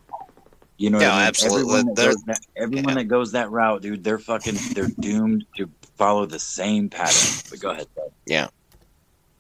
You 0.78 0.90
know, 0.90 0.98
what 0.98 1.04
Yeah, 1.04 1.14
I 1.14 1.18
mean? 1.20 1.28
absolutely. 1.28 1.62
Everyone, 1.80 1.94
that 1.96 2.06
goes, 2.06 2.24
that, 2.26 2.40
everyone 2.58 2.90
yeah. 2.90 2.96
that 2.96 3.04
goes 3.06 3.32
that 3.34 3.52
route, 3.52 3.82
dude, 3.82 4.04
they're 4.04 4.20
fucking, 4.20 4.56
they're 4.74 4.90
doomed 5.00 5.46
to 5.58 5.70
follow 5.98 6.26
the 6.26 6.40
same 6.40 6.90
pattern. 6.90 7.42
But 7.50 7.60
go 7.60 7.70
ahead. 7.72 7.88
Bud. 7.96 8.50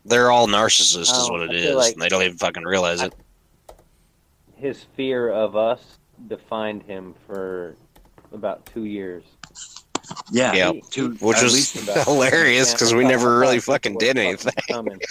They're 0.08 0.32
all 0.32 0.48
narcissists, 0.48 1.02
is 1.02 1.12
Oh, 1.14 1.32
what 1.32 1.42
it 1.42 1.50
I 1.52 1.54
is. 1.54 1.66
feel 1.66 1.78
like- 1.78 1.94
and 1.94 2.02
they 2.02 2.10
don't 2.10 2.22
even 2.24 2.38
fucking 2.38 2.64
realize 2.64 3.02
it. 3.02 3.14
his 4.56 4.86
fear 4.96 5.30
of 5.32 5.56
us 5.56 5.98
defined 6.28 6.84
him 6.84 7.14
for 7.28 7.76
about 8.32 8.66
two 8.68 8.86
years. 8.86 9.24
Yeah, 10.32 10.54
Yeah. 10.54 10.72
He- 10.74 10.84
Two- 10.90 11.12
Which 11.20 11.42
was 11.42 11.72
hilarious 12.06 12.72
because 12.74 12.94
we 12.94 13.04
never 13.06 13.40
really 13.40 13.60
fucking 13.60 13.98
did 13.98 14.18
anything. 14.18 14.54
coming. 14.70 15.00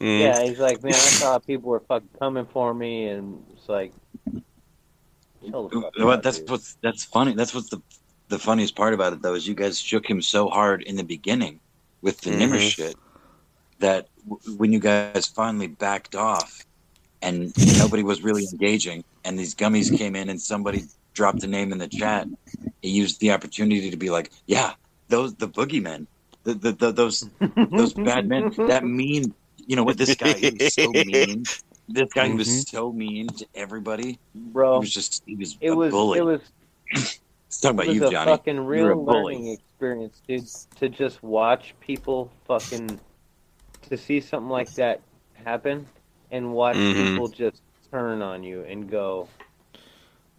Mm. 0.00 0.18
Yeah, 0.22 0.42
he's 0.42 0.58
like, 0.58 0.82
man, 0.82 0.92
I 0.92 0.96
thought 0.96 1.46
people 1.46 1.70
were 1.70 1.78
fucking 1.78 2.08
coming 2.18 2.46
for 2.52 2.74
me, 2.74 3.06
and 3.06 3.40
it's 3.52 3.68
like, 3.68 3.92
chill 5.48 5.68
the 5.68 5.80
fuck 5.82 5.92
Well, 5.98 6.20
that's 6.20 6.38
dude. 6.40 6.50
what's 6.50 6.76
that's 6.82 7.04
funny. 7.04 7.34
That's 7.34 7.54
what's 7.54 7.70
the 7.70 7.80
the 8.28 8.38
funniest 8.40 8.74
part 8.74 8.92
about 8.94 9.12
it 9.12 9.22
though 9.22 9.34
is 9.34 9.46
you 9.46 9.54
guys 9.54 9.78
shook 9.78 10.08
him 10.10 10.20
so 10.22 10.48
hard 10.48 10.82
in 10.82 10.96
the 10.96 11.04
beginning 11.04 11.60
with 12.02 12.20
the 12.22 12.30
Nimmer 12.32 12.56
Mhm. 12.56 12.70
shit 12.70 12.96
that 13.78 14.08
w- 14.28 14.56
when 14.58 14.72
you 14.72 14.80
guys 14.80 15.26
finally 15.26 15.66
backed 15.68 16.14
off 16.16 16.64
and 17.22 17.52
nobody 17.78 18.02
was 18.02 18.22
really 18.22 18.46
engaging 18.50 19.04
and 19.24 19.38
these 19.38 19.54
gummies 19.54 19.96
came 19.96 20.16
in 20.16 20.28
and 20.28 20.40
somebody 20.42 20.84
dropped 21.14 21.40
the 21.40 21.46
name 21.46 21.72
in 21.72 21.78
the 21.78 21.88
chat, 21.88 22.28
he 22.82 22.90
used 22.90 23.20
the 23.20 23.32
opportunity 23.32 23.90
to 23.90 23.96
be 23.96 24.10
like, 24.10 24.30
yeah, 24.46 24.74
those 25.08 25.34
the 25.36 25.48
boogeymen, 25.48 26.06
the, 26.44 26.54
the, 26.54 26.72
the 26.72 26.92
those 26.92 27.28
those 27.70 27.94
bad 27.94 28.28
men, 28.28 28.52
that 28.66 28.84
mean. 28.84 29.34
You 29.66 29.76
know 29.76 29.84
what? 29.84 29.96
This 29.98 30.14
guy 30.16 30.34
he 30.34 30.50
was 30.50 30.74
so 30.74 30.92
mean. 31.06 31.44
This 31.88 32.12
guy 32.12 32.28
he 32.28 32.34
was 32.34 32.68
so 32.68 32.92
mean 32.92 33.28
to 33.28 33.46
everybody. 33.54 34.18
bro. 34.34 34.42
He 34.44 34.50
bro. 34.52 34.78
was 34.80 34.92
just 34.92 35.22
he 35.26 35.36
was 35.36 35.56
It 35.60 35.70
a 35.70 35.76
was 35.76 35.90
bully. 35.92 36.18
it 36.18 36.22
was 36.22 36.40
Let's 36.92 37.20
talk 37.60 37.70
it 37.70 37.74
about 37.74 37.86
was 37.86 37.96
you, 37.96 38.06
a 38.06 38.10
Johnny. 38.10 38.30
fucking 38.32 38.56
You're 38.56 38.90
a 38.90 38.96
real 38.96 39.04
bully. 39.04 39.34
learning 39.34 39.48
experience, 39.52 40.20
dude. 40.26 40.44
To 40.80 40.88
just 40.88 41.22
watch 41.22 41.74
people 41.80 42.30
fucking 42.46 43.00
to 43.88 43.96
see 43.96 44.20
something 44.20 44.50
like 44.50 44.74
that 44.74 45.00
happen 45.44 45.86
and 46.30 46.52
watch 46.52 46.76
Mhm. 46.76 47.14
people 47.14 47.28
just 47.28 47.62
turn 47.90 48.22
on 48.22 48.42
you 48.42 48.62
and 48.64 48.90
go, 48.90 49.28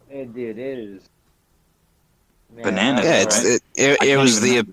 "Hey, 0.08 0.24
dude, 0.24 0.58
it 0.58 0.78
is." 0.78 1.02
Man, 2.54 2.64
Bananas, 2.64 3.04
Yeah, 3.04 3.22
it's, 3.22 3.36
right? 3.44 3.46
it, 3.46 3.62
it, 3.76 3.98
I 4.02 4.06
it 4.06 4.16
was 4.18 4.40
the 4.40 4.56
have- 4.56 4.68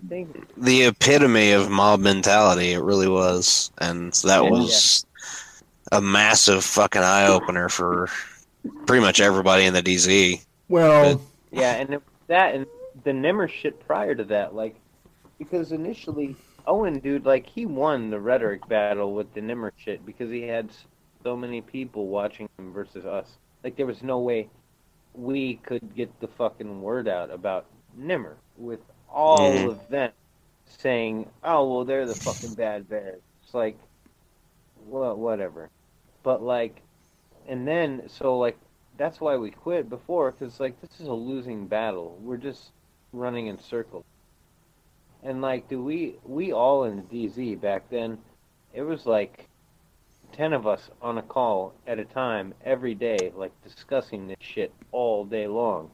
the 0.57 0.83
epitome 0.85 1.51
of 1.51 1.69
mob 1.69 1.99
mentality. 1.99 2.71
It 2.71 2.81
really 2.81 3.07
was, 3.07 3.71
and 3.79 4.13
that 4.13 4.43
Yeah. 4.43 4.49
was 4.49 5.05
a 5.91 5.99
massive 6.01 6.63
fucking 6.63 7.01
eye 7.01 7.27
opener 7.27 7.69
for 7.69 8.09
pretty 8.85 9.01
much 9.01 9.19
everybody 9.19 9.65
in 9.65 9.73
the 9.73 9.81
DZ. 9.81 10.43
Well, 10.69 11.19
Yeah, 11.51 11.73
and 11.73 11.99
that 12.27 12.55
and 12.55 12.65
the 13.03 13.13
Nimmer 13.13 13.47
shit 13.47 13.85
prior 13.85 14.15
to 14.15 14.23
that, 14.25 14.55
like, 14.55 14.75
because 15.39 15.71
initially 15.71 16.35
Owen, 16.65 16.99
dude, 16.99 17.25
like 17.25 17.45
he 17.45 17.65
won 17.65 18.09
the 18.09 18.19
rhetoric 18.19 18.67
battle 18.69 19.13
with 19.13 19.33
the 19.33 19.41
Nimmer 19.41 19.73
shit 19.77 20.05
because 20.05 20.29
he 20.31 20.43
had 20.43 20.69
so 21.23 21.35
many 21.35 21.61
people 21.61 22.07
watching 22.07 22.47
him 22.57 22.71
versus 22.71 23.05
us. 23.05 23.27
Like, 23.63 23.75
there 23.75 23.85
was 23.85 24.01
no 24.03 24.19
way 24.19 24.47
we 25.13 25.55
could 25.55 25.95
get 25.95 26.19
the 26.19 26.27
fucking 26.27 26.81
word 26.81 27.07
out 27.07 27.31
about 27.31 27.65
Nimmer 27.95 28.37
with 28.57 28.79
all 29.09 29.69
of 29.69 29.87
them 29.89 30.11
saying, 30.65 31.29
"Oh, 31.43 31.69
well, 31.71 31.85
they're 31.85 32.05
the 32.05 32.15
fucking 32.15 32.55
bad 32.55 32.89
bears." 32.89 33.21
It's 33.43 33.53
like, 33.53 33.77
well, 34.87 35.15
whatever. 35.15 35.69
But 36.23 36.41
like, 36.41 36.81
and 37.47 37.67
then 37.67 38.03
so 38.07 38.37
like 38.37 38.57
that's 38.97 39.19
why 39.19 39.35
we 39.37 39.51
quit 39.51 39.89
before 39.89 40.31
because 40.31 40.59
like 40.59 40.79
this 40.81 40.99
is 40.99 41.07
a 41.07 41.13
losing 41.13 41.67
battle 41.67 42.17
we're 42.21 42.37
just 42.37 42.71
running 43.11 43.47
in 43.47 43.59
circles 43.59 44.05
and 45.23 45.41
like 45.41 45.67
do 45.67 45.83
we 45.83 46.15
we 46.23 46.51
all 46.51 46.83
in 46.83 46.97
the 46.97 47.27
dz 47.27 47.59
back 47.59 47.89
then 47.89 48.17
it 48.73 48.81
was 48.81 49.05
like 49.05 49.47
10 50.33 50.53
of 50.53 50.67
us 50.67 50.89
on 51.01 51.17
a 51.17 51.21
call 51.21 51.73
at 51.87 51.99
a 51.99 52.05
time 52.05 52.53
every 52.65 52.95
day 52.95 53.31
like 53.35 53.51
discussing 53.63 54.27
this 54.27 54.37
shit 54.39 54.73
all 54.91 55.25
day 55.25 55.47
long. 55.47 55.89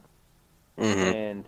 Hmm 0.77 0.85
and 0.85 1.45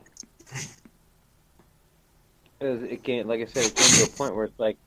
it, 2.60 3.02
came 3.04 3.28
like 3.28 3.42
i 3.42 3.46
said 3.46 3.66
it 3.66 3.76
came 3.76 4.06
to 4.06 4.12
a 4.12 4.18
point 4.18 4.36
where 4.36 4.46
it's 4.46 4.60
like 4.60 4.78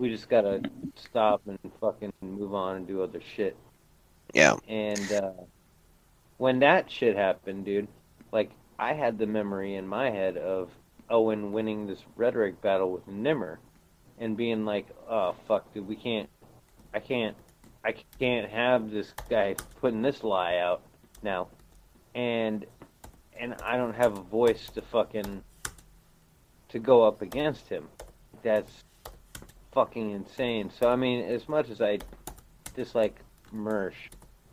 we 0.00 0.08
just 0.08 0.28
gotta 0.30 0.62
stop 0.96 1.42
and 1.46 1.58
fucking 1.80 2.12
move 2.22 2.54
on 2.54 2.76
and 2.76 2.86
do 2.86 3.02
other 3.02 3.20
shit. 3.36 3.54
Yeah. 4.32 4.56
and 4.66 5.12
uh, 5.12 5.32
when 6.38 6.60
that 6.60 6.90
shit 6.90 7.16
happened, 7.16 7.66
dude, 7.66 7.86
like 8.32 8.50
I 8.78 8.94
had 8.94 9.18
the 9.18 9.26
memory 9.26 9.74
in 9.74 9.86
my 9.86 10.10
head 10.10 10.38
of 10.38 10.70
Owen 11.10 11.52
winning 11.52 11.86
this 11.86 11.98
rhetoric 12.16 12.62
battle 12.62 12.90
with 12.92 13.06
Nimmer, 13.06 13.58
and 14.18 14.36
being 14.36 14.64
like, 14.64 14.86
"Oh 15.08 15.34
fuck, 15.46 15.72
dude, 15.74 15.86
we 15.86 15.96
can't, 15.96 16.30
I 16.92 17.00
can't, 17.00 17.36
I 17.84 17.94
can't 18.18 18.50
have 18.50 18.90
this 18.90 19.12
guy 19.28 19.56
putting 19.80 20.02
this 20.02 20.24
lie 20.24 20.56
out 20.56 20.82
now," 21.22 21.48
and 22.14 22.66
and 23.38 23.54
I 23.62 23.76
don't 23.76 23.94
have 23.94 24.18
a 24.18 24.22
voice 24.22 24.68
to 24.74 24.82
fucking 24.82 25.42
to 26.70 26.78
go 26.78 27.02
up 27.02 27.22
against 27.22 27.68
him. 27.68 27.88
That's 28.42 28.84
fucking 29.72 30.10
insane. 30.10 30.70
So 30.78 30.88
I 30.88 30.96
mean, 30.96 31.24
as 31.24 31.48
much 31.48 31.70
as 31.70 31.80
I 31.80 31.98
dislike 32.74 33.16
Mersh, 33.54 33.94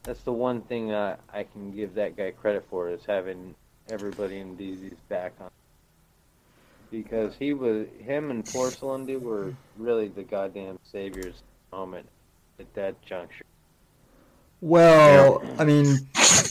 that's 0.03 0.21
the 0.21 0.33
one 0.33 0.61
thing 0.61 0.91
uh, 0.91 1.17
I 1.33 1.43
can 1.43 1.71
give 1.71 1.95
that 1.95 2.15
guy 2.15 2.31
credit 2.31 2.65
for 2.69 2.89
is 2.89 3.05
having 3.05 3.55
everybody 3.89 4.39
in 4.39 4.55
DZ's 4.55 4.99
back 5.09 5.33
on. 5.39 5.49
Because 6.89 7.35
he 7.37 7.51
was, 7.51 7.87
him 7.99 8.31
and 8.31 8.45
Porcelain 8.45 9.05
dude 9.05 9.21
were 9.21 9.53
really 9.77 10.07
the 10.07 10.23
goddamn 10.23 10.79
saviors 10.83 11.43
moment 11.71 12.07
at 12.59 12.73
that 12.73 12.99
juncture. 13.03 13.45
well, 14.61 15.43
I 15.59 15.63
mean, 15.63 15.97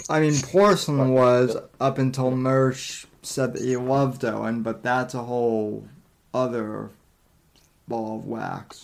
I 0.08 0.20
mean, 0.20 0.34
Porcelain 0.40 1.12
was 1.12 1.56
up 1.80 1.98
until 1.98 2.30
Merch 2.30 3.06
said 3.22 3.54
that 3.54 3.62
he 3.62 3.76
loved 3.76 4.24
Owen, 4.24 4.62
but 4.62 4.84
that's 4.84 5.14
a 5.14 5.22
whole 5.24 5.88
other 6.32 6.90
ball 7.88 8.18
of 8.18 8.26
wax. 8.26 8.82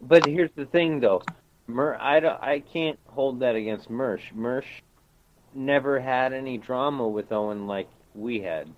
But 0.00 0.24
here's 0.24 0.52
the 0.56 0.64
thing, 0.64 1.00
though, 1.00 1.22
Mer, 1.66 1.98
I 2.00 2.20
don't, 2.20 2.42
I 2.42 2.60
can't 2.60 2.98
hold 3.06 3.40
that 3.40 3.54
against 3.54 3.90
Mersh. 3.90 4.32
Mersh 4.34 4.80
never 5.54 6.00
had 6.00 6.32
any 6.32 6.56
drama 6.56 7.06
with 7.06 7.32
Owen 7.32 7.66
like 7.66 7.88
we 8.14 8.40
had. 8.40 8.68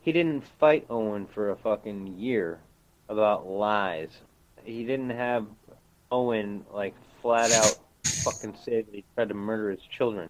He 0.00 0.10
didn't 0.10 0.44
fight 0.58 0.86
Owen 0.90 1.26
for 1.26 1.50
a 1.50 1.56
fucking 1.56 2.18
year 2.18 2.58
about 3.08 3.46
lies. 3.46 4.10
He 4.64 4.84
didn't 4.84 5.10
have 5.10 5.46
Owen 6.10 6.64
like 6.72 6.94
flat 7.22 7.52
out 7.52 7.78
fucking 8.04 8.56
say 8.64 8.82
that 8.82 8.94
he 8.94 9.04
tried 9.14 9.28
to 9.28 9.34
murder 9.34 9.70
his 9.70 9.80
children. 9.82 10.28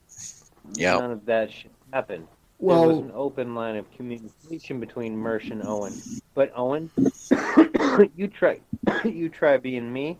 Yeah. 0.74 0.98
None 0.98 1.10
of 1.12 1.26
that 1.26 1.52
shit 1.52 1.70
happened. 1.92 2.26
there 2.60 2.76
was 2.76 2.98
an 2.98 3.12
open 3.14 3.54
line 3.54 3.76
of 3.76 3.90
communication 3.92 4.80
between 4.80 5.16
Mersh 5.16 5.50
and 5.50 5.62
Owen. 5.64 5.94
But 6.34 6.52
Owen, 6.56 6.90
you 8.16 8.28
try, 8.28 8.60
you 9.04 9.28
try 9.28 9.56
being 9.56 9.92
me, 9.92 10.18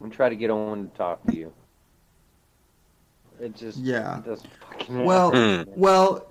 and 0.00 0.12
try 0.12 0.28
to 0.28 0.36
get 0.36 0.50
Owen 0.50 0.90
to 0.90 0.96
talk 0.96 1.24
to 1.28 1.36
you. 1.36 1.52
It 3.40 3.56
just 3.56 3.78
Yeah. 3.78 4.18
it 4.18 4.24
doesn't 4.26 4.50
fucking 4.70 5.04
Well, 5.04 5.32
happen. 5.32 5.72
Well, 5.76 6.28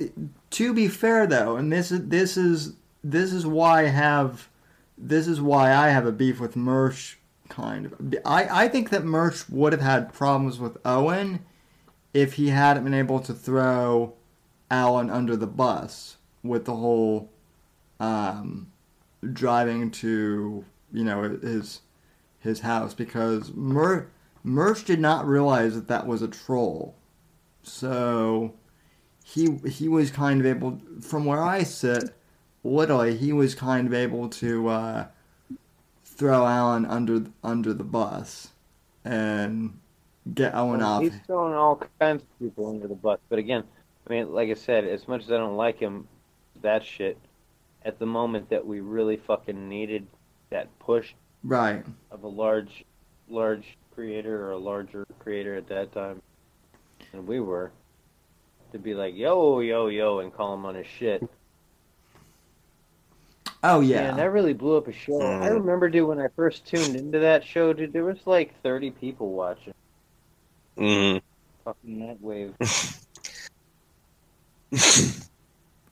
to 0.51 0.73
be 0.73 0.88
fair 0.88 1.27
though, 1.27 1.57
and 1.57 1.72
this 1.72 1.91
is 1.91 2.07
this 2.07 2.38
is 2.38 2.73
this 3.03 3.33
is 3.33 3.45
why 3.45 3.81
I 3.81 3.88
have 3.88 4.49
this 4.97 5.27
is 5.27 5.41
why 5.41 5.73
I 5.73 5.89
have 5.89 6.05
a 6.05 6.11
beef 6.11 6.39
with 6.39 6.55
Mersh 6.55 7.15
kind 7.49 7.85
of. 7.85 8.15
I, 8.25 8.65
I 8.65 8.67
think 8.67 8.89
that 8.89 9.03
Murch 9.03 9.49
would 9.49 9.73
have 9.73 9.81
had 9.81 10.13
problems 10.13 10.59
with 10.59 10.77
Owen 10.85 11.45
if 12.13 12.33
he 12.33 12.49
hadn't 12.49 12.83
been 12.83 12.93
able 12.93 13.19
to 13.22 13.33
throw 13.33 14.13
Alan 14.69 15.09
under 15.09 15.35
the 15.35 15.47
bus 15.47 16.17
with 16.43 16.65
the 16.65 16.75
whole 16.75 17.30
um, 17.99 18.72
driving 19.31 19.91
to 19.91 20.65
you 20.91 21.03
know 21.03 21.38
his 21.41 21.81
his 22.39 22.59
house 22.59 22.93
because 22.93 23.53
Mur- 23.53 24.09
Murch 24.43 24.83
did 24.83 24.99
not 24.99 25.27
realize 25.27 25.75
that 25.75 25.88
that 25.88 26.05
was 26.05 26.22
a 26.22 26.27
troll, 26.27 26.95
so 27.61 28.53
he 29.23 29.57
he 29.67 29.88
was 29.88 30.11
kind 30.11 30.41
of 30.41 30.45
able 30.45 30.81
from 31.01 31.25
where 31.25 31.41
I 31.41 31.63
sit, 31.63 32.13
literally 32.63 33.15
he 33.15 33.31
was 33.33 33.55
kind 33.55 33.88
of 33.88 33.93
able 33.93 34.30
to 34.30 34.67
uh, 34.67 35.07
throw 36.14 36.45
Alan 36.45 36.85
under 36.85 37.25
under 37.43 37.74
the 37.74 37.83
bus 37.83 38.50
and 39.03 39.80
get 40.33 40.56
Owen 40.56 40.80
Well, 40.80 40.90
off. 40.93 41.03
He's 41.03 41.14
throwing 41.27 41.53
all 41.53 41.82
kinds 42.00 42.24
of 42.24 42.40
people 42.40 42.69
under 42.69 42.88
the 42.88 42.95
bus. 42.95 43.19
But 43.30 43.40
again, 43.40 43.64
I 44.08 44.14
mean, 44.14 44.33
like 44.33 44.50
I 44.50 44.53
said, 44.53 44.85
as 44.85 45.08
much 45.08 45.24
as 45.24 45.32
I 45.32 45.38
don't 45.38 45.58
like 45.58 45.80
him, 45.80 46.08
that 46.61 46.83
shit, 46.83 47.17
at 47.85 48.00
the 48.00 48.06
moment 48.06 48.50
that 48.50 48.66
we 48.66 48.80
really 48.80 49.17
fucking 49.17 49.67
needed 49.67 50.08
that 50.50 50.67
push 50.80 51.14
Right. 51.43 51.85
of 52.11 52.24
a 52.24 52.27
large, 52.27 52.85
large 53.27 53.77
creator 53.93 54.48
or 54.48 54.51
a 54.51 54.58
larger 54.58 55.06
creator 55.19 55.56
at 55.56 55.67
that 55.67 55.92
time 55.92 56.22
and 57.11 57.27
we 57.27 57.40
were, 57.40 57.72
to 58.72 58.80
be 58.80 58.93
like, 58.93 59.16
yo, 59.16 59.59
yo, 59.59 59.88
yo, 59.88 60.19
and 60.19 60.33
call 60.33 60.53
him 60.53 60.66
on 60.66 60.75
his 60.75 60.88
shit. 60.88 61.22
Oh 63.64 63.80
yeah. 63.80 64.08
Man, 64.08 64.17
that 64.17 64.32
really 64.32 64.53
blew 64.53 64.77
up 64.77 64.88
a 64.88 64.92
show. 64.92 65.22
I 65.22 65.50
Mm. 65.50 65.53
remember, 65.53 65.90
dude, 65.90 66.08
when 66.08 66.19
I 66.19 66.27
first 66.35 66.66
tuned 66.66 66.95
into 66.95 67.19
that 67.19 67.45
show, 67.45 67.72
dude, 67.74 67.93
there 67.93 68.03
was 68.03 68.17
like 68.25 68.59
30 68.61 68.92
people 68.92 69.32
watching. 69.32 69.74
hmm 70.77 71.17
Fucking 71.64 72.08
that 72.08 72.22
wave. 72.22 72.53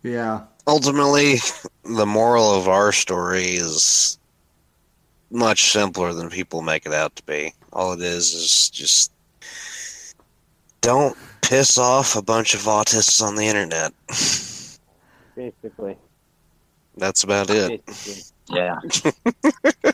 yeah. 0.03 0.41
Ultimately, 0.67 1.37
the 1.83 2.05
moral 2.05 2.53
of 2.53 2.67
our 2.67 2.91
story 2.91 3.55
is 3.55 4.19
much 5.29 5.71
simpler 5.71 6.13
than 6.13 6.29
people 6.29 6.61
make 6.61 6.85
it 6.85 6.93
out 6.93 7.15
to 7.15 7.23
be. 7.23 7.53
All 7.71 7.93
it 7.93 8.01
is 8.01 8.33
is 8.33 8.69
just 8.69 9.11
don't 10.81 11.17
piss 11.41 11.77
off 11.77 12.15
a 12.17 12.21
bunch 12.21 12.53
of 12.53 12.61
autists 12.61 13.21
on 13.21 13.35
the 13.35 13.45
internet. 13.45 13.93
Basically. 15.35 15.97
That's 17.01 17.23
about 17.23 17.49
it. 17.49 17.83
Yeah. 18.49 18.79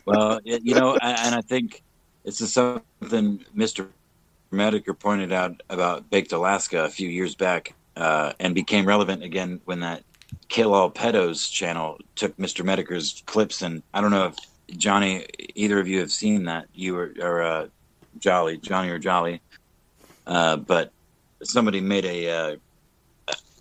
well, 0.05 0.39
you 0.43 0.73
know, 0.73 0.95
and 0.95 1.35
I 1.35 1.41
think 1.41 1.83
it's 2.25 2.39
something 2.39 3.45
Mr. 3.55 3.87
Metokur 4.51 4.97
pointed 4.97 5.31
out 5.31 5.61
about 5.69 6.09
Baked 6.09 6.31
Alaska 6.31 6.83
a 6.85 6.89
few 6.89 7.07
years 7.07 7.35
back, 7.35 7.75
uh, 7.95 8.33
and 8.39 8.55
became 8.55 8.87
relevant 8.87 9.21
again 9.21 9.61
when 9.65 9.81
that 9.81 10.01
Kill 10.49 10.73
All 10.73 10.89
Pedos 10.89 11.51
channel 11.51 11.99
took 12.15 12.35
Mr. 12.37 12.65
Metokur's 12.65 13.21
clips. 13.27 13.61
And 13.61 13.83
I 13.93 14.01
don't 14.01 14.09
know 14.09 14.25
if 14.25 14.35
Johnny, 14.75 15.27
either 15.53 15.79
of 15.79 15.87
you 15.87 15.99
have 15.99 16.11
seen 16.11 16.45
that, 16.45 16.65
you 16.73 16.97
or, 16.97 17.13
or 17.21 17.43
uh, 17.43 17.67
Jolly, 18.17 18.57
Johnny 18.57 18.89
or 18.89 18.97
Jolly, 18.97 19.39
uh, 20.25 20.57
but 20.57 20.91
somebody 21.43 21.79
made 21.79 22.05
a 22.05 22.29
uh, 22.29 22.55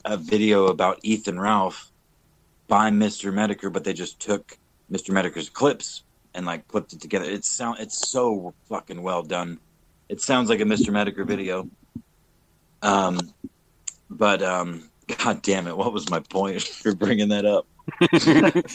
a 0.06 0.16
video 0.16 0.68
about 0.68 1.00
Ethan 1.02 1.38
Ralph 1.38 1.92
by 2.68 2.90
Mr. 2.90 3.32
Metokur, 3.32 3.72
but 3.72 3.84
they 3.84 3.92
just 3.92 4.20
took 4.20 4.58
Mr. 4.90 5.10
Metokur's 5.10 5.48
clips 5.48 6.02
and 6.34 6.46
like 6.46 6.66
clipped 6.68 6.92
it 6.92 7.00
together. 7.00 7.24
It 7.24 7.44
sound 7.44 7.78
it's 7.80 8.08
so 8.08 8.54
fucking 8.68 9.02
well 9.02 9.22
done. 9.22 9.58
It 10.08 10.20
sounds 10.20 10.48
like 10.48 10.60
a 10.60 10.64
Mr. 10.64 10.88
Metokur 10.88 11.26
video. 11.26 11.68
Um, 12.82 13.18
but 14.10 14.42
um, 14.42 14.90
god 15.22 15.42
damn 15.42 15.66
it, 15.66 15.76
what 15.76 15.92
was 15.92 16.08
my 16.10 16.20
point 16.20 16.62
for 16.82 16.94
bringing 16.94 17.28
that 17.28 17.44
up? 17.44 17.66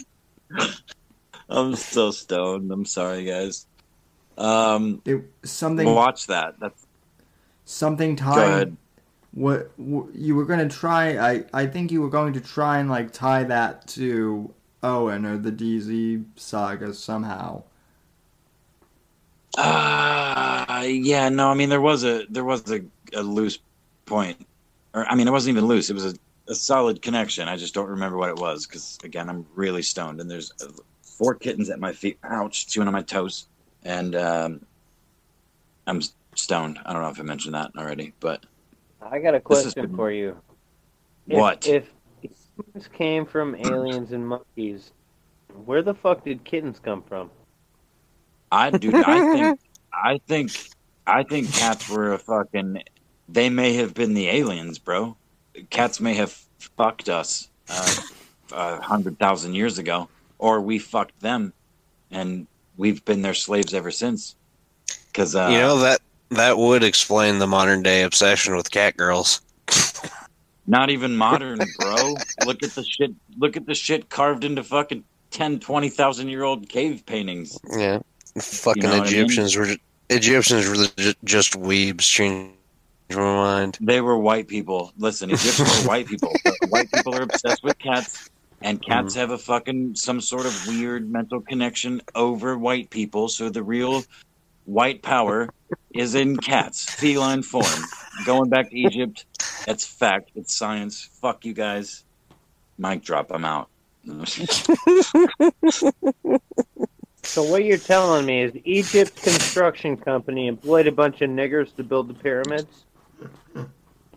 I'm 1.50 1.76
so 1.76 2.12
stoned. 2.12 2.72
I'm 2.72 2.86
sorry, 2.86 3.26
guys. 3.26 3.68
Um, 4.38 5.02
It, 5.06 5.24
something 5.44 5.94
watch 5.94 6.28
that. 6.28 6.56
That's 6.60 6.86
something 7.66 8.18
ahead. 8.20 8.78
What, 9.34 9.72
what 9.78 10.14
you 10.14 10.36
were 10.36 10.46
going 10.46 10.68
to 10.68 10.76
try 10.76 11.18
I 11.18 11.46
I 11.54 11.66
think 11.66 11.92
you 11.92 12.02
were 12.02 12.10
going 12.10 12.34
to 12.34 12.42
try 12.42 12.80
and 12.80 12.90
like 12.90 13.12
tie 13.12 13.44
that 13.46 13.88
to 13.90 14.54
Owen 14.84 15.26
or 15.26 15.38
the 15.38 15.52
DZ 15.52 16.24
saga 16.36 16.94
somehow. 16.94 17.64
Uh, 19.58 20.84
yeah, 20.88 21.30
no, 21.30 21.50
I 21.50 21.54
mean 21.54 21.70
there 21.70 21.82
was 21.82 22.04
a 22.04 22.26
there 22.30 22.44
was 22.44 22.70
a, 22.72 22.82
a 23.14 23.22
loose 23.22 23.60
point, 24.06 24.46
or 24.94 25.06
I 25.06 25.16
mean 25.16 25.28
it 25.28 25.32
wasn't 25.32 25.56
even 25.56 25.68
loose. 25.68 25.90
It 25.90 25.94
was 25.94 26.06
a, 26.06 26.16
a 26.50 26.56
solid 26.56 27.02
connection. 27.02 27.48
I 27.48 27.58
just 27.58 27.74
don't 27.74 27.90
remember 27.90 28.18
what 28.18 28.30
it 28.30 28.38
was 28.38 28.66
because 28.66 28.98
again 29.04 29.30
I'm 29.30 29.46
really 29.56 29.82
stoned 29.82 30.20
and 30.22 30.30
there's 30.30 30.52
uh, 30.62 30.72
four 31.04 31.36
kittens 31.36 31.70
at 31.70 31.80
my 31.80 31.94
feet. 31.94 32.18
Ouch, 32.24 32.68
chewing 32.68 32.88
on 32.88 32.94
my 32.94 33.02
toes, 33.02 33.48
and 33.84 34.16
um, 34.16 34.66
I'm 35.86 36.02
stoned. 36.36 36.80
I 36.86 36.94
don't 36.94 37.02
know 37.02 37.10
if 37.10 37.20
I 37.20 37.24
mentioned 37.24 37.56
that 37.56 37.72
already, 37.78 38.14
but 38.20 38.46
I 39.02 39.20
got 39.20 39.36
a 39.36 39.40
question 39.40 39.88
been- 39.88 39.96
for 39.96 40.12
you. 40.12 40.38
If- 41.28 41.38
What? 41.38 41.68
If 41.68 41.90
humans 42.22 42.90
came 42.94 43.26
from 43.26 43.56
aliens 43.56 44.12
and 44.12 44.28
monkeys, 44.28 44.92
where 45.66 45.82
the 45.82 45.94
fuck 45.94 46.24
did 46.24 46.44
kittens 46.44 46.80
come 46.80 47.02
from? 47.04 47.30
I 48.52 48.70
do. 48.70 48.92
I 48.94 49.34
think. 49.34 49.60
I 49.94 50.20
think. 50.28 50.52
I 51.08 51.24
think 51.24 51.54
cats 51.54 51.90
were 51.90 52.14
a 52.14 52.20
fucking. 52.20 52.84
They 53.28 53.50
may 53.50 53.74
have 53.74 53.94
been 53.94 54.14
the 54.14 54.28
aliens, 54.28 54.78
bro. 54.78 55.16
Cats 55.70 56.00
may 56.00 56.14
have 56.16 56.38
fucked 56.60 57.10
us 57.10 57.50
uh, 57.70 57.96
a 58.52 58.82
hundred 58.82 59.18
thousand 59.20 59.56
years 59.56 59.78
ago, 59.80 60.10
or 60.38 60.62
we 60.62 60.80
fucked 60.80 61.20
them, 61.22 61.54
and 62.12 62.46
we've 62.78 63.04
been 63.06 63.22
their 63.22 63.34
slaves 63.34 63.74
ever 63.74 63.92
since. 63.92 64.36
Because 65.08 65.36
uh, 65.36 65.50
you 65.52 65.58
know 65.60 65.80
that 65.80 66.02
that 66.32 66.58
would 66.58 66.84
explain 66.84 67.40
the 67.40 67.48
modern 67.48 67.84
day 67.84 68.04
obsession 68.04 68.56
with 68.56 68.72
cat 68.72 68.98
girls. 68.98 69.42
not 70.68 70.90
even 70.90 71.16
modern, 71.16 71.60
bro. 71.80 72.16
look 72.46 72.64
at 72.64 72.72
the 72.72 72.84
shit. 72.84 73.12
Look 73.38 73.58
at 73.58 73.66
the 73.66 73.76
shit 73.76 74.10
carved 74.10 74.44
into 74.44 74.64
fucking 74.64 75.04
10, 75.32 75.60
20,000 75.60 76.30
year 76.30 76.44
old 76.44 76.70
cave 76.70 77.06
paintings. 77.06 77.58
Yeah, 77.78 78.00
fucking 78.40 78.84
You 78.84 78.90
know 78.90 78.98
what 79.00 79.08
I 79.08 79.12
mean? 79.12 79.20
Egyptians 79.20 79.56
were 79.56 79.76
Egyptians 80.10 80.68
were 80.68 80.88
ju- 80.98 81.14
just 81.24 81.60
weebs. 81.60 82.02
Changed 82.02 82.54
my 83.12 83.18
mind. 83.18 83.78
They 83.82 84.02
were 84.02 84.18
white 84.18 84.48
people. 84.48 84.94
Listen, 84.98 85.32
Egyptians 85.32 85.84
were 85.84 85.88
white 85.88 86.08
people. 86.08 86.34
White 86.70 86.92
people 86.92 87.16
are 87.16 87.24
obsessed 87.24 87.64
with 87.64 87.78
cats, 87.80 88.30
and 88.62 88.80
mm-hmm. 88.80 88.92
cats 88.92 89.16
have 89.16 89.32
a 89.32 89.38
fucking 89.38 89.96
some 89.96 90.22
sort 90.22 90.46
of 90.46 90.68
weird 90.68 91.10
mental 91.12 91.42
connection 91.42 92.02
over 92.16 92.58
white 92.58 92.90
people. 92.90 93.28
So 93.28 93.50
the 93.50 93.64
real 93.64 94.04
white 94.72 95.02
power 95.02 95.50
is 95.94 96.16
in 96.16 96.38
cats, 96.38 96.86
feline 96.90 97.44
form. 97.44 97.66
Going 98.26 98.50
back 98.50 98.70
to 98.70 98.78
Egypt, 98.78 99.26
that's 99.66 99.86
fact. 99.86 100.32
It's 100.36 100.54
science. 100.54 101.10
Fuck 101.22 101.46
you 101.46 101.54
guys. 101.54 102.04
Mic 102.78 103.04
drop. 103.04 103.32
I'm 103.32 103.46
out. 103.46 103.70
So 107.24 107.44
what 107.44 107.64
you're 107.64 107.78
telling 107.78 108.26
me 108.26 108.42
is 108.42 108.52
Egypt 108.66 109.16
Construction 109.22 109.96
Company 109.96 110.48
employed 110.48 110.88
a 110.88 110.92
bunch 110.92 111.22
of 111.22 111.30
niggers 111.30 111.74
to 111.76 111.84
build 111.84 112.08
the 112.10 112.16
pyramids? 112.16 112.84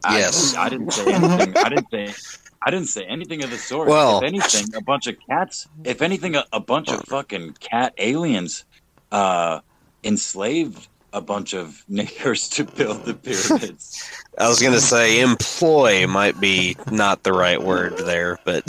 I- 0.03 0.19
Yes. 0.19 0.57
I, 0.57 0.71
didn't 0.71 0.91
say 0.91 1.13
anything. 1.13 1.57
I 1.57 1.69
didn't 1.69 1.91
say. 1.91 2.15
I 2.63 2.71
didn't 2.71 2.89
say 2.89 3.05
anything 3.05 3.45
of 3.45 3.51
the 3.51 3.59
sort. 3.59 3.89
Well- 3.89 4.19
if 4.19 4.25
anything, 4.25 4.75
a 4.75 4.81
bunch 4.81 5.07
of 5.07 5.17
cats. 5.29 5.69
If 5.85 6.01
anything, 6.01 6.35
a, 6.35 6.45
a 6.51 6.61
bunch 6.61 6.89
of 6.89 7.03
fucking 7.03 7.53
cat 7.61 7.93
aliens 7.99 8.65
uh, 9.13 9.61
enslaved 10.05 10.89
a 11.13 11.21
bunch 11.21 11.55
of 11.55 11.85
niggers 11.91 12.51
to 12.53 12.65
build 12.65 13.05
the 13.05 13.15
pyramids. 13.15 14.03
I 14.39 14.49
was 14.49 14.61
gonna 14.61 14.81
say 14.81 15.21
employ 15.21 16.07
might 16.07 16.41
be 16.41 16.77
not 16.91 17.23
the 17.23 17.33
right 17.33 17.63
word 17.63 17.99
there, 17.99 18.39
but 18.45 18.65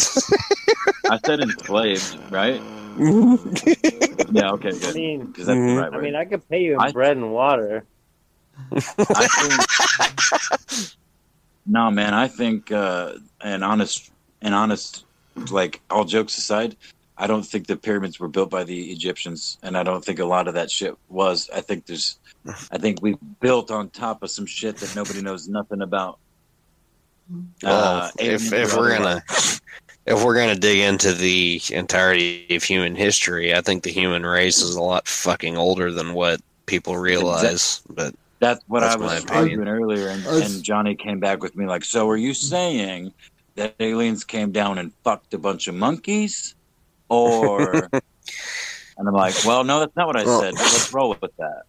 I 1.10 1.20
said 1.26 1.40
enslaved, 1.42 2.18
right? 2.32 2.62
Yeah. 4.32 4.52
Okay. 4.52 4.72
good. 4.72 4.86
I 4.86 4.94
mean, 4.94 5.34
that's 5.34 5.46
the 5.48 5.54
right 5.78 5.92
I 5.92 5.96
word. 5.96 6.04
mean, 6.04 6.16
I 6.16 6.26
could 6.26 6.48
pay 6.50 6.62
you 6.64 6.74
in 6.76 6.80
I- 6.82 6.92
bread 6.92 7.18
and 7.18 7.32
water. 7.34 7.84
I 8.72 9.28
think, 9.28 10.90
no, 11.66 11.92
man. 11.92 12.14
I 12.14 12.28
think 12.28 12.72
uh, 12.72 13.14
an 13.42 13.64
honest, 13.64 14.12
an 14.42 14.54
honest, 14.54 15.04
like 15.52 15.82
all 15.90 16.06
jokes 16.06 16.38
aside, 16.38 16.76
I 17.18 17.28
don't 17.28 17.44
think 17.46 17.68
the 17.68 17.78
pyramids 17.78 18.20
were 18.20 18.28
built 18.28 18.50
by 18.50 18.64
the 18.66 18.92
Egyptians, 18.92 19.58
and 19.64 19.78
I 19.78 19.84
don't 19.84 20.04
think 20.04 20.20
a 20.20 20.26
lot 20.26 20.48
of 20.48 20.54
that 20.56 20.70
shit 20.70 20.96
was. 21.10 21.50
I 21.54 21.62
think 21.62 21.86
there's, 21.86 22.18
I 22.72 22.78
think 22.78 23.02
we 23.02 23.16
built 23.40 23.72
on 23.72 23.90
top 23.90 24.22
of 24.24 24.30
some 24.32 24.46
shit 24.46 24.78
that 24.78 24.96
nobody 24.96 25.22
knows 25.22 25.48
nothing 25.48 25.82
about. 25.82 26.20
well, 27.64 28.02
Uh, 28.04 28.12
if 28.20 28.52
if 28.54 28.76
we're 28.76 28.98
gonna 28.98 29.24
if 30.06 30.24
we're 30.24 30.36
going 30.36 30.54
to 30.54 30.60
dig 30.60 30.80
into 30.80 31.14
the 31.14 31.60
entirety 31.72 32.46
of 32.56 32.64
human 32.64 32.96
history, 32.96 33.56
I 33.56 33.62
think 33.62 33.84
the 33.84 33.92
human 33.92 34.24
race 34.26 34.62
is 34.62 34.76
a 34.76 34.82
lot 34.84 35.08
fucking 35.08 35.58
older 35.58 35.92
than 35.92 36.14
what 36.14 36.42
people 36.68 36.96
realize. 36.98 37.82
But 37.90 38.14
That's 38.40 38.62
what 38.68 38.82
That's 38.82 38.96
I 38.96 39.00
my 39.00 39.06
was 39.16 39.24
opinion. 39.24 39.42
arguing 39.44 39.68
earlier, 39.68 40.10
and, 40.10 40.28
Us- 40.28 40.54
and 40.56 40.64
Johnny 40.64 40.96
came 40.96 41.20
back 41.20 41.42
with 41.42 41.56
me 41.56 41.66
like, 41.66 41.84
"So 41.86 42.08
are 42.10 42.18
you 42.18 42.34
saying 42.34 43.14
that 43.56 43.74
aliens 43.80 44.24
came 44.26 44.52
down 44.52 44.78
and 44.78 44.92
fucked 45.04 45.34
a 45.34 45.38
bunch 45.40 45.68
of 45.70 45.76
monkeys, 45.76 46.55
or?" 47.10 47.74
and 48.98 49.08
I'm 49.08 49.14
like, 49.14 49.36
"Well, 49.46 49.64
no, 49.64 49.80
that's 49.80 49.96
not 49.96 50.08
what 50.08 50.16
I 50.18 50.24
Well- 50.26 50.42
said. 50.42 50.54
But 50.56 50.62
let's 50.64 50.94
roll 50.94 51.18
with 51.22 51.36
that." 51.38 51.64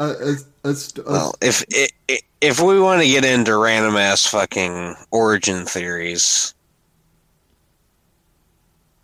Uh, 0.00 0.14
it's, 0.20 0.44
it's, 0.64 0.88
it's, 0.98 1.06
well, 1.06 1.34
if 1.40 1.62
i- 1.72 1.88
i- 2.10 2.20
if 2.40 2.58
we 2.60 2.80
want 2.80 3.00
to 3.00 3.06
get 3.06 3.24
into 3.24 3.56
random 3.56 3.96
ass 3.96 4.26
fucking 4.26 4.96
origin 5.12 5.64
theories, 5.66 6.52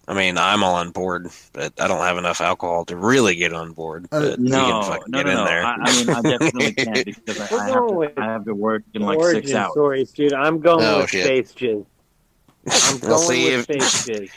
I 0.09 0.15
mean, 0.15 0.39
I'm 0.39 0.65
all 0.65 0.75
on 0.77 0.91
board, 0.91 1.28
but 1.53 1.75
I 1.81 1.87
don't 1.87 2.01
have 2.01 2.17
enough 2.17 2.41
alcohol 2.41 2.85
to 2.87 2.97
really 2.97 3.37
get 3.37 3.53
on 3.53 3.73
board. 3.73 4.07
Uh, 4.11 4.20
But 4.31 4.39
we 4.41 4.49
No, 4.49 4.59
can 4.61 4.69
no, 4.70 4.83
fucking 4.83 5.05
no, 5.12 5.19
get 5.23 5.27
no. 5.27 5.39
in 5.41 5.45
there. 5.45 5.65
I, 5.65 5.75
I 5.78 5.93
mean, 5.97 6.11
I 6.11 6.20
definitely 6.23 6.73
can't 6.73 7.05
because 7.27 7.41
I, 7.41 7.57
I, 7.57 7.69
have 7.69 7.75
to, 7.89 8.12
I 8.17 8.25
have 8.25 8.45
to 8.47 8.55
work 8.55 8.83
in 8.95 9.03
like 9.03 9.19
Origin 9.19 9.43
six 9.43 9.55
hours. 9.55 9.73
stories, 9.73 10.11
dude. 10.12 10.33
I'm 10.35 10.59
going 10.61 10.85
Oh, 10.85 10.99
with 11.01 11.11
shit. 11.11 11.25
space 11.25 11.53
jizz. 11.53 11.85
I'm 12.67 12.99
going 13.01 13.11
Well, 13.11 13.19
see, 13.20 13.55
with 13.55 13.70
if- 13.70 13.85
space 13.87 14.09
jizz. 14.19 14.31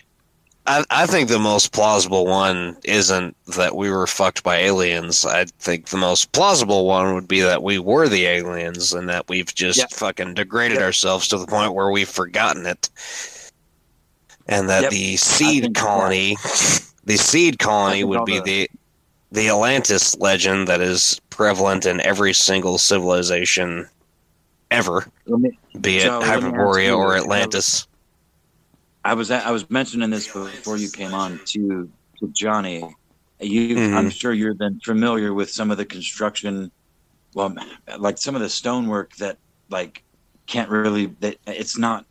I, 0.68 0.84
I 0.92 1.06
think 1.08 1.28
the 1.28 1.40
most 1.40 1.72
plausible 1.72 2.26
one 2.26 2.78
isn't 2.84 3.36
that 3.56 3.76
we 3.76 3.90
were 3.90 4.06
fucked 4.06 4.44
by 4.44 4.58
aliens. 4.58 5.26
I 5.26 5.46
think 5.46 5.88
the 5.90 5.98
most 5.98 6.32
plausible 6.34 6.86
one 6.86 7.16
would 7.16 7.28
be 7.28 7.42
that 7.42 7.64
we 7.64 7.80
were 7.80 8.08
the 8.08 8.26
aliens 8.28 8.94
and 8.94 9.10
that 9.10 9.28
we've 9.28 9.54
just 9.54 9.80
Yep. 9.80 9.92
fucking 9.92 10.34
degraded 10.36 10.78
Yep. 10.78 10.84
ourselves 10.86 11.28
to 11.30 11.38
the 11.40 11.48
point 11.48 11.74
where 11.74 11.90
we've 11.90 12.08
forgotten 12.10 12.66
it. 12.68 12.90
And 14.48 14.70
that 14.70 14.84
Yep. 14.84 14.92
the 14.92 15.18
seed 15.18 15.74
colony, 15.76 16.38
the 17.06 17.18
seed 17.18 17.58
colony 17.60 18.04
would 18.04 18.26
be 18.26 18.40
the- 18.40 18.44
the 18.46 18.70
the 19.34 19.48
Atlantis 19.48 20.14
legend 20.18 20.68
that 20.68 20.82
is 20.82 21.22
prevalent 21.30 21.86
in 21.86 22.02
every 22.02 22.34
single 22.34 22.78
civilization 22.78 23.88
ever, 24.72 25.08
me- 25.26 25.58
be 25.80 26.00
it 26.00 26.04
Joe, 26.04 26.20
let 26.20 26.28
me 26.28 26.34
ask 26.36 26.44
Hyperborea 26.54 26.98
or 26.98 27.16
Atlantis. 27.16 27.88
I 29.04 29.14
was 29.16 29.32
I 29.32 29.52
was 29.52 29.70
mentioning 29.70 30.10
this 30.10 30.28
before 30.28 30.78
you 30.78 30.90
came 30.90 31.14
on 31.14 31.40
to 31.48 31.90
to 32.20 32.28
Johnny. 32.34 32.96
You, 33.40 33.76
Mhm. 33.76 33.96
I'm 33.96 34.10
sure 34.12 34.32
you've 34.34 34.60
been 34.60 34.80
familiar 34.80 35.34
with 35.34 35.50
some 35.50 35.72
of 35.72 35.78
the 35.78 35.86
construction, 35.86 36.72
well, 37.34 37.56
like 37.98 38.20
some 38.20 38.36
of 38.36 38.42
the 38.42 38.50
stonework 38.50 39.16
that 39.16 39.38
like 39.70 40.04
can't 40.48 40.70
really. 40.70 41.08
That 41.22 41.38
it's 41.48 41.78
not. 41.78 42.06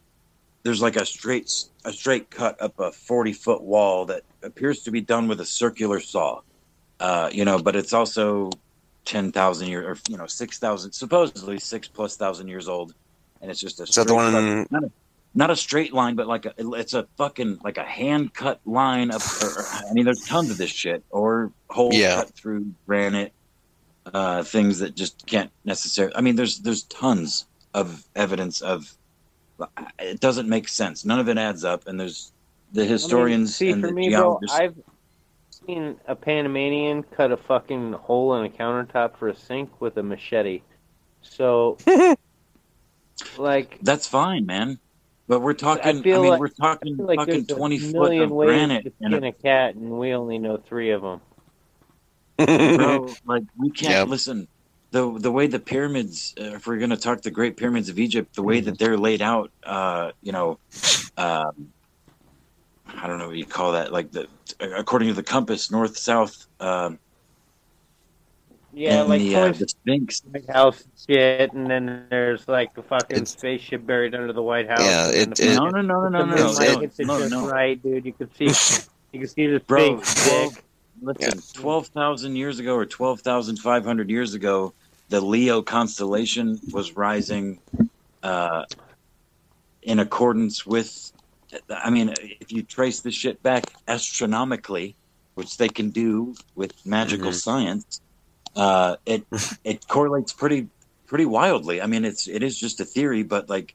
There's 0.65 0.83
like 0.83 0.97
a 0.97 1.07
straight 1.07 1.51
a 1.85 1.93
straight 1.93 2.31
cut 2.31 2.60
up 2.60 2.78
a 2.81 2.91
40 2.93 3.33
foot 3.33 3.62
wall 3.62 4.07
that 4.07 4.23
appears 4.43 4.83
to 4.83 4.91
be 4.91 5.01
done 5.01 5.28
with 5.28 5.41
a 5.41 5.47
circular 5.47 6.01
saw. 6.01 6.41
Uh, 6.99 7.31
you 7.33 7.44
know, 7.44 7.59
but 7.59 7.77
it's 7.77 7.93
also 7.93 8.51
ten 9.07 9.31
thousand 9.33 9.69
years 9.69 9.86
or 9.86 9.97
you 10.10 10.19
know 10.19 10.27
six 10.27 10.59
thousand 10.59 10.93
supposedly 10.93 11.59
six 11.59 11.89
plus 11.89 12.17
thousand 12.17 12.49
years 12.49 12.69
old, 12.69 12.93
and 13.41 13.51
it's 13.51 13.60
just 13.60 13.78
a 13.81 13.85
Is 13.85 13.94
that 13.94 14.09
the 14.09 14.15
one? 14.15 14.67
cut- 14.67 14.91
not 15.34 15.50
a 15.50 15.57
straight 15.57 15.92
line, 15.92 16.17
but 16.17 16.26
like 16.26 16.47
a, 16.47 16.55
it's 16.59 16.94
a 16.94 17.07
fucking 17.17 17.60
like 17.62 17.78
a 17.78 17.84
hand 17.84 18.34
cut 18.34 18.60
line 18.67 19.10
up. 19.10 19.23
Or, 19.42 19.49
or- 19.60 19.65
I 19.89 19.92
mean, 19.92 20.05
there's 20.05 20.25
tons 20.26 20.50
of 20.50 20.57
this 20.59 20.70
shit, 20.70 21.05
or 21.10 21.52
holes 21.68 21.94
Yeah. 21.97 22.17
cut 22.17 22.31
through 22.31 22.73
granite, 22.86 23.33
uh, 24.12 24.42
things 24.42 24.78
that 24.81 24.94
just 24.97 25.26
can't 25.26 25.50
necessarily. 25.65 26.15
I 26.17 26.20
mean, 26.20 26.36
there's 26.36 26.59
there's 26.59 26.83
tons 26.84 27.47
of 27.75 28.05
evidence 28.17 28.60
of. 28.60 28.92
It 29.99 30.20
doesn't 30.20 30.49
make 30.49 30.68
sense. 30.68 31.05
None 31.05 31.18
of 31.20 31.28
it 31.28 31.36
adds 31.36 31.65
up, 31.65 31.86
and 31.86 32.00
there's 32.00 32.33
the 32.73 32.81
I 32.81 32.84
mean, 32.84 32.92
historians 32.92 33.55
see, 33.55 33.70
and 33.70 33.83
for 33.83 33.89
the 33.89 33.92
me, 33.92 34.09
bro. 34.09 34.41
I've 34.50 34.75
seen 35.67 35.97
a 36.09 36.17
Panamanian 36.17 37.02
cut 37.02 37.31
a 37.31 37.36
fucking 37.36 37.92
hole 37.92 38.34
in 38.36 38.47
a 38.47 38.49
countertop 38.49 39.17
for 39.18 39.28
a 39.28 39.36
sink 39.36 39.81
with 39.81 39.99
a 39.99 40.02
machete. 40.02 40.62
So, 41.20 41.76
like, 43.39 43.78
That's 43.83 44.07
fine, 44.07 44.47
man. 44.47 44.78
But 45.31 45.42
we're 45.42 45.55
talking. 45.55 45.84
I, 45.84 46.02
feel 46.02 46.23
mean, 46.23 46.31
like- 46.33 46.41
we're 46.41 46.49
talking 46.49 46.97
feel 46.97 47.07
like 47.07 47.20
fucking 47.20 47.44
there's 47.44 47.57
twenty 47.57 47.76
a 47.76 47.78
foot 47.78 47.92
million 47.92 48.23
of 48.25 48.31
ways 48.33 48.49
granite 48.49 48.83
to 48.83 48.92
and 49.00 49.15
a 49.15 49.28
a 49.28 49.33
cat, 49.33 49.76
and 49.76 49.92
we 49.92 50.12
only 50.12 50.39
know 50.41 50.57
three 50.57 50.91
of 50.91 51.02
them. 51.02 51.20
bro. 52.76 53.15
Like 53.25 53.44
we 53.57 53.70
can't 53.70 53.92
Yep. 53.92 54.09
listen. 54.09 54.49
The 54.91 55.09
the 55.20 55.31
way 55.31 55.47
the 55.47 55.60
pyramids, 55.60 56.34
uh, 56.36 56.57
if 56.57 56.67
we're 56.67 56.78
going 56.78 56.91
to 56.91 56.97
talk 56.97 57.23
the 57.23 57.31
Great 57.31 57.57
Pyramids 57.57 57.89
of 57.89 58.00
Egypt, 58.00 58.34
the 58.34 58.42
way 58.42 58.59
that 58.59 58.76
they're 58.76 58.99
laid 58.99 59.23
out, 59.23 59.52
uh, 59.62 60.10
you 60.20 60.33
know, 60.33 60.59
um, 61.17 61.68
I 62.89 63.07
don't 63.07 63.18
know 63.18 63.28
what 63.28 63.36
you 63.36 63.47
call 63.47 63.75
that. 63.75 63.92
Like 63.92 64.10
the 64.10 64.26
according 64.60 65.10
to 65.10 65.15
the 65.15 65.23
compass, 65.23 65.70
north 65.70 65.97
south. 65.97 66.44
Um, 66.59 66.99
Yeah, 68.73 69.03
like 69.03 69.21
the, 69.21 69.35
uh, 69.35 69.53
the 69.53 69.67
Sphinx. 69.69 70.23
White 70.31 70.49
House 70.49 70.85
shit, 71.09 71.53
and 71.53 71.69
then 71.69 72.07
there's 72.09 72.47
like 72.47 72.71
a 72.77 72.83
fucking 72.83 73.17
It's- 73.17 73.31
spaceship 73.31 73.85
buried 73.85 74.15
under 74.15 74.33
the 74.33 74.43
White 74.43 74.69
House. 74.69 74.81
Yeah, 74.81 75.07
and 75.07 75.15
then 75.15 75.23
it- 75.33 75.37
the 75.37 75.51
it- 75.53 75.57
No, 75.57 75.69
no, 75.69 75.81
no, 75.81 76.09
no, 76.09 76.09
no, 76.09 76.11
the 76.11 76.19
no, 76.19 76.27
moon 76.27 76.37
no, 76.37 76.51
light 76.53 76.73
no, 76.75 76.79
hits 76.81 77.01
it 77.01 77.07
no, 77.07 77.19
just 77.19 77.31
no. 77.33 77.49
right, 77.49 77.83
dude. 77.83 78.05
You 78.05 78.13
can 78.13 78.33
see, 78.35 78.89
you 79.13 79.19
can 79.21 79.29
see 79.29 79.47
the 79.49 79.61
Bro, 79.61 80.03
Sphinx 80.03 80.29
twelve- 80.29 80.55
dick. 80.55 80.65
Listen, 81.03 81.41
twelve 81.61 81.87
thousand 81.89 82.37
years 82.37 82.59
ago 82.59 82.75
or 82.77 82.85
twelve 82.87 83.21
thousand 83.23 83.57
five 83.59 83.85
hundred 83.85 84.11
years 84.11 84.35
ago, 84.35 84.73
the 85.09 85.21
Leo 85.21 85.63
constellation 85.63 86.61
was 86.73 86.95
rising, 86.97 87.59
uh, 88.23 88.65
in 89.83 89.99
accordance 89.99 90.65
with. 90.67 91.11
I 91.69 91.91
mean, 91.91 92.15
if 92.41 92.53
you 92.53 92.63
trace 92.63 93.01
the 93.01 93.11
shit 93.11 93.43
back 93.43 93.65
astronomically, 93.89 94.95
which 95.35 95.57
they 95.57 95.69
can 95.69 95.91
do 95.91 96.35
with 96.55 96.75
magical 96.87 97.31
Mhm. 97.31 97.35
science, 97.35 98.01
uh, 98.57 98.97
it 99.07 99.25
it 99.65 99.87
correlates 99.89 100.33
pretty 100.33 100.69
pretty 101.07 101.27
wildly. 101.27 101.83
I 101.83 101.87
mean, 101.87 102.05
it's 102.05 102.29
it 102.29 102.43
is 102.43 102.59
just 102.59 102.81
a 102.81 102.85
theory, 102.85 103.23
but 103.23 103.49
like 103.49 103.75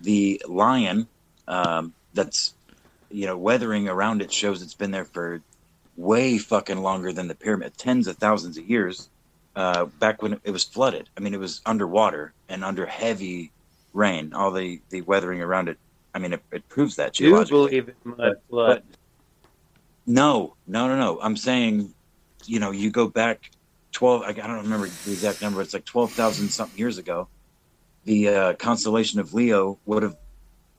the 0.00 0.42
lion 0.48 1.06
um, 1.48 1.94
that's 2.14 2.54
you 3.10 3.26
know 3.26 3.36
weathering 3.36 3.88
around 3.88 4.22
it 4.22 4.32
shows 4.32 4.62
it's 4.62 4.74
been 4.74 4.90
there 4.90 5.04
for 5.04 5.42
way 5.96 6.38
fucking 6.38 6.78
longer 6.78 7.12
than 7.12 7.28
the 7.28 7.34
pyramid, 7.34 7.76
tens 7.76 8.06
of 8.06 8.16
thousands 8.16 8.56
of 8.56 8.68
years. 8.68 9.08
Uh, 9.56 9.86
back 9.98 10.22
when 10.22 10.40
it 10.44 10.52
was 10.52 10.62
flooded, 10.62 11.08
I 11.16 11.20
mean, 11.20 11.34
it 11.34 11.40
was 11.40 11.60
underwater 11.66 12.32
and 12.48 12.64
under 12.64 12.86
heavy 12.86 13.50
rain. 13.92 14.32
All 14.32 14.52
the 14.52 14.80
the 14.90 15.00
weathering 15.02 15.42
around 15.42 15.68
it, 15.68 15.76
I 16.14 16.20
mean, 16.20 16.32
it, 16.34 16.42
it 16.52 16.68
proves 16.68 16.96
that 16.96 17.18
you 17.18 17.44
believe 17.44 17.88
in 17.88 17.94
mud 18.16 18.36
flood? 18.48 18.82
No, 20.06 20.54
no, 20.66 20.88
no, 20.88 20.96
no. 20.96 21.20
I'm 21.20 21.36
saying, 21.36 21.92
you 22.46 22.60
know, 22.60 22.70
you 22.70 22.90
go 22.90 23.08
back 23.08 23.50
twelve. 23.92 24.22
I 24.22 24.28
I 24.28 24.32
don't 24.32 24.62
remember 24.62 24.86
the 24.86 25.12
exact 25.12 25.42
number. 25.42 25.60
It's 25.62 25.74
like 25.74 25.84
twelve 25.84 26.12
thousand 26.12 26.48
something 26.48 26.78
years 26.78 26.98
ago. 26.98 27.28
The 28.04 28.28
uh, 28.28 28.52
constellation 28.54 29.20
of 29.20 29.34
Leo 29.34 29.78
would 29.86 30.02
have 30.02 30.16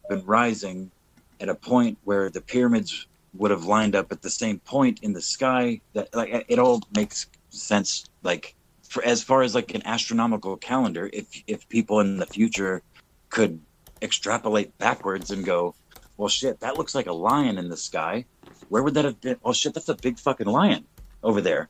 been 0.09 0.25
rising 0.25 0.91
at 1.39 1.49
a 1.49 1.55
point 1.55 1.97
where 2.03 2.29
the 2.29 2.41
pyramids 2.41 3.07
would 3.33 3.51
have 3.51 3.65
lined 3.65 3.95
up 3.95 4.11
at 4.11 4.21
the 4.21 4.29
same 4.29 4.59
point 4.59 4.99
in 5.03 5.13
the 5.13 5.21
sky. 5.21 5.81
That 5.93 6.13
like 6.15 6.45
it 6.47 6.59
all 6.59 6.81
makes 6.95 7.27
sense. 7.49 8.05
Like 8.23 8.55
for 8.87 9.03
as 9.03 9.23
far 9.23 9.41
as 9.41 9.55
like 9.55 9.73
an 9.75 9.81
astronomical 9.85 10.57
calendar, 10.57 11.09
if 11.13 11.27
if 11.47 11.67
people 11.69 11.99
in 11.99 12.17
the 12.17 12.25
future 12.25 12.81
could 13.29 13.59
extrapolate 14.01 14.77
backwards 14.79 15.31
and 15.31 15.45
go, 15.45 15.75
well, 16.17 16.27
shit, 16.27 16.59
that 16.59 16.77
looks 16.77 16.95
like 16.95 17.07
a 17.07 17.13
lion 17.13 17.57
in 17.57 17.69
the 17.69 17.77
sky 17.77 18.25
where 18.71 18.83
would 18.83 18.93
that 18.93 19.03
have 19.03 19.19
been? 19.19 19.35
Oh 19.43 19.51
shit, 19.51 19.73
that's 19.73 19.89
a 19.89 19.95
big 19.95 20.17
fucking 20.17 20.47
lion 20.47 20.85
over 21.23 21.41
there. 21.41 21.67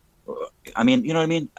I 0.76 0.84
mean, 0.84 1.04
you 1.06 1.14
know 1.14 1.20
what 1.20 1.24
I 1.24 1.28
mean? 1.28 1.50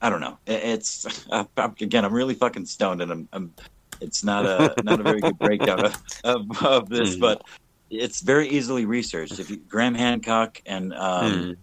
I 0.00 0.10
don't 0.10 0.20
know. 0.20 0.38
It's 0.46 1.26
uh, 1.30 1.44
again, 1.80 2.04
I'm 2.04 2.12
really 2.12 2.34
fucking 2.34 2.66
stoned, 2.66 3.02
and 3.02 3.10
I'm, 3.12 3.28
I'm 3.32 3.54
it's 4.00 4.24
not 4.24 4.44
a 4.46 4.74
not 4.82 5.00
a 5.00 5.02
very 5.02 5.20
good 5.20 5.38
breakdown 5.38 5.84
of, 5.84 5.96
of, 6.24 6.64
of 6.64 6.88
this, 6.88 7.14
Hmm. 7.14 7.20
but 7.20 7.42
it's 7.90 8.20
very 8.20 8.48
easily 8.48 8.84
researched. 8.84 9.38
If 9.38 9.50
you, 9.50 9.56
Graham 9.56 9.94
Hancock 9.94 10.60
and 10.66 10.92
um, 10.94 11.56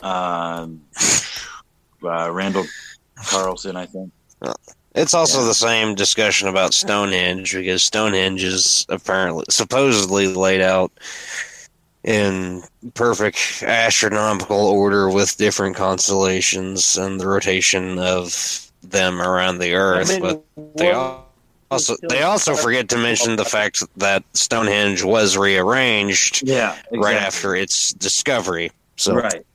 um, 0.00 0.80
uh, 2.02 2.30
Randall 2.32 2.66
Carlson, 3.26 3.76
I 3.76 3.86
think. 3.86 4.12
It's 4.94 5.14
also 5.14 5.40
Yeah. 5.40 5.46
the 5.46 5.54
same 5.54 5.94
discussion 5.94 6.48
about 6.48 6.74
Stonehenge 6.74 7.54
because 7.54 7.84
Stonehenge 7.84 8.42
is 8.42 8.84
apparently 8.88 9.44
supposedly 9.48 10.26
laid 10.34 10.60
out 10.60 10.90
in 12.04 12.62
perfect 12.94 13.62
astronomical 13.62 14.56
order 14.56 15.10
with 15.10 15.36
different 15.36 15.76
constellations 15.76 16.96
and 16.96 17.20
the 17.20 17.26
rotation 17.26 17.98
of 17.98 18.70
them 18.82 19.20
around 19.20 19.58
the 19.58 19.74
Earth. 19.74 20.10
I 20.10 20.18
mean, 20.18 20.22
but 20.22 20.76
they 20.76 20.92
also 20.92 21.96
they 22.08 22.22
also 22.22 22.54
forget 22.54 22.88
to 22.90 22.98
mention 22.98 23.36
the 23.36 23.44
fact 23.44 23.82
that 23.96 24.24
Stonehenge 24.34 25.04
was 25.04 25.36
rearranged 25.36 26.42
Yeah, 26.46 26.76
right 26.92 27.16
after 27.16 27.54
its 27.54 27.92
discovery. 27.92 28.72
So 28.96 29.14
right, 29.14 29.46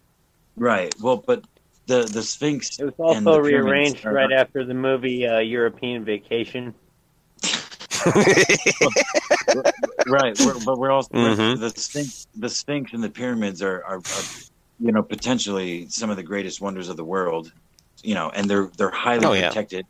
right. 0.56 0.93
Well, 1.01 1.17
but 1.17 1.43
the 1.88 2.03
the 2.03 2.24
Sphinx. 2.24 2.80
It 2.80 2.85
was 2.85 2.93
also 2.99 3.40
rearranged 3.40 4.06
are- 4.06 4.14
right 4.14 4.32
after 4.32 4.64
the 4.64 4.74
movie 4.74 5.27
uh, 5.27 5.40
European 5.40 6.06
Vacation. 6.06 6.74
right, 10.07 10.38
we're, 10.40 10.59
but 10.65 10.77
we're 10.77 10.91
also 10.91 11.09
Mhm. 11.14 11.59
the 11.59 11.69
Sphinx. 11.69 12.27
The 12.35 12.49
Sphinx 12.49 12.93
and 12.93 13.03
the 13.03 13.09
pyramids 13.09 13.61
are, 13.61 13.83
are, 13.85 13.98
are, 13.98 14.24
you 14.80 14.91
know, 14.91 15.03
potentially 15.03 15.88
some 15.90 16.09
of 16.09 16.17
the 16.17 16.24
greatest 16.24 16.61
wonders 16.61 16.90
of 16.90 16.98
the 16.98 17.06
world. 17.06 17.51
You 18.03 18.14
know, 18.14 18.30
and 18.30 18.49
they're 18.49 18.69
they're 18.77 18.91
highly 18.91 19.25
Oh, 19.25 19.33
yeah. 19.33 19.48
protected, 19.49 19.85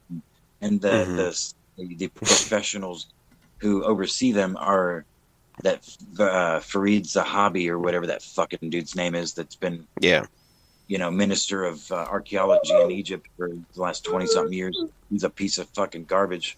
and 0.61 0.79
the, 0.79 0.89
Mhm. 0.89 1.53
the 1.77 1.95
the 1.97 2.07
professionals 2.09 3.07
who 3.57 3.83
oversee 3.83 4.31
them 4.31 4.55
are 4.59 5.05
that 5.63 5.85
uh, 6.19 6.59
Farid 6.59 7.03
Zahabi 7.03 7.67
or 7.69 7.79
whatever 7.79 8.07
that 8.07 8.21
fucking 8.21 8.69
dude's 8.69 8.95
name 8.95 9.15
is. 9.15 9.33
That's 9.33 9.55
been 9.55 9.87
yeah. 9.99 10.25
you 10.87 10.97
know 10.97 11.11
minister 11.11 11.65
of 11.65 11.91
uh, 11.91 11.95
archaeology 11.95 12.73
in 12.73 12.91
Egypt 12.91 13.27
for 13.35 13.49
the 13.49 13.81
last 13.81 14.05
twenty 14.05 14.27
something 14.27 14.53
years. 14.53 14.81
He's 15.09 15.23
a 15.23 15.29
piece 15.29 15.57
of 15.57 15.67
fucking 15.69 16.05
garbage. 16.05 16.57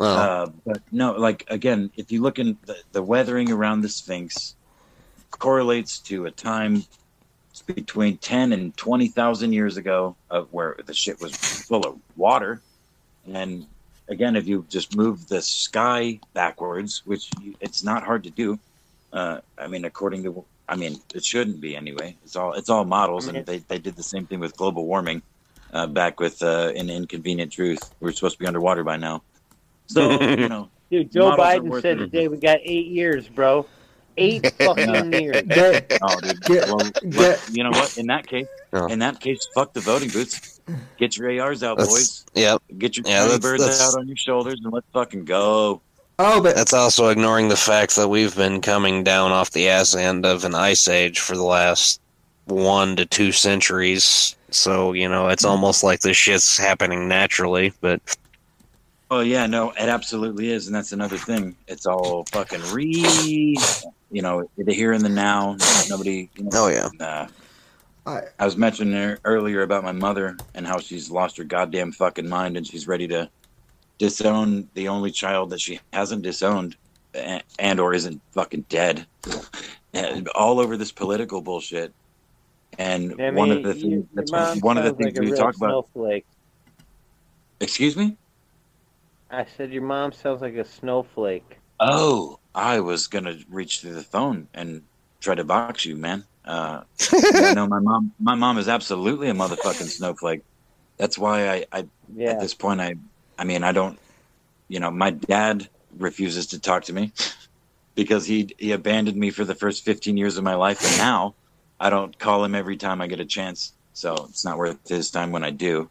Well, 0.00 0.18
Uh, 0.18 0.50
but 0.64 0.80
no, 0.90 1.12
like 1.12 1.44
again, 1.48 1.90
if 1.94 2.10
you 2.10 2.22
look 2.22 2.38
in 2.38 2.56
the, 2.64 2.76
the 2.92 3.02
weathering 3.02 3.52
around 3.52 3.82
the 3.82 3.88
Sphinx 3.90 4.56
correlates 5.30 5.98
to 6.00 6.24
a 6.24 6.30
time 6.30 6.84
between 7.66 8.16
ten 8.16 8.52
and 8.54 8.74
twenty 8.78 9.08
thousand 9.08 9.52
years 9.52 9.76
ago 9.76 10.16
of 10.30 10.50
where 10.52 10.76
the 10.86 10.94
shit 10.94 11.20
was 11.20 11.36
full 11.36 11.86
of 11.86 11.98
water, 12.16 12.62
and 13.30 13.66
again, 14.08 14.36
if 14.36 14.48
you 14.48 14.64
just 14.70 14.96
move 14.96 15.28
the 15.28 15.42
sky 15.42 16.18
backwards, 16.32 17.02
which 17.04 17.28
you, 17.42 17.54
it's 17.60 17.84
not 17.84 18.02
hard 18.02 18.24
to 18.24 18.30
do. 18.30 18.58
Uh, 19.12 19.40
I 19.58 19.66
mean, 19.66 19.84
according 19.84 20.22
to, 20.22 20.44
I 20.66 20.76
mean, 20.76 20.98
it 21.14 21.24
shouldn't 21.26 21.60
be 21.60 21.76
anyway. 21.76 22.16
It's 22.24 22.36
all 22.36 22.54
it's 22.54 22.70
all 22.70 22.86
models, 22.86 23.28
I 23.28 23.32
mean, 23.32 23.36
and 23.40 23.46
they, 23.46 23.58
they 23.58 23.78
did 23.78 23.96
the 23.96 24.02
same 24.02 24.24
thing 24.26 24.40
with 24.40 24.56
global 24.56 24.86
warming 24.86 25.20
uh, 25.74 25.88
back 25.88 26.20
with 26.20 26.42
uh, 26.42 26.72
an 26.74 26.88
inconvenient 26.88 27.52
truth. 27.52 27.94
We're 28.00 28.12
supposed 28.12 28.36
to 28.36 28.38
be 28.38 28.46
underwater 28.46 28.82
by 28.82 28.96
now. 28.96 29.22
So 29.90 30.20
you 30.20 30.48
know, 30.48 30.70
Dude, 30.90 31.10
Joe 31.12 31.36
Biden 31.36 31.80
said 31.82 31.98
today 31.98 32.28
we 32.28 32.36
got 32.36 32.58
eight 32.62 32.86
years, 32.86 33.28
bro. 33.28 33.66
Eight 34.16 34.52
fucking 34.58 35.12
years. 35.12 35.42
Get, 35.42 35.98
oh, 36.02 36.20
dude. 36.20 36.40
Get- 36.42 36.68
well, 36.68 36.90
get- 37.10 37.48
you 37.52 37.64
know 37.64 37.70
what? 37.70 37.96
In 37.98 38.06
that 38.06 38.26
case, 38.26 38.46
Oh. 38.72 38.86
in 38.86 38.98
that 39.00 39.20
case, 39.20 39.48
fuck 39.54 39.72
the 39.72 39.80
voting 39.80 40.10
booths. 40.10 40.60
Get 40.98 41.16
your 41.16 41.40
ARs 41.40 41.62
out, 41.62 41.78
That's- 41.78 41.94
boys. 41.94 42.26
yep. 42.34 42.62
Get 42.78 42.96
your 42.96 43.04
Yeah, 43.06 43.22
that's- 43.22 43.38
birds 43.40 43.62
that's- 43.62 43.80
out 43.94 43.98
on 43.98 44.06
your 44.06 44.16
shoulders 44.16 44.60
and 44.62 44.72
let's 44.72 44.86
fucking 44.92 45.24
go. 45.24 45.80
oh, 46.18 46.40
but 46.42 46.54
That's 46.54 46.72
also 46.72 47.08
ignoring 47.08 47.48
the 47.48 47.56
fact 47.56 47.96
that 47.96 48.08
we've 48.08 48.36
been 48.36 48.60
coming 48.60 49.02
down 49.02 49.32
off 49.32 49.50
the 49.52 49.68
ass 49.68 49.94
end 49.94 50.26
of 50.26 50.44
an 50.44 50.54
ice 50.54 50.86
age 50.86 51.18
for 51.20 51.36
the 51.36 51.44
last 51.44 52.00
one 52.46 52.96
to 52.96 53.06
two 53.06 53.32
centuries. 53.32 54.36
So, 54.50 54.92
you 54.92 55.08
know, 55.08 55.28
it's 55.28 55.44
mm-hmm. 55.44 55.52
almost 55.52 55.82
like 55.82 56.00
this 56.00 56.16
shit's 56.16 56.58
happening 56.58 57.08
naturally, 57.08 57.72
but 57.80 58.00
Oh 59.12 59.20
yeah, 59.20 59.46
no, 59.46 59.70
it 59.72 59.88
absolutely 59.88 60.50
is, 60.50 60.66
and 60.66 60.74
that's 60.74 60.92
another 60.92 61.18
thing. 61.18 61.56
It's 61.66 61.84
all 61.84 62.24
fucking 62.30 62.62
re, 62.72 63.56
you 64.12 64.22
know, 64.22 64.48
the 64.56 64.72
here 64.72 64.92
and 64.92 65.04
the 65.04 65.08
now. 65.08 65.56
Nobody. 65.88 66.30
You 66.36 66.44
know, 66.44 66.50
oh 66.54 66.68
yeah. 66.68 66.88
uh, 67.04 67.26
I, 68.06 68.22
I 68.38 68.44
was 68.44 68.56
mentioning 68.56 69.18
earlier 69.24 69.62
about 69.62 69.82
my 69.82 69.92
mother 69.92 70.36
and 70.54 70.64
how 70.66 70.78
she's 70.78 71.10
lost 71.10 71.36
her 71.38 71.44
goddamn 71.44 71.90
fucking 71.92 72.28
mind 72.28 72.56
and 72.56 72.66
she's 72.66 72.86
ready 72.86 73.08
to 73.08 73.28
disown 73.98 74.68
the 74.74 74.88
only 74.88 75.10
child 75.10 75.50
that 75.50 75.60
she 75.60 75.80
hasn't 75.92 76.22
disowned 76.22 76.76
a- 77.14 77.42
and 77.58 77.80
or 77.80 77.92
isn't 77.92 78.22
fucking 78.32 78.64
dead. 78.68 79.06
And 79.92 80.28
all 80.28 80.60
over 80.60 80.76
this 80.76 80.92
political 80.92 81.42
bullshit. 81.42 81.92
And 82.78 83.20
I 83.20 83.30
one 83.30 83.50
of 83.50 83.64
the 83.64 83.74
things 83.74 83.84
your 83.84 84.04
that's 84.14 84.62
one 84.62 84.78
of 84.78 84.84
the 84.84 84.92
things 84.92 85.16
like 85.16 85.20
we 85.20 85.32
real 85.32 85.36
talk 85.36 85.56
about. 85.56 85.70
Snowflake. 85.92 86.26
Excuse 87.58 87.96
me? 87.96 88.16
I 89.30 89.44
said 89.44 89.72
your 89.72 89.82
mom 89.82 90.12
sounds 90.12 90.42
like 90.42 90.54
a 90.54 90.64
snowflake. 90.64 91.58
Oh, 91.80 92.40
I 92.54 92.80
was 92.80 93.06
gonna 93.06 93.36
reach 93.48 93.80
through 93.80 93.94
the 93.94 94.02
phone 94.02 94.48
and 94.54 94.82
try 95.20 95.34
to 95.34 95.44
box 95.44 95.84
you, 95.86 95.96
man. 95.96 96.24
Uh, 96.44 96.82
yeah, 97.32 97.52
no, 97.52 97.66
my 97.66 97.78
mom, 97.80 98.12
my 98.20 98.34
mom 98.34 98.58
is 98.58 98.68
absolutely 98.68 99.28
a 99.28 99.34
motherfucking 99.34 99.88
snowflake. 99.90 100.42
That's 100.98 101.18
why 101.18 101.48
I, 101.48 101.66
I 101.72 101.86
Yeah. 102.14 102.30
at 102.32 102.40
this 102.40 102.54
point 102.54 102.80
i 102.80 102.94
i 103.38 103.44
mean 103.44 103.62
i 103.64 103.72
don't 103.72 103.98
you 104.68 104.80
know 104.80 104.90
my 104.90 105.10
dad 105.10 105.68
refuses 105.96 106.48
to 106.48 106.60
talk 106.60 106.84
to 106.84 106.92
me 106.92 107.12
because 107.96 108.26
he 108.26 108.50
he 108.58 108.72
abandoned 108.72 109.16
me 109.16 109.30
for 109.30 109.44
the 109.44 109.54
first 109.54 109.84
15 109.84 110.16
years 110.16 110.36
of 110.36 110.44
my 110.44 110.54
life 110.54 110.84
and 110.84 110.96
now 110.98 111.34
i 111.78 111.90
don't 111.90 112.18
call 112.18 112.44
him 112.44 112.54
every 112.54 112.76
time 112.76 113.00
i 113.00 113.06
get 113.06 113.20
a 113.20 113.24
chance 113.24 113.72
so 113.92 114.14
it's 114.28 114.44
not 114.44 114.58
worth 114.58 114.88
his 114.88 115.10
time 115.10 115.32
when 115.32 115.44
i 115.44 115.50
do 115.50 115.88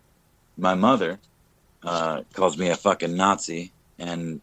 my 0.58 0.76
mother 0.76 1.20
uh, 1.84 2.24
calls 2.34 2.58
me 2.58 2.70
a 2.70 2.76
fucking 2.76 3.16
nazi 3.16 3.72
and 3.98 4.42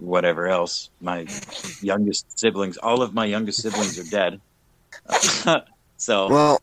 whatever 0.00 0.48
else. 0.48 0.90
My 1.00 1.26
youngest 1.80 2.38
siblings 2.38 2.76
all 2.76 3.02
of 3.02 3.14
my 3.14 3.24
youngest 3.24 3.62
siblings 3.62 3.98
are 3.98 4.10
dead. 4.10 4.40
So 5.98 6.28
Well, 6.28 6.62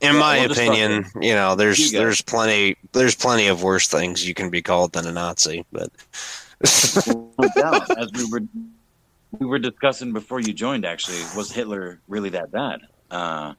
in 0.00 0.16
my 0.16 0.38
we'll 0.40 0.52
opinion, 0.52 1.04
you 1.20 1.34
know, 1.34 1.56
there's 1.56 1.92
You 1.92 1.98
there's 1.98 2.22
plenty 2.22 2.76
there's 2.92 3.16
plenty 3.16 3.48
of 3.48 3.62
worse 3.62 3.88
things 3.88 4.26
you 4.26 4.32
can 4.32 4.48
be 4.48 4.62
called 4.62 4.92
than 4.92 5.06
a 5.06 5.12
Nazi, 5.12 5.66
but. 5.72 5.90
As 6.62 8.10
we 8.14 8.24
were 8.30 8.42
we 9.38 9.46
were 9.46 9.58
discussing 9.58 10.12
before 10.12 10.40
you 10.40 10.52
joined, 10.52 10.84
actually, 10.84 11.18
was 11.36 11.50
Hitler 11.50 12.00
really 12.06 12.30
that 12.30 12.52
bad? 12.52 12.80
Uh, 13.10 13.54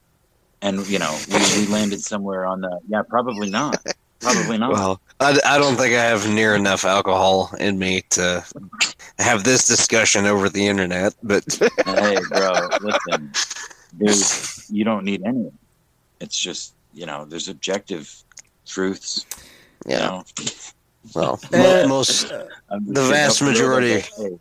and 0.62 0.88
you 0.88 1.00
know, 1.00 1.18
we, 1.28 1.40
we 1.60 1.68
landed 1.68 2.02
somewhere 2.02 2.46
on 2.46 2.62
the 2.62 2.80
yeah, 2.88 3.02
probably 3.02 3.50
not, 3.50 3.84
probably 4.22 4.58
not. 4.58 4.72
well, 4.72 5.02
I, 5.20 5.38
I 5.46 5.58
don't 5.58 5.76
think 5.76 5.94
I 5.96 6.04
have 6.04 6.28
near 6.30 6.56
enough 6.56 6.86
alcohol 6.86 7.52
in 7.60 7.78
me 7.80 8.02
to 8.12 8.44
have 9.20 9.44
this 9.44 9.68
discussion 9.68 10.26
over 10.26 10.50
the 10.50 10.66
internet, 10.68 11.14
but 11.24 11.44
hey, 11.86 12.18
bro, 12.30 12.70
listen, 12.82 13.32
there's 13.94 14.70
you 14.72 14.84
don't 14.84 15.04
need 15.04 15.24
any. 15.26 15.52
It's 16.20 16.38
just 16.40 16.74
you 16.94 17.06
know, 17.06 17.26
there's 17.26 17.48
objective 17.50 18.14
truths. 18.66 19.26
You 19.88 19.94
yeah, 19.96 20.00
know? 20.00 20.24
well, 21.16 21.40
Uh, 21.54 21.86
most 21.88 22.32
I'm 22.70 22.86
The 22.94 23.04
vast 23.04 23.42
no, 23.42 23.48
for 23.48 23.54
real, 23.54 23.70
majority- 23.70 24.40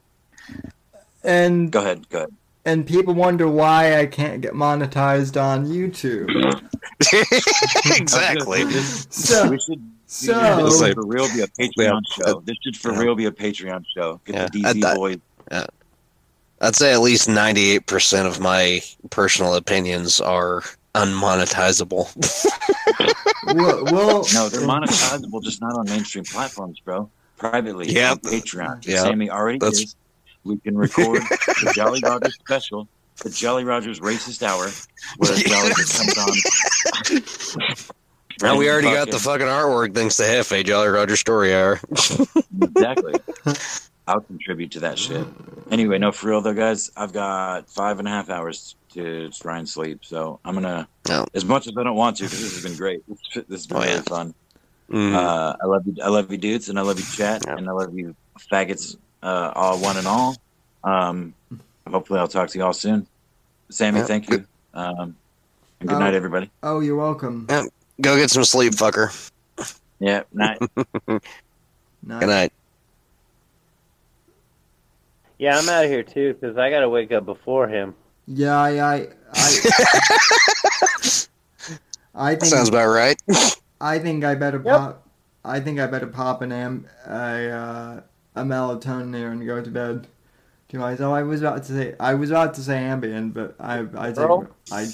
and 1.22 1.70
go 1.70 1.80
ahead, 1.80 2.08
go 2.08 2.18
ahead. 2.18 2.34
And 2.64 2.86
people 2.86 3.14
wonder 3.14 3.48
why 3.48 3.98
I 3.98 4.06
can't 4.06 4.40
get 4.40 4.52
monetized 4.52 5.40
on 5.40 5.66
YouTube. 5.66 6.28
exactly. 8.00 8.70
So 8.72 9.48
we 9.50 9.58
should 9.60 9.82
so 10.06 10.32
This 10.64 10.74
It's 10.74 10.80
like- 10.80 10.88
should 10.88 10.94
for 10.96 11.06
real 11.06 11.28
be 11.32 11.40
a 11.42 11.46
Patreon 11.46 12.02
Yeah. 12.18 12.24
show. 12.26 12.40
This 12.44 12.56
should 12.62 12.76
for 12.76 12.92
Yeah. 12.92 12.98
real 13.00 13.14
be 13.14 13.26
a 13.26 13.30
Patreon 13.30 13.84
show. 13.94 14.20
Get 14.24 14.34
Yeah. 14.34 14.48
the 14.52 14.64
I 14.66 14.72
DZ 14.72 14.82
thought- 14.82 14.96
boys. 14.96 15.18
I'd 16.62 16.76
say 16.76 16.92
at 16.92 17.00
least 17.00 17.26
ninety 17.28 17.70
eight 17.70 17.86
percent 17.86 18.28
of 18.28 18.38
my 18.40 18.82
personal 19.10 19.54
opinions 19.54 20.20
are 20.20 20.62
unmonetizable. 20.94 22.08
we'll, 23.54 23.84
we'll 23.86 24.24
No, 24.34 24.48
they're 24.50 24.60
monetizable, 24.60 25.42
just 25.42 25.60
not 25.62 25.74
on 25.78 25.86
mainstream 25.88 26.24
platforms, 26.24 26.78
bro. 26.80 27.08
Privately, 27.38 27.90
Yeah. 27.90 28.10
on 28.12 28.18
Patreon. 28.18 28.84
Yeah. 28.86 29.02
Sammy 29.02 29.30
already 29.30 29.58
That's- 29.58 29.80
is. 29.80 29.96
We 30.44 30.56
can 30.58 30.76
record 30.76 31.22
the 31.22 31.72
Jolly 31.74 32.00
Rogers 32.02 32.34
special, 32.40 32.88
the 33.22 33.30
Jolly 33.30 33.64
Rogers 33.64 34.00
Racist 34.00 34.42
Hour, 34.42 34.70
where 35.18 35.36
Jolly 35.36 35.70
comes 35.74 36.18
on. 36.18 37.86
Now 38.42 38.56
we 38.56 38.70
already 38.70 38.88
got 38.90 39.10
the 39.10 39.18
fucking 39.18 39.46
artwork 39.46 39.94
thanks 39.94 40.16
to 40.16 40.22
Hefe 40.22 40.64
Jolly 40.64 40.88
Roger 40.88 41.16
Story 41.16 41.54
Hour. 41.54 41.78
exactly. 42.62 43.14
I'll 44.06 44.22
contribute 44.22 44.70
to 44.72 44.80
that 44.80 44.98
shit. 44.98 45.26
Anyway, 45.70 45.98
no, 45.98 46.10
for 46.10 46.28
real 46.30 46.40
though, 46.40 46.54
guys. 46.54 46.90
I've 46.96 47.12
got 47.12 47.68
five 47.68 47.98
and 47.98 48.08
a 48.08 48.10
half 48.10 48.30
hours 48.30 48.76
to 48.94 49.28
try 49.30 49.58
and 49.58 49.68
sleep, 49.68 50.04
so 50.04 50.40
I'm 50.44 50.54
gonna. 50.54 50.88
No. 51.08 51.26
As 51.34 51.44
much 51.44 51.66
as 51.66 51.74
I 51.76 51.82
don't 51.84 51.96
want 51.96 52.16
to, 52.16 52.24
because 52.24 52.40
this 52.40 52.54
has 52.54 52.64
been 52.64 52.76
great. 52.78 53.02
This, 53.06 53.18
this 53.34 53.44
has 53.50 53.66
been 53.66 53.76
Oh, 53.76 53.80
really 53.80 53.92
yeah. 53.94 54.00
fun. 54.02 54.34
Mm. 54.90 55.14
Uh, 55.14 55.56
I 55.62 55.66
love 55.66 55.86
you, 55.86 55.94
I 56.02 56.08
love 56.08 56.32
you, 56.32 56.38
dudes, 56.38 56.68
and 56.70 56.78
I 56.78 56.82
love 56.82 56.98
you, 56.98 57.04
chat, 57.14 57.42
Yeah. 57.46 57.56
and 57.56 57.68
I 57.68 57.72
love 57.72 57.96
you, 57.96 58.16
faggots, 58.50 58.96
uh, 59.22 59.52
all 59.54 59.78
one 59.78 59.96
and 59.96 60.06
all. 60.06 60.36
Um, 60.84 61.34
hopefully, 61.88 62.18
I'll 62.20 62.28
talk 62.28 62.48
to 62.50 62.58
you 62.58 62.64
all 62.64 62.72
soon. 62.72 63.06
Sammy, 63.70 63.98
Yeah. 64.00 64.06
thank 64.06 64.30
you. 64.30 64.44
Um, 64.74 65.16
and 65.80 65.88
good 65.88 65.96
Oh. 65.96 65.98
night, 65.98 66.14
everybody. 66.14 66.50
oh, 66.62 66.80
you're 66.80 66.96
welcome. 66.96 67.46
Go 68.00 68.16
get 68.16 68.30
some 68.30 68.44
sleep, 68.44 68.72
fucker. 68.74 69.30
Yeah, 69.98 70.22
night. 70.32 70.58
Good 71.06 71.20
Night. 72.02 72.26
night. 72.26 72.52
Yeah, 75.38 75.58
I'm 75.58 75.68
out 75.68 75.84
of 75.84 75.90
here 75.90 76.02
too 76.02 76.34
because 76.34 76.56
I 76.56 76.70
gotta 76.70 76.88
wake 76.88 77.12
up 77.12 77.24
before 77.26 77.68
him. 77.68 77.94
Yeah, 78.26 78.56
I 78.58 78.94
I 78.94 79.08
I, 79.32 79.60
I 82.14 82.34
think 82.34 82.44
Sounds 82.52 82.68
about 82.68 82.86
right. 82.88 83.20
I 83.80 83.98
think 83.98 84.24
I 84.24 84.34
better 84.34 84.58
Yep. 84.64 84.64
pop. 84.64 85.06
I 85.44 85.60
think 85.60 85.78
I 85.80 85.86
better 85.86 86.06
pop 86.06 86.42
an 86.42 86.52
am 86.52 86.86
a 87.06 87.50
uh, 87.50 88.00
a 88.40 88.44
melatonin 88.44 89.12
there 89.12 89.30
and 89.30 89.44
go 89.46 89.62
to 89.62 89.70
bed. 89.70 90.06
To 90.68 90.78
myself, 90.78 91.12
I 91.12 91.24
was 91.24 91.40
about 91.40 91.64
to 91.64 91.72
say 91.72 91.94
I 91.98 92.14
was 92.14 92.30
about 92.30 92.54
to 92.54 92.62
say 92.62 92.74
Ambien, 92.74 93.34
but 93.34 93.56
I 93.58 93.80
I 93.96 94.12
take 94.12 94.48
I 94.70 94.86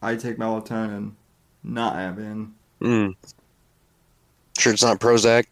I 0.00 0.14
take 0.14 0.38
melatonin, 0.38 1.12
not 1.64 1.96
Ambien. 1.96 2.52
Mm. 2.80 3.16
Sure, 4.56 4.72
it's 4.72 4.84
not 4.84 5.00
Prozac. 5.00 5.46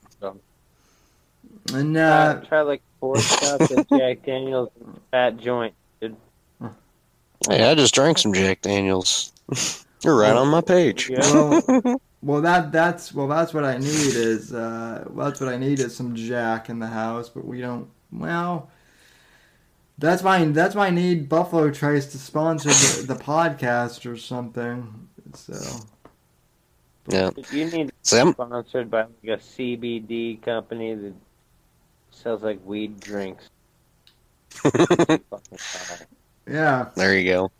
And 1.72 1.94
Try, 1.94 2.02
uh, 2.02 2.40
try 2.42 2.60
like 2.60 2.82
four 3.00 3.14
cups 3.14 3.70
of 3.70 3.88
Jack 3.98 4.24
Daniels 4.24 4.68
and 4.78 5.00
fat 5.10 5.38
joint. 5.38 5.74
dude. 6.00 6.14
Hey, 7.48 7.64
I 7.64 7.74
just 7.74 7.94
drank 7.94 8.18
some 8.18 8.34
Jack 8.34 8.60
Daniels. 8.60 9.32
You're 10.04 10.16
right 10.16 10.36
on 10.36 10.48
my 10.48 10.60
page. 10.60 11.08
Yeah. 11.10 11.60
well, 12.24 12.40
well, 12.40 12.42
that 12.42 12.72
that's 12.72 13.12
well, 13.12 13.28
that's 13.28 13.52
what 13.52 13.64
I 13.64 13.78
need 13.78 14.14
is 14.14 14.52
uh, 14.52 15.06
that's 15.16 15.40
what 15.40 15.48
I 15.48 15.56
need 15.56 15.80
is 15.80 15.94
some 15.94 16.14
Jack 16.14 16.68
in 16.68 16.78
the 16.78 16.86
house, 16.86 17.28
but 17.28 17.44
we 17.44 17.60
don't. 17.60 17.88
Well, 18.12 18.70
that's 19.98 20.22
why 20.22 20.44
that's 20.46 20.74
why 20.74 20.88
I 20.88 20.90
need 20.90 21.28
Buffalo 21.28 21.70
Trace 21.70 22.06
to 22.12 22.18
sponsor 22.18 22.68
the, 22.70 23.14
the 23.14 23.20
podcast 23.20 24.10
or 24.10 24.16
something. 24.16 25.08
So 25.34 25.54
Yeah. 27.08 27.30
You 27.50 27.70
need 27.70 27.92
See, 28.02 28.18
I'm, 28.18 28.32
sponsored 28.32 28.90
by 28.90 29.02
like 29.02 29.08
a 29.24 29.36
CBD 29.36 30.40
company 30.42 30.94
that 30.94 31.14
sells 32.10 32.42
like 32.42 32.64
weed 32.64 33.00
drinks. 33.00 33.50
Yeah, 36.46 36.90
there 36.94 37.16
you 37.16 37.32
go. 37.32 37.50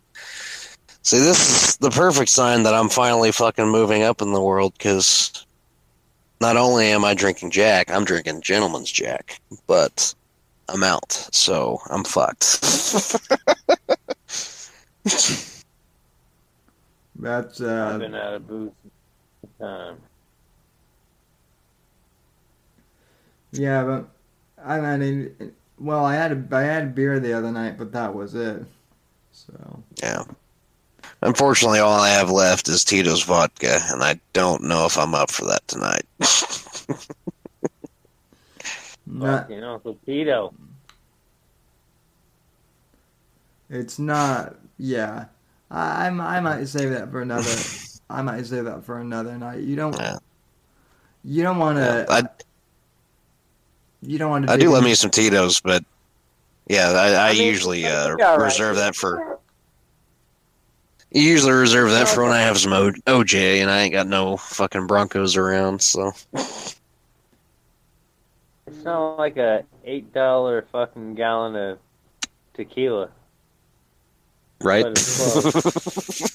See, 1.05 1.19
this 1.19 1.69
is 1.69 1.77
the 1.77 1.91
perfect 1.91 2.29
sign 2.29 2.63
that 2.63 2.73
I'm 2.73 2.89
finally 2.89 3.31
fucking 3.31 3.67
moving 3.67 4.01
up 4.01 4.23
in 4.23 4.33
the 4.33 4.41
world 4.41 4.73
because 4.73 5.45
not 6.41 6.57
only 6.57 6.87
am 6.87 7.05
I 7.05 7.13
drinking 7.13 7.51
Jack, 7.51 7.91
I'm 7.91 8.05
drinking 8.05 8.41
Gentleman's 8.41 8.91
Jack, 8.91 9.39
but 9.67 10.15
I'm 10.67 10.81
out, 10.81 11.11
so 11.11 11.79
I'm 11.91 12.03
fucked. 12.05 12.59
that's 17.19 17.61
I've 17.61 17.67
uh, 17.67 17.97
been 17.99 18.15
out 18.15 18.33
of 18.33 18.47
booze 18.47 18.71
time. 19.59 19.97
yeah, 23.51 23.83
but 23.83 24.07
I 24.65 24.97
mean, 24.97 25.53
well, 25.77 26.03
I 26.03 26.15
had 26.15 26.31
a 26.31 26.43
I 26.51 26.63
had 26.63 26.95
beer 26.95 27.19
the 27.19 27.33
other 27.33 27.51
night, 27.51 27.77
but 27.77 27.91
that 27.91 28.11
was 28.11 28.33
it. 28.33 28.65
So 29.33 29.83
yeah. 30.01 30.23
Unfortunately, 31.21 31.79
all 31.79 31.99
I 31.99 32.09
have 32.09 32.29
left 32.29 32.67
is 32.67 32.83
Tito's 32.83 33.23
vodka, 33.23 33.79
and 33.89 34.03
I 34.03 34.19
don't 34.33 34.63
know 34.63 34.85
if 34.85 34.97
I'm 34.97 35.15
up 35.15 35.31
for 35.31 35.45
that 35.45 35.67
tonight. 35.67 36.03
not, 39.07 39.49
You 39.49 39.61
know, 39.61 39.81
Tito. 40.05 40.53
It's 43.69 43.97
not. 43.97 44.55
Yeah, 44.77 45.25
I, 45.71 46.03
I'm- 46.05 46.21
I 46.21 46.39
might 46.41 46.67
save 46.67 46.91
that 46.91 47.09
for 47.11 47.21
another. 47.21 47.49
I 48.09 48.21
might 48.21 48.45
save 48.45 48.65
that 48.65 48.83
for 48.83 48.99
another 48.99 49.37
night. 49.37 49.61
You 49.61 49.75
don't. 49.75 49.95
Yeah. 49.97 50.17
You 51.23 51.41
don't 51.41 51.57
want 51.57 51.77
to. 51.77 52.05
I, 52.07 52.21
You 54.01 54.19
don't 54.19 54.29
want 54.29 54.45
to. 54.47 54.53
I 54.53 54.57
do 54.57 54.69
love 54.69 54.83
me 54.83 54.93
some 54.93 55.09
Tito's, 55.09 55.59
but 55.59 55.83
yeah, 56.67 56.89
I, 56.91 57.07
I, 57.13 57.29
I 57.29 57.33
mean, 57.33 57.47
usually 57.47 57.85
uh, 57.87 58.15
yeah, 58.19 58.35
right. 58.35 58.45
reserve 58.45 58.75
that 58.75 58.95
for. 58.95 59.34
You 61.15 61.21
usually 61.21 61.53
reserve 61.53 61.91
that 61.91 62.09
for 62.09 62.23
when 62.23 62.33
I 62.33 62.41
have 62.41 62.57
some 62.57 62.73
o- 62.73 62.91
OJ 63.07 63.61
and 63.61 63.71
I 63.71 63.83
ain't 63.83 63.93
got 63.93 64.05
no 64.05 64.35
fucking 64.35 64.85
Broncos 64.85 65.37
around, 65.37 65.81
so 65.81 66.11
It's 66.33 66.75
not 68.83 69.15
like 69.17 69.37
a 69.37 69.63
eight 69.85 70.13
dollar 70.13 70.63
fucking 70.73 71.15
gallon 71.15 71.55
of 71.55 71.79
tequila. 72.53 73.11
right. 74.61 74.85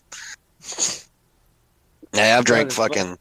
Yeah, 2.12 2.39
I've 2.39 2.44
drank 2.44 2.73
fucking 2.73 3.18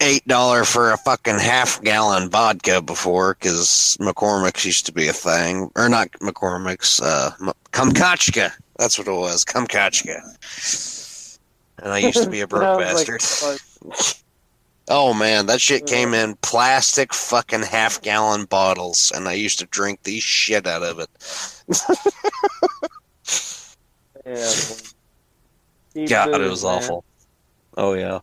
eight 0.00 0.26
dollar 0.26 0.64
for 0.64 0.90
a 0.90 0.96
fucking 0.96 1.38
half 1.38 1.80
gallon 1.82 2.30
vodka 2.30 2.80
before 2.82 3.34
because 3.34 3.96
McCormick's 4.00 4.64
used 4.64 4.86
to 4.86 4.92
be 4.92 5.06
a 5.06 5.12
thing, 5.12 5.70
or 5.76 5.88
not 5.88 6.10
McCormick's, 6.12 7.00
uh, 7.00 7.30
M- 7.40 7.52
Kamchatka. 7.72 8.52
That's 8.78 8.98
what 8.98 9.08
it 9.08 9.12
was, 9.12 9.44
Kamchatka. 9.44 11.38
And 11.82 11.92
I 11.92 11.98
used 11.98 12.22
to 12.22 12.30
be 12.30 12.40
a 12.40 12.46
broke 12.48 12.62
Sounds 12.80 12.94
like- 12.94 13.06
bastard. 13.06 14.22
Oh 14.88 15.12
man, 15.12 15.46
that 15.46 15.60
shit 15.60 15.84
came 15.86 16.14
in 16.14 16.36
plastic 16.42 17.12
fucking 17.12 17.62
half 17.62 18.00
gallon 18.02 18.44
bottles, 18.44 19.10
and 19.16 19.26
I 19.26 19.32
used 19.32 19.58
to 19.58 19.66
drink 19.66 20.04
the 20.04 20.20
shit 20.20 20.64
out 20.64 20.84
of 20.84 21.00
it. 21.00 21.10
Yeah. 25.94 26.06
God, 26.08 26.40
it 26.40 26.50
was 26.50 26.64
man. 26.64 26.72
awful. 26.74 27.04
Oh 27.76 27.94
yeah. 27.94 28.18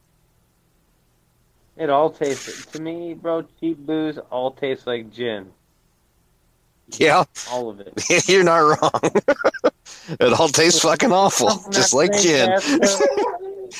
It 1.77 1.89
all 1.89 2.11
tastes 2.11 2.65
to 2.67 2.81
me, 2.81 3.13
bro. 3.15 3.45
Cheap 3.59 3.79
booze 3.85 4.17
all 4.29 4.51
tastes 4.51 4.85
like 4.85 5.11
gin. 5.11 5.51
Yeah, 6.97 7.23
All 7.49 7.69
of 7.69 7.79
it. 7.79 7.93
you're 8.29 8.43
not 8.43 8.57
wrong. 8.57 9.01
it 10.19 10.39
all 10.39 10.47
tastes 10.49 10.81
fucking 10.81 11.11
awful, 11.11 11.49
just 11.71 11.93
like 11.93 12.11
gin. 12.19 12.51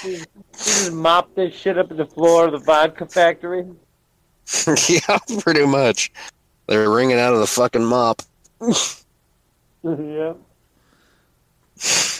You 0.04 0.24
just 0.54 0.92
mop 0.92 1.36
this 1.36 1.54
shit 1.54 1.78
up 1.78 1.92
at 1.92 1.98
the 1.98 2.06
floor 2.08 2.46
of 2.46 2.54
the 2.54 2.58
vodka 2.60 3.06
factory. 3.06 3.66
yeah, 4.90 5.18
pretty 5.40 5.66
much. 5.66 6.12
They're 6.68 6.90
wringing 6.90 7.20
out 7.20 7.34
of 7.34 7.40
the 7.40 7.48
fucking 7.48 7.84
mop. 7.86 8.22
yeah. 9.84 10.34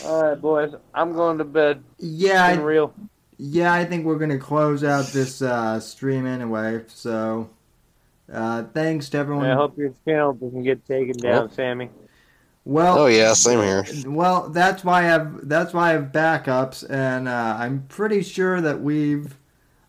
All 0.06 0.24
right, 0.24 0.40
boys. 0.40 0.74
I'm 0.94 1.14
going 1.14 1.38
to 1.40 1.44
bed. 1.46 1.84
Yeah, 1.98 2.44
I, 2.46 2.54
real. 2.56 2.94
yeah. 3.38 3.74
I 3.74 3.86
think 3.86 4.06
we're 4.06 4.18
gonna 4.20 4.38
close 4.38 4.84
out 4.84 5.08
this 5.08 5.42
uh, 5.42 5.80
stream 5.80 6.26
anyway. 6.28 6.84
So, 6.88 7.50
uh, 8.32 8.64
thanks 8.74 9.10
to 9.10 9.18
everyone. 9.18 9.46
I 9.50 9.56
hope 9.56 9.78
your 9.78 9.94
channel 10.06 10.34
doesn't 10.34 10.64
get 10.64 10.86
taken 10.86 11.18
down, 11.18 11.52
Sammy. 11.52 11.90
well, 12.66 13.00
Oh 13.00 13.06
yeah, 13.08 13.34
same 13.34 13.60
here. 13.60 13.86
Well, 14.06 14.50
that's 14.50 14.84
why 14.84 15.00
I 15.00 15.04
have 15.04 15.48
that's 15.48 15.74
why 15.74 15.90
I 15.90 15.94
have 15.94 16.12
backups, 16.12 16.90
and 16.90 17.28
uh, 17.28 17.56
I'm 17.60 17.86
pretty 17.90 18.24
sure 18.24 18.62
that 18.62 18.82
we've, 18.82 19.38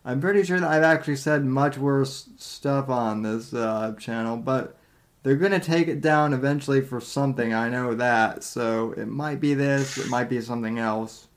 I'm 0.03 0.19
pretty 0.19 0.43
sure 0.43 0.59
that 0.59 0.69
I've 0.69 0.83
actually 0.83 1.15
said 1.15 1.45
much 1.45 1.77
worse 1.77 2.29
stuff 2.37 2.89
on 2.89 3.21
this 3.21 3.53
uh, 3.53 3.93
channel, 3.97 4.37
but 4.37 4.77
they're 5.23 5.37
gonna 5.37 5.59
take 5.59 5.87
it 5.87 6.01
down 6.01 6.33
eventually 6.33 6.81
for 6.81 6.99
something. 6.99 7.53
I 7.53 7.69
know 7.69 7.95
that, 7.95 8.43
so 8.43 8.91
it 8.97 9.07
might 9.07 9.39
be 9.39 9.53
this, 9.53 9.97
it 9.97 10.09
might 10.09 10.29
be 10.29 10.41
something 10.41 10.77
else, 10.77 11.27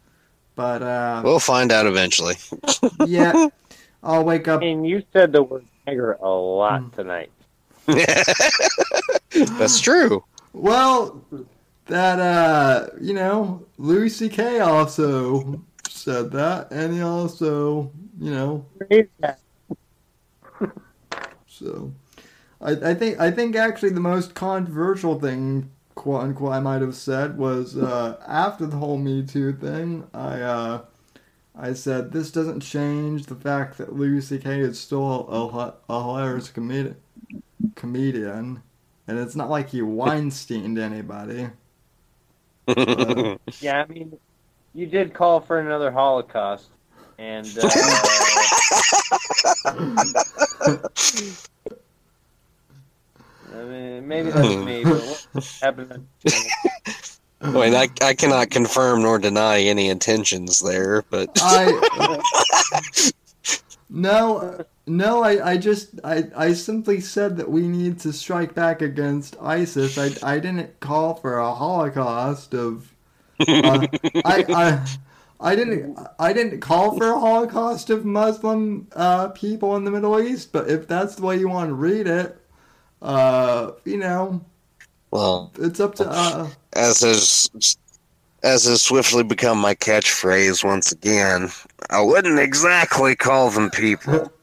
but 0.56 0.82
uh, 0.82 1.22
We'll 1.24 1.38
find 1.38 1.70
out 1.72 1.86
eventually. 1.86 2.34
yeah, 3.06 3.46
I'll 4.02 4.24
wake 4.24 4.48
up. 4.48 4.60
And 4.62 4.86
you 4.86 5.02
said 5.12 5.32
the 5.32 5.42
word 5.42 5.64
nigger 5.88 6.20
a 6.20 6.28
lot 6.28 6.92
tonight. 6.92 7.30
That's 9.58 9.80
true. 9.80 10.24
Well, 10.52 11.24
that 11.86 12.18
uh, 12.18 12.88
you 13.00 13.14
know, 13.14 13.66
Louis 13.78 14.10
C.K. 14.10 14.60
also 14.60 15.62
said 15.88 16.30
that, 16.32 16.70
and 16.70 16.92
he 16.92 17.00
also, 17.00 17.90
you 18.18 18.30
know, 18.30 18.66
So, 21.46 21.92
I, 22.60 22.70
I 22.72 22.94
think 22.94 23.18
I 23.18 23.30
think 23.30 23.56
actually 23.56 23.90
the 23.90 24.00
most 24.00 24.34
controversial 24.34 25.18
thing, 25.18 25.70
quote 25.94 26.22
unquote, 26.22 26.52
I 26.52 26.60
might 26.60 26.82
have 26.82 26.94
said 26.94 27.36
was 27.36 27.76
uh, 27.76 28.16
after 28.26 28.66
the 28.66 28.76
whole 28.76 28.96
Me 28.96 29.24
Too 29.24 29.52
thing. 29.52 30.06
I 30.14 30.40
uh, 30.40 30.82
I 31.58 31.74
said 31.74 32.12
this 32.12 32.32
doesn't 32.32 32.60
change 32.60 33.26
the 33.26 33.36
fact 33.36 33.78
that 33.78 33.94
Louis 33.94 34.22
C.K. 34.22 34.60
is 34.60 34.80
still 34.80 35.28
a, 35.28 35.74
a 35.92 36.02
hilarious 36.02 36.50
comedi- 36.50 36.96
comedian, 37.76 38.62
and 39.08 39.18
it's 39.18 39.36
not 39.36 39.50
like 39.50 39.70
he 39.70 39.80
Weinsteined 39.82 40.78
anybody. 40.78 41.50
Uh, 42.94 43.14
Yeah, 43.60 43.82
I 43.82 43.86
mean, 43.92 44.18
you 44.74 44.86
did 44.86 45.14
call 45.14 45.40
for 45.40 45.58
another 45.60 45.90
Holocaust, 45.90 46.70
and 47.18 47.58
uh, 47.58 47.98
I 53.52 53.64
mean, 53.64 54.08
maybe 54.08 54.30
that's 54.32 54.58
me, 54.58 54.84
but 54.84 55.04
what 55.04 55.22
happened? 55.62 56.08
Wait, 57.40 57.74
I, 57.74 57.88
I 58.04 58.14
cannot 58.14 58.50
confirm 58.50 59.02
nor 59.02 59.18
deny 59.18 59.60
any 59.60 59.88
intentions 59.90 60.58
there, 60.58 61.02
but 61.02 61.30
I 61.36 62.20
no 63.90 64.64
no 64.86 65.22
I, 65.22 65.52
I 65.52 65.56
just 65.56 66.00
I, 66.02 66.24
I 66.36 66.52
simply 66.52 67.00
said 67.00 67.36
that 67.36 67.48
we 67.48 67.68
need 67.68 68.00
to 68.00 68.12
strike 68.12 68.54
back 68.54 68.82
against 68.82 69.36
ISIS. 69.40 69.96
I, 69.96 70.34
I 70.34 70.40
didn't 70.40 70.80
call 70.80 71.14
for 71.14 71.38
a 71.38 71.54
holocaust 71.54 72.54
of 72.54 72.92
uh, 73.40 73.86
I, 74.24 74.44
I 74.52 74.86
I 75.40 75.54
didn't 75.54 75.96
I 76.18 76.32
didn't 76.32 76.60
call 76.60 76.96
for 76.96 77.10
a 77.10 77.20
holocaust 77.20 77.90
of 77.90 78.04
Muslim 78.04 78.88
uh, 78.96 79.28
people 79.28 79.76
in 79.76 79.84
the 79.84 79.92
Middle 79.92 80.20
East, 80.20 80.52
but 80.52 80.68
if 80.68 80.88
that's 80.88 81.14
the 81.14 81.22
way 81.22 81.38
you 81.38 81.48
want 81.48 81.70
to 81.70 81.74
read 81.74 82.08
it, 82.08 82.36
uh, 83.00 83.72
you 83.84 83.98
know, 83.98 84.44
well, 85.10 85.52
it's 85.58 85.80
up 85.80 85.94
to 85.96 86.08
uh, 86.08 86.48
as 86.74 87.00
has 87.00 87.50
as 88.42 88.64
has 88.64 88.82
swiftly 88.82 89.24
become 89.24 89.58
my 89.58 89.74
catchphrase 89.74 90.64
once 90.64 90.92
again, 90.92 91.48
I 91.90 92.00
wouldn't 92.00 92.38
exactly 92.38 93.16
call 93.16 93.50
them 93.50 93.70
people. 93.70 94.32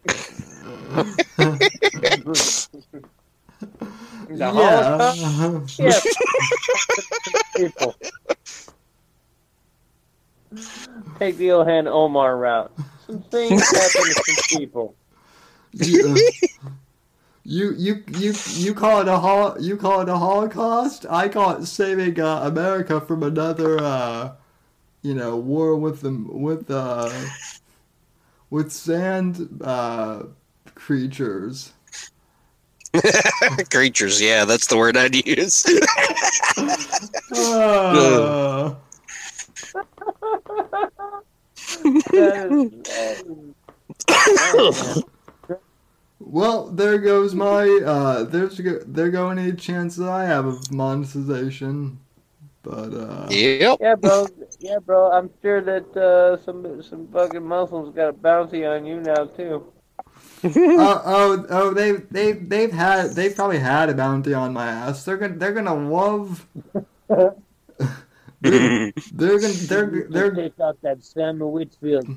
The 4.29 4.51
Holocaust? 4.51 5.79
yeah. 5.79 5.85
Yes. 5.85 6.05
people. 7.55 7.95
Take 11.19 11.37
the 11.37 11.47
Ilhan 11.49 11.87
Omar 11.87 12.37
route. 12.37 12.71
Some 13.07 13.21
things 13.23 13.61
happen 13.61 14.03
to 14.03 14.23
some 14.25 14.59
people. 14.59 14.95
you, 15.73 16.17
you 17.45 17.73
you 17.77 18.03
you 18.17 18.33
you 18.53 18.73
call 18.73 19.01
it 19.01 19.07
a 19.07 19.17
hol- 19.19 19.55
you 19.61 19.77
call 19.77 20.01
it 20.01 20.09
a 20.09 20.17
holocaust? 20.17 21.05
I 21.09 21.29
call 21.29 21.51
it 21.57 21.65
saving 21.67 22.19
uh, 22.19 22.41
america 22.43 22.99
from 22.99 23.21
another 23.23 23.79
uh 23.79 24.33
you 25.03 25.13
know 25.13 25.37
war 25.37 25.75
with 25.75 26.01
them 26.01 26.27
with 26.41 26.69
uh 26.71 27.11
with 28.49 28.71
sand 28.71 29.61
uh 29.63 30.23
creatures. 30.73 31.71
Creatures, 33.71 34.21
yeah, 34.21 34.45
that's 34.45 34.67
the 34.67 34.77
word 34.77 34.95
I'd 34.95 35.15
use. 35.27 35.65
Uh, 37.35 38.75
That 42.13 42.49
is- 42.51 42.71
that 44.07 44.55
is- 44.97 45.03
well 46.25 46.65
there 46.71 46.97
goes 46.97 47.35
my 47.35 47.69
uh 47.85 48.23
there's 48.23 48.59
there 48.87 49.09
go 49.09 49.29
any 49.29 49.53
chance 49.53 49.95
that 49.95 50.09
i 50.09 50.25
have 50.25 50.45
of 50.45 50.71
monetization 50.71 51.99
but 52.63 52.93
uh 52.95 53.27
yep. 53.29 53.77
yeah, 53.79 53.93
bro. 53.93 54.25
Yeah, 54.59 54.79
bro. 54.83 55.11
I'm 55.11 55.29
sure 55.43 55.61
that 55.61 55.95
uh, 55.95 56.43
some 56.43 56.81
some 56.81 57.07
fucking 57.09 57.45
Muslims 57.45 57.93
got 57.95 58.09
a 58.09 58.13
bounty 58.13 58.65
on 58.65 58.87
you 58.87 59.01
now 59.01 59.25
too. 59.25 59.71
oh, 60.43 60.51
oh, 61.05 61.45
oh, 61.49 61.73
they, 61.73 61.93
they, 61.93 62.33
they've 62.33 62.71
had, 62.71 63.11
they've 63.11 63.35
probably 63.35 63.59
had 63.59 63.89
a 63.89 63.93
bounty 63.93 64.33
on 64.33 64.53
my 64.53 64.67
ass. 64.67 65.03
They're 65.05 65.17
gonna, 65.17 65.35
they're 65.35 65.53
gonna 65.53 65.75
love. 65.75 66.47
they're, 67.07 67.33
they're 68.41 69.39
gonna, 69.39 69.53
they're, 69.53 70.07
they're, 70.09 70.31
take 70.31 70.59
out 70.59 70.77
that 70.81 71.03
Samuel 71.03 71.51
Whitfield. 71.51 72.07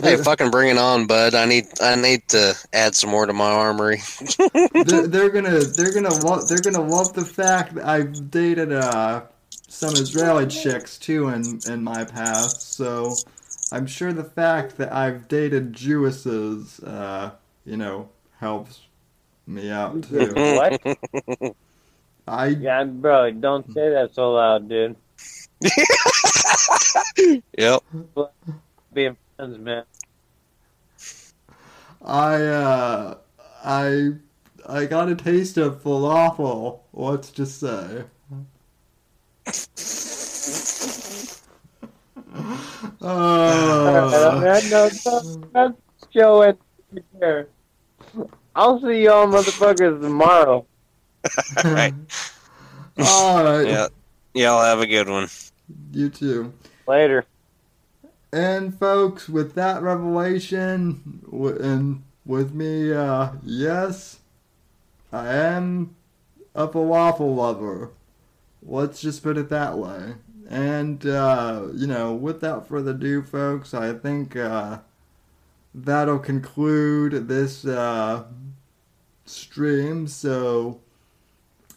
Hey, 0.00 0.16
fucking 0.16 0.50
bring 0.50 0.70
it 0.70 0.78
on, 0.78 1.06
bud. 1.06 1.34
I 1.34 1.46
need 1.46 1.66
I 1.80 1.96
need 1.96 2.28
to 2.28 2.54
add 2.72 2.94
some 2.94 3.10
more 3.10 3.26
to 3.26 3.32
my 3.32 3.50
armory. 3.50 4.00
they're, 4.80 5.06
they're 5.06 5.30
gonna, 5.30 5.64
they're 5.64 5.92
gonna 5.92 6.14
love, 6.14 6.48
they're 6.48 6.60
gonna 6.60 6.80
love 6.82 7.14
the 7.14 7.24
fact 7.24 7.74
that 7.74 7.86
I've 7.86 8.30
dated 8.30 8.72
uh 8.72 9.22
some 9.68 9.96
Israeli 9.96 10.46
chicks 10.46 10.98
too 10.98 11.28
in 11.28 11.62
in 11.66 11.82
my 11.84 12.04
past. 12.04 12.74
So, 12.76 13.24
I'm 13.72 13.86
sure 13.86 14.12
the 14.12 14.24
fact 14.24 14.76
that 14.78 14.92
I've 14.92 15.28
dated 15.28 15.72
Jewesses, 15.72 16.82
uh, 16.86 17.32
you 17.64 17.76
know, 17.76 18.10
helps 18.38 18.80
me 19.46 19.70
out 19.70 20.02
too. 20.08 20.42
What? 20.46 20.76
I 22.26 22.46
Yeah, 22.48 22.84
bro. 22.84 23.30
Don't 23.32 23.70
say 23.72 23.90
that 23.90 24.14
so 24.14 24.32
loud, 24.32 24.68
dude. 24.68 24.96
Yep. 27.58 27.82
Being 28.92 29.16
friends, 29.42 29.58
man. 29.58 29.84
I 32.04 32.34
uh 32.42 33.18
I 33.64 34.10
I 34.68 34.86
got 34.86 35.08
a 35.08 35.16
taste 35.16 35.56
of 35.56 35.82
falafel. 35.82 36.80
Let's 36.92 37.30
just 37.30 37.60
say. 37.60 38.04
Uh, 43.00 43.04
Alright, 43.04 44.64
no, 44.70 44.90
no, 45.54 45.76
Joe 46.14 46.42
and 46.42 46.58
here. 47.18 47.48
I'll 48.54 48.80
see 48.80 49.02
y'all 49.02 49.26
motherfuckers 49.26 50.00
tomorrow. 50.00 50.64
Right. 51.64 51.94
All 52.98 53.44
right. 53.44 53.66
Yeah. 53.66 53.88
Y'all 54.34 54.62
have 54.62 54.80
a 54.80 54.86
good 54.86 55.08
one. 55.08 55.28
You 55.92 56.10
too. 56.10 56.52
Later. 56.86 57.26
And 58.32 58.78
folks, 58.78 59.28
with 59.28 59.54
that 59.56 59.82
revelation, 59.82 61.20
and 61.30 62.02
with 62.24 62.54
me, 62.54 62.90
uh, 62.90 63.32
yes, 63.42 64.20
I 65.12 65.34
am 65.34 65.94
a 66.54 66.66
falafel 66.66 67.36
lover. 67.36 67.90
Let's 68.62 69.02
just 69.02 69.22
put 69.22 69.36
it 69.36 69.50
that 69.50 69.76
way. 69.76 70.14
And, 70.48 71.04
uh, 71.04 71.68
you 71.74 71.86
know, 71.86 72.14
without 72.14 72.66
further 72.66 72.92
ado, 72.92 73.20
folks, 73.22 73.74
I 73.74 73.92
think, 73.92 74.34
uh, 74.34 74.78
that'll 75.74 76.18
conclude 76.18 77.28
this, 77.28 77.66
uh, 77.66 78.24
stream. 79.26 80.06
So, 80.06 80.80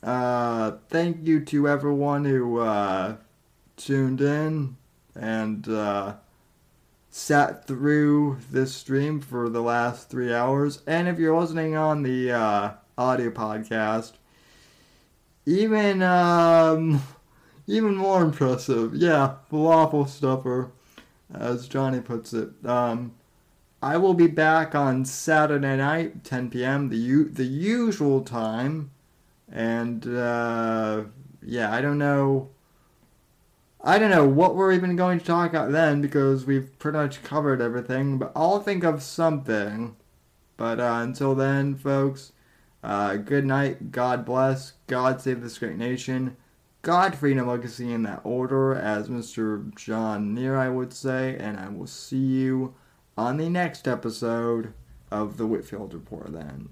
uh, 0.01 0.73
thank 0.89 1.25
you 1.27 1.43
to 1.45 1.67
everyone 1.67 2.23
who, 2.23 2.59
uh, 2.59 3.17
tuned 3.75 4.21
in 4.21 4.77
and, 5.15 5.67
uh, 5.67 6.15
sat 7.17 7.65
through 7.65 8.37
this 8.51 8.75
stream 8.75 9.21
for 9.21 9.47
the 9.47 9.61
last 9.61 10.09
three 10.09 10.33
hours. 10.33 10.81
And 10.85 11.07
if 11.07 11.17
you're 11.17 11.39
listening 11.39 11.73
on 11.73 12.03
the 12.03 12.29
uh, 12.29 12.71
audio 12.97 13.29
podcast, 13.29 14.11
even 15.45 16.01
um, 16.01 17.01
even 17.67 17.95
more 17.95 18.21
impressive. 18.21 18.93
Yeah, 18.93 19.35
falafel 19.49 20.09
stuffer, 20.09 20.71
as 21.33 21.69
Johnny 21.69 22.01
puts 22.01 22.33
it. 22.33 22.49
Um, 22.65 23.13
I 23.81 23.95
will 23.95 24.13
be 24.13 24.27
back 24.27 24.75
on 24.75 25.05
Saturday 25.05 25.77
night, 25.77 26.25
10 26.25 26.49
p.m. 26.49 26.89
the 26.89 26.97
u- 26.97 27.29
the 27.29 27.45
usual 27.45 28.23
time, 28.23 28.91
and 29.49 30.05
uh, 30.05 31.03
yeah, 31.41 31.73
I 31.73 31.79
don't 31.79 31.97
know. 31.97 32.49
I 33.87 33.99
don't 33.99 34.09
know 34.09 34.27
what 34.27 34.55
we're 34.55 34.71
even 34.71 34.95
going 34.95 35.19
to 35.19 35.25
talk 35.25 35.51
about 35.51 35.71
then 35.71 36.01
because 36.01 36.43
we've 36.43 36.75
pretty 36.79 36.97
much 36.97 37.21
covered 37.21 37.61
everything, 37.61 38.17
but 38.17 38.31
I'll 38.35 38.59
think 38.59 38.83
of 38.83 39.03
something. 39.03 39.95
But 40.57 40.79
uh, 40.79 41.01
until 41.03 41.35
then, 41.35 41.75
folks, 41.75 42.31
uh, 42.83 43.17
good 43.17 43.45
night, 43.45 43.91
God 43.91 44.25
bless, 44.25 44.73
God 44.87 45.21
save 45.21 45.41
this 45.41 45.59
great 45.59 45.77
nation, 45.77 46.35
God 46.81 47.15
freedom 47.15 47.47
legacy 47.47 47.93
in 47.93 48.01
that 48.03 48.21
order, 48.23 48.73
as 48.73 49.07
Mr. 49.07 49.71
John 49.75 50.33
Near 50.33 50.57
I 50.57 50.69
would 50.69 50.91
say, 50.91 51.37
and 51.39 51.59
I 51.59 51.69
will 51.69 51.85
see 51.85 52.17
you 52.17 52.73
on 53.15 53.37
the 53.37 53.49
next 53.49 53.87
episode 53.87 54.73
of 55.11 55.37
the 55.37 55.45
Whitfield 55.45 55.93
Report 55.93 56.33
then. 56.33 56.69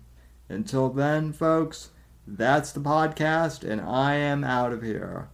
Until 0.50 0.90
then, 0.90 1.32
folks, 1.32 1.92
that's 2.25 2.72
the 2.72 2.80
podcast, 2.80 3.64
and 3.64 3.82
I 3.82 4.16
am 4.16 4.43
out 4.43 4.74
of 4.74 4.82
here. 4.82 5.30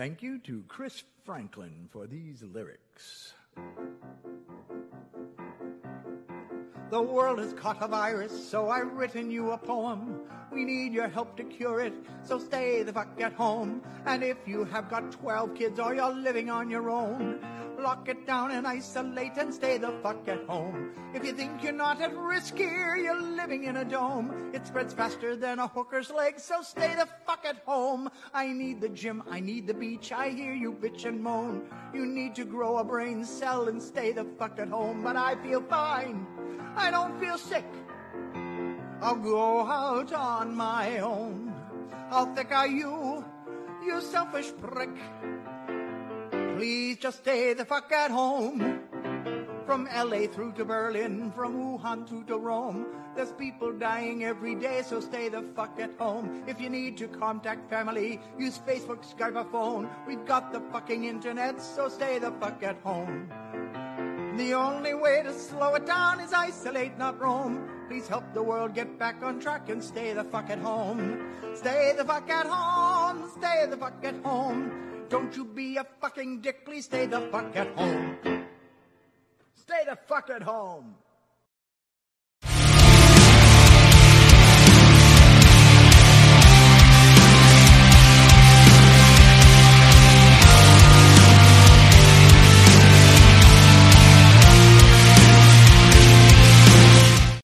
Thank 0.00 0.22
you 0.22 0.38
to 0.44 0.64
Chris 0.66 1.04
Franklin 1.26 1.86
for 1.92 2.06
these 2.06 2.42
lyrics. 2.42 3.34
The 6.90 7.00
world 7.00 7.38
has 7.38 7.52
caught 7.52 7.80
a 7.80 7.86
virus, 7.86 8.32
so 8.50 8.68
I've 8.68 8.92
written 8.94 9.30
you 9.30 9.52
a 9.52 9.58
poem. 9.58 10.22
We 10.50 10.64
need 10.64 10.92
your 10.92 11.06
help 11.06 11.36
to 11.36 11.44
cure 11.44 11.80
it, 11.80 11.92
so 12.24 12.36
stay 12.36 12.82
the 12.82 12.92
fuck 12.92 13.20
at 13.20 13.32
home. 13.32 13.80
And 14.06 14.24
if 14.24 14.38
you 14.44 14.64
have 14.64 14.90
got 14.90 15.12
12 15.12 15.54
kids 15.54 15.78
or 15.78 15.94
you're 15.94 16.12
living 16.12 16.50
on 16.50 16.68
your 16.68 16.90
own, 16.90 17.38
lock 17.78 18.08
it 18.08 18.26
down 18.26 18.50
and 18.50 18.66
isolate 18.66 19.36
and 19.36 19.54
stay 19.54 19.78
the 19.78 19.92
fuck 20.02 20.26
at 20.26 20.42
home. 20.46 20.90
If 21.14 21.24
you 21.24 21.32
think 21.32 21.62
you're 21.62 21.72
not 21.72 22.00
at 22.02 22.16
risk 22.16 22.56
here, 22.56 22.96
you're 22.96 23.22
living 23.22 23.64
in 23.64 23.76
a 23.76 23.84
dome. 23.84 24.50
It 24.52 24.66
spreads 24.66 24.92
faster 24.92 25.36
than 25.36 25.60
a 25.60 25.68
hooker's 25.68 26.10
leg, 26.10 26.40
so 26.40 26.60
stay 26.60 26.96
the 26.96 27.06
fuck 27.24 27.44
at 27.44 27.62
home. 27.64 28.10
I 28.34 28.52
need 28.52 28.80
the 28.80 28.88
gym, 28.88 29.22
I 29.30 29.38
need 29.38 29.68
the 29.68 29.74
beach, 29.74 30.10
I 30.10 30.30
hear 30.30 30.54
you 30.54 30.72
bitch 30.72 31.04
and 31.04 31.22
moan. 31.22 31.62
You 31.94 32.04
need 32.04 32.34
to 32.34 32.44
grow 32.44 32.78
a 32.78 32.84
brain 32.84 33.24
cell 33.24 33.68
and 33.68 33.80
stay 33.80 34.10
the 34.10 34.24
fuck 34.40 34.58
at 34.58 34.68
home, 34.70 35.04
but 35.04 35.14
I 35.14 35.36
feel 35.40 35.62
fine. 35.62 36.26
I 36.76 36.90
don't 36.90 37.18
feel 37.20 37.38
sick. 37.38 37.64
I'll 39.02 39.16
go 39.16 39.66
out 39.66 40.12
on 40.12 40.54
my 40.54 40.98
own. 40.98 41.54
How 42.10 42.26
thick 42.34 42.52
are 42.52 42.66
you, 42.66 43.24
you 43.84 44.00
selfish 44.00 44.52
prick? 44.60 44.90
Please 46.56 46.98
just 46.98 47.18
stay 47.18 47.54
the 47.54 47.64
fuck 47.64 47.90
at 47.92 48.10
home. 48.10 48.80
From 49.64 49.88
LA 49.94 50.26
through 50.26 50.52
to 50.54 50.64
Berlin, 50.64 51.32
from 51.32 51.54
Wuhan 51.56 52.06
through 52.06 52.24
to 52.24 52.36
Rome. 52.36 52.86
There's 53.14 53.32
people 53.32 53.72
dying 53.72 54.24
every 54.24 54.54
day, 54.54 54.82
so 54.84 55.00
stay 55.00 55.28
the 55.28 55.42
fuck 55.54 55.78
at 55.80 55.92
home. 55.98 56.44
If 56.46 56.60
you 56.60 56.68
need 56.68 56.96
to 56.98 57.08
contact 57.08 57.70
family, 57.70 58.20
use 58.38 58.58
Facebook, 58.58 59.04
Skype, 59.06 59.36
or 59.36 59.48
phone. 59.50 59.88
We've 60.06 60.24
got 60.26 60.52
the 60.52 60.60
fucking 60.72 61.04
internet, 61.04 61.62
so 61.62 61.88
stay 61.88 62.18
the 62.18 62.32
fuck 62.32 62.62
at 62.62 62.80
home. 62.82 63.30
The 64.40 64.54
only 64.54 64.94
way 64.94 65.20
to 65.22 65.34
slow 65.34 65.74
it 65.74 65.84
down 65.84 66.18
is 66.18 66.32
isolate, 66.32 66.96
not 66.96 67.20
roam. 67.20 67.68
Please 67.88 68.08
help 68.08 68.24
the 68.32 68.42
world 68.42 68.72
get 68.72 68.98
back 68.98 69.22
on 69.22 69.38
track 69.38 69.68
and 69.68 69.84
stay 69.84 70.14
the 70.14 70.24
fuck 70.24 70.48
at 70.48 70.58
home. 70.58 71.36
Stay 71.54 71.92
the 71.94 72.06
fuck 72.06 72.30
at 72.30 72.46
home. 72.46 73.30
Stay 73.36 73.66
the 73.68 73.76
fuck 73.76 74.02
at 74.02 74.16
home. 74.24 75.04
Don't 75.10 75.36
you 75.36 75.44
be 75.44 75.76
a 75.76 75.84
fucking 76.00 76.40
dick. 76.40 76.64
Please 76.64 76.86
stay 76.86 77.04
the 77.04 77.20
fuck 77.28 77.54
at 77.54 77.68
home. 77.76 78.16
Stay 79.56 79.82
the 79.86 79.98
fuck 80.08 80.30
at 80.30 80.42
home. 80.42 80.94